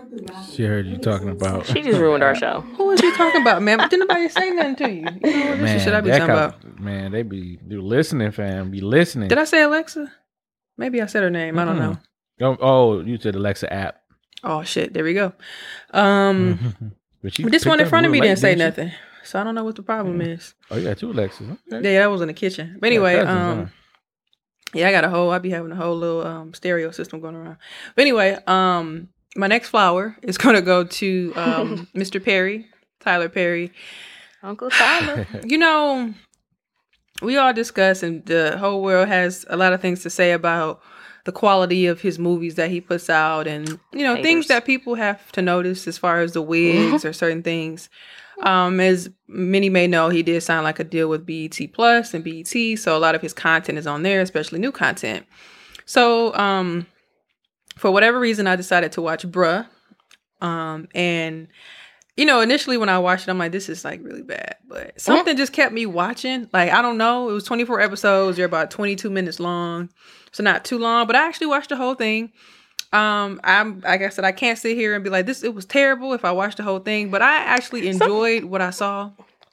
She 0.53 0.65
heard 0.65 0.87
you 0.87 0.99
talking 0.99 1.31
about. 1.31 1.65
She 1.67 1.81
just 1.83 1.99
ruined 1.99 2.23
our 2.23 2.35
show. 2.35 2.61
who 2.77 2.91
is 2.91 3.01
you 3.03 3.11
talking 3.17 3.41
about, 3.41 3.63
ma'am? 3.63 3.79
Didn't 3.89 4.01
nobody 4.01 4.29
say 4.29 4.51
nothing 4.51 4.77
to 4.77 4.91
you? 4.91 4.97
You 5.01 5.03
know 5.05 5.09
what 5.11 5.23
this 5.23 5.61
Man, 5.61 5.77
is 5.77 5.83
shit 5.83 5.95
I 5.95 6.01
be 6.03 6.11
that 6.11 6.19
talking 6.19 6.35
about. 6.35 6.61
kind- 6.61 6.81
man, 6.81 7.13
they 7.13 7.23
be 7.23 7.59
do 7.67 7.81
listening, 7.81 8.33
fam. 8.33 8.71
Be 8.71 8.83
listening. 8.83 9.29
Did 9.29 9.39
I 9.39 9.45
say 9.45 9.63
Alexa? 9.63 10.13
Maybe 10.77 11.01
I 11.01 11.07
said 11.07 11.23
her 11.23 11.31
name. 11.31 11.59
I 11.59 11.65
don't 11.65 11.79
know. 11.79 11.97
Oh, 12.43 12.57
oh, 12.61 13.01
you 13.01 13.17
said 13.19 13.35
Alexa 13.35 13.73
app. 13.73 13.97
Oh 14.45 14.63
shit! 14.63 14.93
There 14.93 15.03
we 15.03 15.15
go. 15.15 15.33
Um, 15.93 16.93
but 17.23 17.33
she 17.33 17.43
but 17.43 17.51
this 17.51 17.63
picked 17.65 17.71
one 17.71 17.81
in 17.81 17.87
up 17.87 17.91
front 17.91 18.05
of 18.05 18.13
real 18.13 18.21
me 18.21 18.27
late, 18.29 18.33
didn't 18.35 18.41
say 18.41 18.53
she? 18.53 18.59
nothing, 18.59 18.93
so 19.25 19.41
I 19.41 19.45
don't 19.45 19.55
know 19.55 19.65
what 19.65 19.77
the 19.77 19.83
problem 19.83 20.21
is. 20.21 20.55
Oh, 20.71 20.77
you 20.77 20.85
got 20.85 20.99
two 20.99 21.11
Alexas. 21.13 21.49
Okay. 21.73 21.95
Yeah, 21.95 22.01
that 22.01 22.11
was 22.11 22.21
in 22.21 22.29
the 22.29 22.35
kitchen. 22.35 22.77
But 22.79 22.89
anyway, 22.89 23.15
cousins, 23.15 23.31
um, 23.31 23.59
huh? 23.65 23.67
yeah, 24.75 24.89
I 24.89 24.93
got 24.93 25.05
a 25.05 25.09
whole. 25.09 25.31
I 25.31 25.39
be 25.39 25.49
having 25.49 25.73
a 25.73 25.77
whole 25.77 25.97
little 25.97 26.27
um 26.27 26.53
stereo 26.53 26.91
system 26.91 27.21
going 27.21 27.35
around. 27.37 27.57
But 27.95 28.03
anyway, 28.03 28.39
um, 28.47 29.09
my 29.37 29.47
next 29.47 29.69
flower 29.69 30.17
is 30.23 30.39
gonna 30.39 30.63
go 30.63 30.85
to 30.85 31.33
um 31.37 31.89
Mr. 31.95 32.23
Perry, 32.23 32.67
Tyler 33.01 33.29
Perry. 33.29 33.73
Uncle 34.43 34.71
Tyler. 34.71 35.27
You 35.45 35.59
know, 35.59 36.15
we 37.23 37.37
all 37.37 37.53
discuss, 37.53 38.03
and 38.03 38.25
the 38.27 38.57
whole 38.59 38.83
world 38.83 39.09
has 39.09 39.45
a 39.49 39.57
lot 39.57 39.73
of 39.73 39.81
things 39.81 40.03
to 40.03 40.11
say 40.11 40.33
about 40.33 40.83
the 41.25 41.33
quality 41.33 41.87
of 41.87 42.01
his 42.01 42.19
movies 42.19 42.55
that 42.55 42.71
he 42.71 42.81
puts 42.81 43.11
out, 43.11 43.47
and 43.47 43.69
you 43.93 44.05
know, 44.05 44.23
things 44.23 44.47
that 44.49 44.65
people 44.65 44.95
have 44.95 45.33
to 45.33 45.43
notice 45.43 45.89
as 45.89 45.99
far 45.99 46.21
as 46.21 46.33
the 46.33 46.43
wigs 46.43 47.05
or 47.05 47.13
certain 47.13 47.43
things. 47.43 47.89
Um, 48.43 48.81
as 48.81 49.09
many 49.27 49.71
may 49.71 49.87
know, 49.87 50.11
he 50.11 50.23
did 50.23 50.43
sign 50.43 50.63
like 50.63 50.79
a 50.79 50.85
deal 50.85 51.09
with 51.09 51.27
BET 51.27 51.59
Plus 51.73 52.13
and 52.15 52.23
BET, 52.23 52.79
so 52.79 52.97
a 52.97 53.01
lot 53.01 53.15
of 53.15 53.23
his 53.23 53.33
content 53.33 53.79
is 53.79 53.87
on 53.87 54.03
there, 54.03 54.21
especially 54.21 54.59
new 54.59 54.71
content. 54.73 55.27
So, 55.87 56.35
um, 56.35 56.87
for 57.77 57.91
whatever 57.91 58.19
reason, 58.19 58.47
I 58.47 58.57
decided 58.57 58.93
to 58.93 59.03
watch 59.03 59.27
Bruh, 59.27 59.67
um, 60.41 60.89
and 60.95 61.49
you 62.17 62.25
know, 62.25 62.41
initially 62.41 62.79
when 62.79 62.89
I 62.89 62.99
watched 62.99 63.29
it, 63.29 63.31
I'm 63.31 63.39
like, 63.39 63.53
this 63.53 63.69
is 63.69 63.85
like 63.85 64.03
really 64.03 64.23
bad. 64.23 64.57
But 64.67 64.99
something 65.01 65.37
just 65.37 65.53
kept 65.53 65.73
me 65.73 65.85
watching. 65.85 66.49
Like, 66.53 66.71
I 66.73 66.81
don't 66.81 66.97
know. 66.97 67.29
It 67.29 67.33
was 67.33 67.45
24 67.45 67.81
episodes. 67.81 68.37
They're 68.37 68.47
about 68.47 68.71
22 68.71 69.11
minutes 69.11 69.39
long. 69.39 69.91
So 70.33 70.43
not 70.43 70.65
too 70.65 70.79
long. 70.79 71.07
But 71.07 71.17
I 71.17 71.27
actually 71.27 71.49
watched 71.49 71.69
the 71.69 71.77
whole 71.77 71.95
thing. 71.95 72.33
Um, 72.93 73.41
I'm 73.45 73.81
like 73.81 74.01
I 74.01 74.09
said, 74.09 74.25
I 74.25 74.33
can't 74.33 74.59
sit 74.59 74.77
here 74.77 74.95
and 74.95 75.05
be 75.05 75.11
like, 75.11 75.27
this 75.27 75.43
it 75.43 75.55
was 75.55 75.67
terrible 75.67 76.15
if 76.15 76.25
I 76.25 76.33
watched 76.33 76.57
the 76.57 76.63
whole 76.63 76.79
thing. 76.79 77.11
But 77.11 77.21
I 77.21 77.37
actually 77.37 77.89
enjoyed 77.89 78.45
what 78.45 78.63
I 78.63 78.71
saw. 78.71 79.11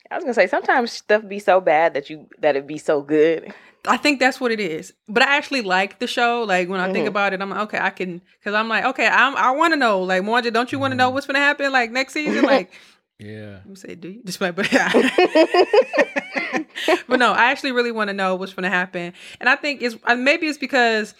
I 0.10 0.16
was 0.16 0.24
gonna 0.24 0.34
say 0.34 0.48
sometimes 0.48 0.92
stuff 0.92 1.28
be 1.28 1.40
so 1.40 1.60
bad 1.60 1.96
that 1.96 2.10
you 2.10 2.28
that 2.40 2.56
it 2.56 2.68
be 2.68 2.78
so 2.78 3.02
good. 3.02 3.54
I 3.86 3.98
think 3.98 4.20
that's 4.20 4.40
what 4.40 4.52
it 4.52 4.60
is. 4.60 4.94
But 5.10 5.24
I 5.24 5.36
actually 5.38 5.62
like 5.62 6.00
the 6.00 6.08
show. 6.08 6.44
Like 6.44 6.70
when 6.70 6.80
I 6.80 6.92
think 6.92 7.06
Mhm. 7.06 7.10
about 7.10 7.34
it, 7.34 7.42
I'm 7.42 7.50
like, 7.50 7.60
okay, 7.62 7.80
I 7.80 7.90
can, 7.90 8.22
because 8.40 8.54
I'm 8.54 8.70
like, 8.70 8.86
okay, 8.86 9.08
I'm, 9.08 9.36
I 9.36 9.52
want 9.52 9.74
to 9.74 9.78
know. 9.78 10.02
Like, 10.02 10.24
Mwanje, 10.24 10.54
don't 10.54 10.72
you 10.72 10.80
want 10.80 10.92
to 10.92 10.96
know 10.98 11.10
what's 11.10 11.28
gonna 11.28 11.40
happen 11.40 11.72
like 11.72 11.92
next 11.92 12.14
season? 12.14 12.46
Like, 12.46 12.72
Yeah. 13.20 13.58
Let 13.58 13.66
me 13.68 13.76
say, 13.76 13.96
do 13.96 14.10
you? 14.10 14.22
Just 14.26 14.42
like, 14.42 14.56
but, 14.56 14.70
but 17.08 17.20
no, 17.20 17.32
I 17.34 17.52
actually 17.52 17.72
really 17.72 17.92
want 17.92 18.10
to 18.10 18.14
know 18.14 18.36
what's 18.36 18.54
going 18.54 18.64
to 18.64 18.70
happen, 18.70 19.14
and 19.40 19.50
I 19.50 19.56
think 19.56 19.82
it's 19.82 19.96
uh, 20.06 20.16
maybe 20.16 20.48
it's 20.48 20.58
because, 20.58 21.14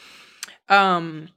um, 0.70 1.30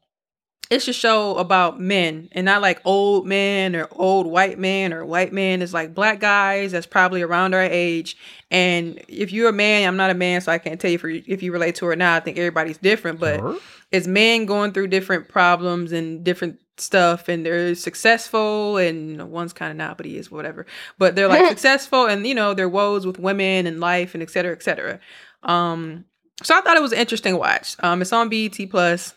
it's 0.70 0.88
a 0.88 0.92
show 0.92 1.36
about 1.36 1.80
men 1.80 2.28
and 2.32 2.44
not 2.44 2.60
like 2.60 2.80
old 2.84 3.26
men 3.26 3.76
or 3.76 3.88
old 3.92 4.26
white 4.26 4.58
men 4.58 4.92
or 4.92 5.04
white 5.04 5.32
men. 5.32 5.62
It's 5.62 5.72
like 5.72 5.94
black 5.94 6.18
guys 6.18 6.72
that's 6.72 6.86
probably 6.86 7.22
around 7.22 7.54
our 7.54 7.62
age. 7.62 8.16
And 8.50 9.00
if 9.08 9.32
you're 9.32 9.50
a 9.50 9.52
man, 9.52 9.86
I'm 9.86 9.96
not 9.96 10.10
a 10.10 10.14
man, 10.14 10.40
so 10.40 10.50
I 10.50 10.58
can't 10.58 10.80
tell 10.80 10.90
you 10.90 10.98
for 10.98 11.08
if 11.08 11.42
you 11.42 11.52
relate 11.52 11.76
to 11.76 11.86
her 11.86 11.94
now. 11.96 12.16
I 12.16 12.20
think 12.20 12.36
everybody's 12.36 12.78
different, 12.78 13.20
but 13.20 13.40
Her? 13.40 13.56
it's 13.92 14.06
men 14.08 14.46
going 14.46 14.72
through 14.72 14.88
different 14.88 15.28
problems 15.28 15.92
and 15.92 16.24
different 16.24 16.60
stuff 16.78 17.28
and 17.28 17.46
they're 17.46 17.74
successful 17.74 18.76
and 18.76 19.30
one's 19.30 19.54
kind 19.54 19.70
of 19.70 19.78
not 19.78 19.96
but 19.96 20.04
he 20.04 20.18
is 20.18 20.30
whatever 20.30 20.66
but 20.98 21.14
they're 21.14 21.26
like 21.26 21.48
successful 21.48 22.04
and 22.04 22.26
you 22.26 22.34
know 22.34 22.52
their 22.52 22.68
woes 22.68 23.06
with 23.06 23.18
women 23.18 23.66
and 23.66 23.80
life 23.80 24.12
and 24.12 24.22
et 24.22 24.28
cetera 24.28 24.52
et 24.52 24.62
cetera 24.62 25.00
um 25.42 26.04
so 26.42 26.54
i 26.54 26.60
thought 26.60 26.76
it 26.76 26.82
was 26.82 26.92
an 26.92 26.98
interesting 26.98 27.38
watch 27.38 27.76
um 27.80 28.02
it's 28.02 28.12
on 28.12 28.28
bet 28.28 28.58
plus 28.68 29.14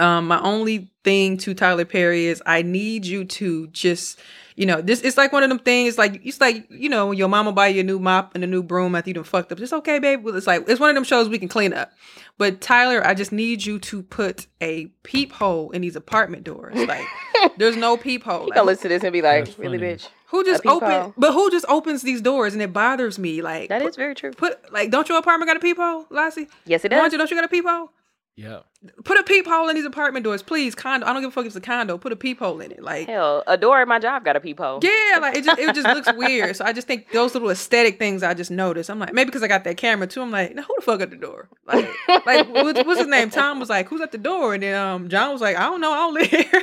um 0.00 0.26
my 0.26 0.40
only 0.40 0.90
thing 1.04 1.36
to 1.36 1.54
tyler 1.54 1.84
perry 1.84 2.26
is 2.26 2.42
i 2.46 2.62
need 2.62 3.06
you 3.06 3.24
to 3.24 3.66
just 3.68 4.18
you 4.56 4.66
know 4.66 4.80
this 4.82 5.00
it's 5.02 5.16
like 5.16 5.32
one 5.32 5.42
of 5.42 5.48
them 5.48 5.58
things 5.58 5.96
like 5.96 6.20
it's 6.24 6.40
like 6.40 6.66
you 6.70 6.88
know 6.88 7.06
when 7.06 7.16
your 7.18 7.28
mama 7.28 7.52
buy 7.52 7.68
you 7.68 7.80
a 7.80 7.84
new 7.84 7.98
mop 7.98 8.34
and 8.34 8.42
a 8.44 8.46
new 8.46 8.62
broom 8.62 8.94
after 8.94 9.08
you 9.10 9.14
done 9.14 9.24
fucked 9.24 9.50
up 9.52 9.60
it's 9.60 9.72
okay 9.72 9.98
babe 9.98 10.22
Well, 10.24 10.34
it's 10.36 10.46
like 10.46 10.68
it's 10.68 10.80
one 10.80 10.90
of 10.90 10.94
them 10.94 11.04
shows 11.04 11.28
we 11.28 11.38
can 11.38 11.48
clean 11.48 11.72
up 11.72 11.92
but 12.38 12.62
Tyler, 12.62 13.06
I 13.06 13.12
just 13.12 13.32
need 13.32 13.66
you 13.66 13.78
to 13.80 14.02
put 14.02 14.46
a 14.62 14.86
peephole 15.02 15.72
in 15.72 15.82
these 15.82 15.94
apartment 15.94 16.44
doors. 16.44 16.74
Like, 16.74 17.04
there's 17.58 17.76
no 17.76 17.98
peephole. 17.98 18.44
You 18.44 18.46
Like, 18.46 18.54
gonna 18.54 18.66
listen 18.66 18.82
to 18.84 18.88
this 18.88 19.02
and 19.04 19.12
be 19.12 19.20
like, 19.20 19.46
really, 19.58 19.76
bitch? 19.76 20.08
who 20.28 20.42
just 20.42 20.60
a 20.60 20.62
peephole. 20.62 20.82
open? 20.88 21.14
But 21.18 21.34
who 21.34 21.50
just 21.50 21.66
opens 21.68 22.00
these 22.00 22.22
doors 22.22 22.54
and 22.54 22.62
it 22.62 22.72
bothers 22.72 23.18
me? 23.18 23.42
Like, 23.42 23.68
That 23.68 23.82
is 23.82 23.88
put, 23.88 23.96
very 23.96 24.14
true. 24.14 24.30
put 24.32 24.72
like, 24.72 24.90
don't 24.90 25.06
your 25.06 25.18
apartment 25.18 25.48
got 25.50 25.58
a 25.58 25.60
peephole, 25.60 26.06
Lassie? 26.08 26.48
Yes, 26.64 26.82
it 26.86 26.88
does. 26.88 26.96
Don't 26.96 27.04
does. 27.04 27.12
you? 27.12 27.18
Don't 27.18 27.30
you 27.30 27.36
got 27.36 27.44
a 27.44 27.48
peephole? 27.48 27.92
Yeah. 28.40 28.60
Put 29.04 29.18
a 29.18 29.22
peephole 29.22 29.68
in 29.68 29.76
these 29.76 29.84
apartment 29.84 30.24
doors, 30.24 30.42
please. 30.42 30.74
Condo. 30.74 31.06
I 31.06 31.12
don't 31.12 31.20
give 31.20 31.28
a 31.28 31.32
fuck 31.32 31.42
if 31.44 31.48
it's 31.48 31.56
a 31.56 31.60
condo. 31.60 31.98
Put 31.98 32.12
a 32.12 32.16
peephole 32.16 32.62
in 32.62 32.72
it. 32.72 32.82
Like, 32.82 33.06
Hell, 33.06 33.42
a 33.46 33.58
door 33.58 33.82
at 33.82 33.86
my 33.86 33.98
job 33.98 34.24
got 34.24 34.34
a 34.36 34.40
peephole. 34.40 34.80
yeah, 34.82 35.18
like 35.20 35.36
it 35.36 35.44
just 35.44 35.58
it 35.60 35.74
just 35.74 35.86
looks 35.86 36.10
weird. 36.16 36.56
So 36.56 36.64
I 36.64 36.72
just 36.72 36.86
think 36.86 37.12
those 37.12 37.34
little 37.34 37.50
aesthetic 37.50 37.98
things 37.98 38.22
I 38.22 38.32
just 38.32 38.50
noticed. 38.50 38.88
I'm 38.88 38.98
like, 38.98 39.12
maybe 39.12 39.26
because 39.26 39.42
I 39.42 39.48
got 39.48 39.64
that 39.64 39.76
camera 39.76 40.06
too. 40.06 40.22
I'm 40.22 40.30
like, 40.30 40.54
now 40.54 40.62
who 40.62 40.74
the 40.76 40.82
fuck 40.82 41.02
at 41.02 41.10
the 41.10 41.16
door? 41.16 41.50
Like, 41.66 41.90
like 42.24 42.48
what, 42.48 42.86
what's 42.86 43.00
his 43.00 43.08
name? 43.08 43.28
Tom 43.28 43.60
was 43.60 43.68
like, 43.68 43.88
who's 43.88 44.00
at 44.00 44.12
the 44.12 44.18
door? 44.18 44.54
And 44.54 44.62
then 44.62 44.74
um 44.74 45.10
John 45.10 45.32
was 45.32 45.42
like, 45.42 45.56
I 45.56 45.64
don't 45.64 45.82
know, 45.82 45.92
I 45.92 45.96
don't 45.96 46.14
live 46.14 46.26
here. 46.28 46.62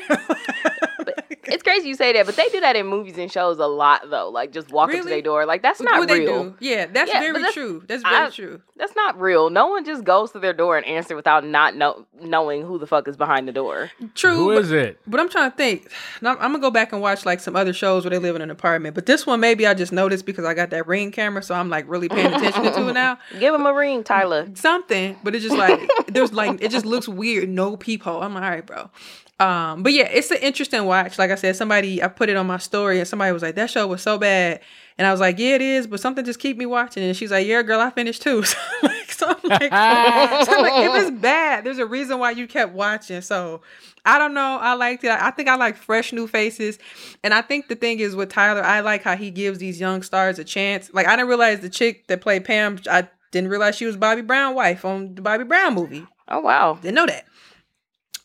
It's 1.54 1.64
crazy 1.64 1.88
you 1.88 1.96
say 1.96 2.14
that, 2.14 2.26
but 2.26 2.36
they 2.36 2.48
do 2.50 2.60
that 2.62 2.76
in 2.76 2.86
movies 2.88 3.18
and 3.18 3.32
shows 3.32 3.58
a 3.60 3.66
lot 3.68 4.10
though. 4.10 4.30
Like 4.30 4.52
just 4.52 4.72
walk 4.72 4.94
up 4.94 5.02
to 5.02 5.08
their 5.08 5.22
door. 5.22 5.46
Like 5.46 5.62
that's 5.62 5.80
not 5.82 6.00
what 6.00 6.08
they 6.08 6.20
real. 6.20 6.44
do. 6.46 6.56
Yeah, 6.60 6.86
that's 6.88 7.12
Yeah, 7.12 7.20
very 7.22 7.34
that's- 7.34 7.54
true. 7.54 7.84
That's 7.88 8.04
very 8.04 8.16
I- 8.28 8.30
true. 8.30 8.62
That's 8.76 8.96
not 8.96 9.20
real. 9.20 9.50
No 9.50 9.68
one 9.68 9.86
just 9.86 10.04
goes 10.04 10.32
to 10.34 10.40
their 10.40 10.54
door 10.54 10.78
and 10.78 10.86
answer 10.86 11.16
without 11.16 11.44
not 11.44 11.76
know, 11.76 12.06
knowing 12.22 12.62
who 12.64 12.78
the 12.78 12.86
fuck 12.86 13.08
is 13.08 13.18
behind 13.18 13.48
the 13.48 13.52
door. 13.52 13.90
True. 14.14 14.36
Who 14.36 14.54
but, 14.54 14.64
is 14.66 14.72
it? 14.72 15.00
but 15.08 15.20
I'm 15.20 15.30
trying 15.30 15.50
to 15.52 15.58
think. 15.58 15.92
Now, 16.22 16.32
I'm 16.34 16.52
gonna 16.52 16.60
go 16.60 16.70
back 16.72 16.92
and 16.94 17.02
watch 17.02 17.26
like 17.26 17.40
some 17.40 17.56
other 17.56 17.74
shows 17.74 18.04
where 18.04 18.10
they 18.12 18.18
live 18.20 18.36
in 18.36 18.42
an 18.42 18.52
apartment. 18.52 18.94
But 18.96 19.06
this 19.08 19.26
one 19.26 19.40
maybe 19.40 19.66
I 19.68 19.74
just 19.74 19.92
noticed 19.92 20.26
because 20.26 20.46
I 20.46 20.54
got 20.54 20.70
that 20.72 20.86
ring 20.88 21.12
camera, 21.12 21.42
so 21.44 21.54
I'm 21.56 21.70
like 21.70 21.88
really 21.88 22.10
paying 22.10 22.34
attention 22.34 22.64
to 22.64 22.90
it 22.90 22.94
now. 22.94 23.18
Give 23.40 23.54
him 23.54 23.66
a 23.66 23.74
ring, 23.74 24.04
Tyler. 24.04 24.48
something, 24.56 25.18
but 25.24 25.34
it's 25.36 25.44
just 25.44 25.56
like 25.58 25.80
there's 26.08 26.34
like 26.34 26.62
it 26.62 26.70
just 26.72 26.86
looks 26.86 27.08
weird. 27.08 27.50
No 27.50 27.78
peephole. 27.78 28.22
I'm 28.22 28.34
like, 28.34 28.44
all 28.44 28.50
right, 28.50 28.66
bro. 28.66 28.90
Um, 29.40 29.84
but 29.84 29.94
yeah, 29.94 30.10
it's 30.12 30.32
an 30.32 30.38
interesting 30.38 30.84
watch. 30.86 31.20
Like 31.20 31.30
I 31.30 31.36
said, 31.36 31.56
somebody 31.56 32.02
I 32.02 32.08
put 32.08 32.30
it 32.30 32.38
on 32.38 32.48
my 32.48 32.58
story 32.58 33.00
and 33.00 33.08
somebody 33.08 33.32
was 33.32 33.44
like, 33.44 33.56
that 33.56 33.70
show 33.70 33.86
was 33.86 34.02
so 34.02 34.18
bad. 34.18 34.62
And 34.98 35.06
I 35.06 35.12
was 35.12 35.20
like, 35.20 35.38
yeah, 35.38 35.54
it 35.54 35.62
is, 35.62 35.86
but 35.86 36.00
something 36.00 36.26
just 36.26 36.40
keep 36.40 36.58
me 36.58 36.66
watching. 36.66 37.04
And 37.04 37.16
she's 37.16 37.30
like, 37.30 37.46
yeah, 37.46 37.62
girl, 37.62 37.80
I 37.80 37.92
finished 37.92 38.22
too. 38.22 38.44
So 38.54 38.58
I'm 38.78 38.90
like, 38.92 39.12
so 39.12 39.28
I'm 39.28 39.50
like, 39.50 39.62
so 40.46 40.54
I'm 40.54 40.62
like, 40.62 40.86
if 40.86 41.02
it's 41.02 41.22
bad, 41.22 41.64
there's 41.64 41.80
a 41.80 41.88
reason 41.88 42.20
why 42.20 42.32
you 42.32 42.46
kept 42.46 42.74
watching. 42.74 43.22
So 43.22 43.62
I 44.06 44.20
don't 44.20 44.36
know. 44.36 44.60
I 44.62 44.74
liked 44.74 45.04
it. 45.04 45.10
I 45.10 45.32
think 45.32 45.50
I 45.50 45.56
like 45.56 45.76
fresh 45.76 46.14
new 46.14 46.28
faces. 46.28 46.78
And 47.24 47.34
I 47.34 47.42
think 47.42 47.68
the 47.68 47.76
thing 47.76 48.00
is 48.00 48.16
with 48.16 48.30
Tyler, 48.30 48.64
I 48.64 48.82
like 48.82 49.02
how 49.02 49.16
he 49.16 49.32
gives 49.32 49.58
these 49.58 49.80
young 49.80 50.04
stars 50.04 50.38
a 50.38 50.44
chance. 50.44 50.92
Like 50.94 51.08
I 51.08 51.16
didn't 51.16 51.30
realize 51.30 51.62
the 51.62 51.70
chick 51.70 52.06
that 52.08 52.22
played 52.22 52.46
Pam, 52.46 52.80
I 52.92 53.08
didn't 53.32 53.50
realize 53.50 53.76
she 53.76 53.86
was 53.86 53.98
Bobby 53.98 54.22
Brown 54.22 54.54
wife 54.54 54.86
on 54.86 55.16
the 55.16 55.22
Bobby 55.24 55.46
Brown 55.46 55.74
movie. 55.74 56.06
Oh 56.28 56.42
wow. 56.42 56.78
Didn't 56.80 56.96
know 56.96 57.08
that. 57.08 57.26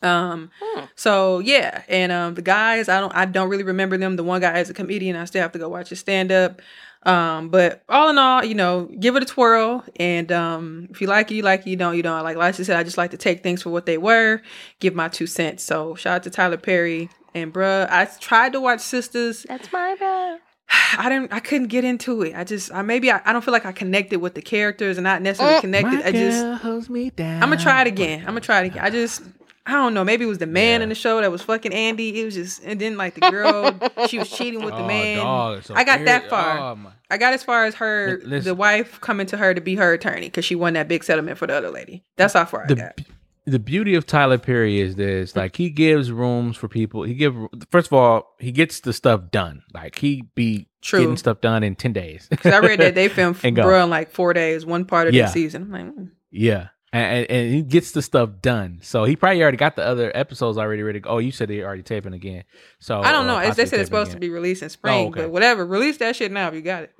Um 0.02 0.50
Hmm. 0.60 0.84
so 0.96 1.38
yeah, 1.40 1.82
and 1.88 2.10
um 2.12 2.34
the 2.34 2.42
guys, 2.42 2.88
I 2.88 3.00
don't 3.00 3.14
I 3.14 3.24
don't 3.24 3.48
really 3.48 3.62
remember 3.64 3.96
them. 3.96 4.16
The 4.16 4.24
one 4.24 4.40
guy 4.40 4.58
is 4.58 4.70
a 4.70 4.74
comedian, 4.74 5.16
I 5.16 5.24
still 5.26 5.42
have 5.42 5.52
to 5.52 5.58
go 5.58 5.68
watch 5.68 5.88
his 5.90 6.00
stand 6.00 6.32
up. 6.32 6.60
Um, 7.04 7.48
but 7.48 7.82
all 7.88 8.10
in 8.10 8.18
all, 8.18 8.44
you 8.44 8.54
know, 8.54 8.88
give 9.00 9.16
it 9.16 9.24
a 9.24 9.26
twirl. 9.26 9.84
And 9.96 10.30
um, 10.30 10.86
if 10.92 11.00
you 11.00 11.08
like 11.08 11.32
it, 11.32 11.34
you 11.34 11.42
like 11.42 11.62
it, 11.62 11.66
you 11.66 11.76
don't, 11.76 11.96
you 11.96 12.02
don't. 12.04 12.22
Like 12.22 12.36
Lisa 12.36 12.64
said, 12.64 12.76
I 12.76 12.84
just 12.84 12.96
like 12.96 13.10
to 13.10 13.16
take 13.16 13.42
things 13.42 13.60
for 13.62 13.70
what 13.70 13.86
they 13.86 13.98
were, 13.98 14.40
give 14.78 14.94
my 14.94 15.08
two 15.08 15.26
cents. 15.26 15.64
So 15.64 15.96
shout 15.96 16.14
out 16.14 16.22
to 16.24 16.30
Tyler 16.30 16.56
Perry 16.58 17.08
and 17.34 17.52
bruh. 17.52 17.88
I 17.90 18.04
tried 18.04 18.52
to 18.52 18.60
watch 18.60 18.80
Sisters. 18.80 19.44
That's 19.48 19.72
my 19.72 19.96
bad. 19.98 20.38
I 20.98 21.08
didn't 21.08 21.32
I 21.32 21.40
couldn't 21.40 21.68
get 21.68 21.84
into 21.84 22.22
it. 22.22 22.36
I 22.36 22.44
just 22.44 22.72
I 22.72 22.82
maybe 22.82 23.10
I, 23.10 23.20
I 23.24 23.32
don't 23.32 23.42
feel 23.44 23.52
like 23.52 23.66
I 23.66 23.72
connected 23.72 24.20
with 24.20 24.34
the 24.34 24.42
characters 24.42 24.96
and 24.96 25.02
not 25.02 25.22
necessarily 25.22 25.60
connected. 25.60 26.02
I 26.06 26.12
just 26.12 26.62
holds 26.62 26.88
me 26.88 27.10
down. 27.10 27.42
I'm 27.42 27.50
gonna 27.50 27.60
try 27.60 27.80
it 27.80 27.88
again. 27.88 28.20
I'm 28.20 28.26
gonna 28.26 28.40
try 28.40 28.60
it 28.62 28.66
again. 28.66 28.84
I 28.84 28.90
just 28.90 29.22
I 29.64 29.72
don't 29.72 29.94
know. 29.94 30.02
Maybe 30.04 30.24
it 30.24 30.28
was 30.28 30.38
the 30.38 30.46
man 30.46 30.80
Yeah. 30.80 30.84
in 30.84 30.88
the 30.88 30.94
show 30.96 31.20
that 31.20 31.30
was 31.30 31.42
fucking 31.42 31.72
Andy. 31.72 32.20
It 32.20 32.24
was 32.24 32.34
just 32.34 32.62
and 32.64 32.80
then 32.80 32.96
like 32.96 33.14
the 33.14 33.30
girl, 33.30 33.78
she 34.08 34.18
was 34.18 34.28
cheating 34.28 34.60
with 34.64 34.74
the 34.74 34.80
Oh, 34.84 34.86
man. 34.88 35.16
dog, 35.18 35.62
so 35.62 35.74
I 35.74 35.84
got 35.84 36.04
that 36.04 36.28
far. 36.28 36.58
oh, 36.58 36.92
I 37.10 37.16
got 37.18 37.32
as 37.32 37.44
far 37.44 37.64
as 37.66 37.76
her, 37.76 38.20
listen. 38.24 38.44
the 38.48 38.54
wife 38.54 39.00
coming 39.00 39.26
to 39.26 39.36
her 39.36 39.54
to 39.54 39.60
be 39.60 39.76
her 39.76 39.92
attorney 39.92 40.26
because 40.26 40.44
she 40.44 40.54
won 40.56 40.72
that 40.74 40.88
big 40.88 41.04
settlement 41.04 41.38
for 41.38 41.46
the 41.46 41.54
other 41.54 41.70
lady. 41.70 42.02
That's 42.16 42.34
how 42.34 42.44
far 42.44 42.64
I 42.64 42.66
The, 42.66 42.74
got. 42.74 43.00
the 43.46 43.58
beauty 43.60 43.94
of 43.94 44.04
Tyler 44.06 44.38
Perry 44.38 44.80
is 44.80 44.96
this: 44.96 45.36
like 45.36 45.54
he 45.56 45.70
gives 45.70 46.10
rooms 46.10 46.56
for 46.56 46.66
people. 46.66 47.04
He 47.04 47.14
give 47.14 47.36
first 47.70 47.86
of 47.86 47.92
all, 47.92 48.34
he 48.40 48.50
gets 48.50 48.80
the 48.80 48.92
stuff 48.92 49.30
done. 49.30 49.62
Like 49.72 49.96
he 49.98 50.24
be 50.34 50.66
True. 50.80 51.00
getting 51.02 51.16
stuff 51.16 51.40
done 51.40 51.62
in 51.62 51.76
ten 51.76 51.92
days. 51.92 52.26
Because 52.28 52.52
I 52.52 52.58
read 52.58 52.80
that 52.80 52.96
they 52.96 53.08
filmed 53.08 53.36
And 53.44 53.54
go. 53.54 53.82
In 53.84 53.90
like 53.90 54.10
four 54.10 54.32
days, 54.32 54.66
one 54.66 54.86
part 54.86 55.06
of 55.06 55.14
Yeah. 55.14 55.26
the 55.26 55.32
season. 55.32 55.62
I'm 55.62 55.70
like, 55.70 55.96
mm. 55.96 56.10
yeah, 56.32 56.68
and, 56.92 57.30
and, 57.30 57.54
he 57.54 57.62
gets 57.62 57.92
the 57.92 58.02
stuff 58.02 58.30
done. 58.42 58.80
So 58.82 59.04
he 59.04 59.16
probably 59.16 59.42
already 59.42 59.56
got 59.56 59.76
the 59.76 59.84
other 59.84 60.12
episodes 60.14 60.58
already 60.58 60.82
ready. 60.82 61.00
Oh, 61.04 61.18
you 61.18 61.32
said 61.32 61.48
they 61.48 61.62
already 61.62 61.82
taping 61.82 62.12
again. 62.12 62.44
So 62.80 63.00
I 63.00 63.12
don't 63.12 63.26
know. 63.26 63.36
uh, 63.36 63.54
they 63.54 63.64
said 63.66 63.80
it's 63.80 63.88
supposed 63.88 64.12
to 64.12 64.18
be 64.18 64.28
released 64.28 64.62
in 64.62 64.68
spring, 64.68 65.06
Oh, 65.06 65.08
okay. 65.08 65.22
but 65.22 65.30
whatever. 65.30 65.64
Release 65.64 65.96
that 65.98 66.16
shit 66.16 66.30
now 66.30 66.48
if 66.48 66.54
you 66.54 66.60
got 66.60 66.84
it. 66.84 66.94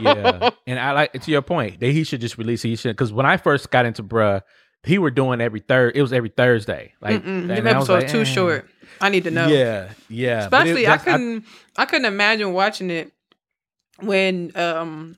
yeah, 0.00 0.50
and 0.66 0.78
I 0.80 0.92
like 0.92 1.12
to 1.12 1.30
your 1.30 1.42
point. 1.42 1.78
That 1.80 1.92
he 1.92 2.02
should 2.02 2.20
just 2.20 2.38
release. 2.38 2.64
it. 2.64 2.68
He 2.68 2.76
should 2.76 2.96
because 2.96 3.12
when 3.12 3.24
I 3.26 3.36
first 3.36 3.70
got 3.70 3.86
into 3.86 4.02
bruh, 4.02 4.42
he 4.82 4.98
were 4.98 5.10
doing 5.10 5.40
every 5.40 5.60
third. 5.60 5.96
It 5.96 6.02
was 6.02 6.12
every 6.12 6.30
Thursday. 6.30 6.94
Like 7.00 7.22
Mm-mm. 7.22 7.50
I 7.50 7.60
was 7.60 7.88
episodes 7.88 7.88
like, 8.04 8.08
too 8.08 8.22
eh. 8.22 8.24
short. 8.24 8.68
I 9.00 9.10
need 9.10 9.24
to 9.24 9.30
know. 9.30 9.46
Yeah, 9.46 9.92
yeah. 10.08 10.48
But 10.48 10.66
it- 10.66 10.70
Especially, 10.70 10.88
I 10.88 10.96
couldn't. 10.98 11.44
I, 11.76 11.84
couldn't 11.86 12.06
imagine 12.06 12.52
watching 12.52 12.90
it 12.90 13.12
when 14.00 14.50
um 14.56 15.16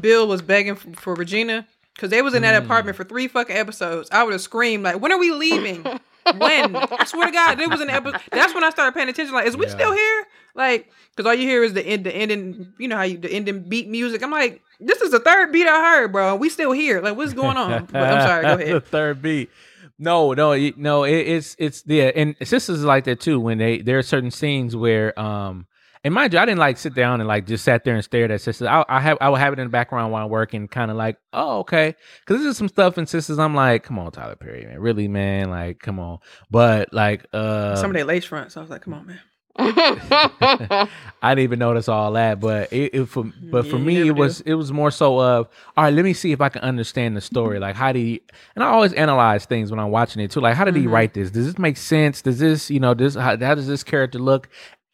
Bill 0.00 0.28
was 0.28 0.42
begging 0.42 0.76
for, 0.76 0.92
for 0.92 1.14
Regina 1.14 1.66
because 1.98 2.10
they 2.10 2.22
was 2.22 2.32
in 2.34 2.42
that 2.42 2.54
Mm. 2.62 2.64
apartment 2.64 2.96
for 2.96 3.02
three 3.04 3.26
fucking 3.26 3.56
episodes. 3.56 4.08
I 4.12 4.22
would 4.22 4.32
have 4.32 4.40
screamed 4.40 4.84
like, 4.84 5.00
"When 5.00 5.10
are 5.12 5.18
we 5.18 5.32
leaving? 5.32 5.82
when?" 6.38 6.76
I 6.76 7.04
swear 7.04 7.26
to 7.26 7.32
God, 7.32 7.60
it 7.60 7.68
was 7.68 7.80
an 7.80 7.90
episode. 7.90 8.20
That's 8.30 8.54
when 8.54 8.62
I 8.64 8.70
started 8.70 8.94
paying 8.94 9.08
attention. 9.08 9.34
Like, 9.34 9.46
is 9.46 9.56
we 9.56 9.66
Yeah. 9.66 9.72
still 9.72 9.92
here? 9.92 10.26
Like, 10.54 10.88
because 11.10 11.26
all 11.28 11.34
you 11.34 11.48
hear 11.48 11.62
is 11.64 11.72
the 11.74 11.84
end, 11.84 12.04
the 12.06 12.14
ending. 12.14 12.72
You 12.78 12.86
know 12.88 12.96
how 12.96 13.02
you 13.02 13.18
the 13.18 13.30
ending 13.32 13.68
beat 13.68 13.88
music. 13.88 14.22
I'm 14.22 14.30
like, 14.30 14.62
this 14.80 15.00
is 15.02 15.10
the 15.10 15.18
third 15.20 15.52
beat 15.52 15.66
I 15.66 15.80
heard, 15.96 16.12
bro. 16.12 16.36
We 16.36 16.48
still 16.48 16.72
here. 16.72 17.00
Like, 17.00 17.16
what's 17.16 17.32
going 17.34 17.56
on? 17.56 17.86
But 17.90 18.02
I'm 18.02 18.20
sorry. 18.26 18.42
Go 18.44 18.54
ahead. 18.62 18.74
the 18.76 18.80
third 18.80 19.20
beat. 19.20 19.50
No, 19.98 20.32
no, 20.32 20.54
no. 20.76 21.02
It, 21.04 21.16
it's 21.16 21.56
it's 21.58 21.82
yeah, 21.86 22.12
and 22.14 22.36
sisters 22.44 22.78
is 22.78 22.84
like 22.84 23.04
that 23.04 23.18
too. 23.20 23.40
When 23.40 23.58
they 23.58 23.78
there 23.78 23.98
are 23.98 24.02
certain 24.02 24.30
scenes 24.30 24.76
where 24.76 25.18
um, 25.18 25.66
and 26.04 26.14
mind 26.14 26.32
you, 26.32 26.38
I 26.38 26.44
didn't 26.46 26.58
like 26.60 26.78
sit 26.78 26.94
down 26.94 27.20
and 27.20 27.28
like 27.28 27.46
just 27.46 27.64
sat 27.64 27.84
there 27.84 27.94
and 27.94 28.04
stared 28.04 28.30
at 28.30 28.40
sisters. 28.40 28.66
I, 28.68 28.84
I 28.88 29.00
have 29.00 29.18
I 29.20 29.28
would 29.28 29.40
have 29.40 29.52
it 29.52 29.58
in 29.58 29.66
the 29.66 29.70
background 29.70 30.12
while 30.12 30.24
I'm 30.24 30.30
working, 30.30 30.68
kind 30.68 30.90
of 30.90 30.96
like, 30.96 31.18
oh 31.32 31.58
okay, 31.60 31.94
because 32.20 32.42
this 32.42 32.50
is 32.52 32.56
some 32.56 32.68
stuff 32.68 32.98
in 32.98 33.06
sisters. 33.06 33.38
I'm 33.38 33.54
like, 33.54 33.82
come 33.84 33.98
on, 33.98 34.10
Tyler 34.12 34.36
Perry, 34.36 34.64
man, 34.64 34.78
really, 34.80 35.08
man, 35.08 35.50
like, 35.50 35.78
come 35.80 35.98
on. 35.98 36.18
But 36.50 36.92
like, 36.92 37.26
uh, 37.32 37.76
Some 37.76 37.90
of 37.90 37.94
their 37.94 38.04
lace 38.04 38.24
fronts. 38.24 38.56
I 38.56 38.60
was 38.60 38.70
like, 38.70 38.82
come 38.82 38.94
on, 38.94 39.06
man. 39.06 39.20
I 39.58 40.88
didn't 41.34 41.38
even 41.40 41.58
notice 41.58 41.88
all 41.88 42.12
that, 42.12 42.38
but 42.38 42.72
it, 42.72 42.94
it 42.94 43.04
for 43.06 43.24
but 43.24 43.66
for 43.66 43.76
Yeah, 43.76 43.80
you 43.80 43.84
me 43.86 44.08
it 44.08 44.12
was 44.12 44.40
it 44.42 44.54
was 44.54 44.72
more 44.72 44.90
so 44.92 45.18
of 45.20 45.48
all 45.76 45.84
right. 45.84 45.92
Let 45.92 46.04
me 46.04 46.12
see 46.12 46.30
if 46.30 46.40
I 46.40 46.48
can 46.48 46.62
understand 46.62 47.16
the 47.16 47.20
story. 47.20 47.58
Like 47.58 47.74
how 47.74 47.90
did 47.92 47.98
he? 48.00 48.22
And 48.54 48.62
I 48.62 48.68
always 48.68 48.92
analyze 48.92 49.46
things 49.46 49.72
when 49.72 49.80
I'm 49.80 49.90
watching 49.90 50.22
it 50.22 50.30
too. 50.30 50.40
Like 50.40 50.54
how 50.54 50.64
did 50.64 50.76
he 50.76 50.86
Mhm. 50.86 50.92
write 50.92 51.14
this? 51.14 51.30
Does 51.32 51.46
this 51.46 51.58
make 51.58 51.76
sense? 51.76 52.22
Does 52.22 52.38
this 52.38 52.70
you 52.70 52.78
know 52.78 52.94
this 52.94 53.16
how, 53.16 53.36
how 53.36 53.54
does 53.56 53.66
this 53.66 53.82
character 53.82 54.20
look? 54.20 54.48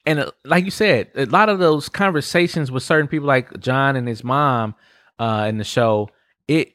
And 0.07 0.19
uh, 0.21 0.31
like 0.45 0.65
you 0.65 0.71
said, 0.71 1.11
a 1.15 1.27
lot 1.27 1.49
of 1.49 1.59
those 1.59 1.89
conversations 1.89 2.71
with 2.71 2.83
certain 2.83 3.09
people, 3.09 3.27
like 3.27 3.59
John 3.61 3.97
and 3.97 4.07
his 4.07 4.23
mom, 4.23 4.75
uh, 5.19 5.47
in 5.49 5.59
the 5.59 5.65
show, 5.65 6.11
it 6.49 6.73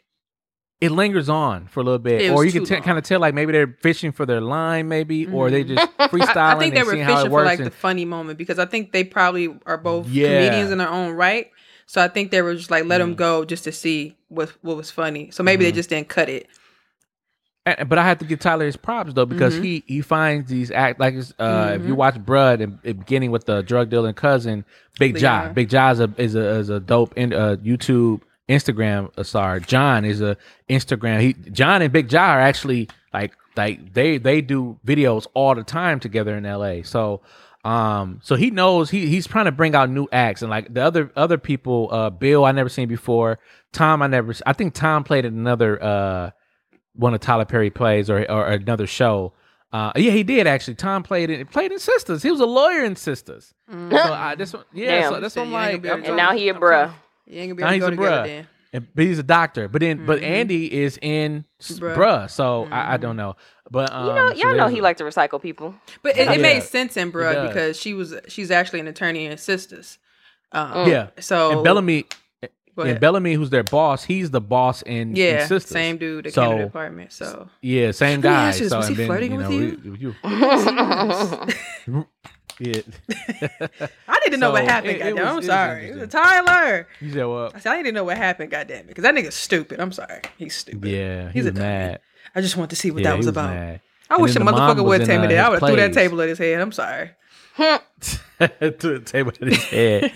it 0.82 0.92
lingers 0.92 1.28
on 1.28 1.68
for 1.68 1.82
a 1.82 1.84
little 1.84 2.00
bit, 2.00 2.32
or 2.32 2.46
you 2.46 2.54
can 2.54 2.64
t- 2.64 2.80
kind 2.80 2.98
of 2.98 3.04
tell 3.04 3.20
like 3.20 3.34
maybe 3.34 3.52
they're 3.52 3.76
fishing 3.82 4.14
for 4.14 4.26
their 4.26 4.40
line, 4.40 4.88
maybe, 4.88 5.26
or 5.28 5.52
they 5.52 5.66
Mhm. 5.66 5.76
just 5.76 5.98
freestyling. 5.98 6.38
I, 6.56 6.58
think 6.58 6.74
they 6.74 6.84
were 6.84 6.92
seeing 6.94 7.04
how 7.04 7.14
it 7.14 7.16
fishing 7.18 7.32
for 7.32 7.44
like 7.44 7.60
and- 7.60 7.68
the 7.68 7.72
funny 7.72 8.06
moment 8.06 8.38
because 8.38 8.60
I 8.60 8.66
think 8.66 8.94
they 8.94 9.04
probably 9.04 9.54
are 9.66 9.78
both 9.78 10.08
Yeah. 10.08 10.28
comedians 10.28 10.72
in 10.72 10.78
their 10.78 10.88
own 10.90 11.12
right. 11.12 11.52
So 11.86 12.02
I 12.02 12.08
think 12.08 12.32
they 12.32 12.42
were 12.42 12.56
just 12.56 12.72
like 12.72 12.86
let 12.86 13.00
them 13.00 13.14
Mhm. 13.14 13.18
go 13.18 13.44
just 13.46 13.66
to 13.66 13.72
see 13.74 14.16
what 14.30 14.54
what 14.62 14.78
was 14.78 14.90
funny. 14.90 15.32
So 15.32 15.44
maybe 15.44 15.64
Mhm. 15.64 15.68
they 15.68 15.72
just 15.74 15.90
didn't 15.90 16.08
cut 16.08 16.30
it. 16.30 16.48
And- 17.66 17.90
but 17.90 17.98
I 17.98 18.04
have 18.04 18.18
to 18.20 18.26
give 18.26 18.40
Tyler 18.40 18.66
his 18.66 18.78
props 18.78 19.14
though 19.14 19.26
because 19.26 19.56
Mhm. 19.56 19.64
he 19.64 19.84
he 19.86 20.02
finds 20.02 20.50
these 20.50 20.72
act 20.72 21.00
like 21.00 21.16
uh, 21.40 21.72
if 21.76 21.86
you 21.86 21.94
Mhm. 21.94 21.98
watch 21.98 22.16
Bruh 22.16 22.54
and 22.62 22.80
and 22.84 23.00
beginning 23.00 23.32
with 23.32 23.46
the 23.46 23.62
drug 23.62 23.90
dealing 23.90 24.14
cousin 24.14 24.66
Big 24.98 25.20
Ja. 25.20 25.42
Leon. 25.44 25.54
Big 25.54 25.72
Ja 25.72 25.92
is 25.92 26.00
a 26.00 26.10
is 26.18 26.36
a, 26.36 26.42
is 26.50 26.70
a 26.70 26.80
dope 26.80 27.14
in, 27.18 27.34
uh, 27.34 27.58
YouTube 27.64 28.22
Instagram 28.48 29.10
uh, 29.18 29.24
star. 29.24 29.60
John 29.60 30.06
is 30.06 30.22
a 30.22 30.38
Instagram. 30.70 31.20
He 31.22 31.34
John 31.52 31.82
and 31.82 31.92
Big 31.94 32.12
Ja 32.12 32.22
are 32.34 32.40
actually 32.42 32.88
like 33.14 33.34
like 33.58 33.94
they 33.94 34.18
they 34.18 34.42
do 34.42 34.80
videos 34.88 35.28
all 35.34 35.54
the 35.54 35.64
time 35.64 36.00
together 36.00 36.36
in 36.36 36.46
L.A. 36.46 36.84
So. 36.84 37.22
Um, 37.66 38.20
so 38.24 38.36
he 38.36 38.52
knows 38.52 38.90
he 38.90 39.08
he's 39.08 39.28
trying 39.28 39.44
to 39.44 39.52
bring 39.52 39.76
out 39.76 39.90
new 39.90 40.08
acts 40.14 40.42
and 40.42 40.50
like 40.50 40.74
the 40.74 40.82
other 40.82 41.12
other 41.18 41.38
people, 41.38 41.90
uh, 41.92 42.10
Bill 42.10 42.46
I 42.46 42.54
never 42.54 42.70
seen 42.70 42.88
before, 42.88 43.38
Tom 43.74 44.02
I 44.02 44.08
never, 44.08 44.34
I 44.46 44.54
think 44.54 44.74
Tom 44.74 45.04
played 45.04 45.26
in 45.26 45.34
another 45.38 45.78
uh 45.84 46.30
one 47.00 47.14
of 47.14 47.20
Tyler 47.22 47.46
Perry 47.46 47.70
plays 47.70 48.10
or 48.10 48.30
or 48.30 48.48
another 48.48 48.86
show. 48.88 49.34
Uh, 49.72 49.92
yeah, 49.96 50.12
he 50.12 50.24
did 50.24 50.48
actually. 50.48 50.76
Tom 50.76 51.04
played 51.04 51.30
in 51.30 51.46
played 51.48 51.72
in 51.72 51.80
Sisters. 51.80 52.24
He 52.24 52.32
was 52.32 52.40
a 52.40 52.46
lawyer 52.46 52.84
in 52.84 52.96
Sisters. 52.96 53.54
So 53.70 53.76
I, 53.98 54.36
this 54.36 54.52
one, 54.54 54.64
yeah, 54.74 55.02
Damn. 55.02 55.14
so 55.14 55.20
that's 55.20 55.34
So 55.36 55.42
what 55.42 55.48
I'm 55.48 55.52
you 55.54 55.58
ain't 55.60 55.74
like. 55.74 55.82
gonna 55.82 55.82
be 55.82 55.88
able 55.90 55.96
I'm 55.98 56.04
to 56.04 56.10
and 56.10 56.18
trying- 56.18 56.18
now 56.18 56.38
he 56.40 56.50
a 56.50 56.54
I'm 56.56 56.60
bruh. 56.62 56.94
You 57.28 57.40
ain't 57.42 57.50
Now 57.52 57.56
gonna 57.66 57.72
be 57.72 57.76
he's 57.76 57.84
able 57.84 57.88
to 57.90 57.94
a 57.94 57.96
go 57.98 58.04
together 58.04 58.22
bruh. 58.22 58.26
then. 58.26 58.48
and- 58.74 58.88
but 58.96 59.04
he's 59.06 59.20
a 59.20 59.24
doctor. 59.24 59.68
But 59.68 59.82
then, 59.82 60.06
but 60.08 60.20
Mhm. 60.22 60.24
Andy 60.24 60.74
is 60.82 60.98
in 61.02 61.46
Bruh. 61.62 61.96
bruh. 61.96 62.30
So 62.32 62.68
I, 62.72 62.94
I 62.94 62.98
Mhm. 62.98 63.02
don't 63.02 63.18
know. 63.18 63.36
But 63.70 63.92
um, 63.94 64.08
You 64.08 64.14
know, 64.16 64.32
y'all 64.34 64.56
know 64.58 64.68
he 64.68 64.80
a- 64.80 64.82
like 64.82 64.98
to 64.98 65.04
recycle 65.04 65.40
people. 65.40 65.76
But 66.02 66.18
it, 66.18 66.28
it 66.28 66.38
Yeah. 66.38 66.42
made 66.42 66.64
sense 66.64 66.98
in 66.98 67.12
Bruh 67.12 67.48
because 67.48 67.80
she 67.80 67.94
was 67.94 68.16
she's 68.28 68.50
actually 68.50 68.80
an 68.80 68.88
attorney 68.88 69.28
in 69.28 69.38
Sisters. 69.38 70.00
Um, 70.52 70.72
Mm. 70.72 70.88
yeah. 70.88 71.08
So 71.20 71.52
And 71.52 71.64
Bellamy, 71.64 72.06
go 72.84 72.90
and. 72.92 73.00
Bellamy, 73.00 73.34
who's 73.34 73.50
their 73.50 73.64
boss, 73.64 74.04
he's 74.04 74.32
the 74.32 74.42
boss 74.42 74.82
in, 74.84 75.10
in 75.12 75.16
yeah, 75.16 75.46
Sisters. 75.48 75.66
same 75.72 75.98
dude 75.98 76.26
that 76.26 76.34
So- 76.34 76.42
came 76.44 76.52
to 76.58 76.58
the 76.64 76.68
apartment. 76.68 77.12
So 77.14 77.50
Yeah, 77.62 77.92
same 77.92 78.22
Let 78.22 78.30
me 78.30 78.36
guy. 78.36 78.48
ask 78.50 78.60
you 78.62 78.70
so 78.70 78.78
was 78.78 78.88
he 78.88 78.94
then, 78.96 79.08
flirting 79.08 79.32
you 79.32 79.38
with 79.38 79.50
know, 79.50 79.56
you? 79.56 79.98
you- 80.00 80.16
yeah. 82.60 82.82
I 84.08 84.20
need 84.20 84.32
to 84.32 84.38
know 84.38 84.48
So, 84.50 84.52
what 84.54 84.66
happened. 84.66 84.98
it- 84.98 85.02
it 85.08 85.16
was- 85.16 85.24
I'm 85.24 85.42
sorry. 85.44 85.86
It 85.88 85.94
was 85.96 86.04
interesting. 86.04 86.22
Tyler. 86.22 86.88
you 87.00 87.12
said 87.14 87.24
what? 87.26 87.56
I 87.56 87.60
said 87.60 87.72
I 87.74 87.78
need 87.78 87.84
to 87.84 87.92
know 87.94 88.04
what 88.04 88.18
happened. 88.18 88.52
Goddamn 88.52 88.80
it, 88.82 88.88
because 88.88 89.04
that 89.04 89.16
nigga's 89.16 89.36
stupid. 89.36 89.80
I'm 89.80 89.92
sorry, 89.92 90.22
he's 90.38 90.56
stupid. 90.56 90.90
Yeah, 90.90 91.26
He's 91.28 91.34
he's 91.34 91.46
a 91.46 91.52
was 91.52 91.60
dummy. 91.60 91.98
I 92.36 92.42
just 92.42 92.58
want 92.58 92.70
to 92.72 92.76
see 92.76 92.92
what 92.92 93.02
yeah, 93.04 93.12
that 93.12 93.18
was, 93.18 93.26
he 93.26 93.30
about. 93.30 93.50
mad. 93.56 93.82
I 94.10 94.16
And 94.16 94.24
wish 94.24 94.36
a 94.36 94.40
the 94.40 94.46
motherfucker 94.46 94.84
would 94.84 95.02
in, 95.02 95.08
tell 95.08 95.22
me 95.22 95.28
that. 95.28 95.38
I 95.46 95.50
would 95.50 95.60
have 95.62 95.70
threw 95.70 95.76
that 95.78 95.94
table 95.94 96.22
at 96.22 96.30
his 96.30 96.38
head. 96.38 96.60
I'm 96.60 96.72
sorry. 96.72 97.12
to 98.40 98.40
the 98.40 99.02
table 99.06 99.32
in 99.42 99.50
his 99.50 99.64
head. 99.66 100.12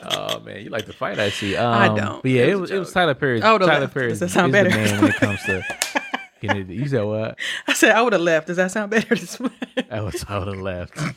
oh 0.04 0.40
man, 0.40 0.62
you 0.62 0.70
like 0.70 0.86
to 0.86 0.92
fight? 0.92 1.18
I 1.18 1.30
see. 1.30 1.56
Um, 1.56 1.72
I 1.72 1.88
don't. 1.88 2.22
But 2.22 2.30
yeah, 2.30 2.44
It 2.44 2.54
was 2.54 2.70
it 2.70 2.78
was. 2.78 2.92
Tyler 2.92 3.14
Perry. 3.14 3.42
I 3.42 3.52
would've 3.52 3.66
Tyler 3.66 3.80
left. 3.80 3.94
Perry 3.94 4.08
Does 4.08 4.16
is 4.16 4.20
that 4.20 4.30
sound 4.30 4.54
the 4.54 4.62
better? 4.62 4.70
man 4.70 5.00
when 5.02 5.10
it 5.10 5.16
comes 5.16 5.42
to. 5.44 5.62
getting 6.40 6.70
it. 6.70 6.74
You 6.74 6.88
said 6.88 7.02
what? 7.02 7.36
I 7.66 7.72
said 7.72 7.92
I 7.92 8.02
would 8.02 8.12
have 8.12 8.22
left. 8.22 8.46
Does 8.46 8.56
that 8.58 8.70
sound 8.70 8.90
better? 8.90 9.16
I 9.90 10.00
was 10.00 10.24
I 10.28 10.38
would 10.38 10.48
have 10.48 10.58
left. 10.58 10.96
nah, 10.96 11.10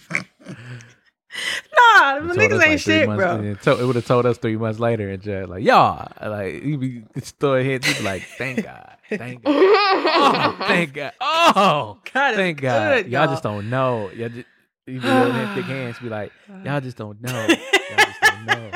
the 2.19 2.33
niggas 2.33 2.63
ain't 2.63 2.81
three 2.81 2.87
shit, 2.93 3.05
bro. 3.07 3.41
it 3.41 3.65
would 3.85 3.95
have 3.95 4.05
told 4.05 4.25
us 4.25 4.37
three 4.39 4.57
months 4.57 4.79
later, 4.79 5.09
and 5.09 5.21
just 5.21 5.49
like, 5.49 5.63
y'all, 5.63 6.11
like 6.21 6.63
you 6.63 6.77
be 6.77 7.03
throwing 7.19 7.65
hits. 7.65 7.87
You'd 7.87 7.97
be 7.97 8.03
like, 8.03 8.23
thank 8.23 8.63
God, 8.63 8.95
thank 9.09 9.43
God, 9.43 9.53
oh, 9.55 10.55
thank 10.59 10.93
God, 10.93 11.13
oh, 11.21 11.97
God 12.13 12.35
thank 12.35 12.61
God. 12.61 13.03
good, 13.03 13.11
y'all 13.11 13.23
y'all. 13.25 13.33
just 13.33 13.43
don't 13.43 13.69
know. 13.69 14.09
Y'all 14.11 14.29
just, 14.29 14.47
you 14.87 14.99
be 15.01 15.07
little 15.07 15.31
hand- 15.31 15.55
thick 15.55 15.65
hands. 15.75 15.99
Be 15.99 16.09
like, 16.09 16.31
y'all 16.63 16.81
just 16.81 16.97
don't 16.97 17.21
know. 17.21 17.31
Y'all 17.47 17.57
just 17.97 18.21
don't 18.21 18.45
know. 18.45 18.71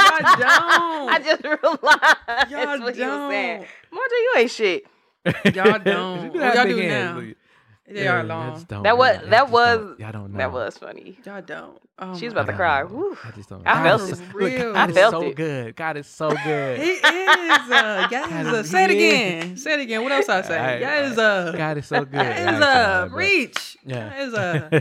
Y'all 0.00 0.18
don't. 0.38 1.10
I 1.10 1.20
just 1.24 1.44
realized 1.44 2.50
Y'all 2.50 2.80
what 2.80 2.96
you 2.96 3.06
was 3.06 3.30
saying. 3.30 3.58
don't. 3.60 3.68
Marjorie, 3.92 4.18
you 4.18 4.34
ain't 4.38 4.50
shit. 4.50 4.84
Y'all 5.54 5.78
don't. 5.78 6.24
you 6.24 6.30
do 6.32 6.38
what 6.40 6.54
y'all 6.54 6.64
do 6.66 6.76
hands, 6.78 7.14
now? 7.14 7.20
but- 7.20 7.36
They 7.92 8.04
Yeah, 8.04 8.20
are 8.20 8.22
long. 8.24 8.54
just 8.54 8.68
don't 8.68 8.84
That 8.84 8.96
was- 8.96 9.16
Y'all 9.20 9.30
that 9.30 9.50
was- 9.50 9.78
don't- 9.78 10.00
y'all 10.00 10.12
don't 10.12 10.32
know. 10.32 10.38
That 10.38 10.52
was 10.52 10.78
funny. 10.78 11.18
Y'all 11.24 11.42
don't. 11.42 11.76
Oh 11.98 12.16
She 12.16 12.24
was 12.26 12.32
about 12.32 12.46
to 12.46 12.52
cry. 12.52 12.84
Woo. 12.84 13.16
I 13.24 13.30
just 13.32 13.48
don't. 13.48 13.66
I 13.66 13.74
God 13.74 13.82
felt 13.82 14.02
is- 14.02 14.20
it. 14.20 14.26
look, 14.28 14.34
Real. 14.34 14.72
God 14.74 14.90
I 14.90 14.92
felt 14.92 15.12
so 15.12 15.22
it. 15.22 15.34
good. 15.36 15.76
God 15.76 15.96
is 15.96 16.06
so 16.06 16.30
good. 16.44 16.78
He 16.78 16.90
is. 16.90 17.02
Uh, 17.04 18.06
God 18.08 18.10
yes. 18.10 18.46
is- 18.46 18.52
Uh, 18.52 18.62
say 18.62 18.84
it 18.84 18.90
again. 18.92 19.56
Say 19.56 19.74
it 19.74 19.80
again. 19.80 20.02
What 20.04 20.12
else 20.12 20.28
I 20.28 20.42
say? 20.42 20.58
I- 20.58 20.78
yes. 20.78 21.18
Uh, 21.18 21.52
God 21.56 21.78
is 21.78 21.86
so 21.86 22.04
good. 22.04 22.14
yes. 22.14 22.62
I 22.62 22.82
Uh, 23.02 23.08
reach. 23.12 23.76
Yeah. 23.84 24.28
Yes. 24.30 24.34
Uh, 24.34 24.80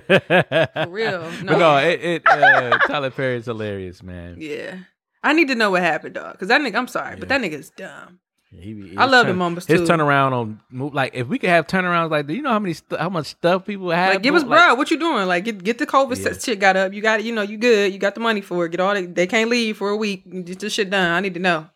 For 0.86 0.92
real. 0.92 1.22
But 1.22 1.44
No. 1.44 1.58
no, 1.58 1.78
it, 1.78 2.04
it 2.04 2.22
uh, 2.28 2.78
Tyler 2.88 3.10
Perry 3.12 3.38
is 3.38 3.46
hilarious, 3.46 4.04
man. 4.04 4.36
yeah. 4.40 4.76
I 5.24 5.34
need 5.34 5.48
to 5.50 5.56
know 5.56 5.72
what 5.72 5.82
happened, 5.82 6.14
dog. 6.16 6.34
Because 6.34 6.48
that 6.48 6.62
nigga, 6.62 6.76
I'm 6.76 6.88
sorry, 6.88 7.16
but 7.18 7.28
Yeah. 7.30 7.38
that 7.40 7.46
nigga's 7.52 7.70
dumb. 7.72 8.20
He 8.52 8.96
I 8.98 9.04
his 9.04 9.12
love 9.12 9.26
the 9.28 9.32
turn- 9.34 9.38
moments 9.38 9.68
His 9.68 9.82
too. 9.82 9.86
turnaround 9.86 10.32
on 10.32 10.60
move 10.72 10.94
like 10.96 11.12
if 11.14 11.28
we 11.28 11.38
could 11.38 11.52
have 11.52 11.68
turnarounds 11.68 12.10
like 12.10 12.26
that, 12.26 12.34
you 12.34 12.42
know 12.42 12.50
how 12.50 12.58
many 12.60 12.74
st- 12.74 13.00
how 13.00 13.10
much 13.10 13.28
stuff 13.28 13.66
people 13.66 13.92
have. 13.92 14.14
Like, 14.16 14.24
give 14.24 14.34
us, 14.34 14.42
go- 14.44 14.50
like, 14.50 14.66
bro, 14.66 14.74
what 14.76 14.90
you 14.90 14.98
doing? 14.98 15.28
Like, 15.28 15.44
get 15.46 15.64
get 15.64 15.78
the 15.78 15.86
COVID 15.86 16.18
Yeah. 16.26 16.34
shit 16.38 16.60
got 16.60 16.76
up. 16.76 16.92
You 16.92 17.02
got 17.02 17.20
it. 17.20 17.26
You 17.28 17.34
know, 17.36 17.44
you 17.44 17.58
good. 17.58 17.94
You 17.94 18.00
got 18.00 18.16
the 18.16 18.22
money 18.22 18.42
for 18.42 18.66
it. 18.66 18.72
Get 18.72 18.80
all 18.80 18.96
the, 18.96 19.06
They 19.06 19.28
can't 19.28 19.52
leave 19.52 19.78
for 19.78 19.90
a 19.90 19.96
week. 19.96 20.24
Get 20.46 20.60
this 20.60 20.74
shit 20.74 20.90
done. 20.90 21.12
I 21.12 21.20
need 21.20 21.36
to 21.36 21.40
know. 21.40 21.68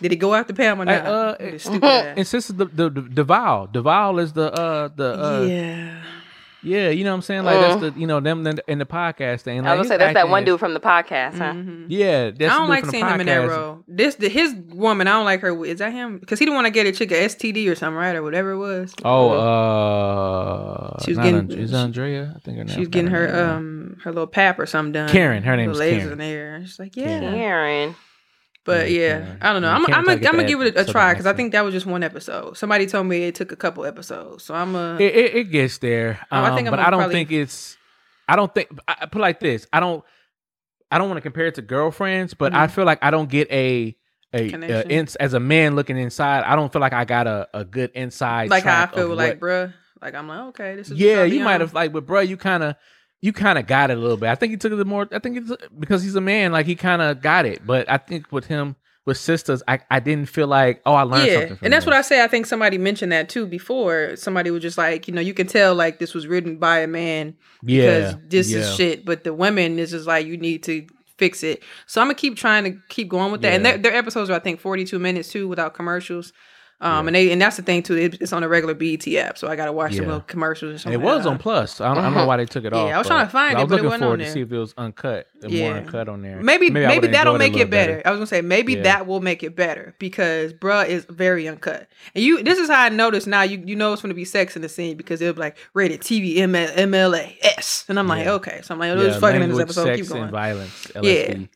Did 0.00 0.12
he 0.12 0.16
go 0.16 0.34
after 0.34 0.52
Pam 0.52 0.80
or 0.80 0.84
not? 0.84 1.04
uh, 1.06 1.58
stupid. 1.58 1.82
And 2.18 2.26
since 2.26 2.46
the 2.48 2.64
the, 2.66 2.90
the 2.90 3.02
Deval, 3.02 3.72
Deval 3.72 4.20
is 4.22 4.32
the 4.34 4.52
uh 4.52 4.88
the 4.94 5.08
uh 5.24 5.40
yeah. 5.48 6.02
Yeah, 6.64 6.88
you 6.88 7.04
know 7.04 7.10
what 7.10 7.16
I'm 7.16 7.22
saying? 7.22 7.44
Like 7.44 7.60
that's 7.60 7.80
the 7.80 8.00
you 8.00 8.06
know 8.06 8.20
them 8.20 8.46
in 8.46 8.56
the, 8.56 8.64
in 8.66 8.78
the 8.78 8.86
podcast 8.86 9.42
thing. 9.42 9.62
Like, 9.62 9.66
I 9.68 9.74
was 9.76 9.86
his 9.86 9.88
gonna 9.88 10.00
say 10.00 10.04
that's 10.06 10.14
that 10.14 10.28
one 10.30 10.44
dude 10.44 10.58
from 10.58 10.74
the 10.74 10.80
podcast, 10.80 11.38
huh? 11.38 11.52
Mhm. 11.52 11.86
Yeah, 11.88 12.30
that's 12.30 12.52
I 12.52 12.56
don't 12.58 12.62
dude 12.62 12.68
like 12.70 12.86
seeing 12.86 13.06
him 13.06 13.20
in 13.20 13.26
that 13.26 13.48
role. 13.48 13.84
This 13.86 14.14
the, 14.16 14.28
his 14.28 14.54
woman. 14.70 15.06
I 15.06 15.12
don't 15.12 15.24
like 15.26 15.40
her. 15.40 15.64
Is 15.64 15.78
that 15.78 15.92
him? 15.92 16.18
Because 16.18 16.38
he 16.38 16.44
didn't 16.46 16.54
want 16.56 16.66
to 16.66 16.70
get 16.72 16.86
a 16.86 16.92
chick 16.92 17.10
a 17.12 17.14
STD 17.26 17.70
or 17.70 17.74
something, 17.74 17.96
right, 17.96 18.16
or 18.16 18.22
whatever 18.22 18.52
it 18.52 18.58
was. 18.58 18.94
Oh, 19.04 19.30
uh, 19.30 21.02
She 21.04 21.10
was 21.12 21.18
getting- 21.18 21.36
Andre- 21.36 21.58
is 21.58 21.74
Andrea? 21.74 22.32
I 22.34 22.38
think 22.40 22.58
her 22.58 22.64
name. 22.64 22.74
She 22.74 22.80
was 22.80 22.88
getting 22.88 23.10
her 23.10 23.52
um 23.52 23.96
her 24.04 24.10
little 24.12 24.26
pap 24.26 24.58
or 24.58 24.66
something 24.66 24.92
done. 24.92 25.08
Karen, 25.08 25.42
her 25.42 25.56
name 25.56 25.70
Little 25.72 25.82
is 25.82 25.98
Karen. 26.02 26.12
in 26.12 26.18
the. 26.18 26.66
She's 26.66 26.78
like, 26.78 26.96
yeah. 26.96 27.20
Karen. 27.20 27.94
But 28.64 28.90
Yeah, 28.90 29.18
yeah, 29.18 29.36
I 29.42 29.52
don't 29.52 29.60
know. 29.62 29.68
I'm, 29.70 29.84
I'm, 29.86 30.04
gonna, 30.04 30.12
I'm 30.26 30.36
gonna 30.36 30.44
give 30.44 30.60
it 30.62 30.74
a, 30.76 30.80
a 30.80 30.84
try 30.84 31.12
because 31.12 31.26
I 31.26 31.34
think 31.34 31.52
that 31.52 31.64
was 31.64 31.74
just 31.74 31.84
one 31.86 32.02
episode. 32.02 32.56
Somebody 32.56 32.86
told 32.86 33.06
me 33.06 33.24
it 33.24 33.34
took 33.34 33.52
a 33.52 33.56
couple 33.56 33.84
episodes, 33.84 34.44
so 34.44 34.54
I'm 34.54 34.74
a. 34.74 34.96
It, 34.96 35.14
it, 35.14 35.34
it 35.36 35.44
gets 35.50 35.78
there, 35.78 36.18
Oh, 36.32 36.38
I 36.40 36.48
um, 36.48 36.56
think 36.56 36.68
I'm 36.68 36.72
but 36.72 36.80
I 36.80 36.90
don't 36.90 37.00
probably- 37.00 37.14
think 37.14 37.32
it's. 37.32 37.76
I 38.26 38.36
don't 38.36 38.54
think. 38.54 38.70
I 38.88 38.96
I 39.02 39.06
put 39.06 39.20
like 39.20 39.38
this. 39.40 39.66
I 39.72 39.80
don't. 39.80 40.02
I 40.90 40.98
don't 40.98 41.08
want 41.08 41.18
to 41.18 41.22
compare 41.22 41.46
it 41.46 41.56
to 41.56 41.62
girlfriends, 41.62 42.32
but 42.34 42.54
I 42.54 42.66
Mhm. 42.66 42.70
feel 42.70 42.84
like 42.84 43.00
I 43.02 43.10
don't 43.10 43.28
get 43.28 43.50
a 43.50 43.94
a, 44.32 44.52
a 44.52 44.88
ins, 44.88 45.14
as 45.16 45.34
a 45.34 45.40
man 45.40 45.76
looking 45.76 45.98
inside. 45.98 46.44
I 46.44 46.56
don't 46.56 46.72
feel 46.72 46.80
like 46.80 46.92
I 46.94 47.04
got 47.04 47.26
a, 47.26 47.48
a 47.52 47.64
good 47.64 47.90
inside. 47.94 48.48
like 48.50 48.64
how 48.64 48.84
I 48.84 48.86
feel 48.86 49.08
with 49.10 49.18
what- 49.18 49.28
like, 49.28 49.40
bruh. 49.40 49.74
Like 50.00 50.14
I'm 50.14 50.26
like, 50.28 50.40
okay, 50.48 50.76
this 50.76 50.90
is. 50.90 50.98
Yeah, 50.98 51.24
you 51.24 51.40
might 51.44 51.60
have 51.60 51.72
like, 51.74 51.92
but 51.92 52.04
bro, 52.06 52.20
you 52.20 52.36
kind 52.36 52.62
of, 52.62 52.76
you 53.24 53.32
kind 53.32 53.58
of 53.58 53.66
got 53.66 53.90
it 53.90 53.96
a 53.96 54.00
little 54.00 54.18
bit. 54.18 54.28
I 54.28 54.34
think 54.34 54.50
he 54.50 54.58
took 54.58 54.70
it 54.70 54.76
the 54.76 54.84
more. 54.84 55.08
I 55.10 55.18
think 55.18 55.38
it's 55.38 55.50
because 55.78 56.02
he's 56.02 56.14
a 56.14 56.20
man, 56.20 56.52
like 56.52 56.66
he 56.66 56.74
kind 56.74 57.00
of 57.00 57.22
got 57.22 57.46
it. 57.46 57.66
But 57.66 57.90
I 57.90 57.96
think 57.96 58.30
with 58.30 58.44
him 58.44 58.76
with 59.06 59.16
sisters, 59.16 59.62
I, 59.66 59.80
I 59.90 59.98
didn't 60.00 60.28
feel 60.28 60.46
like 60.46 60.82
oh 60.84 60.92
I 60.92 61.04
learned 61.04 61.28
yeah, 61.28 61.32
something. 61.32 61.56
From 61.56 61.64
and 61.64 61.72
that's 61.72 61.86
this. 61.86 61.90
what 61.90 61.96
I 61.96 62.02
say. 62.02 62.22
I 62.22 62.28
think 62.28 62.44
somebody 62.44 62.76
mentioned 62.76 63.12
that 63.12 63.30
too 63.30 63.46
before. 63.46 64.14
Somebody 64.16 64.50
was 64.50 64.60
just 64.60 64.76
like, 64.76 65.08
you 65.08 65.14
know, 65.14 65.22
you 65.22 65.32
can 65.32 65.46
tell 65.46 65.74
like 65.74 65.98
this 65.98 66.12
was 66.12 66.26
written 66.26 66.58
by 66.58 66.80
a 66.80 66.86
man 66.86 67.34
because 67.64 68.12
yeah, 68.12 68.18
this 68.28 68.50
yeah. 68.50 68.58
is 68.58 68.74
shit. 68.74 69.06
But 69.06 69.24
the 69.24 69.32
women 69.32 69.78
is 69.78 69.92
just 69.92 70.06
like 70.06 70.26
you 70.26 70.36
need 70.36 70.62
to 70.64 70.86
fix 71.16 71.42
it. 71.42 71.62
So 71.86 72.02
I'm 72.02 72.08
gonna 72.08 72.16
keep 72.16 72.36
trying 72.36 72.64
to 72.64 72.78
keep 72.90 73.08
going 73.08 73.32
with 73.32 73.40
that. 73.40 73.54
And 73.54 73.64
their, 73.64 73.78
their 73.78 73.94
episodes 73.94 74.28
are 74.28 74.34
I 74.34 74.38
think 74.38 74.60
42 74.60 74.98
minutes 74.98 75.30
too 75.30 75.48
without 75.48 75.72
commercials. 75.72 76.34
Um, 76.84 76.92
Yeah. 76.92 76.98
and 77.08 77.14
they 77.16 77.32
and 77.32 77.40
that's 77.42 77.56
the 77.56 77.62
thing 77.62 77.82
too. 77.82 77.96
It's 77.96 78.32
on 78.32 78.42
a 78.42 78.48
regular 78.48 78.74
BET 78.74 79.08
app, 79.16 79.38
so 79.38 79.48
I 79.48 79.56
gotta 79.56 79.72
watch 79.72 79.92
the 79.92 80.02
Yeah. 80.02 80.02
little 80.02 80.20
commercials 80.20 80.70
And 80.72 80.80
something. 80.80 81.00
it 81.00 81.04
was 81.04 81.24
on 81.26 81.38
Plus. 81.38 81.80
I 81.80 81.88
don't, 81.88 81.98
I 81.98 82.02
don't 82.02 82.14
know 82.14 82.26
why 82.26 82.36
they 82.36 82.44
took 82.44 82.64
it 82.64 82.72
off. 82.72 82.88
Yeah. 82.88 82.94
I 82.96 82.98
was 82.98 83.06
trying 83.06 83.26
to 83.26 83.32
find 83.32 83.56
I 83.56 83.60
it, 83.60 83.64
was 83.64 83.70
but 83.70 83.74
it 83.74 83.76
looking 83.78 83.84
wasn't 83.86 84.00
forward 84.02 84.12
on 84.12 84.18
to 84.18 84.24
there. 84.26 84.32
see 84.34 84.40
if 84.42 84.52
it 84.52 84.58
was 84.58 84.74
uncut, 84.76 85.26
Yeah. 85.48 85.68
more 85.70 85.78
uncut 85.78 86.08
on 86.10 86.20
there. 86.22 86.42
Maybe 86.42 86.66
I 86.66 86.70
maybe, 86.70 87.06
that'll 87.08 87.38
make 87.38 87.52
a 87.52 87.56
it 87.56 87.58
little 87.58 87.70
better. 87.70 88.02
I 88.04 88.10
was 88.10 88.18
gonna 88.18 88.26
say 88.26 88.42
maybe 88.42 88.74
Yeah. 88.74 88.82
that 88.82 89.06
will 89.06 89.20
make 89.20 89.42
it 89.42 89.56
better 89.56 89.94
because 89.98 90.52
bruh 90.52 90.86
is 90.86 91.06
very 91.08 91.48
uncut. 91.48 91.88
And 92.14 92.22
you 92.22 92.42
this 92.42 92.58
is 92.58 92.68
how 92.68 92.82
I 92.82 92.88
notice 92.90 93.26
now 93.26 93.42
you 93.42 93.62
you 93.64 93.76
know 93.76 93.92
it's 93.94 94.02
gonna 94.02 94.12
be 94.14 94.26
sex 94.26 94.54
in 94.54 94.60
the 94.62 94.68
scene 94.68 94.96
because 94.98 95.22
it'll 95.22 95.34
be 95.34 95.40
like 95.40 95.56
rated 95.72 96.02
TV 96.02 96.36
ML, 96.36 96.68
MLA 96.76 97.38
S. 97.42 97.86
And 97.88 97.98
I'm 97.98 98.08
like, 98.08 98.26
Yeah. 98.26 98.32
okay. 98.32 98.60
So 98.62 98.74
I'm 98.74 98.78
like, 98.80 98.90
oh, 98.92 99.00
Yeah, 99.02 99.18
fucking 99.18 99.42
in 99.42 99.50
this 99.50 99.58
episode. 99.58 99.84
sex, 99.84 100.00
Keep 100.02 100.08
going. 100.10 100.22
and 100.24 100.30
violence. 100.32 100.86
LSD. 100.94 101.48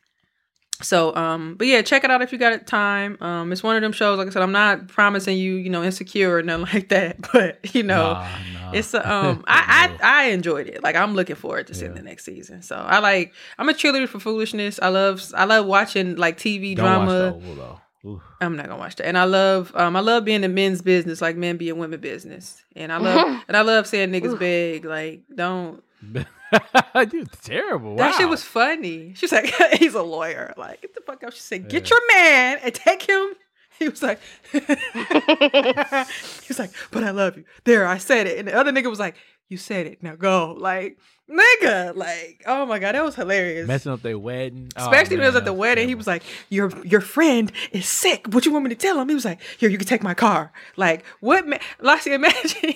So, 0.81 1.13
um, 1.15 1.55
but 1.55 1.67
yeah, 1.67 1.81
check 1.81 2.03
it 2.05 2.11
out 2.11 2.21
if 2.21 2.31
you 2.31 2.37
got 2.37 2.65
time. 2.65 3.17
Um, 3.21 3.51
it's 3.51 3.61
one 3.61 3.75
of 3.75 3.81
them 3.81 3.91
shows. 3.91 4.17
Like 4.17 4.27
I 4.27 4.29
said, 4.31 4.41
I'm 4.41 4.53
not 4.53 4.87
promising 4.87 5.37
you, 5.37 5.55
you 5.55 5.69
know, 5.69 5.83
insecure 5.83 6.33
or 6.37 6.41
nothing 6.41 6.65
like 6.73 6.89
that. 6.89 7.17
But 7.33 7.75
you 7.75 7.83
know, 7.83 8.13
Nah, 8.13 8.27
nah. 8.53 8.71
it's 8.71 8.93
a, 8.93 9.11
um, 9.11 9.43
I, 9.47 9.97
I 10.01 10.23
I 10.23 10.23
enjoyed 10.29 10.67
it. 10.67 10.81
Like 10.81 10.95
I'm 10.95 11.15
looking 11.15 11.35
forward 11.35 11.67
to 11.67 11.73
seeing 11.73 11.91
Yeah. 11.91 11.97
the 11.97 12.03
next 12.03 12.23
season. 12.25 12.61
So 12.61 12.75
I 12.75 12.99
like. 12.99 13.33
I'm 13.57 13.67
a 13.67 13.73
cheerleader 13.73 14.07
for 14.07 14.19
foolishness. 14.19 14.79
I 14.81 14.87
love 14.87 15.21
I 15.35 15.43
love 15.45 15.65
watching 15.65 16.15
like 16.15 16.37
TV 16.37 16.75
Don't 16.75 16.85
drama. 16.85 17.33
watch 17.33 17.43
the 17.43 17.79
Oof. 18.07 18.21
I'm 18.39 18.55
not 18.55 18.67
gonna 18.67 18.79
watch 18.79 18.95
that. 18.95 19.07
And 19.07 19.17
I 19.17 19.25
love 19.25 19.73
um 19.75 19.97
I 19.97 19.99
love 19.99 20.23
being 20.23 20.45
in 20.45 20.53
men's 20.53 20.81
business, 20.81 21.21
like 21.21 21.35
men 21.35 21.57
being 21.57 21.77
women 21.77 21.99
business. 21.99 22.63
And 22.73 22.93
I 22.93 22.97
love 22.97 23.43
and 23.49 23.57
I 23.57 23.61
love 23.63 23.85
saying 23.87 24.11
niggas 24.11 24.39
beg. 24.39 24.85
Like 24.85 25.23
don't 25.35 25.83
Dude, 27.09 27.31
terrible. 27.43 27.95
that 27.97 28.15
shit 28.15 28.27
was 28.29 28.43
funny. 28.43 29.13
She's 29.15 29.31
like, 29.31 29.53
he's 29.73 29.93
a 29.95 30.01
lawyer. 30.01 30.53
Like, 30.57 30.81
get 30.81 30.93
the 30.95 31.01
fuck 31.01 31.23
out. 31.23 31.33
She 31.33 31.41
said, 31.41 31.69
get 31.69 31.89
Yeah. 31.89 31.95
your 31.95 32.07
man 32.17 32.59
and 32.63 32.73
take 32.73 33.03
him. 33.03 33.27
He 33.79 33.87
was 33.87 34.03
like, 34.03 34.19
he 34.51 34.59
was 36.49 36.59
like, 36.59 36.71
but 36.91 37.03
I 37.05 37.11
love 37.11 37.37
you. 37.37 37.45
There, 37.63 37.87
I 37.87 37.97
said 37.97 38.27
it. 38.27 38.37
And 38.37 38.47
the 38.49 38.53
other 38.53 38.73
nigga 38.73 38.89
was 38.89 38.99
like, 38.99 39.15
you 39.47 39.55
said 39.55 39.87
it. 39.87 40.03
Now 40.03 40.15
go. 40.15 40.53
Like, 40.57 40.97
nigga. 41.29 41.95
Like, 41.95 42.43
oh 42.45 42.65
my 42.65 42.79
god, 42.79 42.95
that 42.95 43.03
was 43.05 43.15
hilarious. 43.15 43.67
messing 43.67 43.91
up 43.93 44.01
their 44.01 44.19
wedding. 44.19 44.69
Oh, 44.75 44.83
Especially 44.83 45.15
when 45.15 45.23
it 45.23 45.29
was 45.29 45.35
at 45.37 45.45
the 45.45 45.53
wedding, 45.53 45.87
he 45.87 45.95
was 45.95 46.07
like, 46.07 46.23
"Your 46.49 46.69
your 46.85 46.99
friend 47.01 47.51
is 47.71 47.87
sick. 47.87 48.27
What 48.31 48.45
you 48.45 48.51
want 48.51 48.65
me 48.65 48.69
to 48.69 48.75
tell 48.75 48.99
him?" 48.99 49.07
He 49.09 49.15
was 49.15 49.23
like, 49.25 49.39
"Here, 49.57 49.69
you 49.69 49.77
can 49.77 49.87
take 49.87 50.03
my 50.03 50.13
car." 50.13 50.51
Like, 50.75 51.05
what? 51.21 51.47
Ma- 51.47 51.57
Lassie, 51.79 52.11
imagine 52.13 52.73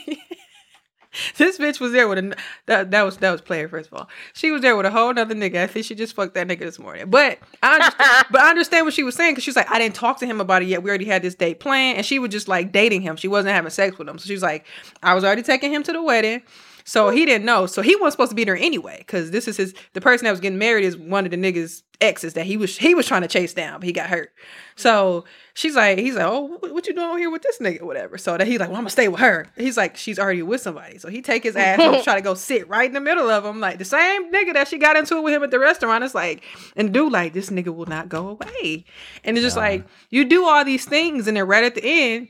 this 1.38 1.57
bitch 1.57 1.80
was 1.80 1.91
there 1.91 2.07
with 2.07 2.18
a 2.18 2.35
that 2.65 2.91
that 2.91 3.03
was 3.03 3.18
that 3.18 3.31
was 3.31 3.41
player 3.41 3.68
first 3.68 3.91
of 3.91 3.98
all. 3.98 4.10
She 4.34 4.52
was 4.52 4.61
there 4.61 4.76
with 4.76 4.85
a 4.85 4.91
whole 4.91 5.14
nother 5.14 5.35
nigga. 5.35 5.64
I 5.64 5.68
think 5.68 5.85
she 5.85 5.95
just 5.95 6.15
fucked 6.15 6.34
that 6.35 6.48
nigga 6.48 6.60
this 6.60 6.80
morning. 6.80 7.10
But 7.10 7.40
I 7.61 7.76
understand, 7.76 8.26
but 8.31 8.41
I 8.41 8.49
understand 8.49 8.85
what 8.85 8.94
she 8.94 9.03
was 9.03 9.15
saying 9.15 9.34
because 9.34 9.44
she 9.44 9.49
was 9.49 9.56
like, 9.56 9.72
"I 9.72 9.80
didn't 9.80 9.95
talk 9.95 10.19
to 10.19 10.26
him 10.26 10.41
about 10.41 10.61
it 10.61 10.68
yet. 10.68 10.84
We 10.84 10.90
already 10.90 11.06
had 11.06 11.22
this 11.22 11.35
date 11.35 11.60
planned," 11.60 11.98
and 11.98 12.06
she 12.06 12.19
was 12.19 12.31
just 12.31 12.48
like 12.48 12.72
dating 12.72 13.02
him. 13.02 13.15
She 13.15 13.27
wasn't 13.27 13.53
having 13.53 13.72
sex 13.72 13.98
with 13.98 14.07
him. 14.07 14.18
So 14.18 14.26
she 14.26 14.34
was 14.34 14.44
like, 14.44 14.65
"I 15.02 15.14
was 15.14 15.23
already 15.23 15.44
taking 15.44 15.73
him 15.73 15.84
to 15.84 15.91
the 15.91 16.02
wedding." 16.02 16.41
So 16.85 17.10
he 17.10 17.26
didn't 17.26 17.45
know. 17.45 17.65
So 17.65 17.81
he 17.81 17.95
wasn't 17.95 18.14
supposed 18.14 18.31
to 18.31 18.35
be 18.35 18.43
there 18.43 18.57
anyway, 18.57 18.97
because 18.99 19.31
this 19.31 19.47
is 19.47 19.57
his. 19.57 19.73
The 19.93 20.01
person 20.01 20.26
that 20.26 20.31
was 20.31 20.39
getting 20.39 20.60
married 20.60 20.84
is 20.85 20.97
one 20.97 21.26
of 21.26 21.31
the 21.31 21.38
niggas' 21.38 21.81
exes 22.01 22.34
that 22.34 22.45
he 22.45 22.57
was 22.57 22.77
he 22.77 22.93
was 22.93 23.05
trying 23.05 23.22
to 23.22 23.27
chase 23.27 23.53
down, 23.53 23.80
but 23.80 23.85
he 23.88 23.93
got 23.93 24.10
hurt. 24.10 24.31
So 24.76 25.23
she's 25.53 25.76
like, 25.76 25.97
he's 25.99 26.15
like, 26.15 26.26
oh, 26.26 26.57
what, 26.60 26.85
you 26.88 26.93
doing 26.93 27.19
here 27.19 27.30
with 27.30 27.41
this 27.43 27.60
nigga, 27.60 27.84
whatever. 27.84 28.18
So 28.18 28.35
that 28.38 28.45
he's 28.47 28.60
like, 28.60 28.68
well, 28.69 28.77
I'm 28.77 28.84
gonna 28.84 28.89
stay 28.89 29.07
with 29.07 29.22
her. 29.22 29.47
He's 29.55 29.77
like, 29.77 29.95
she's 29.95 30.19
already 30.19 30.41
with 30.41 30.60
somebody. 30.61 30.97
So 30.97 31.07
he 31.07 31.22
take 31.22 31.43
his 31.43 31.55
ass 31.55 31.80
and 31.80 32.03
try 32.03 32.15
to 32.15 32.22
go 32.22 32.34
sit 32.34 32.68
right 32.68 32.88
in 32.88 32.93
the 32.93 32.99
middle 32.99 33.30
of 33.30 33.45
him, 33.45 33.60
like 33.61 33.77
the 33.77 33.85
same 33.85 34.31
nigga 34.34 34.53
that 34.53 34.68
she 34.68 34.77
got 34.77 34.97
into 34.97 35.15
it 35.18 35.23
with 35.23 35.34
him 35.34 35.43
at 35.43 35.51
the 35.51 35.60
restaurant. 35.60 36.03
It's 36.03 36.15
like, 36.15 36.43
and 36.76 36.93
dude, 36.93 37.14
like 37.14 37.31
this 37.34 37.49
nigga 37.49 37.73
will 37.73 37.85
not 37.85 38.10
go 38.10 38.27
away. 38.30 38.84
And 39.23 39.38
it's 39.38 39.45
just 39.45 39.55
Yeah. 39.55 39.64
like 39.64 39.85
you 40.10 40.26
do 40.26 40.45
all 40.45 40.65
these 40.65 40.84
things, 40.85 41.27
and 41.30 41.38
then 41.38 41.47
right 41.47 41.64
at 41.64 41.76
the 41.76 41.84
end, 41.85 42.27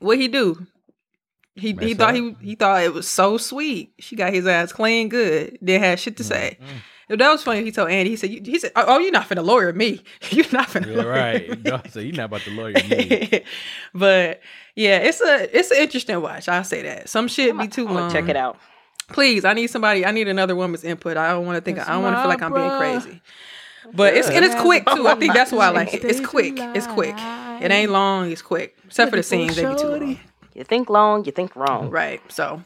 what 0.00 0.18
he 0.18 0.28
do? 0.28 0.66
He, 1.56 1.68
he 1.68 1.72
Mess 1.72 1.94
thought 1.96 2.10
up. 2.10 2.14
he 2.16 2.36
he 2.40 2.54
thought 2.54 2.82
it 2.84 2.92
was 2.92 3.08
so 3.08 3.38
sweet. 3.38 3.92
She 3.98 4.14
got 4.14 4.32
his 4.32 4.46
ass 4.46 4.72
clean 4.72 5.08
good. 5.08 5.58
Didn't 5.64 5.82
have 5.82 5.98
shit 5.98 6.16
to 6.18 6.24
say. 6.24 6.58
Mm. 7.08 7.18
That 7.18 7.30
was 7.30 7.42
funny. 7.42 7.62
He 7.64 7.70
told 7.72 7.88
Andy. 7.88 8.10
He 8.10 8.16
said, 8.16 8.30
"He 8.30 8.58
said, 8.58 8.72
oh, 8.74 8.84
oh, 8.88 8.98
you're 8.98 9.12
not 9.12 9.28
finna 9.28 9.44
lawyer 9.44 9.72
me. 9.72 10.02
You're 10.30 10.44
not 10.52 10.68
finna 10.68 10.88
Yeah, 10.88 11.02
lawyer 11.02 11.08
right. 11.08 11.48
me." 11.50 11.70
No, 11.70 11.80
so 11.88 12.00
you're 12.00 12.14
not 12.16 12.24
about 12.26 12.40
to 12.42 12.50
lawyer 12.50 12.72
me. 12.90 13.42
but 13.94 14.40
yeah, 14.74 14.98
it's 14.98 15.20
a 15.20 15.56
it's 15.58 15.70
an 15.70 15.78
interesting 15.78 16.20
watch. 16.20 16.48
I'll 16.48 16.64
say 16.64 16.82
that. 16.82 17.08
Some 17.08 17.28
shit 17.28 17.56
be 17.56 17.68
too 17.68 17.86
I'm 17.86 17.94
long. 17.94 18.08
gonna 18.08 18.12
check 18.20 18.28
it 18.28 18.36
out. 18.36 18.58
Please, 19.08 19.44
I 19.44 19.52
need 19.54 19.68
somebody. 19.68 20.04
I 20.04 20.10
need 20.10 20.26
another 20.26 20.56
woman's 20.56 20.82
input. 20.82 21.16
I 21.16 21.30
don't 21.30 21.46
want 21.46 21.56
to 21.56 21.60
think. 21.60 21.78
It's 21.78 21.88
I 21.88 21.92
don't 21.92 22.02
want 22.02 22.16
to 22.16 22.20
feel 22.22 22.28
like 22.28 22.42
I'm 22.42 22.52
being 22.52 22.70
crazy. 22.76 23.22
But 23.94 24.14
it's 24.14 24.28
and 24.28 24.44
it's 24.44 24.56
quick 24.60 24.84
too. 24.84 25.06
I 25.06 25.14
think 25.14 25.32
that's 25.32 25.52
why 25.52 25.66
I 25.66 25.70
like 25.70 25.94
it. 25.94 26.04
It's 26.10 26.20
quick. 26.20 26.54
It's 26.58 26.88
quick. 26.88 27.14
It 27.16 27.70
ain't 27.70 27.92
long. 27.92 28.32
It's 28.32 28.42
quick. 28.42 28.76
Except 28.84 29.10
for 29.10 29.16
the 29.16 29.22
scenes, 29.22 29.54
they 29.54 29.64
be 29.64 29.76
too 29.76 29.86
long. 29.86 30.18
You 30.56 30.64
think 30.64 30.88
long, 30.88 31.24
you 31.26 31.32
think 31.32 31.54
wrong. 31.54 31.90
Right. 31.90 32.20
So, 32.32 32.62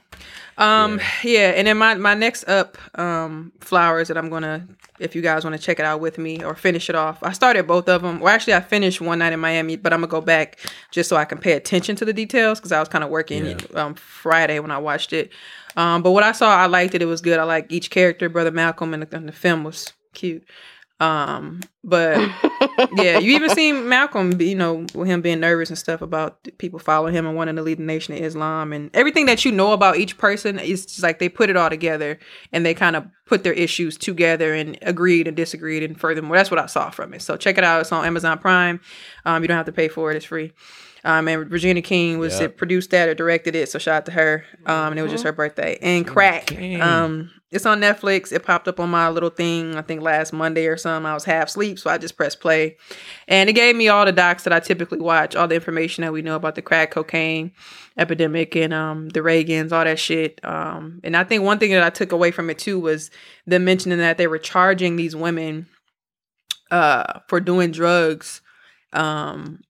um, 0.58 1.00
yeah. 1.24 1.50
And 1.50 1.66
then 1.66 1.76
my 1.76 1.94
my 1.94 2.14
next 2.14 2.48
up 2.48 2.78
um 2.98 3.52
flowers 3.60 4.08
that 4.08 4.16
I'm 4.16 4.30
gonna, 4.30 4.66
if 5.00 5.14
you 5.16 5.22
guys 5.22 5.42
want 5.44 5.56
to 5.56 5.62
check 5.62 5.78
it 5.80 5.84
out 5.84 6.00
with 6.00 6.16
me 6.16 6.44
or 6.44 6.54
finish 6.54 6.88
it 6.88 6.94
off. 6.94 7.18
I 7.22 7.32
started 7.32 7.66
both 7.66 7.88
of 7.88 8.02
them. 8.02 8.20
Well, 8.20 8.32
actually, 8.32 8.54
I 8.54 8.60
finished 8.60 9.00
one 9.00 9.18
night 9.18 9.32
in 9.32 9.40
Miami, 9.40 9.76
but 9.76 9.92
I'm 9.92 10.00
gonna 10.00 10.10
go 10.10 10.20
back 10.20 10.58
just 10.92 11.08
so 11.08 11.16
I 11.16 11.24
can 11.24 11.38
pay 11.38 11.52
attention 11.52 11.96
to 11.96 12.04
the 12.04 12.12
details 12.12 12.60
because 12.60 12.72
I 12.72 12.78
was 12.78 12.88
kind 12.88 13.02
of 13.02 13.10
working 13.10 13.44
Yeah. 13.46 13.56
um 13.74 13.94
Friday 13.94 14.60
when 14.60 14.70
I 14.70 14.78
watched 14.78 15.12
it. 15.12 15.32
Um, 15.76 16.02
but 16.02 16.12
what 16.12 16.22
I 16.22 16.32
saw, 16.32 16.48
I 16.56 16.66
liked 16.66 16.94
it. 16.94 17.02
It 17.02 17.06
was 17.06 17.20
good. 17.20 17.38
I 17.38 17.44
like 17.44 17.66
each 17.72 17.90
character, 17.90 18.28
brother 18.28 18.50
Malcolm, 18.52 18.94
and 18.94 19.02
the, 19.02 19.16
and 19.16 19.28
the 19.28 19.32
film 19.32 19.64
was 19.64 19.92
cute. 20.14 20.44
Um, 21.00 21.60
but 21.82 22.18
yeah, 22.96 23.18
you 23.18 23.34
even 23.34 23.48
seen 23.50 23.88
Malcolm, 23.88 24.38
you 24.38 24.54
know, 24.54 24.84
with 24.94 25.08
him 25.08 25.22
being 25.22 25.40
nervous 25.40 25.70
and 25.70 25.78
stuff 25.78 26.02
about 26.02 26.46
people 26.58 26.78
following 26.78 27.14
him 27.14 27.26
and 27.26 27.34
wanting 27.34 27.56
to 27.56 27.62
lead 27.62 27.78
the 27.78 27.84
nation 27.84 28.12
of 28.14 28.20
Islam 28.20 28.74
and 28.74 28.94
everything 28.94 29.24
that 29.26 29.44
you 29.46 29.50
know 29.50 29.72
about 29.72 29.96
each 29.96 30.18
person 30.18 30.58
is 30.58 30.84
just 30.84 31.02
like 31.02 31.18
they 31.18 31.30
put 31.30 31.48
it 31.48 31.56
all 31.56 31.70
together 31.70 32.18
and 32.52 32.66
they 32.66 32.74
kind 32.74 32.96
of 32.96 33.06
put 33.24 33.44
their 33.44 33.54
issues 33.54 33.96
together 33.96 34.52
and 34.52 34.78
agreed 34.82 35.26
and 35.26 35.36
disagreed 35.36 35.82
and 35.82 35.98
furthermore, 35.98 36.36
that's 36.36 36.50
what 36.50 36.60
I 36.60 36.66
saw 36.66 36.90
from 36.90 37.14
it. 37.14 37.22
So 37.22 37.36
check 37.38 37.56
it 37.56 37.64
out. 37.64 37.80
It's 37.80 37.92
on 37.92 38.04
Amazon 38.04 38.38
Prime. 38.38 38.80
Um, 39.24 39.42
you 39.42 39.48
don't 39.48 39.56
have 39.56 39.66
to 39.66 39.72
pay 39.72 39.88
for 39.88 40.10
it. 40.10 40.16
It's 40.16 40.26
free. 40.26 40.52
Um, 41.04 41.28
and 41.28 41.50
Regina 41.50 41.82
King 41.82 42.18
was 42.18 42.40
Yep. 42.40 42.42
it 42.50 42.56
produced 42.56 42.90
that 42.90 43.08
or 43.08 43.14
directed 43.14 43.54
it, 43.56 43.68
so 43.68 43.78
shout 43.78 43.96
out 43.96 44.06
to 44.06 44.12
her. 44.12 44.44
Um, 44.66 44.92
and 44.92 44.98
it 44.98 45.02
was 45.02 45.12
just 45.12 45.24
her 45.24 45.32
birthday. 45.32 45.78
And 45.80 46.06
Crack, 46.06 46.52
um, 46.80 47.30
it's 47.50 47.66
on 47.66 47.80
Netflix. 47.80 48.32
It 48.32 48.44
popped 48.44 48.68
up 48.68 48.78
on 48.78 48.90
my 48.90 49.08
little 49.08 49.30
thing, 49.30 49.74
I 49.76 49.82
think 49.82 50.02
last 50.02 50.32
Monday 50.32 50.66
or 50.66 50.76
something. 50.76 51.06
I 51.06 51.14
was 51.14 51.24
half 51.24 51.48
asleep, 51.48 51.78
so 51.78 51.90
I 51.90 51.98
just 51.98 52.16
pressed 52.16 52.40
play. 52.40 52.76
And 53.26 53.48
it 53.48 53.54
gave 53.54 53.74
me 53.74 53.88
all 53.88 54.04
the 54.04 54.12
docs 54.12 54.44
that 54.44 54.52
I 54.52 54.60
typically 54.60 55.00
watch, 55.00 55.34
all 55.34 55.48
the 55.48 55.54
information 55.54 56.02
that 56.02 56.12
we 56.12 56.22
know 56.22 56.36
about 56.36 56.54
the 56.54 56.62
crack 56.62 56.90
cocaine 56.90 57.52
epidemic 57.96 58.54
and 58.56 58.72
um 58.72 59.08
the 59.10 59.20
Reagans, 59.20 59.72
all 59.72 59.84
that 59.84 59.98
shit. 59.98 60.40
Um, 60.44 61.00
and 61.02 61.16
I 61.16 61.24
think 61.24 61.42
one 61.42 61.58
thing 61.58 61.72
that 61.72 61.82
I 61.82 61.90
took 61.90 62.12
away 62.12 62.30
from 62.30 62.48
it 62.50 62.58
too 62.58 62.78
was 62.78 63.10
them 63.46 63.64
mentioning 63.64 63.98
that 63.98 64.16
they 64.16 64.26
were 64.28 64.38
charging 64.38 64.96
these 64.96 65.16
women 65.16 65.66
uh 66.70 67.18
for 67.28 67.40
doing 67.40 67.72
drugs 67.72 68.40
um 68.92 69.60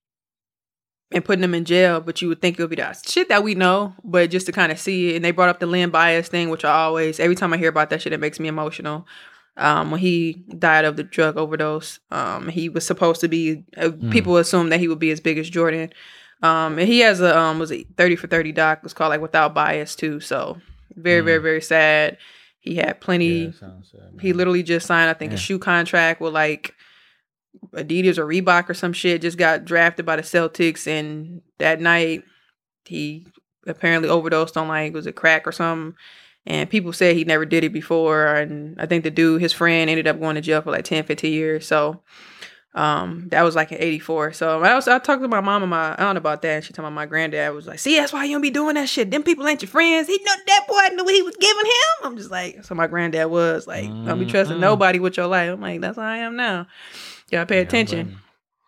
and 1.11 1.23
putting 1.25 1.41
them 1.41 1.53
in 1.53 1.65
jail, 1.65 1.99
but 1.99 2.21
you 2.21 2.27
would 2.29 2.41
think 2.41 2.57
it 2.57 2.63
would 2.63 2.69
be 2.69 2.75
that 2.77 3.01
shit 3.07 3.27
that 3.29 3.43
we 3.43 3.53
know, 3.55 3.93
but 4.03 4.29
just 4.29 4.45
to 4.45 4.51
kind 4.51 4.71
of 4.71 4.79
see 4.79 5.09
it. 5.09 5.15
And 5.17 5.25
they 5.25 5.31
brought 5.31 5.49
up 5.49 5.59
the 5.59 5.65
Len 5.65 5.89
Bias 5.89 6.27
thing, 6.29 6.49
which 6.49 6.63
I 6.63 6.71
always, 6.71 7.19
every 7.19 7.35
time 7.35 7.51
I 7.53 7.57
hear 7.57 7.69
about 7.69 7.89
that 7.89 8.01
shit, 8.01 8.13
it 8.13 8.19
makes 8.19 8.39
me 8.39 8.47
emotional. 8.47 9.05
Um, 9.57 9.91
when 9.91 9.99
he 9.99 10.43
died 10.57 10.85
of 10.85 10.95
the 10.95 11.03
drug 11.03 11.35
overdose, 11.37 11.99
um, 12.11 12.47
he 12.47 12.69
was 12.69 12.85
supposed 12.85 13.19
to 13.21 13.27
be. 13.27 13.63
Uh, 13.75 13.91
People 14.09 14.37
assumed 14.37 14.71
that 14.71 14.79
he 14.79 14.87
would 14.87 14.99
be 14.99 15.11
as 15.11 15.19
big 15.19 15.37
as 15.37 15.49
Jordan. 15.49 15.91
Um, 16.41 16.79
and 16.79 16.87
he 16.87 16.99
has 17.01 17.19
a 17.21 17.37
um, 17.37 17.59
was 17.59 17.69
it 17.69 17.85
thirty 17.97 18.15
for 18.15 18.27
thirty 18.27 18.51
doc? 18.53 18.77
It 18.79 18.83
was 18.83 18.93
called 18.93 19.09
like 19.09 19.21
Without 19.21 19.53
Bias 19.53 19.95
too. 19.95 20.21
So 20.21 20.57
very, 20.95 21.19
very, 21.21 21.39
very 21.39 21.61
sad. 21.61 22.17
He 22.61 22.75
had 22.75 23.01
plenty. 23.01 23.45
Yeah, 23.45 23.51
sad, 23.83 24.19
He 24.21 24.31
literally 24.33 24.63
just 24.63 24.87
signed, 24.87 25.09
I 25.09 25.13
think, 25.13 25.31
Yeah. 25.31 25.35
a 25.35 25.39
shoe 25.39 25.59
contract 25.59 26.21
with 26.21 26.33
like 26.33 26.73
Adidas 27.73 28.17
or 28.17 28.25
Reebok 28.25 28.69
or 28.69 28.73
some 28.73 28.93
shit. 28.93 29.21
Just 29.21 29.37
got 29.37 29.65
drafted 29.65 30.05
by 30.05 30.15
the 30.15 30.21
Celtics, 30.21 30.87
and 30.87 31.41
that 31.59 31.81
night 31.81 32.23
he 32.85 33.27
apparently 33.67 34.09
overdosed 34.09 34.57
on 34.57 34.67
like 34.67 34.93
was 34.93 35.07
it 35.07 35.15
crack 35.15 35.47
or 35.47 35.51
something. 35.51 35.95
And 36.45 36.69
people 36.69 36.91
said 36.91 37.15
he 37.15 37.23
never 37.23 37.45
did 37.45 37.63
it 37.63 37.71
before, 37.71 38.25
and 38.25 38.79
I 38.81 38.87
think 38.87 39.03
the 39.03 39.11
dude, 39.11 39.41
his 39.41 39.53
friend, 39.53 39.89
ended 39.89 40.07
up 40.07 40.19
going 40.19 40.35
to 40.35 40.41
jail 40.41 40.61
for 40.61 40.71
like 40.71 40.85
10, 40.85 41.03
15 41.03 41.31
years. 41.31 41.67
So 41.67 42.01
um, 42.73 43.27
that 43.29 43.43
was 43.43 43.55
like 43.55 43.71
in 43.71 43.81
'84. 43.81 44.33
So 44.33 44.61
I 44.61 44.75
was 44.75 44.87
I 44.87 44.97
talked 44.99 45.21
to 45.21 45.27
my 45.27 45.41
mom 45.41 45.61
and 45.61 45.69
my 45.69 45.93
aunt 45.95 46.17
about 46.17 46.41
that, 46.43 46.55
and 46.55 46.63
she 46.63 46.71
told 46.71 46.87
me 46.89 46.95
my 46.95 47.05
granddad 47.05 47.53
was 47.53 47.67
like, 47.67 47.79
"See, 47.79 47.97
that's 47.97 48.13
why 48.13 48.23
you 48.23 48.35
don't 48.35 48.41
be 48.41 48.49
doing 48.49 48.75
that 48.75 48.87
shit. 48.87 49.11
Them 49.11 49.23
people 49.23 49.45
ain't 49.45 49.61
your 49.61 49.69
friends. 49.69 50.07
He 50.07 50.17
know 50.23 50.33
that 50.47 50.65
boy 50.67 50.95
knew 50.95 51.03
what 51.03 51.13
he 51.13 51.21
was 51.21 51.35
giving 51.35 51.65
him." 51.65 52.05
I'm 52.05 52.17
just 52.17 52.31
like, 52.31 52.63
so 52.63 52.73
my 52.73 52.87
granddad 52.87 53.29
was 53.29 53.67
like, 53.67 53.89
"Don't 53.89 54.19
be 54.19 54.25
trusting 54.25 54.55
Mm-mm. 54.55 54.61
nobody 54.61 54.99
with 54.99 55.17
your 55.17 55.27
life." 55.27 55.51
I'm 55.51 55.59
like, 55.59 55.81
that's 55.81 55.97
how 55.97 56.03
I 56.03 56.17
am 56.17 56.37
now. 56.37 56.67
You 57.31 57.37
gotta 57.37 57.45
pay 57.47 57.55
Yeah, 57.57 57.61
attention. 57.61 58.17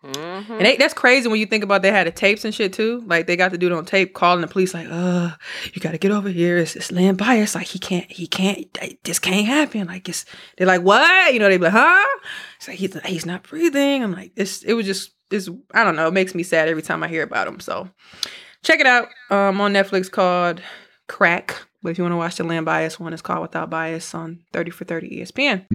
Mhm. 0.03 0.49
And 0.49 0.65
they, 0.65 0.75
that's 0.75 0.93
crazy 0.93 1.29
when 1.29 1.39
you 1.39 1.45
think 1.45 1.63
about 1.63 1.81
they 1.81 1.91
had 1.91 2.07
the 2.07 2.11
tapes 2.11 2.43
and 2.43 2.53
shit 2.53 2.73
too. 2.73 3.01
Like 3.05 3.25
they 3.25 3.37
got 3.37 3.51
the 3.51 3.57
dude 3.57 3.71
on 3.71 3.85
tape 3.85 4.13
calling 4.13 4.41
the 4.41 4.47
police 4.47 4.73
like, 4.73 4.87
"Uh, 4.89 5.31
you 5.73 5.81
got 5.81 5.91
to 5.91 5.97
get 5.97 6.11
over 6.11 6.27
here. 6.27 6.57
It's, 6.57 6.75
it's 6.75 6.91
Len 6.91 7.15
Bias. 7.15 7.55
Like 7.55 7.67
he 7.67 7.79
can't, 7.79 8.11
he 8.11 8.27
can't. 8.27 8.67
This 9.03 9.19
can't 9.19 9.45
happen. 9.47 9.87
Like 9.87 10.09
it's." 10.09 10.25
They're 10.57 10.67
like, 10.67 10.81
"What?" 10.81 11.33
You 11.33 11.39
know? 11.39 11.47
They 11.47 11.55
be 11.57 11.63
like, 11.63 11.73
"Huh?" 11.73 12.19
It's 12.57 12.67
like 12.67 12.77
he's 12.77 12.99
he's 13.05 13.25
not 13.25 13.43
breathing. 13.43 14.03
I'm 14.03 14.11
like, 14.11 14.33
it's 14.35 14.61
it 14.63 14.73
was 14.73 14.85
just 14.85 15.11
it's 15.31 15.47
I 15.73 15.85
don't 15.85 15.95
know. 15.95 16.07
It 16.09 16.13
makes 16.13 16.35
me 16.35 16.43
sad 16.43 16.67
every 16.67 16.83
time 16.83 17.01
I 17.01 17.07
hear 17.07 17.23
about 17.23 17.47
him. 17.47 17.61
So 17.61 17.87
check 18.61 18.81
it 18.81 18.85
out 18.87 19.07
um 19.29 19.61
on 19.61 19.71
Netflix 19.71 20.11
called 20.11 20.61
Crack. 21.07 21.55
But 21.81 21.91
if 21.91 21.97
you 21.97 22.03
want 22.03 22.11
to 22.13 22.17
watch 22.17 22.35
the 22.35 22.43
Len 22.43 22.65
Bias 22.65 22.99
one, 22.99 23.13
it's 23.13 23.21
called 23.21 23.41
Without 23.41 23.69
Bias 23.69 24.13
on 24.13 24.39
30 24.51 24.71
for 24.71 24.83
30 24.83 25.21
ESPN. 25.21 25.65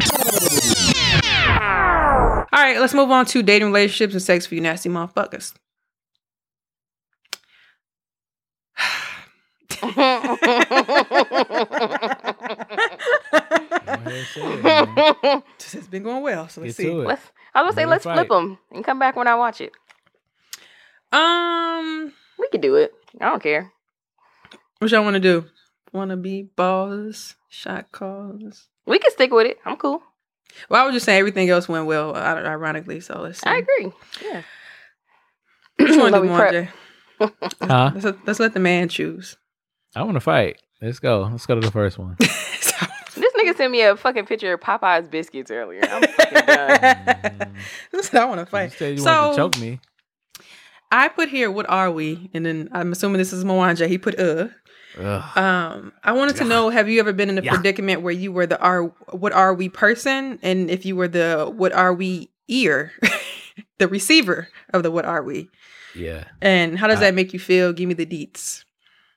All 1.60 2.46
right, 2.64 2.78
let's 2.78 2.94
move 2.94 3.10
on 3.10 3.26
to 3.26 3.42
dating 3.42 3.68
relationships 3.68 4.14
and 4.14 4.22
sex 4.22 4.46
for 4.46 4.54
you 4.54 4.60
nasty 4.60 4.88
motherfuckers. 4.88 5.54
Go 9.80 9.88
ahead, 14.08 14.26
say 14.26 14.40
it, 14.42 14.62
man. 14.64 15.42
it's 15.58 15.86
been 15.88 16.02
going 16.02 16.22
well, 16.22 16.48
so 16.48 16.60
let's 16.60 16.76
Get 16.76 16.84
see. 16.86 16.90
let's, 16.92 17.22
I 17.54 17.62
was 17.62 17.74
gonna 17.74 17.82
say 17.82 17.86
let's 17.86 18.04
to 18.04 18.12
flip 18.14 18.28
them 18.28 18.58
and 18.72 18.84
come 18.84 18.98
back 18.98 19.16
when 19.16 19.26
I 19.28 19.34
watch 19.34 19.60
it. 19.60 19.72
Um, 21.12 22.12
We 22.38 22.48
could 22.50 22.60
do 22.60 22.76
it. 22.76 22.92
I 23.20 23.26
don't 23.30 23.42
care. 23.42 23.72
what 24.78 24.90
y'all 24.90 25.04
want 25.04 25.14
to 25.14 25.20
do? 25.20 25.44
Want 25.92 26.10
to 26.10 26.16
be 26.16 26.42
balls, 26.42 27.36
shot 27.48 27.90
calls? 27.92 28.68
We 28.86 28.98
can 28.98 29.10
stick 29.10 29.30
with 29.32 29.46
it. 29.46 29.58
I'm 29.64 29.76
cool. 29.76 30.02
Well, 30.68 30.82
I 30.82 30.86
was 30.86 30.94
just 30.94 31.06
saying 31.06 31.18
everything 31.18 31.48
else 31.50 31.68
went 31.68 31.86
well, 31.86 32.16
uh, 32.16 32.20
ironically. 32.20 33.00
So 33.00 33.20
let's 33.20 33.40
see. 33.40 33.48
I 33.48 33.58
agree. 33.58 33.92
Yeah. 34.22 34.42
Which 35.78 35.96
one 35.96 36.10
Let 36.12 36.18
do 36.18 36.20
me 36.22 36.26
you 36.28 36.32
want, 36.32 36.40
prep. 36.50 36.52
Jay? 36.52 36.70
Huh? 37.62 37.90
Let's, 37.96 38.18
let's 38.26 38.40
let 38.40 38.54
the 38.54 38.60
man 38.60 38.88
choose. 38.88 39.36
I 39.96 40.02
want 40.02 40.14
to 40.14 40.20
fight. 40.20 40.60
Let's 40.82 40.98
go. 41.00 41.28
Let's 41.30 41.46
go 41.46 41.54
to 41.54 41.60
the 41.60 41.70
first 41.72 41.98
one. 41.98 42.16
This 43.18 43.32
nigga 43.34 43.56
sent 43.56 43.72
me 43.72 43.82
a 43.82 43.96
fucking 43.96 44.26
picture 44.26 44.52
of 44.52 44.60
Popeye's 44.60 45.08
biscuits 45.08 45.50
earlier. 45.50 45.80
I'm 45.90 46.02
fucking 46.02 46.34
done. 46.46 47.54
What 47.90 48.14
I 48.14 48.24
want 48.26 48.38
to 48.38 48.42
You 48.42 48.46
fight. 48.46 48.72
said 48.72 48.92
you 48.92 48.98
so 48.98 49.04
wanted 49.10 49.30
to 49.30 49.36
choke 49.36 49.58
me. 49.58 49.80
I 50.90 51.08
put 51.08 51.28
here, 51.28 51.50
what 51.50 51.68
are 51.68 51.90
we? 51.90 52.30
And 52.34 52.46
then 52.46 52.68
I'm 52.72 52.92
assuming 52.92 53.18
this 53.18 53.32
is 53.32 53.44
Mwanje. 53.44 53.86
He 53.88 53.98
put 53.98 54.18
uh. 54.18 54.48
Ugh. 54.98 55.36
Um, 55.36 55.92
I 56.02 56.12
wanted 56.12 56.36
to 56.36 56.44
know: 56.44 56.70
Have 56.70 56.88
you 56.88 56.98
ever 56.98 57.12
been 57.12 57.28
in 57.28 57.38
a 57.38 57.42
Yeah. 57.42 57.52
predicament 57.54 58.00
where 58.02 58.12
you 58.12 58.32
were 58.32 58.46
the 58.46 58.60
are 58.60 58.84
what 59.10 59.32
are 59.32 59.54
we 59.54 59.68
person, 59.68 60.38
and 60.42 60.70
if 60.70 60.84
you 60.86 60.96
were 60.96 61.06
the 61.08 61.52
what 61.54 61.72
are 61.72 61.92
we 61.94 62.30
ear, 62.48 62.92
the 63.78 63.86
receiver 63.86 64.48
of 64.72 64.82
the 64.82 64.90
what 64.90 65.04
are 65.04 65.22
we, 65.22 65.50
Yeah. 65.94 66.24
and 66.40 66.78
how 66.78 66.86
does 66.88 66.98
I- 66.98 67.02
that 67.02 67.14
make 67.14 67.32
you 67.32 67.38
feel? 67.38 67.72
Give 67.72 67.86
me 67.86 67.94
the 67.94 68.06
deets. 68.06 68.64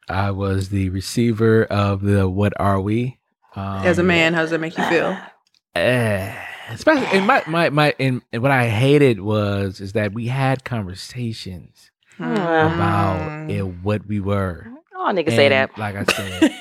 I 0.09 0.31
was 0.31 0.69
the 0.69 0.89
receiver 0.89 1.63
of 1.65 2.01
the 2.01 2.27
What 2.27 2.51
Are 2.59 2.81
We? 2.81 3.17
Um, 3.55 3.85
As 3.85 3.97
a 3.97 4.03
man, 4.03 4.33
how 4.33 4.41
does 4.41 4.49
that 4.51 4.59
make 4.59 4.77
you 4.77 4.83
feel? 4.85 5.17
eh, 5.75 6.35
especially 6.73 7.17
in 7.17 7.25
my 7.25 7.43
my 7.47 7.69
my 7.69 7.93
in, 7.99 8.21
and 8.31 8.41
what 8.41 8.51
I 8.51 8.67
hated 8.67 9.19
was 9.21 9.79
is 9.81 9.93
that 9.93 10.13
we 10.13 10.27
had 10.27 10.63
conversations 10.63 11.91
about 12.19 13.31
Mm. 13.31 13.49
it, 13.49 13.63
what 13.83 14.05
we 14.07 14.19
were. 14.19 14.67
Oh, 14.95 15.09
nigga 15.13 15.29
say 15.31 15.49
that. 15.49 15.77
Like 15.77 15.95
I 15.95 16.03
said, 16.03 16.51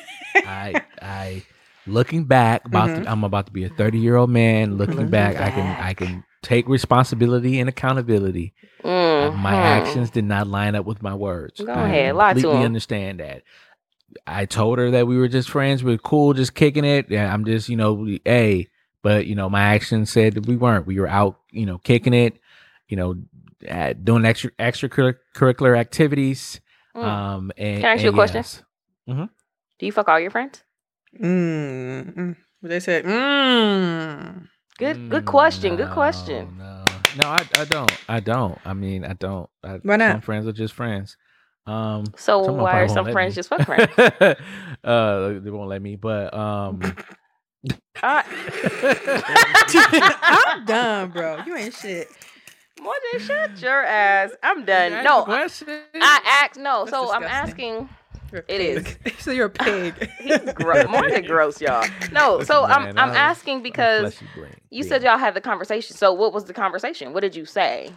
I 0.46 0.82
I 1.02 1.42
looking 1.86 2.24
back 2.24 2.64
about 2.64 2.90
Mhm. 2.90 3.04
to, 3.04 3.10
I'm 3.10 3.24
about 3.24 3.46
to 3.46 3.52
be 3.52 3.64
a 3.64 3.68
30 3.68 3.98
year 3.98 4.16
old 4.16 4.30
man. 4.30 4.76
Looking 4.76 4.96
Looking 4.96 5.10
back, 5.10 5.36
I 5.40 5.50
can. 5.50 5.76
I 5.80 5.94
can 5.94 6.24
take 6.42 6.66
responsibility 6.68 7.60
and 7.60 7.68
accountability. 7.68 8.54
Uh, 8.82 9.30
My 9.32 9.52
Mhm. 9.52 9.64
actions 9.64 10.10
did 10.10 10.24
not 10.24 10.46
line 10.46 10.74
up 10.74 10.86
with 10.86 11.02
my 11.02 11.14
words. 11.14 11.60
Go 11.60 11.70
I 11.70 11.88
ahead, 11.88 12.14
lie 12.16 12.32
to 12.32 12.34
completely 12.40 12.60
him. 12.60 12.66
understand 12.66 13.20
that. 13.20 13.42
I 14.26 14.46
told 14.46 14.78
her 14.78 14.90
that 14.92 15.06
we 15.06 15.18
were 15.18 15.28
just 15.28 15.50
friends, 15.50 15.84
we 15.84 15.94
are 15.94 15.98
cool, 15.98 16.32
just 16.32 16.54
kicking 16.54 16.84
it. 16.86 17.06
Yeah, 17.10 17.32
I'm 17.32 17.44
just, 17.44 17.68
you 17.68 17.76
know, 17.76 17.92
we- 17.92 18.22
hey, 18.24 18.68
but 19.02 19.26
you 19.26 19.34
know, 19.34 19.48
my 19.50 19.62
actions 19.62 20.10
said 20.10 20.34
that 20.34 20.46
we 20.46 20.56
weren't. 20.56 20.86
We 20.86 20.98
were 21.00 21.08
out, 21.08 21.40
you 21.50 21.66
know, 21.66 21.78
kicking 21.78 22.14
it, 22.14 22.38
you 22.88 22.96
know, 22.96 23.16
uh, 23.68 23.92
doing 23.94 24.24
extra 24.24 24.50
extracurricular 24.58 25.76
activities. 25.78 26.60
Mm. 26.96 27.04
Um, 27.04 27.52
and 27.56 27.80
Can 27.82 27.90
I 27.90 27.92
ask 27.94 28.02
you 28.04 28.10
a 28.10 28.12
question? 28.12 28.38
yes. 28.38 28.62
Do 29.06 29.86
you 29.86 29.92
fuck 29.92 30.08
all 30.08 30.20
your 30.20 30.30
friends? 30.30 30.62
Mm, 31.20 32.14
mm. 32.14 32.36
They 32.62 32.80
said, 32.80 33.04
mm. 33.04 34.48
Good, 34.78 35.10
good 35.10 35.22
Mm, 35.24 35.26
question. 35.26 35.76
Good 35.76 35.90
question. 35.90 36.56
No, 36.58 36.84
no, 37.22 37.28
I, 37.28 37.38
I 37.56 37.64
don't. 37.64 37.92
I 38.08 38.20
don't. 38.20 38.58
I 38.64 38.72
mean, 38.74 39.04
I 39.04 39.12
don't. 39.14 39.48
I, 39.62 39.78
Why 39.82 39.96
not? 39.96 40.12
Some 40.12 40.20
friends 40.22 40.46
are 40.46 40.52
just 40.52 40.74
friends. 40.74 41.16
Um, 41.66 42.04
So 42.16 42.38
why 42.52 42.80
are 42.80 42.88
some 42.88 43.10
friends 43.12 43.32
me. 43.32 43.36
just 43.36 43.48
fuck 43.50 43.62
friends? 43.66 43.92
uh, 44.84 45.38
they 45.40 45.50
won't 45.50 45.68
let 45.68 45.82
me. 45.82 45.96
But 45.96 46.32
um, 46.34 46.80
I- 48.02 48.24
I'm 50.56 50.64
done, 50.64 51.10
bro. 51.10 51.42
You 51.46 51.56
ain't 51.56 51.74
shit. 51.74 52.08
More 52.80 52.94
than 53.12 53.20
shut 53.20 53.60
your 53.60 53.84
ass. 53.84 54.30
I'm 54.42 54.64
done. 54.64 55.04
No, 55.04 55.18
the 55.18 55.24
question. 55.24 55.80
I 55.94 56.20
asked 56.42 56.58
no. 56.58 56.84
That's 56.84 56.90
so 56.90 57.12
I'm 57.12 57.24
asking. 57.24 57.88
It 58.32 58.60
is. 58.60 58.96
so 59.18 59.32
you're 59.32 59.46
a 59.46 59.50
pig. 59.50 60.08
He's 60.20 60.38
gro- 60.54 60.86
more 60.86 61.10
than 61.10 61.24
gross, 61.24 61.60
y'all. 61.60 61.86
No, 62.12 62.42
so 62.42 62.62
Listen, 62.62 62.70
I'm 62.70 62.98
I'm 62.98 63.10
I- 63.10 63.16
asking 63.16 63.62
because 63.62 64.14
fleshy 64.14 64.54
you 64.70 64.84
Yeah. 64.84 64.88
said 64.88 65.02
y'all 65.02 65.18
had 65.18 65.34
the 65.34 65.40
conversation. 65.40 65.96
So 65.96 66.12
what 66.12 66.32
was 66.32 66.44
the 66.44 66.54
conversation? 66.54 67.12
What 67.12 67.20
did 67.20 67.34
you 67.34 67.44
say? 67.44 67.90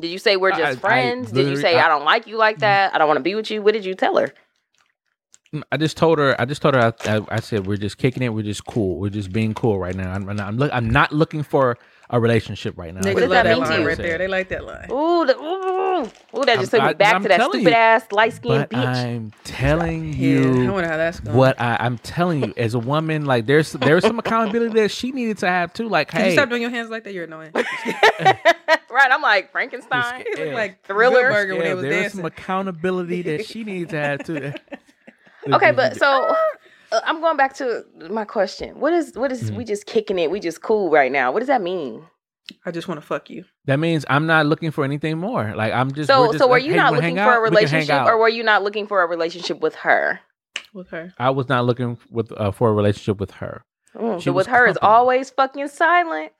Did 0.00 0.10
you 0.10 0.18
say 0.18 0.36
we're 0.36 0.52
I- 0.52 0.58
just 0.58 0.78
I 0.78 0.80
friends? 0.80 1.32
did 1.32 1.48
you 1.48 1.56
say 1.56 1.78
I, 1.78 1.86
I- 1.86 1.88
don't 1.88 2.04
like 2.04 2.26
you 2.26 2.36
like 2.36 2.56
mm-hmm. 2.56 2.60
that? 2.62 2.94
I 2.94 2.98
don't 2.98 3.08
want 3.08 3.18
to 3.18 3.22
be 3.22 3.34
with 3.34 3.50
you. 3.50 3.62
What 3.62 3.72
did 3.74 3.84
you 3.84 3.94
tell 3.94 4.16
her? 4.18 4.32
I 5.70 5.76
just 5.76 5.96
told 5.98 6.18
her. 6.18 6.34
I 6.40 6.44
just 6.46 6.62
told 6.62 6.74
her. 6.74 6.80
I, 7.04 7.16
I, 7.16 7.20
I 7.30 7.40
said 7.40 7.66
we're 7.66 7.76
just 7.76 7.98
kicking 7.98 8.22
it. 8.22 8.30
We're 8.30 8.42
just 8.42 8.64
cool. 8.64 8.96
We're 8.98 9.10
just 9.10 9.32
being 9.32 9.52
cool 9.54 9.78
right 9.78 9.94
now. 9.94 10.10
I'm, 10.12 10.28
I'm, 10.28 10.36
not, 10.36 10.48
I'm, 10.48 10.56
look, 10.56 10.70
I'm 10.72 10.88
not 10.88 11.12
looking 11.12 11.42
for 11.42 11.76
a 12.08 12.18
relationship 12.20 12.76
right 12.78 12.94
now. 12.94 13.00
Niggas 13.02 13.14
does 13.14 13.20
love 13.22 13.30
that 13.30 13.42
that 13.44 13.58
line 13.58 13.84
right 13.84 13.96
there. 13.98 14.16
They 14.18 14.28
like 14.28 14.48
that 14.48 14.64
line. 14.64 14.90
Ooh, 14.90 15.24
the, 15.26 15.36
ooh, 15.38 16.02
ooh, 16.38 16.44
that 16.46 16.58
just 16.58 16.70
took 16.70 16.80
I'm- 16.80 16.88
me 16.88 16.90
I- 16.90 16.94
back 16.94 17.14
I'm 17.16 17.22
to 17.22 17.28
that 17.28 17.40
stupid 17.42 17.68
you. 17.68 17.74
ass 17.74 18.06
light 18.12 18.32
skinned 18.32 18.70
bitch. 18.70 18.76
I'm 18.78 19.32
telling 19.44 20.12
Yeah, 20.14 20.40
I 20.68 20.70
wonder 20.70 20.88
how 20.88 20.96
that's 20.96 21.20
going. 21.20 21.36
what 21.36 21.60
I, 21.60 21.76
I'm 21.80 21.98
telling 21.98 22.44
you. 22.44 22.54
As 22.56 22.72
a 22.74 22.78
woman, 22.78 23.24
like 23.26 23.44
there's 23.46 23.72
there's 23.72 24.04
some 24.06 24.18
accountability 24.18 24.72
that 24.80 24.90
she 24.90 25.12
needed 25.12 25.38
to 25.38 25.48
have 25.48 25.72
too. 25.74 25.88
Like, 25.88 26.08
Can 26.08 26.20
hey, 26.22 26.26
you 26.28 26.32
stop 26.32 26.48
doing 26.48 26.62
your 26.62 26.70
hands 26.70 26.88
like 26.90 27.04
that? 27.04 27.12
You're 27.14 27.24
annoying. 27.24 27.52
right, 27.54 29.10
I'm 29.10 29.22
like 29.22 29.50
Frankenstein. 29.52 30.24
You 30.36 30.46
Yeah. 30.46 30.54
like 30.54 30.82
Thriller. 30.84 31.22
Good 31.28 31.32
Burger 31.32 31.52
when 31.54 31.62
yeah, 31.62 31.68
they 31.68 31.74
was 31.74 31.82
there's 31.82 31.94
dancing. 32.02 32.18
some 32.18 32.26
accountability 32.26 33.22
that 33.22 33.44
she 33.46 33.64
needed 33.64 33.90
to 33.90 33.96
have 33.98 34.24
too. 34.24 34.52
Okay, 35.50 35.72
but 35.72 35.96
so 35.96 36.06
uh, 36.92 37.00
I'm 37.04 37.20
going 37.20 37.36
back 37.36 37.54
to 37.56 37.84
my 38.10 38.24
question. 38.24 38.78
What 38.80 38.92
is 38.92 39.12
what 39.14 39.32
is 39.32 39.44
Mm-hmm. 39.44 39.56
we 39.56 39.64
just 39.64 39.86
kicking 39.86 40.18
it? 40.18 40.30
We 40.30 40.40
just 40.40 40.62
cool 40.62 40.90
right 40.90 41.10
now. 41.10 41.32
What 41.32 41.40
does 41.40 41.48
that 41.48 41.62
mean? 41.62 42.04
I 42.66 42.70
just 42.70 42.88
want 42.88 43.00
to 43.00 43.06
fuck 43.06 43.30
you. 43.30 43.44
that 43.66 43.78
means 43.78 44.04
I'm 44.10 44.26
not 44.26 44.46
looking 44.46 44.72
for 44.72 44.84
anything 44.84 45.16
more. 45.18 45.54
Like 45.56 45.72
I'm 45.72 45.92
just. 45.92 46.08
So 46.08 46.20
we're 46.22 46.26
just 46.28 46.38
so 46.38 46.48
were 46.48 46.56
like, 46.56 46.64
you 46.64 46.72
hey, 46.72 46.76
not 46.76 46.92
wanna 46.92 47.02
looking 47.02 47.16
for 47.16 47.20
out? 47.22 47.38
a 47.38 47.40
We 47.42 47.46
can 47.48 47.54
hang 47.56 47.64
relationship, 47.64 47.94
out. 47.94 48.08
or 48.08 48.18
were 48.18 48.28
you 48.28 48.42
not 48.42 48.62
looking 48.62 48.86
for 48.86 49.02
a 49.02 49.06
relationship 49.06 49.60
with 49.60 49.74
her? 49.76 50.20
With 50.74 50.88
her. 50.88 51.12
I 51.18 51.30
was 51.30 51.48
not 51.48 51.64
looking 51.64 51.98
with 52.10 52.32
uh, 52.32 52.50
for 52.50 52.68
a 52.70 52.72
relationship 52.72 53.18
with 53.20 53.30
her. 53.32 53.62
Mm, 53.94 54.18
She 54.18 54.24
so 54.24 54.32
with 54.32 54.46
her 54.48 54.66
is 54.66 54.78
always 54.82 55.30
fucking 55.30 55.68
silent. 55.68 56.32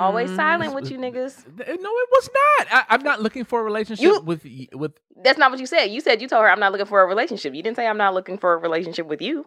Always 0.00 0.30
Mm. 0.30 0.36
silent 0.36 0.74
with 0.74 0.90
you 0.90 0.98
niggas. 0.98 1.44
No, 1.58 1.64
it 1.74 2.08
was 2.10 2.30
not. 2.34 2.66
I, 2.72 2.84
I'm 2.94 3.02
not 3.02 3.20
looking 3.22 3.44
for 3.44 3.60
a 3.60 3.62
relationship 3.62 4.02
You- 4.02 4.20
with 4.20 4.44
y- 4.44 4.68
with. 4.72 4.92
That's 5.22 5.38
not 5.38 5.50
what 5.50 5.60
you 5.60 5.66
said. 5.66 5.86
You 5.86 6.00
said 6.00 6.20
you 6.22 6.28
told 6.28 6.42
her 6.42 6.50
I'm 6.50 6.60
not 6.60 6.72
looking 6.72 6.86
for 6.86 7.02
a 7.02 7.06
relationship. 7.06 7.54
You 7.54 7.62
didn't 7.62 7.76
say 7.76 7.86
I'm 7.86 7.98
not 7.98 8.14
looking 8.14 8.38
for 8.38 8.54
a 8.54 8.56
relationship 8.56 9.06
with 9.06 9.20
you. 9.22 9.46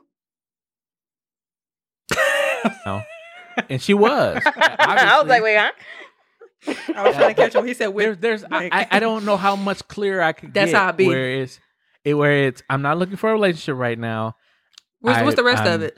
No, 2.86 3.02
and 3.70 3.82
she 3.82 3.94
was. 3.94 4.42
I 4.46 5.20
was 5.20 5.28
like, 5.30 5.44
wait, 5.44 5.58
huh? 5.58 5.72
I 6.96 7.08
was 7.08 7.16
trying 7.16 7.30
to 7.30 7.42
catch 7.42 7.54
him. 7.56 7.66
He 7.66 7.74
said, 7.74 7.88
There's, 7.96 8.10
with, 8.12 8.22
there's. 8.22 8.44
I, 8.46 8.48
like- 8.50 8.74
I, 8.74 8.88
I 8.92 9.00
don't 9.00 9.26
know 9.26 9.36
how 9.38 9.56
much 9.58 9.86
clearer 9.90 10.22
I 10.22 10.32
could 10.32 10.54
That's 10.54 10.72
get. 10.72 10.78
how 10.80 10.88
I 10.88 10.92
be. 10.94 11.08
Where 11.08 11.42
it's, 11.42 11.60
it, 12.06 12.14
where 12.14 12.48
it's. 12.48 12.64
I'm 12.70 12.82
not 12.82 12.98
looking 12.98 13.18
for 13.18 13.30
a 13.30 13.34
relationship 13.34 13.76
right 13.76 14.00
now. 14.00 14.36
what's, 15.02 15.18
I- 15.20 15.24
what's 15.24 15.36
the 15.36 15.44
rest 15.44 15.62
of 15.64 15.68
I'm- 15.68 15.84
it? 15.84 15.98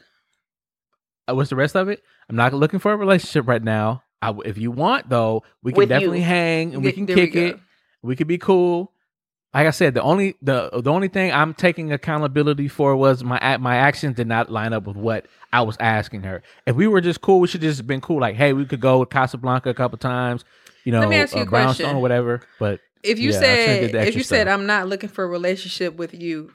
Uh, 1.29 1.35
what's 1.35 1.49
the 1.49 1.55
rest 1.55 1.75
of 1.75 1.87
it? 1.89 2.01
I'm 2.29 2.35
not 2.35 2.53
looking 2.53 2.79
for 2.79 2.91
a 2.93 2.97
relationship 2.97 3.47
right 3.47 3.63
now. 3.63 4.03
I 4.25 4.27
w 4.27 4.41
if 4.49 4.57
you 4.57 4.71
want 4.71 5.09
though, 5.09 5.43
we 5.63 5.71
can 5.71 5.77
With 5.77 5.89
you. 5.89 5.95
definitely 5.95 6.21
hang 6.21 6.73
and 6.73 6.83
we 6.83 6.89
There- 6.89 6.93
can 6.93 7.05
there 7.05 7.15
we 7.15 7.21
kick 7.27 7.33
go. 7.33 7.45
it. 7.47 7.59
We 8.01 8.15
could 8.15 8.27
be 8.27 8.37
cool. 8.37 8.91
Like 9.53 9.67
I 9.67 9.71
said, 9.71 9.93
the 9.93 10.01
only 10.01 10.35
the 10.41 10.69
the 10.87 10.91
only 10.91 11.07
thing 11.07 11.31
I'm 11.31 11.53
taking 11.53 11.93
accountability 11.93 12.67
for 12.67 12.95
was 12.95 13.23
my 13.23 13.39
ac- 13.41 13.61
my 13.61 13.75
actions 13.77 14.15
did 14.17 14.27
not 14.27 14.51
line 14.51 14.73
up 14.73 14.85
with 14.85 14.97
what 14.97 15.27
I 15.53 15.61
was 15.61 15.77
asking 15.79 16.23
her. 16.23 16.43
If 16.65 16.75
we 16.75 16.87
were 16.87 16.99
just 17.01 17.21
cool, 17.21 17.39
we 17.39 17.47
should 17.47 17.61
just 17.61 17.77
have 17.77 17.87
been 17.87 18.01
cool. 18.01 18.19
Like, 18.19 18.35
hey, 18.35 18.51
we 18.53 18.65
could 18.65 18.81
go 18.81 19.05
to 19.05 19.09
Casablanca 19.09 19.69
a 19.69 19.73
couple 19.73 19.97
times, 19.97 20.43
you 20.83 20.91
know, 20.91 20.99
Let 20.99 21.09
me 21.09 21.15
ask 21.15 21.33
you 21.33 21.41
uh, 21.41 21.43
a 21.45 21.49
Brownstone 21.49 21.85
question. 21.85 21.97
or 21.97 22.01
whatever. 22.01 22.41
But 22.59 22.81
If 23.01 23.17
you 23.17 23.29
Yeah, 23.31 23.37
I 23.37 23.41
should've 23.41 23.55
said 23.65 23.79
did 23.81 23.91
the 23.93 23.97
if 23.99 24.03
extra 24.07 24.17
you 24.19 24.23
said 24.23 24.41
stuff. 24.47 24.53
I'm 24.59 24.65
not 24.65 24.87
looking 24.89 25.09
for 25.09 25.23
a 25.23 25.27
relationship 25.27 25.95
with 25.95 26.13
you, 26.13 26.51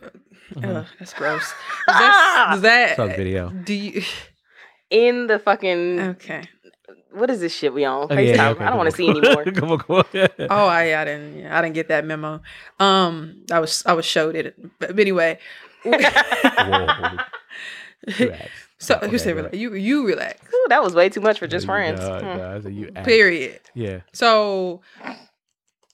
Mhm. 0.54 0.76
ugh, 0.76 0.86
that's 0.98 1.14
gross. 1.14 1.46
Does 1.88 1.96
that, 1.96 2.48
does 2.52 2.60
that 2.68 2.96
Saw 2.96 3.06
the 3.06 3.14
video. 3.14 3.48
do 3.50 3.72
you? 3.72 4.02
In 4.90 5.26
the 5.28 5.38
fucking 5.38 6.00
Okay. 6.00 6.42
What 7.12 7.30
is 7.30 7.40
this 7.40 7.54
shit 7.54 7.72
we 7.74 7.84
on? 7.84 8.04
Oh, 8.04 8.08
FaceTime. 8.08 8.36
yeah, 8.36 8.48
okay, 8.50 8.64
I 8.64 8.68
don't 8.68 8.78
want 8.78 8.90
to 8.90 8.96
see 8.96 9.06
come 9.06 9.16
on. 9.16 9.24
anymore. 9.24 9.44
come 9.54 9.72
on, 9.72 9.78
come 9.78 9.96
on. 9.96 10.28
Oh, 10.50 10.66
I, 10.66 11.00
I 11.00 11.04
didn't 11.04 11.38
yeah, 11.38 11.58
I 11.58 11.62
didn't 11.62 11.74
get 11.74 11.88
that 11.88 12.04
memo. 12.04 12.40
Um, 12.78 13.44
I 13.50 13.58
was 13.60 13.82
I 13.86 13.92
was 13.94 14.04
showed 14.04 14.34
it, 14.36 14.54
but 14.78 14.98
anyway. 14.98 15.38
So 18.82 18.94
Okay, 18.96 19.10
you 19.12 19.18
said 19.18 19.32
go 19.32 19.36
relax. 19.42 19.56
you 19.58 19.74
you 19.74 20.06
relax. 20.06 20.40
Ooh, 20.54 20.66
that 20.70 20.82
was 20.82 20.94
way 20.94 21.10
too 21.10 21.20
much 21.20 21.38
for 21.38 21.46
just 21.46 21.64
You- 21.64 21.66
friends. 21.66 22.00
no, 22.00 22.18
Hmm. 22.18 22.36
no, 22.64 22.70
you 22.70 22.90
act. 22.96 23.06
Period. 23.06 23.60
Yeah. 23.74 24.00
So 24.14 24.80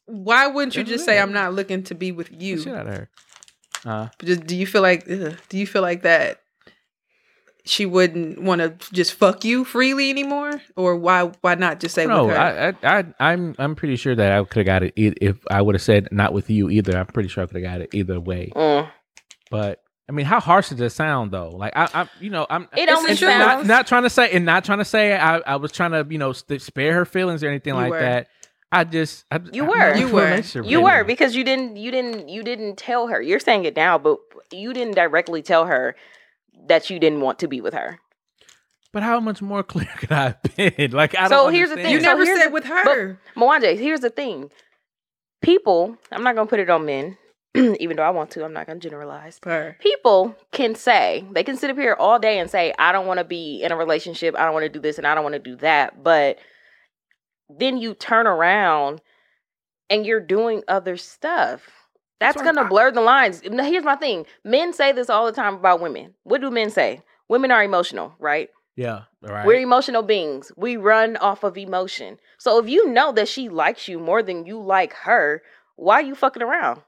why 0.07 0.47
wouldn't 0.47 0.77
you 0.77 0.85
just 0.85 1.05
say 1.05 1.19
I'm 1.19 1.33
not 1.33 1.53
looking 1.53 1.83
to 1.85 1.95
be 1.97 2.13
with 2.13 2.31
you? 2.31 2.59
shit 2.63 2.75
out 2.75 2.87
of 2.87 2.95
her. 2.95 3.09
Uh, 3.85 4.09
Just 4.25 4.47
do 4.47 4.55
you 4.57 4.67
feel 4.69 4.83
like 4.83 5.05
ugh, 5.11 5.37
do 5.49 5.59
you 5.59 5.67
feel 5.67 5.83
like 5.83 6.03
that 6.03 6.43
she 7.67 7.85
wouldn't 7.87 8.41
want 8.43 8.61
to 8.61 8.75
just 8.93 9.15
fuck 9.15 9.45
you 9.45 9.65
freely 9.65 10.09
anymore, 10.11 10.63
or 10.77 10.97
why 10.97 11.31
why 11.41 11.55
not 11.57 11.81
just 11.81 11.95
say 11.95 12.07
no, 12.07 12.27
with 12.27 12.37
her? 12.37 12.41
I, 12.41 12.69
I, 12.69 12.99
I, 12.99 13.33
I'm, 13.33 13.55
I'm 13.59 13.75
pretty 13.75 13.97
sure 13.97 14.15
that 14.15 14.33
I 14.33 14.43
could 14.45 14.61
have 14.61 14.67
got 14.67 14.83
it 14.83 14.93
e- 14.97 15.15
if 15.21 15.37
I 15.51 15.61
would 15.63 15.75
have 15.75 15.83
said 15.83 16.09
not 16.13 16.33
with 16.33 16.49
you 16.51 16.71
either. 16.71 16.97
I'm 16.97 17.07
pretty 17.07 17.29
sure 17.29 17.43
I 17.45 17.47
could 17.47 17.63
have 17.63 17.65
got 17.73 17.81
it 17.81 17.91
either 17.93 18.19
way. 18.21 18.53
Mm. 18.55 18.89
But 19.51 19.83
I 20.09 20.13
mean, 20.13 20.27
how 20.27 20.39
harsh 20.41 20.69
does 20.71 20.81
it 20.81 20.91
sound 20.91 21.33
though? 21.33 21.51
Like 21.51 21.73
I, 21.77 21.89
I'm, 21.93 22.09
you 22.21 22.31
know, 22.31 22.47
I'm. 22.49 22.69
It 22.77 22.89
only 22.89 23.13
the 23.13 23.17
truth. 23.19 23.31
not, 23.31 23.51
sounds. 23.59 23.69
not 23.69 23.87
trying 23.87 24.03
to 24.05 24.11
say 24.11 24.31
and 24.33 24.45
not 24.45 24.65
trying 24.65 24.79
to 24.79 24.85
say 24.85 25.17
I, 25.17 25.39
I 25.39 25.57
was 25.57 25.73
trying 25.73 25.93
to 25.93 26.07
you 26.09 26.19
know 26.19 26.33
st- 26.33 26.63
spare 26.63 26.95
her 26.95 27.05
feelings 27.05 27.43
or 27.43 27.49
anything 27.49 27.75
You 27.75 27.81
like 27.81 27.91
were. 27.91 28.01
that. 28.01 28.29
I 28.73 28.85
just 28.85 29.25
I, 29.31 29.41
You 29.53 29.65
were. 29.65 29.77
not 29.77 29.97
You 29.99 30.07
looking 30.07 30.09
for 30.09 30.13
a 30.13 30.15
were. 30.15 30.25
relationship 30.31 30.71
You 30.71 30.85
right 30.85 30.99
were 30.99 31.05
because 31.05 31.35
you 31.37 31.45
didn't 31.45 31.77
you 31.77 31.91
didn't 31.91 32.29
you 32.29 32.43
didn't 32.43 32.77
tell 32.77 33.07
her. 33.09 33.21
You're 33.23 33.41
saying 33.41 33.65
it 33.65 33.77
now, 33.77 33.97
but 33.99 34.19
you 34.53 34.73
didn't 34.73 34.95
directly 34.95 35.41
tell 35.43 35.67
her 35.67 35.95
that 36.69 36.91
you 36.91 36.99
didn't 36.99 37.21
want 37.21 37.39
to 37.41 37.49
be 37.49 37.61
with 37.61 37.75
her. 37.75 37.99
But 38.93 39.03
how 39.03 39.21
much 39.21 39.43
more 39.43 39.63
clear 39.73 39.89
could 39.99 40.13
I 40.13 40.23
have 40.37 40.77
been? 40.77 40.91
Like 40.93 41.15
I 41.15 41.25
So 41.29 41.31
don't. 41.31 41.45
So 41.47 41.49
here's 41.51 41.71
the 41.71 41.77
thing. 41.77 41.91
you 41.93 42.01
never 42.01 42.25
here's 42.25 42.39
said 42.39 42.49
the- 42.49 42.53
with 42.53 42.65
her. 42.65 43.19
Mwanje, 43.37 43.79
here's 43.79 44.01
the 44.01 44.11
thing. 44.11 44.51
People, 45.43 45.97
I'm 46.11 46.23
not 46.23 46.35
gonna 46.35 46.49
put 46.49 46.61
it 46.61 46.71
on 46.71 46.87
men, 46.87 47.19
even 47.55 47.97
though 47.97 48.03
I 48.03 48.11
want 48.11 48.31
to. 48.33 48.45
I'm 48.45 48.53
not 48.55 48.67
gonna 48.67 48.81
generalize. 48.81 49.39
her. 49.45 49.77
People 49.81 50.35
can 50.51 50.75
say 50.75 51.25
they 51.33 51.45
can 51.45 51.57
sit 51.57 51.71
up 51.71 51.77
here 51.77 51.95
all 51.99 52.19
day 52.19 52.39
and 52.39 52.51
say, 52.51 52.73
"I 52.79 52.91
don't 52.93 53.07
want 53.07 53.19
to 53.19 53.25
be 53.25 53.63
in 53.63 53.71
a 53.71 53.77
relationship. 53.77 54.35
I 54.37 54.45
don't 54.45 54.55
want 54.55 54.65
to 54.65 54.69
do 54.71 54.81
this 54.81 54.99
and 54.99 55.07
I 55.07 55.15
don't 55.15 55.25
want 55.25 55.35
to 55.35 55.39
do 55.39 55.57
that." 55.57 56.03
But 56.03 56.39
then 57.51 57.77
you 57.77 57.95
turn 57.95 58.27
around 58.27 59.01
and 59.91 60.05
you're 60.07 60.21
doing 60.21 60.63
other 60.67 60.97
stuff. 60.97 61.63
That's 62.21 62.41
gonna 62.41 62.63
I- 62.63 62.69
blur 62.69 62.91
the 62.91 63.01
lines. 63.01 63.43
Now, 63.45 63.65
here's 63.65 63.85
my 63.85 63.97
thing: 63.97 64.27
men 64.45 64.73
say 64.73 64.93
this 64.93 65.11
all 65.11 65.27
the 65.27 65.33
time 65.33 65.55
about 65.55 65.81
women. 65.81 66.15
What 66.23 66.41
do 66.41 66.51
men 66.51 66.71
say? 66.71 67.03
Women 67.29 67.51
are 67.51 67.63
emotional, 67.65 68.15
right? 68.19 68.51
Yeah. 68.77 69.03
Right. 69.23 69.47
We're 69.47 69.61
emotional 69.61 70.03
beings. 70.03 70.53
We 70.57 70.77
run 70.77 71.17
off 71.17 71.43
of 71.45 71.57
emotion. 71.59 72.19
So 72.39 72.59
if 72.59 72.69
you 72.69 72.89
know 72.89 73.11
that 73.13 73.27
she 73.29 73.49
likes 73.49 73.89
you 73.89 73.99
more 73.99 74.23
than 74.23 74.47
you 74.47 74.61
like 74.61 74.93
her, 74.93 75.43
why 75.77 75.97
are 75.97 76.03
you 76.03 76.15
fucking 76.15 76.43
around? 76.43 76.83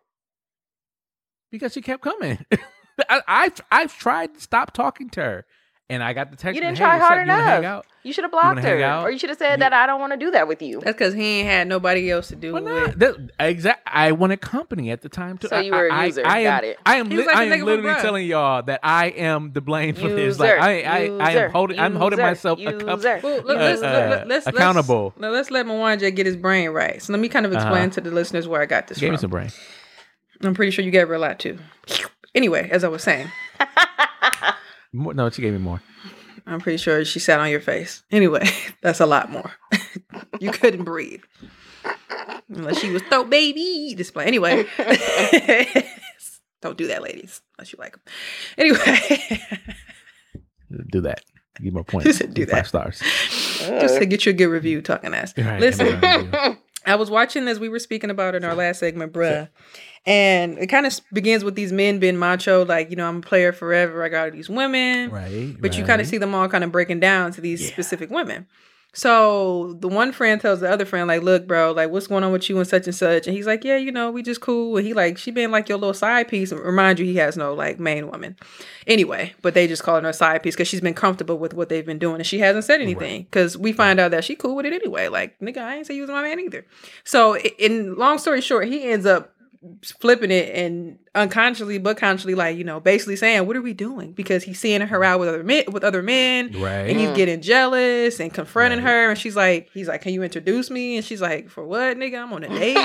because 1.50 1.72
she 1.72 1.80
kept 1.80 2.02
coming. 2.02 2.44
I, 3.08 3.22
I've 3.26 3.60
I've 3.72 3.98
tried 3.98 4.34
to 4.34 4.40
stop 4.40 4.72
talking 4.72 5.08
to 5.10 5.20
her, 5.22 5.46
and 5.90 6.02
I 6.02 6.12
got 6.12 6.30
the 6.30 6.36
text. 6.36 6.54
You 6.54 6.60
didn't 6.60 6.76
hey, 6.78 6.84
try 6.84 6.94
what's 6.98 7.02
up? 7.04 7.08
hard 7.08 7.26
You 7.26 7.32
enough. 7.62 7.84
You 8.04 8.12
should 8.12 8.24
have 8.24 8.30
blocked 8.30 8.60
her, 8.60 9.00
or 9.02 9.10
you 9.10 9.18
should 9.18 9.28
have 9.28 9.38
said 9.38 9.52
You- 9.52 9.56
that 9.58 9.72
I 9.74 9.86
don't 9.86 10.00
want 10.00 10.12
to 10.12 10.18
do 10.18 10.30
that 10.30 10.48
with 10.48 10.62
you. 10.62 10.80
That's 10.80 10.96
because 10.96 11.12
he 11.14 11.40
ain't 11.40 11.48
had 11.48 11.68
nobody 11.68 12.10
else 12.10 12.28
to 12.28 12.36
do 12.36 12.54
Well, 12.54 12.62
with. 12.62 12.98
that, 12.98 13.30
exact. 13.40 13.82
I 13.86 14.12
wanted 14.12 14.40
company 14.40 14.90
at 14.90 15.02
the 15.02 15.08
time 15.10 15.36
too. 15.36 15.48
So 15.48 15.58
you 15.58 15.72
were 15.72 15.88
a 15.88 15.92
I, 15.92 16.04
user. 16.06 16.22
I, 16.24 16.38
I 16.38 16.42
Got 16.44 16.64
am, 16.64 16.70
it. 16.70 16.78
I 16.86 16.96
am. 16.96 17.08
Li- 17.10 17.26
like 17.26 17.36
I 17.36 17.44
am 17.44 17.64
literally 17.64 17.90
Bruh. 17.90 18.00
telling 18.00 18.26
y'all 18.26 18.62
that 18.62 18.80
I 18.82 19.06
am 19.08 19.52
the 19.52 19.60
blame 19.60 19.94
for 19.94 20.08
this. 20.08 20.38
Like 20.38 20.50
User, 20.52 20.60
I, 20.62 20.80
I, 20.82 20.96
I 20.98 21.02
user, 21.32 21.44
am 21.46 21.50
holding. 21.50 21.78
I'm 21.78 21.94
holding 21.96 22.18
user, 22.18 22.26
myself 22.28 22.58
user. 22.58 22.76
account- 22.76 23.02
Well, 23.22 23.40
Uh, 23.40 23.42
let, 23.44 23.56
let's, 23.58 23.82
uh, 23.82 23.84
let, 24.10 24.28
let's, 24.28 24.46
accountable. 24.46 25.12
Let's, 25.18 25.32
let's 25.34 25.50
let 25.50 25.66
Mwanje 25.66 26.14
get 26.14 26.24
his 26.24 26.36
brain 26.36 26.70
right. 26.70 27.02
So 27.02 27.12
let 27.12 27.20
me 27.20 27.28
kind 27.28 27.44
of 27.44 27.52
explain 27.52 27.74
Uh-huh. 27.74 27.88
to 27.90 28.00
the 28.00 28.10
listeners 28.10 28.46
where 28.48 28.62
I 28.62 28.66
got 28.66 28.86
this 28.86 28.98
Gave 28.98 29.10
me 29.10 29.16
from. 29.16 29.20
some 29.22 29.30
brain. 29.30 29.50
I'm 30.42 30.54
pretty 30.54 30.70
sure 30.70 30.84
you 30.84 30.90
gave 30.92 31.08
her 31.08 31.14
a 31.14 31.18
lot 31.18 31.38
too. 31.40 31.58
Anyway, 32.34 32.68
as 32.70 32.84
I 32.84 32.88
was 32.88 33.02
saying, 33.02 33.28
More, 34.92 35.14
no, 35.14 35.28
she 35.30 35.42
gave 35.42 35.52
me 35.52 35.58
more. 35.58 35.82
I'm 36.46 36.60
pretty 36.60 36.78
sure 36.78 37.04
she 37.04 37.18
sat 37.18 37.40
on 37.40 37.50
your 37.50 37.60
face. 37.60 38.02
Anyway, 38.10 38.48
that's 38.82 39.00
a 39.00 39.06
lot 39.06 39.30
more. 39.30 39.52
you 40.40 40.50
couldn't 40.50 40.84
breathe. 40.84 41.22
Unless 42.48 42.78
she 42.78 42.90
was 42.90 43.02
throw 43.02 43.24
baby 43.24 43.94
display. 43.96 44.24
Anyway. 44.26 44.66
Don't 46.62 46.76
do 46.76 46.88
that, 46.88 47.02
ladies, 47.02 47.40
unless 47.56 47.72
you 47.72 47.76
like 47.78 47.92
them. 47.92 48.00
Anyway, 48.56 49.40
Do 50.90 51.02
that. 51.02 51.22
Give 51.62 51.72
more 51.72 51.84
points. 51.84 52.18
Do 52.18 52.26
Give 52.28 52.48
five 52.48 52.66
stars. 52.66 53.00
just 53.00 53.98
to 53.98 54.06
get 54.06 54.24
you 54.26 54.30
a 54.30 54.32
good 54.32 54.46
review, 54.46 54.80
talking 54.80 55.14
ass. 55.14 55.34
Right, 55.36 55.60
Listen, 55.60 56.00
give 56.88 56.94
me 56.94 56.94
a 56.94 56.94
review. 56.94 56.94
I 56.94 56.96
was 56.96 57.10
watching 57.10 57.48
as 57.48 57.58
we 57.60 57.68
were 57.68 57.78
speaking 57.78 58.10
about 58.10 58.34
in 58.34 58.44
our 58.44 58.54
last 58.54 58.80
segment, 58.80 59.12
bruh. 59.12 59.48
And 60.06 60.58
it 60.58 60.68
kind 60.68 60.86
of 60.86 60.98
begins 61.12 61.44
with 61.44 61.54
these 61.54 61.72
men 61.72 61.98
being 61.98 62.16
macho, 62.16 62.64
like, 62.64 62.88
you 62.90 62.96
know, 62.96 63.06
I'm 63.08 63.18
a 63.18 63.20
player 63.20 63.52
forever. 63.52 64.02
I 64.02 64.08
got 64.08 64.24
all 64.26 64.30
these 64.30 64.48
women. 64.48 65.10
Right. 65.10 65.54
But 65.60 65.76
you 65.76 65.84
kind 65.84 66.00
of 66.00 66.06
see 66.06 66.18
them 66.18 66.34
all 66.34 66.48
kind 66.48 66.64
of 66.64 66.72
breaking 66.72 67.00
down 67.00 67.32
to 67.32 67.40
these 67.40 67.60
Yeah. 67.62 67.72
specific 67.72 68.10
women. 68.10 68.46
So 68.94 69.74
the 69.80 69.86
one 69.86 70.12
friend 70.12 70.40
tells 70.40 70.60
the 70.60 70.70
other 70.70 70.86
friend, 70.86 71.06
like, 71.06 71.22
look, 71.22 71.46
bro, 71.46 71.72
like, 71.72 71.90
what's 71.90 72.06
going 72.06 72.24
on 72.24 72.32
with 72.32 72.48
you 72.48 72.58
and 72.58 72.66
such 72.66 72.86
and 72.86 72.94
such? 72.94 73.26
And 73.26 73.36
he's 73.36 73.46
like, 73.46 73.62
yeah, 73.62 73.76
you 73.76 73.92
know, 73.92 74.10
we 74.10 74.22
just 74.22 74.40
cool. 74.40 74.76
And 74.76 74.86
he 74.86 74.94
like, 74.94 75.18
she 75.18 75.30
been 75.30 75.50
like 75.50 75.68
your 75.68 75.78
little 75.78 75.94
side 75.94 76.26
piece. 76.26 76.50
And 76.50 76.60
remind 76.60 76.98
you, 76.98 77.04
he 77.04 77.16
has 77.16 77.36
no 77.36 77.52
like 77.54 77.78
main 77.78 78.10
woman. 78.10 78.36
Anyway, 78.86 79.34
but 79.42 79.54
they 79.54 79.66
just 79.66 79.82
calling 79.82 80.04
her 80.04 80.10
a 80.10 80.14
side 80.14 80.42
piece 80.42 80.54
because 80.54 80.68
she's 80.68 80.80
been 80.80 80.94
comfortable 80.94 81.38
with 81.38 81.52
what 81.52 81.68
they've 81.68 81.86
been 81.86 81.98
doing. 81.98 82.16
And 82.16 82.26
she 82.26 82.38
hasn't 82.38 82.64
said 82.64 82.80
anything 82.80 83.24
because 83.24 83.58
we 83.58 83.72
find 83.72 84.00
out 84.00 84.10
that 84.10 84.24
she 84.24 84.34
cool 84.34 84.56
with 84.56 84.66
it 84.66 84.72
anyway. 84.72 85.08
Like, 85.08 85.38
nigga, 85.38 85.58
I 85.58 85.76
ain't 85.76 85.86
say 85.86 85.94
you 85.94 86.02
was 86.02 86.10
my 86.10 86.22
man 86.22 86.40
either. 86.40 86.66
So 87.04 87.36
in 87.36 87.94
long 87.96 88.18
story 88.18 88.40
short, 88.40 88.68
he 88.68 88.90
ends 88.90 89.04
up 89.04 89.34
flipping 90.00 90.30
it 90.30 90.54
and 90.54 90.98
unconsciously 91.14 91.78
but 91.78 91.96
consciously 91.96 92.34
like 92.34 92.56
you 92.56 92.64
know 92.64 92.78
basically 92.80 93.16
saying 93.16 93.46
what 93.46 93.56
are 93.56 93.62
we 93.62 93.72
doing 93.72 94.12
because 94.12 94.44
he's 94.44 94.58
seeing 94.60 94.80
her 94.80 95.02
out 95.04 95.18
with 95.20 95.28
other 95.28 95.42
men 95.42 95.64
with 95.72 95.82
other 95.84 96.02
men 96.02 96.50
Right. 96.52 96.88
and 96.90 96.98
he's 96.98 97.10
getting 97.16 97.40
jealous 97.40 98.20
and 98.20 98.32
confronting 98.32 98.80
Right. 98.80 98.90
her 98.90 99.10
and 99.10 99.18
she's 99.18 99.34
like 99.36 99.68
he's 99.72 99.88
like 99.88 100.02
can 100.02 100.12
you 100.12 100.22
introduce 100.22 100.70
me 100.70 100.96
and 100.96 101.04
she's 101.04 101.20
like 101.20 101.48
for 101.48 101.64
what 101.64 101.96
nigga 101.96 102.22
i'm 102.22 102.32
on 102.32 102.44
a 102.44 102.48
date 102.48 102.76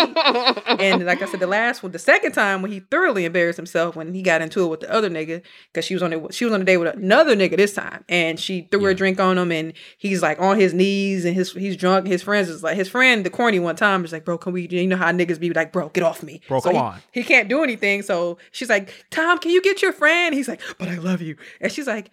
and 0.80 1.06
like 1.06 1.22
i 1.22 1.26
said 1.26 1.40
the 1.40 1.48
last 1.48 1.84
one 1.84 1.92
the 1.92 2.00
second 2.00 2.32
time 2.32 2.62
when 2.62 2.72
he 2.72 2.80
thoroughly 2.80 3.26
embarrassed 3.26 3.58
himself 3.58 3.96
when 3.96 4.14
he 4.14 4.22
got 4.22 4.42
into 4.42 4.64
it 4.64 4.68
with 4.68 4.80
the 4.82 4.92
other 4.92 5.10
nigga 5.10 5.42
because 5.72 5.86
she 5.86 5.94
was 5.94 6.04
on 6.04 6.14
it 6.14 6.34
she 6.34 6.46
was 6.46 6.54
on 6.54 6.62
a 6.62 6.66
date 6.66 6.78
with 6.78 6.94
another 6.96 7.36
nigga 7.36 7.58
this 7.58 7.74
time 7.74 8.04
and 8.10 8.40
she 8.40 8.68
threw 8.72 8.84
her 8.84 8.94
drink 8.94 9.20
on 9.20 9.38
him 9.38 9.52
and 9.52 9.74
he's 9.98 10.22
like 10.22 10.40
on 10.40 10.58
his 10.60 10.74
knees 10.74 11.26
and 11.26 11.36
his 11.36 11.52
he's 11.52 11.76
drunk 11.78 12.08
his 12.08 12.22
friends 12.24 12.50
is 12.50 12.64
like 12.64 12.76
his 12.78 12.90
friend 12.90 13.26
the 13.26 13.30
corny 13.30 13.60
one 13.60 13.76
time 13.76 14.04
is 14.06 14.12
like 14.12 14.26
bro 14.26 14.38
can 14.38 14.54
we 14.54 14.68
you 14.70 14.88
know 14.88 14.98
how 14.98 15.12
niggas 15.12 15.40
be 15.40 15.52
like 15.52 15.72
bro 15.72 15.90
get 15.90 16.04
off 16.04 16.24
me 16.24 16.42
Bro, 16.48 16.60
So 16.62 16.70
come 16.70 16.74
he- 16.76 16.80
on. 16.82 17.00
he 17.12 17.24
can't 17.24 17.48
do 17.50 17.64
anything. 17.64 18.02
So 18.02 18.13
she's 18.52 18.70
like, 18.70 18.94
Tom, 19.10 19.38
can 19.40 19.52
you 19.52 19.62
get 19.62 19.82
your 19.82 19.94
friend? 19.94 20.34
He's 20.36 20.48
like, 20.48 20.62
but 20.78 20.88
I 20.90 20.98
love 20.98 21.22
you. 21.22 21.36
And 21.62 21.72
she's 21.72 21.88
like, 21.88 22.10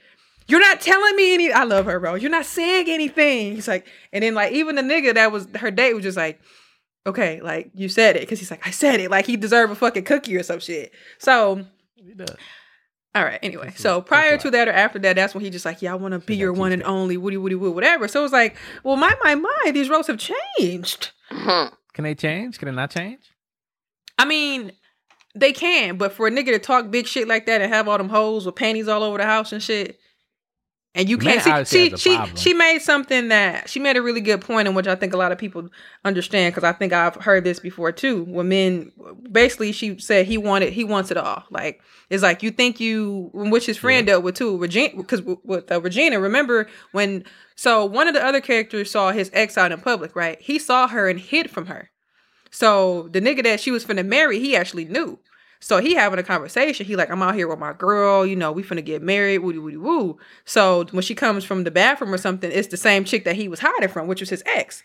you're 0.48 0.60
not 0.60 0.80
telling 0.80 1.14
me 1.16 1.34
any. 1.34 1.52
I 1.52 1.64
love 1.64 1.86
her, 1.86 2.00
bro. 2.00 2.14
You're 2.14 2.30
not 2.30 2.44
saying 2.46 2.86
anything. 2.88 3.54
He's 3.54 3.68
like, 3.68 3.86
and 4.12 4.22
then 4.24 4.34
like 4.34 4.52
even 4.52 4.74
the 4.74 4.82
nigga 4.82 5.14
that 5.14 5.30
was 5.32 5.46
her 5.56 5.70
date 5.70 5.94
was 5.94 6.02
just 6.02 6.16
like, 6.16 6.40
okay, 7.06 7.40
like 7.40 7.70
you 7.74 7.88
said 7.88 8.16
it, 8.16 8.20
because 8.20 8.38
he's 8.40 8.50
like, 8.50 8.66
I 8.66 8.70
said 8.70 9.00
it, 9.00 9.10
like 9.10 9.26
he 9.26 9.36
deserved 9.36 9.72
a 9.72 9.76
fucking 9.76 10.04
cookie 10.04 10.36
or 10.36 10.42
some 10.42 10.60
shit. 10.60 10.92
So 11.18 11.64
He 11.96 12.14
does. 12.14 12.36
All 13.14 13.24
right. 13.24 13.40
Anyway, 13.42 13.64
That's 13.66 13.80
so 13.80 14.00
prior 14.00 14.38
to 14.38 14.50
that 14.52 14.68
or 14.68 14.72
after 14.72 14.98
that, 15.00 15.16
that's 15.16 15.34
when 15.34 15.42
he 15.42 15.50
just 15.50 15.64
like, 15.64 15.82
yeah, 15.82 15.92
I 15.92 15.96
want 15.96 16.12
to 16.12 16.20
be 16.20 16.36
your 16.36 16.52
one 16.52 16.70
and 16.72 16.82
only, 16.84 17.16
woody, 17.16 17.36
woody, 17.36 17.56
woo, 17.56 17.72
whatever. 17.72 18.06
So 18.06 18.20
it 18.20 18.22
was 18.22 18.32
like, 18.32 18.56
well, 18.84 18.94
my, 18.96 19.12
my, 19.24 19.34
my, 19.34 19.70
these 19.74 19.88
roles 19.88 20.06
have 20.06 20.18
changed. 20.18 21.10
Mhm. 21.32 21.72
Can 21.92 22.04
they 22.04 22.14
change? 22.14 22.58
Can 22.58 22.66
they 22.66 22.74
not 22.74 22.90
change? 22.90 23.20
I 24.16 24.26
mean, 24.26 24.70
they 25.34 25.52
can, 25.52 25.96
but 25.96 26.12
for 26.12 26.26
a 26.26 26.30
nigga 26.30 26.46
to 26.46 26.58
talk 26.58 26.90
big 26.90 27.06
shit 27.06 27.28
like 27.28 27.46
that 27.46 27.60
and 27.60 27.72
have 27.72 27.88
all 27.88 27.98
them 27.98 28.08
hoes 28.08 28.46
with 28.46 28.56
panties 28.56 28.88
all 28.88 29.02
over 29.02 29.18
the 29.18 29.24
house 29.24 29.52
and 29.52 29.62
shit, 29.62 29.98
and 30.92 31.08
you 31.08 31.18
can't 31.18 31.66
see, 31.66 31.90
she 31.90 31.96
she 31.96 32.18
she 32.34 32.52
made 32.52 32.80
something 32.80 33.28
that 33.28 33.70
she 33.70 33.78
made 33.78 33.96
a 33.96 34.02
really 34.02 34.20
good 34.20 34.40
point 34.40 34.66
in 34.66 34.74
which 34.74 34.88
I 34.88 34.96
think 34.96 35.14
a 35.14 35.16
lot 35.16 35.30
of 35.30 35.38
people 35.38 35.68
understand 36.04 36.52
because 36.52 36.64
I 36.64 36.72
think 36.72 36.92
I've 36.92 37.14
heard 37.14 37.44
this 37.44 37.60
before 37.60 37.92
too. 37.92 38.24
When 38.24 38.48
men, 38.48 38.90
basically, 39.30 39.70
she 39.70 40.00
said 40.00 40.26
he 40.26 40.36
wanted 40.36 40.72
he 40.72 40.82
wants 40.82 41.12
it 41.12 41.16
all. 41.16 41.44
Like 41.48 41.80
it's 42.08 42.24
like 42.24 42.42
you 42.42 42.50
think 42.50 42.80
you, 42.80 43.30
which 43.32 43.66
his 43.66 43.76
friend 43.76 44.04
dealt 44.08 44.24
with 44.24 44.34
too, 44.34 44.58
Regina, 44.58 44.96
because 44.96 45.22
with 45.22 45.70
uh, 45.70 45.80
Regina, 45.80 46.18
remember 46.18 46.68
when? 46.90 47.24
So 47.54 47.84
one 47.84 48.08
of 48.08 48.14
the 48.14 48.24
other 48.24 48.40
characters 48.40 48.90
saw 48.90 49.12
his 49.12 49.30
ex 49.32 49.56
out 49.56 49.70
in 49.70 49.80
public, 49.80 50.16
right? 50.16 50.40
He 50.40 50.58
saw 50.58 50.88
her 50.88 51.08
and 51.08 51.20
hid 51.20 51.50
from 51.50 51.66
her. 51.66 51.88
So 52.50 53.08
the 53.12 53.20
nigga 53.20 53.42
that 53.44 53.60
she 53.60 53.70
was 53.70 53.84
finna 53.84 54.04
marry, 54.04 54.38
he 54.38 54.56
actually 54.56 54.84
knew. 54.84 55.18
So 55.60 55.78
he 55.78 55.94
having 55.94 56.18
a 56.18 56.22
conversation. 56.22 56.86
He 56.86 56.96
like, 56.96 57.10
I'm 57.10 57.22
out 57.22 57.34
here 57.34 57.46
with 57.46 57.58
my 57.58 57.74
girl. 57.74 58.24
You 58.24 58.34
know, 58.34 58.50
we 58.50 58.62
finna 58.62 58.84
get 58.84 59.02
married. 59.02 59.38
Woody 59.38 59.58
woody 59.58 59.76
woo. 59.76 60.18
So 60.46 60.86
when 60.90 61.02
she 61.02 61.14
comes 61.14 61.44
from 61.44 61.64
the 61.64 61.70
bathroom 61.70 62.14
or 62.14 62.18
something, 62.18 62.50
it's 62.50 62.68
the 62.68 62.78
same 62.78 63.04
chick 63.04 63.24
that 63.24 63.36
he 63.36 63.46
was 63.46 63.60
hiding 63.60 63.90
from, 63.90 64.06
which 64.06 64.20
was 64.20 64.30
his 64.30 64.42
ex. 64.46 64.82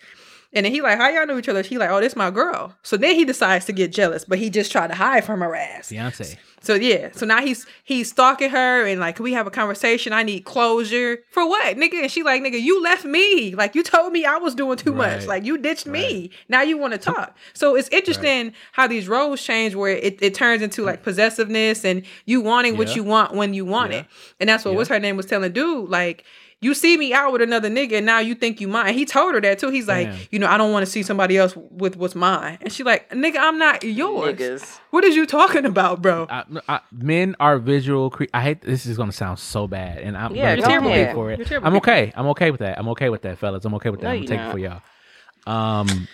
And 0.53 0.65
then 0.65 0.71
he 0.73 0.81
like, 0.81 0.97
how 0.97 1.09
y'all 1.09 1.27
know 1.27 1.37
each 1.37 1.49
other? 1.49 1.61
He 1.61 1.77
like, 1.77 1.89
oh, 1.89 1.99
this 1.99 2.15
my 2.15 2.31
girl. 2.31 2.73
So 2.83 2.95
then 2.97 3.15
he 3.15 3.25
decides 3.25 3.65
to 3.65 3.73
get 3.73 3.91
jealous, 3.91 4.23
but 4.23 4.39
he 4.39 4.49
just 4.49 4.71
tried 4.71 4.87
to 4.87 4.95
hide 4.95 5.25
from 5.25 5.41
her 5.41 5.53
ass. 5.55 5.91
Beyonce. 5.91 6.37
So 6.61 6.73
yeah, 6.73 7.09
so 7.13 7.27
now 7.27 7.41
he's 7.41 7.67
he's 7.83 8.09
stalking 8.09 8.49
her 8.49 8.85
and 8.87 8.99
like, 8.99 9.17
can 9.17 9.23
we 9.23 9.33
have 9.33 9.45
a 9.45 9.51
conversation? 9.51 10.13
I 10.13 10.23
need 10.23 10.45
closure 10.45 11.19
for 11.29 11.47
what, 11.47 11.77
nigga? 11.77 12.01
And 12.01 12.11
she 12.11 12.23
like, 12.23 12.41
nigga, 12.41 12.59
you 12.59 12.81
left 12.81 13.05
me. 13.05 13.53
Like 13.53 13.75
you 13.75 13.83
told 13.83 14.11
me 14.11 14.25
I 14.25 14.37
was 14.37 14.55
doing 14.55 14.77
too 14.77 14.93
much. 14.93 15.27
Like 15.27 15.45
you 15.45 15.59
ditched 15.59 15.85
me. 15.85 16.31
Now 16.49 16.63
you 16.63 16.77
want 16.79 16.93
to 16.93 16.97
talk. 16.97 17.37
So 17.53 17.75
it's 17.75 17.89
interesting 17.89 18.53
how 18.71 18.87
these 18.87 19.07
roles 19.07 19.43
change, 19.43 19.75
where 19.75 19.91
it, 19.95 20.17
it 20.23 20.33
turns 20.33 20.63
into 20.63 20.83
like 20.83 21.01
mm. 21.01 21.03
possessiveness 21.03 21.85
and 21.85 22.03
you 22.25 22.41
wanting 22.41 22.77
what 22.77 22.95
you 22.95 23.03
want 23.03 23.35
when 23.35 23.53
you 23.53 23.65
want 23.65 23.91
Yeah. 23.91 23.99
it. 23.99 24.05
And 24.39 24.49
that's 24.49 24.65
what 24.65 24.71
Yeah. 24.71 24.77
what's 24.77 24.89
her 24.89 24.99
name 24.99 25.17
was 25.17 25.27
telling 25.27 25.51
dude 25.51 25.89
like. 25.89 26.23
You 26.65 26.73
see 26.73 26.97
me 26.97 27.13
out 27.13 27.31
with 27.31 27.43
another 27.43 27.69
nigga, 27.69 27.97
and 27.97 28.05
now 28.07 28.17
you 28.17 28.33
think 28.33 28.59
you 28.59 28.67
mine. 28.67 28.95
He 28.95 29.05
told 29.05 29.35
her 29.35 29.41
that 29.41 29.59
too. 29.59 29.69
He's 29.69 29.87
like, 29.87 30.07
Damn. 30.07 30.19
you 30.31 30.39
know, 30.39 30.47
I 30.47 30.57
don't 30.57 30.71
want 30.71 30.83
to 30.83 30.91
see 30.91 31.03
somebody 31.03 31.37
else 31.37 31.55
with 31.55 31.95
what's 31.95 32.15
mine. 32.15 32.57
And 32.61 32.73
she 32.73 32.81
like, 32.83 33.07
nigga, 33.11 33.37
I'm 33.37 33.59
not 33.59 33.83
yours. 33.83 34.39
Niggas. 34.39 34.79
What 34.89 35.03
is 35.03 35.15
you 35.15 35.27
talking 35.27 35.63
about, 35.65 36.01
bro? 36.01 36.25
I, 36.27 36.43
I, 36.67 36.79
men 36.91 37.35
are 37.39 37.59
visual. 37.59 38.09
Cre- 38.09 38.23
I 38.33 38.41
hate 38.41 38.61
this 38.61 38.87
is 38.87 38.97
gonna 38.97 39.11
sound 39.11 39.37
so 39.37 39.67
bad, 39.67 39.99
and 39.99 40.17
I'm 40.17 40.35
Yeah, 40.35 40.55
gonna 40.55 40.61
go 40.61 40.67
take 40.67 40.81
the 40.83 40.89
ahead. 40.89 41.07
hate 41.07 41.13
for 41.13 41.29
You're 41.29 41.41
it. 41.41 41.47
terrible 41.47 41.67
I'm 41.67 41.75
okay. 41.77 42.11
I'm 42.15 42.27
okay 42.29 42.49
with 42.49 42.61
that. 42.61 42.79
I'm 42.79 42.87
okay 42.89 43.09
with 43.09 43.21
that, 43.21 43.37
fellas. 43.37 43.63
I'm 43.63 43.75
okay 43.75 43.91
with 43.91 43.99
that. 44.01 44.07
No, 44.07 44.09
I'm 44.13 44.23
you're 44.23 44.27
gonna 44.27 44.39
take 44.39 44.47
it 44.47 44.51
for 44.51 44.57
y'all. 44.57 45.79
Um, 45.81 46.07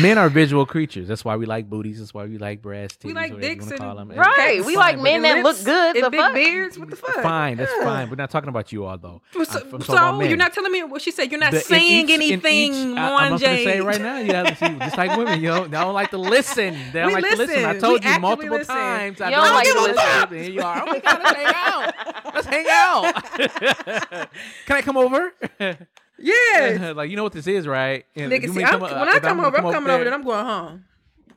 men 0.00 0.18
are 0.18 0.28
visual 0.28 0.64
creatures. 0.66 1.06
That's 1.08 1.24
why 1.24 1.36
we 1.36 1.46
like 1.46 1.68
booties. 1.68 1.98
That's 1.98 2.14
why 2.14 2.24
we 2.24 2.38
like 2.38 2.62
breasts. 2.62 3.04
We 3.04 3.12
like 3.12 3.32
whatever 3.32 3.42
you 3.52 3.54
dicks 3.54 3.64
wanna 3.64 3.74
and 3.74 3.80
call 3.82 4.00
'em. 4.00 4.10
And 4.10 4.18
Right, 4.20 4.64
we 4.64 4.74
fine, 4.74 4.80
like 4.96 5.00
men 5.00 5.22
that 5.22 5.42
look 5.42 5.62
good, 5.64 5.96
and 5.96 6.04
the 6.04 6.10
big 6.10 6.20
fuck? 6.20 6.34
beards. 6.34 6.78
What 6.78 6.90
the 6.90 6.96
fuck? 6.96 7.22
Fine, 7.22 7.56
that's 7.58 7.72
Yeah. 7.78 7.84
fine. 7.84 8.08
We're 8.10 8.16
not 8.16 8.30
talking 8.30 8.48
about 8.48 8.72
you 8.72 8.84
all 8.84 8.96
though. 8.98 9.22
So, 9.32 9.38
I'm- 9.40 9.46
so, 9.46 9.60
I'm 9.60 9.70
talking 9.80 9.96
about 10.16 10.28
you're 10.28 10.36
not 10.38 10.52
telling 10.54 10.72
me 10.72 10.82
what 10.84 11.02
she 11.02 11.10
said. 11.10 11.30
You're 11.30 11.40
not 11.40 11.50
The- 11.52 11.58
in 11.58 11.64
saying 11.64 12.04
each- 12.04 12.10
in 12.14 12.22
anything, 12.22 12.74
each- 12.74 12.96
I, 12.98 13.14
I'm 13.14 13.30
not 13.32 13.40
gonna 13.40 13.56
say 13.56 13.76
it 13.78 13.84
right 13.84 14.00
now. 14.00 14.18
You 14.18 14.32
have 14.34 14.46
to 14.46 14.54
see, 14.56 14.78
just 14.78 14.96
like 14.96 15.16
women, 15.16 15.40
you 15.40 15.48
don't, 15.48 15.70
they 15.70 15.76
don't 15.78 15.94
like 15.94 16.10
to 16.10 16.18
listen. 16.18 16.76
They 16.92 17.00
don't 17.00 17.08
We 17.08 17.14
like 17.20 17.30
to 17.32 17.36
listen. 17.36 17.64
I 17.64 17.78
told 17.78 18.04
We 18.04 18.10
you 18.10 18.18
multiple 18.20 18.56
listen. 18.58 18.74
times. 18.74 19.20
I 19.20 19.30
You 19.30 19.36
don't 19.36 19.54
like 19.54 19.66
to 19.72 19.80
listen. 19.80 20.38
Here 20.42 20.50
you 20.52 20.62
are. 20.62 20.82
Oh 20.82 20.86
my 20.86 20.98
God, 21.00 21.20
let's 21.22 21.36
hang 21.36 21.54
out. 21.54 21.94
Let's 22.34 22.46
hang 22.46 22.66
out. 22.68 24.28
Can 24.66 24.76
I 24.76 24.82
come 24.82 24.96
over? 24.96 25.32
Yeah. 26.18 26.92
like 26.96 27.10
you 27.10 27.16
know 27.16 27.22
what 27.24 27.32
this 27.32 27.46
is, 27.46 27.66
right? 27.66 28.04
And 28.14 28.32
Nigga, 28.32 28.46
see, 28.48 28.52
may 28.58 28.64
I'm, 28.64 28.70
come, 28.72 28.82
uh, 28.84 28.88
when 29.00 29.08
I 29.08 29.18
come 29.18 29.36
gonna 29.36 29.48
over, 29.48 29.56
I'm 29.58 29.62
coming 29.72 29.76
over, 29.76 29.86
there, 29.88 30.04
then 30.04 30.12
I'm 30.14 30.22
going 30.22 30.44
home. 30.44 30.84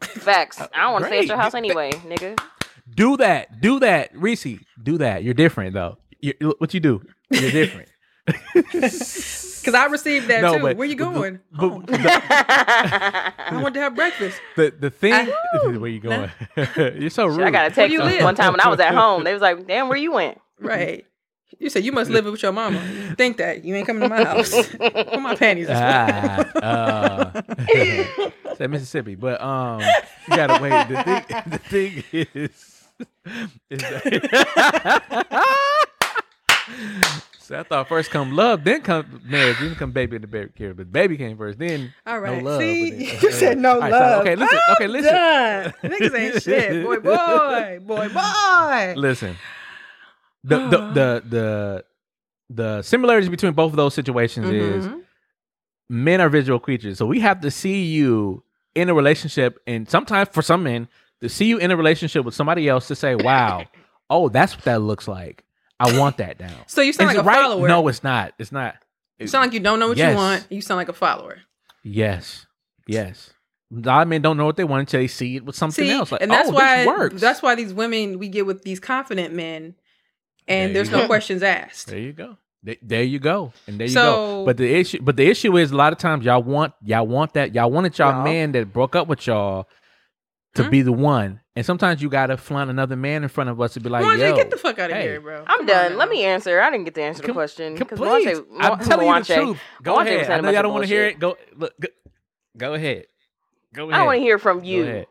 Facts. 0.01 0.59
I 0.61 0.67
don't 0.83 0.93
want 0.93 1.03
to 1.03 1.09
stay 1.09 1.19
at 1.19 1.25
your 1.27 1.37
house 1.37 1.53
anyway, 1.53 1.91
nigga. 1.91 2.39
Do 2.95 3.17
that. 3.17 3.59
Do 3.61 3.79
that, 3.81 4.11
Reese. 4.15 4.45
Do 4.81 4.97
that. 4.99 5.23
You're 5.23 5.33
different 5.33 5.73
though. 5.73 5.97
you 6.21 6.33
what 6.59 6.73
you 6.73 6.79
do? 6.79 7.01
You're 7.29 7.51
different. 7.51 7.89
Because 9.59 9.73
I 9.73 9.87
received 9.87 10.29
that 10.29 10.41
No, 10.41 10.55
too. 10.55 10.61
but- 10.61 10.77
Where 10.77 10.87
you 10.87 10.95
going? 10.95 11.39
but- 11.51 11.59
Home. 11.59 11.83
but- 11.85 11.99
I 12.01 13.59
want 13.61 13.73
to 13.75 13.81
have 13.81 13.93
breakfast. 13.93 14.39
the 14.55 14.71
the 14.77 14.89
thing. 14.89 15.11
I- 15.13 15.27
where 15.77 15.89
you 15.89 15.99
going? 15.99 16.31
You're 16.77 17.09
so 17.09 17.25
rude. 17.27 17.41
I 17.41 17.51
got 17.51 17.59
a 17.59 17.63
Where 17.65 17.69
text 17.71 17.91
you 17.91 18.01
live? 18.01 18.23
one 18.23 18.35
time 18.35 18.53
when 18.53 18.61
I 18.61 18.69
was 18.69 18.79
at 18.79 18.95
home. 18.95 19.25
They 19.25 19.33
was 19.33 19.41
like, 19.41 19.67
"Damn, 19.67 19.89
where 19.89 19.97
you 19.97 20.13
went?" 20.13 20.39
Right. 20.59 21.05
You 21.59 21.69
said 21.69 21.83
you 21.83 21.91
must 21.91 22.09
live 22.09 22.23
with 22.25 22.41
your 22.41 22.53
mama. 22.53 22.79
Think 23.17 23.35
that. 23.37 23.65
You 23.65 23.75
ain't 23.75 23.85
coming 23.85 24.03
to 24.03 24.09
my 24.09 24.23
house. 24.23 24.49
Put 24.77 25.19
my 25.21 25.35
panties 25.35 25.67
is 25.67 25.75
ah, 25.75 26.39
uh, 26.63 27.41
said 28.55 28.69
Mississippi, 28.71 29.15
but 29.15 29.41
um, 29.41 29.81
you 29.81 30.35
gotta 30.37 30.61
wait. 30.63 30.87
The 30.87 31.03
thing, 31.03 31.25
the 31.49 31.57
thing 31.57 32.03
is, 32.13 32.87
is 33.69 33.79
that, 33.81 35.25
so 37.39 37.59
I 37.59 37.63
thought 37.63 37.87
first 37.89 38.09
come 38.11 38.35
love, 38.35 38.63
then 38.63 38.81
come 38.81 39.21
marriage, 39.25 39.57
then 39.59 39.75
come 39.75 39.91
baby 39.91 40.15
in 40.15 40.21
the 40.21 40.27
baby 40.29 40.51
care, 40.55 40.73
but 40.73 40.91
baby 40.91 41.17
came 41.17 41.37
first, 41.37 41.59
then 41.59 41.93
All 42.07 42.19
right. 42.19 42.41
no 42.41 42.51
love. 42.51 42.61
See, 42.61 42.91
then- 42.91 43.19
you 43.21 43.31
said 43.31 43.57
no 43.57 43.73
All 43.75 43.79
right, 43.81 43.91
so- 43.91 43.97
love. 43.99 44.21
okay, 44.21 44.35
listen. 44.37 44.59
I'm 44.67 44.73
okay, 44.75 44.87
listen. 44.87 45.13
Done. 45.13 45.73
Niggas 45.83 46.17
ain't 46.19 46.41
shit. 46.43 46.85
Boy, 46.85 46.99
boy, 46.99 47.79
boy, 47.81 48.09
boy. 48.09 48.93
Listen, 48.95 49.35
the 50.43 50.57
the 50.57 50.77
the 50.77 51.23
the 51.29 51.85
the 52.49 52.81
similarities 52.81 53.29
between 53.29 53.53
both 53.53 53.71
of 53.71 53.77
those 53.77 53.93
situations 53.93 54.49
is 54.49 54.87
Mhm. 54.87 55.01
men 55.89 56.21
are 56.21 56.29
visual 56.29 56.59
creatures, 56.59 56.97
so 56.97 57.05
we 57.05 57.19
have 57.19 57.41
to 57.41 57.51
see 57.51 57.83
you 57.85 58.43
in 58.75 58.89
a 58.89 58.93
relationship, 58.93 59.59
and 59.67 59.89
sometimes 59.89 60.29
for 60.31 60.41
some 60.41 60.63
men, 60.63 60.87
to 61.21 61.29
see 61.29 61.45
you 61.45 61.57
in 61.57 61.71
a 61.71 61.75
relationship 61.77 62.23
with 62.25 62.33
somebody 62.33 62.67
else 62.69 62.87
to 62.87 62.95
say, 62.95 63.15
"Wow, 63.15 63.65
oh, 64.09 64.29
that's 64.29 64.55
what 64.55 64.65
that 64.65 64.81
looks 64.81 65.07
like. 65.07 65.43
I 65.79 65.97
want 65.97 66.17
that 66.17 66.39
now." 66.39 66.55
So 66.67 66.81
you 66.81 66.93
sound 66.93 67.11
Is 67.11 67.17
like 67.17 67.25
a 67.25 67.27
right? 67.27 67.41
follower. 67.41 67.67
No, 67.67 67.87
it's 67.87 68.03
not. 68.03 68.33
It's 68.39 68.51
not. 68.51 68.75
You 69.19 69.27
sound 69.27 69.45
like 69.47 69.53
you 69.53 69.59
don't 69.59 69.79
know 69.79 69.89
what 69.89 69.97
Yes. 69.97 70.11
you 70.11 70.15
want. 70.15 70.47
You 70.49 70.61
sound 70.61 70.77
like 70.77 70.89
a 70.89 70.93
follower. 70.93 71.39
yes, 71.83 72.45
yes. 72.87 73.31
A 73.71 73.79
lot 73.87 74.01
of 74.03 74.07
men 74.07 74.21
don't 74.23 74.35
know 74.37 74.45
what 74.45 74.55
they 74.55 74.63
want 74.63 74.79
until 74.81 74.99
they 75.01 75.07
see 75.07 75.35
it 75.35 75.45
with 75.45 75.55
something 75.55 75.85
See, 75.85 75.91
else. 75.91 76.11
Like, 76.11 76.21
and 76.23 76.31
that's 76.31 76.49
oh, 76.49 76.53
why 76.53 77.09
that's 77.13 77.41
why 77.43 77.53
these 77.53 77.71
women 77.73 78.17
we 78.17 78.27
get 78.27 78.45
with 78.47 78.63
these 78.63 78.79
confident 78.79 79.33
men, 79.35 79.75
and 80.49 80.69
you 80.69 80.73
there's 80.73 80.89
go. 80.89 80.99
no 81.01 81.05
questions 81.07 81.43
asked. 81.43 81.87
There 81.87 81.99
you 81.99 82.13
go. 82.13 82.37
There, 82.63 82.75
there 82.81 83.03
you 83.03 83.19
go. 83.19 83.53
And 83.67 83.79
there 83.79 83.87
you 83.87 83.93
So- 83.93 84.15
go. 84.41 84.45
But 84.45 84.57
the 84.57 84.73
issue 84.73 84.99
but 85.01 85.15
the 85.15 85.25
issue 85.27 85.55
is 85.57 85.71
a 85.71 85.75
lot 85.75 85.93
of 85.93 85.99
times 85.99 86.25
y'all 86.25 86.43
want 86.43 86.73
y'all 86.83 87.07
want 87.07 87.33
that 87.33 87.53
y'all 87.55 87.71
wanted 87.71 87.97
y'all 87.97 88.11
Y'all. 88.11 88.23
man 88.23 88.51
that 88.53 88.73
broke 88.73 88.95
up 88.95 89.07
with 89.07 89.25
y'all 89.27 89.67
to 90.55 90.63
Hmm? 90.63 90.69
be 90.69 90.81
the 90.81 90.91
one. 90.91 91.39
And 91.55 91.65
sometimes 91.65 92.01
you 92.01 92.09
gotta 92.09 92.37
flaunt 92.37 92.69
another 92.69 92.95
man 92.95 93.23
in 93.23 93.29
front 93.29 93.49
of 93.49 93.59
us 93.61 93.73
to 93.73 93.79
be 93.81 93.89
like, 93.89 94.03
Mwanje, 94.03 94.19
yo, 94.29 94.35
get 94.35 94.49
the 94.49 94.57
fuck 94.57 94.79
out 94.79 94.89
of 94.91 94.95
hey. 94.97 95.03
here, 95.03 95.21
bro. 95.21 95.43
I'm 95.45 95.57
Come 95.59 95.65
done. 95.65 95.97
Let 95.97 96.09
me 96.09 96.23
answer. 96.23 96.59
I 96.61 96.69
didn't 96.71 96.85
get 96.85 96.95
to 96.95 97.01
answer 97.01 97.21
the 97.21 97.27
Come- 97.27 97.35
question. 97.35 97.77
come- 97.77 97.87
'cause 97.87 97.97
please. 97.99 98.39
Mwanje- 98.39 98.45
I'm 98.59 98.77
Mwa- 98.79 98.85
telling 98.87 99.07
you 99.07 99.13
the 99.13 99.19
Mwanje- 99.19 99.35
truth. 99.35 99.59
Go 99.83 99.93
Mwanje 99.95 100.01
ahead. 100.01 100.25
saying 100.25 100.31
I 100.31 100.35
a 100.37 100.41
know 100.41 100.49
y'all 100.51 100.61
don't 100.63 100.73
want 100.73 100.83
to 100.83 100.87
hear 100.89 101.05
it. 101.07 101.19
Go 101.19 101.37
look 101.55 101.73
go, 101.79 101.87
go 102.57 102.73
ahead. 102.73 103.05
Go 103.73 103.83
ahead. 103.83 103.93
I 103.93 103.97
don't 103.97 104.05
want 104.07 104.17
to 104.17 104.21
hear 104.21 104.37
from 104.39 104.59
Go 104.59 104.65
you. 104.65 104.83
ahead. 104.83 105.07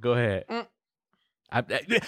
Go 0.00 0.12
ahead. 0.12 0.44
Mm. 0.48 0.66
I, 1.54 1.60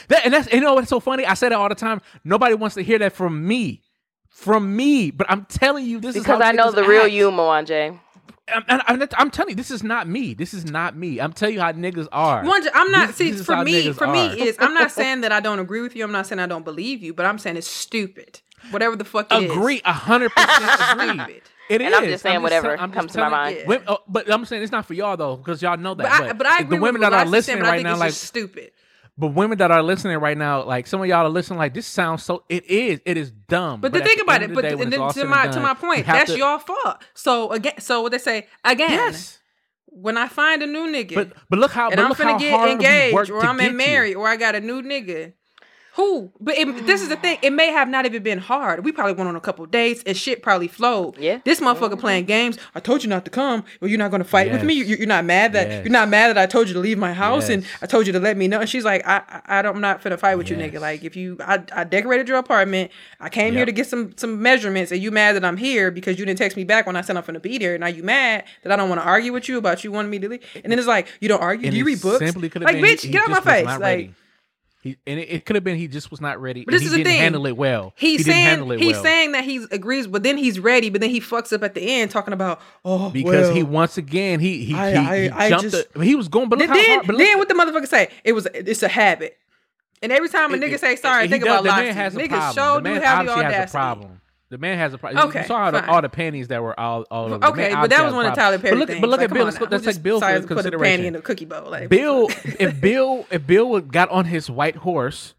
that, 0.08 0.20
and 0.24 0.34
that's 0.34 0.52
you 0.52 0.60
know 0.60 0.74
what's 0.74 0.88
so 0.88 1.00
funny. 1.00 1.24
I 1.24 1.34
said 1.34 1.52
that 1.52 1.56
all 1.58 1.68
the 1.68 1.74
time. 1.74 2.00
Nobody 2.24 2.54
wants 2.54 2.74
to 2.74 2.82
hear 2.82 2.98
that 2.98 3.12
from 3.12 3.46
me, 3.46 3.82
from 4.28 4.74
me. 4.74 5.10
But 5.12 5.30
I'm 5.30 5.44
telling 5.44 5.86
you, 5.86 6.00
this 6.00 6.16
is 6.16 6.22
Because 6.22 6.40
I 6.40 6.52
know 6.52 6.70
niggas 6.70 6.74
the 6.74 6.84
real 6.84 7.06
you, 7.06 7.30
Mwanje. 7.30 7.98
I'm, 8.48 8.64
I'm, 8.68 8.80
I'm, 8.86 9.08
I'm 9.18 9.30
telling 9.30 9.50
you, 9.50 9.56
this 9.56 9.70
is 9.70 9.82
not 9.82 10.08
me. 10.08 10.32
This 10.34 10.54
is 10.54 10.64
not 10.64 10.96
me. 10.96 11.20
I'm 11.20 11.32
telling 11.32 11.54
you 11.56 11.60
how 11.60 11.72
niggas 11.72 12.06
are. 12.12 12.42
Mwanje, 12.44 12.68
I'm 12.74 12.90
not. 12.90 13.08
This- 13.08 13.16
see, 13.16 13.30
this 13.32 13.44
for 13.46 13.62
me, 13.64 13.84
niggas 13.84 13.94
for 13.96 14.06
me, 14.08 14.26
is 14.40 14.56
I'm 14.58 14.74
not 14.74 14.90
saying 14.92 15.20
that 15.22 15.32
I 15.32 15.40
don't 15.40 15.58
agree 15.58 15.80
with 15.80 15.94
you. 15.96 16.04
I'm 16.04 16.12
not 16.12 16.26
saying 16.26 16.38
I 16.40 16.46
don't 16.46 16.64
believe 16.64 17.02
you, 17.02 17.14
but 17.14 17.26
I'm 17.26 17.38
saying 17.38 17.56
it's 17.56 17.66
stupid. 17.68 18.40
Whatever 18.70 18.96
the 18.96 19.04
fuck 19.04 19.32
it 19.32 19.44
is. 19.44 19.50
agree, 19.50 19.80
a 19.84 19.92
hundred 19.92 20.30
percent 20.32 20.64
agree. 20.92 21.08
Stupid. 21.24 21.42
It 21.68 21.82
And 21.82 21.94
I'm 21.94 22.04
just 22.04 22.22
saying 22.22 22.42
whatever 22.42 22.76
tell- 22.76 22.84
I'm 22.84 22.92
comes 22.92 23.12
to 23.12 23.18
my 23.18 23.28
telling- 23.30 23.54
mind. 23.56 23.68
Women- 23.68 23.84
oh, 23.88 23.98
but 24.06 24.30
I'm 24.30 24.44
saying 24.44 24.62
it's 24.62 24.70
not 24.72 24.86
for 24.86 24.94
y'all 24.94 25.16
though, 25.16 25.36
because 25.36 25.60
y'all 25.62 25.76
know 25.76 25.94
that. 25.94 26.02
But 26.20 26.28
I, 26.30 26.32
but 26.32 26.46
I 26.46 26.58
agree 26.58 26.76
the 26.76 26.82
women 26.82 27.00
with 27.00 27.10
that 27.10 27.12
are 27.12 27.24
what 27.24 27.28
listening 27.32 27.58
but 27.58 27.66
I 27.66 27.70
right 27.70 27.76
think 27.78 27.84
now, 27.86 27.92
it's 27.92 28.00
like, 28.00 28.10
just 28.10 28.22
stupid. 28.24 28.70
But 29.18 29.28
women 29.28 29.58
that 29.58 29.70
are 29.70 29.82
listening 29.82 30.18
right 30.18 30.36
now, 30.36 30.62
like 30.64 30.86
some 30.86 31.00
of 31.00 31.06
y'all 31.06 31.24
are 31.26 31.28
listening, 31.30 31.58
like 31.58 31.72
this 31.74 31.86
sounds 31.86 32.22
so. 32.22 32.44
It 32.48 32.64
is. 32.66 33.00
It 33.04 33.16
is 33.16 33.30
dumb. 33.30 33.80
But, 33.80 33.92
the 33.92 34.00
at 34.00 34.04
thing 34.06 34.20
about 34.20 34.42
it, 34.42 34.52
but 34.54 34.62
day, 34.62 34.74
then 34.74 34.90
to 34.90 35.24
my 35.24 35.44
and 35.44 35.52
to 35.54 35.60
my 35.60 35.74
point, 35.74 36.06
that's 36.06 36.32
to- 36.32 36.36
your 36.38 36.58
fault. 36.58 37.02
So 37.14 37.50
again, 37.50 37.80
so 37.80 38.02
what 38.02 38.12
they 38.12 38.18
say 38.18 38.46
again. 38.64 38.90
Yes. 38.90 39.38
When 39.88 40.18
I 40.18 40.28
find 40.28 40.62
a 40.62 40.66
new 40.66 40.86
nigga, 40.92 41.14
But 41.14 41.32
but 41.48 41.58
look 41.58 41.70
how. 41.70 41.86
and 41.86 41.96
but 41.96 42.02
I'm 42.02 42.08
look 42.10 42.18
how 42.18 42.36
finna 42.36 42.38
get 42.38 42.68
engaged, 42.68 43.30
or 43.30 43.42
I'm 43.42 43.56
get 43.56 43.66
in 43.68 43.72
you. 43.72 43.78
married, 43.78 44.14
or 44.16 44.28
I 44.28 44.36
got 44.36 44.54
a 44.54 44.60
new 44.60 44.82
nigga. 44.82 45.32
Who? 45.96 46.30
But 46.38 46.56
it, 46.58 46.86
this 46.86 47.00
is 47.00 47.08
the 47.08 47.16
thing. 47.16 47.38
It 47.40 47.54
may 47.54 47.70
have 47.70 47.88
not 47.88 48.04
even 48.04 48.22
been 48.22 48.38
hard. 48.38 48.84
We 48.84 48.92
probably 48.92 49.14
went 49.14 49.28
on 49.28 49.36
a 49.36 49.40
couple 49.40 49.64
dates 49.64 50.02
and 50.04 50.14
shit 50.14 50.42
probably 50.42 50.68
flowed. 50.68 51.16
Yeah. 51.16 51.40
This 51.44 51.58
motherfucker 51.60 51.92
mm-hmm. 51.92 52.00
playing 52.00 52.24
games. 52.26 52.58
I 52.74 52.80
told 52.80 53.02
you 53.02 53.08
not 53.08 53.24
to 53.24 53.30
come. 53.30 53.64
Well, 53.80 53.88
you're 53.88 53.98
not 53.98 54.10
going 54.10 54.22
to 54.22 54.28
fight 54.28 54.52
with 54.52 54.62
me. 54.62 54.74
You're, 54.74 54.98
you're 54.98 55.06
not 55.06 55.24
mad 55.24 55.54
that 55.54 55.68
Yes. 55.68 55.84
you're 55.84 55.92
not 55.92 56.10
mad 56.10 56.28
that 56.28 56.38
I 56.38 56.44
told 56.44 56.68
you 56.68 56.74
to 56.74 56.80
leave 56.80 56.98
my 56.98 57.14
house 57.14 57.48
and 57.48 57.64
I 57.80 57.86
told 57.86 58.06
you 58.06 58.12
to 58.12 58.20
let 58.20 58.36
me 58.36 58.46
know. 58.46 58.60
And 58.60 58.68
she's 58.68 58.84
like, 58.84 59.06
I, 59.06 59.22
I, 59.26 59.58
I 59.58 59.62
don't, 59.62 59.76
I'm 59.76 59.80
not 59.80 60.02
finna 60.02 60.18
fight 60.18 60.36
with 60.36 60.50
you, 60.50 60.56
nigga. 60.56 60.80
Like 60.80 61.02
if 61.02 61.16
you, 61.16 61.38
I, 61.40 61.62
I 61.72 61.84
decorated 61.84 62.28
your 62.28 62.36
apartment. 62.36 62.90
I 63.18 63.30
came 63.30 63.54
here 63.54 63.64
to 63.64 63.72
get 63.72 63.86
some 63.86 64.12
some 64.16 64.42
measurements, 64.42 64.92
and 64.92 65.02
you 65.02 65.10
mad 65.10 65.32
that 65.36 65.44
I'm 65.46 65.56
here 65.56 65.90
because 65.90 66.18
you 66.18 66.26
didn't 66.26 66.38
text 66.38 66.58
me 66.58 66.64
back 66.64 66.86
when 66.86 66.94
I 66.96 67.00
said 67.00 67.16
I'm 67.16 67.22
finna 67.22 67.40
be 67.40 67.56
there. 67.56 67.78
Now 67.78 67.86
you 67.86 68.02
mad 68.02 68.44
that 68.64 68.70
I 68.70 68.76
don't 68.76 68.90
want 68.90 69.00
to 69.00 69.06
argue 69.06 69.32
with 69.32 69.48
you 69.48 69.56
about 69.56 69.82
you 69.82 69.90
wanting 69.92 70.10
me 70.10 70.18
to 70.18 70.28
leave. 70.28 70.42
And 70.62 70.70
then 70.70 70.78
it's 70.78 70.86
like, 70.86 71.08
you 71.20 71.28
don't 71.28 71.40
argue. 71.42 71.66
And 71.68 71.72
Do 71.72 71.78
you 71.78 71.86
read 71.86 72.02
books? 72.02 72.18
Simply 72.18 72.50
could 72.50 72.60
have 72.62 72.70
Like, 72.70 72.82
been 72.82 72.96
bitch, 72.96 73.00
he- 73.00 73.08
he 73.08 73.12
get 73.12 73.22
out 73.22 73.30
my 73.30 73.40
face. 73.40 73.64
Like. 73.64 73.80
ready. 73.80 74.14
He, 74.86 74.96
and 75.06 75.20
it, 75.20 75.28
it 75.30 75.44
could 75.46 75.56
have 75.56 75.64
been 75.64 75.76
he 75.76 75.88
just 75.88 76.10
was 76.10 76.20
not 76.20 76.40
ready. 76.40 76.64
But 76.64 76.72
this 76.72 76.82
is 76.82 76.90
he 76.92 76.98
the 76.98 77.04
didn't 77.04 77.12
thing. 77.12 77.20
handle 77.20 77.46
it 77.46 77.56
well. 77.56 77.92
He's 77.96 78.18
he 78.20 78.24
didn't 78.24 78.32
saying 78.34 78.44
handle 78.46 78.72
it 78.72 78.80
he's 78.80 78.92
well. 78.94 79.02
saying 79.02 79.32
that 79.32 79.44
he 79.44 79.66
agrees, 79.70 80.06
but 80.06 80.22
then 80.22 80.36
he's 80.38 80.58
ready, 80.60 80.88
but 80.90 81.00
then 81.00 81.10
he 81.10 81.20
fucks 81.20 81.52
up 81.52 81.62
at 81.62 81.74
the 81.74 81.80
end 81.82 82.10
talking 82.10 82.32
about 82.32 82.60
oh 82.84 83.10
because 83.10 83.54
he 83.54 83.62
once 83.62 83.98
again 83.98 84.40
he 84.40 84.64
he, 84.64 84.74
I- 84.74 84.90
he, 84.90 85.22
he 85.24 85.30
I 85.30 85.48
jumped. 85.48 85.70
just- 85.70 85.92
the, 85.92 86.04
he 86.04 86.14
was 86.14 86.28
going, 86.28 86.48
but 86.48 86.58
look 86.58 86.68
then 86.68 86.76
how 86.76 86.94
hard. 86.94 87.06
But 87.06 87.16
look, 87.16 87.18
then 87.26 87.38
what 87.38 87.48
the 87.48 87.54
motherfucker 87.54 87.88
say? 87.88 88.08
It 88.24 88.32
was 88.32 88.46
it's 88.54 88.82
a 88.82 88.88
habit, 88.88 89.36
and 90.02 90.12
every 90.12 90.28
time 90.28 90.52
a 90.52 90.56
it- 90.56 90.60
nigga 90.60 90.72
it- 90.74 90.80
say 90.80 90.96
sorry, 90.96 91.24
he 91.24 91.28
think 91.30 91.44
does- 91.44 91.52
about 91.52 91.64
the 91.64 91.70
Loxy. 91.70 91.84
man 91.86 91.94
has 91.94 92.14
a 92.14 92.18
Niggas 92.18 92.54
the 92.54 92.80
do 92.80 92.90
have 93.00 93.26
the 93.26 93.32
audacity. 93.32 93.54
has 93.54 93.70
a 93.70 93.72
problem. 93.72 94.20
The 94.48 94.58
man 94.58 94.78
has 94.78 94.94
a 94.94 94.98
problem. 94.98 95.28
Okay, 95.28 95.40
you 95.40 95.46
saw 95.46 95.58
how 95.58 95.70
the, 95.72 95.88
all 95.90 96.00
the 96.00 96.08
panties 96.08 96.48
that 96.48 96.62
were 96.62 96.78
all 96.78 97.04
all 97.10 97.24
over. 97.26 97.38
The 97.38 97.48
Okay, 97.48 97.72
man 97.72 97.80
but 97.80 97.90
that 97.90 98.04
was 98.04 98.14
one 98.14 98.26
of. 98.26 98.34
Tyler 98.34 98.58
Perry 98.58 98.72
But 98.74 98.78
look, 98.78 98.88
things. 98.88 99.00
but 99.00 99.10
look 99.10 99.20
Like, 99.20 99.30
at 99.30 99.34
Bill. 99.34 99.44
Let's, 99.44 99.60
let's 99.60 99.84
take 99.84 100.02
Bill 100.02 100.20
for 100.20 100.40
to 100.40 100.46
put 100.46 100.66
a 100.66 100.70
panty 100.78 101.04
in 101.06 101.16
a 101.16 101.20
cookie 101.20 101.46
bowl. 101.46 101.68
Like 101.68 101.88
Bill, 101.88 102.28
if 102.60 102.80
Bill, 102.80 103.26
if 103.30 103.44
Bill 103.46 103.68
would 103.70 103.92
got 103.92 104.08
on 104.10 104.24
his 104.26 104.48
white 104.48 104.76
horse, 104.76 105.34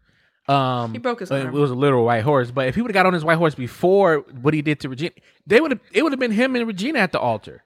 um, 0.46 0.92
He 0.92 0.98
broke 0.98 1.20
his 1.20 1.30
uh, 1.30 1.36
arm. 1.36 1.46
It 1.48 1.52
was 1.52 1.70
a 1.70 1.74
literal 1.74 2.04
white 2.04 2.22
horse, 2.22 2.50
but 2.50 2.68
if 2.68 2.74
he 2.74 2.82
would 2.82 2.90
have 2.90 2.94
got 2.94 3.06
on 3.06 3.14
his 3.14 3.24
white 3.24 3.38
horse 3.38 3.54
before 3.54 4.18
what 4.42 4.52
he 4.52 4.60
did 4.60 4.80
to 4.80 4.88
Regina, 4.90 5.12
they 5.46 5.60
would 5.60 5.70
have. 5.70 5.80
It 5.92 6.02
would 6.02 6.12
have 6.12 6.20
been 6.20 6.32
him 6.32 6.54
and 6.54 6.66
Regina 6.66 6.98
at 6.98 7.12
the 7.12 7.18
altar 7.20 7.62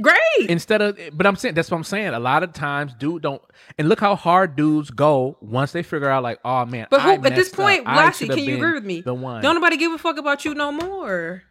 great. 0.00 0.50
instead 0.50 0.82
of. 0.82 0.98
But 1.12 1.26
I'm 1.26 1.36
saying 1.36 1.54
that's 1.54 1.70
what 1.70 1.76
I'm 1.76 1.84
saying. 1.84 2.08
A 2.08 2.20
lot 2.20 2.42
of 2.42 2.52
times, 2.52 2.94
dude 2.94 3.22
don't. 3.22 3.42
And 3.78 3.88
look 3.88 4.00
how 4.00 4.16
hard 4.16 4.56
dudes 4.56 4.90
go 4.90 5.36
once 5.40 5.72
they 5.72 5.82
figure 5.82 6.08
out, 6.08 6.22
like, 6.22 6.38
oh 6.44 6.64
man, 6.66 6.86
But 6.90 7.02
who 7.02 7.10
at 7.10 7.34
this 7.34 7.50
point, 7.50 7.84
Lassie, 7.84 8.28
can 8.28 8.38
you 8.38 8.56
agree 8.56 8.72
with 8.72 8.84
me? 8.84 9.00
The 9.00 9.14
one. 9.14 9.42
Don't 9.42 9.54
nobody 9.54 9.76
give 9.76 9.92
a 9.92 9.98
fuck 9.98 10.18
about 10.18 10.44
you 10.44 10.54
no 10.54 10.72
more. 10.72 11.42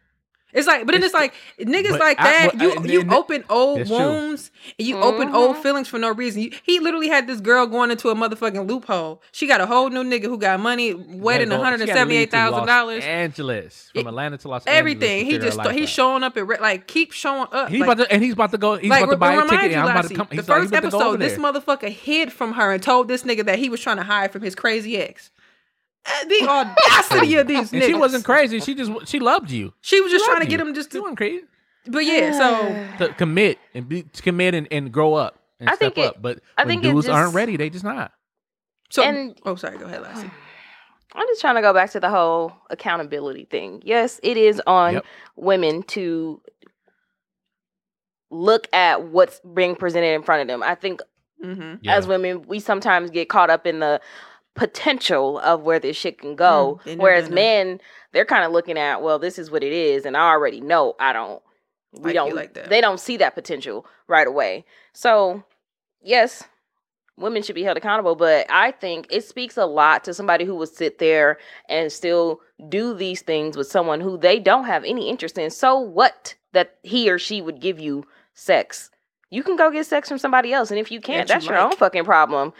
It's 0.55 0.67
like, 0.67 0.85
but 0.85 0.93
then 0.93 1.03
it's, 1.03 1.13
It's- 1.13 1.21
like 1.59 1.67
niggas 1.67 1.91
but 1.91 1.99
like 1.99 2.19
I- 2.19 2.23
that. 2.47 2.61
you 2.61 2.71
and- 2.75 2.89
you 2.89 3.01
and- 3.01 3.13
open 3.13 3.43
old 3.49 3.79
That's 3.81 3.89
true. 3.89 3.97
wounds 3.99 4.51
and 4.79 4.87
you 4.87 4.97
open 4.97 5.35
old 5.35 5.57
Mhm. 5.57 5.61
feelings 5.63 5.87
for 5.87 5.99
no 5.99 6.11
reason. 6.11 6.41
You, 6.43 6.51
he 6.63 6.79
literally 6.79 7.09
had 7.09 7.27
this 7.27 7.41
girl 7.41 7.67
going 7.67 7.91
into 7.91 8.09
a 8.09 8.15
motherfucking 8.15 8.67
loophole. 8.67 9.21
She 9.31 9.47
got 9.47 9.59
a 9.61 9.65
whole 9.65 9.89
new 9.89 10.03
nigga 10.03 10.23
who 10.25 10.37
got 10.37 10.59
money, 10.59 10.93
wedding 10.93 11.49
Gotta 11.49 11.49
one 11.49 11.49
go- 11.49 11.63
hundred 11.63 11.77
she 11.77 11.81
and 11.83 11.87
gotta 11.89 11.99
seventy 11.99 12.13
leave 12.15 12.21
eight 12.23 12.25
to 12.31 12.37
thousand 12.37 12.57
Los 12.59 12.67
dollars. 12.67 13.03
Angeles 13.03 13.89
from 13.91 14.01
It- 14.01 14.07
Atlanta 14.07 14.37
to 14.37 14.47
Los 14.47 14.63
Everything. 14.65 14.75
Angeles. 15.03 15.21
Everything. 15.21 15.25
He 15.25 15.45
just 15.45 15.57
her 15.59 15.63
life 15.65 15.75
he's 15.77 15.89
showing 15.89 16.23
up 16.23 16.37
at 16.37 16.61
like 16.61 16.87
keep 16.87 17.11
showing 17.11 17.47
up. 17.51 17.69
He's 17.69 17.81
like, 17.81 17.89
about 17.91 18.03
to, 18.05 18.11
and 18.13 18.23
he's 18.23 18.33
about 18.33 18.51
to 18.51 18.57
go. 18.57 18.75
He's 18.77 18.89
like, 18.89 19.03
about 19.03 19.11
to 19.11 19.17
buy 19.17 19.33
a 19.33 19.37
remind 19.39 19.49
ticket. 19.49 19.71
you, 19.71 19.77
and 19.77 19.89
I'm 19.89 19.97
about 19.97 20.07
to 20.09 20.15
come. 20.15 20.27
the 20.29 20.35
He's 20.37 20.47
like, 20.49 20.57
first 20.57 20.61
he's 20.63 20.79
about 20.79 20.83
to 20.83 20.89
go 20.91 21.11
episode, 21.13 21.19
this 21.19 21.37
motherfucker 21.37 21.89
hid 21.89 22.31
from 22.31 22.53
her 22.53 22.71
and 22.71 22.81
told 22.81 23.07
this 23.07 23.23
nigga 23.23 23.45
that 23.45 23.59
he 23.59 23.67
was 23.69 23.81
trying 23.81 23.97
to 23.97 24.03
hide 24.03 24.31
from 24.31 24.41
his 24.41 24.55
crazy 24.55 24.97
ex. 24.97 25.31
The 26.27 26.47
audacity 26.47 27.35
of 27.35 27.47
these 27.47 27.73
And 27.73 27.81
niggas. 27.81 27.85
she 27.87 27.93
wasn't 27.93 28.25
crazy. 28.25 28.59
She 28.59 28.75
just 28.75 29.07
she 29.07 29.19
loved 29.19 29.49
you. 29.51 29.73
She 29.81 29.99
was 30.01 30.11
just 30.11 30.23
She 30.23 30.27
trying 30.29 30.37
to 30.37 30.43
loved 30.43 30.49
get 30.51 30.59
you. 30.59 30.67
him 30.67 30.73
just 30.75 30.91
She 30.91 30.97
to. 30.97 31.01
wasn't 31.01 31.17
crazy. 31.17 31.43
But 31.87 31.99
yeah, 32.05 32.31
so 32.31 32.87
To 33.07 33.13
commit 33.13 33.59
and 33.73 33.87
be 33.89 34.03
to 34.03 34.21
commit 34.21 34.53
and, 34.55 34.67
and 34.71 34.91
grow 34.91 35.13
up 35.15 35.39
and 35.59 35.69
I 35.69 35.75
step 35.75 35.95
think 35.95 36.05
it- 36.05 36.09
up. 36.15 36.21
But 36.21 36.39
I 36.57 36.61
when 36.63 36.67
think 36.81 36.85
it 36.85 36.91
dudes 36.93 37.07
aren't 37.09 37.33
ready, 37.33 37.57
they 37.57 37.69
just 37.69 37.83
not. 37.85 38.11
so. 38.89 39.03
And- 39.03 39.37
oh, 39.45 39.55
sorry. 39.55 39.77
Go 39.77 39.85
ahead, 39.85 40.01
Lassie. 40.01 40.29
I'm 41.15 41.27
just 41.27 41.39
trying 41.41 41.55
to 41.55 41.61
go 41.61 41.73
back 41.73 41.91
to 41.91 41.99
the 41.99 42.09
whole 42.09 42.51
accountability 42.69 43.45
thing. 43.45 43.81
Yes, 43.85 44.19
it 44.21 44.35
is 44.37 44.61
on 44.67 44.95
Yep. 44.95 45.05
women 45.37 45.83
to 45.83 46.41
look 48.31 48.67
at 48.73 49.03
what's 49.03 49.39
being 49.53 49.75
presented 49.75 50.13
in 50.13 50.23
front 50.23 50.41
of 50.41 50.47
them. 50.47 50.61
I 50.63 50.75
think 50.75 51.01
Mm-hmm. 51.43 51.87
as 51.87 52.07
women, 52.07 52.43
we 52.47 52.59
sometimes 52.59 53.11
get 53.11 53.27
caught 53.29 53.49
up 53.49 53.67
in 53.67 53.79
the 53.79 53.99
potential 54.55 55.39
of 55.39 55.61
where 55.61 55.79
this 55.79 55.95
shit 55.97 56.19
can 56.19 56.35
go. 56.35 56.79
Mm, 56.85 56.97
whereas 56.97 57.29
men, 57.29 57.79
they're 58.13 58.25
kind 58.25 58.45
of 58.45 58.51
looking 58.51 58.77
at, 58.77 59.01
well, 59.01 59.19
this 59.19 59.37
is 59.37 59.51
what 59.51 59.63
it 59.63 59.73
is, 59.73 60.05
and 60.05 60.15
I 60.17 60.29
already 60.29 60.61
know 60.61 60.95
I 60.99 61.13
don't. 61.13 61.41
We 61.93 62.01
Like 62.07 62.13
don't 62.15 62.35
like 62.35 62.53
that. 62.55 62.69
They 62.69 62.81
don't 62.81 62.99
see 62.99 63.17
that 63.17 63.35
potential 63.35 63.85
right 64.07 64.27
away. 64.27 64.65
So, 64.93 65.43
yes, 66.01 66.43
women 67.17 67.41
should 67.41 67.55
be 67.55 67.63
held 67.63 67.77
accountable, 67.77 68.15
but 68.15 68.45
I 68.49 68.71
think 68.71 69.07
it 69.09 69.23
speaks 69.23 69.55
a 69.55 69.65
lot 69.65 70.03
to 70.03 70.13
somebody 70.13 70.43
who 70.43 70.55
would 70.55 70.69
sit 70.69 70.99
there 70.99 71.37
and 71.69 71.89
still 71.91 72.41
do 72.67 72.93
these 72.93 73.21
things 73.21 73.55
with 73.55 73.67
someone 73.67 74.01
who 74.01 74.17
they 74.17 74.39
don't 74.39 74.65
have 74.65 74.83
any 74.83 75.09
interest 75.09 75.37
in. 75.37 75.49
So 75.51 75.77
what 75.79 76.35
that 76.51 76.75
he 76.83 77.09
or 77.09 77.17
she 77.17 77.41
would 77.41 77.61
give 77.61 77.79
you 77.79 78.05
sex? 78.33 78.89
You 79.29 79.41
can 79.43 79.55
go 79.55 79.71
get 79.71 79.85
sex 79.85 80.09
from 80.09 80.17
somebody 80.17 80.51
else, 80.53 80.71
and 80.71 80.79
if 80.79 80.91
you 80.91 80.99
can't, 80.99 81.27
That 81.27 81.33
you 81.33 81.39
that's 81.39 81.49
your 81.49 81.57
like. 81.61 81.71
own 81.71 81.77
fucking 81.77 82.03
problem. 82.05 82.51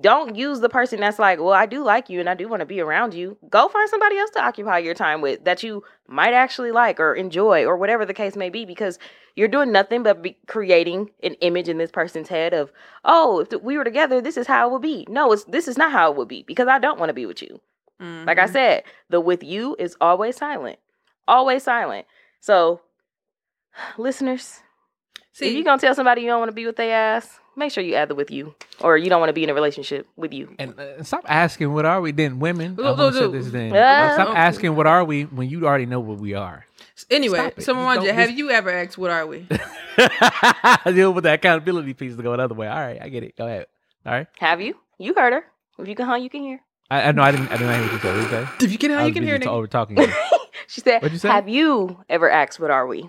Don't 0.00 0.36
use 0.36 0.60
the 0.60 0.68
person 0.68 1.00
that's 1.00 1.18
like, 1.18 1.38
well, 1.38 1.54
I 1.54 1.66
do 1.66 1.82
like 1.82 2.10
you 2.10 2.20
and 2.20 2.28
I 2.28 2.34
do 2.34 2.46
want 2.46 2.60
to 2.60 2.66
be 2.66 2.80
around 2.80 3.14
you. 3.14 3.38
Go 3.48 3.68
find 3.68 3.88
somebody 3.88 4.18
else 4.18 4.30
to 4.30 4.42
occupy 4.44 4.78
your 4.78 4.94
time 4.94 5.20
with 5.22 5.44
that 5.44 5.62
you 5.62 5.82
might 6.06 6.34
actually 6.34 6.70
like 6.72 7.00
or 7.00 7.14
enjoy 7.14 7.64
or 7.64 7.76
whatever 7.76 8.04
the 8.04 8.14
case 8.14 8.36
may 8.36 8.50
be 8.50 8.64
because 8.64 8.98
you're 9.34 9.48
doing 9.48 9.72
nothing 9.72 10.02
but 10.02 10.22
be 10.22 10.36
creating 10.46 11.10
an 11.22 11.34
image 11.40 11.68
in 11.68 11.78
this 11.78 11.90
person's 11.90 12.28
head 12.28 12.52
of, 12.52 12.70
oh, 13.04 13.40
if 13.40 13.62
we 13.62 13.78
were 13.78 13.84
together, 13.84 14.20
this 14.20 14.36
is 14.36 14.46
how 14.46 14.68
it 14.68 14.72
would 14.72 14.82
be. 14.82 15.06
No, 15.08 15.32
it's 15.32 15.44
this 15.44 15.66
is 15.66 15.78
not 15.78 15.90
how 15.90 16.10
it 16.10 16.16
would 16.18 16.28
be 16.28 16.42
because 16.46 16.68
I 16.68 16.78
don't 16.78 16.98
want 16.98 17.08
to 17.08 17.14
be 17.14 17.26
with 17.26 17.40
you. 17.42 17.60
Like 17.98 18.38
I 18.38 18.46
Mhm. 18.46 18.52
said, 18.52 18.84
the 19.08 19.20
with 19.20 19.42
you 19.42 19.74
is 19.78 19.96
always 20.00 20.36
silent. 20.36 20.78
Always 21.26 21.62
silent. 21.62 22.06
So, 22.40 22.82
listeners, 23.96 24.60
if 25.32 25.38
see, 25.38 25.54
you're 25.54 25.64
gonna 25.64 25.80
tell 25.80 25.94
somebody 25.94 26.22
you 26.22 26.28
don't 26.28 26.40
want 26.40 26.50
to 26.50 26.54
be 26.54 26.66
with 26.66 26.76
their 26.76 26.94
ass, 26.94 27.40
make 27.58 27.72
sure 27.72 27.82
you 27.84 27.94
add 27.94 28.08
the 28.08 28.14
with 28.14 28.30
you, 28.30 28.54
or 28.80 28.96
you 28.96 29.08
don't 29.10 29.20
want 29.20 29.28
to 29.30 29.34
be 29.34 29.44
in 29.44 29.50
a 29.50 29.54
relationship 29.54 30.06
with 30.16 30.32
you. 30.32 30.54
And 30.58 30.78
uh, 30.78 31.02
stop 31.02 31.24
asking 31.28 31.72
what 31.72 31.84
are 31.84 32.00
we 32.00 32.12
then, 32.12 32.38
women. 32.38 32.76
Look, 32.76 32.86
I'm 32.86 32.96
gonna 32.96 33.02
look, 33.06 33.14
say 33.14 33.20
look. 33.20 33.32
this 33.32 33.50
then. 33.50 33.74
Yeah. 33.74 34.14
Stop 34.14 34.36
asking 34.36 34.74
what 34.76 34.86
are 34.86 35.04
we 35.04 35.24
when 35.24 35.48
you 35.48 35.66
already 35.66 35.86
know 35.86 36.00
what 36.00 36.18
we 36.18 36.34
are. 36.34 36.64
anyway, 37.10 37.38
stop 37.38 37.58
it. 37.58 37.62
so 37.64 37.94
Just 37.94 38.06
have 38.08 38.30
you 38.30 38.50
ever 38.50 38.70
asked 38.70 38.96
what 38.98 39.10
are 39.10 39.26
we? 39.26 39.46
Deal 40.92 41.12
with 41.12 41.24
the 41.24 41.32
accountability 41.34 41.94
piece 41.94 42.16
to 42.16 42.22
go 42.22 42.32
another 42.32 42.54
way. 42.54 42.68
All 42.68 42.78
right, 42.78 42.98
I 43.00 43.08
get 43.08 43.22
it. 43.24 43.36
Go 43.36 43.46
ahead. 43.46 43.66
All 44.06 44.12
right. 44.12 44.26
Have 44.38 44.60
you? 44.60 44.76
You 44.98 45.14
heard 45.14 45.32
her. 45.32 45.44
If 45.78 45.86
you 45.88 45.94
can 45.94 46.06
hunt, 46.06 46.22
you 46.22 46.30
can 46.30 46.42
hear. 46.42 46.60
I, 46.90 47.02
I 47.02 47.12
know 47.12 47.22
I 47.22 47.30
didn't. 47.32 47.48
I 47.48 47.56
didn't 47.56 47.74
hear 47.74 47.82
what 47.82 47.92
you 47.92 47.98
said. 48.00 48.14
What 48.14 48.22
you 48.22 48.28
say? 48.30 48.64
If 48.64 48.72
you 48.72 48.78
can, 48.78 48.90
how 48.92 48.98
I 49.00 49.06
you 49.06 49.12
can 49.12 49.22
busy 49.22 49.30
hear 49.30 49.38
t- 49.38 49.46
nigga. 49.46 49.50
over 49.52 49.66
talking. 49.78 49.98
She 50.66 50.80
said, 50.80 51.02
What'd 51.02 51.12
you 51.12 51.18
say? 51.18 51.28
"Have 51.28 51.48
you 51.48 52.04
ever 52.08 52.28
asked 52.30 52.58
what 52.60 52.70
are 52.70 52.86
we?" 52.86 53.08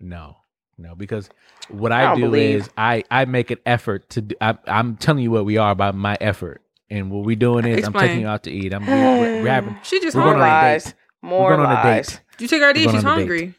No, 0.00 0.36
no, 0.78 0.94
because 0.94 1.28
what 1.68 1.92
I 1.92 2.00
I, 2.00 2.04
don't 2.10 2.20
believe. 2.20 2.60
is 2.62 2.70
I 2.76 3.04
I 3.10 3.24
make 3.24 3.50
an 3.50 3.58
effort 3.66 4.08
to. 4.10 4.22
Do, 4.22 4.34
I, 4.40 4.56
I'm 4.66 4.96
telling 4.96 5.22
you 5.22 5.30
what 5.30 5.44
we 5.44 5.56
are 5.56 5.74
by 5.74 5.92
my 5.92 6.16
effort, 6.20 6.62
and 6.90 7.10
what 7.10 7.24
we're 7.24 7.36
doing 7.36 7.64
is 7.66 7.84
I'm 7.86 7.92
taking 7.92 8.20
you 8.20 8.26
out 8.28 8.42
to 8.44 8.50
eat. 8.50 8.72
I'm 8.74 8.86
we're, 8.86 9.42
we're 9.42 9.48
having. 9.48 9.76
She 9.82 10.00
just 10.00 10.16
We're 10.16 10.24
More 10.24 10.32
going 10.34 10.42
on 10.42 10.48
a 10.48 10.52
hungry. 10.60 10.78
date. 10.80 10.94
More 11.22 11.44
we're 11.50 11.56
going 11.56 11.66
on 11.68 11.72
a 11.72 11.74
lies. 11.88 12.06
date. 12.08 12.20
You 12.38 12.48
take 12.48 12.62
her 12.62 12.72
to 12.72 12.78
eat. 12.80 12.82
She's 12.82 12.88
on 12.90 12.96
a 12.96 13.00
date. 13.00 13.04
hungry. 13.04 13.54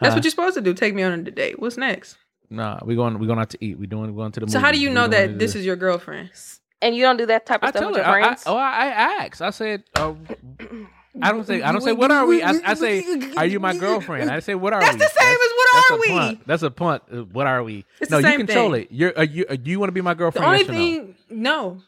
That's 0.00 0.12
Huh? 0.14 0.16
what 0.18 0.24
you're 0.24 0.30
supposed 0.30 0.54
to 0.54 0.60
do. 0.60 0.74
Take 0.74 0.94
me 0.94 1.02
on 1.02 1.12
a 1.12 1.30
date. 1.30 1.58
What's 1.60 1.76
next? 1.76 2.16
No, 2.50 2.78
we 2.84 2.96
going. 2.96 3.18
We 3.18 3.26
going 3.26 3.38
out 3.38 3.50
to 3.50 3.64
eat. 3.64 3.78
We 3.78 3.86
doing. 3.86 4.10
We 4.12 4.16
going 4.16 4.32
to 4.32 4.40
the. 4.40 4.50
So 4.50 4.58
how 4.58 4.72
do 4.72 4.80
you 4.80 4.90
know 4.90 5.06
that 5.08 5.38
this 5.38 5.54
is 5.54 5.64
your 5.64 5.76
girlfriend? 5.76 6.30
And 6.82 6.96
you 6.96 7.02
don't 7.02 7.18
do 7.18 7.26
that 7.26 7.44
type 7.46 7.62
of 7.62 7.68
I 7.68 7.70
stuff 7.70 7.80
tell 7.82 7.90
with 7.92 7.98
her. 8.00 8.04
your 8.04 8.10
I, 8.12 8.18
I, 8.18 8.22
friends. 8.24 8.42
oh, 8.46 8.56
I, 8.56 8.86
I 8.86 8.86
asked. 9.26 9.42
I 9.42 9.50
said. 9.50 9.84
Uh, 9.94 10.14
I 11.20 11.32
don't 11.32 11.46
say. 11.46 11.60
I 11.62 11.72
don't 11.72 11.80
say. 11.80 11.92
What 11.92 12.10
are 12.10 12.24
we? 12.26 12.42
I, 12.42 12.50
I 12.64 12.74
say. 12.74 13.04
Are 13.36 13.44
you 13.46 13.58
my 13.60 13.76
girlfriend? 13.76 14.30
I 14.30 14.40
say. 14.40 14.54
What 14.54 14.72
are 14.72 14.80
That's 14.80 14.94
we? 14.94 14.98
That's 15.00 15.14
the 15.14 15.20
same 15.20 15.32
as 15.32 15.38
what 15.38 15.68
that's 15.72 15.90
are 15.90 15.94
a 15.94 15.98
we? 16.00 16.08
punt. 16.08 16.46
That's 16.46 16.62
a 16.62 16.70
punt. 16.70 17.02
Uh, 17.12 17.16
What 17.32 17.46
are 17.46 17.62
we? 17.64 17.84
It's 18.00 18.10
no, 18.10 18.18
you 18.18 18.36
control 18.36 18.72
thing. 18.72 18.82
it. 18.82 18.88
You're. 18.92 19.12
Are 19.18 19.24
you? 19.24 19.44
Do 19.44 19.70
you 19.70 19.80
want 19.80 19.88
to 19.88 19.92
be 19.92 20.00
my 20.02 20.14
girlfriend? 20.14 20.44
The 20.44 20.48
only 20.48 20.60
yes 20.60 20.68
or 20.68 20.72
no? 20.72 21.00
thing, 21.00 21.14
no. 21.30 21.82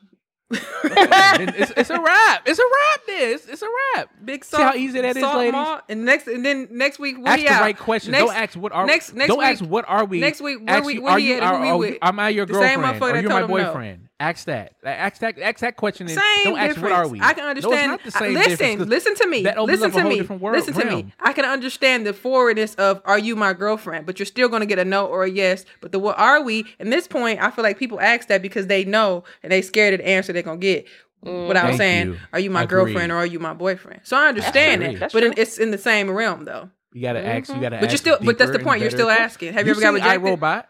It's, 0.85 1.73
it's 1.77 1.91
a 1.91 2.01
wrap. 2.01 2.43
It's 2.47 2.59
a 2.59 2.63
wrap. 2.63 3.07
This. 3.07 3.47
It's 3.49 3.63
a 3.63 3.67
wrap. 3.97 4.11
Big 4.25 4.45
See 4.45 4.51
salt. 4.57 4.63
how 4.63 4.75
easy 4.75 5.01
that 5.01 5.17
is, 5.17 5.23
ladies? 5.23 5.53
malt, 5.53 5.83
and 5.89 6.05
next, 6.05 6.27
and 6.27 6.45
then 6.45 6.69
next 6.71 6.99
week, 6.99 7.17
where 7.19 7.29
Ask 7.33 7.43
the 7.43 7.49
out? 7.49 7.61
right 7.63 7.79
question. 7.79 8.13
Next, 8.13 8.25
don't 8.25 8.35
ask 8.37 8.57
what 8.57 8.73
are. 8.73 8.87
next- 8.87 9.15
next 9.15 9.29
don't 9.29 9.39
week- 9.39 9.49
ask 9.49 9.65
what 9.65 9.85
are 9.89 10.05
we. 10.05 10.21
next 10.21 10.41
week, 10.41 10.59
where 10.61 10.77
Ask 10.77 10.85
we- 10.85 10.95
you, 10.95 11.07
are 11.07 11.19
you? 11.19 11.37
at, 11.37 11.43
Are, 11.43 11.61
we 11.61 11.69
are, 11.69 11.77
with? 11.79 11.99
am 12.03 12.19
I 12.21 12.29
your 12.31 12.47
girlfriend? 12.47 12.85
Are 12.85 13.21
you 13.21 13.29
my 13.29 13.41
told 13.41 13.51
him 13.51 13.57
no. 13.57 13.65
boyfriend? 13.65 14.09
Ask 14.23 14.45
that. 14.47 14.75
Ask 14.85 15.21
that. 15.21 15.39
Ask 15.41 15.59
that 15.61 15.77
question. 15.77 16.07
and 16.07 16.15
Same 16.17 16.23
don't 16.45 16.59
ask 16.59 16.77
difference. 16.77 16.83
what 16.83 16.93
are 16.93 17.09
we. 17.09 17.21
I 17.21 17.33
can 17.35 17.45
No, 17.45 17.51
it's 17.51 17.65
understand. 17.67 17.91
not 17.91 18.01
the 18.05 18.13
I- 18.15 18.19
same 18.21 18.35
listen, 18.79 18.89
listen 18.89 19.15
to 19.17 19.27
me. 19.27 19.43
that 19.43 19.59
opens 19.59 19.81
Listen 19.81 19.91
up 19.91 19.93
a 19.93 19.97
to 19.97 20.01
whole 20.03 20.11
me. 20.11 20.19
different 20.19 20.43
world- 20.43 20.57
listen 20.57 20.75
to 20.75 20.87
realm. 20.87 21.07
me. 21.07 21.15
I 21.21 21.33
can 21.33 21.45
understand 21.45 22.07
the 22.07 22.13
forwardness 22.13 22.75
of 22.77 23.03
"Are 23.05 23.19
you 23.19 23.35
my 23.35 23.53
girlfriend?" 23.53 24.07
But 24.07 24.19
you're 24.21 24.27
still 24.27 24.49
going 24.49 24.61
to 24.61 24.67
get 24.67 24.79
a 24.79 24.85
no 24.85 25.07
or 25.07 25.25
a 25.25 25.31
yes. 25.31 25.65
But 25.81 25.91
the 25.93 25.99
"What 25.99 26.19
are 26.19 26.41
we?" 26.43 26.65
In 26.79 26.91
this 26.91 27.09
point, 27.09 27.43
I 27.43 27.51
feel 27.51 27.65
like 27.65 27.79
people 27.79 28.01
ask 28.01 28.29
that 28.29 28.43
because 28.43 28.69
they 28.69 28.85
know 28.85 29.25
and 29.43 29.51
they 29.51 29.61
scared 29.61 29.95
of 29.95 29.99
the 30.01 30.09
answer 30.09 30.33
they're 30.33 30.43
gonna 30.43 30.59
get. 30.59 30.87
Mm. 31.27 31.49
Without 31.49 31.67
Thank 31.67 31.77
saying, 31.79 32.07
you. 32.09 32.17
"Are 32.33 32.39
you 32.41 32.51
my 32.51 32.63
Agreed. 32.63 32.77
girlfriend?" 32.85 33.13
or 33.13 33.17
"Are 33.17 33.27
you 33.27 33.39
my 33.41 33.55
boyfriend?" 33.55 34.01
So 34.05 34.17
I 34.17 34.29
understand 34.29 34.83
it, 34.85 35.01
but 35.13 35.23
in, 35.25 35.35
it's 35.37 35.59
in 35.59 35.71
the 35.73 35.79
same 35.79 36.11
realm 36.11 36.45
though. 36.45 36.71
You 36.93 37.03
gotta 37.03 37.25
ask. 37.27 37.49
You 37.49 37.55
mm-hmm. 37.55 37.63
gotta. 37.63 37.79
But 37.79 37.91
you're 37.91 37.97
still- 37.97 38.19
but 38.23 38.39
that's 38.39 38.51
the 38.51 38.59
point. 38.59 38.67
point, 38.69 38.83
you're 38.83 38.91
still 38.91 39.09
asking. 39.11 39.55
Have 39.55 39.67
you 39.67 39.73
ever 39.73 39.81
got 39.81 39.95
seen 39.95 40.05
rejected? 40.05 40.23
iRobot? 40.41 40.65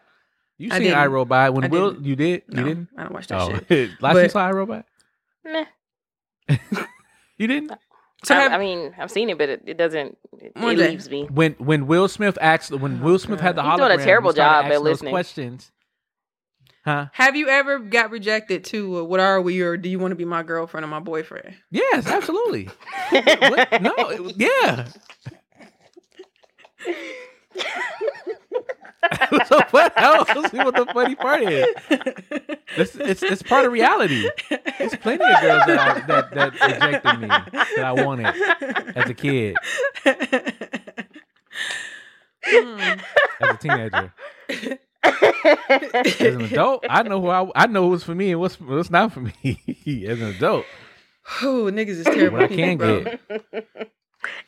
You 0.57 0.69
I 0.71 0.77
seen 0.77 0.83
didn't. 0.87 0.99
iRobot 0.99 1.53
when 1.53 1.63
I 1.65 1.67
Will? 1.67 1.91
didn't. 1.91 2.05
You 2.05 2.15
did? 2.15 2.43
No, 2.47 2.61
You 2.61 2.67
didn't? 2.67 2.89
I 2.97 3.03
don't 3.03 3.13
watch 3.13 3.27
that 3.27 3.41
Oh, 3.41 3.59
shit. 3.67 3.89
last 4.01 4.13
But- 4.13 4.23
you 4.23 4.29
saw 4.29 4.49
iRobot? 4.51 4.83
Meh. 5.45 5.65
You 7.37 7.47
didn't. 7.47 7.71
So 8.23 8.35
I, 8.35 8.41
have, 8.41 8.53
I 8.53 8.57
mean, 8.59 8.93
I've 8.97 9.11
seen 9.11 9.29
it, 9.29 9.37
but 9.37 9.49
it, 9.49 9.63
it 9.65 9.75
doesn't. 9.77 10.17
It, 10.39 10.55
One 10.55 10.75
it 10.75 10.77
day. 10.77 10.89
leaves 10.91 11.09
me. 11.09 11.23
When 11.25 11.53
when 11.53 11.87
Will 11.87 12.07
Smith 12.07 12.37
asked 12.39 12.71
when 12.71 13.01
Will 13.01 13.19
Smith 13.19 13.41
had 13.41 13.55
the 13.57 13.63
He's 13.63 13.71
hologram, 13.71 13.87
doing 13.89 13.99
a 13.99 14.03
terrible 14.03 14.29
we 14.29 14.33
started 14.35 14.49
job 14.53 14.65
at 14.65 14.71
asking 14.71 14.83
those 14.83 14.83
listening. 14.93 15.11
questions. 15.11 15.71
Huh? 16.85 17.07
have 17.13 17.35
you 17.37 17.47
ever 17.49 17.79
got 17.79 18.11
rejected 18.11 18.65
to 18.65 18.99
uh, 18.99 19.03
what 19.03 19.19
are 19.21 19.41
we 19.41 19.61
or 19.61 19.77
do 19.77 19.89
you 19.89 19.99
want 19.99 20.11
to 20.11 20.15
be 20.17 20.25
my 20.25 20.43
girlfriend 20.43 20.83
or 20.83 20.87
my 20.87 20.99
boyfriend? 20.99 21.55
Yes, 21.71 22.05
absolutely. 22.07 22.69
What? 23.11 23.81
No, 23.81 23.93
it- 23.97 24.35
yeah. 24.37 24.87
So 29.47 29.59
what 29.71 29.93
else? 30.01 30.27
See 30.51 30.57
what 30.57 30.75
the 30.75 30.85
funny 30.93 31.15
part 31.15 31.41
is. 31.43 31.67
It's, 32.77 32.95
it's, 32.95 33.23
it's 33.23 33.43
part 33.43 33.65
of 33.65 33.71
reality. 33.71 34.29
There's 34.79 34.95
plenty 34.95 35.23
of 35.25 35.41
girls 35.41 35.63
that, 35.67 35.79
I, 35.79 35.99
that 36.07 36.31
that 36.33 36.53
rejected 36.53 37.19
me 37.19 37.27
that 37.27 37.85
I 37.85 37.91
wanted 37.93 38.27
as 38.95 39.09
a 39.09 39.13
kid, 39.13 39.55
Hmm. 42.45 42.79
as 43.41 43.49
a 43.55 43.57
teenager. 43.57 44.13
As 45.03 46.21
an 46.21 46.41
adult, 46.41 46.85
I 46.89 47.03
know 47.03 47.21
who 47.21 47.29
I, 47.29 47.49
I 47.55 47.67
know 47.67 47.87
what's 47.87 48.03
for 48.03 48.15
me 48.15 48.31
and 48.31 48.39
what's 48.39 48.59
what's 48.59 48.89
not 48.89 49.11
for 49.13 49.21
me. 49.21 49.61
as 50.07 50.19
an 50.21 50.29
adult, 50.35 50.65
Oh, 51.41 51.69
niggas 51.71 51.89
is 51.89 52.05
terrible. 52.05 52.39
what 52.39 52.51
I 52.51 52.55
can 52.55 52.77
get. 52.77 53.19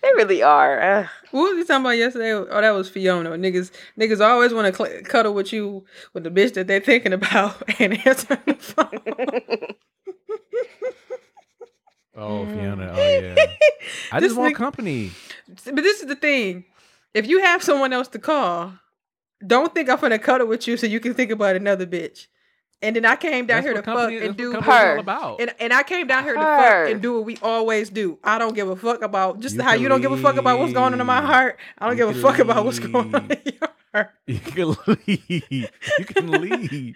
They 0.01 0.09
really 0.15 0.41
are. 0.43 0.81
Ugh. 0.81 1.07
What 1.31 1.49
was 1.49 1.55
we 1.57 1.63
talking 1.65 1.81
about 1.85 1.97
yesterday? 1.97 2.31
Oh, 2.33 2.61
that 2.61 2.71
was 2.71 2.89
Fiona. 2.89 3.31
Niggas, 3.31 3.71
niggas 3.99 4.19
always 4.25 4.53
want 4.53 4.73
to 4.73 4.83
cl- 4.85 5.01
cuddle 5.03 5.33
with 5.33 5.51
you 5.53 5.85
with 6.13 6.23
the 6.23 6.29
bitch 6.31 6.53
that 6.53 6.67
they're 6.67 6.79
thinking 6.79 7.13
about 7.13 7.61
and 7.79 8.05
answering 8.07 8.39
the 8.45 8.53
phone. 8.55 9.73
Oh, 12.17 12.45
Fiona. 12.45 12.93
Oh 12.95 12.97
yeah. 12.97 13.35
I 14.11 14.21
just 14.21 14.37
want 14.37 14.53
nigga- 14.53 14.57
company. 14.57 15.11
But 15.65 15.75
this 15.83 15.99
is 16.01 16.07
the 16.07 16.15
thing: 16.15 16.63
if 17.13 17.27
you 17.27 17.41
have 17.41 17.61
someone 17.61 17.91
else 17.91 18.07
to 18.09 18.19
call, 18.19 18.73
don't 19.45 19.73
think 19.73 19.89
I'm 19.89 19.99
gonna 19.99 20.17
cuddle 20.17 20.47
with 20.47 20.65
you 20.65 20.77
so 20.77 20.87
you 20.87 21.01
can 21.01 21.13
think 21.13 21.29
about 21.31 21.57
another 21.57 21.85
bitch. 21.85 22.27
And 22.81 22.95
then 22.95 23.05
I 23.05 23.15
came 23.15 23.45
down 23.47 23.63
That's 23.63 23.65
here 23.73 23.81
to 23.81 23.89
what 23.91 24.11
fuck 24.11 24.11
and 24.11 24.35
do 24.37 24.51
what 24.53 24.63
company's 24.63 24.79
all 24.79 24.85
her. 24.85 24.97
about. 24.97 25.41
And, 25.41 25.53
and 25.59 25.73
I 25.73 25.83
came 25.83 26.07
down 26.07 26.23
here 26.23 26.33
to 26.33 26.39
fuck 26.39 26.89
and 26.91 27.01
do 27.01 27.15
what 27.15 27.25
we 27.25 27.37
always 27.41 27.89
do. 27.89 28.19
I 28.23 28.37
don't 28.37 28.53
give 28.53 28.67
a 28.69 28.75
fuck 28.75 29.01
about 29.01 29.39
just 29.39 29.55
You 29.55 29.61
how 29.63 29.73
you 29.73 29.87
don't 29.87 30.01
give 30.01 30.11
a 30.11 30.17
fuck 30.17 30.35
about 30.37 30.59
what's 30.59 30.73
going 30.73 30.93
on 30.93 30.99
in 30.99 31.07
my 31.07 31.21
heart. 31.21 31.57
I 31.79 31.87
don't 31.87 31.97
You 31.97 32.05
give 32.05 32.09
a 32.09 32.13
can 32.13 32.21
fuck 32.21 32.39
about 32.39 32.65
what's 32.65 32.79
going 32.79 33.15
on 33.15 33.31
in 33.31 33.41
your 33.59 33.69
heart. 33.95 34.09
You 34.27 34.39
can 34.39 34.75
leave. 34.87 35.69
You 35.99 36.05
can 36.05 36.31
leave. 36.31 36.95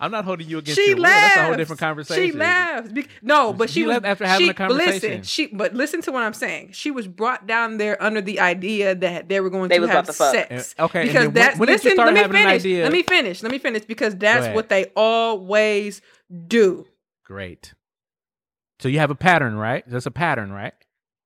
I'm 0.00 0.10
not 0.10 0.24
holding 0.24 0.48
you 0.48 0.58
against 0.58 0.80
She 0.80 0.88
your 0.88 0.96
will. 0.96 1.02
laughs. 1.02 1.20
That's 1.20 1.36
a 1.36 1.44
whole 1.46 1.56
different 1.56 1.80
conversation. 1.80 2.24
She 2.26 2.32
laughs. 2.32 2.92
Bec- 2.92 3.08
no, 3.22 3.52
but 3.52 3.68
She 3.68 3.80
she, 3.80 3.86
was, 3.86 3.94
left 3.94 4.06
after 4.06 4.26
having 4.26 4.46
she, 4.46 4.50
a 4.50 4.54
conversation. 4.54 4.92
Listen, 5.10 5.22
she 5.22 5.46
but 5.48 5.74
listen 5.74 6.00
to 6.02 6.12
what 6.12 6.22
I'm 6.22 6.32
saying. 6.32 6.70
She 6.72 6.90
was 6.90 7.06
brought 7.08 7.46
down 7.46 7.78
there 7.78 8.00
under 8.02 8.20
the 8.20 8.40
idea 8.40 8.94
that 8.94 9.28
they 9.28 9.40
were 9.40 9.50
going 9.50 9.68
They 9.68 9.76
to 9.76 9.80
was 9.82 9.90
have 9.90 10.04
about 10.04 10.06
to 10.06 10.12
fuck. 10.12 10.32
sex. 10.34 10.74
Uh, 10.78 10.84
okay, 10.84 11.00
and 11.02 11.08
because 11.08 11.22
then 11.24 11.24
when- 11.26 11.34
that's 11.34 11.58
when 11.58 11.66
did 11.68 11.84
listen. 11.84 11.96
Let 11.98 12.14
me 12.14 12.20
having 12.20 12.36
an 12.36 12.42
finish. 12.42 12.60
idea? 12.62 12.82
Let 12.84 12.92
me 12.92 13.02
finish. 13.02 13.42
Let 13.42 13.52
me 13.52 13.58
finish 13.58 13.84
because 13.84 14.16
that's 14.16 14.54
what 14.54 14.68
they 14.68 14.86
always 14.96 16.00
do. 16.46 16.86
Great. 17.24 17.74
So 18.78 18.88
you 18.88 19.00
have 19.00 19.10
a 19.10 19.14
pattern, 19.16 19.56
right? 19.56 19.82
That's 19.88 20.06
a 20.06 20.10
pattern, 20.10 20.52
right? 20.52 20.72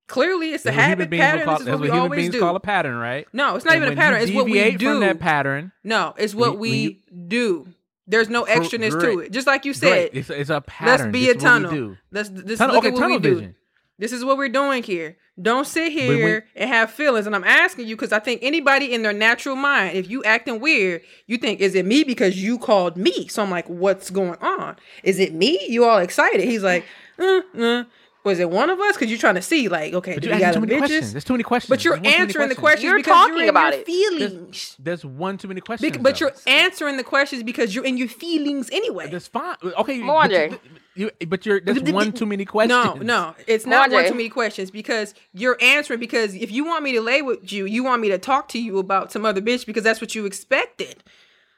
Clearly, 0.09 0.53
it's 0.53 0.67
a 0.67 0.73
habit 0.73 1.11
pattern. 1.11 1.45
call- 1.45 1.55
This 1.55 1.61
is 1.61 1.67
that's 1.67 1.75
what 1.75 1.81
we 1.81 1.87
human 1.89 2.01
always 2.03 2.19
beings 2.19 2.35
do. 2.35 2.41
call 2.41 2.57
a 2.57 2.61
pattern, 2.61 2.97
right? 2.97 3.27
No, 3.33 3.57
it's 3.57 3.65
not 3.65 3.75
And 3.77 3.85
even 3.85 3.95
a 3.95 4.01
pattern. 4.01 4.21
It's 4.21 4.33
what 4.33 4.45
we 4.45 4.71
do. 4.77 4.87
from 4.91 5.01
that 5.01 5.19
pattern. 5.21 5.73
No, 5.85 6.15
it's 6.19 6.35
what 6.35 6.59
we 6.59 7.03
when 7.11 7.29
do. 7.29 7.69
There's 8.07 8.29
no 8.29 8.45
extraness 8.45 9.01
to 9.01 9.21
it. 9.21 9.33
Just 9.33 9.47
like 9.47 9.65
you 9.65 9.73
said, 9.73 10.11
It's, 10.13 10.29
it's 10.29 10.51
a 10.51 10.61
pattern. 10.61 11.07
let's 11.07 11.13
be 11.13 11.27
This 11.27 11.31
a 11.31 11.35
what 11.37 11.41
tunnel. 11.43 11.71
do. 11.71 11.97
Let's 12.11 12.29
this 12.29 12.59
Tunnel, 12.59 12.75
look 12.77 12.85
okay, 12.85 12.95
at 12.95 13.01
what 13.01 13.07
we 13.11 13.19
do. 13.19 13.35
vision. 13.37 13.55
This 13.99 14.13
is 14.13 14.25
what 14.25 14.37
we're 14.37 14.49
doing 14.49 14.83
here. 14.83 15.17
Don't 15.41 15.67
sit 15.67 15.93
here 15.93 16.45
and 16.57 16.69
have 16.69 16.91
feelings. 16.91 17.27
And 17.27 17.35
I'm 17.35 17.45
asking 17.45 17.87
you 17.87 17.95
because 17.97 18.13
I 18.13 18.19
think 18.19 18.41
anybody 18.43 18.93
in 18.93 19.03
their 19.03 19.13
natural 19.13 19.55
mind, 19.57 19.97
if 19.97 20.11
you 20.11 20.23
acting 20.25 20.61
weird, 20.61 21.03
you 21.27 21.39
think, 21.39 21.61
is 21.61 21.75
it 21.77 21.87
me 21.87 22.03
because 22.05 22.43
you 22.43 22.59
called 22.59 22.97
me? 22.97 23.29
So 23.29 23.43
I'm 23.43 23.51
like, 23.51 23.67
what's 23.69 24.11
going 24.11 24.37
on? 24.41 24.77
Is 25.05 25.19
it 25.21 25.33
me? 25.33 25.59
You 25.69 25.85
all 25.85 25.99
excited? 25.99 26.41
He's 26.43 26.63
like, 26.65 26.85
uh, 27.19 27.41
uh. 27.57 27.85
Was 28.25 28.39
it 28.39 28.51
one 28.51 28.71
of 28.71 28.79
us? 28.81 28.95
Because 28.97 29.11
you're 29.11 29.19
trying 29.19 29.35
to 29.35 29.43
see, 29.43 29.69
like, 29.69 29.95
okay, 29.95 30.15
But 30.15 30.23
do 30.23 30.29
you're 30.29 30.39
got 30.39 30.55
too 30.55 30.61
many 30.61 30.75
bitches? 30.75 30.79
questions. 30.79 31.13
There's 31.13 31.25
too 31.25 31.33
many 31.33 31.43
questions. 31.43 31.69
But 31.71 31.85
you're 31.85 31.95
There's 31.99 32.05
one 32.05 32.13
too 32.13 32.19
many 32.19 32.23
answering 32.23 32.49
the 32.49 32.55
questions. 32.55 32.61
questions 32.61 32.85
You're 32.85 32.97
because 32.99 33.13
talking 33.15 33.35
you're 33.35 33.43
in 33.45 33.49
about 33.49 33.73
your 33.73 33.81
it. 33.81 33.87
feelings. 33.87 34.77
There's 34.79 35.05
one 35.05 35.39
too 35.39 35.49
many 35.49 35.61
questions. 35.61 35.93
Bec- 35.93 36.03
but 36.03 36.19
though. 36.19 36.27
you're 36.27 36.35
answering 36.47 36.97
the 36.99 37.05
questions 37.05 37.43
because 37.43 37.75
you're 37.75 37.85
in 37.85 37.97
your 37.97 38.09
feelings 38.09 38.69
anyway. 38.71 39.11
That's 39.11 39.27
fine. 39.27 39.57
Okay, 39.65 39.99
Come 39.99 40.07
but 40.07 40.31
you, 40.31 41.11
you, 41.21 41.27
but 41.27 41.45
you're 41.47 41.61
that's 41.61 41.91
one 41.91 42.13
too 42.13 42.27
many 42.27 42.45
questions. 42.45 42.85
No, 42.85 42.95
no, 42.95 43.35
it's 43.47 43.67
not 43.67 43.87
Come 43.91 43.95
one 43.95 44.05
too 44.09 44.15
many 44.15 44.29
questions 44.29 44.71
because 44.71 45.15
you're 45.33 45.57
answering. 45.61 45.99
Because 46.01 46.35
if 46.35 46.51
you 46.53 46.65
want 46.65 46.85
me 46.85 46.93
to 46.93 47.01
lay 47.01 47.23
with 47.23 47.53
you, 47.53 47.67
you 47.67 47.83
want 47.83 48.03
me 48.03 48.09
to 48.11 48.19
talk 48.19 48.49
to 48.49 48.61
you 48.61 48.79
about 48.79 49.11
some 49.11 49.25
other 49.25 49.41
bitch 49.41 49.67
because 49.67 49.83
that's 49.83 50.01
what 50.01 50.15
you 50.15 50.27
expected. 50.27 51.03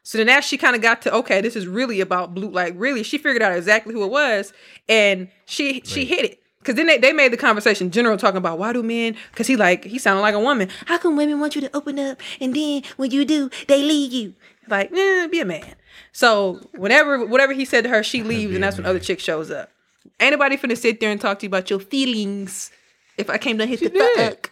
So 0.07 0.19
then, 0.19 0.29
as 0.29 0.45
she 0.45 0.57
kind 0.59 0.77
of 0.77 0.83
got 0.83 1.01
to 1.03 1.15
okay, 1.15 1.41
this 1.41 1.57
is 1.57 1.67
really 1.67 2.01
about 2.01 2.35
blue. 2.35 2.51
Like 2.51 2.75
really, 2.77 3.03
she 3.03 3.19
figured 3.19 3.43
out 3.43 3.57
exactly 3.57 3.95
who 3.95 4.05
it 4.05 4.11
was, 4.11 4.53
and 4.89 5.29
she 5.47 5.81
she 5.85 6.05
hit 6.05 6.25
it. 6.25 6.41
Cause 6.65 6.75
then 6.77 6.87
they, 6.87 6.99
they 6.99 7.13
made 7.13 7.33
the 7.33 7.37
conversation 7.37 7.91
general 7.91 8.17
talking 8.17 8.39
about 8.39 8.59
why 8.59 8.73
do 8.73 8.83
men? 8.83 9.17
Cause 9.35 9.47
he 9.47 9.55
like 9.57 9.85
he 9.85 9.99
sounded 9.99 10.23
like 10.23 10.35
a 10.35 10.41
woman. 10.41 10.69
How 10.87 10.99
come 10.99 11.17
women 11.17 11.39
want 11.41 11.55
you 11.55 11.61
to 11.61 11.77
open 11.77 11.99
up 11.99 12.21
and 12.41 12.55
then 12.55 12.83
when 12.97 13.11
you 13.11 13.25
do 13.25 13.51
they 13.69 13.83
leave 13.83 14.13
you? 14.13 14.35
Like, 14.67 14.91
eh, 14.93 15.27
be 15.29 15.41
a 15.41 15.45
man. 15.45 15.75
So 16.13 16.61
whenever 16.75 17.25
whatever 17.27 17.53
he 17.53 17.65
said 17.67 17.85
to 17.85 17.91
her, 17.91 18.03
she 18.03 18.23
leaves, 18.23 18.55
and 18.55 18.65
that's 18.65 18.79
when 18.79 18.87
other 18.87 18.99
chick 18.99 19.21
shows 19.21 19.51
up. 19.51 19.71
Anybody 20.19 20.57
finna 20.57 20.77
sit 20.77 21.01
there 21.01 21.11
and 21.11 21.21
talk 21.21 21.39
to 21.41 21.47
you 21.47 21.49
about 21.49 21.69
your 21.69 21.81
feelings. 21.81 22.71
If 23.19 23.29
I 23.29 23.37
came 23.39 23.59
down 23.59 23.69
here 23.69 23.77
She 23.77 23.89
to 23.89 23.93
did. 23.93 24.17
fuck, 24.17 24.51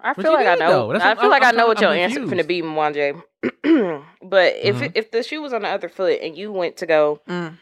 I 0.00 0.14
feel 0.14 0.24
you 0.32 0.36
like 0.36 0.46
I 0.46 0.54
know. 0.56 0.90
I 0.92 1.14
feel 1.14 1.24
I'm- 1.24 1.30
like 1.30 1.42
i 1.42 1.48
I'm 1.48 1.56
know 1.56 1.60
trying- 1.64 1.68
what 1.68 1.80
your 1.80 1.90
I'm 1.90 1.98
answer 1.98 2.20
confused. 2.20 2.44
finna 2.44 2.46
be, 2.46 2.62
Mwanje. 2.62 3.22
but 4.22 4.54
if 4.62 4.76
Mhm. 4.76 4.82
it, 4.82 4.92
if 4.94 5.10
the 5.10 5.22
shoe 5.22 5.40
was 5.40 5.52
on 5.52 5.62
the 5.62 5.68
other 5.68 5.88
foot 5.88 6.18
and 6.22 6.36
you 6.36 6.52
went 6.52 6.76
to 6.78 6.86
go 6.86 7.20
Mm. 7.28 7.56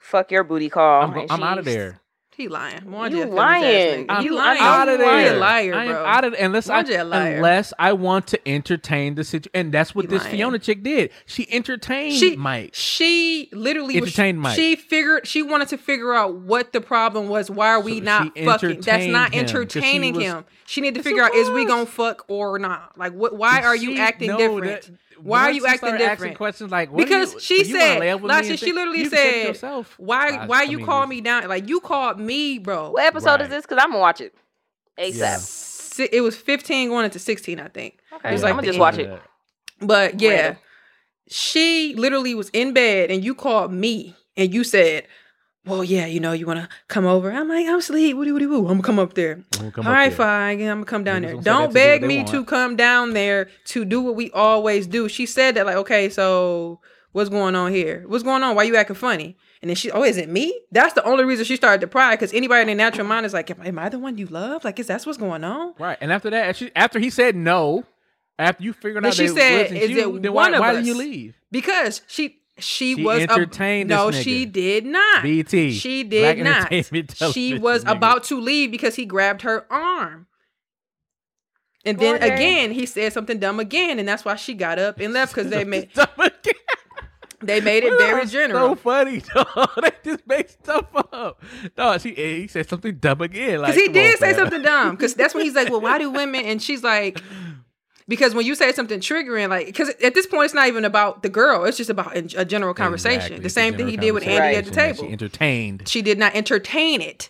fuck 0.00 0.30
your 0.32 0.42
booty 0.44 0.68
call, 0.68 1.02
I'm, 1.04 1.12
go- 1.12 1.26
I'm 1.30 1.42
out 1.42 1.58
of 1.58 1.64
there. 1.64 2.00
He 2.38 2.48
lying. 2.48 2.80
Mwanje 2.82 3.10
You 3.10 3.16
a 3.18 3.20
feelings 3.24 3.34
lying. 3.34 4.06
nigga. 4.06 4.06
I'm, 4.08 4.24
you 4.24 4.30
I'm 4.38 4.44
lying. 4.46 4.60
out 4.60 4.88
of 4.88 4.92
You 5.00 5.06
there. 5.06 5.36
a 5.36 5.38
liar, 5.38 5.74
I 5.74 5.84
am 5.84 5.90
bro. 5.92 6.04
out 6.06 6.24
of 6.24 6.32
unless 6.34 6.68
I, 6.70 6.80
a 6.80 7.04
liar. 7.04 7.34
unless 7.36 7.72
I 7.78 7.92
want 7.92 8.28
to 8.28 8.48
entertain 8.48 9.14
the 9.16 9.24
situation, 9.24 9.50
and 9.54 9.72
that's 9.74 9.94
what 9.94 10.04
You 10.04 10.08
this 10.10 10.22
lying. 10.22 10.36
Fiona 10.36 10.58
chick 10.58 10.82
did. 10.82 11.10
She 11.26 11.50
entertained 11.52 12.14
she 12.14 12.36
Mike. 12.36 12.70
She 12.74 13.48
literally 13.52 14.00
was, 14.00 14.08
Entertained 14.10 14.40
Mike. 14.40 14.56
She 14.56 14.76
figured 14.76 15.26
she 15.26 15.42
wanted 15.42 15.68
to 15.68 15.78
figure 15.78 16.14
out 16.14 16.34
what 16.36 16.72
the 16.72 16.80
problem 16.80 17.28
was. 17.28 17.50
Why 17.50 17.68
are 17.70 17.80
we 17.80 17.98
So 17.98 18.04
not 18.04 18.38
fucking? 18.38 18.80
That's 18.82 19.06
not 19.06 19.34
entertained 19.34 19.34
him, 19.34 19.44
'cause 19.44 19.72
she 19.72 19.78
entertaining 19.78 20.14
was- 20.14 20.24
him. 20.24 20.44
She 20.66 20.80
needed 20.80 20.98
to 20.98 21.02
figure 21.02 21.22
out 21.22 21.34
is 21.34 21.50
we 21.50 21.64
gonna 21.64 21.86
fuck 21.86 22.24
or 22.28 22.58
not? 22.58 22.92
Like 22.96 23.12
what? 23.14 23.34
Why 23.36 23.62
are 23.62 23.74
you 23.76 23.96
She- 23.96 24.00
acting 24.00 24.28
no, 24.28 24.36
different? 24.38 24.82
that- 24.82 24.90
Why 25.22 25.42
are 25.44 25.50
you 25.52 25.60
she 25.62 25.66
acting 25.66 25.78
started 25.78 26.00
asking 26.04 26.10
different? 26.16 26.36
questions 26.36 26.70
like 26.70 26.90
what 26.92 26.98
because 27.04 27.34
you, 27.34 27.40
she 27.40 27.64
so 27.64 27.70
you 27.70 27.74
wanna 27.76 27.84
said 27.90 28.00
lay 28.00 28.14
last 28.14 28.46
year 28.46 28.56
she 28.56 28.72
literally 28.72 28.98
you 29.00 29.10
said 29.10 29.44
yourself. 29.48 29.94
why 29.98 30.28
Last- 30.30 30.48
why 30.48 30.60
I 30.60 30.62
you 30.64 30.76
mean, 30.78 30.86
call 30.86 31.06
me 31.06 31.20
down 31.20 31.46
like 31.48 31.68
you 31.68 31.80
called 31.80 32.18
me 32.20 32.58
bro 32.58 32.90
What 32.90 33.04
episode 33.04 33.40
is 33.42 33.48
this? 33.48 33.64
Because 33.66 33.78
I'm 33.82 33.90
gonna 33.90 34.00
watch 34.00 34.20
it 34.20 34.34
ASAP. 34.98 35.98
Yeah. 35.98 36.06
It 36.12 36.20
was 36.20 36.36
15 36.36 36.88
going 36.90 37.04
into 37.04 37.18
16 37.18 37.58
i 37.58 37.68
think 37.68 37.98
Okay, 38.12 38.28
It 38.28 38.32
was 38.32 38.44
I'm 38.44 38.50
gonna 38.54 38.62
just 38.62 38.74
end. 38.74 38.80
watch 38.80 38.98
it. 38.98 39.20
but 39.80 40.20
yeah 40.20 40.30
Random. 40.30 40.56
she 41.28 41.94
literally 41.96 42.34
was 42.34 42.48
in 42.50 42.72
bed 42.72 43.10
and 43.10 43.24
you 43.24 43.34
called 43.34 43.72
me 43.72 44.14
and 44.36 44.52
you 44.54 44.64
said 44.64 45.06
well 45.68 45.84
yeah 45.84 46.06
you 46.06 46.20
know 46.20 46.32
you 46.32 46.46
want 46.46 46.60
to 46.60 46.68
come 46.88 47.06
over 47.06 47.30
i'm 47.30 47.48
like 47.48 47.66
i'm 47.66 47.78
asleep 47.78 48.16
woody 48.16 48.32
woody 48.32 48.46
woo 48.46 48.60
i'm 48.60 48.80
gonna 48.80 48.82
come 48.82 48.98
up 48.98 49.14
there 49.14 49.42
come 49.58 49.72
all 49.76 49.80
up 49.80 49.86
right 49.86 50.08
there. 50.08 50.16
fine 50.16 50.60
i'm 50.62 50.78
gonna 50.78 50.84
come 50.84 51.04
down 51.04 51.22
there 51.22 51.36
don't 51.36 51.72
beg 51.72 52.02
me 52.02 52.24
to 52.24 52.44
come 52.44 52.76
down 52.76 53.12
there 53.12 53.48
to 53.64 53.84
do 53.84 54.00
what 54.00 54.16
we 54.16 54.30
always 54.32 54.86
do 54.86 55.08
she 55.08 55.26
said 55.26 55.54
that 55.54 55.66
like 55.66 55.76
okay 55.76 56.08
so 56.08 56.80
what's 57.12 57.30
going 57.30 57.54
on 57.54 57.72
here 57.72 58.04
what's 58.06 58.24
going 58.24 58.42
on 58.42 58.56
why 58.56 58.62
you 58.62 58.76
acting 58.76 58.96
funny 58.96 59.36
and 59.60 59.68
then 59.68 59.74
she, 59.74 59.90
oh, 59.90 60.04
is 60.04 60.16
it 60.16 60.28
me? 60.28 60.56
That's 60.70 60.94
the 60.94 61.02
only 61.04 61.24
reason 61.24 61.44
she 61.44 61.56
started 61.56 61.80
to 61.80 61.88
pry 61.88 62.12
because 62.14 62.32
anybody 62.32 62.60
in 62.60 62.66
their 62.68 62.76
natural 62.76 63.06
mind 63.06 63.26
is 63.26 63.34
like, 63.34 63.50
am, 63.50 63.60
am 63.62 63.78
I 63.78 63.88
the 63.88 63.98
one 63.98 64.16
you 64.16 64.26
love? 64.26 64.64
Like, 64.64 64.78
is 64.78 64.86
that 64.86 65.02
what's 65.04 65.18
going 65.18 65.42
on? 65.42 65.74
Right, 65.78 65.98
and 66.00 66.12
after 66.12 66.30
that, 66.30 66.54
she, 66.56 66.70
after 66.76 67.00
he 67.00 67.10
said 67.10 67.34
no, 67.34 67.84
after 68.38 68.62
you 68.62 68.72
figured 68.72 69.02
Then 69.02 69.08
out 69.08 69.14
she 69.14 69.26
that 69.26 69.34
said, 69.34 69.72
"Is 69.72 69.90
you, 69.90 70.16
it 70.16 70.22
then 70.22 70.32
one 70.32 70.52
why, 70.52 70.56
of 70.56 70.60
why 70.60 70.68
us?" 70.70 70.76
didn't 70.76 70.86
you 70.86 70.94
leave? 70.94 71.34
Because 71.50 72.02
she 72.06 72.37
she, 72.58 72.94
She 72.96 73.02
was 73.04 73.20
entertained 73.22 73.88
no, 73.90 74.10
this 74.10 74.22
she 74.22 74.46
nigga. 74.46 74.52
did 74.52 74.86
not. 74.86 75.22
BT, 75.22 75.72
She 75.72 76.02
Black 76.04 76.36
did 76.36 76.44
not. 76.44 77.32
She 77.32 77.58
was 77.58 77.84
nigga. 77.84 77.92
about 77.96 78.24
to 78.24 78.40
leave 78.40 78.70
because 78.70 78.94
he 78.96 79.04
grabbed 79.06 79.42
her 79.42 79.66
arm. 79.72 80.26
And 81.84 81.98
then 81.98 82.18
Border. 82.18 82.34
again, 82.34 82.72
he 82.72 82.86
said 82.86 83.12
something 83.12 83.38
dumb 83.38 83.60
again, 83.60 83.98
and 83.98 84.06
that's 84.06 84.24
why 84.24 84.36
she 84.36 84.52
got 84.54 84.78
up 84.78 84.98
and 85.00 85.12
left 85.14 85.34
because 85.34 85.50
they 85.50 85.64
made 85.64 85.90
Stuff 85.92 86.18
again. 86.18 86.54
they 87.40 87.60
made 87.60 87.84
it 87.84 87.96
very 87.96 88.26
general. 88.26 88.70
So 88.70 88.74
funny, 88.74 89.22
dog. 89.34 89.70
they 89.80 89.90
just 90.04 90.26
make 90.26 90.50
stuff 90.50 90.86
up. 91.12 91.40
Dog, 91.76 92.00
she 92.00 92.16
eh, 92.16 92.36
he 92.40 92.46
said 92.48 92.68
something 92.68 92.96
dumb 92.96 93.20
again. 93.20 93.60
Like 93.62 93.74
Because 93.74 93.86
he 93.86 93.92
did 93.92 94.14
on, 94.14 94.18
say 94.18 94.26
fam. 94.32 94.36
something 94.36 94.62
dumb. 94.62 94.90
Because 94.96 95.14
that's 95.14 95.34
when 95.34 95.44
he's 95.44 95.54
like, 95.54 95.70
"Well, 95.70 95.80
why 95.80 95.98
do 95.98 96.10
women?" 96.20 96.44
And 96.44 96.60
she's 96.60 96.82
like, 96.82 97.22
"Because 98.08 98.34
when 98.34 98.46
you 98.46 98.54
say 98.54 98.72
something 98.72 99.00
triggering, 99.00 99.50
like, 99.50 99.66
because 99.66 99.90
at 100.02 100.14
this 100.14 100.26
point 100.26 100.46
it's 100.46 100.54
not 100.54 100.66
even 100.66 100.84
about 100.84 101.22
the 101.22 101.28
girl; 101.28 101.64
it's 101.64 101.76
just 101.76 101.90
about 101.90 102.16
a 102.16 102.44
general 102.44 102.74
conversation. 102.74 103.16
Exactly. 103.18 103.42
The 103.42 103.50
same 103.50 103.76
thing 103.76 103.88
he 103.88 103.96
did 103.96 104.12
with 104.12 104.26
Andy 104.26 104.56
at 104.56 104.64
the 104.64 104.70
table. 104.70 105.04
She 105.04 105.12
entertained. 105.12 105.88
She 105.88 106.02
did 106.02 106.18
not 106.18 106.34
entertain 106.34 107.02
it. 107.02 107.28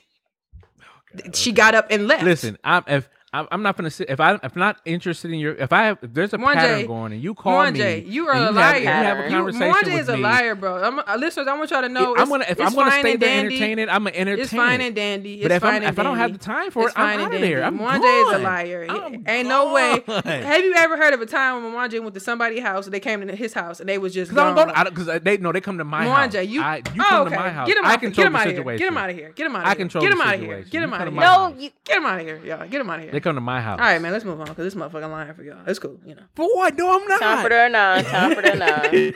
Oh, 0.81 1.31
she 1.35 1.53
got 1.53 1.75
up 1.75 1.89
and 1.91 2.07
left. 2.07 2.25
Listen, 2.25 2.59
I'm 2.63 2.85
if 2.87 3.09
I'm, 3.31 3.47
I'm 3.51 3.63
not 3.63 3.77
gonna 3.77 3.91
sit 3.91 4.09
if 4.09 4.21
I 4.21 4.39
if 4.43 4.57
not 4.57 4.81
interested 4.87 5.31
in 5.31 5.39
your 5.39 5.55
if 5.55 5.71
I 5.71 5.83
have 5.85 5.99
if 6.01 6.15
there's 6.15 6.33
a 6.33 6.39
Mwanje, 6.39 6.55
pattern 6.55 6.87
going 6.87 7.13
and 7.13 7.23
you 7.23 7.35
call 7.35 7.53
Mwanje, 7.63 8.05
me 8.05 8.11
you 8.11 8.27
are 8.27 8.35
a 8.35 8.51
liar. 8.51 8.79
you 8.79 8.87
have 8.87 9.19
a 9.19 9.29
conversation 9.29 9.71
Mwanje 9.71 9.93
with 9.93 10.01
is 10.03 10.09
a 10.09 10.17
me, 10.17 10.23
liar, 10.23 10.55
bro. 10.55 10.83
I'm, 10.83 10.99
uh, 11.01 11.17
listeners, 11.19 11.47
I 11.47 11.57
want 11.59 11.71
y'all 11.71 11.83
to 11.83 11.91
know. 11.91 12.17
I'm 12.17 12.31
gonna 12.31 12.47
if 12.49 12.59
I'm 12.59 12.75
gonna 12.75 12.91
stay 12.91 13.17
there 13.17 13.29
dandy. 13.29 13.57
entertaining, 13.57 13.89
I'm 13.91 14.05
gonna 14.05 14.17
entertain. 14.17 14.43
It's 14.45 14.53
fine 14.55 14.81
and 14.81 14.95
dandy. 14.97 15.35
It's 15.35 15.43
But 15.43 15.53
if, 15.53 15.61
fine 15.63 15.75
and 15.83 15.85
if 15.85 15.99
I 15.99 16.03
don't 16.05 16.17
have 16.17 16.33
the 16.33 16.39
time 16.39 16.71
for 16.71 16.85
It's 16.89 16.97
it, 16.97 16.99
I'm 16.99 17.21
out 17.21 17.35
of 17.35 17.41
there. 17.41 17.61
dandy. 17.61 17.63
I'm 17.63 17.79
Mwanje 18.01 18.29
is 18.29 18.35
a 18.35 18.39
liar. 18.39 18.87
I'm 18.89 19.25
Ain't 19.29 19.49
no 19.49 19.75
way. 19.75 20.03
Have 20.07 20.65
you 20.65 20.73
ever 20.77 20.97
heard 20.97 21.13
of 21.13 21.21
a 21.21 21.27
time 21.27 21.63
when 21.65 21.73
Mwanje 21.75 22.01
went 22.03 22.15
to 22.15 22.21
somebody's 22.21 22.63
house 22.63 22.87
and 22.87 22.95
they 22.95 23.01
came 23.01 23.27
to 23.27 23.37
his 23.37 23.53
house 23.53 23.81
and 23.81 23.89
they 23.89 23.99
was 23.99 24.15
just 24.15 24.31
Because 24.31 25.07
gone? 25.07 25.21
they 25.23 25.37
no 25.37 25.53
they 25.53 25.61
come 25.61 25.77
to 25.77 25.85
my 25.85 26.07
house. 26.07 26.35
Mwanje, 26.35 26.49
you, 26.49 26.63
I, 26.63 26.77
you 26.95 27.03
come 27.03 27.29
to 27.29 27.37
my 27.37 27.51
house. 27.51 27.69
Get 27.69 27.77
him 27.77 27.85
I 27.85 27.93
out, 27.93 28.01
control 28.01 28.25
get 28.25 28.27
him 28.27 28.33
the 28.33 28.39
out 28.39 28.47
of 28.47 28.53
here. 28.53 28.57
situation. 28.57 28.79
Get 28.79 28.89
him 28.89 28.97
out 28.97 29.11
of 29.11 29.17
here. 29.17 29.33
Get 29.37 29.47
him 29.47 29.57
out 29.57 29.61
of 29.63 29.67
I 29.67 29.69
here. 29.71 29.77
control 29.77 30.03
Get 30.03 30.13
him 30.13 30.21
out 30.23 30.35
of 30.35 30.41
here. 30.41 30.63
Get 30.63 30.83
him 30.83 30.95
out 30.95 31.07
of 31.09 31.13
here. 31.13 31.21
No, 31.21 31.55
Get 31.85 31.97
him 31.99 32.07
out 32.07 32.21
of 32.21 32.27
here, 32.27 32.41
y'all. 32.45 32.67
Get 32.69 32.81
him 32.81 32.91
out 32.91 32.99
of 32.99 33.03
here. 33.05 33.13
They 33.29 33.31
come 33.31 33.37
to 33.37 33.41
my 33.43 33.61
house. 33.61 33.79
All 33.79 33.85
right, 33.85 34.01
man. 34.01 34.13
Let's 34.13 34.25
move 34.25 34.41
on 34.41 34.47
because 34.47 34.65
this 34.65 34.75
motherfucker 34.75 35.11
lying 35.11 35.35
for 35.35 35.43
y'all. 35.43 35.59
It's 35.67 35.79
cool, 35.79 36.01
you 36.07 36.15
know. 36.15 36.23
For 36.35 36.47
what? 36.47 36.75
No, 36.79 36.99
I'm 36.99 37.07
not. 37.07 37.21
Time 37.21 37.43
for 37.43 37.49
the 37.51 37.69
nine. 37.69 38.05
Time 38.05 38.35
for 38.35 38.41
the 38.43 38.55
nine. 38.55 39.13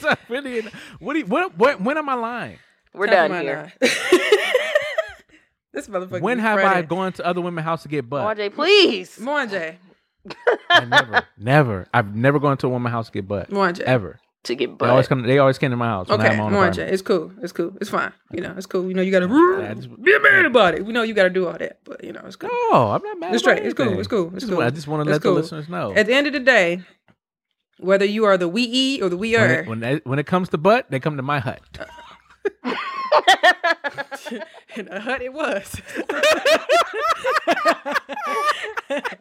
Time 0.00 0.16
for 0.26 0.40
the- 0.40 0.72
what 0.98 1.16
you, 1.16 1.26
what, 1.26 1.56
what, 1.56 1.80
when 1.80 1.96
am 1.96 2.08
I 2.08 2.14
lying? 2.14 2.58
We're 2.92 3.06
Time 3.06 3.30
done 3.30 3.42
here. 3.42 3.72
this 5.72 5.86
motherfucker. 5.86 6.20
When 6.20 6.38
be 6.38 6.42
have 6.42 6.58
I 6.58 6.82
gone 6.82 7.12
to 7.12 7.24
other 7.24 7.40
women's 7.40 7.64
house 7.64 7.82
to 7.84 7.88
get 7.88 8.10
butt? 8.10 8.36
RJ, 8.36 8.54
please. 8.54 9.18
Mwanje. 9.20 9.76
I 10.70 10.84
never, 10.86 11.22
never. 11.38 11.86
I've 11.94 12.16
never 12.16 12.40
gone 12.40 12.56
to 12.56 12.66
a 12.66 12.70
woman's 12.70 12.92
house 12.92 13.06
to 13.06 13.12
get 13.12 13.28
butt. 13.28 13.50
Mwanje. 13.50 13.80
Ever. 13.82 14.18
To 14.44 14.54
get 14.54 14.78
They 14.78 14.86
always 14.86 15.08
come. 15.08 15.22
They 15.22 15.38
always 15.38 15.56
came 15.56 15.70
to 15.70 15.76
my 15.76 15.86
house. 15.86 16.08
When 16.08 16.20
I 16.20 16.24
Okay, 16.24 16.36
had 16.36 16.38
my 16.38 16.44
own 16.44 16.70
Mwanje. 16.70 16.78
It's 16.78 17.00
cool. 17.00 17.32
It's 17.42 17.52
cool. 17.52 17.72
It's 17.80 17.88
fine. 17.88 18.12
You 18.30 18.42
know, 18.42 18.54
it's 18.56 18.66
cool. 18.66 18.86
You 18.86 18.94
know, 18.94 19.00
you 19.00 19.10
gotta 19.10 19.26
be 19.26 20.14
a 20.14 20.20
man 20.20 20.44
about 20.44 20.74
it. 20.74 20.84
We 20.84 20.92
know 20.92 21.02
you 21.02 21.14
gotta 21.14 21.30
do 21.30 21.46
all 21.46 21.56
that, 21.56 21.78
but 21.84 22.04
you 22.04 22.12
know, 22.12 22.20
it's 22.26 22.36
cool. 22.36 22.50
No, 22.70 22.90
I'm 22.90 23.02
not 23.02 23.18
mad. 23.18 23.34
It's 23.34 23.42
straight. 23.42 23.64
It's 23.64 23.74
cool. 23.74 23.98
It's 23.98 24.08
cool. 24.08 24.30
It's 24.36 24.44
cool. 24.44 24.60
I 24.60 24.70
just 24.70 24.86
want 24.86 25.04
to 25.04 25.10
let 25.10 25.22
cool. 25.22 25.34
the 25.34 25.40
listeners 25.40 25.68
know. 25.68 25.94
At 25.94 26.06
the 26.06 26.14
end 26.14 26.26
of 26.26 26.34
the 26.34 26.40
day, 26.40 26.82
whether 27.78 28.04
you 28.04 28.24
are 28.26 28.36
the 28.36 28.48
we 28.48 28.68
e 28.70 29.00
or 29.02 29.08
the 29.08 29.16
we 29.16 29.32
when 29.32 29.40
are, 29.42 29.52
it, 29.54 29.66
when, 29.66 29.80
they, 29.80 29.96
when 30.04 30.18
it 30.18 30.26
comes 30.26 30.50
to 30.50 30.58
butt, 30.58 30.90
they 30.90 31.00
come 31.00 31.16
to 31.16 31.22
my 31.22 31.40
hut. 31.40 31.60
Uh, 31.78 31.86
in 34.76 34.88
a 34.88 35.00
hut 35.00 35.22
it 35.22 35.32
was. 35.32 35.80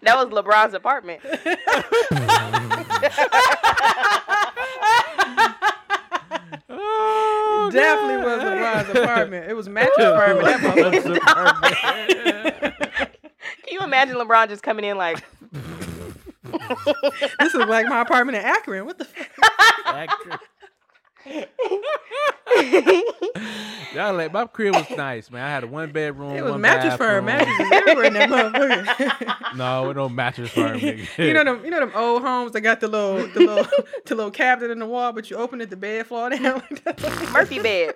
That 0.02 0.18
was 0.18 0.28
LeBron's 0.28 0.74
apartment. 0.74 1.22
Oh, 7.65 7.72
Definitely 7.72 8.23
was 8.23 8.44
God. 8.44 8.85
LeBron's 8.85 8.90
apartment. 9.03 9.49
It 9.49 9.53
was 9.56 9.68
mattress 9.69 9.95
firm 9.98 10.38
in 10.38 10.44
that 10.45 10.60
motherfucker. 10.61 12.73
Can 13.64 13.73
you 13.73 13.81
imagine 13.81 14.15
LeBron 14.15 14.48
just 14.49 14.64
coming 14.64 14.85
in 14.85 14.98
like, 14.98 15.23
This 17.40 17.53
is 17.53 17.68
like 17.68 17.88
my 17.88 18.02
apartment 18.02 18.38
in 18.38 18.44
Akron. 18.44 18.85
What 18.85 18.98
the 18.99 19.06
fuck? 19.06 20.10
Y'all 23.94 24.14
like 24.16 24.34
my 24.34 24.45
crib 24.48 24.76
was 24.76 24.90
nice, 24.91 25.30
man. 25.30 25.44
I 25.45 25.50
had 25.50 25.64
a 25.64 25.68
one 25.68 25.91
bedroom. 25.91 26.36
It 26.36 26.41
was 26.41 26.52
one 26.54 26.62
mattress 26.62 26.95
firm. 26.95 27.26
bathroom. 27.26 27.58
Mattresses 27.58 27.72
everywhere 27.88 28.06
in 28.06 28.14
that 28.14 28.30
motherfucker. 28.30 29.40
No, 29.56 29.91
it 29.91 29.95
no 29.95 30.10
mattress 30.10 30.50
firm. 30.50 30.80
Nigga. 30.82 31.08
You 31.28 31.32
know 31.34 31.44
them, 31.44 31.64
you 31.64 31.70
know 31.70 31.80
them 31.80 31.91
old 31.95 32.24
homes 32.24 32.54
that 32.54 32.62
got 32.62 32.80
the 32.80 32.88
little, 32.88 33.28
the 33.28 33.40
little, 33.41 33.68
the 34.06 34.16
little 34.16 34.32
cabinet 34.32 34.72
in 34.72 34.80
the 34.80 34.86
wall, 34.88 35.14
but 35.14 35.30
you 35.30 35.36
open 35.38 35.62
it, 35.62 35.70
the 35.70 35.76
bed 35.78 36.08
fall 36.08 36.32
down. 36.32 36.64
Murphy 37.32 37.60
bed. 37.60 37.94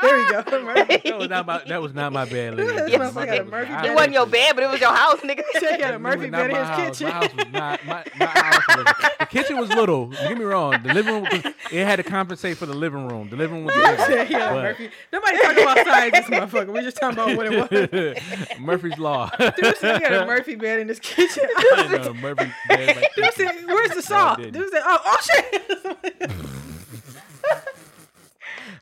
There 0.00 0.18
you 0.18 0.30
go. 0.42 0.62
Murphy. 0.62 1.00
that 1.04 1.18
was 1.18 1.28
not 1.28 1.46
my. 1.46 1.62
That 1.68 1.82
was 1.82 1.92
not 1.94 2.12
my 2.14 2.24
bed, 2.24 2.56
lady. 2.56 2.72
Yes, 2.90 3.12
motherfucker 3.12 3.26
got 3.38 3.46
Murphy 3.48 3.72
I- 3.72 3.80
It 3.80 3.82
bed. 3.88 3.94
wasn't 3.94 4.12
your 4.14 4.26
bed, 4.26 4.54
but 4.54 4.64
it 4.64 4.70
was 4.70 4.80
your 4.80 4.94
house, 4.94 5.20
nigga. 5.20 5.42
He 5.52 5.66
had 5.66 5.80
a 5.90 5.94
It 5.96 6.00
Murphy 6.00 6.18
was 6.22 6.30
not 6.30 6.38
bed 6.38 6.50
in 6.50 6.52
my 6.56 6.58
his 6.60 6.68
house. 6.68 6.98
kitchen. 6.98 7.06
My 7.08 7.12
house 7.12 7.34
was 7.34 7.52
not. 7.52 7.86
My, 7.86 8.04
my 8.18 8.26
house 8.26 8.76
was. 8.76 8.86
The 9.20 9.26
kitchen 9.26 9.58
was 9.58 9.68
little. 9.70 10.06
Don't 10.08 10.28
get 10.28 10.38
me 10.38 10.44
wrong. 10.44 10.82
The 10.82 10.94
living 10.94 11.14
room. 11.14 11.24
Was, 11.30 11.44
it 11.72 11.84
had 11.84 11.96
to 11.96 12.02
compensate 12.04 12.55
for 12.56 12.66
the 12.66 12.74
living 12.74 13.06
room. 13.08 13.28
The 13.30 13.36
living 13.36 13.56
room 13.58 13.64
was 13.66 13.76
Yeah, 13.76 14.06
big. 14.08 14.28
he 14.28 14.34
had 14.34 14.42
a 14.50 14.54
but- 14.54 14.62
Murphy. 14.62 14.90
Nobody 15.12 15.36
talking 15.42 15.62
about 15.62 15.78
size, 15.86 16.12
this 16.12 16.24
motherfucker. 16.26 16.66
We're 16.72 16.82
just 16.82 16.96
talking 16.98 17.18
about 17.18 17.36
what 17.36 17.46
it 17.72 17.92
was. 18.50 18.58
Murphy's 18.60 18.98
Law. 18.98 19.30
Dude 19.38 19.76
said 19.78 19.98
he 19.98 20.04
had 20.04 20.12
a 20.14 20.26
Murphy 20.26 20.54
bed 20.56 20.80
in 20.80 20.88
his 20.88 20.98
kitchen. 21.00 21.44
I 21.56 21.88
know, 22.02 22.14
Murphy 22.14 22.50
bed 22.68 22.96
like 22.96 23.14
Dude 23.14 23.32
said, 23.34 23.66
"Where's 23.66 23.90
the 23.90 24.02
salt?" 24.02 24.38
Dude 24.40 24.54
said, 24.70 24.82
"Oh, 24.84 24.98
oh 25.04 25.18
shit." 25.22 26.30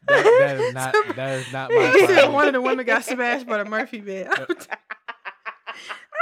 That, 0.07 0.23
that 0.25 0.61
is 0.61 0.75
not. 0.75 0.95
That 1.17 1.39
is 1.39 1.53
not 1.53 1.71
my. 1.73 1.89
he 1.93 2.07
said 2.07 2.29
one 2.29 2.47
of 2.47 2.53
the 2.53 2.61
women 2.61 2.85
got 2.85 3.05
smashed 3.05 3.47
by 3.47 3.59
the 3.63 3.65
Murphy 3.65 4.01
bed. 4.01 4.29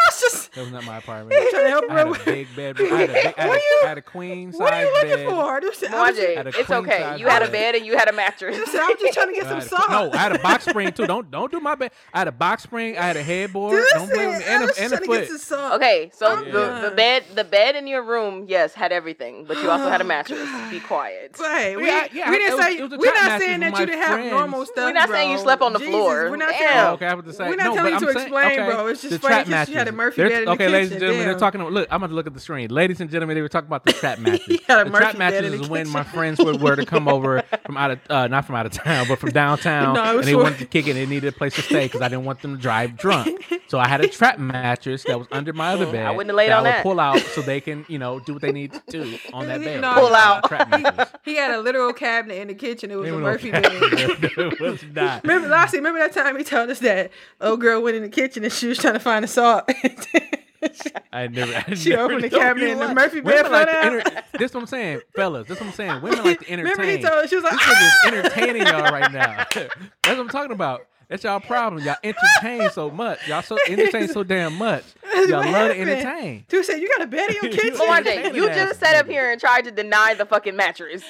I 0.05 0.09
was 0.11 0.21
just 0.21 0.53
That 0.55 0.61
was 0.63 0.73
not 0.73 0.85
my 0.85 0.99
apartment. 0.99 1.41
trying 1.51 1.65
to 1.65 1.69
help 1.71 1.85
I 1.91 1.99
had 1.99 2.07
a 2.09 2.25
big 2.25 2.57
bedroom. 2.57 2.93
I 2.93 2.97
had 2.99 3.11
a, 3.11 3.13
big, 3.13 3.27
I 3.27 3.41
had 3.43 3.49
What 3.49 3.49
a, 3.49 3.51
are 3.51 3.57
you- 3.57 3.81
I 3.85 3.89
had 3.89 3.99
a 3.99 4.03
queen 4.03 4.53
What 4.53 4.73
are 4.73 4.81
you 4.83 4.93
looking 4.93 5.11
bed. 5.11 5.29
for? 5.29 5.61
Dude 5.61 5.75
said, 5.75 5.93
I 5.95 6.09
was 6.11 6.17
just, 6.17 6.37
Had 6.37 6.47
a 6.47 6.53
Mwanje, 6.53 6.61
it's 6.61 6.71
okay. 6.71 7.17
You 7.19 7.27
had 7.29 7.43
a 7.43 7.47
bed. 7.47 7.53
bed 7.53 7.75
and 7.77 7.87
you 7.87 7.97
had 7.97 8.09
a 8.09 8.13
mattress. 8.13 8.57
dude 8.57 8.69
said, 8.69 8.81
I'm 8.83 8.97
just 8.99 9.15
trying 9.15 9.29
to 9.29 9.33
get 9.35 9.47
I 9.47 9.49
some 9.49 9.59
had 9.59 9.67
a- 9.67 9.69
salt. 9.69 9.91
no, 9.91 10.11
I 10.19 10.23
had 10.23 10.37
a 10.37 10.39
box 10.41 10.65
spring 10.67 10.93
too. 10.93 11.07
Don't 11.07 11.31
don't 11.31 11.51
do 11.53 11.61
my 11.61 11.75
bed. 11.75 11.93
I 12.13 12.19
had 12.19 12.29
a 12.29 12.33
box 12.33 12.63
spring. 12.65 12.97
I 12.99 13.03
had 13.03 13.17
a 13.17 13.23
headboard. 13.23 13.77
Dude 13.77 13.87
don't 13.93 14.11
play 14.11 14.27
with 14.27 14.39
me. 14.39 14.45
And 14.47 14.63
I 14.63 14.67
was 14.67 14.79
a, 14.79 14.83
and 14.83 14.93
a 14.93 14.97
trying 14.97 15.03
to 15.03 15.07
get 15.09 15.29
foot. 15.29 15.29
some 15.29 15.59
salt. 15.59 15.73
Okay, 15.75 16.11
so 16.15 16.27
I'm 16.37 16.45
the, 16.47 16.89
the 16.91 16.93
bed 16.97 17.25
the 17.35 17.45
bed 17.45 17.77
in 17.77 17.87
your 17.87 18.03
room, 18.03 18.47
yes, 18.49 18.75
had 18.75 18.93
everything, 18.93 19.45
but 19.45 19.63
you 19.63 19.71
also 19.71 19.89
had 19.89 20.01
a 20.01 20.05
mattress. 20.05 20.49
Be 20.71 20.81
quiet. 20.81 21.37
Right. 21.39 21.77
We, 21.77 21.87
Yeah, 21.87 22.07
yeah, 22.13 22.31
we 22.31 22.37
it 22.37 22.39
didn't 22.41 22.57
was- 22.57 22.67
say 22.67 22.77
it 22.79 22.83
was 22.83 22.93
a 22.93 22.97
we're 22.99 23.15
not 23.15 23.41
saying 23.41 23.61
that 23.61 23.79
you 23.79 23.87
didn't 23.87 24.03
have 24.03 24.25
normal 24.31 24.67
stuff. 24.67 24.77
We're 24.85 24.93
not 24.93 25.09
saying 25.09 25.31
you 25.31 25.39
slept 25.39 25.63
on 25.63 25.73
the 25.73 25.81
floor. 25.81 26.31
We're 26.31 26.37
not 26.37 26.51
saying. 26.51 26.71
Oh, 26.75 26.93
okay, 26.95 27.07
I 27.07 27.15
was 27.15 27.25
to 27.27 27.33
say. 27.33 27.49
We're 27.49 27.57
not 27.57 27.75
telling 27.75 27.95
you 27.95 28.01
to 28.01 28.09
explain, 28.09 28.57
bro. 28.57 28.87
It's 28.89 29.03
just 29.03 29.13
the 29.13 29.19
funny 29.19 29.35
trap 29.35 29.47
that 29.47 29.69
she 29.69 29.75
had 29.75 29.89
a 29.89 29.92
Murphy 29.97 30.17
They're- 30.23 30.29
bed 30.31 30.39
in 30.41 30.45
the 30.47 30.51
Okay, 30.53 30.69
ladies 30.69 30.91
and 30.93 31.01
gentlemen, 31.01 31.25
they're 31.25 31.33
damn. 31.35 31.41
talking. 31.41 31.61
Look, 31.63 31.89
I'm 31.91 32.01
going 32.01 32.11
to 32.11 32.15
look 32.15 32.27
at 32.27 32.35
the 32.35 32.41
screen. 32.41 32.71
Ladies 32.71 33.01
and 33.01 33.11
gentlemen, 33.11 33.35
they 33.37 33.43
were 33.43 33.49
talking 33.49 33.67
about 33.69 33.85
the 33.85 33.93
trap 33.93 34.19
had 34.19 34.27
the 34.47 34.91
trap 34.91 35.17
mattress 35.19 35.53
is 35.53 35.69
when 35.69 35.89
my 35.89 36.03
friends 36.03 36.39
were, 36.39 36.57
were 36.57 36.77
to 36.77 36.85
come 36.87 37.09
over 37.09 37.43
from 37.67 37.77
out 37.77 37.91
of 37.93 37.99
uh, 38.11 38.29
not 38.29 38.45
from 38.47 38.57
out 38.57 38.67
of 38.67 38.73
town, 38.73 39.07
but 39.09 39.19
from 39.19 39.31
downtown, 39.31 39.95
No, 39.95 40.19
and 40.19 40.27
they 40.27 40.33
for- 40.33 40.43
wanted 40.43 40.59
to 40.59 40.67
kick 40.67 40.87
it. 40.87 40.95
They 40.95 41.07
needed 41.07 41.29
a 41.29 41.37
place 41.37 41.55
to 41.57 41.63
stay 41.63 41.87
because 41.87 42.01
I 42.01 42.09
didn't 42.09 42.25
want 42.25 42.43
them 42.43 42.57
to 42.57 42.61
drive 42.63 42.97
drunk. 42.97 43.43
So 43.69 43.79
I 43.79 43.89
had 43.89 44.01
a 44.03 44.09
trap 44.09 44.39
mattress 44.39 45.05
that 45.05 45.19
was 45.19 45.29
under 45.33 45.53
my 45.53 45.73
other 45.73 45.87
bed. 45.91 46.07
I 46.07 46.11
wouldn't 46.11 46.29
have 46.31 46.37
laid 46.37 46.51
that 46.51 46.59
on 46.59 46.67
I 46.67 46.69
would 46.69 46.75
that. 46.77 46.83
pull 46.83 47.01
out 47.01 47.19
so 47.21 47.41
they 47.43 47.61
can, 47.61 47.87
you 47.89 47.99
know, 47.99 48.21
do 48.21 48.35
what 48.35 48.43
they 48.43 48.53
need 48.53 48.73
to 48.73 48.83
do 48.89 49.19
on 49.33 49.47
that 49.49 49.61
bed. 49.63 49.81
No, 49.81 49.95
Pull 49.95 50.15
out. 50.15 50.45
Trap 50.45 50.69
mattress. 50.71 51.09
He 51.25 51.37
had 51.37 51.53
a 51.53 51.61
literal 51.61 51.93
cabinet 51.93 52.35
in 52.35 52.49
the 52.49 52.55
kitchen. 52.55 52.91
It 52.91 52.97
was 52.97 53.09
a 53.11 53.13
Murphy 53.19 53.51
bed. 53.51 53.65
it 53.67 54.61
was 54.61 54.83
not. 54.93 55.23
Remember, 55.25 55.49
Lassie, 55.49 55.79
remember 55.79 55.99
that 56.01 56.13
time 56.13 56.37
he 56.37 56.45
told 56.45 56.69
us 56.71 56.79
that 56.81 57.11
old 57.41 57.61
girl 57.61 57.83
went 57.83 57.97
in 57.97 58.03
the 58.03 58.09
kitchen 58.09 58.45
and 58.45 58.53
she 58.53 58.67
was 58.67 58.79
trying 58.79 58.95
to 58.95 59.01
find 59.01 59.23
the 59.25 59.29
salt. 59.29 59.65
I 61.13 61.27
never. 61.27 61.53
I 61.67 61.75
She 61.75 61.91
never 61.91 62.03
opened 62.05 62.23
the 62.25 62.31
cabinet 62.31 62.71
and 62.71 62.81
the. 62.81 62.95
Murphy 62.95 63.21
bed 63.21 63.51
like 63.51 63.69
fell 63.69 63.83
down. 63.83 64.01
enter- 64.01 64.23
This 64.39 64.55
what 64.55 64.61
I'm 64.61 64.67
saying, 64.67 65.01
fellas. 65.15 65.49
This 65.49 65.59
what 65.61 65.67
I'm 65.69 65.73
saying. 65.73 66.03
Women 66.03 66.25
like 66.25 66.41
to 66.41 66.51
entertain. 66.51 66.73
remember 66.79 66.85
he 66.85 66.99
told 67.03 67.29
she 67.29 67.35
was 67.37 67.45
like, 67.45 67.53
this 67.55 67.63
"Ah!" 67.65 68.07
entertaining 68.07 68.63
y'all 68.67 68.83
right 68.93 69.13
now. 69.13 69.45
That's 69.55 69.69
what 70.05 70.19
I'm 70.21 70.29
talking 70.29 70.53
about. 70.53 70.87
That's 71.09 71.25
y'all 71.25 71.41
problem. 71.41 71.83
Y'all 71.85 71.97
entertain 72.03 72.71
so 72.71 72.91
much. 72.91 73.27
Y'all 73.29 73.43
so 73.43 73.59
entertain 73.69 74.09
so 74.09 74.23
damn 74.23 74.55
much. 74.57 74.85
What 75.15 75.29
Y'all 75.29 75.39
love 75.41 75.45
to 75.45 75.51
happened? 75.75 75.91
entertain. 75.91 76.45
Dude 76.49 76.65
said, 76.65 76.77
you 76.81 76.89
got 76.89 77.03
a 77.03 77.07
bed 77.07 77.31
in 77.31 77.37
your 77.43 77.53
kitchen? 77.53 77.75
But 77.79 77.89
one 77.89 78.03
day, 78.05 78.33
you 78.35 78.47
just 78.49 78.81
sat 78.81 78.95
up 78.97 79.07
here 79.09 79.31
and 79.31 79.41
tried 79.41 79.65
to 79.65 79.71
deny 79.71 80.15
the 80.15 80.25
fucking 80.27 80.57
mattress. 80.57 81.03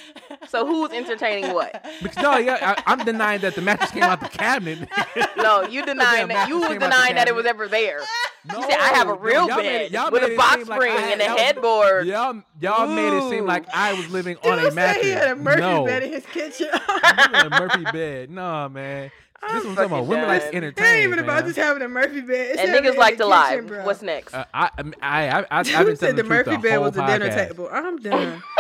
So 0.49 0.67
who's 0.67 0.91
entertaining 0.91 1.53
what? 1.55 1.85
Because 2.03 2.23
no, 2.23 2.37
yeah, 2.37 2.75
I, 2.77 2.93
I'm 2.93 3.05
denying 3.05 3.41
that 3.43 3.55
the 3.55 3.63
mattress 3.63 3.91
came 3.91 4.03
out 4.03 4.21
the 4.21 4.29
cabinet. 4.29 4.89
No, 5.37 5.63
you 5.67 5.85
denying 5.87 6.29
that. 6.29 6.49
You 6.49 6.59
was 6.61 6.69
mattress 6.69 6.69
came 6.69 6.77
out 6.77 6.81
the 6.81 6.97
denying 6.97 7.15
that 7.17 7.29
it 7.29 7.35
was 7.35 7.47
ever 7.47 7.67
there. 7.69 8.01
No, 8.45 8.57
You 8.59 8.63
said 8.63 8.79
I 8.79 8.89
have 8.95 9.09
a 9.09 9.15
real 9.15 9.49
y'all 9.49 9.57
made 9.57 9.65
bed 9.65 9.83
it- 9.83 10.13
with 10.13 10.23
a 10.23 10.37
box 10.37 10.55
seem 10.59 10.67
like 10.69 10.77
spring 10.81 10.93
I 10.97 11.01
had- 11.01 11.13
and 11.21 11.23
a 11.23 11.25
headboard. 11.41 12.07
Y'all, 12.07 12.43
y'all 12.61 12.87
made 12.87 13.17
it 13.17 13.29
seem 13.31 13.45
like 13.47 13.65
I 13.75 13.93
was 13.95 14.09
living 14.11 14.37
on 14.45 14.57
Dude 14.59 14.59
a 14.61 14.63
said 14.71 14.75
mattress. 14.75 15.05
he 15.05 15.11
had 15.11 15.29
a 15.31 15.37
Murphy 15.37 15.61
no. 15.61 15.85
bed 15.85 16.03
in 16.05 16.13
his 16.13 16.25
kitchen. 16.27 16.69
a 16.73 17.49
Murphy 17.51 17.85
bed. 17.93 18.31
No, 18.31 18.69
man. 18.69 19.11
I'm 19.43 19.55
this 19.57 19.65
is 19.65 19.69
what 19.71 19.71
I'm 19.71 19.75
talking 19.77 19.87
about. 19.87 19.97
fucking 19.97 20.09
Women 20.09 20.29
like 20.29 20.43
entertainment. 20.55 20.77
to 20.77 20.83
it 20.83 20.87
ain't 20.87 21.05
even 21.05 21.19
about 21.19 21.45
just 21.45 21.57
having 21.57 21.83
a 21.83 21.89
Murphy 21.89 22.21
bed. 22.21 22.51
It's 22.53 22.61
And 22.61 22.71
niggas 22.71 22.97
like 22.97 23.17
the 23.19 23.25
to 23.25 23.29
lie. 23.31 23.61
bro. 23.61 23.85
What's 23.85 24.03
next? 24.03 24.35
Uh, 24.35 24.45
I, 24.55 24.71
I, 25.03 25.29
I, 25.29 25.41
I, 25.41 25.47
I've 25.51 25.67
been 25.87 25.97
said 25.97 26.17
the 26.17 26.23
the, 26.23 26.29
Murphy 26.29 26.57
bed 26.57 26.79
was 26.79 26.93
the 26.93 27.03
whole 27.03 27.19
dinner 27.19 27.29
table. 27.31 27.69
I'm 27.73 27.99
done. 27.99 28.43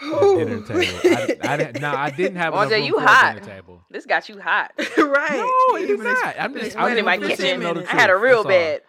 Dinner 0.00 0.60
table. 0.66 1.00
I, 1.04 1.36
I 1.42 1.56
didn't, 1.56 1.80
no, 1.80 1.92
I 1.94 2.10
didn't 2.10 2.36
have 2.36 2.54
enough 2.54 2.70
RJ, 2.70 2.86
you 2.86 2.98
for 2.98 3.04
a 3.04 3.06
hot. 3.08 3.34
dinner 3.34 3.46
table. 3.46 3.80
This 3.90 4.06
got 4.06 4.28
you 4.28 4.40
hot. 4.40 4.72
right. 4.78 5.30
No, 5.70 5.76
it 5.76 5.80
You've 5.80 5.88
did 5.88 5.98
been 5.98 6.06
ex- 6.06 6.22
not. 6.22 6.34
I'm 6.38 6.54
just, 6.54 6.76
I 6.76 6.84
was 6.84 6.92
I'm 6.92 6.98
in 6.98 7.04
my 7.04 7.14
explaining 7.14 7.28
just 7.28 7.40
for 7.40 7.46
kitchen. 7.46 7.60
the 7.60 7.80
15 7.80 7.98
I 7.98 8.00
had 8.00 8.10
a 8.10 8.16
real 8.16 8.44
bed. 8.44 8.82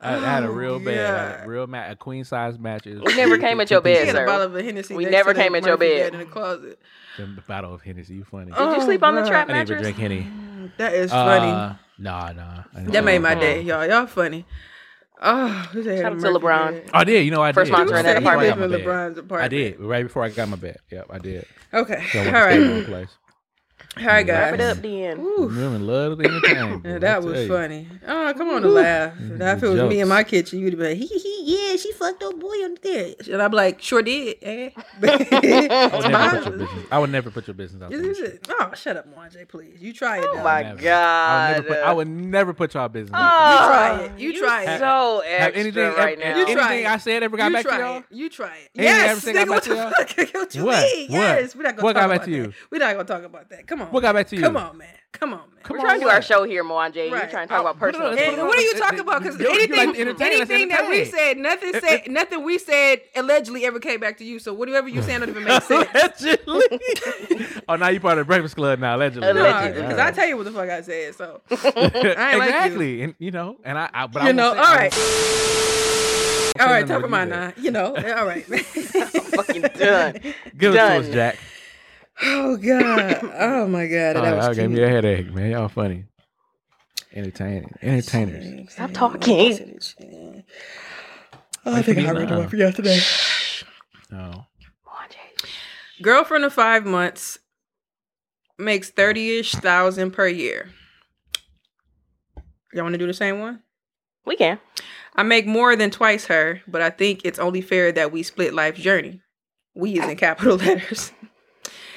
I, 0.00 0.14
I 0.14 0.18
had 0.18 0.44
a 0.44 0.50
real 0.50 0.74
Oh, 0.74 0.78
bed, 0.78 1.14
I 1.14 1.38
had 1.38 1.44
a 1.44 1.48
real 1.48 1.66
mat, 1.66 1.90
a 1.90 1.96
queen 1.96 2.24
size 2.24 2.58
mattress. 2.58 3.00
We 3.04 3.14
never 3.14 3.36
came 3.38 3.60
at 3.60 3.70
your 3.70 3.80
bed, 3.80 4.06
had 4.06 4.16
a 4.16 4.26
bottle 4.26 4.48
sir. 4.52 4.58
of 4.58 4.64
Hennessy. 4.64 4.94
We 4.94 5.06
never 5.06 5.34
came 5.34 5.54
at 5.54 5.64
your 5.64 5.76
Murphy 5.76 5.96
bed. 5.96 6.12
in 6.14 6.20
the 6.20 6.26
closet. 6.26 6.78
The 7.16 7.26
bottle 7.46 7.74
of 7.74 7.82
Hennessy. 7.82 8.14
You 8.14 8.24
funny. 8.24 8.52
Did 8.52 8.76
you 8.76 8.82
sleep 8.82 9.02
on 9.02 9.16
the 9.16 9.22
Oh, 9.22 9.28
trap 9.28 9.48
I 9.50 9.64
didn't 9.64 9.70
even 9.70 9.82
drink 9.82 9.96
Henny. 9.98 10.28
That 10.76 10.94
is 10.94 11.10
funny. 11.10 11.50
Uh, 11.50 11.74
nah, 11.98 12.32
nah. 12.32 12.62
That 12.74 13.02
made 13.04 13.18
my 13.18 13.34
day, 13.34 13.62
y'all. 13.62 13.86
Y'all 13.86 14.06
funny. 14.06 14.44
Oh, 15.20 15.68
Shout 15.72 15.76
out 15.76 16.20
to 16.20 16.26
LeBron. 16.26 16.70
bed? 16.70 16.90
I 16.94 17.02
did. 17.02 17.24
You 17.24 17.32
know, 17.32 17.42
I 17.42 17.50
First 17.50 17.70
did. 17.70 17.76
monster 17.76 17.94
Right 17.96 18.00
in 18.00 18.06
that 18.06 18.18
before 18.20 18.38
I 18.38 18.44
He 18.44 18.48
got 18.50 18.58
lived 18.58 18.70
my 18.70 18.76
in 18.76 18.84
bed. 18.84 18.88
LeBron's 18.88 19.18
apartment. 19.18 19.44
I 19.44 19.48
did 19.48 19.80
right 19.80 20.02
before 20.04 20.22
I 20.22 20.28
got 20.28 20.48
my 20.48 20.56
bed. 20.56 20.76
Yep, 20.92 21.06
I 21.10 21.18
did. 21.18 21.44
Okay. 21.74 22.04
So 22.12 22.20
I 22.20 22.22
All 22.22 22.24
went 22.24 22.36
to 22.36 22.42
stay 22.42 22.56
in 22.62 22.84
right. 22.92 23.08
One 23.98 24.04
place. 24.04 24.08
All 24.08 24.14
right, 24.14 24.28
Wrap 24.28 24.54
it 24.54 24.60
up 24.60 24.76
then. 24.78 25.18
Ooh. 25.20 25.46
Women 25.46 25.86
love 25.86 26.18
the 26.18 26.24
entertainment. 26.24 26.84
Yeah, 26.84 26.92
boy, 26.94 26.98
that 27.00 27.22
was 27.22 27.40
you. 27.42 27.48
funny. 27.48 27.88
Oh, 28.06 28.34
come 28.36 28.50
on 28.50 28.62
to 28.62 28.68
laugh. 28.68 29.14
If 29.18 29.62
it 29.62 29.68
was 29.68 29.82
me 29.90 30.00
in 30.00 30.08
my 30.08 30.24
kitchen, 30.24 30.60
you'd 30.60 30.76
be 30.78 30.84
like, 30.84 30.96
hee 30.96 31.06
hee 31.06 31.18
hee, 31.18 31.42
yeah, 31.70 31.76
she 31.76 31.92
fucked 31.92 32.22
up 32.22 32.38
boy 32.38 32.48
on 32.64 32.76
there. 32.82 33.14
And 33.32 33.42
I'm 33.42 33.52
like, 33.52 33.80
sure 33.82 34.02
did. 34.02 34.36
Eh? 34.42 34.70
I 35.02 35.88
would, 35.90 36.00
never 36.10 36.40
put 36.40 36.46
your 36.46 36.56
business, 36.58 36.86
I 36.90 36.98
would 36.98 37.10
never 37.10 37.30
put 37.30 37.46
your 37.46 37.54
business 37.54 37.82
out 37.82 37.90
there. 37.90 38.38
Oh, 38.60 38.74
shut 38.74 38.96
up, 38.96 39.06
Mwanje, 39.14 39.48
please. 39.48 39.80
You 39.80 39.92
try 39.92 40.18
it. 40.18 40.24
Oh 40.28 40.34
now. 40.34 40.44
my 40.44 40.62
Never. 40.62 40.68
I 40.68 40.72
would 40.74 40.82
god. 40.82 41.66
put, 41.66 41.76
I 41.78 41.92
would 41.92 42.08
never 42.08 42.54
put 42.54 42.74
y'all 42.74 42.88
business. 42.88 43.12
Oh, 43.14 43.22
out 43.22 43.68
try 43.68 44.04
it. 44.04 44.18
You 44.20 44.38
try 44.38 44.62
it. 44.64 44.78
So 44.78 45.20
there. 45.24 45.38
Have 45.38 45.48
extra 45.54 45.60
anything, 45.60 45.92
right 45.94 46.18
ever- 46.20 46.30
now. 46.34 46.38
You 46.48 46.54
try 46.54 46.66
anything 46.74 46.84
it. 46.86 46.90
I 46.92 46.96
said 46.98 47.22
ever 47.22 47.36
got 47.36 47.46
you 47.48 47.52
back 47.54 47.64
to 47.66 47.78
y'all? 47.78 47.96
it. 47.98 48.04
You 48.10 48.28
try 48.30 48.56
it. 48.56 48.70
Anything 48.76 48.84
yes, 48.84 49.22
said 49.22 49.34
got 49.34 49.46
nigga, 49.46 49.50
back 49.50 49.54
what 49.56 49.62
to 49.64 49.68
the 49.70 49.76
y'all? 49.76 49.90
fuck? 49.90 50.34
What 50.34 50.54
you 50.54 50.64
What? 50.64 50.82
mean? 50.94 51.10
Yes, 51.10 51.56
we're 51.56 51.62
not 51.62 51.76
gonna 51.76 51.92
talk 51.92 51.94
got 51.94 52.08
back 52.08 52.16
about 52.16 52.24
to 52.26 52.30
that. 52.30 52.36
you? 52.36 52.52
We're 52.70 52.78
not 52.78 52.92
gonna 52.94 53.04
talk 53.04 53.22
about 53.24 53.50
that. 53.50 53.66
Come 53.66 53.82
on. 53.82 53.87
What 53.90 54.00
got 54.00 54.14
back 54.14 54.28
to 54.28 54.36
you? 54.36 54.42
Come 54.42 54.56
on, 54.56 54.76
man. 54.78 54.88
Come 55.12 55.32
on, 55.32 55.38
man. 55.38 55.48
Come 55.64 55.74
We're 55.76 55.80
on, 55.80 55.84
trying 55.86 56.00
to 56.00 56.04
do 56.06 56.10
our 56.10 56.22
show 56.22 56.44
here, 56.44 56.62
Mwanje. 56.64 57.10
You're 57.10 57.18
trying 57.26 57.48
to 57.48 57.52
talk 57.54 57.58
Oh, 57.58 57.60
about 57.62 57.78
personal 57.78 58.08
on, 58.08 58.16
things. 58.16 58.30
put 58.30 58.38
And 58.38 58.48
what 58.48 58.58
are 58.58 58.62
you 58.62 58.74
talking 58.74 59.00
about? 59.00 59.22
Because 59.22 59.38
you- 59.40 59.46
you 59.46 59.52
like 59.52 59.58
anything, 59.70 59.94
to 59.94 60.00
entertain, 60.00 60.38
let's 60.38 60.50
anything 60.50 60.68
that 60.68 60.88
we 60.88 61.04
said, 61.04 61.36
nothing 61.38 61.72
said, 61.80 62.08
nothing 62.10 62.42
we 62.44 62.58
said 62.58 63.00
allegedly 63.16 63.66
ever 63.66 63.80
came 63.80 63.98
back 64.00 64.18
to 64.18 64.24
you. 64.24 64.38
So 64.38 64.52
whatever 64.54 64.88
you 64.88 65.02
saying 65.02 65.20
don't 65.20 65.30
even 65.30 65.44
make 65.44 65.62
sense. 65.62 65.88
Allegedly. 65.94 66.62
oh, 67.68 67.76
now 67.76 67.88
you 67.88 68.00
part 68.00 68.18
of 68.18 68.26
the 68.26 68.28
Breakfast 68.28 68.54
Club 68.54 68.78
now, 68.78 68.96
allegedly. 68.96 69.28
Allegedly. 69.28 69.82
Because 69.82 69.98
I 69.98 70.10
tell 70.12 70.28
you 70.28 70.36
what 70.36 70.44
the 70.44 70.52
fuck 70.52 70.68
I 70.70 70.80
said. 70.82 71.14
So 71.16 71.40
exactly, 71.50 73.02
and 73.02 73.14
you 73.18 73.30
know, 73.32 73.56
and 73.64 73.76
I, 73.78 73.90
I 73.92 74.06
but 74.06 74.22
I 74.22 74.30
you 74.30 74.36
won't 74.36 74.36
know, 74.36 74.52
say- 74.54 74.58
all 74.60 74.64
I 74.64 74.76
right, 74.76 74.92
won't- 74.96 76.60
all 76.60 76.66
right. 76.66 76.82
say 76.86 76.88
Top 76.88 76.96
of 76.96 77.02
what 77.02 77.10
mine 77.10 77.28
you 77.28 77.34
now. 77.34 77.52
You 77.56 77.70
know, 77.72 77.94
all 77.96 78.26
right. 78.26 78.44
fucking 78.46 79.62
done. 79.62 79.72
said. 79.76 80.22
Give 80.56 80.74
it 80.74 80.76
to 80.76 80.82
us, 80.82 81.04
Done. 81.06 81.12
Jack. 81.12 81.38
Oh 82.22 82.56
god. 82.56 83.20
Oh 83.34 83.66
my 83.68 83.86
god. 83.86 84.16
Oh, 84.16 84.22
That 84.22 84.36
y'all 84.36 84.48
was 84.48 84.58
gave 84.58 84.70
me 84.70 84.82
a 84.82 84.88
headache, 84.88 85.32
man. 85.32 85.50
Y'all 85.50 85.68
funny, 85.68 86.04
entertaining, 87.12 87.72
entertainers. 87.82 88.72
Stop 88.72 88.92
talking. 88.92 89.78
Oh, 91.66 91.74
I 91.74 91.82
think 91.82 91.98
I 91.98 92.10
read 92.12 92.30
what 92.30 92.40
I 92.40 92.46
forgot 92.46 92.74
today. 92.76 93.00
Oh, 94.12 94.44
Girlfriend 96.00 96.44
of 96.44 96.52
five 96.52 96.84
months 96.86 97.38
makes 98.58 98.90
thirty 98.90 99.38
ish 99.38 99.52
thousand 99.52 100.12
per 100.12 100.28
year. 100.28 100.70
Y'all 102.72 102.84
want 102.84 102.94
to 102.94 102.98
do 102.98 103.06
the 103.06 103.14
same 103.14 103.40
one? 103.40 103.62
We 104.24 104.36
can. 104.36 104.60
I 105.16 105.22
make 105.22 105.46
more 105.46 105.74
than 105.74 105.90
twice 105.90 106.26
her, 106.26 106.60
but 106.68 106.80
I 106.82 106.90
think 106.90 107.22
it's 107.24 107.38
only 107.38 107.60
fair 107.60 107.90
that 107.92 108.12
we 108.12 108.22
split 108.22 108.54
life's 108.54 108.80
journey. 108.80 109.20
We 109.74 109.98
is 109.98 110.08
in 110.08 110.16
capital 110.16 110.56
letters. 110.58 111.12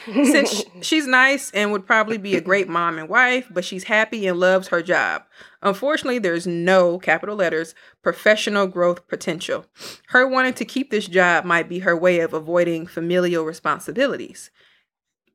Since 0.06 0.64
she's 0.82 1.06
nice 1.06 1.52
and 1.52 1.72
would 1.72 1.86
probably 1.86 2.18
be 2.18 2.36
a 2.36 2.42
great 2.42 2.68
mom 2.68 2.98
and 2.98 3.08
wife, 3.08 3.48
but 3.52 3.64
she's 3.64 3.84
happy 3.84 4.26
and 4.28 4.40
loves 4.40 4.70
her 4.70 4.82
job. 4.82 5.24
Unfortunately, 5.62 6.18
there's 6.18 6.48
no 6.48 6.98
capital 6.98 7.36
letters 7.36 7.76
professional 8.02 8.68
growth 8.68 9.08
potential. 9.08 9.66
Her 10.08 10.28
wanting 10.28 10.54
to 10.56 10.66
keep 10.66 10.90
this 10.90 11.08
job 11.08 11.46
might 11.46 11.70
be 11.70 11.80
her 11.80 11.96
way 11.96 12.20
of 12.20 12.34
avoiding 12.34 12.88
familial 12.88 13.46
responsibilities. 13.46 14.50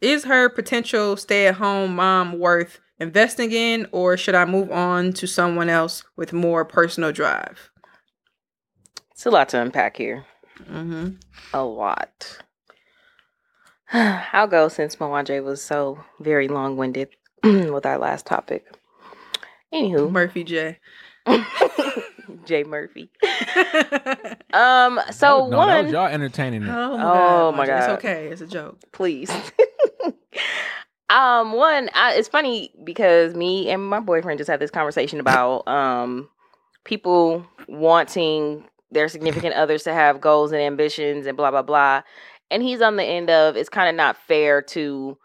Is 0.00 0.24
her 0.24 0.48
potential 0.48 1.16
stay 1.16 1.46
at 1.46 1.54
home 1.54 1.96
mom 1.96 2.38
worth 2.38 2.80
investing 2.98 3.52
in, 3.52 3.86
or 3.92 4.16
should 4.16 4.34
I 4.34 4.44
move 4.44 4.70
on 4.70 5.12
to 5.14 5.26
someone 5.26 5.68
else 5.68 6.04
with 6.16 6.32
more 6.32 6.64
personal 6.64 7.12
drive? 7.12 7.70
It's 9.12 9.26
a 9.26 9.30
lot 9.30 9.48
to 9.50 9.60
unpack 9.60 9.96
here. 9.96 10.26
Mm-hmm. 10.70 11.16
A 11.54 11.64
lot. 11.64 12.38
I'll 13.92 14.46
go 14.48 14.68
since 14.68 14.96
Mwanje 14.96 15.42
was 15.42 15.62
so 15.62 15.98
very 16.20 16.48
long 16.48 16.76
winded 16.76 17.08
with 17.44 17.86
our 17.86 17.98
last 17.98 18.26
topic. 18.26 18.64
Anywho, 19.72 20.10
Murphy 20.10 20.44
J. 20.44 20.78
Jay 22.44 22.64
Murphy. 22.64 23.10
Um, 24.52 25.00
so 25.10 25.48
no, 25.48 25.66
that 25.66 25.74
one 25.76 25.84
was 25.84 25.92
y'all 25.92 26.06
entertaining. 26.06 26.62
it. 26.62 26.68
Oh 26.70 26.96
my 26.96 27.02
Oh 27.02 27.06
god. 27.06 27.50
my 27.52 27.56
Marjorie, 27.66 27.78
It's 27.78 27.88
okay. 27.88 28.26
It's 28.28 28.40
a 28.40 28.46
joke. 28.46 28.78
please. 28.92 29.30
um, 31.10 31.52
one, 31.52 31.90
I, 31.92 32.14
it's 32.14 32.28
funny 32.28 32.72
because 32.84 33.34
me 33.34 33.68
and 33.68 33.84
my 33.84 34.00
boyfriend 34.00 34.38
just 34.38 34.48
had 34.48 34.60
this 34.60 34.70
conversation 34.70 35.20
about 35.20 35.66
um 35.68 36.28
people 36.84 37.44
wanting 37.68 38.64
their 38.90 39.08
significant 39.08 39.54
others 39.54 39.82
to 39.82 39.92
have 39.92 40.20
goals 40.22 40.52
and 40.52 40.60
ambitions 40.62 41.26
and 41.26 41.36
blah 41.36 41.50
blah 41.50 41.62
blah, 41.62 42.02
and 42.50 42.62
he's 42.62 42.82
on 42.82 42.96
the 42.96 43.04
end 43.04 43.30
of 43.30 43.56
it's 43.56 43.68
kind 43.68 43.88
of 43.88 43.94
not 43.94 44.16
fair 44.16 44.62
to 44.62 45.18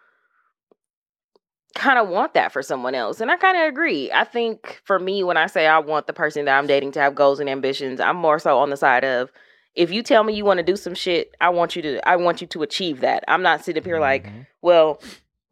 kind 1.76 1.98
of 1.98 2.10
want 2.10 2.34
that 2.34 2.52
for 2.52 2.62
someone 2.62 2.96
else. 2.96 3.22
And 3.22 3.32
I 3.32 3.38
kind 3.38 3.58
of 3.58 3.64
agree. 3.68 4.12
I 4.12 4.24
think 4.26 4.82
for 4.84 5.00
me, 5.00 5.24
when 5.24 5.38
I 5.38 5.48
say 5.48 5.68
I 5.68 5.80
want 5.80 6.06
the 6.08 6.14
person 6.14 6.46
that 6.46 6.58
I'm 6.58 6.68
dating 6.68 6.92
to 6.94 7.00
have 7.00 7.16
goals 7.16 7.40
and 7.40 7.50
ambitions, 7.50 8.00
I'm 8.00 8.18
more 8.18 8.40
so 8.40 8.58
on 8.58 8.70
the 8.70 8.78
side 8.78 9.06
of 9.06 9.32
if 9.74 9.90
you 9.90 10.04
tell 10.04 10.24
me 10.24 10.34
you 10.34 10.44
want 10.44 10.58
to 10.58 10.64
do 10.66 10.76
some 10.76 10.94
shit, 10.94 11.34
I 11.40 11.50
want 11.50 11.76
you 11.78 11.82
to 11.84 12.08
I 12.08 12.18
want 12.18 12.42
you 12.42 12.48
to 12.48 12.62
achieve 12.64 13.00
that. 13.02 13.24
I'm 13.28 13.42
not 13.42 13.64
sitting 13.64 13.82
up 13.82 13.86
here 13.86 14.00
like, 14.00 14.26
Mhm. 14.26 14.48
well, 14.62 15.02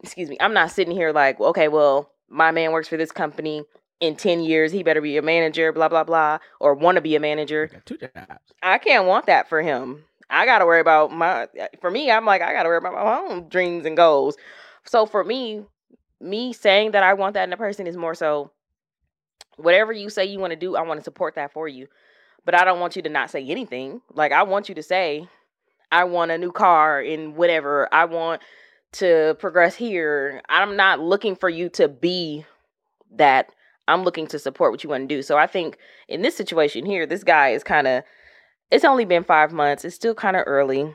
excuse 0.03 0.29
me, 0.29 0.37
I'm 0.41 0.53
not 0.53 0.71
sitting 0.71 0.93
here 0.93 1.13
like, 1.13 1.39
okay, 1.39 1.69
well, 1.69 2.11
my 2.27 2.51
man 2.51 2.73
works 2.73 2.89
for 2.89 2.97
this 2.97 3.11
company. 3.11 3.63
In 4.01 4.15
10 4.15 4.39
years, 4.41 4.71
he 4.71 4.81
better 4.81 5.01
be 5.01 5.17
a 5.17 5.21
manager, 5.21 5.73
blah, 5.73 5.89
blah, 5.89 6.05
blah, 6.05 6.39
or 6.61 6.73
want 6.73 6.95
to 6.95 7.01
be 7.01 7.15
a 7.17 7.19
manager. 7.19 7.69
Two 7.85 7.97
jobs. 7.97 8.13
I 8.63 8.77
can't 8.77 9.05
want 9.05 9.25
that 9.25 9.49
for 9.49 9.61
him. 9.61 10.05
I 10.29 10.45
got 10.45 10.59
to 10.59 10.65
worry 10.65 10.79
about 10.79 11.11
my, 11.11 11.47
for 11.81 11.89
me, 11.89 12.11
I'm 12.11 12.25
like, 12.25 12.41
I 12.41 12.53
got 12.53 12.63
to 12.63 12.69
worry 12.69 12.77
about 12.77 12.93
my 12.93 13.17
own 13.17 13.49
dreams 13.49 13.85
and 13.85 13.97
goals. 13.97 14.37
So 14.85 15.05
for 15.05 15.23
me, 15.23 15.63
me 16.21 16.53
saying 16.53 16.91
that 16.91 17.03
I 17.03 17.13
want 17.13 17.33
that 17.33 17.47
in 17.47 17.53
a 17.53 17.57
person 17.57 17.87
is 17.87 17.97
more 17.97 18.15
so 18.15 18.51
whatever 19.57 19.91
you 19.91 20.09
say 20.09 20.25
you 20.25 20.39
want 20.39 20.51
to 20.51 20.57
do, 20.57 20.75
I 20.75 20.81
want 20.81 20.99
to 20.99 21.03
support 21.03 21.35
that 21.35 21.53
for 21.53 21.67
you. 21.67 21.87
But 22.45 22.55
I 22.55 22.63
don't 22.63 22.79
want 22.79 22.95
you 22.95 23.01
to 23.01 23.09
not 23.09 23.29
say 23.29 23.45
anything. 23.45 24.01
Like, 24.13 24.31
I 24.31 24.43
want 24.43 24.69
you 24.69 24.75
to 24.75 24.83
say, 24.83 25.27
I 25.91 26.05
want 26.05 26.31
a 26.31 26.37
new 26.37 26.51
car 26.51 26.99
and 26.99 27.35
whatever. 27.35 27.93
I 27.93 28.05
want 28.05 28.41
to 28.93 29.35
progress 29.39 29.75
here. 29.75 30.41
I'm 30.49 30.75
not 30.75 30.99
looking 30.99 31.35
for 31.35 31.49
you 31.49 31.69
to 31.69 31.87
be 31.87 32.45
that. 33.11 33.49
I'm 33.87 34.03
looking 34.03 34.27
to 34.27 34.39
support 34.39 34.71
what 34.71 34.83
you 34.83 34.89
want 34.89 35.09
to 35.09 35.15
do. 35.15 35.21
So 35.21 35.37
I 35.37 35.47
think 35.47 35.77
in 36.07 36.21
this 36.21 36.37
situation 36.37 36.85
here, 36.85 37.05
this 37.05 37.23
guy 37.23 37.49
is 37.49 37.63
kind 37.63 37.87
of 37.87 38.03
it's 38.71 38.85
only 38.85 39.05
been 39.05 39.23
5 39.23 39.51
months. 39.53 39.83
It's 39.85 39.95
still 39.95 40.15
kind 40.15 40.35
of 40.35 40.43
early. 40.47 40.93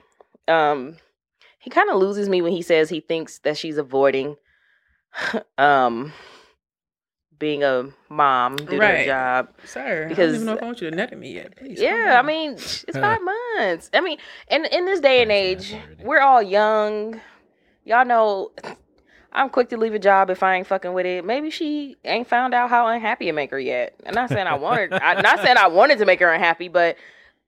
Um 0.48 0.96
he 1.58 1.70
kind 1.70 1.88
of 1.90 1.96
loses 1.96 2.28
me 2.28 2.42
when 2.42 2.52
he 2.52 2.60
says 2.62 2.90
he 2.90 3.00
thinks 3.00 3.38
that 3.40 3.56
she's 3.56 3.78
avoiding 3.78 4.36
um 5.58 6.12
being 7.38 7.64
a 7.64 7.88
mom, 8.08 8.56
doing 8.56 8.78
Right. 8.78 8.92
their 8.92 9.06
job. 9.06 9.48
Sir, 9.64 10.04
I 10.04 10.08
Because- 10.08 10.32
don't 10.32 10.34
even 10.42 10.46
know 10.46 10.52
if 10.54 10.62
I 10.62 10.66
want 10.66 10.80
you 10.80 10.90
to 10.90 10.96
net 10.96 11.12
at 11.12 11.18
me 11.18 11.32
yet. 11.32 11.56
Please. 11.56 11.80
Yeah, 11.80 12.16
I 12.18 12.22
mean, 12.22 12.52
it's 12.52 12.84
five 12.92 13.20
months. 13.22 13.90
I 13.92 14.00
mean, 14.00 14.18
and 14.48 14.66
in 14.66 14.84
this 14.86 15.00
day 15.00 15.20
and 15.20 15.32
age, 15.32 15.74
we're 16.00 16.20
all 16.20 16.40
young. 16.42 17.20
Y'all 17.84 18.04
know 18.04 18.52
I'm 19.32 19.50
quick 19.50 19.68
to 19.70 19.76
leave 19.76 19.94
a 19.94 19.98
job 19.98 20.30
if 20.30 20.44
I 20.44 20.54
ain't 20.54 20.66
fucking 20.66 20.92
with 20.92 21.06
it. 21.06 21.24
Maybe 21.24 21.50
she 21.50 21.96
ain't 22.04 22.28
found 22.28 22.54
out 22.54 22.70
how 22.70 22.86
unhappy 22.86 23.28
it 23.28 23.32
make 23.32 23.50
her 23.50 23.58
yet. 23.58 23.94
I'm 24.06 24.14
not 24.14 24.28
saying 24.28 24.46
I 24.46 24.54
wanted 24.54 24.92
I'm 24.92 25.20
not 25.22 25.40
saying 25.40 25.56
I 25.56 25.66
wanted 25.66 25.98
to 25.98 26.06
make 26.06 26.20
her 26.20 26.32
unhappy, 26.32 26.68
but 26.68 26.96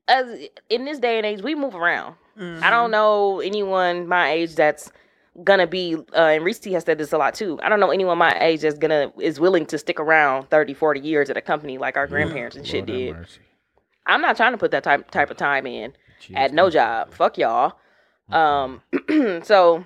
as 0.09 0.49
in 0.71 0.85
this 0.85 0.99
day 0.99 1.17
and 1.19 1.27
age, 1.27 1.43
we 1.43 1.55
move 1.55 1.75
around. 1.75 2.15
I 2.37 2.41
Mm-hmm. 2.41 2.71
don't 2.71 2.91
know 2.91 3.41
anyone 3.41 4.07
my 4.07 4.31
age 4.31 4.55
that's 4.57 4.91
gonna 5.43 5.67
be 5.67 5.97
uh, 6.15 6.21
and 6.35 6.45
Reese 6.45 6.59
T 6.59 6.73
has 6.75 6.85
said 6.85 6.99
this 6.99 7.13
a 7.13 7.19
lot 7.19 7.35
too. 7.35 7.59
I 7.63 7.69
don't 7.71 7.81
know 7.81 7.91
anyone 7.91 8.19
my 8.19 8.37
age 8.41 8.61
that's 8.61 8.79
gonna 8.79 9.11
is 9.21 9.41
willing 9.41 9.65
to 9.67 9.79
stick 9.79 9.99
around 9.99 10.49
30, 10.51 10.75
40 10.75 11.01
years 11.01 11.31
at 11.31 11.37
a 11.37 11.41
company 11.41 11.79
like 11.79 11.97
our 11.97 12.07
grandparents 12.07 12.57
and 12.57 12.67
shit 12.67 12.87
Lord 12.87 12.89
have 12.91 12.99
did. 12.99 13.17
mercy. 13.17 13.41
I'm 14.07 14.21
not 14.21 14.37
trying 14.37 14.53
to 14.53 14.59
put 14.59 14.71
that 14.73 14.85
type 14.85 15.11
type 15.11 15.31
of 15.31 15.37
time 15.39 15.67
in 15.67 15.93
Jeez, 16.21 16.37
at 16.37 16.53
no 16.53 16.67
please. 16.67 16.75
job. 16.75 17.15
Fuck 17.15 17.39
y'all. 17.39 17.75
Um, 18.31 18.83
so 19.43 19.85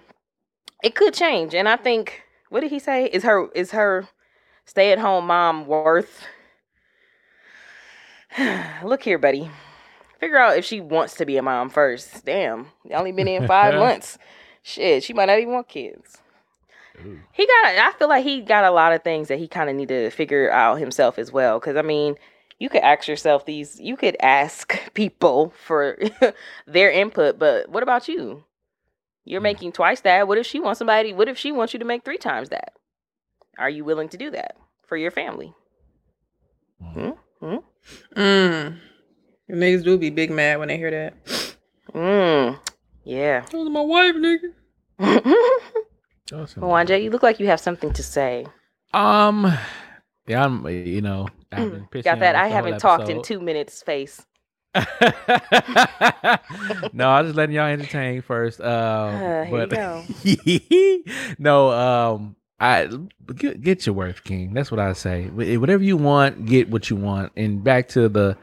it 0.83 0.95
could 0.97 1.15
change, 1.15 1.55
and 1.55 1.69
I 1.69 1.77
think 1.77 2.23
what 2.49 2.61
did 2.61 2.71
he 2.71 2.79
say? 2.81 3.07
Is 3.07 3.23
her 3.23 3.49
is 3.55 3.71
her 3.71 4.09
stay 4.65 4.91
at 4.93 4.99
home 4.99 5.27
mom 5.29 5.67
worth? 5.67 6.25
Look 8.85 9.03
here, 9.03 9.19
buddy. 9.19 9.51
Figure 10.21 10.37
out 10.39 10.57
if 10.59 10.65
she 10.65 10.81
wants 10.81 11.15
to 11.17 11.25
be 11.27 11.37
a 11.39 11.43
mom 11.43 11.71
first. 11.71 12.25
Damn, 12.25 12.67
they 12.85 12.95
only 12.95 13.11
been 13.13 13.27
in 13.27 13.47
five 13.47 13.75
months. 13.79 14.19
Shit, 14.63 15.03
she 15.03 15.13
might 15.15 15.25
not 15.27 15.39
even 15.39 15.55
want 15.55 15.69
kids. 15.69 16.19
Ooh. 17.05 17.19
He 17.33 17.47
got. 17.47 17.65
I 17.79 17.93
feel 17.99 18.09
like 18.09 18.23
he 18.25 18.43
got 18.43 18.65
a 18.65 18.71
lot 18.71 18.93
of 18.93 19.03
things 19.03 19.29
that 19.29 19.39
he 19.39 19.49
kind 19.49 19.71
of 19.71 19.77
need 19.77 19.89
to 19.89 20.11
figure 20.11 20.51
out 20.53 20.79
himself 20.79 21.19
as 21.19 21.33
well. 21.33 21.59
Because 21.59 21.77
I 21.77 21.83
mean, 21.83 22.17
you 22.59 22.69
could 22.69 22.83
ask 22.83 23.09
yourself 23.09 23.47
these. 23.47 23.81
You 23.81 23.97
could 23.97 24.17
ask 24.21 24.79
people 24.95 25.55
for 25.65 25.99
their 26.67 26.91
input, 26.91 27.39
but 27.39 27.71
what 27.71 27.83
about 27.83 28.07
you? 28.09 28.45
You're 29.25 29.41
Mm. 29.41 29.45
making 29.45 29.73
twice 29.73 30.01
that. 30.03 30.29
What 30.29 30.37
if 30.39 30.47
she 30.47 30.61
wants 30.61 30.79
somebody? 30.79 31.13
What 31.15 31.29
if 31.29 31.39
she 31.39 31.53
wants 31.53 31.73
you 31.73 31.79
to 31.79 31.85
make 31.87 32.05
three 32.05 32.19
times 32.19 32.51
that? 32.51 32.75
Are 33.59 33.71
you 33.71 33.85
willing 33.85 34.09
to 34.11 34.19
do 34.19 34.31
that 34.33 34.57
for 34.87 34.97
your 34.99 35.11
family? 35.11 35.55
Mm. 36.83 37.17
Hmm? 37.41 37.57
Mm. 38.17 38.79
Niggas 39.51 39.85
do 39.85 39.99
be 39.99 40.11
big 40.11 40.31
mad 40.31 40.59
when 40.59 40.69
they 40.69 40.77
hear 40.77 40.91
that. 40.91 41.15
Mm. 41.93 42.59
Yeah. 43.05 43.41
That 43.41 43.57
was 43.57 43.69
my 43.69 43.81
wife, 43.81 44.15
nigga. 44.15 44.53
Awesome. 46.33 46.63
Mwanje, 46.63 47.03
you 47.03 47.11
look 47.11 47.25
like 47.25 47.41
you 47.41 47.47
have 47.47 47.59
something 47.59 47.93
to 47.93 48.03
say. 48.05 48.47
Um, 48.95 49.53
yeah, 50.29 50.45
I'm. 50.45 50.65
You 50.69 51.01
know, 51.01 51.27
I've 51.51 51.73
been 51.73 51.87
pissing 51.87 52.03
Mm, 52.03 52.05
Got 52.05 52.19
that? 52.21 52.37
I 52.37 52.47
haven't 52.49 52.73
whole 52.75 52.81
talked 52.81 53.09
in 53.09 53.23
two 53.23 53.41
minutes. 53.41 53.83
Face. 53.83 54.25
no, 56.93 57.09
I'm 57.09 57.25
just 57.25 57.35
letting 57.35 57.57
y'all 57.57 57.67
entertain 57.67 58.23
first. 58.23 58.61
Um, 58.61 59.15
Uh, 59.17 59.45
here 59.45 59.67
but 59.67 61.39
no, 61.41 61.71
um, 61.73 62.37
I 62.61 62.89
get, 63.35 63.61
get 63.63 63.87
your 63.87 63.95
worth, 63.95 64.23
King. 64.23 64.55
That's 64.55 64.71
what 64.71 64.79
I 64.79 64.93
say. 64.93 65.27
Whatever 65.27 65.83
you 65.83 65.97
want, 65.97 66.47
get 66.47 66.71
what 66.71 66.89
you 66.91 66.95
want. 66.95 67.33
And 67.37 67.65
back 67.65 67.89
to 67.89 68.09
the 68.09 68.37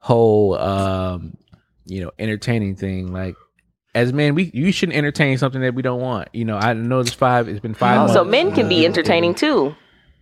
whole, 0.00 0.54
um, 0.56 1.36
you 1.86 2.02
know, 2.02 2.10
entertaining 2.18 2.76
thing. 2.76 3.12
Like, 3.12 3.36
as 3.94 4.12
men, 4.12 4.34
we 4.34 4.50
you 4.52 4.72
shouldn't 4.72 4.96
entertain 4.96 5.38
something 5.38 5.60
that 5.60 5.74
we 5.74 5.82
don't 5.82 6.00
want. 6.00 6.28
You 6.32 6.44
know, 6.44 6.56
I 6.56 6.72
know 6.72 7.02
this 7.02 7.14
five. 7.14 7.48
It's 7.48 7.60
been 7.60 7.74
five. 7.74 7.96
Oh, 7.96 8.00
months. 8.00 8.14
so 8.14 8.24
men 8.24 8.52
can 8.54 8.68
be 8.68 8.84
entertaining 8.84 9.34
too. 9.34 9.74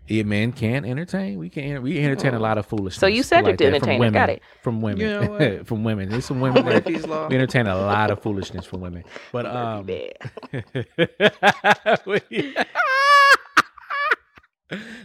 Yeah, 0.09 0.22
men 0.22 0.52
can 0.52 0.86
entertain. 0.86 1.38
We 1.38 1.50
can. 1.50 1.82
We 1.82 2.02
entertain 2.02 2.32
a 2.32 2.38
lot 2.38 2.56
of 2.56 2.64
foolishness. 2.64 2.98
So 2.98 3.06
you 3.06 3.22
said 3.22 3.44
like 3.44 3.60
you're 3.60 3.70
that 3.72 3.84
from 3.84 3.98
women. 3.98 4.14
Got 4.14 4.30
it. 4.30 4.42
From 4.62 4.80
women. 4.80 5.00
You 5.00 5.06
know 5.38 5.64
from 5.64 5.84
women. 5.84 6.09
There's 6.09 6.24
some 6.24 6.40
women 6.40 6.64
that 6.64 6.86
we 6.86 6.94
entertain 6.94 7.66
a 7.66 7.76
lot 7.76 8.10
of 8.10 8.22
foolishness 8.22 8.64
from 8.64 8.80
women. 8.80 9.05
But 9.32 9.44
um 9.44 9.84
Bad. 9.84 10.14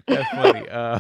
That's 0.07 0.29
funny. 0.31 0.69
Uh 0.69 0.99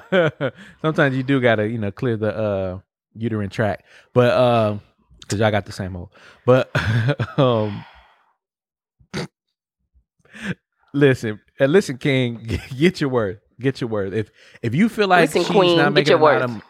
sometimes 0.81 1.15
you 1.15 1.23
do 1.23 1.39
gotta, 1.39 1.67
you 1.69 1.77
know, 1.77 1.91
clear 1.91 2.17
the 2.17 2.35
uh 2.35 2.79
uterine 3.15 3.49
tract. 3.49 3.83
But 4.13 4.33
um 4.33 4.81
because 5.21 5.39
y'all 5.39 5.51
got 5.51 5.65
the 5.65 5.71
same 5.71 5.93
hole. 5.93 6.11
But 6.45 6.69
um 7.39 7.83
listen, 10.93 11.39
listen, 11.59 11.97
King, 11.97 12.59
get 12.77 13.01
your 13.01 13.09
worth. 13.09 13.39
Get 13.59 13.81
your 13.81 13.89
worth. 13.89 14.13
If 14.13 14.31
if 14.61 14.75
you 14.75 14.89
feel 14.89 15.07
like 15.07 15.29
Listen, 15.33 15.43
she's 15.43 15.51
Queen, 15.51 15.77
not 15.77 15.85
get 15.85 15.93
making 15.93 16.11
your 16.11 16.19
a 16.19 16.23
lot 16.23 16.41
of 16.41 16.61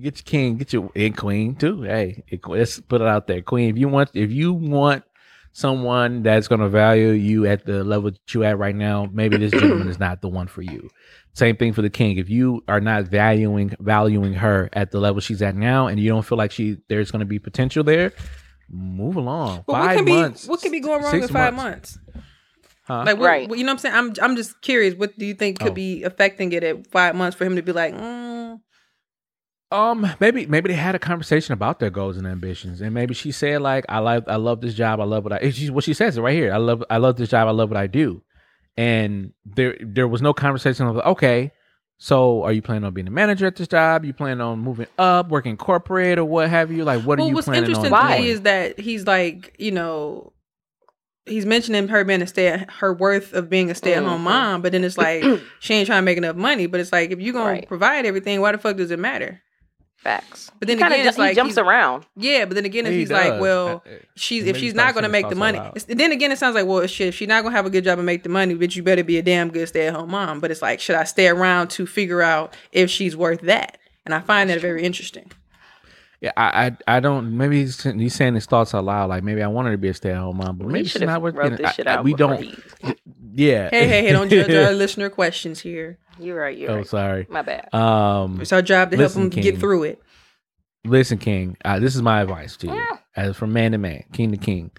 get 0.00 0.16
your 0.18 0.24
king, 0.24 0.56
get 0.56 0.72
your 0.72 0.90
and 0.94 1.16
queen 1.16 1.54
too. 1.56 1.82
Hey, 1.82 2.22
it- 2.28 2.46
let's 2.46 2.80
put 2.80 3.00
it 3.00 3.06
out 3.06 3.26
there, 3.26 3.42
queen. 3.42 3.70
If 3.70 3.78
you 3.78 3.88
want, 3.88 4.10
if 4.14 4.30
you 4.30 4.52
want 4.52 5.04
someone 5.52 6.22
that's 6.22 6.48
going 6.48 6.60
to 6.60 6.68
value 6.68 7.08
you 7.10 7.46
at 7.46 7.66
the 7.66 7.84
level 7.84 8.10
that 8.10 8.34
you 8.34 8.44
at 8.44 8.58
right 8.58 8.74
now, 8.74 9.08
maybe 9.12 9.36
this 9.36 9.50
gentleman 9.60 9.88
is 9.88 9.98
not 9.98 10.20
the 10.22 10.28
one 10.28 10.46
for 10.46 10.62
you. 10.62 10.88
Same 11.34 11.56
thing 11.56 11.72
for 11.72 11.82
the 11.82 11.90
king. 11.90 12.18
If 12.18 12.28
you 12.28 12.62
are 12.68 12.80
not 12.80 13.04
valuing 13.04 13.74
valuing 13.80 14.34
her 14.34 14.68
at 14.72 14.90
the 14.90 14.98
level 15.00 15.20
she's 15.20 15.42
at 15.42 15.54
now, 15.54 15.86
and 15.86 16.00
you 16.00 16.08
don't 16.08 16.22
feel 16.24 16.38
like 16.38 16.50
she 16.50 16.78
there's 16.88 17.10
going 17.10 17.20
to 17.20 17.26
be 17.26 17.38
potential 17.38 17.84
there, 17.84 18.12
move 18.68 19.16
along. 19.16 19.64
But 19.66 19.72
five 19.74 19.96
what 19.98 20.06
can 20.06 20.14
months. 20.14 20.44
be 20.46 20.50
what 20.50 20.60
can 20.60 20.72
be 20.72 20.80
going 20.80 21.02
wrong 21.02 21.10
six 21.12 21.28
in 21.28 21.32
five 21.32 21.54
months? 21.54 21.98
Huh? 22.84 23.04
Like, 23.06 23.18
what, 23.18 23.26
Right. 23.26 23.48
what- 23.48 23.58
you 23.58 23.64
know 23.64 23.70
what 23.72 23.84
I'm 23.84 23.92
saying? 23.92 23.94
I'm 23.94 24.30
I'm 24.30 24.36
just 24.36 24.60
curious. 24.60 24.94
What 24.96 25.16
do 25.16 25.24
you 25.24 25.34
think 25.34 25.60
could 25.60 25.70
Oh. 25.70 25.74
be 25.74 26.02
affecting 26.02 26.52
it 26.52 26.64
at 26.64 26.86
five 26.88 27.14
months 27.14 27.36
for 27.36 27.44
him 27.44 27.54
to 27.56 27.62
be 27.62 27.72
like, 27.72 27.94
mm, 27.94 28.60
Um, 29.72 30.10
maybe 30.18 30.46
maybe 30.46 30.68
they 30.68 30.74
had 30.74 30.94
a 30.96 30.98
conversation 30.98 31.52
about 31.52 31.78
their 31.78 31.90
goals 31.90 32.16
and 32.16 32.26
ambitions, 32.26 32.80
and 32.80 32.92
maybe 32.92 33.14
she 33.14 33.30
said 33.30 33.62
like, 33.62 33.84
"I 33.88 34.00
like 34.00 34.24
I 34.28 34.36
love 34.36 34.60
this 34.60 34.74
job. 34.74 34.98
I 35.00 35.04
love 35.04 35.22
what 35.24 35.32
I." 35.32 35.36
it's 35.36 35.56
just 35.56 35.70
what 35.70 35.84
she 35.84 35.94
says 35.94 36.16
it 36.18 36.22
right 36.22 36.34
here. 36.34 36.52
I 36.52 36.56
love 36.56 36.82
I 36.90 36.96
love 36.96 37.16
this 37.16 37.28
job. 37.28 37.46
I 37.46 37.52
love 37.52 37.70
what 37.70 37.76
I 37.76 37.86
do, 37.86 38.20
and 38.76 39.32
there 39.44 39.76
there 39.80 40.08
was 40.08 40.22
no 40.22 40.32
conversation 40.34 40.86
of 40.88 40.96
okay, 40.98 41.52
so 41.98 42.42
are 42.42 42.52
you 42.52 42.62
planning 42.62 42.82
on 42.82 42.92
being 42.94 43.06
a 43.06 43.12
manager 43.12 43.46
at 43.46 43.54
this 43.54 43.68
job? 43.68 44.04
You 44.04 44.12
planning 44.12 44.40
on 44.40 44.58
moving 44.58 44.88
up, 44.98 45.28
working 45.28 45.56
corporate, 45.56 46.18
or 46.18 46.24
what 46.24 46.48
have 46.50 46.72
you? 46.72 46.82
Like, 46.84 47.02
what 47.02 47.20
are 47.20 47.22
you 47.22 47.34
what's 47.36 47.46
planning 47.46 47.62
interesting 47.70 47.92
on 47.92 48.00
to 48.00 48.06
doing? 48.08 48.22
me 48.22 48.28
is 48.30 48.40
that 48.42 48.80
he's 48.80 49.06
like, 49.06 49.54
you 49.60 49.70
know, 49.70 50.32
he's 51.26 51.46
mentioning 51.46 51.86
her 51.86 52.02
being 52.02 52.22
a 52.22 52.26
stay, 52.26 52.64
her 52.80 52.92
worth 52.92 53.32
of 53.34 53.48
being 53.48 53.70
a 53.70 53.76
stay 53.76 53.94
at 53.94 54.02
home 54.02 54.20
Mhm. 54.22 54.24
mom, 54.24 54.62
but 54.62 54.72
then 54.72 54.82
it's 54.82 54.98
like 54.98 55.24
she 55.60 55.74
ain't 55.74 55.86
trying 55.86 56.02
to 56.02 56.04
make 56.04 56.18
enough 56.18 56.34
money. 56.34 56.66
But 56.66 56.80
it's 56.80 56.90
like 56.90 57.12
if 57.12 57.20
you 57.20 57.32
gonna 57.32 57.44
Right. 57.52 57.68
provide 57.68 58.04
everything, 58.04 58.40
why 58.40 58.50
the 58.50 58.58
fuck 58.58 58.76
does 58.76 58.90
it 58.90 58.98
matter? 58.98 59.40
Facts. 60.02 60.50
But 60.58 60.66
then 60.68 60.78
He 60.78 60.82
kinda 60.82 60.94
again, 60.96 61.06
it's 61.08 61.16
ju- 61.16 61.22
he 61.22 61.28
like 61.28 61.36
jumps 61.36 61.54
he's- 61.56 61.66
around. 61.66 62.06
Yeah, 62.16 62.46
but 62.46 62.54
then 62.54 62.64
again, 62.64 62.86
if 62.86 62.92
He 62.92 63.00
he's 63.00 63.10
like, 63.10 63.38
well, 63.40 63.84
she's 64.16 64.46
if 64.46 64.56
she's 64.56 64.72
not 64.74 64.94
going 64.94 65.02
to 65.02 65.10
make 65.10 65.28
the 65.28 65.34
money, 65.34 65.58
it's- 65.58 65.84
then 65.84 66.10
again, 66.10 66.32
it 66.32 66.38
sounds 66.38 66.54
like, 66.54 66.64
well, 66.66 66.86
shit, 66.86 67.08
if 67.08 67.14
she's 67.14 67.28
not 67.28 67.42
going 67.42 67.52
to 67.52 67.56
have 67.56 67.66
a 67.66 67.70
good 67.70 67.84
job 67.84 67.98
and 67.98 68.06
make 68.06 68.22
the 68.22 68.30
money, 68.30 68.54
bitch, 68.54 68.76
you 68.76 68.82
better 68.82 69.04
be 69.04 69.18
a 69.18 69.22
damn 69.22 69.50
good 69.50 69.68
stay 69.68 69.88
at 69.88 69.94
home 69.94 70.10
mom. 70.10 70.40
But 70.40 70.50
it's 70.50 70.62
like, 70.62 70.80
should 70.80 70.96
I 70.96 71.04
stay 71.04 71.28
around 71.28 71.68
to 71.72 71.86
figure 71.86 72.22
out 72.22 72.56
if 72.72 72.88
she's 72.90 73.14
worth 73.14 73.42
that? 73.42 73.76
And 74.06 74.14
I 74.14 74.20
find 74.20 74.48
that 74.48 74.60
very 74.62 74.82
interesting. 74.82 75.30
Yeah, 76.22 76.32
I, 76.36 76.66
I 76.86 76.96
I 76.96 77.00
don't. 77.00 77.36
Maybe 77.36 77.60
he's, 77.60 77.82
he's 77.82 78.14
saying 78.14 78.34
his 78.34 78.44
thoughts 78.46 78.74
out 78.74 78.84
loud. 78.84 79.08
Like 79.10 79.22
maybe 79.22 79.42
I 79.42 79.46
want 79.48 79.66
her 79.66 79.72
to 79.72 79.78
be 79.78 79.88
a 79.88 79.94
stay 79.94 80.10
at 80.10 80.18
home 80.18 80.36
mom, 80.38 80.56
but 80.58 80.66
maybe 80.68 80.86
she's 80.88 81.00
not 81.02 81.22
worth. 81.22 81.34
wrote 81.34 81.44
you 81.44 81.50
know, 81.52 81.56
this 81.58 81.66
I- 81.66 81.72
shit 81.72 81.86
I- 81.86 82.00
we 82.00 82.14
don't. 82.14 82.54
Yeah. 83.32 83.70
Hey, 83.70 83.86
hey, 83.86 84.02
hey, 84.02 84.12
don't 84.12 84.28
judge 84.28 84.50
our 84.50 84.72
listener 84.74 85.08
questions 85.08 85.60
here. 85.60 85.98
You're 86.20 86.40
right. 86.40 86.56
You're 86.56 86.70
Oh, 86.70 86.76
right. 86.76 86.86
sorry. 86.86 87.26
My 87.28 87.42
bad. 87.42 87.72
Um, 87.74 88.40
It's 88.40 88.52
our 88.52 88.62
job 88.62 88.90
to 88.90 88.96
Listen, 88.96 89.22
help 89.22 89.32
them 89.32 89.42
King. 89.42 89.52
get 89.52 89.60
through 89.60 89.84
it. 89.84 90.02
Listen, 90.84 91.18
King. 91.18 91.56
Uh, 91.64 91.78
this 91.78 91.94
is 91.94 92.02
my 92.02 92.22
advice 92.22 92.56
to 92.58 92.66
you, 92.68 92.74
Yeah. 92.74 92.96
as 93.16 93.36
from 93.36 93.52
man 93.52 93.72
to 93.72 93.78
man, 93.78 94.04
king 94.12 94.30
to 94.30 94.36
king. 94.36 94.70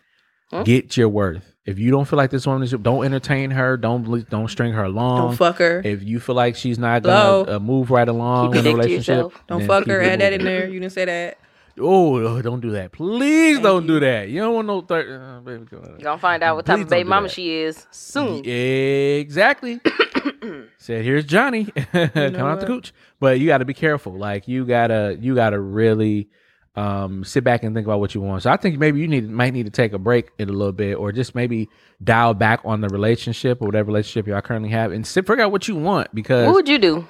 Hmm? 0.51 0.63
Get 0.63 0.97
your 0.97 1.09
worth. 1.09 1.43
If 1.65 1.77
you 1.77 1.91
don't 1.91 2.05
feel 2.05 2.17
like 2.17 2.31
this 2.31 2.47
woman 2.47 2.63
is, 2.63 2.71
don't 2.71 3.05
entertain 3.05 3.51
her. 3.51 3.77
Don't 3.77 4.27
don't 4.29 4.47
string 4.49 4.73
her 4.73 4.83
along. 4.83 5.17
Don't 5.27 5.35
fuck 5.37 5.57
her. 5.59 5.81
If 5.85 6.01
you 6.03 6.19
feel 6.19 6.33
like 6.35 6.55
she's 6.55 6.79
not 6.79 7.03
Hello? 7.03 7.45
gonna 7.45 7.57
uh, 7.57 7.59
move 7.59 7.91
right 7.91 8.07
along 8.07 8.53
Keep 8.53 8.57
in 8.59 8.63
the 8.63 8.69
your 8.71 8.79
to 8.81 8.83
relationship. 8.87 9.31
Don't 9.47 9.67
fuck 9.67 9.85
her. 9.85 10.01
Add 10.01 10.21
that 10.21 10.33
in 10.33 10.43
there. 10.43 10.67
You 10.67 10.79
didn't 10.79 10.91
say 10.93 11.05
that. 11.05 11.37
Oh, 11.79 12.17
oh, 12.17 12.41
don't 12.41 12.59
do 12.61 12.71
that. 12.71 12.91
Please 12.91 13.55
Thank 13.57 13.63
don't 13.63 13.83
you. 13.83 13.87
do 13.87 13.99
that. 14.01 14.27
You 14.29 14.41
don't 14.41 14.55
want 14.55 14.67
no 14.67 14.81
third. 14.81 15.07
Uh, 15.21 15.39
baby. 15.41 15.65
You're 15.71 15.97
gonna 15.99 16.17
find 16.17 16.41
out 16.43 16.55
what 16.57 16.65
type 16.65 16.77
Please 16.77 16.83
of 16.83 16.89
baby 16.89 17.07
mama 17.09 17.27
that. 17.27 17.33
she 17.33 17.53
is 17.59 17.85
soon. 17.91 18.43
Exactly. 18.45 19.79
Said 20.77 21.03
here's 21.05 21.25
Johnny. 21.25 21.65
Come 21.93 22.35
out 22.35 22.59
the 22.59 22.65
cooch. 22.67 22.93
But 23.19 23.39
you 23.39 23.47
got 23.47 23.59
to 23.59 23.65
be 23.65 23.73
careful. 23.73 24.13
Like 24.13 24.47
you 24.47 24.65
gotta 24.65 25.17
you 25.19 25.35
gotta 25.35 25.59
really 25.59 26.29
um 26.75 27.23
sit 27.25 27.43
back 27.43 27.63
and 27.63 27.75
think 27.75 27.85
about 27.85 27.99
what 27.99 28.15
you 28.15 28.21
want. 28.21 28.43
So 28.43 28.49
I 28.49 28.57
think 28.57 28.79
maybe 28.79 28.99
you 29.01 29.07
need 29.07 29.29
might 29.29 29.53
need 29.53 29.65
to 29.65 29.71
take 29.71 29.93
a 29.93 29.99
break 29.99 30.29
in 30.39 30.49
a 30.49 30.53
little 30.53 30.71
bit, 30.71 30.95
or 30.95 31.11
just 31.11 31.35
maybe 31.35 31.69
dial 32.03 32.33
back 32.33 32.61
on 32.63 32.81
the 32.81 32.87
relationship 32.89 33.61
or 33.61 33.65
whatever 33.65 33.87
relationship 33.87 34.27
y'all 34.27 34.41
currently 34.41 34.69
have, 34.69 34.91
and 34.91 35.05
sit, 35.05 35.27
figure 35.27 35.43
out 35.43 35.51
what 35.51 35.67
you 35.67 35.75
want. 35.75 36.13
Because 36.15 36.45
What 36.47 36.55
would 36.55 36.69
you 36.69 36.77
do? 36.77 37.07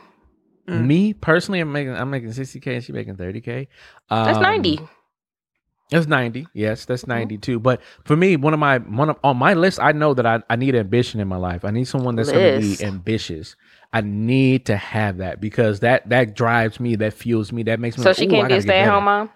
Me 0.68 1.12
personally, 1.14 1.60
I'm 1.60 1.72
making 1.72 1.94
I'm 1.94 2.10
making 2.10 2.30
60k, 2.30 2.76
and 2.76 2.84
she 2.84 2.94
making 2.94 3.18
30k. 3.18 3.68
That's 4.10 4.38
Um, 4.38 4.42
ninety. 4.44 4.80
That's 5.92 6.08
90. 6.08 6.48
Yes, 6.54 6.86
that's 6.86 7.04
mm-hmm. 7.04 7.12
92. 7.12 7.60
But 7.60 7.82
for 8.06 8.16
me, 8.16 8.38
one 8.38 8.54
of 8.54 8.60
my 8.60 8.80
one 8.80 9.10
of 9.10 9.18
on 9.24 9.38
my 9.38 9.54
list, 9.54 9.80
I 9.82 9.92
know 9.92 10.14
that 10.14 10.26
I, 10.26 10.42
I 10.50 10.56
need 10.56 10.74
ambition 10.74 11.20
in 11.20 11.28
my 11.28 11.36
life. 11.36 11.66
I 11.66 11.72
need 11.72 11.86
someone 11.86 12.16
that's 12.16 12.32
going 12.32 12.62
to 12.62 12.78
be 12.78 12.84
ambitious. 12.84 13.56
I 13.94 14.00
need 14.00 14.66
to 14.68 14.78
have 14.78 15.18
that 15.18 15.42
because 15.42 15.82
that 15.82 16.08
that 16.10 16.34
drives 16.34 16.80
me, 16.80 16.96
that 16.96 17.14
fuels 17.14 17.52
me, 17.52 17.64
that 17.64 17.80
makes 17.80 17.98
me 17.98 18.04
So 18.04 18.12
like, 18.12 18.18
she 18.18 18.28
can't 18.28 18.48
be 18.48 18.56
a 18.56 18.62
stay 18.62 18.80
at 18.80 18.90
home 18.90 19.04
mom. 19.04 19.30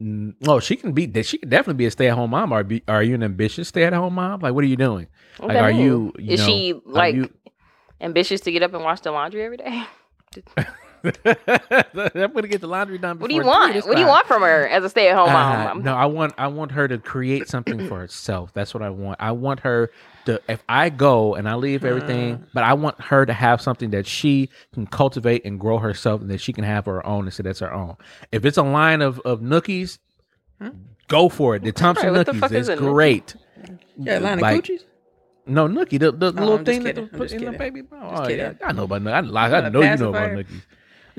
No, 0.00 0.34
Oh, 0.46 0.60
she 0.60 0.76
can 0.76 0.92
be 0.92 1.22
she 1.22 1.36
can 1.36 1.50
definitely 1.50 1.74
be 1.78 1.86
a 1.86 1.90
stay-at-home 1.90 2.30
mom. 2.30 2.52
Are 2.52 2.64
be, 2.64 2.82
are 2.88 3.02
you 3.02 3.14
an 3.14 3.22
ambitious 3.22 3.68
stay-at-home 3.68 4.14
mom? 4.14 4.40
Like 4.40 4.54
what 4.54 4.64
are 4.64 4.66
you 4.66 4.76
doing? 4.76 5.08
What 5.36 5.48
Like 5.48 5.58
are 5.58 5.70
you, 5.70 6.12
you 6.18 6.32
Is 6.32 6.40
know, 6.40 6.46
she 6.46 6.80
like 6.86 7.14
you- 7.14 7.30
ambitious 8.00 8.40
to 8.42 8.52
get 8.52 8.62
up 8.62 8.72
and 8.72 8.82
wash 8.82 9.00
the 9.00 9.12
laundry 9.12 9.42
every 9.42 9.58
day? 9.58 9.84
I'm 11.24 12.32
going 12.32 12.42
to 12.42 12.48
get 12.48 12.60
the 12.60 12.66
laundry 12.66 12.98
done 12.98 13.18
What 13.18 13.28
do 13.30 13.34
you 13.36 13.44
want? 13.44 13.74
this 13.74 13.84
What 13.84 13.94
do 13.96 14.00
you 14.00 14.06
want 14.08 14.26
from 14.26 14.42
her 14.42 14.68
as 14.68 14.84
a 14.84 14.90
stay 14.90 15.08
at 15.08 15.16
home 15.16 15.28
Uh, 15.30 15.32
mom? 15.74 15.82
No, 15.82 15.94
I 15.96 16.06
want 16.06 16.34
I 16.38 16.46
want 16.48 16.72
her 16.72 16.86
to 16.88 16.98
create 16.98 17.48
something 17.48 17.86
for 17.88 17.98
herself. 17.98 18.52
That's 18.52 18.74
what 18.74 18.82
I 18.82 18.90
want. 18.90 19.18
I 19.20 19.32
want 19.32 19.60
her 19.60 19.90
to 20.26 20.40
if 20.48 20.62
I 20.68 20.90
go 20.90 21.34
and 21.34 21.48
I 21.48 21.54
leave 21.54 21.84
everything, 21.84 22.46
but 22.52 22.62
I 22.64 22.74
want 22.74 23.00
her 23.00 23.24
to 23.24 23.32
have 23.32 23.60
something 23.60 23.90
that 23.90 24.06
she 24.06 24.50
can 24.74 24.86
cultivate 24.86 25.44
and 25.44 25.58
grow 25.58 25.78
herself 25.78 26.20
and 26.20 26.30
that 26.30 26.40
she 26.40 26.52
can 26.52 26.64
have 26.64 26.84
her 26.86 27.04
own 27.06 27.24
and 27.24 27.32
say 27.32 27.42
that's 27.42 27.60
her 27.60 27.72
own. 27.72 27.96
If 28.32 28.44
it's 28.44 28.58
a 28.58 28.62
line 28.62 29.00
of 29.00 29.20
of 29.20 29.40
nookies, 29.40 29.98
go 31.08 31.28
for 31.28 31.56
it. 31.56 31.62
The 31.62 31.72
Thompson 31.72 32.12
what 32.12 32.26
the 32.26 32.32
nookies 32.32 32.40
fuck 32.40 32.52
is 32.52 32.68
is 32.68 32.78
great. 32.78 33.34
Yeah, 33.96 34.18
line 34.18 34.34
of 34.34 34.40
Like, 34.42 34.64
coochies. 34.64 34.84
No, 35.46 35.66
nookie, 35.66 35.98
the, 35.98 36.12
the 36.12 36.26
Oh, 36.26 36.30
little 36.30 36.54
I'm 36.56 36.64
thing 36.64 36.84
that 36.84 36.94
they 36.94 37.06
put 37.06 37.22
just 37.30 37.34
in 37.34 37.44
the 37.44 37.52
baby. 37.58 37.82
Oh, 37.90 38.28
yeah, 38.28 38.52
I 38.64 38.72
know 38.72 38.84
about 38.84 39.02
nookie. 39.02 39.34
I, 39.36 39.58
I 39.66 39.68
know 39.68 39.80
you 39.82 39.96
know 39.96 40.10
about 40.10 40.30
pacifier? 40.36 40.44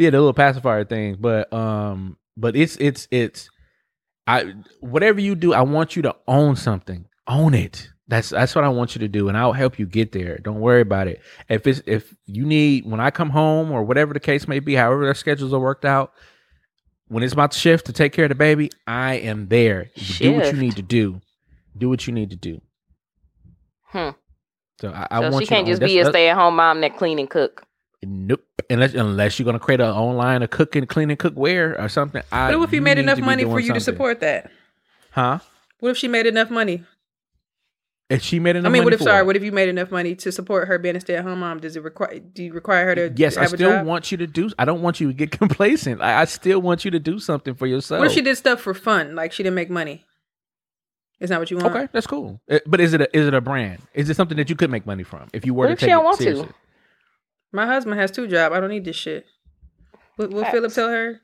Yeah, 0.01 0.09
the 0.09 0.17
little 0.17 0.33
pacifier 0.33 0.83
thing. 0.83 1.17
but 1.19 1.51
um, 1.53 2.17
but 2.35 2.55
it's 2.55 2.75
it's 2.77 3.07
it's 3.11 3.49
I 4.25 4.53
whatever 4.79 5.19
you 5.19 5.35
do, 5.35 5.53
I 5.53 5.61
want 5.61 5.95
you 5.95 6.01
to 6.03 6.15
own 6.27 6.55
something. 6.55 7.05
Own 7.27 7.53
it. 7.53 7.89
That's 8.07 8.29
that's 8.29 8.55
what 8.55 8.63
I 8.63 8.69
want 8.69 8.95
you 8.95 8.99
to 8.99 9.07
do, 9.07 9.29
and 9.29 9.37
I'll 9.37 9.53
help 9.53 9.79
you 9.79 9.85
get 9.85 10.11
there. 10.11 10.37
Don't 10.39 10.59
worry 10.59 10.81
about 10.81 11.07
it. 11.07 11.21
If 11.49 11.67
it's 11.67 11.81
if 11.85 12.15
you 12.25 12.45
need 12.45 12.85
when 12.85 12.99
I 12.99 13.11
come 13.11 13.29
home 13.29 13.71
or 13.71 13.83
whatever 13.83 14.13
the 14.13 14.19
case 14.19 14.47
may 14.47 14.59
be, 14.59 14.73
however 14.75 15.05
their 15.05 15.13
schedules 15.13 15.53
are 15.53 15.59
worked 15.59 15.85
out, 15.85 16.13
when 17.07 17.23
it's 17.23 17.33
about 17.33 17.51
to 17.51 17.59
shift 17.59 17.85
to 17.85 17.93
take 17.93 18.11
care 18.11 18.25
of 18.25 18.29
the 18.29 18.35
baby, 18.35 18.69
I 18.87 19.15
am 19.15 19.47
there. 19.49 19.91
You 19.95 20.15
do 20.17 20.33
what 20.33 20.53
you 20.53 20.59
need 20.59 20.75
to 20.77 20.81
do. 20.81 21.21
Do 21.77 21.89
what 21.89 22.07
you 22.07 22.13
need 22.13 22.31
to 22.31 22.35
do. 22.35 22.61
Hmm. 23.83 24.09
So 24.81 24.89
I, 24.89 25.07
I 25.11 25.21
so 25.21 25.29
want 25.29 25.35
she 25.35 25.41
you 25.41 25.47
can't 25.47 25.67
just 25.67 25.81
be 25.81 25.99
a 25.99 26.05
stay 26.05 26.29
at 26.29 26.35
home 26.35 26.55
mom 26.55 26.81
that 26.81 26.97
clean 26.97 27.19
and 27.19 27.29
cook. 27.29 27.63
Nope. 28.03 28.43
Unless 28.69 28.93
unless 28.93 29.37
you're 29.37 29.45
gonna 29.45 29.59
create 29.59 29.79
an 29.79 29.89
online 29.89 30.41
of 30.43 30.49
cooking, 30.49 30.85
cleaning, 30.85 31.17
cookware 31.17 31.79
or 31.79 31.89
something. 31.89 32.23
I, 32.31 32.55
What 32.55 32.63
if 32.69 32.73
you 32.73 32.81
made 32.81 32.97
enough 32.97 33.17
to 33.17 33.23
money 33.23 33.43
for 33.43 33.59
you 33.59 33.73
to 33.73 33.79
support 33.79 34.21
that? 34.21 34.49
Huh? 35.11 35.39
What 35.79 35.89
if 35.89 35.97
she 35.97 36.07
made 36.07 36.25
enough 36.25 36.49
money? 36.49 36.83
If 38.09 38.21
she 38.23 38.39
made 38.39 38.57
enough 38.57 38.63
money. 38.63 38.79
I 38.79 38.81
mean, 38.81 38.83
what 38.83 38.93
if 38.93 39.01
sorry, 39.01 39.21
it. 39.21 39.25
what 39.25 39.35
if 39.37 39.43
you 39.43 39.51
made 39.51 39.69
enough 39.69 39.89
money 39.89 40.15
to 40.15 40.31
support 40.31 40.67
her 40.67 40.77
being 40.77 40.95
a 40.95 40.99
stay 40.99 41.15
at 41.15 41.23
home 41.23 41.39
mom? 41.39 41.59
Does 41.59 41.75
it 41.77 41.83
require? 41.83 42.19
Do 42.19 42.43
you 42.43 42.53
require 42.53 42.85
her 42.85 42.95
to? 42.95 43.13
Yes, 43.15 43.37
I 43.37 43.43
have 43.43 43.53
a 43.53 43.57
still 43.57 43.71
job? 43.71 43.85
want 43.85 44.11
you 44.11 44.17
to 44.17 44.27
do. 44.27 44.49
I 44.59 44.65
don't 44.65 44.81
want 44.81 44.99
you 44.99 45.07
to 45.07 45.13
get 45.13 45.31
complacent. 45.37 46.01
I, 46.01 46.21
I 46.21 46.25
still 46.25 46.61
want 46.61 46.83
you 46.83 46.91
to 46.91 46.99
do 46.99 47.19
something 47.19 47.53
for 47.55 47.67
yourself. 47.67 47.99
What 47.99 48.07
if 48.07 48.13
she 48.13 48.21
did 48.21 48.35
stuff 48.37 48.61
for 48.61 48.73
fun, 48.73 49.15
like 49.15 49.31
she 49.31 49.43
didn't 49.43 49.55
make 49.55 49.69
money? 49.69 50.05
Is 51.21 51.29
that 51.29 51.39
what 51.39 51.51
you 51.51 51.57
want? 51.57 51.73
Okay, 51.75 51.87
that's 51.93 52.07
cool. 52.07 52.41
Uh, 52.49 52.59
But 52.65 52.81
is 52.81 52.93
it 52.93 53.01
a, 53.01 53.17
is 53.17 53.27
it 53.27 53.33
a 53.33 53.41
brand? 53.41 53.81
Is 53.93 54.09
it 54.09 54.15
something 54.15 54.37
that 54.37 54.49
you 54.49 54.55
could 54.55 54.71
make 54.71 54.85
money 54.87 55.03
from 55.03 55.29
if 55.33 55.45
you 55.45 55.53
were 55.53 55.65
What 55.65 55.67
to 55.67 55.73
if 55.73 55.79
she 55.79 55.85
take 55.85 55.91
don't 55.93 56.01
it 56.01 56.05
want 56.05 56.19
to? 56.19 56.53
Seriously? 57.51 57.67
My 57.67 57.73
husband 57.73 57.99
has 57.99 58.11
two 58.11 58.27
jobs. 58.27 58.55
I 58.55 58.59
don't 58.59 58.69
need 58.69 58.85
this 58.85 58.95
shit. 58.95 59.25
What 60.15 60.31
will 60.31 60.45
Philip 60.45 60.73
tell 60.73 60.89
her? 60.89 61.21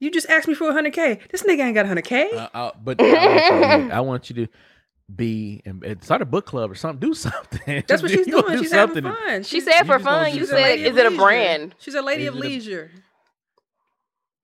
You 0.00 0.10
just 0.10 0.28
asked 0.28 0.48
me 0.48 0.54
for 0.54 0.70
hundred 0.72 0.92
k. 0.92 1.18
This 1.30 1.42
nigga 1.42 1.60
ain't 1.64 1.74
got 1.74 1.86
hundred 1.86 2.04
k. 2.04 2.30
Uh, 2.30 2.48
uh, 2.54 2.70
but 2.82 3.00
I 3.00 3.04
want, 3.04 3.84
you, 3.84 3.90
I 3.92 4.00
want 4.00 4.30
you 4.30 4.46
to 4.46 4.52
be 5.14 5.62
and 5.64 5.82
and 5.84 6.02
start 6.02 6.20
a 6.22 6.24
book 6.26 6.46
club 6.46 6.70
or 6.70 6.74
something. 6.74 6.98
Do 7.08 7.14
something. 7.14 7.82
That's 7.86 8.02
what 8.02 8.10
she's 8.10 8.26
doing. 8.26 8.44
do 8.52 8.58
She's 8.58 8.72
having 8.72 9.04
fun. 9.04 9.42
She 9.44 9.60
She's- 9.60 9.64
said 9.64 9.84
for 9.86 9.98
fun. 9.98 10.34
You 10.34 10.44
said, 10.46 10.78
is 10.80 10.88
of 10.88 10.98
it 10.98 11.06
a 11.12 11.16
brand? 11.16 11.74
She's 11.78 11.94
a 11.94 12.02
lady 12.02 12.24
Is 12.24 12.28
of 12.30 12.36
it 12.36 12.38
a- 12.38 12.48
leisure. 12.48 12.90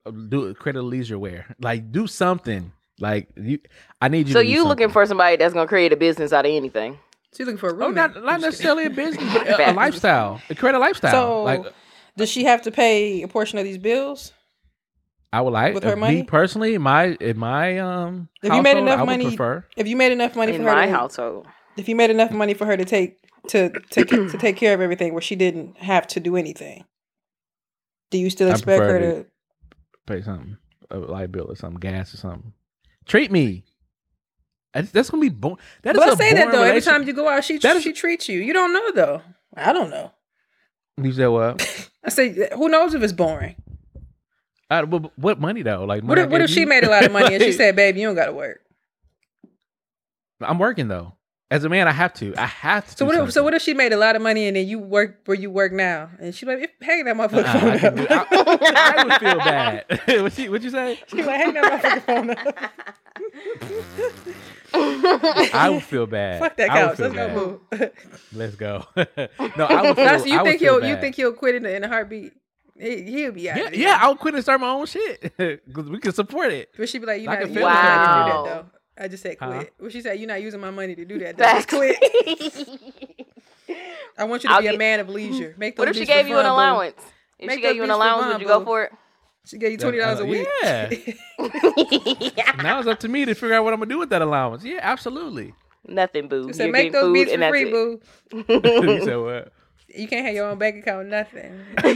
Uh, 0.06 0.10
Do 0.12 0.54
create 0.54 0.76
a 0.76 0.82
leisure 0.82 1.18
wear. 1.18 1.54
Like 1.60 1.92
do 1.92 2.06
something. 2.06 2.72
Like 2.98 3.28
you. 3.36 3.58
I 4.00 4.08
need 4.08 4.28
you. 4.28 4.32
So 4.32 4.40
to 4.40 4.46
do 4.46 4.50
you 4.50 4.66
looking 4.66 4.88
for 4.90 5.04
somebody 5.06 5.36
that's 5.36 5.52
gonna 5.54 5.66
create 5.68 5.92
a 5.92 5.96
business 5.96 6.32
out 6.32 6.46
of 6.46 6.52
anything? 6.52 6.98
She's 7.36 7.46
looking 7.46 7.58
for 7.58 7.70
a 7.70 7.84
Oh, 7.84 7.90
not, 7.90 8.14
not 8.14 8.28
I'm 8.34 8.40
necessarily 8.40 8.86
a 8.86 8.90
business, 8.90 9.32
but 9.32 9.46
a, 9.48 9.54
a 9.54 9.56
Facts. 9.56 9.76
lifestyle. 9.76 10.40
Create 10.56 10.74
a 10.74 10.78
lifestyle. 10.78 11.12
So, 11.12 11.42
like 11.44 11.62
Does 12.16 12.28
she 12.28 12.44
have 12.44 12.62
to 12.62 12.70
pay 12.70 13.22
a 13.22 13.28
portion 13.28 13.58
of 13.58 13.64
these 13.64 13.78
bills? 13.78 14.32
I 15.32 15.40
would 15.40 15.52
like 15.52 15.74
with 15.74 15.84
her 15.84 15.92
uh, 15.92 15.96
money? 15.96 16.16
Me 16.16 16.22
personally, 16.24 16.76
my 16.78 17.16
in 17.20 17.38
my 17.38 17.78
um. 17.78 18.28
If 18.42 18.52
you 18.52 18.62
made 18.62 18.76
enough 18.78 19.00
I 19.00 19.04
money- 19.04 19.26
prefer. 19.28 19.64
If 19.76 19.86
you 19.86 19.96
made 19.96 20.10
enough 20.12 20.34
money 20.34 20.54
In 20.54 20.62
for 20.64 20.70
her, 20.70 20.74
my 20.74 20.86
to, 20.86 20.92
household. 20.92 21.46
if 21.76 21.88
you 21.88 21.94
made 21.94 22.10
enough 22.10 22.32
money 22.32 22.52
for 22.54 22.66
her 22.66 22.76
to 22.76 22.84
take 22.84 23.18
to 23.48 23.70
to 23.70 24.04
to 24.30 24.36
take 24.38 24.56
care 24.56 24.74
of 24.74 24.80
everything, 24.80 25.12
where 25.14 25.22
she 25.22 25.36
didn't 25.36 25.76
have 25.78 26.08
to 26.08 26.20
do 26.20 26.34
anything, 26.36 26.84
do 28.10 28.18
you 28.18 28.28
still 28.28 28.50
expect 28.50 28.82
her 28.82 28.98
to? 28.98 29.22
to- 29.22 29.26
pay 30.06 30.20
something, 30.22 30.56
a 30.90 30.98
light 30.98 31.30
bill 31.30 31.46
or 31.48 31.54
something, 31.54 31.78
gas 31.78 32.12
or 32.12 32.16
something. 32.16 32.52
Treat 33.06 33.30
me. 33.30 33.62
That's, 34.72 35.10
gonna 35.10 35.20
be 35.20 35.28
bo- 35.30 35.58
that 35.82 35.96
is 35.96 36.00
But 36.00 36.10
I 36.10 36.14
say 36.14 36.32
that 36.34 36.52
though. 36.52 36.62
Every 36.62 36.80
time 36.80 37.02
you 37.06 37.12
go 37.12 37.28
out, 37.28 37.44
she 37.44 37.54
is- 37.56 37.82
she 37.82 37.92
treats 37.92 38.28
you. 38.28 38.38
You 38.40 38.52
don't 38.52 38.72
know 38.72 38.92
though. 38.92 39.22
I 39.56 39.72
don't 39.72 39.90
know. 39.90 40.12
You 41.02 41.12
said 41.12 41.26
what? 41.28 41.88
I 42.04 42.10
say, 42.10 42.48
who 42.54 42.68
knows 42.68 42.94
if 42.94 43.02
it's 43.02 43.12
boring? 43.12 43.56
Uh, 44.70 44.84
what, 44.84 45.18
what 45.18 45.40
money 45.40 45.62
though? 45.62 45.84
Like, 45.84 46.04
What 46.04 46.18
if, 46.18 46.30
what 46.30 46.40
if 46.40 46.50
she 46.50 46.64
made 46.64 46.84
a 46.84 46.88
lot 46.90 47.04
of 47.04 47.10
money 47.10 47.34
and 47.34 47.42
she 47.42 47.50
said, 47.60 47.74
"Babe, 47.74 47.96
you 47.96 48.06
don't 48.06 48.14
got 48.14 48.26
to 48.26 48.32
work." 48.32 48.60
"I'm 50.40 50.58
working 50.58 50.86
though. 50.88 51.14
As 51.50 51.64
a 51.64 51.68
man, 51.68 51.88
I 51.88 51.90
have 51.92 52.14
to. 52.14 52.32
I 52.36 52.46
have 52.46 52.86
to." 52.86 52.92
So 52.92 52.98
do 52.98 53.06
what? 53.18 53.28
If, 53.28 53.32
so 53.32 53.42
what 53.42 53.54
if 53.54 53.62
she 53.62 53.74
made 53.74 53.92
a 53.92 53.96
lot 53.96 54.14
of 54.14 54.22
money 54.22 54.46
and 54.46 54.56
then 54.56 54.68
you 54.68 54.78
work 54.78 55.22
where 55.24 55.36
you 55.36 55.50
work 55.50 55.72
now, 55.72 56.08
and 56.20 56.32
she 56.32 56.46
like, 56.46 56.70
hang 56.80 57.04
that 57.06 57.16
motherfucker 57.16 57.44
Uh-uh, 57.44 57.70
I, 57.72 57.78
can 57.78 57.96
phone 57.96 58.06
do- 58.06 58.14
up. 58.14 58.28
I, 58.30 58.94
I 58.96 59.04
would 59.04 59.14
feel 59.14 59.38
bad. 59.38 59.84
what 60.22 60.38
you 60.38 60.50
what 60.52 60.62
you 60.62 60.70
say? 60.70 61.00
She 61.08 61.22
like, 61.24 61.40
hang 61.40 61.54
that 61.54 61.64
motherfucker 61.82 62.02
phone 62.06 62.30
up. 62.30 62.38
I 65.54 65.70
would 65.70 65.82
feel 65.82 66.06
bad. 66.06 66.40
Fuck 66.40 66.56
that 66.56 66.70
I 66.70 66.74
couch. 66.82 66.98
Let's 66.98 67.14
go 67.14 67.60
move. 67.72 67.90
Let's 68.32 68.56
go. 68.56 68.86
no, 68.96 69.64
I 69.66 69.82
would 69.82 69.96
feel. 69.96 70.04
Now, 70.04 70.18
so 70.18 70.24
you 70.26 70.38
I 70.38 70.42
would 70.42 70.48
think 70.50 70.60
feel 70.60 70.80
he'll 70.80 70.88
you 70.90 70.96
think 71.00 71.14
he'll 71.16 71.32
quit 71.32 71.54
in, 71.56 71.66
a- 71.66 71.70
in 71.70 71.84
a 71.84 71.88
heartbeat? 71.88 72.32
He, 72.78 73.02
he'll 73.02 73.32
be 73.32 73.50
out. 73.50 73.58
Yeah, 73.58 73.68
yeah. 73.72 73.98
I'll 74.00 74.16
quit 74.16 74.34
and 74.34 74.42
start 74.42 74.60
my 74.60 74.68
own 74.70 74.86
shit 74.86 75.20
because 75.36 75.88
we 75.90 75.98
can 75.98 76.12
support 76.12 76.50
it. 76.52 76.70
But 76.76 76.88
she 76.88 76.98
be 76.98 77.06
like, 77.06 77.20
you're 77.22 77.30
I 77.30 77.34
not, 77.34 77.42
can 77.44 77.52
you're 77.52 77.60
feel 77.60 77.68
not 77.68 77.84
it. 77.84 77.92
to 77.92 78.24
do 78.24 78.48
that 78.54 78.62
though. 78.64 79.04
I 79.04 79.08
just 79.08 79.22
said 79.22 79.36
Huh? 79.40 79.50
quit. 79.52 79.74
Well, 79.80 79.90
she 79.90 80.00
said 80.00 80.18
you're 80.18 80.28
not 80.28 80.42
using 80.42 80.60
my 80.60 80.70
money 80.70 80.94
to 80.94 81.04
do 81.04 81.18
that. 81.20 81.36
Though. 81.36 81.44
That's 81.44 81.66
quit. 81.66 81.96
I 84.18 84.24
want 84.24 84.42
you 84.42 84.48
to 84.48 84.54
I'll 84.54 84.60
be 84.60 84.66
a 84.68 84.76
man 84.76 85.00
of 85.00 85.08
leisure. 85.08 85.54
Make 85.58 85.78
What 85.78 85.88
if 85.88 85.96
she 85.96 86.04
gave 86.06 86.28
you 86.28 86.38
an 86.38 86.46
allowance? 86.46 87.00
If 87.38 87.46
Make 87.46 87.56
she 87.56 87.62
gave 87.62 87.76
you 87.76 87.84
an 87.84 87.90
allowance, 87.90 88.32
would 88.34 88.40
you 88.42 88.46
go 88.48 88.62
for 88.64 88.84
it? 88.84 88.92
She 89.46 89.58
gave 89.58 89.72
you 89.72 89.78
twenty 89.78 89.98
dollars 89.98 90.20
Uh, 90.20 90.24
a 90.24 90.26
week. 90.26 90.46
yeah. 90.62 92.52
Now 92.62 92.78
it's 92.78 92.88
up 92.88 93.00
to 93.00 93.08
me 93.08 93.24
to 93.24 93.34
figure 93.34 93.54
out 93.56 93.64
what 93.64 93.72
I'm 93.72 93.80
gonna 93.80 93.88
do 93.90 93.98
with 93.98 94.10
that 94.10 94.22
allowance. 94.22 94.64
Yeah, 94.64 94.78
absolutely. 94.82 95.54
Nothing, 95.88 96.28
boo. 96.28 96.48
She 96.48 96.52
said, 96.54 96.64
You're 96.64 96.72
make 96.72 96.92
those 96.92 97.12
beats 97.12 97.32
and 97.32 97.42
for 97.42 97.48
free, 97.48 97.64
it. 97.64 97.70
boo. 97.72 98.00
you 98.92 99.04
said 99.04 99.16
what? 99.16 99.52
You 99.92 100.06
can't 100.06 100.24
have 100.24 100.34
your 100.36 100.46
own 100.48 100.56
bank 100.58 100.76
account, 100.76 101.08
nothing. 101.08 101.52
oh, 101.82 101.92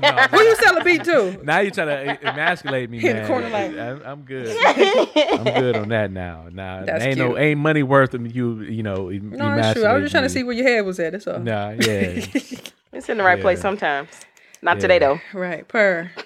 no, 0.00 0.10
Who 0.30 0.40
you 0.42 0.54
sell 0.56 0.76
a 0.78 0.84
beat 0.84 1.02
to? 1.04 1.40
Now 1.42 1.58
you're 1.60 1.72
trying 1.72 1.88
to 2.16 2.28
emasculate 2.30 2.88
me, 2.90 2.98
In 2.98 3.06
the 3.08 3.14
man. 3.14 3.26
corner 3.26 3.48
like- 3.48 3.76
I'm, 3.76 4.02
I'm 4.04 4.22
good. 4.22 4.56
I'm 4.56 5.42
good 5.60 5.76
on 5.76 5.88
that 5.88 6.12
now. 6.12 6.46
Nah, 6.52 6.84
That's 6.84 7.02
ain't 7.02 7.18
no 7.18 7.36
ain't 7.36 7.58
money 7.58 7.82
worth 7.82 8.12
them. 8.12 8.26
You 8.26 8.60
you 8.60 8.84
know. 8.84 9.08
No, 9.08 9.56
it's 9.58 9.72
true. 9.72 9.84
I 9.84 9.94
was 9.94 10.02
just 10.04 10.12
trying 10.12 10.22
to 10.24 10.28
see 10.28 10.44
where 10.44 10.54
your 10.54 10.68
head 10.68 10.84
was 10.84 11.00
at. 11.00 11.10
That's 11.12 11.26
all. 11.26 11.40
Nah, 11.40 11.70
yeah. 11.70 12.24
It's 12.92 13.08
in 13.08 13.16
the 13.16 13.24
right 13.24 13.40
place 13.40 13.60
sometimes. 13.60 14.10
Not 14.64 14.76
Yeah. 14.78 14.80
today 14.80 14.98
though. 14.98 15.20
Right, 15.32 15.68
per. 15.68 16.10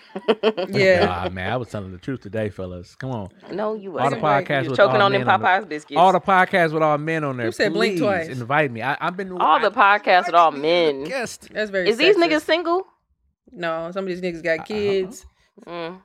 Yeah. 0.68 1.04
Nah, 1.04 1.28
man, 1.28 1.52
I 1.52 1.56
was 1.56 1.68
telling 1.68 1.92
the 1.92 1.98
truth 1.98 2.20
today, 2.22 2.48
fellas. 2.48 2.94
Come 2.96 3.10
on. 3.10 3.28
No, 3.52 3.74
you 3.74 3.90
was 3.92 4.02
All 4.02 4.10
the 4.10 4.16
wasn't. 4.16 4.48
podcasts 4.48 4.62
You're 4.62 4.70
with 4.70 4.76
choking 4.78 4.96
all 4.96 5.02
on 5.02 5.12
them 5.12 5.20
men 5.24 5.30
on 5.30 5.40
the- 5.40 5.46
Popeyes 5.46 5.68
biscuits. 5.68 5.98
All 5.98 6.12
the 6.12 6.20
podcasts 6.20 6.72
with 6.72 6.82
all 6.82 6.98
men 6.98 7.22
on 7.24 7.36
there. 7.36 7.46
You 7.46 7.52
said 7.52 7.72
blink 7.72 7.98
twice. 7.98 8.28
Invite 8.28 8.70
me. 8.72 8.82
I, 8.82 8.96
I've 9.00 9.16
been 9.16 9.30
all 9.32 9.60
the 9.60 9.70
podcasts 9.70 10.26
with 10.26 10.34
all 10.34 10.50
men. 10.52 11.04
guest. 11.04 11.48
That's 11.52 11.70
very. 11.70 11.88
Is 11.88 11.98
these 11.98 12.16
niggas 12.16 12.42
single? 12.42 12.86
No, 13.52 13.90
some 13.92 14.04
of 14.04 14.08
these 14.08 14.20
niggas 14.20 14.42
got 14.42 14.66
kids. 14.66 15.24
Mm. 15.66 16.00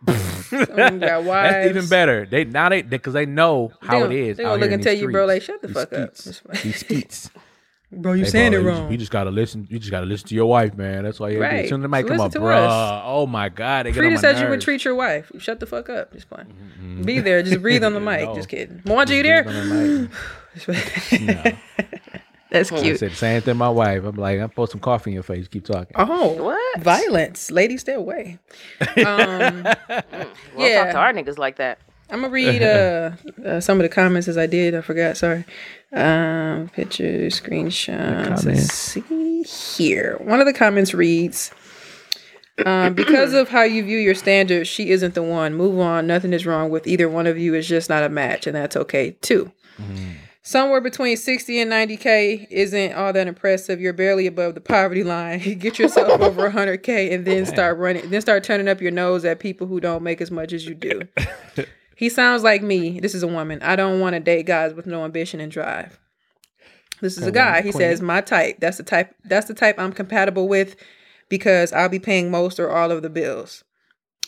Some 0.50 0.60
of 0.62 0.68
them 0.76 1.00
got 1.00 1.24
wives. 1.24 1.54
That's 1.54 1.70
even 1.70 1.88
better. 1.88 2.26
They 2.26 2.44
now 2.46 2.70
they 2.70 2.82
because 2.82 3.14
they 3.14 3.26
know 3.26 3.72
how 3.82 4.00
gonna- 4.00 4.06
it 4.14 4.20
is. 4.30 4.38
they 4.38 4.44
out 4.46 4.50
gonna 4.52 4.62
look 4.64 4.72
and 4.72 4.82
tell 4.84 4.94
these 4.94 5.02
you, 5.02 5.12
bro, 5.12 5.26
like, 5.26 5.42
shut 5.42 5.62
the 5.62 5.68
These 5.68 5.76
fuck 5.76 5.94
up. 5.94 6.16
skeets. 6.18 6.42
These 6.64 6.80
skeets. 6.80 7.30
Bro, 7.95 8.14
you 8.14 8.24
Hey, 8.26 8.30
saying 8.30 8.52
bro, 8.52 8.60
it 8.60 8.64
you- 8.64 8.70
wrong. 8.70 8.91
You 8.91 8.98
just 8.98 9.11
gotta 9.11 9.32
listen. 9.32 9.68
You 9.70 9.80
just 9.80 9.91
gotta 9.91 10.06
listen 10.06 10.28
to 10.30 10.36
your 10.36 10.45
wife, 10.48 10.76
man. 10.76 11.03
That's 11.03 11.20
why 11.20 11.30
you 11.30 11.41
Right. 11.41 11.52
right. 11.53 11.70
Soon 11.70 11.82
as 11.82 11.84
the 11.84 11.88
mic 11.90 12.03
So 12.03 12.07
come 12.10 12.18
listen 12.18 12.26
up, 12.26 12.32
to 12.34 12.40
bruh. 12.40 12.68
us. 12.68 13.02
Oh 13.06 13.26
my 13.28 13.49
god, 13.49 13.86
they 13.86 13.91
get 13.91 13.98
Frida 13.98 14.07
on 14.07 14.14
my 14.14 14.20
said 14.22 14.44
you 14.44 14.49
would 14.49 14.61
treat 14.61 14.84
your 14.86 14.95
wife. 14.95 15.32
Shut 15.38 15.60
the 15.60 15.65
fuck 15.65 15.90
up. 15.90 16.11
Just 16.14 16.30
playing. 16.30 16.48
Mhm. 16.82 17.06
Be 17.06 17.20
there. 17.20 17.41
Just 17.44 17.61
breathe 17.61 17.84
on 17.84 17.94
the 17.94 17.99
mic. 18.11 18.22
No. 18.28 18.36
Just 18.36 18.49
kidding. 18.49 18.82
Mwanje, 18.86 19.18
you 19.18 19.24
there? 19.24 19.44
Breathe 19.44 19.56
on 19.57 20.10
the 20.65 21.56
That's 22.52 22.72
I 22.72 22.82
cute. 22.82 22.99
said 22.99 23.11
the 23.11 23.15
same 23.15 23.41
thing. 23.41 23.53
to 23.53 23.56
My 23.56 23.70
wife. 23.70 24.03
I'm 24.03 24.15
like, 24.15 24.40
I'm 24.40 24.49
put 24.49 24.70
some 24.70 24.80
coffee 24.80 25.10
in 25.10 25.15
your 25.15 25.24
face. 25.24 25.48
Keep 25.48 25.65
talking. 25.65 25.94
Oh, 25.95 26.34
What? 26.44 26.82
violence. 26.82 27.49
Ladies, 27.49 27.82
stay 27.82 27.94
away. 27.95 28.38
Um, 28.98 29.64
We'll 30.56 30.70
Yeah. 30.70 30.84
talk 30.84 30.91
to 30.94 30.98
our 30.99 31.14
niggas 31.14 31.40
like 31.40 31.56
that. 31.56 31.80
I'm 32.10 32.22
gonna 32.22 32.30
read 32.30 32.62
uh, 32.62 33.12
uh, 33.46 33.60
some 33.60 33.80
of 33.80 33.84
the 33.84 33.90
comments 33.90 34.28
as 34.28 34.38
I 34.38 34.46
did. 34.46 34.76
I 34.76 34.82
forgot. 34.82 35.18
Sorry. 35.18 35.46
Um, 35.92 36.70
pictures, 36.70 37.40
screenshots. 37.40 38.46
Let's 38.46 38.74
see 38.74 39.44
here. 39.44 40.18
One 40.22 40.40
of 40.40 40.46
the 40.46 40.54
comments 40.54 40.94
reads, 40.94 41.52
um, 42.66 42.94
"Because 42.96 43.34
of 43.34 43.50
how 43.50 43.64
you 43.64 43.84
view 43.84 43.98
your 43.98 44.16
standards, 44.16 44.68
she 44.70 44.92
isn't 44.92 45.16
the 45.16 45.24
one. 45.24 45.54
Move 45.56 45.80
on. 45.80 46.08
Nothing 46.08 46.34
is 46.34 46.46
wrong 46.46 46.70
with 46.70 46.88
either 46.88 47.10
one 47.10 47.28
of 47.28 47.38
you. 47.38 47.54
It's 47.54 47.68
just 47.68 47.90
not 47.90 48.04
a 48.04 48.10
match, 48.10 48.48
and 48.48 48.56
that's 48.56 48.76
okay 48.76 49.12
too." 49.22 49.52
Somewhere 50.46 50.82
between 50.82 51.16
60 51.16 51.62
and 51.62 51.72
90K 51.72 52.48
isn't 52.50 52.94
all 52.94 53.14
that 53.14 53.28
impressive. 53.28 53.80
You're 53.80 53.94
barely 53.94 54.28
above 54.28 54.56
the 54.56 54.62
poverty 54.62 55.06
line. 55.06 55.40
Get 55.58 55.80
yourself 55.80 56.20
over 56.20 56.52
100K 56.52 57.14
and 57.14 57.24
then 57.26 57.46
start 57.46 57.78
running, 57.78 58.10
then 58.10 58.20
start 58.20 58.44
turning 58.44 58.68
up 58.68 58.82
your 58.82 58.92
nose 58.92 59.24
at 59.24 59.40
people 59.40 59.68
who 59.68 59.80
don't 59.80 60.04
make 60.04 60.20
as 60.20 60.32
much 60.32 60.52
as 60.52 60.66
you 60.66 60.76
do. 60.76 61.04
He 62.04 62.10
sounds 62.10 62.44
like 62.44 62.62
me. 62.62 63.00
This 63.00 63.16
is 63.16 63.24
a 63.24 63.28
woman. 63.28 63.62
I 63.62 63.78
don't 63.78 64.02
want 64.02 64.14
to 64.14 64.20
date 64.20 64.46
guys 64.46 64.74
with 64.74 64.86
no 64.86 65.06
ambition 65.06 65.40
and 65.40 65.50
drive. 65.50 66.02
This 67.00 67.18
is 67.18 67.26
a 67.26 67.32
guy. 67.32 67.62
He 67.62 67.72
says, 67.72 68.02
"My 68.02 68.20
type. 68.20 68.58
That's 68.60 68.76
the 68.76 68.84
type. 68.84 69.16
That's 69.24 69.48
the 69.48 69.54
type 69.54 69.80
I'm 69.80 69.94
compatible 69.94 70.50
with 70.50 70.76
because 71.30 71.72
I'll 71.72 71.88
be 71.88 72.00
paying 72.00 72.30
most 72.30 72.60
or 72.60 72.70
all 72.70 72.92
of 72.92 73.04
the 73.04 73.10
bills." 73.10 73.64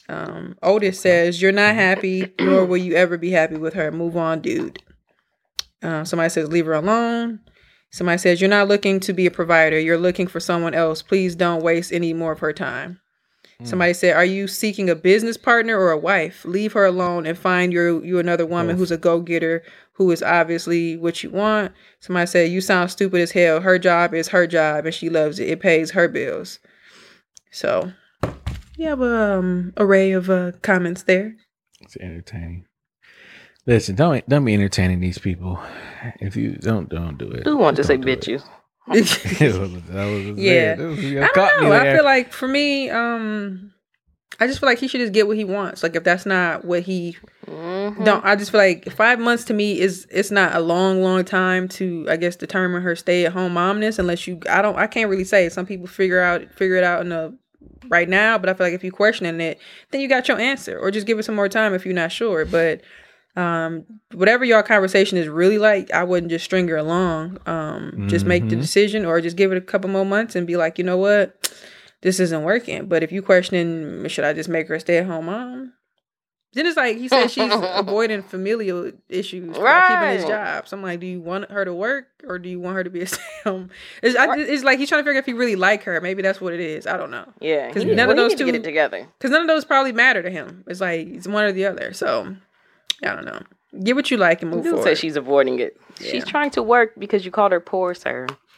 Um, 0.07 0.55
Otis 0.63 1.01
says, 1.01 1.41
"You're 1.41 1.51
not 1.51 1.75
happy, 1.75 2.33
nor 2.39 2.63
will 2.63 2.77
you 2.77 2.93
ever 2.93 3.17
be 3.17 3.31
happy 3.31 3.57
with 3.57 3.73
her. 3.73 3.91
Move 3.91 4.15
on, 4.15 4.39
dude." 4.39 4.79
Uh, 5.83 6.05
somebody 6.05 6.29
says, 6.29 6.47
"Leave 6.47 6.67
her 6.67 6.73
alone." 6.73 7.41
Somebody 7.91 8.19
says, 8.19 8.39
"You're 8.39 8.49
not 8.49 8.69
looking 8.69 9.01
to 9.01 9.11
be 9.11 9.25
a 9.25 9.31
provider. 9.31 9.77
You're 9.77 9.97
looking 9.97 10.27
for 10.27 10.39
someone 10.39 10.73
else. 10.73 11.01
Please 11.01 11.35
don't 11.35 11.61
waste 11.61 11.91
any 11.91 12.13
more 12.13 12.31
of 12.31 12.39
her 12.39 12.53
time." 12.53 13.01
Somebody 13.63 13.93
said, 13.93 14.15
"Are 14.15 14.25
you 14.25 14.47
seeking 14.47 14.89
a 14.89 14.95
business 14.95 15.37
partner 15.37 15.79
or 15.79 15.91
a 15.91 15.97
wife? 15.97 16.43
Leave 16.43 16.73
her 16.73 16.85
alone 16.85 17.25
and 17.25 17.37
find 17.37 17.71
your 17.71 18.03
you 18.03 18.19
another 18.19 18.45
woman 18.45 18.75
who's 18.75 18.91
a 18.91 18.97
go 18.97 19.21
getter 19.21 19.63
who 19.93 20.11
is 20.11 20.21
obviously 20.21 20.97
what 20.97 21.23
you 21.23 21.29
want." 21.29 21.71
Somebody 22.01 22.27
said, 22.27 22.51
"You 22.51 22.59
sound 22.59 22.91
stupid 22.91 23.21
as 23.21 23.31
hell. 23.31 23.61
Her 23.61 23.79
job 23.79 24.13
is 24.13 24.27
her 24.29 24.45
job, 24.45 24.85
and 24.85 24.93
she 24.93 25.09
loves 25.09 25.39
it. 25.39 25.47
It 25.47 25.61
pays 25.61 25.91
her 25.91 26.09
bills." 26.09 26.59
So, 27.49 27.93
you 28.75 28.87
have 28.87 28.99
a 28.99 29.37
um, 29.37 29.73
array 29.77 30.11
of 30.11 30.29
uh, 30.29 30.51
comments 30.61 31.03
there. 31.03 31.37
It's 31.79 31.95
entertaining. 31.95 32.65
Listen, 33.65 33.95
don't 33.95 34.27
don't 34.27 34.43
be 34.43 34.53
entertaining 34.53 34.99
these 34.99 35.17
people. 35.17 35.59
If 36.19 36.35
you 36.35 36.57
don't, 36.57 36.89
don't 36.89 37.17
do 37.17 37.31
it. 37.31 37.45
Do 37.45 37.57
want 37.57 37.77
to 37.77 37.83
say 37.85 37.97
Don't 37.97 38.05
do 38.93 39.01
bitch 39.01 39.41
it. 39.41 39.41
you. 39.41 39.51
That 39.51 39.59
was- 39.61 39.83
that 39.89 40.05
was- 40.05 40.37
Yeah. 40.39 40.75
that 40.75 40.87
was- 40.87 41.03
you 41.03 41.21
I 41.23 41.29
don't 41.33 41.63
know. 41.63 41.71
I 41.73 41.95
feel 41.95 42.03
like 42.03 42.31
for 42.33 42.47
me, 42.47 42.89
um, 42.89 43.71
I 44.39 44.47
just 44.47 44.59
feel 44.59 44.67
like 44.67 44.79
he 44.79 44.87
should 44.89 44.99
just 44.99 45.13
get 45.13 45.27
what 45.27 45.37
he 45.37 45.45
wants. 45.45 45.81
Like 45.81 45.95
if 45.95 46.03
that's 46.03 46.25
not 46.25 46.65
what 46.65 46.81
he 46.83 47.15
Mhm. 47.47 48.03
don't, 48.03 48.25
I 48.25 48.35
just 48.35 48.51
feel 48.51 48.59
like 48.59 48.91
five 48.91 49.17
months 49.19 49.45
to 49.45 49.53
me 49.53 49.79
is 49.79 50.05
it's 50.11 50.29
not 50.31 50.55
a 50.55 50.59
long, 50.59 51.01
long 51.01 51.23
time 51.23 51.67
to 51.69 52.05
I 52.09 52.17
guess 52.17 52.35
determine 52.35 52.81
her 52.81 52.95
stay 52.97 53.25
at 53.25 53.31
home 53.31 53.53
momness 53.53 53.97
unless 53.97 54.27
you 54.27 54.39
I 54.49 54.61
don't 54.61 54.77
I 54.77 54.87
can't 54.87 55.09
really 55.09 55.23
say. 55.23 55.47
Some 55.49 55.65
people 55.65 55.87
figure 55.87 56.19
out 56.21 56.51
figure 56.53 56.75
it 56.75 56.83
out 56.83 57.05
in 57.05 57.11
a 57.13 57.31
right 57.87 58.09
now, 58.09 58.37
but 58.37 58.49
I 58.49 58.53
feel 58.55 58.65
like 58.67 58.73
if 58.73 58.83
you're 58.83 58.91
questioning 58.91 59.39
it, 59.39 59.59
then 59.91 60.01
you 60.01 60.09
got 60.09 60.27
your 60.27 60.39
answer, 60.39 60.77
or 60.77 60.91
just 60.91 61.07
give 61.07 61.17
it 61.19 61.23
some 61.23 61.35
more 61.35 61.47
time 61.49 61.73
if 61.73 61.85
you're 61.85 61.93
not 61.95 62.11
sure. 62.11 62.43
But 62.43 62.81
um, 63.35 63.85
whatever 64.13 64.45
your 64.45 64.63
conversation 64.63 65.17
is 65.17 65.27
really 65.27 65.57
like, 65.57 65.91
I 65.91 66.03
wouldn't 66.03 66.29
just 66.31 66.45
string 66.45 66.67
her 66.69 66.77
along. 66.77 67.37
Um, 67.45 68.07
just 68.07 68.25
make 68.25 68.47
the 68.49 68.55
Mhm. 68.55 68.61
decision, 68.61 69.05
or 69.05 69.19
just 69.21 69.35
give 69.35 69.51
it 69.51 69.57
a 69.57 69.61
couple 69.61 69.89
more 69.89 70.05
months 70.05 70.35
and 70.35 70.47
be 70.47 70.55
like, 70.57 70.77
you 70.77 70.83
know 70.83 70.97
what, 70.97 71.51
this 72.01 72.19
isn't 72.19 72.43
working. 72.43 72.85
But 72.87 73.03
if 73.03 73.11
you 73.11 73.21
questioning, 73.21 74.07
should 74.07 74.23
I 74.25 74.33
just 74.33 74.49
make 74.49 74.67
her 74.69 74.75
a 74.75 74.79
stay 74.79 74.97
at 74.99 75.05
home 75.05 75.25
mom? 75.25 75.73
Then 76.53 76.65
it's 76.67 76.77
like 76.77 76.95
he 76.95 77.09
said 77.09 77.27
she's 77.27 77.51
avoiding 77.53 78.23
familial 78.23 78.93
issues 79.09 79.57
for 79.57 79.63
like, 79.63 79.87
keeping 79.89 80.09
his 80.19 80.23
job. 80.23 80.65
So 80.69 80.77
I'm 80.77 80.83
like, 80.83 81.01
do 81.01 81.05
you 81.05 81.19
want 81.19 81.51
her 81.51 81.65
to 81.65 81.73
work 81.73 82.07
or 82.25 82.39
do 82.39 82.47
you 82.47 82.61
want 82.61 82.77
her 82.77 82.83
to 82.85 82.89
be 82.89 83.01
a 83.01 83.07
stay 83.07 83.21
at 83.39 83.51
home? 83.51 83.69
It's, 84.01 84.15
I, 84.17 84.37
it's 84.37 84.63
like 84.63 84.79
he's 84.79 84.87
trying 84.87 84.99
to 85.01 85.03
figure 85.03 85.17
out 85.17 85.23
if 85.23 85.25
he 85.25 85.33
really 85.33 85.57
like 85.57 85.83
her. 85.83 85.99
Maybe 85.99 86.21
that's 86.21 86.39
what 86.39 86.53
it 86.53 86.61
is. 86.61 86.87
I 86.87 86.95
don't 86.95 87.11
know. 87.11 87.25
Yeah, 87.41 87.69
'Cause 87.73 87.83
he, 87.83 87.93
none 87.93 88.09
of 88.09 88.15
well, 88.15 88.29
he 88.29 88.29
those 88.29 88.31
need 88.31 88.37
to 88.37 88.45
get 88.45 88.51
two- 88.53 88.57
it 88.59 88.63
together. 88.63 89.05
Because 89.17 89.31
none 89.31 89.41
of 89.41 89.47
those 89.47 89.65
probably 89.65 89.91
matter 89.91 90.23
to 90.23 90.29
him. 90.29 90.63
It's 90.67 90.79
like 90.79 91.07
it's 91.09 91.27
one 91.27 91.43
or 91.43 91.51
the 91.51 91.65
other. 91.65 91.91
So 91.91 92.37
I 93.03 93.13
don't 93.15 93.25
know. 93.25 93.39
Get 93.83 93.95
what 93.95 94.09
you 94.09 94.17
like 94.17 94.41
and 94.41 94.51
move 94.51 94.63
Don't 94.63 94.75
say 94.77 94.81
forward. 94.81 94.97
she's 94.97 95.15
avoiding 95.17 95.59
it. 95.59 95.77
Yeah. 95.99 96.11
She's 96.11 96.25
trying 96.25 96.49
to 96.51 96.63
work 96.63 96.93
because 96.97 97.25
you 97.25 97.31
called 97.31 97.51
her 97.51 97.59
poor, 97.59 97.93
sir. 97.93 98.27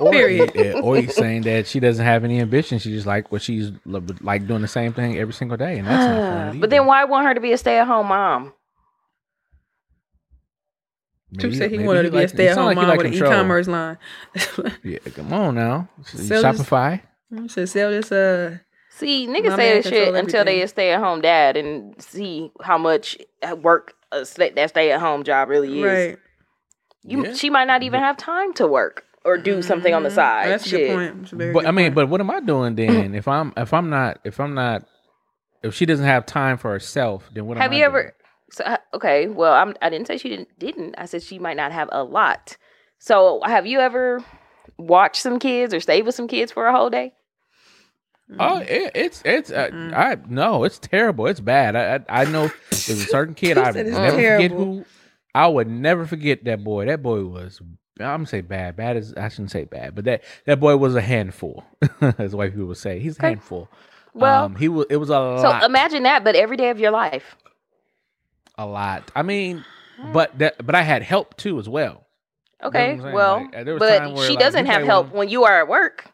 or, 0.00 0.10
Period. 0.10 0.50
yeah, 0.56 0.80
or 0.82 0.96
he's 0.96 1.14
saying 1.14 1.42
that 1.42 1.68
she 1.68 1.78
doesn't 1.78 2.04
have 2.04 2.24
any 2.24 2.40
ambition. 2.40 2.80
She 2.80 2.90
just 2.90 3.06
like 3.06 3.30
what 3.30 3.40
she's 3.40 3.70
like 3.86 4.48
doing 4.48 4.62
the 4.62 4.68
same 4.68 4.92
thing 4.92 5.16
every 5.16 5.32
single 5.32 5.56
day, 5.56 5.78
and 5.78 5.86
that's 5.86 6.04
not 6.04 6.48
fun. 6.50 6.60
but 6.60 6.70
then 6.70 6.86
why 6.86 7.04
want 7.04 7.24
her 7.26 7.34
to 7.34 7.40
be 7.40 7.52
a 7.52 7.58
stay-at-home 7.58 8.08
mom? 8.08 8.52
True 11.38 11.54
said 11.54 11.70
he 11.70 11.78
wanted 11.78 12.02
to 12.02 12.10
be 12.10 12.18
a 12.24 12.28
stay 12.28 12.48
at 12.48 12.58
home 12.58 12.74
mom 12.74 12.96
with 12.96 13.06
an 13.06 13.14
e 13.14 13.20
commerce 13.20 13.66
line. 13.68 13.96
Yeah, 14.84 14.98
come 15.14 15.32
on 15.32 15.54
now, 15.54 15.88
Sell 16.04 16.42
this- 16.42 16.60
Shopify. 16.60 17.00
so 17.46 17.64
sell 17.64 17.90
this 17.90 18.12
uh 18.12 18.58
See, 19.02 19.26
niggas 19.26 19.50
My 19.50 19.56
say 19.56 19.56
man 19.56 19.76
that 19.76 19.82
shit 19.84 19.92
control 20.04 20.14
until 20.14 20.44
they 20.44 20.62
a 20.62 20.68
stay-at-home 20.68 21.20
dad 21.20 21.56
and 21.56 22.00
see 22.00 22.50
how 22.62 22.78
much 22.78 23.18
uh, 23.42 23.56
work 23.56 23.94
a 24.12 24.24
that 24.24 24.70
stay-at-home 24.70 25.24
job 25.24 25.48
really 25.48 25.80
is. 25.80 25.82
right. 26.08 26.18
You, 27.04 27.26
Yeah. 27.26 27.34
she 27.34 27.50
might 27.50 27.64
not 27.66 27.82
even 27.82 28.00
have 28.00 28.16
time 28.16 28.52
to 28.54 28.66
work 28.66 29.04
or 29.24 29.36
do 29.38 29.60
something 29.62 29.92
on 29.92 30.02
the 30.04 30.08
Mhm. 30.08 30.14
side. 30.14 30.48
That's 30.48 30.66
a 30.66 30.70
good 30.70 30.88
point. 30.88 31.18
That's 31.22 31.32
a 31.32 31.36
very 31.36 31.52
But 31.52 31.60
good 31.60 31.68
I 31.68 31.70
mean, 31.72 31.86
point. 31.86 31.94
but 31.96 32.08
what 32.08 32.20
am 32.20 32.30
I 32.30 32.40
doing 32.40 32.74
then? 32.76 33.14
if 33.20 33.26
I'm 33.26 33.52
if 33.56 33.72
I'm 33.72 33.90
not 33.90 34.20
if 34.24 34.38
I'm 34.38 34.54
not 34.54 34.84
if 35.62 35.74
she 35.74 35.86
doesn't 35.86 36.06
have 36.06 36.26
time 36.26 36.56
for 36.58 36.70
herself, 36.70 37.28
then 37.32 37.46
what? 37.46 37.56
am 37.56 37.62
Have 37.62 37.72
I 37.72 37.76
you 37.76 37.84
ever? 37.84 38.02
doing? 38.02 38.12
So, 38.50 38.64
uh, 38.64 38.76
okay, 38.94 39.28
well, 39.28 39.52
I'm. 39.54 39.74
I 39.80 39.88
didn't 39.90 40.06
say 40.06 40.18
she 40.18 40.28
didn't. 40.28 40.48
Didn't 40.58 40.94
I 40.98 41.06
said 41.06 41.22
she 41.22 41.38
might 41.38 41.56
not 41.56 41.72
have 41.72 41.88
a 41.90 42.04
lot. 42.04 42.56
So, 42.98 43.40
have 43.46 43.64
you 43.66 43.80
ever 43.80 44.22
watched 44.78 45.22
some 45.22 45.38
kids 45.38 45.72
or 45.72 45.80
stayed 45.80 46.04
with 46.04 46.14
some 46.14 46.28
kids 46.28 46.52
for 46.52 46.66
a 46.66 46.76
whole 46.76 46.90
day? 46.90 47.14
Oh, 48.38 48.58
it, 48.58 48.92
it's 48.94 49.22
it's 49.24 49.50
uh, 49.50 49.68
Mm. 49.72 49.94
I 49.94 50.16
no, 50.28 50.64
it's 50.64 50.78
terrible. 50.78 51.26
It's 51.26 51.40
bad. 51.40 51.76
I 51.76 51.96
I, 52.08 52.22
I 52.22 52.24
know 52.24 52.48
there's 52.86 53.00
a 53.00 53.06
certain 53.06 53.34
kid 53.34 53.58
I 53.58 53.72
said 53.72 53.86
never 53.86 54.16
forget 54.16 54.50
terrible. 54.50 54.64
who. 54.64 54.84
I 55.34 55.46
would 55.48 55.68
never 55.68 56.06
forget 56.06 56.44
that 56.44 56.62
boy. 56.62 56.86
That 56.86 57.02
boy 57.02 57.24
was. 57.24 57.60
I'm 58.00 58.06
gonna 58.06 58.26
say 58.26 58.40
bad. 58.40 58.76
Bad 58.76 58.96
is 58.96 59.14
I 59.14 59.28
shouldn't 59.28 59.50
say 59.50 59.64
bad, 59.64 59.94
but 59.94 60.04
that 60.04 60.22
that 60.46 60.60
boy 60.60 60.76
was 60.76 60.94
a 60.94 61.00
handful, 61.00 61.64
as 62.18 62.34
white 62.34 62.52
people 62.52 62.66
would 62.66 62.76
say. 62.76 62.98
He's 62.98 63.18
a 63.18 63.20
Okay. 63.20 63.28
handful. 63.30 63.68
Well, 64.14 64.44
um, 64.44 64.56
he 64.56 64.68
was. 64.68 64.86
It 64.90 64.96
was 64.96 65.08
a 65.10 65.12
so 65.12 65.48
lot. 65.48 65.64
imagine 65.64 66.02
that, 66.04 66.24
but 66.24 66.34
every 66.34 66.56
day 66.56 66.70
of 66.70 66.78
your 66.80 66.90
life. 66.90 67.36
a 68.58 68.66
lot. 68.66 69.10
I 69.14 69.22
mean, 69.22 69.64
but 70.12 70.38
that 70.38 70.64
but 70.64 70.74
I 70.74 70.82
had 70.82 71.02
help 71.02 71.36
too 71.36 71.58
as 71.58 71.68
well. 71.68 72.06
Okay, 72.62 72.90
what 72.90 72.94
I'm 72.94 73.00
saying? 73.02 73.14
well, 73.14 73.36
Like, 73.38 73.56
uh, 73.56 73.64
there 73.64 73.74
was 73.74 73.80
time 73.82 74.04
but 74.10 74.16
where, 74.16 74.26
she 74.26 74.34
like, 74.34 74.40
doesn't 74.40 74.66
you 74.66 74.70
have 74.72 74.80
play 74.82 74.86
help 74.86 75.12
when 75.12 75.28
you 75.28 75.44
are 75.44 75.60
at 75.60 75.68
work. 75.68 76.06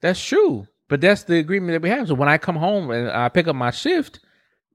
That's 0.00 0.22
true. 0.24 0.66
But 0.88 1.00
that's 1.00 1.24
the 1.24 1.38
agreement 1.38 1.72
that 1.72 1.82
we 1.82 1.90
have. 1.90 2.08
So 2.08 2.14
when 2.14 2.28
I 2.28 2.38
come 2.38 2.56
home 2.56 2.90
and 2.90 3.10
I 3.10 3.28
pick 3.28 3.48
up 3.48 3.56
my 3.56 3.70
shift, 3.70 4.20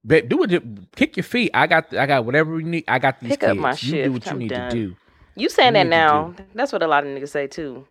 babe, 0.06 0.28
do 0.30 0.44
it. 0.44 0.96
Kick 0.96 1.16
your 1.16 1.24
feet. 1.24 1.52
I 1.54 1.68
got. 1.68 1.94
I 1.96 2.06
got 2.06 2.26
whatever 2.26 2.60
you 2.60 2.66
need. 2.66 2.84
I 2.88 3.00
got 3.00 3.20
these 3.20 3.30
Pick 3.32 3.44
up 3.44 3.58
kids. 3.58 3.84
my 3.84 3.94
You 3.94 4.04
do 4.04 4.12
what 4.14 4.26
you 4.26 4.32
I'm 4.32 4.40
need 4.40 4.50
done. 4.50 4.70
to 4.72 4.76
do. 4.90 4.96
You 5.36 5.50
saying 5.50 5.70
You 5.70 5.80
that 5.80 5.88
now? 5.88 6.34
That's 6.54 6.74
what 6.74 6.84
a 6.84 6.88
lot 6.88 7.06
of 7.06 7.10
niggas 7.10 7.30
say 7.30 7.48
too. 7.48 7.88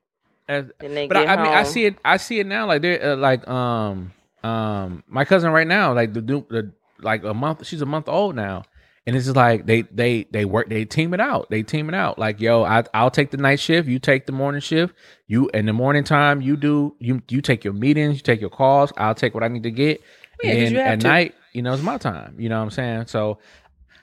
As- 0.49 0.71
but 0.81 1.17
I, 1.17 1.25
I 1.35 1.37
mean, 1.37 1.47
I 1.47 1.63
see 1.63 1.87
it. 1.87 1.97
I 2.05 2.17
see 2.19 2.41
it 2.41 2.47
now. 2.47 2.67
Like 2.67 2.83
they're 2.83 3.13
uh, 3.13 3.17
like 3.17 3.47
um 3.49 4.13
um 4.43 5.03
my 5.09 5.25
cousin 5.25 5.51
right 5.53 5.67
now. 5.67 5.95
Like 5.95 6.13
the, 6.13 6.21
the 6.21 6.73
like 7.01 7.25
a 7.25 7.33
month. 7.33 7.65
She's 7.67 7.81
a 7.81 7.87
month 7.87 8.09
old 8.09 8.37
now, 8.37 8.65
and 9.07 9.17
it's 9.17 9.25
just 9.25 9.37
like 9.37 9.67
they 9.67 9.83
they 9.83 10.25
they 10.31 10.45
work. 10.45 10.69
They 10.69 10.85
team 10.85 11.15
it 11.15 11.21
out. 11.21 11.49
They 11.51 11.63
team 11.63 11.89
it 11.89 11.95
out. 11.95 12.19
Like 12.19 12.41
yo, 12.41 12.65
I 12.65 12.85
I'll 12.93 13.11
take 13.11 13.31
the 13.31 13.39
night 13.39 13.59
shift. 13.61 13.89
You 13.89 13.99
take 13.99 14.27
the 14.27 14.33
morning 14.33 14.61
shift. 14.61 14.95
You 15.27 15.49
in 15.55 15.67
the 15.67 15.73
morning 15.73 16.05
time. 16.05 16.41
You 16.43 16.57
do 16.57 16.95
you 16.99 17.23
you 17.29 17.41
take 17.41 17.65
your 17.65 17.73
meetings. 17.73 18.17
You 18.17 18.23
take 18.23 18.41
your 18.41 18.51
calls. 18.51 18.93
I'll 18.97 19.15
take 19.15 19.35
what 19.35 19.43
I 19.43 19.49
need 19.49 19.63
to 19.63 19.71
get. 19.71 20.03
Yeah, 20.43 20.53
and 20.53 20.77
at 20.77 21.01
to. 21.01 21.09
night, 21.09 21.35
you 21.53 21.63
know, 21.63 21.73
it's 21.73 21.83
my 21.83 21.99
time. 21.99 22.35
You 22.39 22.49
know 22.49 22.59
what 22.59 22.65
I'm 22.65 22.71
saying? 22.71 23.07
So. 23.07 23.39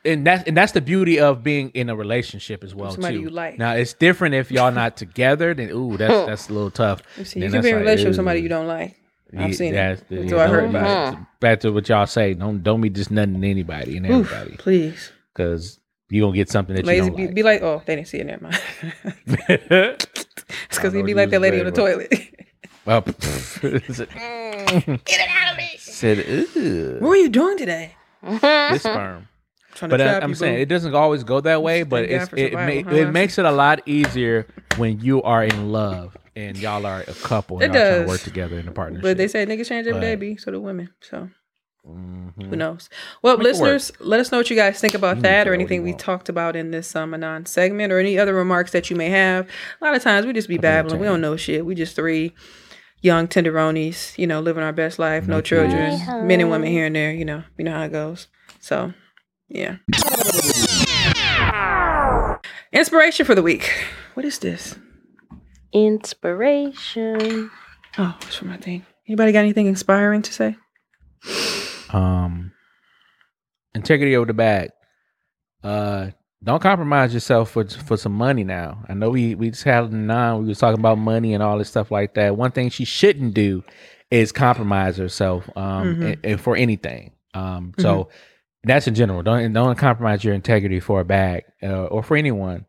And 0.05 0.25
that's 0.25 0.47
and 0.47 0.55
that's 0.55 0.71
the 0.71 0.79
beauty 0.79 1.19
of 1.19 1.43
being 1.43 1.69
in 1.71 1.89
a 1.89 1.95
relationship 1.95 2.63
as 2.63 2.73
well 2.73 2.91
Somebody 2.91 3.17
too. 3.17 3.23
you 3.23 3.29
like. 3.29 3.57
Now 3.57 3.73
it's 3.73 3.93
different 3.93 4.35
if 4.35 4.51
y'all 4.51 4.71
not 4.71 4.95
together. 4.97 5.53
Then 5.53 5.69
ooh, 5.71 5.97
that's 5.97 6.27
that's 6.27 6.49
a 6.49 6.53
little 6.53 6.71
tough. 6.71 7.01
You 7.17 7.25
see, 7.25 7.41
you 7.41 7.49
can 7.49 7.51
be 7.51 7.57
in 7.57 7.59
a 7.59 7.61
that's 7.61 7.65
like, 7.65 7.79
relationship 7.81 8.07
with 8.09 8.15
somebody 8.15 8.39
you 8.39 8.47
don't 8.47 8.67
like. 8.67 8.95
I've 9.35 9.49
Yeah, 9.49 9.55
seen 9.55 9.73
that's 9.73 10.01
it. 10.01 10.07
the- 10.09 10.15
That's 10.17 10.31
yeah, 10.31 10.37
what 10.37 10.45
I 10.47 10.49
heard 10.49 10.61
don't- 10.71 10.75
about 10.75 11.13
it. 11.13 11.19
Back 11.39 11.59
to 11.61 11.71
what 11.71 11.87
y'all 11.89 12.05
say. 12.07 12.33
Don't 12.33 12.63
don't 12.63 12.81
be 12.81 12.89
just 12.89 13.11
nothing 13.11 13.41
to 13.41 13.47
anybody 13.49 13.97
and 13.97 14.05
Oof, 14.09 14.31
everybody 14.31 14.57
please. 14.57 15.11
because 15.33 15.79
you 16.09 16.21
gonna 16.21 16.33
get 16.35 16.49
something 16.49 16.75
that 16.75 16.85
Lazy 16.85 17.03
you 17.05 17.09
don't 17.09 17.17
be, 17.17 17.25
like. 17.27 17.35
be 17.35 17.43
like, 17.43 17.61
oh, 17.61 17.81
they 17.85 17.95
didn't 17.95 18.07
see 18.07 18.17
it. 18.19 18.25
Never 18.25 18.43
mind. 18.43 18.59
it's 19.27 20.05
it's 20.69 20.77
because 20.77 20.93
he'd 20.93 21.05
be 21.05 21.13
like 21.13 21.29
that 21.29 21.41
lady 21.41 21.59
on 21.59 21.65
the 21.65 21.71
toilet. 21.71 22.13
Well, 22.85 23.01
get 23.01 23.17
it 23.61 25.29
out 25.29 25.51
of 25.51 25.57
me. 25.57 25.71
Said, 25.77 26.17
what 26.19 26.55
"Ooh, 26.55 26.97
were 27.01 27.15
you 27.17 27.27
doing 27.27 27.57
today? 27.57 27.95
this 28.23 28.81
sperm. 28.83 29.27
But 29.81 29.99
I, 29.99 30.19
I'm 30.19 30.29
you, 30.29 30.35
saying 30.35 30.55
boo. 30.55 30.61
it 30.61 30.69
doesn't 30.69 30.95
always 30.95 31.25
go 31.25 31.41
that 31.41 31.61
way. 31.61 31.83
But 31.83 32.07
Thank 32.07 32.21
it's, 32.23 32.33
it 32.33 32.51
survival, 32.53 32.83
ma- 32.85 32.89
huh? 32.91 32.95
it 32.95 33.11
makes 33.11 33.37
it 33.37 33.43
a 33.43 33.51
lot 33.51 33.81
easier 33.85 34.47
when 34.77 35.01
you 35.01 35.21
are 35.23 35.43
in 35.43 35.69
love 35.73 36.15
and 36.37 36.57
y'all 36.57 36.85
are 36.85 37.01
a 37.07 37.13
couple 37.13 37.61
and 37.61 37.63
It 37.63 37.77
y'all 37.77 37.85
trying 37.85 37.93
does. 37.99 38.03
to 38.03 38.07
work 38.07 38.21
together 38.21 38.59
in 38.59 38.67
a 38.67 38.71
partnership. 38.71 39.03
But 39.03 39.17
they 39.17 39.27
say 39.27 39.45
niggas 39.45 39.67
change 39.67 39.87
every 39.87 40.01
day, 40.01 40.15
But- 40.15 40.19
B. 40.21 40.37
So 40.37 40.51
do 40.51 40.61
women. 40.61 40.89
So 41.01 41.29
Mhm. 41.87 42.49
who 42.49 42.55
knows? 42.55 42.89
Well, 43.21 43.37
Make 43.37 43.45
listeners, 43.45 43.91
let 43.99 44.19
us 44.19 44.31
know 44.31 44.39
what 44.39 44.49
you 44.49 44.55
guys 44.55 44.79
think 44.79 44.93
about 44.93 45.17
You 45.17 45.21
that 45.23 45.47
or 45.47 45.53
anything 45.53 45.83
we 45.83 45.91
want. 45.91 46.01
talked 46.01 46.29
about 46.29 46.55
in 46.55 46.71
this 46.71 46.95
um, 46.95 47.13
anon 47.13 47.45
segment 47.45 47.93
or 47.93 47.99
any 47.99 48.19
other 48.19 48.33
remarks 48.33 48.71
that 48.71 48.89
you 48.89 48.95
may 48.95 49.09
have. 49.09 49.47
A 49.81 49.85
lot 49.85 49.95
of 49.95 50.03
times 50.03 50.25
we 50.25 50.33
just 50.33 50.49
be 50.49 50.57
babbling. 50.57 50.99
We 50.99 51.05
don't 51.07 51.21
know 51.21 51.37
shit. 51.37 51.65
We 51.65 51.75
just 51.75 51.95
three 51.95 52.33
young 53.01 53.27
tenderonis, 53.27 54.17
you 54.17 54.27
know, 54.27 54.41
living 54.41 54.63
our 54.63 54.73
best 54.73 54.99
life, 54.99 55.27
no, 55.27 55.35
No 55.37 55.41
children, 55.41 55.97
kids. 55.97 56.03
men 56.23 56.41
and 56.41 56.49
women 56.51 56.69
here 56.69 56.85
and 56.87 56.95
there. 56.95 57.11
You 57.11 57.23
know, 57.25 57.43
you 57.57 57.63
know 57.63 57.71
how 57.71 57.83
it 57.83 57.91
goes. 57.93 58.27
So, 58.59 58.93
yeah. 59.47 59.77
Inspiration 62.73 63.25
for 63.25 63.33
the 63.35 63.43
week. 63.43 63.71
What 64.13 64.25
is 64.25 64.39
this? 64.39 64.75
Inspiration. 65.73 67.49
Oh, 67.97 68.15
it's 68.21 68.35
from 68.35 68.49
my 68.49 68.57
thing. 68.57 68.85
Anybody 69.07 69.31
got 69.31 69.39
anything 69.39 69.67
inspiring 69.67 70.21
to 70.23 70.33
say? 70.33 70.55
um 71.91 72.51
integrity 73.73 74.15
over 74.15 74.25
the 74.25 74.33
bag 74.33 74.69
uh 75.63 76.07
don't 76.43 76.61
compromise 76.61 77.13
yourself 77.13 77.51
for 77.51 77.65
for 77.67 77.97
some 77.97 78.11
money 78.13 78.43
now 78.43 78.83
i 78.87 78.93
know 78.93 79.09
we 79.09 79.33
we 79.35 79.49
just 79.49 79.63
had 79.63 79.85
a 79.85 79.95
nine 79.95 80.39
we 80.41 80.47
was 80.47 80.59
talking 80.59 80.79
about 80.79 80.97
money 80.97 81.33
and 81.33 81.41
all 81.41 81.57
this 81.57 81.69
stuff 81.69 81.89
like 81.89 82.13
that 82.13 82.35
one 82.37 82.51
thing 82.51 82.69
she 82.69 82.85
shouldn't 82.85 83.33
do 83.33 83.63
is 84.11 84.31
compromise 84.31 84.97
herself 84.97 85.49
um 85.57 85.95
Mhm. 85.95 86.03
and, 86.13 86.17
and 86.25 86.41
for 86.41 86.55
anything 86.55 87.11
um 87.33 87.73
so 87.79 88.09
that's 88.63 88.87
in 88.87 88.93
general 88.95 89.23
don't 89.23 89.51
don't 89.53 89.77
compromise 89.77 90.23
your 90.23 90.33
integrity 90.33 90.79
for 90.79 90.99
a 91.01 91.05
bag 91.05 91.43
uh, 91.63 91.85
or 91.85 92.03
for 92.03 92.15
anyone 92.17 92.65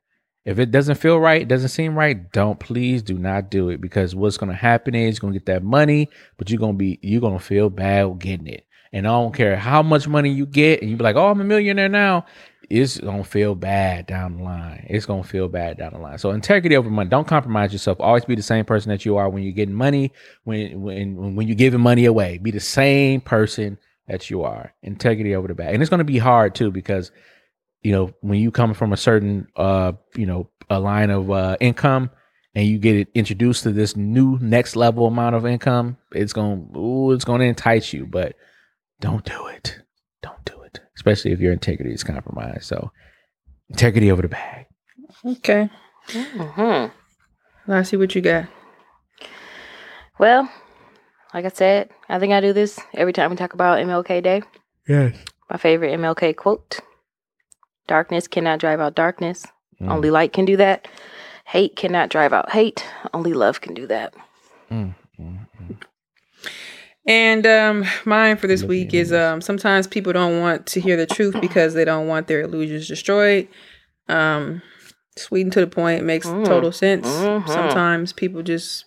if 0.49 0.59
it 0.59 0.71
doesn't 0.71 0.97
feel 0.97 1.19
right 1.19 1.47
doesn't 1.47 1.69
seem 1.69 1.97
right 1.97 2.33
don't 2.33 2.59
please 2.59 3.03
do 3.03 3.19
not 3.19 3.51
do 3.51 3.69
it 3.69 3.81
because 3.81 4.15
what's 4.15 4.37
going 4.37 4.51
to 4.51 4.57
happen 4.57 4.95
is 4.95 5.17
you're 5.17 5.21
going 5.21 5.33
to 5.33 5.39
get 5.39 5.47
that 5.47 5.63
money 5.63 6.09
but 6.37 6.51
you're 6.51 6.59
going 6.59 6.75
to 6.75 6.79
be 6.79 6.99
you're 7.03 7.21
to 7.21 7.39
feel 7.39 7.71
bad 7.71 8.19
getting 8.19 8.47
it 8.47 8.65
and 8.93 9.07
I 9.07 9.11
don't 9.11 9.35
care 9.35 9.57
how 9.57 9.83
much 9.83 10.09
money 10.09 10.31
you 10.31 10.47
get, 10.47 10.81
and 10.81 10.91
you 10.91 10.97
be 10.97 11.05
like, 11.05 11.17
"Oh, 11.17 11.29
I'm 11.29 11.41
a 11.41 11.45
millionaire 11.45 11.89
now." 11.89 12.25
It's 12.71 12.99
gonna 12.99 13.25
feel 13.25 13.55
bad 13.55 14.07
down 14.07 14.37
the 14.37 14.43
line. 14.43 14.85
It's 14.91 15.07
gonna 15.07 15.25
feel 15.25 15.49
bad 15.49 15.79
down 15.79 15.95
the 15.95 15.99
line. 15.99 16.19
So 16.19 16.33
integrity 16.33 16.77
over 16.77 16.91
money. 16.91 17.09
Don't 17.09 17.27
compromise 17.27 17.73
yourself. 17.73 17.99
Always 17.99 18.27
be 18.27 18.35
the 18.35 18.43
same 18.43 18.67
person 18.67 18.91
that 18.91 19.07
you 19.07 19.17
are 19.17 19.31
when 19.31 19.43
you're 19.43 19.53
getting 19.53 19.75
money. 19.75 20.13
When 20.45 20.83
when 20.83 21.35
when 21.35 21.49
you're 21.49 21.57
giving 21.57 21.81
money 21.81 22.05
away, 22.05 22.39
be 22.39 22.51
the 22.51 22.61
same 22.61 23.23
person 23.23 23.79
that 24.07 24.29
you 24.29 24.43
are. 24.43 24.75
Integrity 24.83 25.35
over 25.35 25.49
the 25.49 25.55
back, 25.55 25.73
and 25.73 25.83
it's 25.83 25.91
gonna 25.91 26.05
be 26.05 26.19
hard 26.19 26.55
too 26.55 26.71
because 26.71 27.11
you 27.83 27.93
know 27.93 28.13
when 28.21 28.41
you 28.41 28.51
come 28.51 28.75
from 28.75 28.93
a 28.93 28.97
certain 28.97 29.47
uh 29.57 29.93
you 30.17 30.27
know 30.27 30.49
a 30.71 30.79
line 30.81 31.11
of 31.11 31.31
uh 31.31 31.57
income 31.61 32.11
and 32.55 32.67
you 32.67 32.79
get 32.79 32.97
it 32.97 33.09
introduced 33.15 33.63
to 33.63 33.71
this 33.71 33.97
new 33.97 34.39
next 34.41 34.75
level 34.75 35.07
amount 35.07 35.37
of 35.37 35.47
income, 35.47 35.97
it's 36.13 36.33
going 36.33 36.71
to 36.73 36.79
ooh, 36.79 37.13
it's 37.13 37.25
going 37.25 37.41
to 37.41 37.47
entice 37.47 37.93
you, 37.93 38.07
but 38.07 38.35
don't 39.01 39.25
do 39.25 39.47
it. 39.47 39.79
Don't 40.23 40.45
do 40.45 40.61
it. 40.63 40.81
Especially 40.97 41.31
if 41.33 41.39
your 41.41 41.53
integrity 41.53 41.93
is 41.93 42.03
compromised. 42.03 42.65
So, 42.65 42.91
integrity 43.69 44.11
over 44.11 44.23
the 44.23 44.29
bag. 44.29 44.67
Okay. 45.25 45.71
hmm 46.11 46.87
Let's 47.67 47.91
see 47.91 47.97
what 47.97 48.15
you 48.15 48.23
got. 48.23 48.49
Well, 50.19 50.51
like 51.33 51.45
I 51.45 51.49
said, 51.49 51.91
I 52.09 52.19
think 52.19 52.33
I 52.33 52.41
do 52.41 52.53
this 52.53 52.81
every 52.95 53.13
time 53.13 53.31
we 53.31 53.37
talk 53.37 53.53
about 53.53 53.79
MLK 53.79 54.23
Day. 54.23 54.43
Yes. 54.89 55.17
My 55.51 55.59
favorite 55.59 55.99
MLK 55.99 56.35
quote 56.35 56.81
Darkness 57.89 58.29
cannot 58.29 58.61
drive 58.61 58.79
out 58.81 58.95
darkness. 58.95 59.45
Mm. 59.81 59.91
Only 59.91 60.11
light 60.11 60.33
can 60.33 60.45
do 60.45 60.57
that. 60.59 60.87
Hate 61.47 61.75
cannot 61.75 62.11
drive 62.11 62.33
out 62.33 62.51
hate. 62.51 62.85
Only 63.13 63.33
love 63.33 63.61
can 63.61 63.75
do 63.75 63.87
that. 63.89 64.15
Mm. 64.71 64.95
And 67.07 67.47
um, 67.47 67.85
mine 68.05 68.37
for 68.37 68.47
this 68.47 68.63
week 68.63 68.93
is 68.93 69.13
um, 69.15 69.41
sometimes 69.41 69.87
people 69.87 70.13
don't 70.13 70.41
want 70.41 70.67
to 70.67 70.81
hear 70.81 70.97
the 70.97 71.07
truth 71.07 71.35
because 71.41 71.73
they 71.73 71.85
don't 71.87 72.07
want 72.07 72.27
their 72.27 72.43
illusions 72.43 72.87
destroyed. 72.87 73.49
Um, 74.09 74.61
sweet 75.17 75.43
and 75.43 75.53
to 75.55 75.61
the 75.61 75.67
point 75.67 76.05
makes 76.05 76.27
Mm. 76.27 76.45
total 76.45 76.71
sense. 76.71 77.07
Mhm. 77.09 77.49
Sometimes 77.49 78.13
people 78.13 78.43
just 78.43 78.85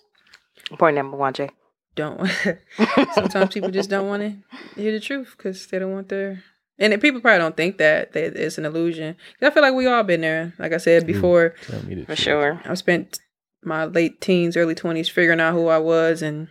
Point 0.78 0.96
number 0.96 1.16
one, 1.16 1.32
Jay. 1.34 1.50
don't. 1.96 2.30
sometimes 3.14 3.52
people 3.52 3.70
just 3.70 3.90
don't 3.90 4.06
want 4.08 4.22
to 4.22 4.80
hear 4.80 4.92
the 4.92 5.00
truth 5.00 5.34
because 5.36 5.66
they 5.66 5.78
don't 5.80 5.92
want 5.92 6.08
their. 6.08 6.44
And 6.82 7.00
people 7.00 7.20
probably 7.20 7.38
don't 7.38 7.56
think 7.56 7.78
that 7.78 8.12
that 8.12 8.36
it's 8.36 8.58
an 8.58 8.64
illusion. 8.66 9.16
I 9.40 9.50
feel 9.50 9.62
like 9.62 9.74
we 9.74 9.86
all 9.86 10.02
been 10.02 10.20
there. 10.20 10.52
Like 10.58 10.72
I 10.72 10.78
said 10.78 11.06
before, 11.06 11.54
Tell 11.66 11.82
me 11.84 12.00
For 12.00 12.06
truth. 12.06 12.18
sure. 12.18 12.60
I've 12.64 12.78
spent 12.78 13.18
my 13.64 13.84
late 13.84 14.20
teens, 14.20 14.56
early 14.56 14.74
twenties 14.74 15.08
figuring 15.08 15.40
out 15.40 15.54
who 15.54 15.68
I 15.68 15.78
was 15.78 16.20
and 16.22 16.48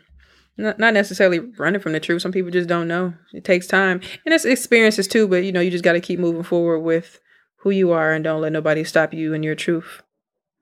not, 0.57 0.79
not 0.79 0.93
necessarily 0.93 1.39
running 1.39 1.81
from 1.81 1.91
the 1.93 1.99
truth. 1.99 2.21
Some 2.21 2.31
people 2.31 2.51
just 2.51 2.69
don't 2.69 2.87
know. 2.87 3.13
It 3.33 3.43
takes 3.43 3.67
time. 3.67 4.01
And 4.25 4.33
it's 4.33 4.45
experiences 4.45 5.07
too, 5.07 5.27
but 5.27 5.43
you 5.43 5.51
know, 5.51 5.59
you 5.61 5.69
just 5.71 5.83
gotta 5.83 5.99
keep 5.99 6.19
moving 6.19 6.43
forward 6.43 6.79
with 6.79 7.19
who 7.57 7.69
you 7.69 7.91
are 7.91 8.11
and 8.13 8.23
don't 8.23 8.41
let 8.41 8.51
nobody 8.51 8.83
stop 8.83 9.13
you 9.13 9.33
and 9.33 9.43
your 9.45 9.55
truth. 9.55 10.01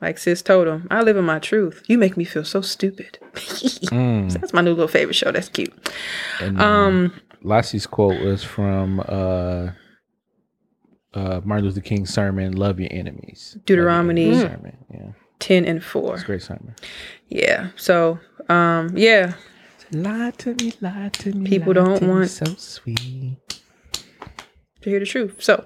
Like 0.01 0.17
sis 0.17 0.41
told 0.41 0.67
him, 0.67 0.87
I 0.89 1.01
live 1.01 1.17
in 1.17 1.25
my 1.25 1.39
truth. 1.39 1.83
You 1.87 1.97
make 1.97 2.15
me 2.17 2.23
feel 2.23 2.45
so 2.45 2.61
stupid. 2.61 3.19
Mm. 3.89 4.31
That's 4.39 4.53
my 4.53 4.61
new 4.61 4.71
little 4.71 4.87
favorite 4.87 5.15
show. 5.15 5.31
That's 5.31 5.49
cute. 5.49 5.73
And, 6.39 6.59
um, 6.61 6.65
Um 6.65 7.21
Lassie's 7.43 7.87
quote 7.87 8.21
was 8.21 8.43
from 8.43 8.99
uh, 9.01 9.69
uh, 11.13 11.41
Martin 11.43 11.65
Luther 11.65 11.81
King's 11.81 12.13
sermon, 12.13 12.53
"Love 12.53 12.79
your 12.79 12.89
enemies." 12.91 13.53
Love 13.55 13.61
your 13.69 13.77
Deuteronomy. 13.77 14.23
enemies 14.25 14.41
sermon. 14.41 14.77
Yeah, 14.93 15.11
ten 15.39 15.65
and 15.65 15.77
it's 15.77 15.85
four. 15.85 16.15
a 16.15 16.23
great 16.23 16.41
sermon. 16.41 16.75
Yeah. 17.27 17.69
So 17.75 18.19
um 18.49 18.95
yeah. 18.97 19.33
Lie 19.91 20.31
to 20.37 20.53
me, 20.61 20.73
lie 20.81 21.09
to 21.13 21.31
me. 21.33 21.49
People 21.49 21.69
lie 21.73 21.83
don't 21.83 21.97
to 21.97 22.03
me, 22.05 22.09
want- 22.11 22.29
so 22.29 22.45
sweet. 22.57 23.37
to 24.81 24.89
hear 24.89 24.99
the 24.99 25.05
truth. 25.07 25.37
So, 25.41 25.65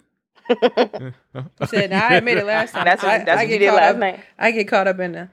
You 1.61 1.67
said, 1.67 1.91
nah, 1.91 1.99
I 1.99 2.15
admit 2.15 2.39
it 2.39 2.47
last 2.47 2.73
time. 2.73 2.87
That's 2.87 3.03
what, 3.03 3.13
I, 3.13 3.19
that's 3.19 3.31
I 3.31 3.35
what 3.35 3.43
you 3.43 3.49
get 3.49 3.59
did 3.59 3.67
caught 3.71 3.77
last 3.77 3.91
up, 3.95 3.99
night. 3.99 4.21
I 4.39 4.51
get 4.53 4.67
caught 4.69 4.89
up 4.89 4.99
in 5.01 5.13
the 5.13 5.29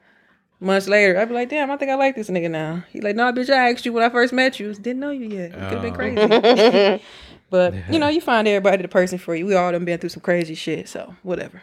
months 0.62 0.88
later. 0.88 1.18
I'd 1.18 1.28
be 1.28 1.34
like, 1.34 1.48
damn, 1.50 1.70
I 1.70 1.76
think 1.76 1.90
I 1.90 1.94
like 1.96 2.14
this 2.14 2.28
nigga 2.30 2.50
now. 2.50 2.84
He 2.90 3.00
like, 3.00 3.16
no, 3.16 3.32
bitch, 3.32 3.50
I 3.50 3.70
asked 3.70 3.84
you 3.86 3.92
when 3.92 4.02
I 4.04 4.08
first 4.08 4.32
met 4.32 4.58
you. 4.60 4.72
Didn't 4.74 5.00
know 5.00 5.10
you 5.10 5.26
yet. 5.28 5.50
It 5.50 5.52
could 5.52 5.62
have 5.62 5.82
been 5.82 5.92
Oh. 5.92 6.38
crazy. 6.38 7.02
but, 7.50 7.74
you 7.90 7.98
know, 7.98 8.08
you 8.08 8.20
find 8.20 8.46
everybody 8.48 8.82
the 8.82 8.88
person 8.88 9.18
for 9.18 9.34
you. 9.34 9.44
We 9.46 9.54
all 9.54 9.72
done 9.72 9.84
been 9.84 9.98
through 9.98 10.08
some 10.10 10.22
crazy 10.22 10.54
shit, 10.54 10.88
so 10.88 11.14
whatever. 11.22 11.60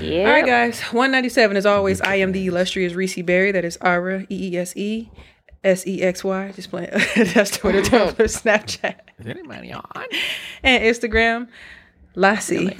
Yeah. 0.00 0.20
All 0.26 0.32
right, 0.32 0.46
guys. 0.46 0.80
197 0.80 1.56
as 1.56 1.66
always. 1.66 2.00
I 2.00 2.14
am 2.16 2.32
the 2.32 2.46
illustrious 2.46 2.94
Reese 2.94 3.20
Berry. 3.22 3.52
That 3.52 3.64
is 3.64 3.76
Ara, 3.82 4.22
E 4.22 4.26
E 4.54 4.56
S 4.56 4.76
E 4.76 5.10
S 5.64 5.86
E 5.86 6.02
X 6.02 6.24
Y. 6.24 6.52
Just 6.56 6.70
playing. 6.70 6.90
That's 7.34 7.56
Twitter, 7.56 7.82
Tumblr, 7.82 8.14
Snapchat, 8.16 8.96
Is 9.18 9.26
anybody 9.26 9.72
on? 9.72 9.82
and 10.62 10.82
Instagram. 10.82 11.48
Lassie. 12.14 12.74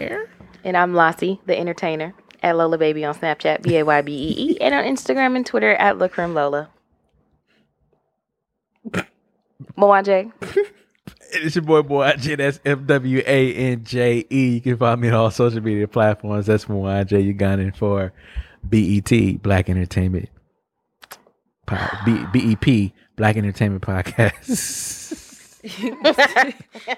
And 0.64 0.76
I'm 0.76 0.94
Lassie, 0.94 1.40
the 1.46 1.58
entertainer, 1.58 2.14
at 2.42 2.56
Lola 2.56 2.78
Baby 2.78 3.04
on 3.04 3.14
Snapchat, 3.14 3.62
B 3.62 3.76
A 3.76 3.84
Y 3.84 4.02
B 4.02 4.12
E 4.12 4.50
E, 4.52 4.60
and 4.60 4.74
on 4.74 4.84
Instagram 4.84 5.36
and 5.36 5.46
Twitter 5.46 5.74
at 5.74 5.96
Lacrim 5.96 6.34
Lola. 6.34 6.68
Mwanje. 9.76 10.32
It's 11.34 11.54
your 11.56 11.64
boy, 11.64 11.82
boy. 11.82 12.12
That's 12.18 12.60
F 12.64 12.78
W 12.84 13.22
A 13.26 13.54
N 13.54 13.84
J 13.84 14.26
E. 14.28 14.54
You 14.54 14.60
can 14.60 14.76
find 14.76 15.00
me 15.00 15.08
on 15.08 15.14
all 15.14 15.30
social 15.30 15.60
media 15.62 15.88
platforms. 15.88 16.46
That's 16.46 16.66
Mwanje 16.66 17.34
Ugandan 17.34 17.74
for 17.74 18.12
BET, 18.64 19.42
Black 19.42 19.70
Entertainment. 19.70 20.28
Po- 21.66 21.88
BEP, 22.04 22.92
Black 23.16 23.36
Entertainment 23.36 23.82
Podcast. 23.82 25.18
All 26.02 26.94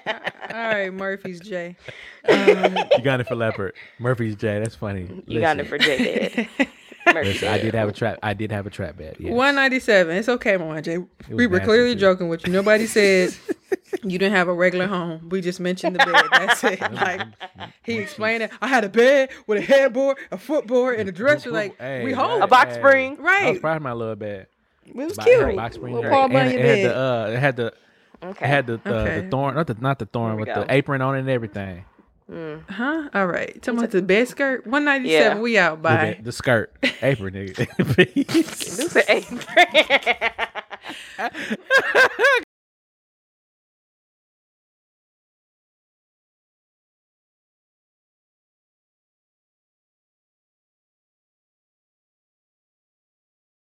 right, 0.49 0.89
Murphy's 0.93 1.39
J. 1.39 1.75
You 2.27 3.03
got 3.03 3.19
it 3.19 3.27
for 3.27 3.35
Leopard. 3.35 3.73
Murphy's 3.99 4.35
J. 4.35 4.59
That's 4.59 4.75
funny. 4.75 5.23
You 5.27 5.39
got 5.39 5.59
it 5.59 5.67
for 5.67 5.77
J 5.77 6.49
listen, 7.13 7.47
I 7.47 7.59
did 7.59 7.75
have 7.75 7.87
a 7.87 7.91
trap. 7.91 8.17
I 8.23 8.33
did 8.33 8.51
have 8.51 8.65
a 8.65 8.69
trap 8.71 8.97
bet. 8.97 9.19
Yes. 9.19 9.31
197. 9.31 10.15
It's 10.15 10.29
okay, 10.29 10.57
Mama 10.57 10.81
J. 10.81 10.97
We 11.29 11.45
were 11.47 11.59
clearly 11.59 11.93
too. 11.93 11.99
joking 12.01 12.29
with 12.29 12.45
you. 12.47 12.53
Nobody 12.53 12.87
said 12.87 13.35
you 14.03 14.17
didn't 14.17 14.33
have 14.33 14.47
a 14.47 14.53
regular 14.53 14.87
home. 14.87 15.29
We 15.29 15.41
just 15.41 15.59
mentioned 15.59 15.95
the 15.95 15.99
bed. 15.99 16.25
That's 16.31 16.63
it. 16.63 16.81
Like 16.81 17.21
he 17.83 17.97
explained 17.99 18.43
it. 18.43 18.51
I 18.61 18.67
had 18.67 18.83
a 18.83 18.89
bed 18.89 19.29
with 19.45 19.59
a 19.59 19.61
headboard, 19.61 20.17
a 20.31 20.37
footboard, 20.37 20.99
and 20.99 21.07
a 21.07 21.11
dresser. 21.11 21.51
Like 21.51 21.77
Hey, 21.79 22.03
we 22.03 22.09
hey, 22.11 22.15
home. 22.15 22.41
A 22.41 22.47
box 22.47 22.73
hey. 22.73 22.79
spring. 22.81 23.11
I 23.11 23.21
was 23.21 23.21
Right. 23.21 23.61
proud 23.61 23.77
of 23.77 23.83
my 23.83 23.93
little 23.93 24.15
bed. 24.15 24.47
It 24.87 24.95
was 24.95 25.15
Bo- 25.17 25.23
cute. 25.23 25.55
Box 25.55 25.75
spring. 25.75 25.93
Little 25.93 26.09
right. 26.09 26.15
Paul 26.15 26.23
And 26.25 26.33
Bunyan 26.33 26.51
had 26.57 26.61
bed. 26.61 26.89
the 26.89 26.97
uh, 26.97 27.29
it 27.33 27.39
had 27.39 27.55
the 27.55 27.73
Okay. 28.23 28.45
it 28.45 28.47
had 28.47 28.67
the 28.67 28.73
uh, 28.85 28.89
Okay. 28.89 29.21
the 29.21 29.29
thorn, 29.29 29.55
not 29.55 29.67
the 29.67 29.75
not 29.79 29.99
the 29.99 30.05
thorn, 30.05 30.29
There 30.31 30.37
we 30.37 30.45
but 30.45 30.55
go. 30.55 30.61
the 30.63 30.73
apron 30.73 31.01
on 31.01 31.15
it 31.15 31.19
and 31.19 31.29
everything. 31.29 31.85
Huh? 32.27 33.09
All 33.13 33.27
right. 33.27 33.61
Talking 33.61 33.77
about 33.79 33.91
the 33.91 34.01
bed 34.01 34.27
skirt. 34.27 34.65
197. 34.65 35.37
Yeah. 35.37 35.41
We 35.41 35.57
out. 35.59 35.77
The, 35.77 35.81
Bye. 35.83 36.19
the 36.23 36.31
skirt, 36.31 36.73
apron, 37.03 37.33
nigga. 37.35 37.67
This 38.27 38.79
is 38.79 38.97
apron. 38.97 39.41